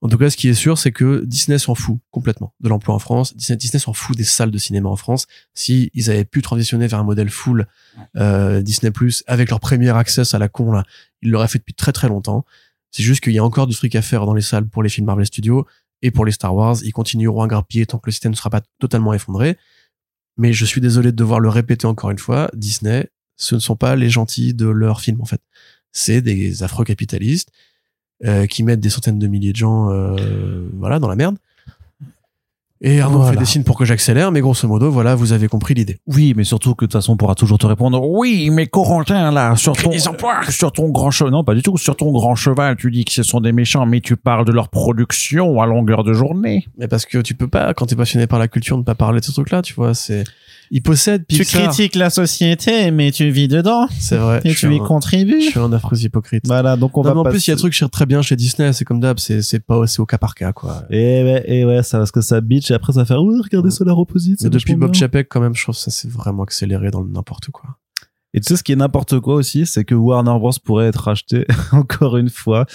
en 0.06 0.08
tout 0.08 0.20
cas, 0.20 0.30
ce 0.30 0.38
qui 0.38 0.50
est 0.50 0.54
sûr, 0.54 0.78
c'est 0.78 0.92
que 0.92 1.26
Disney 1.26 1.58
s'en 1.58 1.74
fout 1.74 1.98
complètement 2.12 2.54
de 2.60 2.70
l'emploi 2.70 2.94
en 2.94 3.00
France. 3.00 3.36
Disney, 3.36 3.58
Disney 3.58 3.80
s'en 3.80 3.94
fout 3.94 4.16
des 4.16 4.24
salles 4.24 4.52
de 4.52 4.58
cinéma 4.60 4.88
en 4.88 4.96
France. 4.96 5.26
Si 5.56 5.90
ils 5.96 6.12
avaient 6.12 6.26
pu 6.26 6.44
transitionner 6.44 6.86
vers 6.86 7.00
un 7.00 7.04
modèle 7.04 7.32
full 7.32 7.66
euh, 8.16 8.62
Disney 8.62 8.92
Plus 8.92 9.24
avec 9.26 9.50
leur 9.50 9.60
premier 9.60 9.90
access 9.90 10.36
à 10.36 10.38
la 10.38 10.48
con 10.48 10.72
là, 10.74 10.84
ils 11.24 11.32
l'auraient 11.32 11.48
fait 11.48 11.58
depuis 11.58 11.74
très 11.74 11.92
très 11.92 12.08
longtemps. 12.08 12.46
C'est 12.92 13.02
juste 13.02 13.24
qu'il 13.24 13.34
y 13.34 13.40
a 13.40 13.44
encore 13.44 13.66
du 13.66 13.76
fric 13.76 13.96
à 13.96 14.04
faire 14.04 14.28
dans 14.28 14.36
les 14.36 14.44
salles 14.44 14.68
pour 14.68 14.84
les 14.84 14.90
films 14.90 15.08
Marvel 15.08 15.26
Studios 15.26 15.66
et 16.04 16.12
pour 16.12 16.24
les 16.24 16.32
Star 16.32 16.54
Wars. 16.54 16.78
Ils 16.84 16.94
continueront 16.94 17.42
à 17.42 17.48
grappiller 17.48 17.88
tant 17.88 17.98
que 17.98 18.06
le 18.06 18.12
système 18.12 18.34
ne 18.34 18.38
sera 18.38 18.52
pas 18.52 18.62
totalement 18.80 19.12
effondré. 19.12 19.58
Mais 20.38 20.54
je 20.54 20.66
suis 20.66 20.82
désolé 20.82 21.14
de 21.14 21.18
devoir 21.18 21.40
le 21.40 21.50
répéter 21.50 21.88
encore 21.88 22.12
une 22.12 22.20
fois. 22.20 22.52
Disney, 22.54 23.10
ce 23.38 23.56
ne 23.56 23.60
sont 23.60 23.76
pas 23.76 23.96
les 23.96 24.12
gentils 24.12 24.54
de 24.54 24.68
leurs 24.68 25.02
films 25.02 25.22
en 25.22 25.26
fait. 25.26 25.42
C'est 25.92 26.22
des 26.22 26.62
affreux 26.62 26.86
capitalistes 26.86 27.50
euh, 28.24 28.46
qui 28.46 28.64
mettent 28.64 28.80
des 28.80 28.90
centaines 28.90 29.20
de 29.20 29.28
milliers 29.28 29.52
de 29.52 29.58
gens 29.58 29.90
euh, 29.90 30.70
voilà 30.80 31.00
dans 31.00 31.10
la 31.10 31.18
merde 31.18 31.36
Et 32.82 33.02
Arnaud 33.02 33.24
fait 33.24 33.36
des 33.36 33.46
signes 33.46 33.64
pour 33.64 33.78
que 33.78 33.84
j'accélère, 33.84 34.32
mais 34.32 34.42
grosso 34.42 34.68
modo, 34.68 34.92
voilà, 34.92 35.16
vous 35.16 35.34
avez 35.34 35.48
compris 35.48 35.74
l'idée. 35.74 36.00
Oui, 36.08 36.34
mais 36.36 36.44
surtout 36.44 36.76
que 36.76 36.86
de 36.86 36.92
toute 36.92 36.94
façon, 36.94 37.14
on 37.14 37.18
pourra 37.18 37.36
toujours 37.36 37.58
te 37.58 37.66
répondre. 37.66 38.02
Oui, 38.08 38.50
mais 38.52 38.68
Corentin, 38.68 39.32
là, 39.32 39.56
sur 39.56 39.74
ton, 39.74 39.92
sur 40.50 40.72
ton 40.72 40.90
grand 40.90 41.12
cheval, 41.12 41.32
non, 41.32 41.44
pas 41.44 41.56
du 41.56 41.62
tout, 41.62 41.78
sur 41.78 41.96
ton 41.96 42.12
grand 42.12 42.36
cheval, 42.36 42.76
tu 42.76 42.92
dis 42.92 43.04
que 43.04 43.12
ce 43.12 43.24
sont 43.24 43.42
des 43.42 43.54
méchants, 43.54 43.86
mais 43.86 44.02
tu 44.02 44.16
parles 44.16 44.46
de 44.46 44.52
leur 44.52 44.70
production 44.70 45.62
à 45.62 45.66
longueur 45.66 46.04
de 46.04 46.14
journée. 46.14 46.68
Mais 46.78 46.88
parce 46.88 47.06
que 47.06 47.18
tu 47.18 47.34
peux 47.34 47.48
pas, 47.48 47.74
quand 47.74 47.88
t'es 47.88 47.96
passionné 47.96 48.28
par 48.28 48.40
la 48.40 48.48
culture, 48.48 48.78
ne 48.78 48.84
pas 48.84 48.96
parler 48.96 49.20
de 49.20 49.26
ce 49.26 49.32
truc-là, 49.32 49.62
tu 49.62 49.74
vois, 49.74 49.94
c'est, 49.94 50.24
il 50.72 50.82
possède 50.82 51.26
Tu 51.28 51.44
critiques 51.46 51.96
la 51.96 52.10
société, 52.10 52.92
mais 52.92 53.12
tu 53.12 53.30
vis 53.30 53.48
dedans. 53.48 53.88
C'est 54.00 54.18
vrai. 54.18 54.42
Et 54.44 54.54
tu 54.54 54.74
y 54.74 54.80
contribues. 54.80 55.42
Je 55.42 55.50
suis 55.50 55.60
un 55.60 55.72
affreux 55.74 55.98
hypocrite. 55.98 56.44
Voilà, 56.46 56.76
donc 56.76 56.98
on 56.98 57.02
va. 57.02 57.16
en 57.16 57.24
plus, 57.24 57.48
il 57.48 57.52
y 57.52 57.54
a 57.54 57.56
un 57.56 57.58
truc 57.58 57.74
très 57.92 58.06
bien 58.06 58.22
chez 58.22 58.36
Disney, 58.36 58.74
c'est 58.74 58.86
comme 58.86 59.00
d'hab, 59.00 59.20
c'est 59.20 59.42
c'est 59.42 59.60
pas 59.60 59.86
c'est 59.88 60.00
au 60.00 60.06
cas 60.06 60.18
par 60.18 60.36
cas 60.36 60.54
quoi. 60.54 60.84
Et 60.90 61.24
ouais, 61.24 61.44
et 61.48 61.66
ouais, 61.66 61.84
ça 61.84 61.98
parce 61.98 62.12
que 62.12 62.22
ça 62.22 62.42
bitch 62.42 62.72
et 62.72 62.74
après 62.74 62.94
ça 62.94 63.06
fait 63.06 63.16
oui, 63.16 63.40
regardez 63.42 63.72
Solar 63.72 63.98
Opposite. 63.98 64.42
Mais 64.44 64.50
depuis 64.50 64.76
Bob 64.76 64.94
Chapek 64.94 65.28
quand 65.30 65.42
même, 65.42 65.56
je 65.56 65.64
trouve 65.64 65.76
que 65.76 65.82
ça 65.82 65.92
s'est 65.92 66.08
vraiment 66.08 66.44
accéléré 66.44 66.92
dans 66.92 67.02
le 67.02 67.10
n'importe 67.10 67.50
quoi. 67.52 67.78
Et 68.34 68.42
tu 68.42 68.50
sais 68.50 68.58
ce 68.58 68.64
qui 68.64 68.74
est 68.74 68.76
n'importe 68.76 69.18
quoi 69.22 69.36
aussi, 69.36 69.66
c'est 69.66 69.86
que 69.86 69.96
Warner 69.96 70.38
Bros 70.38 70.52
pourrait 70.62 70.88
être 70.88 71.04
racheté 71.04 71.46
encore 71.72 72.18
une 72.18 72.30
fois 72.30 72.66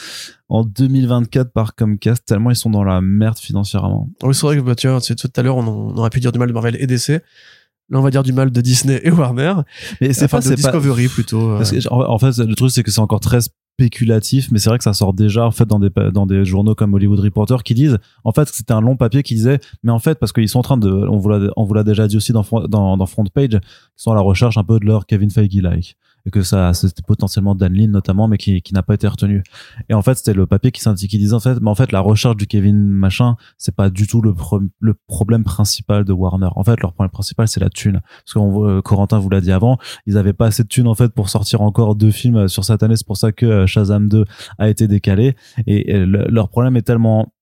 en 0.48 0.64
2024 0.64 1.52
par 1.52 1.74
Comcast 1.74 2.24
tellement 2.24 2.50
ils 2.50 2.56
sont 2.56 2.70
dans 2.70 2.82
la 2.82 3.02
merde 3.02 3.38
financièrement. 3.38 4.08
Oui, 4.22 4.34
c'est 4.34 4.46
vrai 4.46 4.56
que 4.56 4.62
bah, 4.62 4.74
tu 4.74 4.88
vois, 4.88 5.00
tout 5.02 5.30
à 5.36 5.42
l'heure 5.42 5.58
on, 5.58 5.66
on, 5.66 5.96
aurait 5.98 6.08
pu 6.08 6.18
dire 6.18 6.32
du 6.32 6.38
mal 6.38 6.48
de 6.48 6.54
Marvel 6.54 6.76
et 6.80 6.86
DC. 6.86 7.22
Là, 7.90 7.98
on 7.98 8.02
va 8.02 8.10
dire 8.10 8.22
du 8.22 8.32
mal 8.32 8.50
de 8.50 8.60
Disney 8.60 9.00
et 9.02 9.10
Warner. 9.10 9.54
Mais 10.00 10.12
c'est 10.12 10.28
pas, 10.28 10.40
de 10.40 10.54
Discovery 10.54 11.08
plutôt. 11.08 11.50
Euh. 11.50 11.64
en 11.90 12.18
fait, 12.18 12.38
le 12.38 12.54
truc, 12.54 12.70
c'est 12.70 12.82
que 12.82 12.90
c'est 12.90 13.00
encore 13.00 13.20
très 13.20 13.40
spéculatif, 13.80 14.50
mais 14.52 14.58
c'est 14.58 14.68
vrai 14.68 14.78
que 14.78 14.84
ça 14.84 14.92
sort 14.92 15.14
déjà 15.14 15.46
en 15.46 15.50
fait 15.50 15.64
dans 15.64 15.78
des 15.78 15.88
dans 16.12 16.26
des 16.26 16.44
journaux 16.44 16.74
comme 16.74 16.92
Hollywood 16.92 17.20
Reporter 17.20 17.62
qui 17.62 17.72
disent 17.72 17.96
en 18.24 18.32
fait 18.32 18.46
c'était 18.48 18.74
un 18.74 18.82
long 18.82 18.96
papier 18.96 19.22
qui 19.22 19.34
disait 19.34 19.58
mais 19.82 19.90
en 19.90 19.98
fait 19.98 20.18
parce 20.18 20.32
qu'ils 20.32 20.50
sont 20.50 20.58
en 20.58 20.62
train 20.62 20.76
de 20.76 20.90
on 20.90 21.16
vous 21.16 21.30
l'a 21.30 21.50
on 21.56 21.64
vous 21.64 21.72
l'a 21.72 21.82
déjà 21.82 22.06
dit 22.06 22.16
aussi 22.16 22.32
dans 22.32 22.44
dans 22.68 22.98
dans 22.98 23.06
front 23.06 23.24
page 23.24 23.54
ils 23.54 23.60
sont 23.96 24.12
à 24.12 24.14
la 24.14 24.20
recherche 24.20 24.58
un 24.58 24.64
peu 24.64 24.78
de 24.78 24.84
leur 24.84 25.06
Kevin 25.06 25.30
Feige 25.30 25.62
like 25.62 25.96
et 26.26 26.30
que 26.30 26.42
ça 26.42 26.72
c'était 26.74 27.02
potentiellement 27.02 27.54
Dan 27.54 27.72
Lin 27.72 27.88
notamment 27.88 28.28
mais 28.28 28.38
qui, 28.38 28.62
qui 28.62 28.74
n'a 28.74 28.82
pas 28.82 28.94
été 28.94 29.06
retenu. 29.06 29.42
Et 29.88 29.94
en 29.94 30.02
fait 30.02 30.14
c'était 30.14 30.34
le 30.34 30.46
papier 30.46 30.70
qui 30.70 30.80
qui 30.82 31.18
disait 31.18 31.34
en 31.34 31.40
fait 31.40 31.60
mais 31.60 31.70
en 31.70 31.74
fait 31.74 31.92
la 31.92 32.00
recherche 32.00 32.36
du 32.36 32.46
Kevin 32.46 32.76
machin 32.88 33.36
c'est 33.58 33.74
pas 33.74 33.90
du 33.90 34.06
tout 34.06 34.20
le, 34.20 34.34
le 34.80 34.94
problème 35.06 35.44
principal 35.44 36.04
de 36.04 36.12
Warner. 36.12 36.48
En 36.56 36.64
fait 36.64 36.80
leur 36.80 36.92
problème 36.92 37.10
principal 37.10 37.48
c'est 37.48 37.60
la 37.60 37.70
thune. 37.70 38.00
Parce 38.24 38.34
qu'on 38.34 38.66
euh, 38.66 38.82
Corentin 38.82 39.18
vous 39.18 39.30
l'a 39.30 39.40
dit 39.40 39.52
avant 39.52 39.78
ils 40.06 40.18
avaient 40.18 40.32
pas 40.32 40.46
assez 40.46 40.62
de 40.62 40.68
thunes 40.68 40.88
en 40.88 40.94
fait 40.94 41.12
pour 41.12 41.28
sortir 41.28 41.62
encore 41.62 41.94
deux 41.94 42.10
films 42.10 42.48
sur 42.48 42.64
cette 42.64 42.82
année. 42.82 42.96
C'est 42.96 43.06
pour 43.06 43.16
ça 43.16 43.32
que 43.32 43.46
euh, 43.46 43.66
Shazam 43.66 44.08
2 44.08 44.24
a 44.58 44.68
été 44.68 44.88
décalé. 44.88 45.36
Et 45.66 46.04
leur 46.04 46.48
problème 46.48 46.76
est 46.76 46.82
tellement 46.82 47.32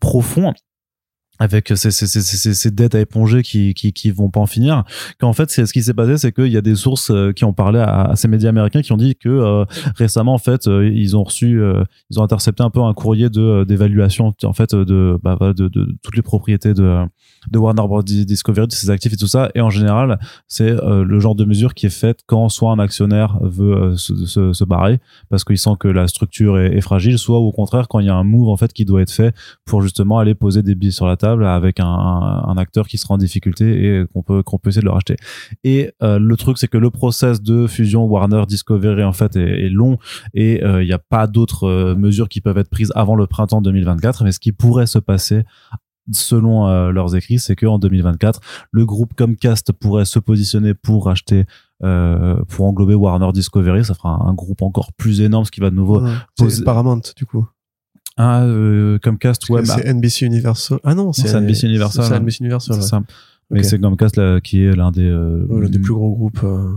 profond 0.00 0.52
avec 1.42 1.72
ces, 1.74 2.70
dettes 2.70 2.94
à 2.94 3.00
éponger 3.00 3.42
qui, 3.42 3.74
qui, 3.74 4.10
vont 4.12 4.30
pas 4.30 4.38
en 4.38 4.46
finir. 4.46 4.84
Qu'en 5.18 5.32
fait, 5.32 5.50
ce 5.50 5.72
qui 5.72 5.82
s'est 5.82 5.92
passé, 5.92 6.16
c'est 6.16 6.30
qu'il 6.30 6.52
y 6.52 6.56
a 6.56 6.60
des 6.60 6.76
sources 6.76 7.10
euh, 7.10 7.32
qui 7.32 7.44
ont 7.44 7.52
parlé 7.52 7.80
à, 7.80 8.12
ces 8.14 8.28
médias 8.28 8.50
américains 8.50 8.80
qui 8.80 8.92
ont 8.92 8.96
dit 8.96 9.16
que 9.16 9.28
euh, 9.28 9.64
récemment, 9.96 10.34
en 10.34 10.38
fait, 10.38 10.68
euh, 10.68 10.88
ils 10.88 11.16
ont 11.16 11.24
reçu, 11.24 11.60
ils 12.10 12.20
ont 12.20 12.22
intercepté 12.22 12.62
un 12.62 12.70
peu 12.70 12.80
un 12.80 12.94
courrier 12.94 13.28
d'évaluation, 13.28 14.32
en 14.44 14.52
fait, 14.52 14.72
de, 14.72 15.18
bah, 15.22 15.36
de, 15.40 15.66
de, 15.66 15.96
toutes 16.02 16.16
les 16.16 16.22
propriétés 16.22 16.74
de 16.74 17.04
de 17.50 17.58
Warner 17.58 17.82
Bros 17.82 18.02
Discovery, 18.02 18.68
de 18.68 18.72
ses 18.72 18.90
actifs 18.90 19.14
et 19.14 19.16
tout 19.16 19.26
ça. 19.26 19.50
Et 19.56 19.60
en 19.60 19.70
général, 19.70 20.20
c'est 20.46 20.70
le 20.70 21.18
genre 21.18 21.34
de 21.34 21.44
mesure 21.44 21.74
qui 21.74 21.86
est 21.86 21.90
faite 21.90 22.20
quand 22.26 22.48
soit 22.48 22.70
un 22.70 22.78
actionnaire 22.78 23.36
veut 23.42 23.96
se, 23.96 24.64
barrer 24.64 25.00
parce 25.28 25.42
qu'il 25.42 25.58
sent 25.58 25.72
que 25.80 25.88
la 25.88 26.06
structure 26.06 26.58
est, 26.58 26.80
fragile, 26.80 27.18
soit 27.18 27.38
au 27.38 27.50
contraire 27.50 27.88
quand 27.88 27.98
il 27.98 28.06
y 28.06 28.10
a 28.10 28.14
un 28.14 28.22
move 28.22 28.48
en 28.48 28.56
fait 28.56 28.72
qui 28.72 28.84
doit 28.84 29.02
être 29.02 29.10
fait 29.10 29.34
pour 29.64 29.82
justement 29.82 30.18
aller 30.18 30.34
poser 30.34 30.62
des 30.62 30.74
billets 30.76 30.92
sur 30.92 31.06
la 31.06 31.16
table 31.16 31.31
avec 31.40 31.80
un, 31.80 31.86
un, 31.86 32.56
acteur 32.56 32.86
qui 32.86 32.98
sera 32.98 33.14
en 33.14 33.18
difficulté 33.18 33.84
et 33.84 34.04
qu'on 34.12 34.22
peut 34.22 34.42
qu'on 34.42 34.58
peut 34.58 34.70
essayer 34.70 34.82
de 34.82 34.86
le 34.86 34.92
racheter. 34.92 35.16
Et 35.64 35.92
euh, 36.02 36.18
le 36.18 36.36
truc 36.36 36.58
c'est 36.58 36.68
que 36.68 36.78
le 36.78 36.90
process 36.90 37.42
de 37.42 37.66
fusion 37.66 38.04
Warner 38.04 38.44
Discovery 38.46 39.04
en 39.04 39.12
fait 39.12 39.36
est, 39.36 39.66
est 39.66 39.68
long 39.68 39.98
et 40.34 40.62
euh, 40.62 40.82
il 40.82 40.86
n'y 40.86 40.92
a 40.92 40.98
pas 40.98 41.26
d'autres 41.26 41.64
euh, 41.64 41.94
mesures 41.94 42.28
qui 42.28 42.40
peuvent 42.40 42.58
être 42.58 42.70
prises 42.70 42.92
avant 42.94 43.16
le 43.16 43.26
printemps 43.26 43.62
2024. 43.62 44.24
Mais 44.24 44.32
ce 44.32 44.40
qui 44.40 44.52
pourrait 44.52 44.86
se 44.86 44.98
passer 44.98 45.44
selon 46.10 46.90
leurs 46.90 47.14
écrits, 47.14 47.38
c'est 47.38 47.54
qu'en 47.54 47.78
2024, 47.78 48.40
le 48.72 48.84
groupe 48.84 49.14
Comcast 49.14 49.70
pourrait 49.70 50.04
se 50.04 50.18
positionner 50.18 50.74
pour 50.74 51.04
racheter 51.04 51.46
euh, 51.84 52.36
pour 52.44 52.66
englober 52.66 52.94
Warner 52.94 53.32
Discovery, 53.32 53.84
ça 53.84 53.94
fera 53.94 54.10
un, 54.10 54.34
groupe 54.34 54.62
encore 54.62 54.92
plus 54.92 55.20
énorme, 55.20 55.44
ce 55.44 55.50
qui 55.50 55.60
va 55.60 55.70
de 55.70 55.74
nouveau 55.74 56.00
poser... 56.36 56.64
Paramount 56.64 57.02
du 57.16 57.26
coup. 57.26 57.46
Ah, 58.16 58.42
euh, 58.42 58.98
Comcast, 58.98 59.48
ouais. 59.48 59.64
C'est 59.64 59.86
NBC 59.86 60.26
Universal. 60.26 60.78
Ah 60.84 60.94
non, 60.94 61.12
c'est 61.12 61.34
NBC 61.34 61.66
Universal. 61.66 62.04
C'est 62.04 62.16
NBC 62.16 62.40
Universal. 62.40 62.76
C'est 62.76 62.88
ça. 62.88 63.02
Mais 63.50 63.62
c'est 63.62 63.78
Comcast 63.80 64.16
là, 64.16 64.40
qui 64.40 64.64
est 64.64 64.74
l'un 64.74 64.90
des, 64.90 65.08
euh, 65.08 65.68
des 65.68 65.78
plus 65.78 65.92
gros 65.92 66.14
groupes. 66.14 66.40
Euh, 66.42 66.72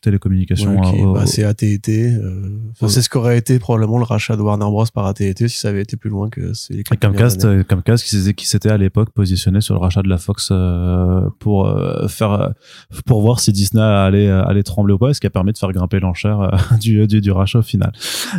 télécommunications. 0.00 0.80
Ouais, 0.80 1.12
bah, 1.14 1.26
c'est 1.26 1.44
AT&T. 1.44 1.88
Euh, 1.88 2.60
c'est 2.86 3.02
ce 3.02 3.08
qu'aurait 3.08 3.38
été 3.38 3.58
probablement 3.58 3.98
le 3.98 4.04
rachat 4.04 4.36
de 4.36 4.42
Warner 4.42 4.66
Bros 4.66 4.84
par 4.92 5.06
AT&T 5.06 5.48
si 5.48 5.58
ça 5.58 5.68
avait 5.68 5.82
été 5.82 5.96
plus 5.96 6.10
loin 6.10 6.28
que 6.30 6.52
c'est. 6.54 6.82
Comcast, 7.00 7.44
euh, 7.44 7.64
Comcast 7.64 8.04
qui, 8.04 8.34
qui 8.34 8.46
s'était 8.46 8.70
à 8.70 8.76
l'époque 8.76 9.10
positionné 9.10 9.60
sur 9.60 9.74
le 9.74 9.80
rachat 9.80 10.02
de 10.02 10.08
la 10.08 10.18
Fox 10.18 10.48
euh, 10.50 11.28
pour 11.38 11.66
euh, 11.66 12.08
faire 12.08 12.32
euh, 12.32 12.48
pour 13.06 13.20
voir 13.22 13.40
si 13.40 13.52
Disney 13.52 13.82
allait 13.82 14.28
allait 14.28 14.62
trembler 14.62 14.94
ou 14.94 14.98
pas, 14.98 15.12
ce 15.14 15.20
qui 15.20 15.26
a 15.26 15.30
permis 15.30 15.52
de 15.52 15.58
faire 15.58 15.72
grimper 15.72 16.00
l'enchère 16.00 16.50
du, 16.80 17.06
du, 17.06 17.20
du 17.20 17.30
rachat 17.30 17.58
au 17.58 17.62
final. 17.62 17.92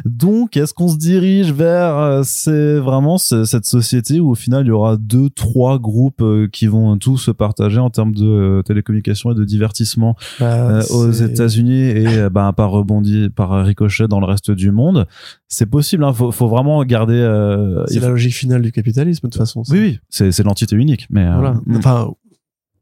Donc, 0.06 0.58
est-ce 0.58 0.74
qu'on 0.74 0.88
se 0.88 0.98
dirige 0.98 1.52
vers 1.52 2.22
c'est 2.24 2.78
vraiment 2.78 3.18
cette 3.18 3.66
société 3.66 4.20
où 4.20 4.32
au 4.32 4.36
final 4.36 4.66
il 4.66 4.70
y 4.70 4.72
aura 4.72 4.98
deux 4.98 5.30
trois 5.30 5.80
groupes 5.80 6.24
qui 6.52 6.68
vont 6.68 6.98
tous 6.98 7.18
se 7.18 7.32
partager 7.32 7.80
en 7.80 7.90
termes 7.90 8.14
de 8.14 8.62
télécommunications 8.66 9.32
et 9.32 9.36
de 9.36 9.44
divertissement 9.44 10.16
bah, 10.40 10.80
aux 10.90 11.12
États 11.12 11.49
et 11.58 12.08
euh, 12.08 12.30
bah, 12.30 12.54
par 12.56 12.72
rebondi, 12.72 13.30
par 13.30 13.66
ricochet 13.66 14.08
dans 14.08 14.20
le 14.20 14.26
reste 14.26 14.52
du 14.52 14.72
monde. 14.72 15.08
C'est 15.48 15.66
possible. 15.66 16.04
Hein, 16.04 16.14
faut, 16.14 16.32
faut 16.32 16.48
vraiment 16.48 16.84
garder. 16.84 17.16
Euh, 17.16 17.84
c'est 17.88 18.00
la 18.00 18.10
logique 18.10 18.34
finale 18.34 18.62
du 18.62 18.72
capitalisme 18.72 19.28
de 19.28 19.32
toute 19.32 19.40
façon. 19.40 19.64
Oui, 19.70 19.80
oui, 19.80 20.00
c'est 20.32 20.44
l'entité 20.44 20.76
unique. 20.76 21.08
Mais 21.10 21.26
euh, 21.26 21.34
voilà. 21.34 21.54
Mm. 21.66 21.78
Enfin, 21.78 22.12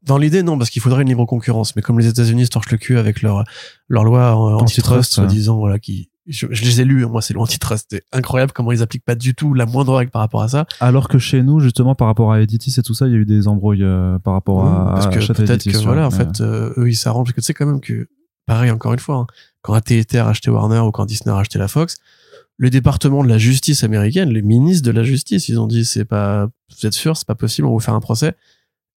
dans 0.03 0.17
l'idée, 0.17 0.43
non, 0.43 0.57
parce 0.57 0.69
qu'il 0.69 0.81
faudrait 0.81 1.03
une 1.03 1.09
libre 1.09 1.25
concurrence. 1.25 1.75
Mais 1.75 1.81
comme 1.81 1.99
les 1.99 2.07
États-Unis 2.07 2.45
se 2.45 2.51
torchent 2.51 2.71
le 2.71 2.77
cul 2.77 2.97
avec 2.97 3.21
leur 3.21 3.43
leur 3.87 4.03
loi 4.03 4.35
antitrust, 4.35 5.13
soi-disant, 5.13 5.57
voilà, 5.57 5.79
qui 5.79 6.09
je, 6.27 6.45
les 6.47 6.81
ai 6.81 6.83
lus, 6.83 7.05
moi 7.05 7.21
c'est 7.21 7.33
l'antitrust, 7.33 7.87
c'est 7.89 8.03
incroyable 8.11 8.51
comment 8.51 8.73
ils 8.73 8.81
appliquent 8.81 9.05
pas 9.05 9.15
du 9.15 9.33
tout 9.33 9.53
la 9.53 9.65
moindre 9.65 9.95
règle 9.95 10.11
par 10.11 10.21
rapport 10.21 10.41
à 10.41 10.49
ça. 10.49 10.65
Alors 10.81 11.07
que 11.07 11.19
chez 11.19 11.41
nous, 11.41 11.61
justement, 11.61 11.95
par 11.95 12.07
rapport 12.07 12.33
à 12.33 12.41
Editis 12.41 12.75
et 12.77 12.83
tout 12.83 12.93
ça, 12.93 13.07
il 13.07 13.13
y 13.13 13.15
a 13.15 13.19
eu 13.19 13.25
des 13.25 13.47
embrouilles 13.47 13.85
par 14.23 14.33
rapport 14.33 14.65
à, 14.65 14.93
parce 14.93 15.07
que 15.07 15.33
peut-être 15.33 15.63
que 15.63 15.77
voilà, 15.77 16.05
en 16.05 16.11
fait, 16.11 16.41
eux 16.41 16.85
ils 16.87 16.95
s'arrangent 16.95 17.27
parce 17.27 17.35
que 17.35 17.41
tu 17.41 17.45
sais 17.45 17.53
quand 17.53 17.65
même 17.65 17.79
que 17.79 18.07
pareil 18.47 18.71
encore 18.71 18.93
une 18.93 18.99
fois, 18.99 19.17
hein, 19.17 19.27
quand 19.61 19.73
AT&T 19.73 20.17
a 20.17 20.23
racheté 20.23 20.49
Warner 20.49 20.79
ou 20.79 20.91
quand 20.91 21.05
Disney 21.05 21.31
a 21.31 21.35
racheté 21.35 21.59
la 21.59 21.67
Fox, 21.67 21.97
le 22.57 22.71
département 22.71 23.23
de 23.23 23.29
la 23.29 23.37
justice 23.37 23.83
américaine, 23.83 24.29
les 24.29 24.41
ministres 24.41 24.85
de 24.85 24.91
la 24.91 25.03
justice, 25.03 25.47
ils 25.47 25.59
ont 25.59 25.67
dit 25.67 25.85
c'est 25.85 26.05
pas, 26.05 26.49
vous 26.71 26.85
êtes 26.87 26.93
sûr, 26.93 27.15
c'est 27.15 27.27
pas 27.27 27.35
possible, 27.35 27.67
on 27.67 27.71
va 27.71 27.73
vous 27.75 27.79
faire 27.79 27.93
un 27.93 27.99
procès. 27.99 28.33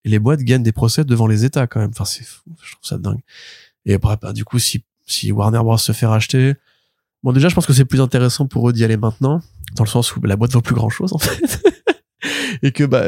Et 0.04 0.08
les 0.08 0.18
boîtes 0.18 0.40
gagnent 0.40 0.62
des 0.62 0.72
procès 0.72 1.04
devant 1.04 1.26
les 1.26 1.44
États 1.44 1.66
quand 1.66 1.80
même. 1.80 1.90
Enfin, 1.90 2.06
c'est 2.06 2.24
fou, 2.24 2.40
je 2.62 2.72
trouve 2.72 2.84
ça 2.84 2.96
dingue. 2.96 3.20
Et 3.84 3.92
après, 3.92 4.16
bah, 4.20 4.32
du 4.32 4.46
coup, 4.46 4.58
si, 4.58 4.82
si 5.06 5.30
Warner 5.30 5.58
Bros 5.58 5.76
se 5.76 5.92
fait 5.92 6.06
racheter, 6.06 6.54
bon, 7.22 7.32
déjà, 7.32 7.48
je 7.48 7.54
pense 7.54 7.66
que 7.66 7.74
c'est 7.74 7.84
plus 7.84 8.00
intéressant 8.00 8.46
pour 8.46 8.70
eux 8.70 8.72
d'y 8.72 8.82
aller 8.82 8.96
maintenant, 8.96 9.42
dans 9.74 9.84
le 9.84 9.90
sens 9.90 10.16
où 10.16 10.22
la 10.22 10.36
boîte 10.36 10.52
vaut 10.52 10.62
plus 10.62 10.74
grand 10.74 10.88
chose, 10.88 11.12
en 11.12 11.18
fait. 11.18 11.62
et 12.62 12.72
que, 12.72 12.84
bah, 12.84 13.04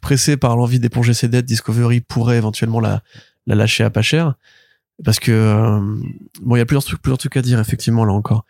pressé 0.00 0.38
par 0.38 0.56
l'envie 0.56 0.78
d'éponger 0.78 1.12
ses 1.12 1.28
dettes, 1.28 1.44
Discovery 1.44 2.00
pourrait 2.00 2.38
éventuellement 2.38 2.80
la, 2.80 3.02
la 3.46 3.54
lâcher 3.54 3.84
à 3.84 3.90
pas 3.90 4.02
cher 4.02 4.34
parce 5.02 5.18
que 5.18 5.32
euh, 5.32 5.80
bon, 6.42 6.56
il 6.56 6.58
y 6.58 6.62
a 6.62 6.66
plusieurs 6.66 6.84
trucs, 6.84 7.02
plusieurs 7.02 7.18
trucs 7.18 7.36
à 7.36 7.42
dire 7.42 7.58
effectivement 7.58 8.04
là 8.04 8.12
encore. 8.12 8.44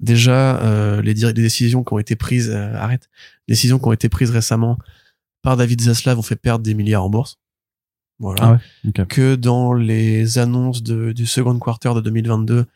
Déjà, 0.00 0.60
euh, 0.62 1.00
les, 1.00 1.14
les, 1.14 1.32
décisions 1.32 1.84
qui 1.84 1.92
ont 1.92 1.98
été 1.98 2.16
prises, 2.16 2.50
euh, 2.50 2.74
arrête, 2.74 3.08
les 3.46 3.52
décisions 3.52 3.78
qui 3.78 3.86
ont 3.86 3.92
été 3.92 4.08
prises 4.08 4.30
récemment 4.30 4.78
par 5.42 5.56
David 5.56 5.80
Zaslav 5.80 6.18
ont 6.18 6.22
fait 6.22 6.36
perdre 6.36 6.64
des 6.64 6.74
milliards 6.74 7.04
en 7.04 7.10
bourse. 7.10 7.38
Voilà. 8.18 8.60
Ah 8.96 9.04
que 9.04 9.34
dans 9.34 9.72
les 9.72 10.38
annonces 10.38 10.82
de, 10.82 11.12
du 11.12 11.26
second 11.26 11.58
quarter 11.58 11.94
de 11.94 12.00
2022, 12.00 12.66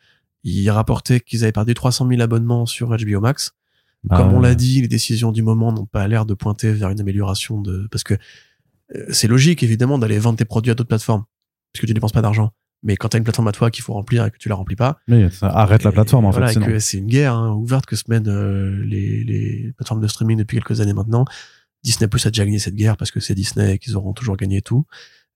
ils 0.43 0.69
rapportaient 0.69 1.19
qu'ils 1.19 1.43
avaient 1.43 1.53
perdu 1.53 1.73
300 1.73 2.07
000 2.09 2.21
abonnements 2.21 2.65
sur 2.65 2.89
HBO 2.89 3.21
Max. 3.21 3.53
Bah 4.03 4.17
Comme 4.17 4.33
on 4.33 4.39
l'a 4.41 4.55
dit, 4.55 4.81
les 4.81 4.87
décisions 4.87 5.31
du 5.31 5.43
moment 5.43 5.71
n'ont 5.71 5.85
pas 5.85 6.07
l'air 6.07 6.25
de 6.25 6.33
pointer 6.33 6.71
vers 6.73 6.89
une 6.89 6.99
amélioration 6.99 7.61
de, 7.61 7.87
parce 7.91 8.03
que 8.03 8.15
c'est 9.09 9.27
logique 9.27 9.63
évidemment 9.63 9.97
d'aller 9.97 10.19
vendre 10.19 10.37
tes 10.37 10.45
produits 10.45 10.71
à 10.71 10.75
d'autres 10.75 10.87
plateformes, 10.87 11.23
puisque 11.73 11.87
tu 11.87 11.93
dépenses 11.93 12.11
pas 12.11 12.21
d'argent. 12.21 12.51
Mais 12.83 12.95
quand 12.95 13.09
t'as 13.09 13.17
une 13.17 13.23
plateforme 13.23 13.47
à 13.47 13.51
toi 13.51 13.71
qu'il 13.71 13.83
faut 13.83 13.93
remplir 13.93 14.25
et 14.25 14.31
que 14.31 14.37
tu 14.37 14.49
la 14.49 14.55
remplis 14.55 14.75
pas, 14.75 14.99
mais 15.07 15.29
ça 15.29 15.47
arrête 15.47 15.83
la 15.83 15.91
plateforme 15.91 16.25
en 16.25 16.29
voilà, 16.29 16.49
fait. 16.49 16.79
C'est 16.79 16.97
une 16.97 17.07
guerre 17.07 17.33
hein, 17.33 17.53
ouverte 17.53 17.85
que 17.85 17.95
se 17.95 18.03
mènent 18.07 18.29
euh, 18.29 18.83
les, 18.85 19.23
les 19.23 19.73
plateformes 19.75 20.01
de 20.01 20.07
streaming 20.07 20.37
depuis 20.37 20.57
quelques 20.57 20.79
années 20.79 20.93
maintenant. 20.93 21.25
Disney 21.83 22.07
Plus 22.07 22.25
a 22.25 22.29
déjà 22.29 22.45
gagné 22.45 22.59
cette 22.59 22.75
guerre 22.75 22.97
parce 22.97 23.11
que 23.11 23.19
c'est 23.19 23.35
Disney 23.35 23.75
et 23.75 23.79
qu'ils 23.79 23.95
auront 23.95 24.13
toujours 24.13 24.37
gagné 24.37 24.61
tout. 24.61 24.85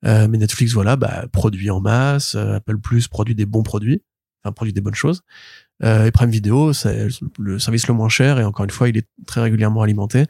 Euh, 0.05 0.27
mais 0.27 0.37
Netflix, 0.37 0.73
voilà, 0.73 0.95
bah, 0.95 1.25
produit 1.31 1.69
en 1.69 1.79
masse. 1.79 2.35
Euh, 2.35 2.55
Apple 2.55 2.77
Plus 2.77 3.07
produit 3.07 3.35
des 3.35 3.45
bons 3.45 3.63
produits, 3.63 4.03
enfin 4.43 4.51
produit 4.51 4.73
des 4.73 4.81
bonnes 4.81 4.95
choses. 4.95 5.21
Euh, 5.83 6.05
et 6.05 6.11
Prime 6.11 6.29
Video, 6.29 6.73
c'est 6.73 7.07
le 7.39 7.59
service 7.59 7.87
le 7.87 7.93
moins 7.93 8.09
cher 8.09 8.39
et 8.39 8.43
encore 8.43 8.65
une 8.65 8.71
fois, 8.71 8.89
il 8.89 8.97
est 8.97 9.07
très 9.25 9.41
régulièrement 9.41 9.81
alimenté. 9.81 10.25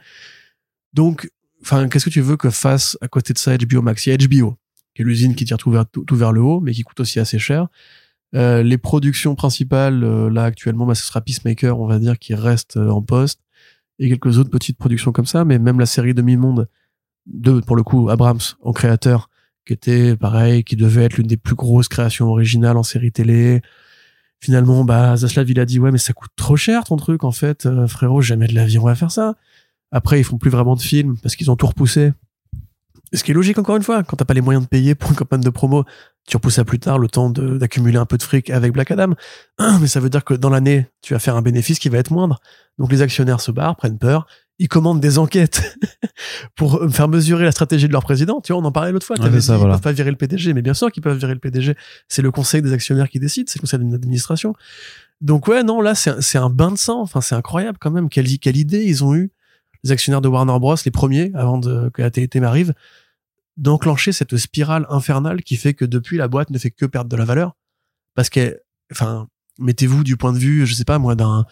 Donc 0.94 1.30
enfin, 1.62 1.88
qu'est-ce 1.88 2.06
que 2.06 2.10
tu 2.10 2.22
veux 2.22 2.38
que 2.38 2.50
fasse 2.50 2.98
à 3.02 3.08
côté 3.08 3.34
de 3.34 3.38
ça 3.38 3.58
HBO 3.58 3.82
Max? 3.82 4.06
Il 4.06 4.10
y 4.10 4.14
a 4.14 4.18
HBO, 4.18 4.58
qui 4.94 5.02
est 5.02 5.06
l'usine 5.06 5.36
qui 5.36 5.46
tire 5.46 5.58
tout 5.58 5.72
vers, 5.72 5.86
tout, 5.88 6.16
vers 6.16 6.32
le 6.32 6.42
haut, 6.42 6.60
mais 6.60 6.74
qui 6.74 6.84
coûte 6.84 7.00
aussi 7.00 7.20
assez 7.20 7.40
cher. 7.40 7.68
Euh, 8.36 8.64
les 8.64 8.78
productions 8.78 9.36
principales, 9.36 10.04
euh, 10.04 10.30
là 10.30 10.46
actuellement, 10.46 10.86
bah, 10.86 10.96
ce 10.96 11.04
sera 11.04 11.22
Peacemaker, 11.22 11.80
on 11.80 11.88
va 11.88 12.00
dire, 12.00 12.18
qui 12.18 12.34
reste 12.34 12.78
euh, 12.78 12.90
en 12.90 13.02
poste, 13.02 13.42
et 14.00 14.10
quelques 14.10 14.38
autres 14.38 14.50
petites 14.50 14.78
productions 14.78 15.12
comme 15.12 15.26
ça, 15.26 15.46
mais 15.46 15.60
même 15.60 15.80
la 15.80 15.86
série 15.86 16.14
Demi-Monde, 16.14 16.68
de, 17.28 17.60
pour 17.60 17.76
le 17.76 17.84
coup, 17.84 18.10
Abrams 18.10 18.40
en 18.62 18.72
créateur, 18.72 19.30
qui 19.66 19.74
était 19.74 20.16
pareil, 20.16 20.64
qui 20.64 20.76
devait 20.76 21.04
être 21.04 21.18
l'une 21.18 21.28
des 21.28 21.38
plus 21.38 21.56
grosses 21.56 21.88
créations 21.88 22.30
originales 22.30 22.78
en 22.78 22.84
série 22.84 23.12
télé. 23.12 23.62
Finalement, 24.40 24.84
bah, 24.86 25.16
Zaslav, 25.18 25.50
il 25.50 25.60
a 25.60 25.66
dit, 25.66 25.80
ouais, 25.80 25.92
mais 25.92 26.00
ça 26.00 26.14
coûte 26.14 26.32
trop 26.36 26.56
cher 26.56 26.84
ton 26.84 26.96
truc, 26.96 27.24
en 27.24 27.32
fait, 27.32 27.68
frérot, 27.88 28.22
jamais 28.22 28.48
de 28.48 28.56
la 28.56 28.66
vie 28.66 28.80
on 28.80 28.86
va 28.86 28.96
faire 28.96 29.12
ça. 29.12 29.36
Après, 29.92 30.20
ils 30.20 30.24
font 30.24 30.38
plus 30.38 30.50
vraiment 30.50 30.76
de 30.76 30.82
films 30.82 31.18
parce 31.22 31.36
qu'ils 31.36 31.52
ont 31.52 31.56
tout 31.56 31.68
repoussé. 31.68 32.14
Ce 33.14 33.24
qui 33.24 33.32
est 33.32 33.34
logique 33.34 33.58
encore 33.58 33.76
une 33.76 33.84
fois, 33.84 34.04
quand 34.04 34.16
t'as 34.16 34.26
pas 34.26 34.34
les 34.34 34.42
moyens 34.42 34.64
de 34.64 34.70
payer 34.70 34.96
pour 34.96 35.10
une 35.10 35.18
campagne 35.18 35.42
de 35.42 35.50
promo, 35.50 35.84
tu 36.28 36.38
repousses 36.38 36.60
à 36.60 36.66
plus 36.66 36.80
tard 36.80 36.98
le 36.98 37.10
temps 37.10 37.30
d'accumuler 37.30 37.98
un 37.98 38.06
peu 38.06 38.18
de 38.18 38.24
fric 38.24 38.50
avec 38.50 38.72
Black 38.72 38.92
Adam. 38.92 39.16
Mais 39.82 39.88
ça 39.88 40.00
veut 40.00 40.10
dire 40.10 40.24
que 40.24 40.34
dans 40.34 40.50
l'année, 40.50 40.88
tu 41.02 41.14
vas 41.14 41.20
faire 41.20 41.36
un 41.36 41.42
bénéfice 41.42 41.80
qui 41.80 41.90
va 41.90 41.98
être 41.98 42.12
moindre. 42.12 42.40
Donc 42.78 42.92
les 42.92 43.02
actionnaires 43.02 43.42
se 43.42 43.52
barrent, 43.52 43.76
prennent 43.76 43.98
peur, 43.98 44.28
ils 44.60 44.70
commandent 44.70 45.02
des 45.02 45.18
enquêtes 45.18 45.78
pour 46.56 46.90
faire 46.90 47.08
mesurer 47.10 47.44
la 47.44 47.52
stratégie 47.52 47.88
de 47.88 47.94
leur 47.94 48.04
président. 48.04 48.40
Tu 48.40 48.54
vois, 48.54 48.62
on 48.62 48.66
en 48.66 48.72
parlait 48.72 48.92
l'autre 48.92 49.06
fois. 49.06 49.18
Ouais, 49.20 49.30
dit, 49.30 49.46
Ils 49.46 49.60
peuvent 49.60 49.82
pas 49.82 49.92
virer 49.92 50.12
le 50.12 50.18
PDG, 50.18 50.54
mais 50.54 50.62
bien 50.62 50.74
sûr 50.74 50.92
qu'ils 50.92 51.04
peuvent 51.04 51.18
virer 51.18 51.34
le 51.34 51.40
PDG. 51.40 51.76
C'est 52.08 52.22
le 52.22 52.32
conseil 52.32 52.62
des 52.62 52.72
actionnaires 52.72 53.10
qui 53.10 53.20
décide, 53.20 53.50
c'est 53.50 53.60
le 53.60 53.62
conseil 53.62 53.80
d'administration. 53.80 54.54
Donc 55.20 55.48
ouais, 55.48 55.64
non, 55.64 55.82
là 55.82 55.96
c'est 55.96 56.38
un 56.38 56.50
bain 56.50 56.72
de 56.72 56.78
sang. 56.78 57.02
Enfin, 57.02 57.20
c'est 57.20 57.36
incroyable 57.36 57.78
quand 57.82 57.92
même. 57.92 58.08
Quelle, 58.08 58.28
quelle 58.40 58.58
idée 58.58 58.84
ils 58.84 59.04
ont 59.04 59.16
eu 59.16 59.32
les 59.84 59.92
actionnaires 59.92 60.22
de 60.22 60.28
Warner 60.28 60.60
Bros, 60.60 60.76
les 60.86 60.92
premiers, 60.92 61.32
avant 61.34 61.60
que 61.60 62.02
la 62.02 62.12
TNT 62.12 62.40
m'arrive, 62.40 62.74
d'enclencher 63.58 64.12
cette 64.12 64.38
spirale 64.38 64.86
infernale 64.90 65.44
qui 65.44 65.56
fait 65.56 65.74
que 65.74 65.86
depuis, 65.86 66.18
la 66.18 66.28
boîte 66.28 66.50
ne 66.50 66.58
fait 66.58 66.72
que 66.72 66.86
perdre 66.86 67.10
de 67.10 67.16
la 67.16 67.26
valeur. 67.26 67.56
Parce 68.16 68.30
que, 68.30 68.60
enfin, 68.92 69.28
mettez-vous 69.60 70.04
du 70.04 70.18
point 70.18 70.34
de 70.34 70.38
vue, 70.38 70.66
je 70.66 70.74
sais 70.74 70.86
pas, 70.86 71.00
moi, 71.00 71.16
d'un, 71.16 71.46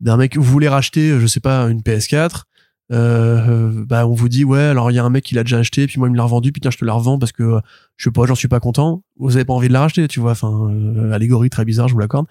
d'un 0.00 0.16
mec, 0.16 0.36
vous 0.36 0.42
voulez 0.42 0.68
racheter, 0.68 1.18
je 1.20 1.26
sais 1.26 1.40
pas, 1.40 1.64
une 1.64 1.80
PS4, 1.80 2.42
euh, 2.92 3.84
bah 3.84 4.06
on 4.06 4.14
vous 4.14 4.28
dit 4.28 4.44
ouais 4.44 4.60
alors 4.60 4.92
il 4.92 4.94
y 4.94 5.00
a 5.00 5.04
un 5.04 5.10
mec 5.10 5.24
qui 5.24 5.34
l'a 5.34 5.42
déjà 5.42 5.58
acheté 5.58 5.88
puis 5.88 5.98
moi 5.98 6.06
il 6.06 6.12
me 6.12 6.16
l'a 6.16 6.22
revendu 6.22 6.52
puis 6.52 6.60
tiens 6.60 6.70
je 6.70 6.78
te 6.78 6.84
la 6.84 6.92
revends 6.92 7.18
parce 7.18 7.32
que 7.32 7.60
je 7.96 8.04
sais 8.04 8.12
pas 8.12 8.26
j'en 8.26 8.36
suis 8.36 8.46
pas 8.46 8.60
content. 8.60 9.02
Vous 9.18 9.34
avez 9.34 9.44
pas 9.44 9.54
envie 9.54 9.66
de 9.66 9.72
la 9.72 9.80
racheter 9.80 10.06
tu 10.06 10.20
vois 10.20 10.32
enfin 10.32 10.70
euh, 10.70 11.10
allégorie 11.10 11.50
très 11.50 11.64
bizarre 11.64 11.88
je 11.88 11.94
vous 11.94 11.98
l'accorde. 11.98 12.26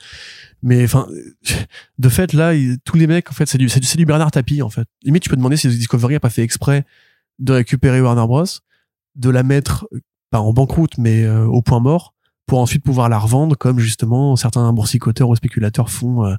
Mais 0.63 0.85
enfin 0.85 1.07
de 1.99 2.09
fait 2.09 2.31
là 2.31 2.53
tous 2.85 2.95
les 2.95 3.07
mecs 3.07 3.29
en 3.29 3.33
fait 3.33 3.47
c'est 3.47 3.57
du 3.57 3.67
c'est 3.67 3.97
du, 3.97 4.05
Bernard 4.05 4.31
Tapie 4.31 4.61
en 4.61 4.69
fait. 4.69 4.87
Limite 5.03 5.23
tu 5.23 5.29
peux 5.29 5.35
demander 5.35 5.57
si 5.57 5.67
Discovery 5.67 6.15
a 6.15 6.19
pas 6.21 6.29
fait 6.29 6.43
exprès 6.43 6.85
de 7.39 7.51
récupérer 7.51 7.99
Warner 7.99 8.25
Bros 8.25 8.45
de 9.15 9.29
la 9.29 9.43
mettre 9.43 9.89
pas 10.31 10.39
en 10.39 10.53
banqueroute 10.53 10.97
mais 10.97 11.23
euh, 11.23 11.45
au 11.45 11.61
point 11.61 11.81
mort 11.81 12.13
pour 12.45 12.59
ensuite 12.59 12.83
pouvoir 12.83 13.09
la 13.09 13.19
revendre 13.19 13.57
comme 13.57 13.79
justement 13.79 14.37
certains 14.37 14.71
boursicoteurs 14.71 15.27
ou 15.27 15.35
spéculateurs 15.35 15.89
font 15.89 16.25
euh, 16.25 16.35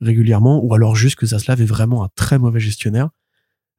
régulièrement 0.00 0.64
ou 0.64 0.72
alors 0.72 0.96
juste 0.96 1.16
que 1.16 1.26
Zaslav 1.26 1.60
est 1.60 1.66
vraiment 1.66 2.04
un 2.04 2.08
très 2.14 2.38
mauvais 2.38 2.60
gestionnaire 2.60 3.10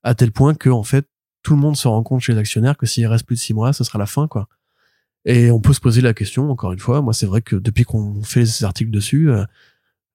à 0.03 0.15
tel 0.15 0.31
point 0.31 0.53
que 0.53 0.69
en 0.69 0.83
fait 0.83 1.07
tout 1.43 1.55
le 1.55 1.59
monde 1.59 1.75
se 1.75 1.87
rend 1.87 2.03
compte 2.03 2.21
chez 2.21 2.33
les 2.33 2.39
actionnaires 2.39 2.77
que 2.77 2.85
s'il 2.85 3.05
reste 3.07 3.25
plus 3.25 3.35
de 3.35 3.39
six 3.39 3.53
mois, 3.53 3.73
ce 3.73 3.83
sera 3.83 3.99
la 3.99 4.05
fin 4.05 4.27
quoi. 4.27 4.47
Et 5.25 5.51
on 5.51 5.59
peut 5.59 5.73
se 5.73 5.79
poser 5.79 6.01
la 6.01 6.13
question 6.13 6.49
encore 6.49 6.71
une 6.71 6.79
fois. 6.79 7.01
Moi, 7.01 7.13
c'est 7.13 7.25
vrai 7.25 7.41
que 7.41 7.55
depuis 7.55 7.83
qu'on 7.83 8.23
fait 8.23 8.45
ces 8.45 8.65
articles 8.65 8.91
dessus, 8.91 9.29
euh, 9.29 9.45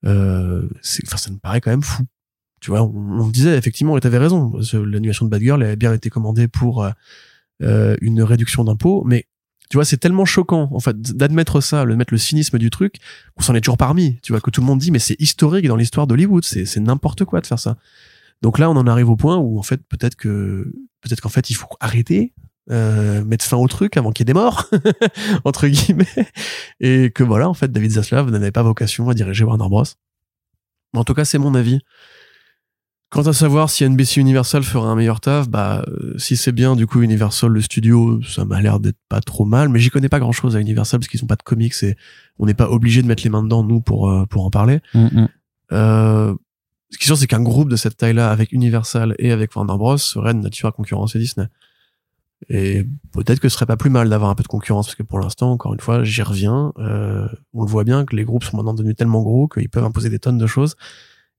euh 0.04 0.68
ça 0.82 1.30
me 1.30 1.38
paraît 1.38 1.60
quand 1.60 1.70
même 1.70 1.82
fou. 1.82 2.04
Tu 2.60 2.70
vois, 2.70 2.82
on, 2.82 3.20
on 3.20 3.28
disait 3.28 3.56
effectivement, 3.56 3.96
et 3.96 4.00
t'avais 4.00 4.18
raison. 4.18 4.58
L'annulation 4.72 5.26
de 5.26 5.30
Bad 5.30 5.42
Girl 5.42 5.62
avait 5.62 5.76
bien 5.76 5.92
été 5.92 6.10
commandée 6.10 6.48
pour 6.48 6.82
euh, 6.82 6.90
euh, 7.62 7.96
une 8.00 8.22
réduction 8.22 8.64
d'impôts, 8.64 9.04
mais 9.04 9.26
tu 9.70 9.76
vois, 9.76 9.84
c'est 9.84 9.96
tellement 9.96 10.24
choquant, 10.24 10.68
en 10.72 10.80
fait, 10.80 11.00
d'admettre 11.00 11.60
ça, 11.60 11.84
de 11.84 11.94
mettre 11.94 12.14
le 12.14 12.18
cynisme 12.18 12.56
du 12.58 12.70
truc, 12.70 12.96
qu'on 13.34 13.42
s'en 13.42 13.54
est 13.54 13.60
toujours 13.60 13.76
parmi. 13.76 14.18
Tu 14.22 14.32
vois, 14.32 14.40
que 14.40 14.50
tout 14.50 14.60
le 14.60 14.66
monde 14.66 14.78
dit, 14.78 14.92
mais 14.92 15.00
c'est 15.00 15.20
historique 15.20 15.66
dans 15.66 15.76
l'histoire 15.76 16.06
d'Hollywood, 16.06 16.44
c'est 16.44 16.76
n'importe 16.78 17.24
quoi 17.24 17.40
de 17.40 17.46
faire 17.46 17.58
ça. 17.58 17.76
Donc 18.42 18.58
là, 18.58 18.70
on 18.70 18.76
en 18.76 18.86
arrive 18.86 19.08
au 19.10 19.16
point 19.16 19.36
où 19.36 19.58
en 19.58 19.62
fait, 19.62 19.80
peut-être 19.88 20.16
que 20.16 20.72
peut-être 21.00 21.20
qu'en 21.20 21.28
fait, 21.28 21.50
il 21.50 21.54
faut 21.54 21.68
arrêter, 21.80 22.34
euh, 22.70 23.24
mettre 23.24 23.44
fin 23.44 23.56
au 23.56 23.68
truc 23.68 23.96
avant 23.96 24.10
qu'il 24.12 24.22
y 24.22 24.24
ait 24.24 24.32
des 24.32 24.38
morts 24.38 24.68
entre 25.44 25.68
guillemets, 25.68 26.06
et 26.80 27.10
que 27.10 27.22
voilà, 27.22 27.48
en 27.48 27.54
fait, 27.54 27.70
David 27.72 27.92
Zaslav 27.92 28.30
n'avait 28.30 28.52
pas 28.52 28.62
vocation 28.62 29.08
à 29.08 29.14
diriger 29.14 29.44
Warner 29.44 29.68
Bros. 29.68 29.84
En 30.94 31.04
tout 31.04 31.14
cas, 31.14 31.24
c'est 31.24 31.38
mon 31.38 31.54
avis. 31.54 31.80
Quant 33.08 33.22
à 33.22 33.32
savoir 33.32 33.70
si 33.70 33.88
NBC 33.88 34.20
Universal 34.20 34.64
ferait 34.64 34.88
un 34.88 34.96
meilleur 34.96 35.20
taf, 35.20 35.48
bah 35.48 35.84
euh, 35.86 36.18
si 36.18 36.36
c'est 36.36 36.50
bien 36.50 36.74
du 36.74 36.88
coup 36.88 37.02
Universal 37.02 37.52
le 37.52 37.60
studio, 37.60 38.20
ça 38.22 38.44
m'a 38.44 38.60
l'air 38.60 38.80
d'être 38.80 38.98
pas 39.08 39.20
trop 39.20 39.44
mal, 39.44 39.68
mais 39.68 39.78
j'y 39.78 39.90
connais 39.90 40.08
pas 40.08 40.18
grand 40.18 40.32
chose 40.32 40.56
à 40.56 40.60
Universal 40.60 40.98
parce 40.98 41.08
qu'ils 41.08 41.22
ont 41.22 41.28
pas 41.28 41.36
de 41.36 41.42
comics 41.44 41.74
et 41.82 41.94
on 42.40 42.46
n'est 42.46 42.54
pas 42.54 42.68
obligé 42.68 43.02
de 43.02 43.06
mettre 43.06 43.22
les 43.22 43.30
mains 43.30 43.44
dedans 43.44 43.62
nous 43.62 43.80
pour 43.80 44.10
euh, 44.10 44.26
pour 44.26 44.44
en 44.44 44.50
parler. 44.50 44.80
Mm, 44.92 45.04
mm. 45.04 45.28
Euh, 45.72 46.34
ce 46.96 46.98
qui 46.98 47.04
est 47.04 47.08
sûr, 47.08 47.18
c'est 47.18 47.26
qu'un 47.26 47.42
groupe 47.42 47.68
de 47.68 47.76
cette 47.76 47.98
taille-là, 47.98 48.30
avec 48.30 48.52
Universal 48.52 49.14
et 49.18 49.30
avec 49.30 49.54
Warner 49.54 49.76
Bros, 49.76 49.98
serait 49.98 50.32
de 50.32 50.38
nature 50.38 50.70
à 50.70 50.72
concurrencer 50.72 51.18
Disney. 51.18 51.46
Et 52.48 52.84
peut-être 53.12 53.38
que 53.38 53.50
ce 53.50 53.54
serait 53.54 53.66
pas 53.66 53.76
plus 53.76 53.90
mal 53.90 54.08
d'avoir 54.08 54.30
un 54.30 54.34
peu 54.34 54.42
de 54.42 54.48
concurrence, 54.48 54.86
parce 54.86 54.94
que 54.94 55.02
pour 55.02 55.18
l'instant, 55.18 55.52
encore 55.52 55.74
une 55.74 55.80
fois, 55.80 56.04
j'y 56.04 56.22
reviens. 56.22 56.72
Euh, 56.78 57.28
on 57.52 57.64
le 57.64 57.68
voit 57.68 57.84
bien 57.84 58.06
que 58.06 58.16
les 58.16 58.24
groupes 58.24 58.44
sont 58.44 58.56
maintenant 58.56 58.72
devenus 58.72 58.96
tellement 58.96 59.22
gros 59.22 59.46
qu'ils 59.46 59.68
peuvent 59.68 59.84
imposer 59.84 60.08
des 60.08 60.18
tonnes 60.18 60.38
de 60.38 60.46
choses. 60.46 60.74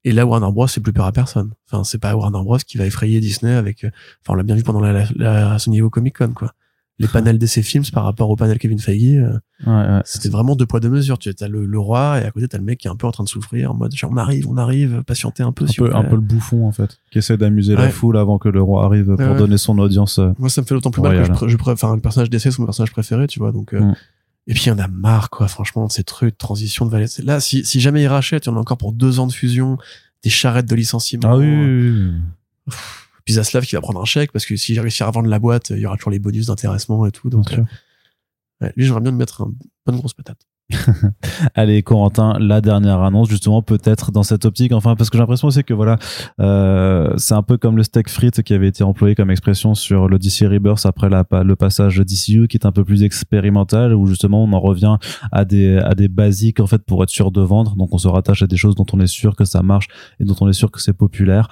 Et 0.03 0.11
là, 0.11 0.27
Warner 0.27 0.51
Bros, 0.51 0.67
c'est 0.67 0.79
plus 0.79 0.93
peur 0.93 1.05
à 1.05 1.11
personne. 1.11 1.53
Enfin, 1.65 1.84
c'est 1.84 1.97
pas 1.97 2.15
Warner 2.15 2.43
Bros 2.43 2.57
qui 2.59 2.77
va 2.77 2.85
effrayer 2.85 3.19
Disney 3.19 3.55
avec. 3.55 3.84
Euh, 3.84 3.89
enfin, 4.21 4.34
on 4.34 4.35
l'a 4.35 4.43
bien 4.43 4.55
vu 4.55 4.61
pendant 4.61 4.79
la, 4.79 5.05
la, 5.15 5.57
niveau 5.65 5.89
Comic 5.89 6.19
Con, 6.19 6.34
quoi 6.35 6.53
les 6.99 7.07
panels 7.07 7.37
d'essai 7.37 7.61
films 7.61 7.83
par 7.93 8.03
rapport 8.03 8.29
au 8.29 8.35
panel 8.35 8.57
Kevin 8.57 8.79
Feige 8.79 9.17
euh, 9.17 9.39
ouais, 9.65 9.71
ouais. 9.71 10.01
c'était 10.03 10.29
vraiment 10.29 10.55
deux 10.55 10.65
poids 10.65 10.79
deux 10.79 10.89
mesures 10.89 11.19
tu 11.19 11.29
as 11.39 11.47
le, 11.47 11.65
le, 11.65 11.79
roi 11.79 12.19
et 12.21 12.25
à 12.25 12.31
côté 12.31 12.47
t'as 12.47 12.57
le 12.57 12.63
mec 12.63 12.79
qui 12.79 12.87
est 12.87 12.91
un 12.91 12.95
peu 12.95 13.05
en 13.05 13.11
train 13.11 13.23
de 13.23 13.29
souffrir 13.29 13.71
en 13.71 13.75
mode 13.75 13.93
genre 13.95 14.11
on 14.11 14.17
arrive 14.17 14.47
on 14.49 14.57
arrive 14.57 15.03
patienter 15.05 15.43
un 15.43 15.51
peu 15.51 15.65
un, 15.65 15.73
peu, 15.77 15.95
un 15.95 16.03
peu 16.03 16.15
le 16.15 16.21
bouffon 16.21 16.67
en 16.67 16.71
fait 16.71 16.97
qui 17.11 17.19
essaie 17.19 17.37
d'amuser 17.37 17.75
la 17.75 17.89
foule 17.89 18.17
avant 18.17 18.39
que 18.39 18.49
le 18.49 18.61
roi 18.61 18.85
arrive 18.85 19.15
pour 19.15 19.35
donner 19.35 19.57
son 19.57 19.77
audience 19.77 20.19
euh, 20.19 20.31
moi 20.39 20.49
ça 20.49 20.61
me 20.61 20.65
fait 20.65 20.75
d'autant 20.75 20.91
plus 20.91 21.01
mal 21.01 21.29
que 21.37 21.47
je, 21.47 21.57
enfin 21.65 21.95
le 21.95 22.01
personnage 22.01 22.29
d'essai 22.29 22.51
c'est 22.51 22.59
mon 22.59 22.65
personnage 22.65 22.91
préféré 22.91 23.27
tu 23.27 23.39
vois 23.39 23.51
donc 23.51 23.73
euh, 23.73 23.81
mm. 23.81 23.95
et 24.47 24.53
puis 24.53 24.63
il 24.65 24.69
y 24.69 24.71
en 24.71 24.79
a 24.79 24.87
marre 24.87 25.29
quoi 25.29 25.47
franchement 25.47 25.85
de 25.85 25.91
ces 25.91 26.03
trucs 26.03 26.33
de 26.33 26.37
transition 26.37 26.85
de 26.85 26.91
valeur 26.91 27.09
là 27.23 27.39
si, 27.39 27.63
si 27.63 27.79
jamais 27.79 28.01
il 28.01 28.07
rachète 28.07 28.45
il 28.45 28.49
y 28.49 28.51
en 28.51 28.57
a 28.57 28.59
encore 28.59 28.77
pour 28.77 28.91
deux 28.91 29.19
ans 29.19 29.27
de 29.27 29.33
fusion 29.33 29.77
des 30.23 30.29
charrettes 30.31 30.67
de 30.67 30.75
licenciement 30.75 31.29
ah 31.31 31.37
oui, 31.37 31.45
oui, 31.45 32.11
oui. 32.67 32.73
Zaslav 33.33 33.65
qui 33.65 33.75
va 33.75 33.81
prendre 33.81 34.01
un 34.01 34.05
chèque 34.05 34.31
parce 34.31 34.45
que 34.45 34.55
s'il 34.55 34.79
réussit 34.79 35.01
à 35.01 35.11
vendre 35.11 35.29
la 35.29 35.39
boîte, 35.39 35.69
il 35.71 35.79
y 35.79 35.85
aura 35.85 35.97
toujours 35.97 36.11
les 36.11 36.19
bonus 36.19 36.47
d'intéressement 36.47 37.05
et 37.05 37.11
tout. 37.11 37.29
Donc, 37.29 37.53
euh, 37.53 37.63
ouais, 38.61 38.73
lui, 38.75 38.85
j'aimerais 38.85 39.01
bien 39.01 39.11
lui 39.11 39.17
mettre 39.17 39.41
une 39.41 39.55
bonne 39.85 39.97
grosse 39.97 40.13
patate. 40.13 40.47
Allez, 41.56 41.81
Corentin, 41.81 42.38
la 42.39 42.60
dernière 42.60 43.02
annonce, 43.02 43.30
justement, 43.30 43.61
peut-être 43.61 44.11
dans 44.11 44.23
cette 44.23 44.44
optique, 44.44 44.73
enfin, 44.73 44.95
parce 44.95 45.10
que 45.10 45.18
j'ai 45.18 45.22
l'impression 45.22 45.48
aussi 45.48 45.64
que 45.64 45.73
voilà, 45.73 45.98
euh, 46.41 47.14
c'est 47.15 47.35
un 47.35 47.41
peu 47.41 47.57
comme 47.57 47.77
le 47.77 47.84
steak 47.84 48.10
frites 48.10 48.44
qui 48.44 48.53
avait 48.53 48.68
été 48.68 48.84
employé 48.84 49.15
comme 49.15 49.31
expression 49.31 49.76
sur 49.76 50.10
le 50.10 50.19
DC 50.19 50.41
Rebirth 50.41 50.85
après 50.85 51.10
le 51.10 51.56
passage 51.56 51.99
DCU 51.99 52.48
qui 52.48 52.57
est 52.57 52.65
un 52.65 52.73
peu 52.73 52.84
plus 52.84 53.03
expérimental, 53.03 53.94
où 53.94 54.07
justement 54.07 54.44
on 54.44 54.52
en 54.52 54.60
revient 54.60 54.98
à 55.31 55.45
des, 55.45 55.77
à 55.77 55.95
des 55.95 56.10
basiques 56.10 56.60
en 56.60 56.68
fait 56.68 56.84
pour 56.84 57.02
être 57.02 57.10
sûr 57.10 57.31
de 57.31 57.41
vendre. 57.41 57.77
Donc 57.77 57.94
on 57.94 57.98
se 57.98 58.10
rattache 58.10 58.41
à 58.41 58.48
des 58.48 58.57
choses 58.57 58.76
dont 58.76 58.85
on 58.91 58.99
est 58.99 59.07
sûr 59.07 59.38
que 59.38 59.45
ça 59.45 59.61
marche 59.61 59.88
et 60.19 60.26
dont 60.26 60.35
on 60.41 60.49
est 60.49 60.53
sûr 60.53 60.69
que 60.69 60.81
c'est 60.81 60.94
populaire. 60.94 61.48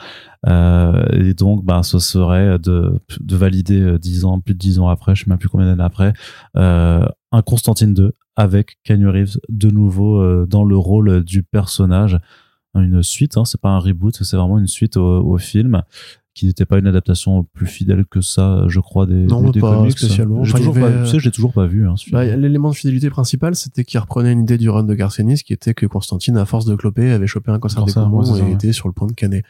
Euh, 0.47 1.05
et 1.13 1.33
donc, 1.33 1.63
bah, 1.63 1.81
ce 1.83 1.99
serait 1.99 2.59
de, 2.59 3.01
de 3.19 3.35
valider 3.35 3.79
euh, 3.79 3.97
dix 3.97 4.25
ans, 4.25 4.39
plus 4.41 4.53
de 4.53 4.59
dix 4.59 4.79
ans 4.79 4.89
après, 4.89 5.15
je 5.15 5.23
sais 5.23 5.29
même 5.29 5.39
plus 5.39 5.49
combien 5.49 5.67
d'années 5.67 5.83
après, 5.83 6.13
un 6.55 7.41
Constantine 7.41 7.93
2 7.93 8.13
avec 8.35 8.77
Keanu 8.83 9.09
Reeves 9.09 9.39
de 9.49 9.69
nouveau 9.69 10.19
euh, 10.19 10.45
dans 10.47 10.63
le 10.63 10.77
rôle 10.77 11.23
du 11.23 11.43
personnage. 11.43 12.19
Une 12.73 13.01
suite, 13.03 13.37
hein, 13.37 13.45
c'est 13.45 13.59
pas 13.59 13.69
un 13.69 13.79
reboot, 13.79 14.21
c'est 14.21 14.35
vraiment 14.35 14.59
une 14.59 14.67
suite 14.67 14.97
au, 14.97 15.25
au 15.25 15.37
film 15.37 15.81
qui 16.35 16.45
n'était 16.45 16.65
pas 16.65 16.77
une 16.77 16.87
adaptation 16.87 17.43
plus 17.53 17.65
fidèle 17.65 18.05
que 18.05 18.19
ça, 18.19 18.65
je 18.67 18.81
crois, 18.81 19.05
des, 19.05 19.25
non, 19.25 19.49
des, 19.49 19.61
pas 19.61 19.89
spécialement. 19.89 20.43
J'ai 20.43 20.53
toujours, 20.53 20.73
pas, 20.73 20.91
tu 21.03 21.07
sais, 21.07 21.19
j'ai 21.19 21.31
toujours 21.31 21.53
pas 21.53 21.65
vu. 21.65 21.87
Hein, 21.87 21.95
bah, 22.11 22.25
L'élément 22.25 22.71
de 22.71 22.75
fidélité 22.75 23.09
principal, 23.09 23.55
c'était 23.55 23.85
qu'il 23.85 23.99
reprenait 24.01 24.33
une 24.33 24.41
idée 24.41 24.57
du 24.57 24.69
run 24.69 24.83
de 24.83 24.93
Garcenis, 24.93 25.43
qui 25.43 25.53
était 25.53 25.73
que 25.73 25.85
Constantine, 25.85 26.35
à 26.35 26.45
force 26.45 26.65
de 26.65 26.75
cloper, 26.75 27.09
avait 27.11 27.25
chopé 27.25 27.51
un 27.51 27.59
cancer 27.59 27.85
des 27.85 27.93
poumons 27.93 28.35
et 28.35 28.51
était 28.51 28.73
sur 28.73 28.89
le 28.89 28.93
point 28.93 29.07
de 29.07 29.13
canner. 29.13 29.43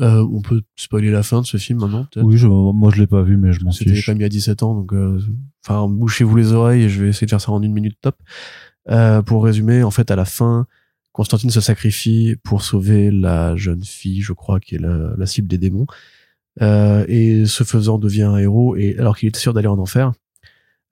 Euh, 0.00 0.26
on 0.32 0.40
peut 0.40 0.62
spoiler 0.76 1.10
la 1.10 1.22
fin 1.22 1.40
de 1.40 1.46
ce 1.46 1.56
film 1.56 1.80
maintenant. 1.80 2.06
Oui, 2.16 2.36
je, 2.36 2.46
moi 2.46 2.92
je 2.94 3.00
l'ai 3.00 3.06
pas 3.06 3.22
vu, 3.22 3.36
mais 3.36 3.52
je 3.52 3.64
m'en 3.64 3.72
fiche. 3.72 4.06
C'était 4.06 4.16
il 4.16 4.22
y 4.22 4.24
a 4.24 4.28
17 4.28 4.62
ans, 4.62 4.74
donc 4.74 4.92
euh, 4.92 5.20
enfin 5.66 5.88
bouchez-vous 5.88 6.36
les 6.36 6.52
oreilles 6.52 6.84
et 6.84 6.88
je 6.88 7.02
vais 7.02 7.10
essayer 7.10 7.26
de 7.26 7.30
faire 7.30 7.40
ça 7.40 7.50
en 7.50 7.62
une 7.62 7.72
minute 7.72 7.98
top. 8.00 8.16
Euh, 8.90 9.22
pour 9.22 9.44
résumer, 9.44 9.82
en 9.82 9.90
fait, 9.90 10.10
à 10.10 10.16
la 10.16 10.24
fin, 10.24 10.66
Constantine 11.12 11.50
se 11.50 11.60
sacrifie 11.60 12.36
pour 12.42 12.62
sauver 12.62 13.10
la 13.10 13.56
jeune 13.56 13.82
fille, 13.82 14.22
je 14.22 14.32
crois, 14.32 14.60
qui 14.60 14.76
est 14.76 14.78
la, 14.78 15.14
la 15.16 15.26
cible 15.26 15.48
des 15.48 15.58
démons, 15.58 15.86
euh, 16.62 17.04
et 17.08 17.46
ce 17.46 17.64
faisant 17.64 17.98
devient 17.98 18.22
un 18.22 18.38
héros. 18.38 18.76
Et 18.76 18.96
alors 18.98 19.16
qu'il 19.16 19.28
était 19.28 19.40
sûr 19.40 19.52
d'aller 19.52 19.68
en 19.68 19.78
enfer, 19.78 20.12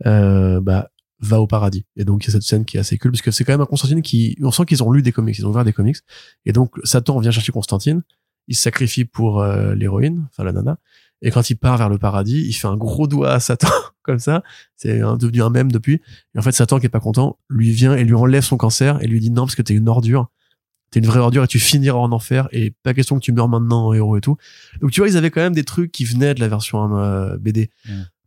euh, 0.04 0.60
bah 0.60 0.90
va 1.20 1.40
au 1.40 1.46
paradis. 1.46 1.86
Et 1.96 2.04
donc 2.04 2.24
il 2.24 2.26
y 2.26 2.30
a 2.30 2.32
cette 2.32 2.42
scène 2.42 2.66
qui 2.66 2.76
est 2.76 2.80
assez 2.80 2.98
cool 2.98 3.10
parce 3.12 3.22
que 3.22 3.30
c'est 3.30 3.44
quand 3.44 3.54
même 3.54 3.62
un 3.62 3.66
Constantine 3.66 4.02
qui, 4.02 4.36
on 4.42 4.50
sent 4.50 4.66
qu'ils 4.66 4.82
ont 4.82 4.92
lu 4.92 5.00
des 5.00 5.12
comics, 5.12 5.38
ils 5.38 5.46
ont 5.46 5.50
ouvert 5.50 5.64
des 5.64 5.72
comics, 5.72 5.96
et 6.44 6.52
donc 6.52 6.74
Satan 6.84 7.18
vient 7.20 7.30
chercher 7.30 7.52
Constantine 7.52 8.02
il 8.48 8.56
se 8.56 8.62
sacrifie 8.62 9.04
pour 9.04 9.40
euh, 9.40 9.74
l'héroïne, 9.74 10.26
enfin 10.30 10.44
la 10.44 10.52
nana, 10.52 10.78
Et 11.22 11.30
quand 11.30 11.50
il 11.50 11.56
part 11.56 11.76
vers 11.78 11.88
le 11.88 11.98
paradis, 11.98 12.44
il 12.46 12.52
fait 12.52 12.68
un 12.68 12.76
gros 12.76 13.06
doigt 13.06 13.32
à 13.32 13.40
Satan, 13.40 13.68
comme 14.02 14.18
ça. 14.18 14.42
C'est 14.76 14.98
devenu 14.98 15.42
un 15.42 15.50
mème 15.50 15.72
depuis. 15.72 16.00
Et 16.34 16.38
en 16.38 16.42
fait, 16.42 16.52
Satan, 16.52 16.78
qui 16.78 16.86
est 16.86 16.90
pas 16.90 17.00
content, 17.00 17.38
lui 17.48 17.70
vient 17.70 17.94
et 17.94 18.04
lui 18.04 18.14
enlève 18.14 18.44
son 18.44 18.56
cancer 18.56 19.02
et 19.02 19.06
lui 19.06 19.20
dit 19.20 19.30
non, 19.30 19.42
parce 19.42 19.54
que 19.54 19.62
t'es 19.62 19.74
une 19.74 19.88
ordure. 19.88 20.28
T'es 20.90 21.00
une 21.00 21.06
vraie 21.06 21.18
ordure 21.18 21.42
et 21.42 21.48
tu 21.48 21.58
finiras 21.58 21.98
en 21.98 22.12
enfer 22.12 22.48
et 22.52 22.72
pas 22.84 22.94
question 22.94 23.16
que 23.16 23.20
tu 23.20 23.32
meurs 23.32 23.48
maintenant 23.48 23.88
en 23.88 23.92
héros 23.92 24.16
et 24.16 24.20
tout. 24.20 24.36
Donc 24.80 24.92
tu 24.92 25.00
vois, 25.00 25.08
ils 25.08 25.16
avaient 25.16 25.30
quand 25.30 25.40
même 25.40 25.54
des 25.54 25.64
trucs 25.64 25.90
qui 25.90 26.04
venaient 26.04 26.32
de 26.32 26.40
la 26.40 26.46
version 26.46 26.96
euh, 26.96 27.36
BD. 27.38 27.70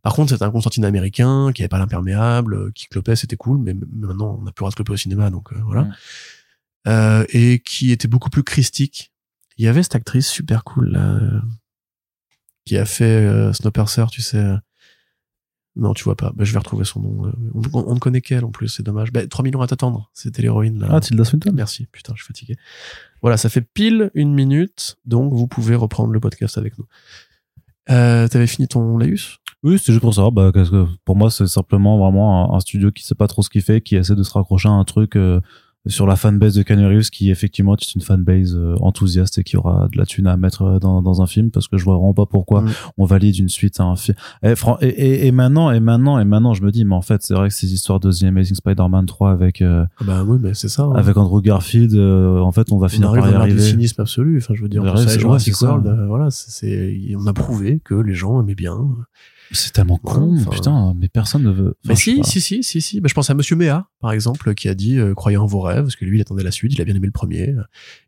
Par 0.02 0.14
contre, 0.14 0.30
c'était 0.30 0.44
un 0.44 0.50
Constantine 0.50 0.84
américain 0.84 1.52
qui 1.54 1.62
avait 1.62 1.68
pas 1.68 1.78
l'imperméable, 1.78 2.54
euh, 2.54 2.70
qui 2.74 2.86
clopait, 2.86 3.16
c'était 3.16 3.36
cool, 3.36 3.58
mais 3.58 3.74
maintenant 3.74 4.38
on 4.40 4.44
n'a 4.44 4.52
plus 4.52 4.62
le 4.62 4.64
droit 4.64 4.70
de 4.70 4.74
cloper 4.74 4.92
au 4.92 4.96
cinéma, 4.96 5.30
donc 5.30 5.52
euh, 5.52 5.56
voilà. 5.64 5.88
Euh, 6.86 7.24
et 7.30 7.58
qui 7.58 7.92
était 7.92 8.08
beaucoup 8.08 8.30
plus 8.30 8.42
christique. 8.42 9.12
Il 9.60 9.64
y 9.64 9.68
avait 9.68 9.82
cette 9.82 9.94
actrice 9.94 10.26
super 10.26 10.64
cool 10.64 10.92
là, 10.92 11.20
qui 12.64 12.78
a 12.78 12.86
fait 12.86 13.04
euh, 13.04 13.52
Snowpiercer, 13.52 14.06
tu 14.10 14.22
sais. 14.22 14.42
Non, 15.76 15.92
tu 15.92 16.02
vois 16.02 16.16
pas. 16.16 16.32
Bah, 16.34 16.44
je 16.44 16.52
vais 16.54 16.58
retrouver 16.58 16.86
son 16.86 17.00
nom. 17.00 17.32
On, 17.74 17.94
ne 17.94 17.98
connaît 17.98 18.22
qu'elle 18.22 18.46
en 18.46 18.52
plus, 18.52 18.68
c'est 18.68 18.82
dommage. 18.82 19.12
Bah, 19.12 19.26
3 19.26 19.44
millions 19.44 19.60
à 19.60 19.66
t'attendre. 19.66 20.10
C'était 20.14 20.40
l'héroïne 20.40 20.80
là. 20.80 20.88
Ah, 20.90 21.00
Tilda 21.00 21.26
Swinton. 21.26 21.52
Merci. 21.52 21.86
Putain, 21.92 22.14
je 22.16 22.22
suis 22.22 22.28
fatigué. 22.28 22.56
Voilà, 23.20 23.36
ça 23.36 23.50
fait 23.50 23.60
pile 23.60 24.10
une 24.14 24.32
minute, 24.32 24.96
donc 25.04 25.34
vous 25.34 25.46
pouvez 25.46 25.74
reprendre 25.74 26.10
le 26.10 26.20
podcast 26.20 26.56
avec 26.56 26.78
nous. 26.78 26.86
Euh, 27.90 28.28
T'avais 28.28 28.46
fini 28.46 28.66
ton 28.66 28.96
Laïus? 28.96 29.40
Oui, 29.62 29.78
c'était 29.78 29.92
juste 29.92 30.00
pour 30.00 30.14
savoir, 30.14 30.32
bah, 30.32 30.52
parce 30.54 30.70
que 30.70 30.86
pour 31.04 31.16
moi, 31.16 31.30
c'est 31.30 31.46
simplement 31.46 31.98
vraiment 31.98 32.54
un, 32.54 32.60
studio 32.60 32.90
qui 32.92 33.04
sait 33.04 33.14
pas 33.14 33.26
trop 33.26 33.42
ce 33.42 33.50
qu'il 33.50 33.60
fait, 33.60 33.82
qui 33.82 33.96
essaie 33.96 34.14
de 34.14 34.22
se 34.22 34.32
raccrocher 34.32 34.68
à 34.70 34.72
un 34.72 34.84
truc 34.84 35.16
euh, 35.16 35.42
sur 35.86 36.06
la 36.06 36.14
fanbase 36.14 36.54
de 36.54 36.62
Canarius 36.62 37.08
qui 37.08 37.30
effectivement 37.30 37.74
est 37.74 37.94
une 37.94 38.02
fanbase 38.02 38.54
euh, 38.54 38.74
enthousiaste 38.80 39.38
et 39.38 39.44
qui 39.44 39.56
aura 39.56 39.88
de 39.90 39.96
la 39.96 40.04
thune 40.04 40.26
à 40.26 40.36
mettre 40.36 40.62
euh, 40.62 40.78
dans, 40.78 41.00
dans 41.00 41.22
un 41.22 41.26
film 41.26 41.50
parce 41.50 41.68
que 41.68 41.78
je 41.78 41.84
vois 41.84 41.94
vraiment 41.94 42.12
pas 42.12 42.26
pourquoi 42.26 42.60
mm. 42.60 42.70
on 42.98 43.06
valide 43.06 43.38
une 43.38 43.48
suite 43.48 43.80
à 43.80 43.84
un 43.84 43.96
film 43.96 44.16
et, 44.42 44.52
et, 44.82 45.26
et, 45.26 45.32
maintenant 45.32 45.70
et 45.70 45.80
maintenant 45.80 46.18
et 46.18 46.24
maintenant 46.26 46.52
je 46.52 46.62
me 46.62 46.70
dis 46.70 46.84
mais 46.84 46.94
en 46.94 47.00
fait 47.00 47.22
c'est 47.22 47.32
vrai 47.32 47.48
que 47.48 47.54
ces 47.54 47.72
histoires 47.72 47.98
de 47.98 48.12
The 48.12 48.24
Amazing 48.24 48.56
Spider-Man 48.56 49.06
3 49.06 49.30
avec 49.30 49.62
euh, 49.62 49.86
ah 50.00 50.04
bah 50.04 50.24
oui 50.26 50.38
mais 50.40 50.52
c'est 50.52 50.68
ça 50.68 50.82
hein. 50.82 50.92
avec 50.94 51.16
Andrew 51.16 51.40
Garfield 51.40 51.96
en 51.96 52.52
fait 52.52 52.72
on 52.72 52.78
va 52.78 52.88
finir 52.88 53.12
par 53.12 53.30
y 53.30 53.34
arriver 53.34 53.54
du 53.54 53.60
cynisme 53.60 54.02
absolu 54.02 54.36
enfin 54.36 54.52
je 54.54 54.62
veux 54.62 54.68
dire 54.68 54.82
voilà 54.82 56.30
c'est 56.30 57.16
on 57.16 57.26
a 57.26 57.32
prouvé 57.32 57.80
que 57.82 57.94
les 57.94 58.14
gens 58.14 58.42
aimaient 58.42 58.54
bien 58.54 58.76
c'est 59.52 59.72
tellement 59.72 59.98
con, 59.98 60.36
putain, 60.50 60.94
mais 60.96 61.08
personne 61.08 61.42
ne 61.42 61.50
veut. 61.50 61.76
mais 61.84 61.96
si, 61.96 62.22
si, 62.22 62.40
si, 62.40 62.62
si, 62.62 62.80
si, 62.80 63.00
bah, 63.00 63.08
je 63.08 63.14
pense 63.14 63.30
à 63.30 63.34
Monsieur 63.34 63.56
Méa, 63.56 63.88
par 64.00 64.12
exemple, 64.12 64.54
qui 64.54 64.68
a 64.68 64.74
dit 64.74 64.98
euh, 64.98 65.14
croyez 65.14 65.36
en 65.36 65.46
vos 65.46 65.60
rêves, 65.60 65.82
parce 65.82 65.96
que 65.96 66.04
lui, 66.04 66.18
il 66.18 66.20
attendait 66.20 66.44
la 66.44 66.52
suite, 66.52 66.72
il 66.72 66.80
a 66.80 66.84
bien 66.84 66.94
aimé 66.94 67.06
le 67.06 67.12
premier. 67.12 67.54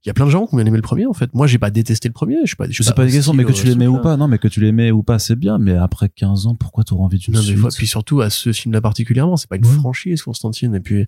Il 0.04 0.06
y 0.06 0.10
a 0.10 0.14
plein 0.14 0.26
de 0.26 0.30
gens 0.30 0.46
qui 0.46 0.54
ont 0.54 0.56
bien 0.56 0.66
aimé 0.66 0.76
le 0.76 0.82
premier, 0.82 1.06
en 1.06 1.12
fait. 1.12 1.34
Moi, 1.34 1.46
j'ai 1.46 1.58
pas 1.58 1.70
détesté 1.70 2.08
le 2.08 2.12
premier, 2.12 2.36
je 2.44 2.50
sais 2.50 2.56
pas. 2.56 2.66
Je, 2.70 2.82
sais 2.82 2.94
pas, 2.94 3.04
des 3.04 3.12
questions, 3.12 3.34
mais 3.34 3.44
que 3.44 3.52
tu 3.52 3.66
l'aimais 3.66 3.88
ou 3.88 4.00
pas, 4.00 4.16
non, 4.16 4.28
mais 4.28 4.38
que 4.38 4.48
tu 4.48 4.60
l'aimais 4.60 4.90
ou 4.90 5.02
pas, 5.02 5.18
c'est 5.18 5.36
bien, 5.36 5.58
mais 5.58 5.74
après 5.74 6.08
15 6.08 6.46
ans, 6.46 6.54
pourquoi 6.54 6.84
t'auras 6.84 7.04
envie 7.04 7.18
d'une 7.18 7.34
suite? 7.34 7.58
Puis 7.76 7.86
surtout 7.86 8.20
à 8.20 8.30
ce 8.30 8.52
film-là 8.52 8.80
particulièrement, 8.80 9.36
c'est 9.36 9.48
pas 9.48 9.56
une 9.56 9.64
franchise, 9.64 10.22
Constantine, 10.22 10.74
et 10.74 10.80
puis. 10.80 11.06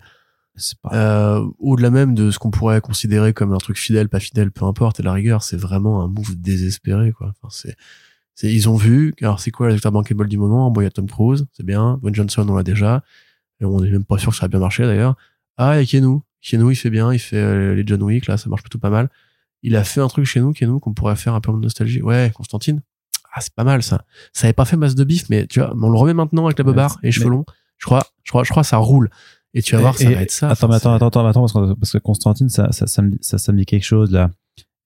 Pas... 0.81 0.89
Euh, 0.93 1.45
au-delà 1.59 1.89
même 1.89 2.15
de 2.15 2.31
ce 2.31 2.39
qu'on 2.39 2.49
pourrait 2.49 2.79
considérer 2.79 3.33
comme 3.33 3.51
un 3.51 3.57
truc 3.57 3.77
fidèle, 3.77 4.07
pas 4.07 4.21
fidèle, 4.21 4.51
peu 4.51 4.63
importe, 4.63 5.01
et 5.01 5.03
la 5.03 5.11
rigueur, 5.11 5.43
c'est 5.43 5.57
vraiment 5.57 6.01
un 6.01 6.07
move 6.07 6.35
désespéré, 6.37 7.11
quoi. 7.11 7.33
Enfin, 7.41 7.49
c'est 7.51 7.75
c'est, 8.35 8.53
ils 8.53 8.69
ont 8.69 8.75
vu, 8.75 9.13
alors 9.21 9.39
c'est 9.39 9.49
quoi 9.49 9.67
le 9.67 9.71
résultat 9.71 9.91
bankable 9.91 10.27
du 10.27 10.37
moment? 10.37 10.69
Bon, 10.69 10.81
il 10.81 10.83
y 10.83 10.87
a 10.87 10.91
Tom 10.91 11.07
Cruise, 11.07 11.45
c'est 11.53 11.65
bien. 11.65 11.97
Dwayne 12.01 12.13
Johnson, 12.13 12.45
on 12.47 12.55
l'a 12.55 12.63
déjà. 12.63 13.03
Et 13.61 13.65
on 13.65 13.81
est 13.83 13.89
même 13.89 14.03
pas 14.03 14.17
sûr 14.17 14.31
que 14.31 14.37
ça 14.37 14.45
a 14.45 14.47
bien 14.49 14.59
marché 14.59 14.83
d'ailleurs. 14.83 15.15
Ah, 15.57 15.81
et 15.81 15.85
Keanu. 15.85 16.19
Keanu, 16.41 16.71
il 16.71 16.75
fait 16.75 16.89
bien, 16.89 17.13
il 17.13 17.19
fait 17.19 17.37
euh, 17.37 17.73
les 17.73 17.83
John 17.87 18.03
Wick, 18.03 18.27
là, 18.27 18.37
ça 18.37 18.49
marche 18.49 18.61
plutôt 18.61 18.77
pas 18.77 18.89
mal. 18.89 19.09
Il 19.63 19.75
a 19.75 19.83
fait 19.83 20.01
un 20.01 20.07
truc 20.07 20.25
chez 20.25 20.41
nous, 20.41 20.51
Keanu, 20.51 20.79
qu'on 20.79 20.93
pourrait 20.93 21.15
faire 21.15 21.33
un 21.33 21.41
peu 21.41 21.51
de 21.51 21.57
nostalgie. 21.57 22.01
Ouais, 22.01 22.31
Constantine. 22.35 22.81
Ah, 23.33 23.41
c'est 23.41 23.53
pas 23.53 23.63
mal, 23.63 23.81
ça. 23.81 24.03
Ça 24.33 24.47
avait 24.47 24.53
pas 24.53 24.65
fait 24.65 24.77
masse 24.77 24.95
de 24.95 25.03
bif, 25.03 25.29
mais 25.29 25.47
tu 25.47 25.59
vois, 25.59 25.73
on 25.81 25.89
le 25.89 25.97
remet 25.97 26.13
maintenant 26.13 26.45
avec 26.45 26.57
la 26.57 26.63
bobarde 26.63 26.99
et 27.03 27.07
les 27.07 27.11
cheveux 27.11 27.29
longs. 27.29 27.45
Je 27.77 27.85
crois, 27.85 28.05
je 28.23 28.31
crois, 28.31 28.43
je 28.43 28.49
crois, 28.49 28.63
ça 28.63 28.77
roule. 28.77 29.09
Et 29.53 29.61
tu 29.61 29.75
vas 29.75 29.81
voir, 29.81 29.97
ça 29.97 30.09
va 30.09 30.21
être 30.21 30.31
ça. 30.31 30.49
Attends, 30.49 30.69
attends, 30.69 30.93
attends, 30.93 31.07
attends, 31.07 31.27
attends, 31.27 31.41
parce 31.41 31.53
que, 31.53 31.73
parce 31.73 31.91
que 31.93 31.97
Constantine, 31.97 32.49
ça, 32.49 32.71
ça, 32.71 32.87
ça 32.87 33.01
me 33.01 33.57
dit 33.57 33.65
quelque 33.65 33.83
chose, 33.83 34.11
là. 34.11 34.29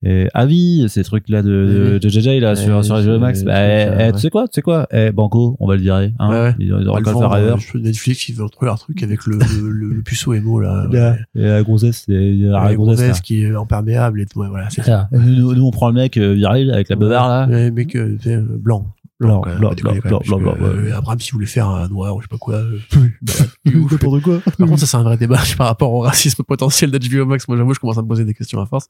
Et 0.02 0.28
avis, 0.32 0.86
ces 0.88 1.04
trucs 1.04 1.28
là 1.28 1.42
de, 1.42 1.98
de, 2.00 2.08
JJ 2.08 2.40
là 2.40 2.56
sur 2.56 2.82
sur 2.84 3.02
HBO 3.02 3.18
Max. 3.18 3.44
Bah, 3.44 3.52
eh, 3.58 4.08
eh, 4.08 4.12
tu 4.12 4.18
sais 4.18 4.30
quoi, 4.30 4.48
tu 4.48 4.54
sais 4.54 4.62
quoi 4.62 4.86
Eh 4.90 5.12
Banco, 5.12 5.56
on 5.60 5.66
va 5.66 5.76
le 5.76 5.82
virer. 5.82 6.14
Hein 6.18 6.30
ouais, 6.30 6.54
ils, 6.58 6.68
ils 6.68 6.88
auraient 6.88 7.00
le 7.00 7.06
faire 7.06 7.32
ailleurs. 7.32 7.58
Netflix, 7.74 8.28
ils 8.30 8.34
veulent 8.34 8.48
trouver 8.48 8.68
leur 8.68 8.78
truc 8.78 9.02
avec 9.02 9.26
le 9.26 9.38
le, 9.38 9.70
le, 9.70 10.02
puceau 10.02 10.32
émo 10.32 10.60
là. 10.60 10.86
Et 11.34 11.42
la 11.42 11.62
grossesse, 11.62 12.06
la, 12.08 12.64
la 12.64 12.74
grossesse 12.74 13.20
qui 13.20 13.42
est 13.42 13.54
imperméable 13.54 14.22
et 14.22 14.26
tout. 14.26 14.40
Ouais, 14.40 14.48
voilà, 14.48 14.70
c'est 14.70 14.82
ça. 14.82 15.08
Nous, 15.12 15.54
nous, 15.54 15.66
on 15.66 15.70
prend 15.70 15.88
le 15.88 15.94
mec 15.94 16.16
euh, 16.16 16.32
viril 16.32 16.70
avec 16.70 16.88
la 16.88 16.96
beurre 16.96 17.28
là. 17.28 17.46
Le 17.46 17.70
mec 17.70 17.94
euh, 17.96 18.16
blanc. 18.58 18.86
Blanc, 19.20 19.42
blanc, 19.42 19.74
blanc, 19.74 19.94
blanc, 20.02 20.20
blanc, 20.24 20.38
blanc, 20.38 20.56
euh, 20.62 20.96
Abraham, 20.96 21.20
si 21.20 21.32
voulait 21.32 21.44
faire 21.44 21.68
un 21.68 21.88
noir 21.88 22.16
ou 22.16 22.20
je 22.20 22.24
sais 22.24 22.28
pas 22.28 22.38
quoi. 22.38 22.54
Euh, 22.54 22.78
bah, 23.20 23.32
N'importe 23.66 24.22
quoi. 24.22 24.40
Par 24.40 24.66
contre, 24.66 24.80
ça, 24.80 24.86
c'est 24.86 24.96
un 24.96 25.02
vrai 25.02 25.18
débat 25.18 25.40
par 25.58 25.66
rapport 25.66 25.92
au 25.92 26.00
racisme 26.00 26.42
potentiel 26.42 26.90
d'HBO 26.90 27.26
Max. 27.26 27.46
Moi, 27.46 27.58
j'avoue, 27.58 27.74
je 27.74 27.80
commence 27.80 27.98
à 27.98 28.02
me 28.02 28.08
poser 28.08 28.24
des 28.24 28.32
questions 28.32 28.60
à 28.62 28.66
force. 28.66 28.88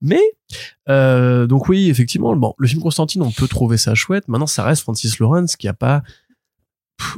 Mais, 0.00 0.22
euh, 0.88 1.48
donc 1.48 1.68
oui, 1.68 1.90
effectivement, 1.90 2.36
bon, 2.36 2.54
le 2.56 2.68
film 2.68 2.80
Constantine, 2.80 3.20
on 3.22 3.32
peut 3.32 3.48
trouver 3.48 3.78
ça 3.78 3.96
chouette. 3.96 4.28
Maintenant, 4.28 4.46
ça 4.46 4.62
reste 4.62 4.82
Francis 4.82 5.18
Lawrence 5.18 5.56
qui 5.56 5.66
a 5.66 5.74
pas, 5.74 6.02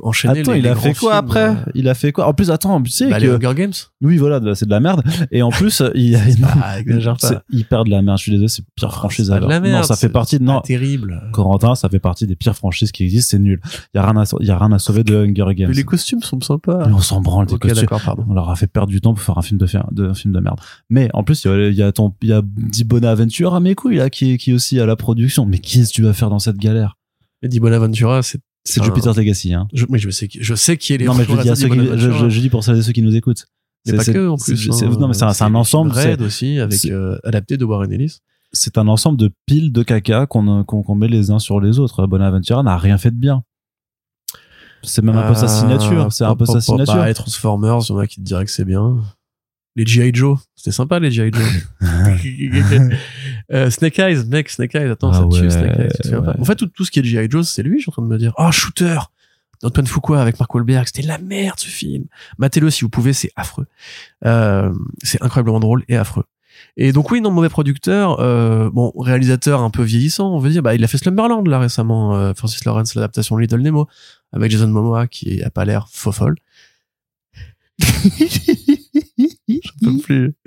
enchaîner 0.03 0.41
attends, 0.41 0.55
il 0.55 0.67
a 0.67 0.75
fait 0.75 0.95
quoi 0.95 1.17
après 1.17 1.51
euh, 1.51 1.55
Il 1.75 1.89
a 1.89 1.95
fait 1.95 2.13
quoi 2.13 2.27
En 2.29 2.35
plus, 2.35 2.51
attends, 2.51 2.81
tu 2.83 2.91
sais 2.91 3.09
bah, 3.09 3.19
que 3.19 3.23
les 3.23 3.31
Hunger 3.31 3.55
Games. 3.55 3.73
Oui, 4.01 4.17
voilà, 4.17 4.55
c'est 4.55 4.67
de 4.67 4.71
la 4.71 4.81
merde. 4.81 5.03
Et 5.31 5.43
en 5.43 5.51
plus, 5.51 5.83
il, 5.95 6.17
a, 6.17 6.21
c'est 7.19 7.39
hyper 7.51 7.85
de 7.85 7.91
la 7.91 8.03
merde. 8.03 8.19
Je 8.19 8.23
suis 8.23 8.33
désolé, 8.33 8.49
c'est 8.49 8.65
pire 8.75 8.89
oh, 8.91 8.95
franchise. 8.95 9.29
de 9.29 9.35
la 9.35 9.61
merde. 9.61 9.67
Non, 9.67 9.83
ça 9.83 9.97
fait 9.97 10.09
partie 10.09 10.39
de 10.39 10.45
non. 10.45 10.61
Terrible. 10.61 11.23
Corentin, 11.33 11.75
ça 11.75 11.89
fait 11.89 11.99
partie 11.99 12.27
des 12.27 12.37
pires 12.37 12.57
franchises 12.57 12.93
qui 12.93 13.05
existent. 13.05 13.31
C'est 13.31 13.39
nul. 13.39 13.61
Il 13.95 13.99
y 13.99 14.01
a 14.01 14.07
rien 14.07 14.21
à, 14.21 14.25
il 14.41 14.47
y 14.47 14.51
a 14.51 14.59
rien 14.59 14.73
à 14.73 14.79
sauver 14.79 15.05
de 15.05 15.17
Hunger 15.17 15.55
Games. 15.55 15.69
Mais 15.69 15.75
les 15.75 15.85
costumes 15.85 16.23
sont 16.23 16.41
sympas. 16.41 16.87
Mais 16.87 16.93
on 16.93 17.01
s'en 17.01 17.21
branle 17.21 17.47
des 17.47 17.59
costumes. 17.59 17.87
On 18.29 18.35
leur 18.35 18.51
a 18.51 18.57
fait 18.57 18.67
perdre 18.67 18.89
du 18.89 19.01
temps 19.01 19.15
pour 19.15 19.23
faire 19.23 19.39
un 19.39 19.43
film 19.43 19.59
de, 19.59 19.67
de 19.93 20.09
un 20.09 20.15
film 20.15 20.35
de 20.35 20.41
merde. 20.41 20.61
Mais 20.89 21.09
en 21.15 21.25
plus, 21.25 21.45
il 21.45 21.49
y 21.49 21.51
a, 21.51 21.69
il 21.69 21.77
y 21.77 21.83
a 21.83 21.93
ton, 21.93 22.15
il 22.23 22.29
y 22.29 22.33
a 22.33 22.43
Di 22.45 22.85
Bonaventura 22.85 23.57
à 23.57 23.61
mes 23.61 23.75
couilles 23.75 23.97
là 23.97 24.11
qui 24.11 24.33
est 24.33 24.39
qui 24.39 24.51
est 24.51 24.55
aussi 24.55 24.79
à 24.81 24.87
la 24.87 24.97
production. 24.97 25.47
Mais 25.47 25.59
qu'est-ce 25.59 25.91
que 25.91 25.95
tu 25.95 26.03
vas 26.03 26.13
faire 26.13 26.31
dans 26.31 26.39
cette 26.39 26.59
galère? 26.59 26.97
Di 27.43 27.59
Bonaventura, 27.59 28.23
c'est 28.23 28.41
c'est 28.65 28.83
Jupiter 28.83 29.15
Legacy, 29.15 29.55
hein. 29.55 29.69
Je, 29.73 29.87
mais 29.89 29.99
je 29.99 30.11
sais, 30.11 30.29
je 30.31 30.55
sais 30.55 30.77
qui 30.77 30.93
est 30.93 30.99
les. 30.99 31.07
Non, 31.07 31.15
mais 31.15 31.25
je, 31.25 31.35
dis 31.41 31.57
ceux 31.57 31.69
qui, 31.69 31.79
je, 31.79 32.29
je, 32.29 32.41
dis 32.41 32.51
pour 32.51 32.63
ceux, 32.63 32.81
ceux 32.83 32.93
qui 32.93 33.03
nous 33.03 33.17
écoutent. 33.17 33.47
C'est 33.85 33.97
pas 33.97 34.05
que 34.05 34.29
en 34.29 34.37
plus. 34.37 34.71
Hein. 34.71 34.91
non, 34.99 35.09
mais 35.09 35.15
c'est 35.15 35.25
un, 35.25 35.47
un, 35.47 35.55
ensemble. 35.55 35.93
Aussi, 36.21 36.59
avec 36.59 36.85
euh, 36.87 37.19
adapté 37.25 37.57
de 37.57 37.65
Warren 37.65 37.91
Ellis. 37.93 38.19
C'est 38.53 38.79
un 38.79 38.89
ensemble 38.89 39.17
de 39.17 39.31
piles 39.47 39.73
de 39.73 39.83
caca 39.83 40.27
qu'on 40.27 40.95
met 40.95 41.09
les 41.09 41.31
uns 41.31 41.39
sur 41.39 41.61
les 41.61 41.79
autres. 41.79 42.07
Bonaventura 42.07 42.63
n'a 42.63 42.77
rien 42.77 42.99
fait 42.99 43.11
de 43.11 43.17
bien. 43.17 43.45
C'est 44.83 45.03
même 45.03 45.17
un 45.17 45.29
peu 45.29 45.35
sa 45.35 45.49
signature. 45.49 46.13
C'est 46.13 46.25
un 46.25 46.37
peu 46.37 46.47
sa 46.47 46.61
signature. 46.61 46.97
Bah, 46.97 47.15
Transformers, 47.15 47.79
il 47.89 47.93
y 47.93 47.93
en 47.93 47.99
a 47.99 48.07
qui 48.07 48.17
te 48.17 48.23
diraient 48.23 48.45
que 48.45 48.51
c'est 48.51 48.65
bien 48.65 49.01
les 49.81 49.87
G.I. 49.87 50.11
Joe. 50.13 50.39
C'était 50.57 50.73
sympa, 50.73 50.99
les 50.99 51.11
G.I. 51.11 51.31
Joe. 51.33 51.43
euh, 53.53 53.71
Snake 53.71 53.99
Eyes, 53.99 54.25
mec, 54.27 54.51
Snake 54.51 54.75
Eyes, 54.75 54.91
attends, 54.91 55.11
ah 55.11 55.27
ça 55.33 55.39
tue 55.41 55.51
Snake 55.51 55.79
Eyes. 55.79 56.15
En 56.39 56.45
fait, 56.45 56.57
tout, 56.57 56.67
tout 56.67 56.85
ce 56.85 56.91
qui 56.91 57.01
est 57.01 57.05
G.I. 57.05 57.31
Joe, 57.31 57.49
c'est 57.49 57.63
lui, 57.63 57.79
je 57.79 57.83
suis 57.85 57.91
en 57.91 57.93
train 57.93 58.03
de 58.03 58.09
me 58.09 58.19
dire. 58.19 58.35
Oh, 58.37 58.51
Shooter! 58.51 58.99
D'Antoine 59.63 59.87
Fuqua 59.87 60.23
avec 60.23 60.39
Mark 60.39 60.55
Wahlberg, 60.55 60.87
c'était 60.87 61.07
la 61.07 61.19
merde 61.19 61.59
ce 61.59 61.69
film. 61.69 62.05
Matez-le 62.39 62.71
si 62.71 62.83
vous 62.83 62.89
pouvez, 62.89 63.13
c'est 63.13 63.31
affreux. 63.37 63.67
Euh, 64.25 64.73
c'est 65.03 65.23
incroyablement 65.23 65.61
drôle 65.61 65.85
et 65.89 65.99
affreux. 65.99 66.25
Et 66.79 66.93
donc 66.93 67.11
oui, 67.11 67.21
non, 67.21 67.31
mauvais 67.31 67.51
producteur, 67.51 68.21
euh, 68.21 68.71
bon, 68.71 68.91
réalisateur 68.99 69.61
un 69.61 69.71
peu 69.71 69.83
vieillissant, 69.83 70.35
on 70.35 70.39
veut 70.39 70.51
dire, 70.51 70.63
bah 70.63 70.75
il 70.75 70.85
a 70.85 70.87
fait 70.87 70.99
Slumberland 70.99 71.47
là 71.47 71.59
récemment, 71.59 72.17
euh, 72.17 72.33
Francis 72.35 72.65
Lawrence, 72.65 72.95
l'adaptation 72.95 73.37
de 73.37 73.43
Little 73.43 73.61
Nemo, 73.61 73.87
avec 74.33 74.51
Jason 74.51 74.69
Momoa 74.69 75.07
qui 75.07 75.43
a 75.43 75.51
pas 75.51 75.65
l'air 75.65 75.89
faux 75.91 76.13
folle. 76.13 76.37
Je 79.63 79.87
peux 79.87 79.99
plus. 79.99 80.35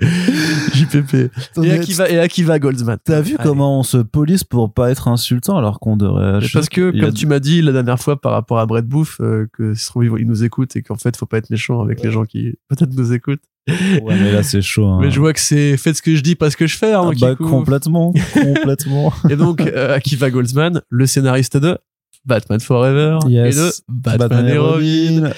JPP. 0.74 1.30
Et 1.62 1.70
à 1.70 1.78
qui 1.78 1.92
va, 1.92 2.08
et 2.08 2.18
à 2.18 2.28
qui 2.28 2.42
va 2.42 2.58
Goldsman? 2.58 2.98
T'as 3.04 3.20
vu 3.20 3.36
comment 3.42 3.80
on 3.80 3.82
se 3.82 3.98
police 3.98 4.44
pour 4.44 4.72
pas 4.72 4.90
être 4.90 5.08
insultant 5.08 5.58
alors 5.58 5.80
qu'on 5.80 5.96
devrait. 5.96 6.40
Parce 6.52 6.68
que, 6.68 6.98
comme 6.98 7.12
tu 7.12 7.26
m'as 7.26 7.40
dit 7.40 7.60
la 7.60 7.72
dernière 7.72 7.98
fois 7.98 8.20
par 8.20 8.32
rapport 8.32 8.58
à 8.58 8.66
Brett 8.66 8.86
Bouffe, 8.86 9.20
euh, 9.20 9.46
que 9.52 9.74
si 9.74 9.90
il 9.94 10.26
nous 10.26 10.44
écoute 10.44 10.74
et 10.76 10.82
qu'en 10.82 10.96
fait, 10.96 11.16
faut 11.16 11.26
pas 11.26 11.38
être 11.38 11.50
méchant 11.50 11.80
avec 11.80 12.02
les 12.02 12.10
gens 12.10 12.24
qui 12.24 12.54
peut-être 12.68 12.94
nous 12.94 13.12
écoutent. 13.12 13.42
Ouais, 13.68 14.16
mais 14.20 14.32
là, 14.32 14.42
c'est 14.42 14.60
chaud. 14.60 14.86
Hein. 14.86 14.98
Mais 15.00 15.10
je 15.10 15.18
vois 15.18 15.32
que 15.32 15.40
c'est 15.40 15.76
faites 15.76 15.96
ce 15.96 16.02
que 16.02 16.14
je 16.14 16.20
dis, 16.20 16.34
pas 16.34 16.50
ce 16.50 16.56
que 16.56 16.66
je 16.66 16.76
fais. 16.76 16.92
Hein, 16.92 17.10
ah 17.10 17.14
bah, 17.18 17.34
complètement. 17.34 18.12
complètement. 18.34 19.12
et 19.30 19.36
donc, 19.36 19.60
euh, 19.62 19.94
Akiva 19.94 20.30
Goldsman, 20.30 20.82
le 20.90 21.06
scénariste 21.06 21.56
de 21.56 21.78
Batman 22.24 22.60
Forever 22.60 23.18
et 23.28 23.50
de 23.50 23.70
Batman, 23.88 24.46
et 24.46 24.58
Robin 24.58 25.30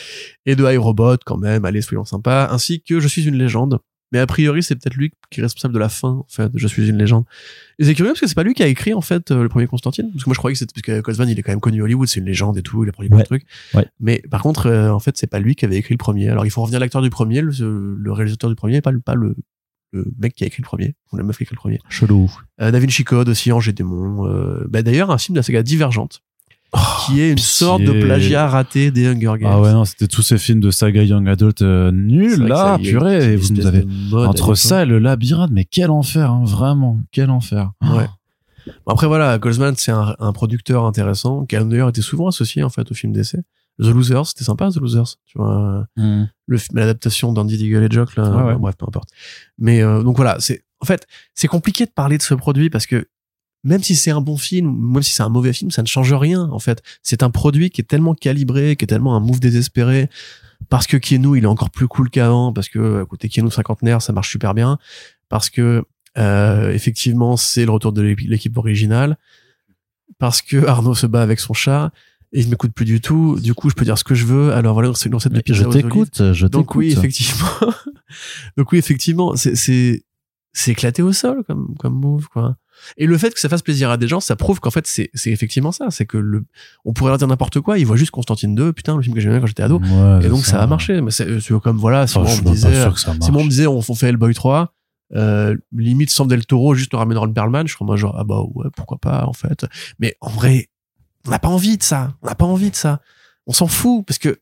et 0.45 0.57
de 0.57 0.73
iRobot 0.73 1.19
quand 1.25 1.39
même, 1.39 1.65
allez 1.65 1.83
soyons 1.83 2.05
sympas, 2.05 2.49
ainsi 2.51 2.83
que 2.83 3.01
Je 3.01 3.09
suis 3.09 3.27
une 3.27 3.37
légende. 3.37 3.81
Mais 4.13 4.21
a 4.21 4.27
priori, 4.27 4.63
c'est 4.63 4.77
peut-être 4.77 4.95
lui 4.95 5.11
qui 5.31 5.41
est 5.41 5.43
responsable 5.43 5.75
de 5.75 5.81
la 5.81 5.89
fin, 5.89 6.11
en 6.11 6.27
fait, 6.29 6.51
de 6.51 6.59
Je 6.59 6.69
suis 6.69 6.89
une 6.89 6.97
légende. 6.97 7.25
Et 7.79 7.85
c'est 7.85 7.95
curieux 7.95 8.13
parce 8.13 8.21
que 8.21 8.27
c'est 8.29 8.37
pas 8.37 8.45
lui 8.45 8.55
qui 8.55 8.63
a 8.63 8.69
écrit, 8.69 8.95
en 8.95 9.01
fait, 9.01 9.33
euh, 9.33 9.43
le 9.43 9.49
premier 9.49 9.67
Constantine. 9.67 10.11
Parce 10.13 10.23
que 10.23 10.31
moi, 10.31 10.35
je 10.35 10.39
croyais 10.39 10.55
que 10.55 10.59
c'était 10.59 10.73
parce 10.73 10.83
que 10.83 11.01
Cosman, 11.01 11.29
il 11.29 11.39
est 11.39 11.43
quand 11.43 11.53
même 11.53 11.61
connu 11.61 11.81
à 11.81 11.85
Hollywood, 11.85 12.07
c'est 12.07 12.21
une 12.21 12.27
légende 12.27 12.57
et 12.57 12.63
tout, 12.63 12.85
il 12.85 12.89
a 12.89 12.93
produit 12.93 13.11
plein 13.11 13.19
de 13.19 13.25
trucs. 13.25 13.45
Mais 13.99 14.23
par 14.31 14.43
contre, 14.43 14.67
euh, 14.67 14.91
en 14.91 15.01
fait, 15.01 15.17
c'est 15.17 15.27
pas 15.27 15.41
lui 15.41 15.57
qui 15.57 15.65
avait 15.65 15.77
écrit 15.77 15.95
le 15.95 15.99
premier. 15.99 16.29
Alors, 16.29 16.47
il 16.47 16.51
faut 16.51 16.63
revenir 16.63 16.77
à 16.77 16.81
l'acteur 16.81 17.03
du 17.03 17.11
premier, 17.11 17.41
le, 17.41 18.13
réalisateur 18.13 18.49
du 18.49 18.57
premier, 18.57 18.81
pas 18.81 18.93
le, 18.93 19.01
pas 19.01 19.17
le, 19.17 19.35
le 19.93 20.07
mec 20.19 20.35
qui 20.35 20.45
a 20.45 20.47
écrit 20.47 20.63
le 20.63 20.67
premier, 20.67 20.95
ou 21.13 21.17
la 21.17 21.25
meuf 21.25 21.37
qui 21.37 21.43
a 21.43 21.45
écrit 21.45 21.57
le 21.57 21.61
premier. 21.61 21.79
Chelou. 21.89 22.31
Euh, 22.61 22.71
da 22.71 22.79
Vinci 22.79 23.03
Code 23.03 23.29
aussi, 23.29 23.51
Angers 23.51 23.73
Démon. 23.73 24.27
Euh, 24.29 24.65
bah, 24.69 24.83
d'ailleurs, 24.83 25.11
un 25.11 25.19
film 25.19 25.35
de 25.35 25.41
la 25.41 25.43
saga 25.43 25.63
Divergente. 25.63 26.23
Oh, 26.73 26.79
qui 27.07 27.21
est 27.21 27.31
une 27.31 27.39
sorte 27.39 27.83
de 27.83 27.93
plagiat 27.93 28.49
raté 28.49 28.91
des 28.91 29.07
Hunger 29.07 29.39
Games. 29.39 29.51
Ah 29.51 29.61
ouais, 29.61 29.73
non, 29.73 29.85
c'était 29.85 30.09
tous 30.09 30.23
ces 30.23 30.37
films 30.37 30.61
de 30.61 30.71
saga 30.71 31.03
Young 31.03 31.29
Adult 31.29 31.63
euh, 31.63 31.91
nuls, 31.91 32.43
là, 32.43 32.79
purée. 32.79 33.33
Et 33.33 33.37
vous 33.37 33.55
nous 33.55 33.67
avez, 33.67 33.87
entre 34.13 34.55
ça 34.55 34.83
et 34.83 34.87
le 34.87 34.99
labyrinthe, 34.99 35.51
mais 35.53 35.65
quel 35.65 35.91
enfer, 35.91 36.31
hein, 36.31 36.43
vraiment, 36.45 36.99
quel 37.13 37.31
enfer. 37.31 37.71
Ouais. 37.83 38.07
après, 38.87 39.07
voilà, 39.07 39.39
Goldsman, 39.39 39.75
c'est 39.77 39.93
un, 39.93 40.17
un, 40.19 40.33
producteur 40.33 40.85
intéressant, 40.85 41.47
qui 41.47 41.57
a 41.57 41.65
d'ailleurs 41.65 41.89
été 41.89 42.03
souvent 42.03 42.29
associé, 42.29 42.63
en 42.63 42.71
fait, 42.71 42.91
au 42.91 42.95
film 42.95 43.13
d'essai. 43.13 43.39
The 43.79 43.89
Losers, 43.89 44.27
c'était 44.27 44.45
sympa, 44.45 44.71
The 44.71 44.77
Losers, 44.77 45.17
tu 45.27 45.39
vois. 45.39 45.87
Hmm. 45.97 46.25
Le 46.47 46.59
film, 46.59 46.79
l'adaptation 46.79 47.33
d'Andy 47.33 47.59
Deagle 47.59 47.85
et 47.85 47.91
Jock, 47.91 48.17
là. 48.17 48.57
bref, 48.59 48.77
peu 48.77 48.87
importe. 48.87 49.11
Mais, 49.59 49.83
euh, 49.83 50.03
donc 50.03 50.17
voilà, 50.17 50.37
c'est, 50.41 50.65
en 50.81 50.87
fait, 50.87 51.07
c'est 51.35 51.49
compliqué 51.49 51.85
de 51.85 51.91
parler 51.91 52.17
de 52.17 52.23
ce 52.23 52.35
produit 52.35 52.71
parce 52.71 52.87
que 52.87 53.07
même 53.65 53.83
si 53.83 53.97
c'est 53.97 54.11
un 54.11 54.21
bon 54.21 54.37
film, 54.37 54.93
même 54.93 55.03
si 55.03 55.13
c'est 55.13 55.23
un 55.23 55.29
mauvais 55.29 55.53
film, 55.53 55.71
ça 55.71 55.83
ne 55.83 55.87
change 55.87 56.13
rien, 56.13 56.49
en 56.51 56.59
fait. 56.59 56.83
C'est 57.03 57.23
un 57.23 57.31
produit 57.31 57.71
qui 57.71 57.81
est 57.81 57.85
tellement 57.85 58.15
calibré, 58.15 58.77
qui 58.77 58.85
est 58.85 58.89
tellement 58.89 59.17
un 59.17 59.21
move 59.21 59.41
désespéré, 59.41 60.09
parce 60.69 60.87
que 60.87 60.97
Keanu, 60.97 61.39
il 61.39 61.45
est 61.45 61.49
encore 61.49 61.71
plus 61.71 61.89
cool 61.89 62.11
qu'avant, 62.11 62.53
parce 62.53 62.69
que, 62.69 63.05
côté 63.05 63.29
Keanu 63.29 63.51
cinquantenaire, 63.51 64.03
ça 64.03 64.13
marche 64.13 64.31
super 64.31 64.55
bien, 64.55 64.79
parce 65.29 65.51
que, 65.51 65.85
euh, 66.19 66.73
effectivement, 66.73 67.37
c'est 67.37 67.65
le 67.65 67.71
retour 67.71 67.93
de 67.93 68.03
l'équipe 68.03 68.57
originale, 68.57 69.19
parce 70.19 70.43
que 70.43 70.65
Arnaud 70.67 70.95
se 70.95 71.07
bat 71.07 71.23
avec 71.23 71.41
son 71.41 71.53
chat, 71.53 71.93
et 72.33 72.41
il 72.41 72.49
m'écoute 72.49 72.73
plus 72.73 72.85
du 72.85 73.01
tout. 73.01 73.39
Du 73.41 73.55
coup, 73.55 73.71
je 73.71 73.75
peux 73.75 73.85
dire 73.85 73.97
ce 73.97 74.05
que 74.05 74.15
je 74.15 74.27
veux. 74.27 74.53
Alors 74.53 74.75
voilà, 74.75 74.93
c'est 74.95 75.09
une 75.09 75.15
recette 75.15 75.33
de 75.33 75.43
Je 75.47 75.65
t'écoute, 75.65 76.33
je 76.33 76.47
Donc 76.47 76.75
oui, 76.75 76.93
effectivement. 76.93 77.49
Donc 78.57 78.73
oui, 78.73 78.79
effectivement, 78.79 79.37
c'est 79.37 79.55
c'est 79.55 80.05
c'est 80.53 80.73
éclaté 80.73 81.03
au 81.03 81.13
sol 81.13 81.45
comme 81.47 81.75
comme 81.79 81.95
move 81.95 82.29
quoi. 82.29 82.57
Et 82.97 83.07
le 83.07 83.19
fait 83.19 83.33
que 83.33 83.41
ça 83.41 83.49
fasse 83.49 83.63
plaisir 83.63 83.91
à 83.91 83.97
des 83.97 84.09
gens, 84.09 84.21
ça 84.21 84.37
prouve 84.37 84.61
qu'en 84.61 84.71
fait 84.71 84.87
c'est 84.87 85.11
c'est 85.15 85.31
effectivement 85.31 85.73
ça, 85.73 85.91
c'est 85.91 86.07
que 86.07 86.19
le 86.19 86.45
on 86.85 86.93
pourrait 86.93 87.11
leur 87.11 87.19
dire 87.19 87.29
n'importe 87.29 87.61
quoi, 87.61 87.79
ils 87.79 87.87
voient 87.87 87.97
juste 87.97 88.11
Constantine 88.11 88.55
2, 88.55 88.73
putain 88.73 88.97
le 88.97 89.03
film 89.03 89.15
que 89.15 89.21
j'aimais 89.21 89.41
quand 89.41 89.47
j'étais 89.47 89.63
ado. 89.63 89.81
et 90.23 90.29
donc 90.29 90.45
ça. 90.45 90.63
a 90.63 90.67
marché, 90.67 91.01
mais 91.01 91.11
c'est 91.11 91.27
comme 91.63 91.79
voilà, 91.79 92.07
si 92.07 92.17
on 92.17 92.23
me 92.23 92.51
disait 92.51 92.91
si 93.21 93.31
on 93.31 93.45
me 93.45 93.49
disait 93.49 93.67
on, 93.67 93.83
fait 93.83 94.09
Hellboy 94.09 94.35
3 94.35 94.73
euh, 95.15 95.57
limite 95.73 96.11
sans 96.11 96.27
Del 96.27 96.45
Toro 96.47 96.75
juste 96.75 96.93
le 96.93 96.99
ramener 96.99 97.15
dans 97.15 97.25
le 97.25 97.33
Perlman, 97.33 97.67
je 97.67 97.75
crois 97.75 97.87
moi 97.87 97.97
genre 97.97 98.17
ah 98.19 98.25
bah 98.25 98.43
ouais, 98.55 98.67
pourquoi 98.75 98.99
pas 98.99 99.25
en 99.27 99.33
fait. 99.33 99.67
Mais 99.99 100.17
en 100.21 100.31
vrai, 100.31 100.69
on 101.27 101.31
n'a 101.31 101.39
pas 101.39 101.49
envie 101.49 101.77
de 101.77 101.83
ça. 101.83 102.15
On 102.23 102.27
n'a 102.27 102.35
pas 102.35 102.45
envie 102.45 102.71
de 102.71 102.77
ça. 102.77 103.01
On 103.47 103.53
s'en 103.53 103.69
fout 103.69 104.05
parce 104.05 104.19
que 104.19 104.39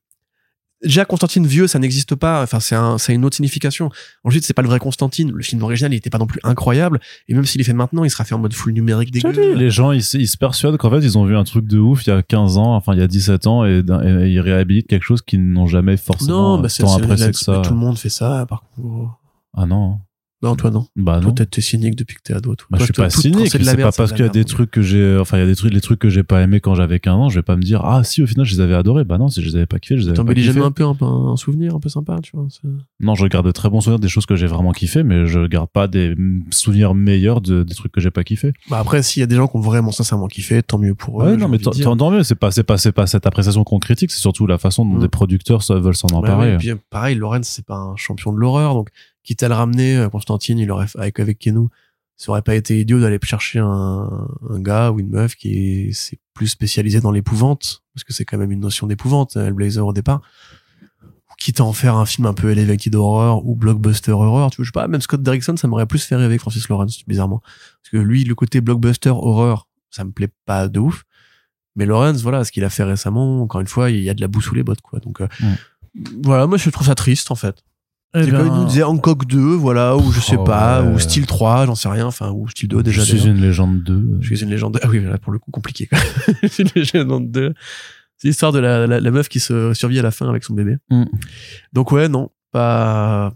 déjà 0.84 1.04
Constantine 1.04 1.46
vieux, 1.46 1.66
ça 1.66 1.78
n'existe 1.78 2.14
pas. 2.14 2.42
Enfin, 2.42 2.60
c'est 2.60 2.74
un, 2.74 2.98
c'est 2.98 3.14
une 3.14 3.24
autre 3.24 3.36
signification. 3.36 3.90
Ensuite, 4.22 4.44
c'est 4.44 4.54
pas 4.54 4.62
le 4.62 4.68
vrai 4.68 4.78
Constantine. 4.78 5.32
Le 5.32 5.42
film 5.42 5.62
original, 5.62 5.92
il 5.92 5.96
était 5.96 6.10
pas 6.10 6.18
non 6.18 6.26
plus 6.26 6.40
incroyable. 6.44 7.00
Et 7.28 7.34
même 7.34 7.44
s'il 7.44 7.60
est 7.60 7.64
fait 7.64 7.72
maintenant, 7.72 8.04
il 8.04 8.10
sera 8.10 8.24
fait 8.24 8.34
en 8.34 8.38
mode 8.38 8.52
full 8.52 8.72
numérique 8.72 9.10
dégueu. 9.10 9.54
Les 9.54 9.70
gens, 9.70 9.92
ils, 9.92 10.02
se 10.02 10.36
persuadent 10.36 10.76
qu'en 10.76 10.90
fait, 10.90 11.00
ils 11.00 11.18
ont 11.18 11.24
vu 11.24 11.36
un 11.36 11.44
truc 11.44 11.66
de 11.66 11.78
ouf 11.78 12.06
il 12.06 12.10
y 12.10 12.12
a 12.12 12.22
15 12.22 12.58
ans, 12.58 12.74
enfin 12.74 12.94
il 12.94 13.00
y 13.00 13.02
a 13.02 13.08
17 13.08 13.46
ans, 13.46 13.64
et, 13.64 13.82
ils 13.84 14.40
réhabilitent 14.40 14.86
quelque 14.86 15.04
chose 15.04 15.22
qu'ils 15.22 15.44
n'ont 15.44 15.66
jamais 15.66 15.96
forcément 15.96 16.56
non, 16.56 16.62
bah, 16.62 16.68
c'est, 16.68 16.84
apprécié 16.84 17.30
que 17.30 17.38
ça. 17.38 17.62
Tout 17.64 17.72
le 17.72 17.78
monde 17.78 17.98
fait 17.98 18.08
ça, 18.08 18.46
par 18.48 18.62
contre. 18.74 19.18
Ah 19.56 19.66
non. 19.66 19.98
Non, 20.44 20.56
toi 20.56 20.70
non. 20.70 20.86
Bah 20.94 21.20
non. 21.20 21.32
Toi 21.32 21.46
t'es 21.46 21.60
cynique 21.60 21.96
depuis 21.96 22.16
que 22.16 22.22
t'es 22.22 22.34
ado. 22.34 22.54
Toi. 22.54 22.66
Bah, 22.70 22.78
je 22.78 22.84
suis 22.84 22.92
pas 22.92 23.08
cynique. 23.08 23.48
C'est 23.48 23.76
pas 23.76 23.92
parce 23.92 24.12
qu'il 24.12 24.24
y 24.24 24.28
a 24.28 24.30
des 24.30 24.44
trucs 24.44 24.70
que 24.70 24.82
j'ai, 24.82 25.16
enfin 25.18 25.38
il 25.38 25.40
y 25.40 25.42
a 25.42 25.46
des 25.46 25.56
trucs, 25.56 25.72
les 25.72 25.80
trucs 25.80 25.98
que 25.98 26.10
j'ai 26.10 26.22
pas 26.22 26.42
aimé 26.42 26.60
quand 26.60 26.74
j'avais 26.74 27.00
15 27.00 27.14
ans, 27.14 27.28
je 27.30 27.36
vais 27.36 27.42
pas 27.42 27.56
me 27.56 27.62
dire 27.62 27.82
ah 27.84 28.04
si 28.04 28.22
au 28.22 28.26
final 28.26 28.44
je 28.44 28.54
les 28.54 28.60
avais 28.60 28.74
adorés. 28.74 29.04
Bah 29.04 29.18
non, 29.18 29.28
si 29.28 29.42
je 29.42 29.48
les 29.48 29.56
avais 29.56 29.66
pas 29.66 29.78
kiffés, 29.78 29.96
je 29.96 30.10
les 30.10 30.18
avais 30.18 30.34
kiffés. 30.34 30.42
jamais 30.42 30.64
un 30.64 30.70
peu 30.70 30.84
un, 30.84 30.96
un, 31.00 31.36
souvenir 31.36 31.74
un 31.74 31.80
peu 31.80 31.88
sympa, 31.88 32.18
tu 32.22 32.32
vois. 32.34 32.46
Non, 33.00 33.14
je 33.14 33.26
garde 33.26 33.46
de 33.46 33.52
très 33.52 33.70
bons 33.70 33.80
souvenirs 33.80 34.00
des 34.00 34.08
choses 34.08 34.26
que 34.26 34.36
j'ai 34.36 34.46
vraiment 34.46 34.72
kiffé, 34.72 35.02
mais 35.02 35.26
je 35.26 35.46
garde 35.46 35.70
pas 35.70 35.88
des 35.88 36.14
souvenirs 36.50 36.94
meilleurs 36.94 37.40
de, 37.40 37.62
des 37.62 37.74
trucs 37.74 37.92
que 37.92 38.00
j'ai 38.00 38.10
pas 38.10 38.24
kiffé. 38.24 38.52
Bah 38.68 38.78
après, 38.78 39.02
s'il 39.02 39.20
y 39.20 39.24
a 39.24 39.26
des 39.26 39.36
gens 39.36 39.48
qui 39.48 39.56
ont 39.56 39.60
vraiment 39.60 39.92
sincèrement 39.92 40.28
kiffé, 40.28 40.62
tant 40.62 40.78
mieux 40.78 40.94
pour 40.94 41.22
eux. 41.22 41.30
Ouais, 41.30 41.36
non, 41.36 41.48
mais 41.48 41.58
tant 41.58 42.10
mieux. 42.10 42.22
C'est 42.22 42.34
pas, 42.34 42.50
c'est 42.50 42.64
pas, 42.64 42.76
c'est 42.76 42.92
pas 42.92 43.06
cette 43.06 43.26
appréciation 43.26 43.64
qu'on 43.64 43.78
critique, 43.78 44.10
c'est 44.10 44.20
surtout 44.20 44.46
la 44.46 44.58
façon 44.58 44.84
dont 44.84 44.96
mm. 44.96 45.00
des 45.00 45.08
producteurs 45.08 45.62
veulent 45.70 45.96
s'en 45.96 46.08
emparer. 46.08 46.54
et 46.54 46.56
puis 46.58 46.72
pareil, 46.90 47.16
Lorenz, 47.16 47.46
c'est 47.46 47.64
pas 47.64 47.76
un 47.76 47.96
champion 47.96 48.32
de 48.32 48.38
l'horreur, 48.38 48.74
donc 48.74 48.90
quitte 49.24 49.42
à 49.42 49.48
le 49.48 49.54
ramener, 49.54 49.96
euh, 49.96 50.08
Constantine, 50.08 50.58
il 50.58 50.70
aurait 50.70 50.86
avec 50.96 51.18
avec 51.18 51.38
Kenou, 51.40 51.70
ça 52.16 52.30
aurait 52.30 52.42
pas 52.42 52.54
été 52.54 52.80
idiot 52.80 53.00
d'aller 53.00 53.18
chercher 53.22 53.58
un, 53.58 54.28
un 54.48 54.60
gars 54.60 54.92
ou 54.92 55.00
une 55.00 55.10
meuf 55.10 55.34
qui 55.34 55.48
est, 55.88 55.92
c'est 55.92 56.20
plus 56.32 56.46
spécialisé 56.46 57.00
dans 57.00 57.10
l'épouvante, 57.10 57.82
parce 57.92 58.04
que 58.04 58.12
c'est 58.12 58.24
quand 58.24 58.38
même 58.38 58.52
une 58.52 58.60
notion 58.60 58.86
d'épouvante, 58.86 59.36
Hellblazer 59.36 59.84
au 59.84 59.92
départ. 59.92 60.22
Quitte 61.36 61.58
à 61.58 61.64
en 61.64 61.72
faire 61.72 61.96
un 61.96 62.06
film 62.06 62.26
un 62.26 62.32
peu 62.32 62.50
elevated 62.50 62.94
horror 62.94 63.44
ou 63.44 63.56
blockbuster 63.56 64.12
horror, 64.12 64.50
tu 64.52 64.58
vois, 64.58 64.64
je 64.64 64.68
sais 64.68 64.72
pas, 64.72 64.86
même 64.86 65.00
Scott 65.00 65.20
Derrickson, 65.20 65.56
ça 65.56 65.66
m'aurait 65.66 65.86
plus 65.86 66.04
fait 66.04 66.14
rêver 66.14 66.36
que 66.36 66.42
Francis 66.42 66.68
Lawrence, 66.68 67.02
bizarrement. 67.06 67.40
Parce 67.40 67.90
que 67.90 67.96
lui, 67.96 68.22
le 68.22 68.36
côté 68.36 68.60
blockbuster 68.60 69.10
horror, 69.10 69.68
ça 69.90 70.04
me 70.04 70.12
plaît 70.12 70.30
pas 70.46 70.68
de 70.68 70.78
ouf. 70.78 71.04
Mais 71.74 71.86
Lawrence, 71.86 72.22
voilà, 72.22 72.44
ce 72.44 72.52
qu'il 72.52 72.62
a 72.64 72.70
fait 72.70 72.84
récemment, 72.84 73.42
encore 73.42 73.60
une 73.60 73.66
fois, 73.66 73.90
il 73.90 74.00
y 74.00 74.08
a 74.08 74.14
de 74.14 74.20
la 74.20 74.28
boue 74.28 74.40
sous 74.40 74.54
les 74.54 74.62
bottes, 74.62 74.80
quoi. 74.80 75.00
Donc, 75.00 75.20
euh, 75.20 75.26
voilà, 76.22 76.46
moi, 76.46 76.56
je 76.56 76.70
trouve 76.70 76.86
ça 76.86 76.94
triste, 76.94 77.32
en 77.32 77.34
fait. 77.34 77.64
Eh 78.16 78.30
ben... 78.30 78.46
il 78.46 78.52
nous 78.52 78.64
disait 78.66 78.84
Hancock 78.84 79.26
2, 79.26 79.38
voilà, 79.38 79.96
ou 79.96 80.12
je 80.12 80.20
sais 80.20 80.36
oh, 80.36 80.44
pas, 80.44 80.82
ou 80.82 80.98
Style 81.00 81.26
3, 81.26 81.66
j'en 81.66 81.74
sais 81.74 81.88
rien, 81.88 82.06
enfin, 82.06 82.30
ou 82.30 82.48
Style 82.48 82.68
2 82.68 82.82
déjà. 82.82 83.02
Je 83.02 83.16
suis 83.16 83.26
une 83.26 83.40
légende 83.40 83.82
2. 83.82 84.18
Je 84.20 84.34
suis 84.34 84.44
une 84.44 84.50
légende 84.50 84.74
2. 84.74 84.80
Ah 84.82 84.88
oui, 84.88 85.00
là, 85.00 85.18
pour 85.18 85.32
le 85.32 85.38
coup, 85.38 85.50
compliqué, 85.50 85.88
je 86.42 86.46
suis 86.46 86.62
une 86.62 86.70
légende 86.76 87.30
2. 87.30 87.54
C'est 88.16 88.28
l'histoire 88.28 88.52
de 88.52 88.60
la, 88.60 88.86
la, 88.86 89.00
la, 89.00 89.10
meuf 89.10 89.28
qui 89.28 89.40
se 89.40 89.74
survit 89.74 89.98
à 89.98 90.02
la 90.02 90.12
fin 90.12 90.28
avec 90.28 90.44
son 90.44 90.54
bébé. 90.54 90.76
Mm. 90.90 91.04
Donc 91.72 91.90
ouais, 91.90 92.08
non, 92.08 92.30
pas, 92.52 93.34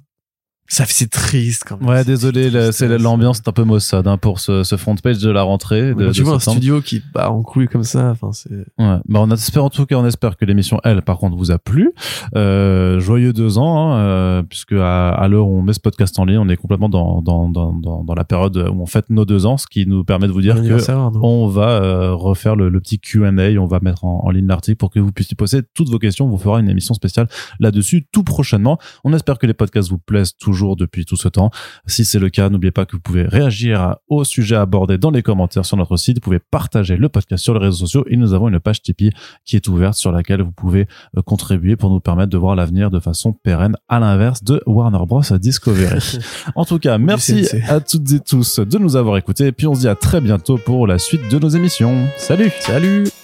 ça 0.68 0.84
c'est 0.86 1.10
triste 1.10 1.64
quand 1.66 1.80
même. 1.80 1.88
Ouais, 1.88 2.04
désolé, 2.04 2.50
c'est 2.72 2.98
l'ambiance 2.98 3.38
est 3.38 3.48
un 3.48 3.52
peu 3.52 3.64
maussade 3.64 4.06
hein, 4.06 4.18
pour 4.18 4.38
ce, 4.38 4.62
ce 4.64 4.76
front 4.76 4.94
page 4.96 5.18
de 5.18 5.30
la 5.30 5.42
rentrée. 5.42 5.94
De, 5.94 6.10
tu 6.12 6.22
vois 6.22 6.34
un 6.34 6.38
studio 6.38 6.82
qui 6.82 7.00
part 7.00 7.32
en 7.32 7.42
couille 7.42 7.68
comme 7.68 7.84
ça, 7.84 8.10
enfin 8.10 8.32
c'est. 8.32 8.50
Ouais, 8.50 8.98
bah 9.08 9.20
on 9.20 9.30
espère 9.30 9.64
en 9.64 9.70
tout 9.70 9.86
cas, 9.86 9.96
on 9.96 10.04
espère 10.04 10.36
que 10.36 10.44
l'émission 10.44 10.78
elle, 10.84 11.00
par 11.00 11.16
contre, 11.16 11.36
vous 11.36 11.50
a 11.50 11.58
plu. 11.58 11.92
Euh, 12.36 13.00
joyeux 13.00 13.32
deux 13.32 13.56
ans, 13.56 13.92
hein, 13.92 13.98
euh, 13.98 14.42
puisque 14.42 14.74
à, 14.74 15.08
à 15.08 15.26
l'heure 15.28 15.48
où 15.48 15.58
on 15.58 15.62
met 15.62 15.72
ce 15.72 15.80
podcast 15.80 16.18
en 16.18 16.26
ligne, 16.26 16.38
on 16.38 16.48
est 16.50 16.56
complètement 16.56 16.90
dans 16.90 17.22
dans, 17.22 17.48
dans 17.48 17.72
dans 17.72 18.04
dans 18.04 18.14
la 18.14 18.24
période 18.24 18.56
où 18.56 18.82
on 18.82 18.86
fête 18.86 19.08
nos 19.08 19.24
deux 19.24 19.46
ans, 19.46 19.56
ce 19.56 19.66
qui 19.66 19.86
nous 19.86 20.04
permet 20.04 20.26
de 20.26 20.32
vous 20.32 20.42
dire 20.42 20.56
que 20.56 20.78
on 21.22 21.46
va 21.48 21.82
euh, 21.82 22.12
refaire 22.14 22.56
le, 22.56 22.68
le 22.68 22.80
petit 22.80 22.98
Q&A, 22.98 23.58
on 23.58 23.66
va 23.66 23.80
mettre 23.80 24.04
en, 24.04 24.22
en 24.24 24.30
ligne 24.30 24.46
l'article 24.46 24.76
pour 24.76 24.90
que 24.90 25.00
vous 25.00 25.12
puissiez 25.12 25.34
poser 25.34 25.62
toutes 25.74 25.88
vos 25.88 25.98
questions. 25.98 26.26
On 26.26 26.28
vous 26.28 26.36
fera 26.38 26.60
une 26.60 26.68
émission 26.68 26.92
spéciale 26.92 27.26
là-dessus 27.58 28.06
tout 28.12 28.22
prochainement. 28.22 28.78
On 29.04 29.14
espère 29.14 29.38
que 29.38 29.46
les 29.46 29.54
podcasts 29.54 29.88
vous 29.88 29.98
plaisent 29.98 30.36
toujours 30.36 30.57
depuis 30.76 31.04
tout 31.04 31.16
ce 31.16 31.28
temps. 31.28 31.50
Si 31.86 32.04
c'est 32.04 32.18
le 32.18 32.30
cas, 32.30 32.48
n'oubliez 32.48 32.70
pas 32.70 32.86
que 32.86 32.96
vous 32.96 33.00
pouvez 33.00 33.22
réagir 33.22 33.96
au 34.08 34.24
sujet 34.24 34.56
abordé 34.56 34.98
dans 34.98 35.10
les 35.10 35.22
commentaires 35.22 35.64
sur 35.64 35.76
notre 35.76 35.96
site. 35.96 36.16
Vous 36.16 36.22
pouvez 36.22 36.38
partager 36.38 36.96
le 36.96 37.08
podcast 37.08 37.42
sur 37.42 37.54
les 37.54 37.60
réseaux 37.60 37.86
sociaux 37.86 38.04
et 38.08 38.16
nous 38.16 38.34
avons 38.34 38.48
une 38.48 38.60
page 38.60 38.82
Tipeee 38.82 39.12
qui 39.44 39.56
est 39.56 39.68
ouverte 39.68 39.94
sur 39.94 40.12
laquelle 40.12 40.42
vous 40.42 40.52
pouvez 40.52 40.86
euh, 41.16 41.22
contribuer 41.22 41.76
pour 41.76 41.90
nous 41.90 42.00
permettre 42.00 42.30
de 42.30 42.38
voir 42.38 42.56
l'avenir 42.56 42.90
de 42.90 43.00
façon 43.00 43.32
pérenne 43.32 43.76
à 43.88 44.00
l'inverse 44.00 44.42
de 44.42 44.62
Warner 44.66 45.04
Bros. 45.06 45.22
Discovery. 45.38 46.18
en 46.54 46.64
tout 46.64 46.78
cas, 46.78 46.98
merci 46.98 47.48
à 47.68 47.80
toutes 47.80 48.10
et 48.12 48.20
tous 48.20 48.60
de 48.60 48.78
nous 48.78 48.96
avoir 48.96 49.16
écoutés 49.16 49.46
et 49.46 49.52
puis 49.52 49.66
on 49.66 49.74
se 49.74 49.80
dit 49.80 49.88
à 49.88 49.94
très 49.94 50.20
bientôt 50.20 50.58
pour 50.58 50.86
la 50.86 50.98
suite 50.98 51.30
de 51.30 51.38
nos 51.38 51.48
émissions. 51.48 52.06
Salut 52.16 52.50
Salut 52.60 53.17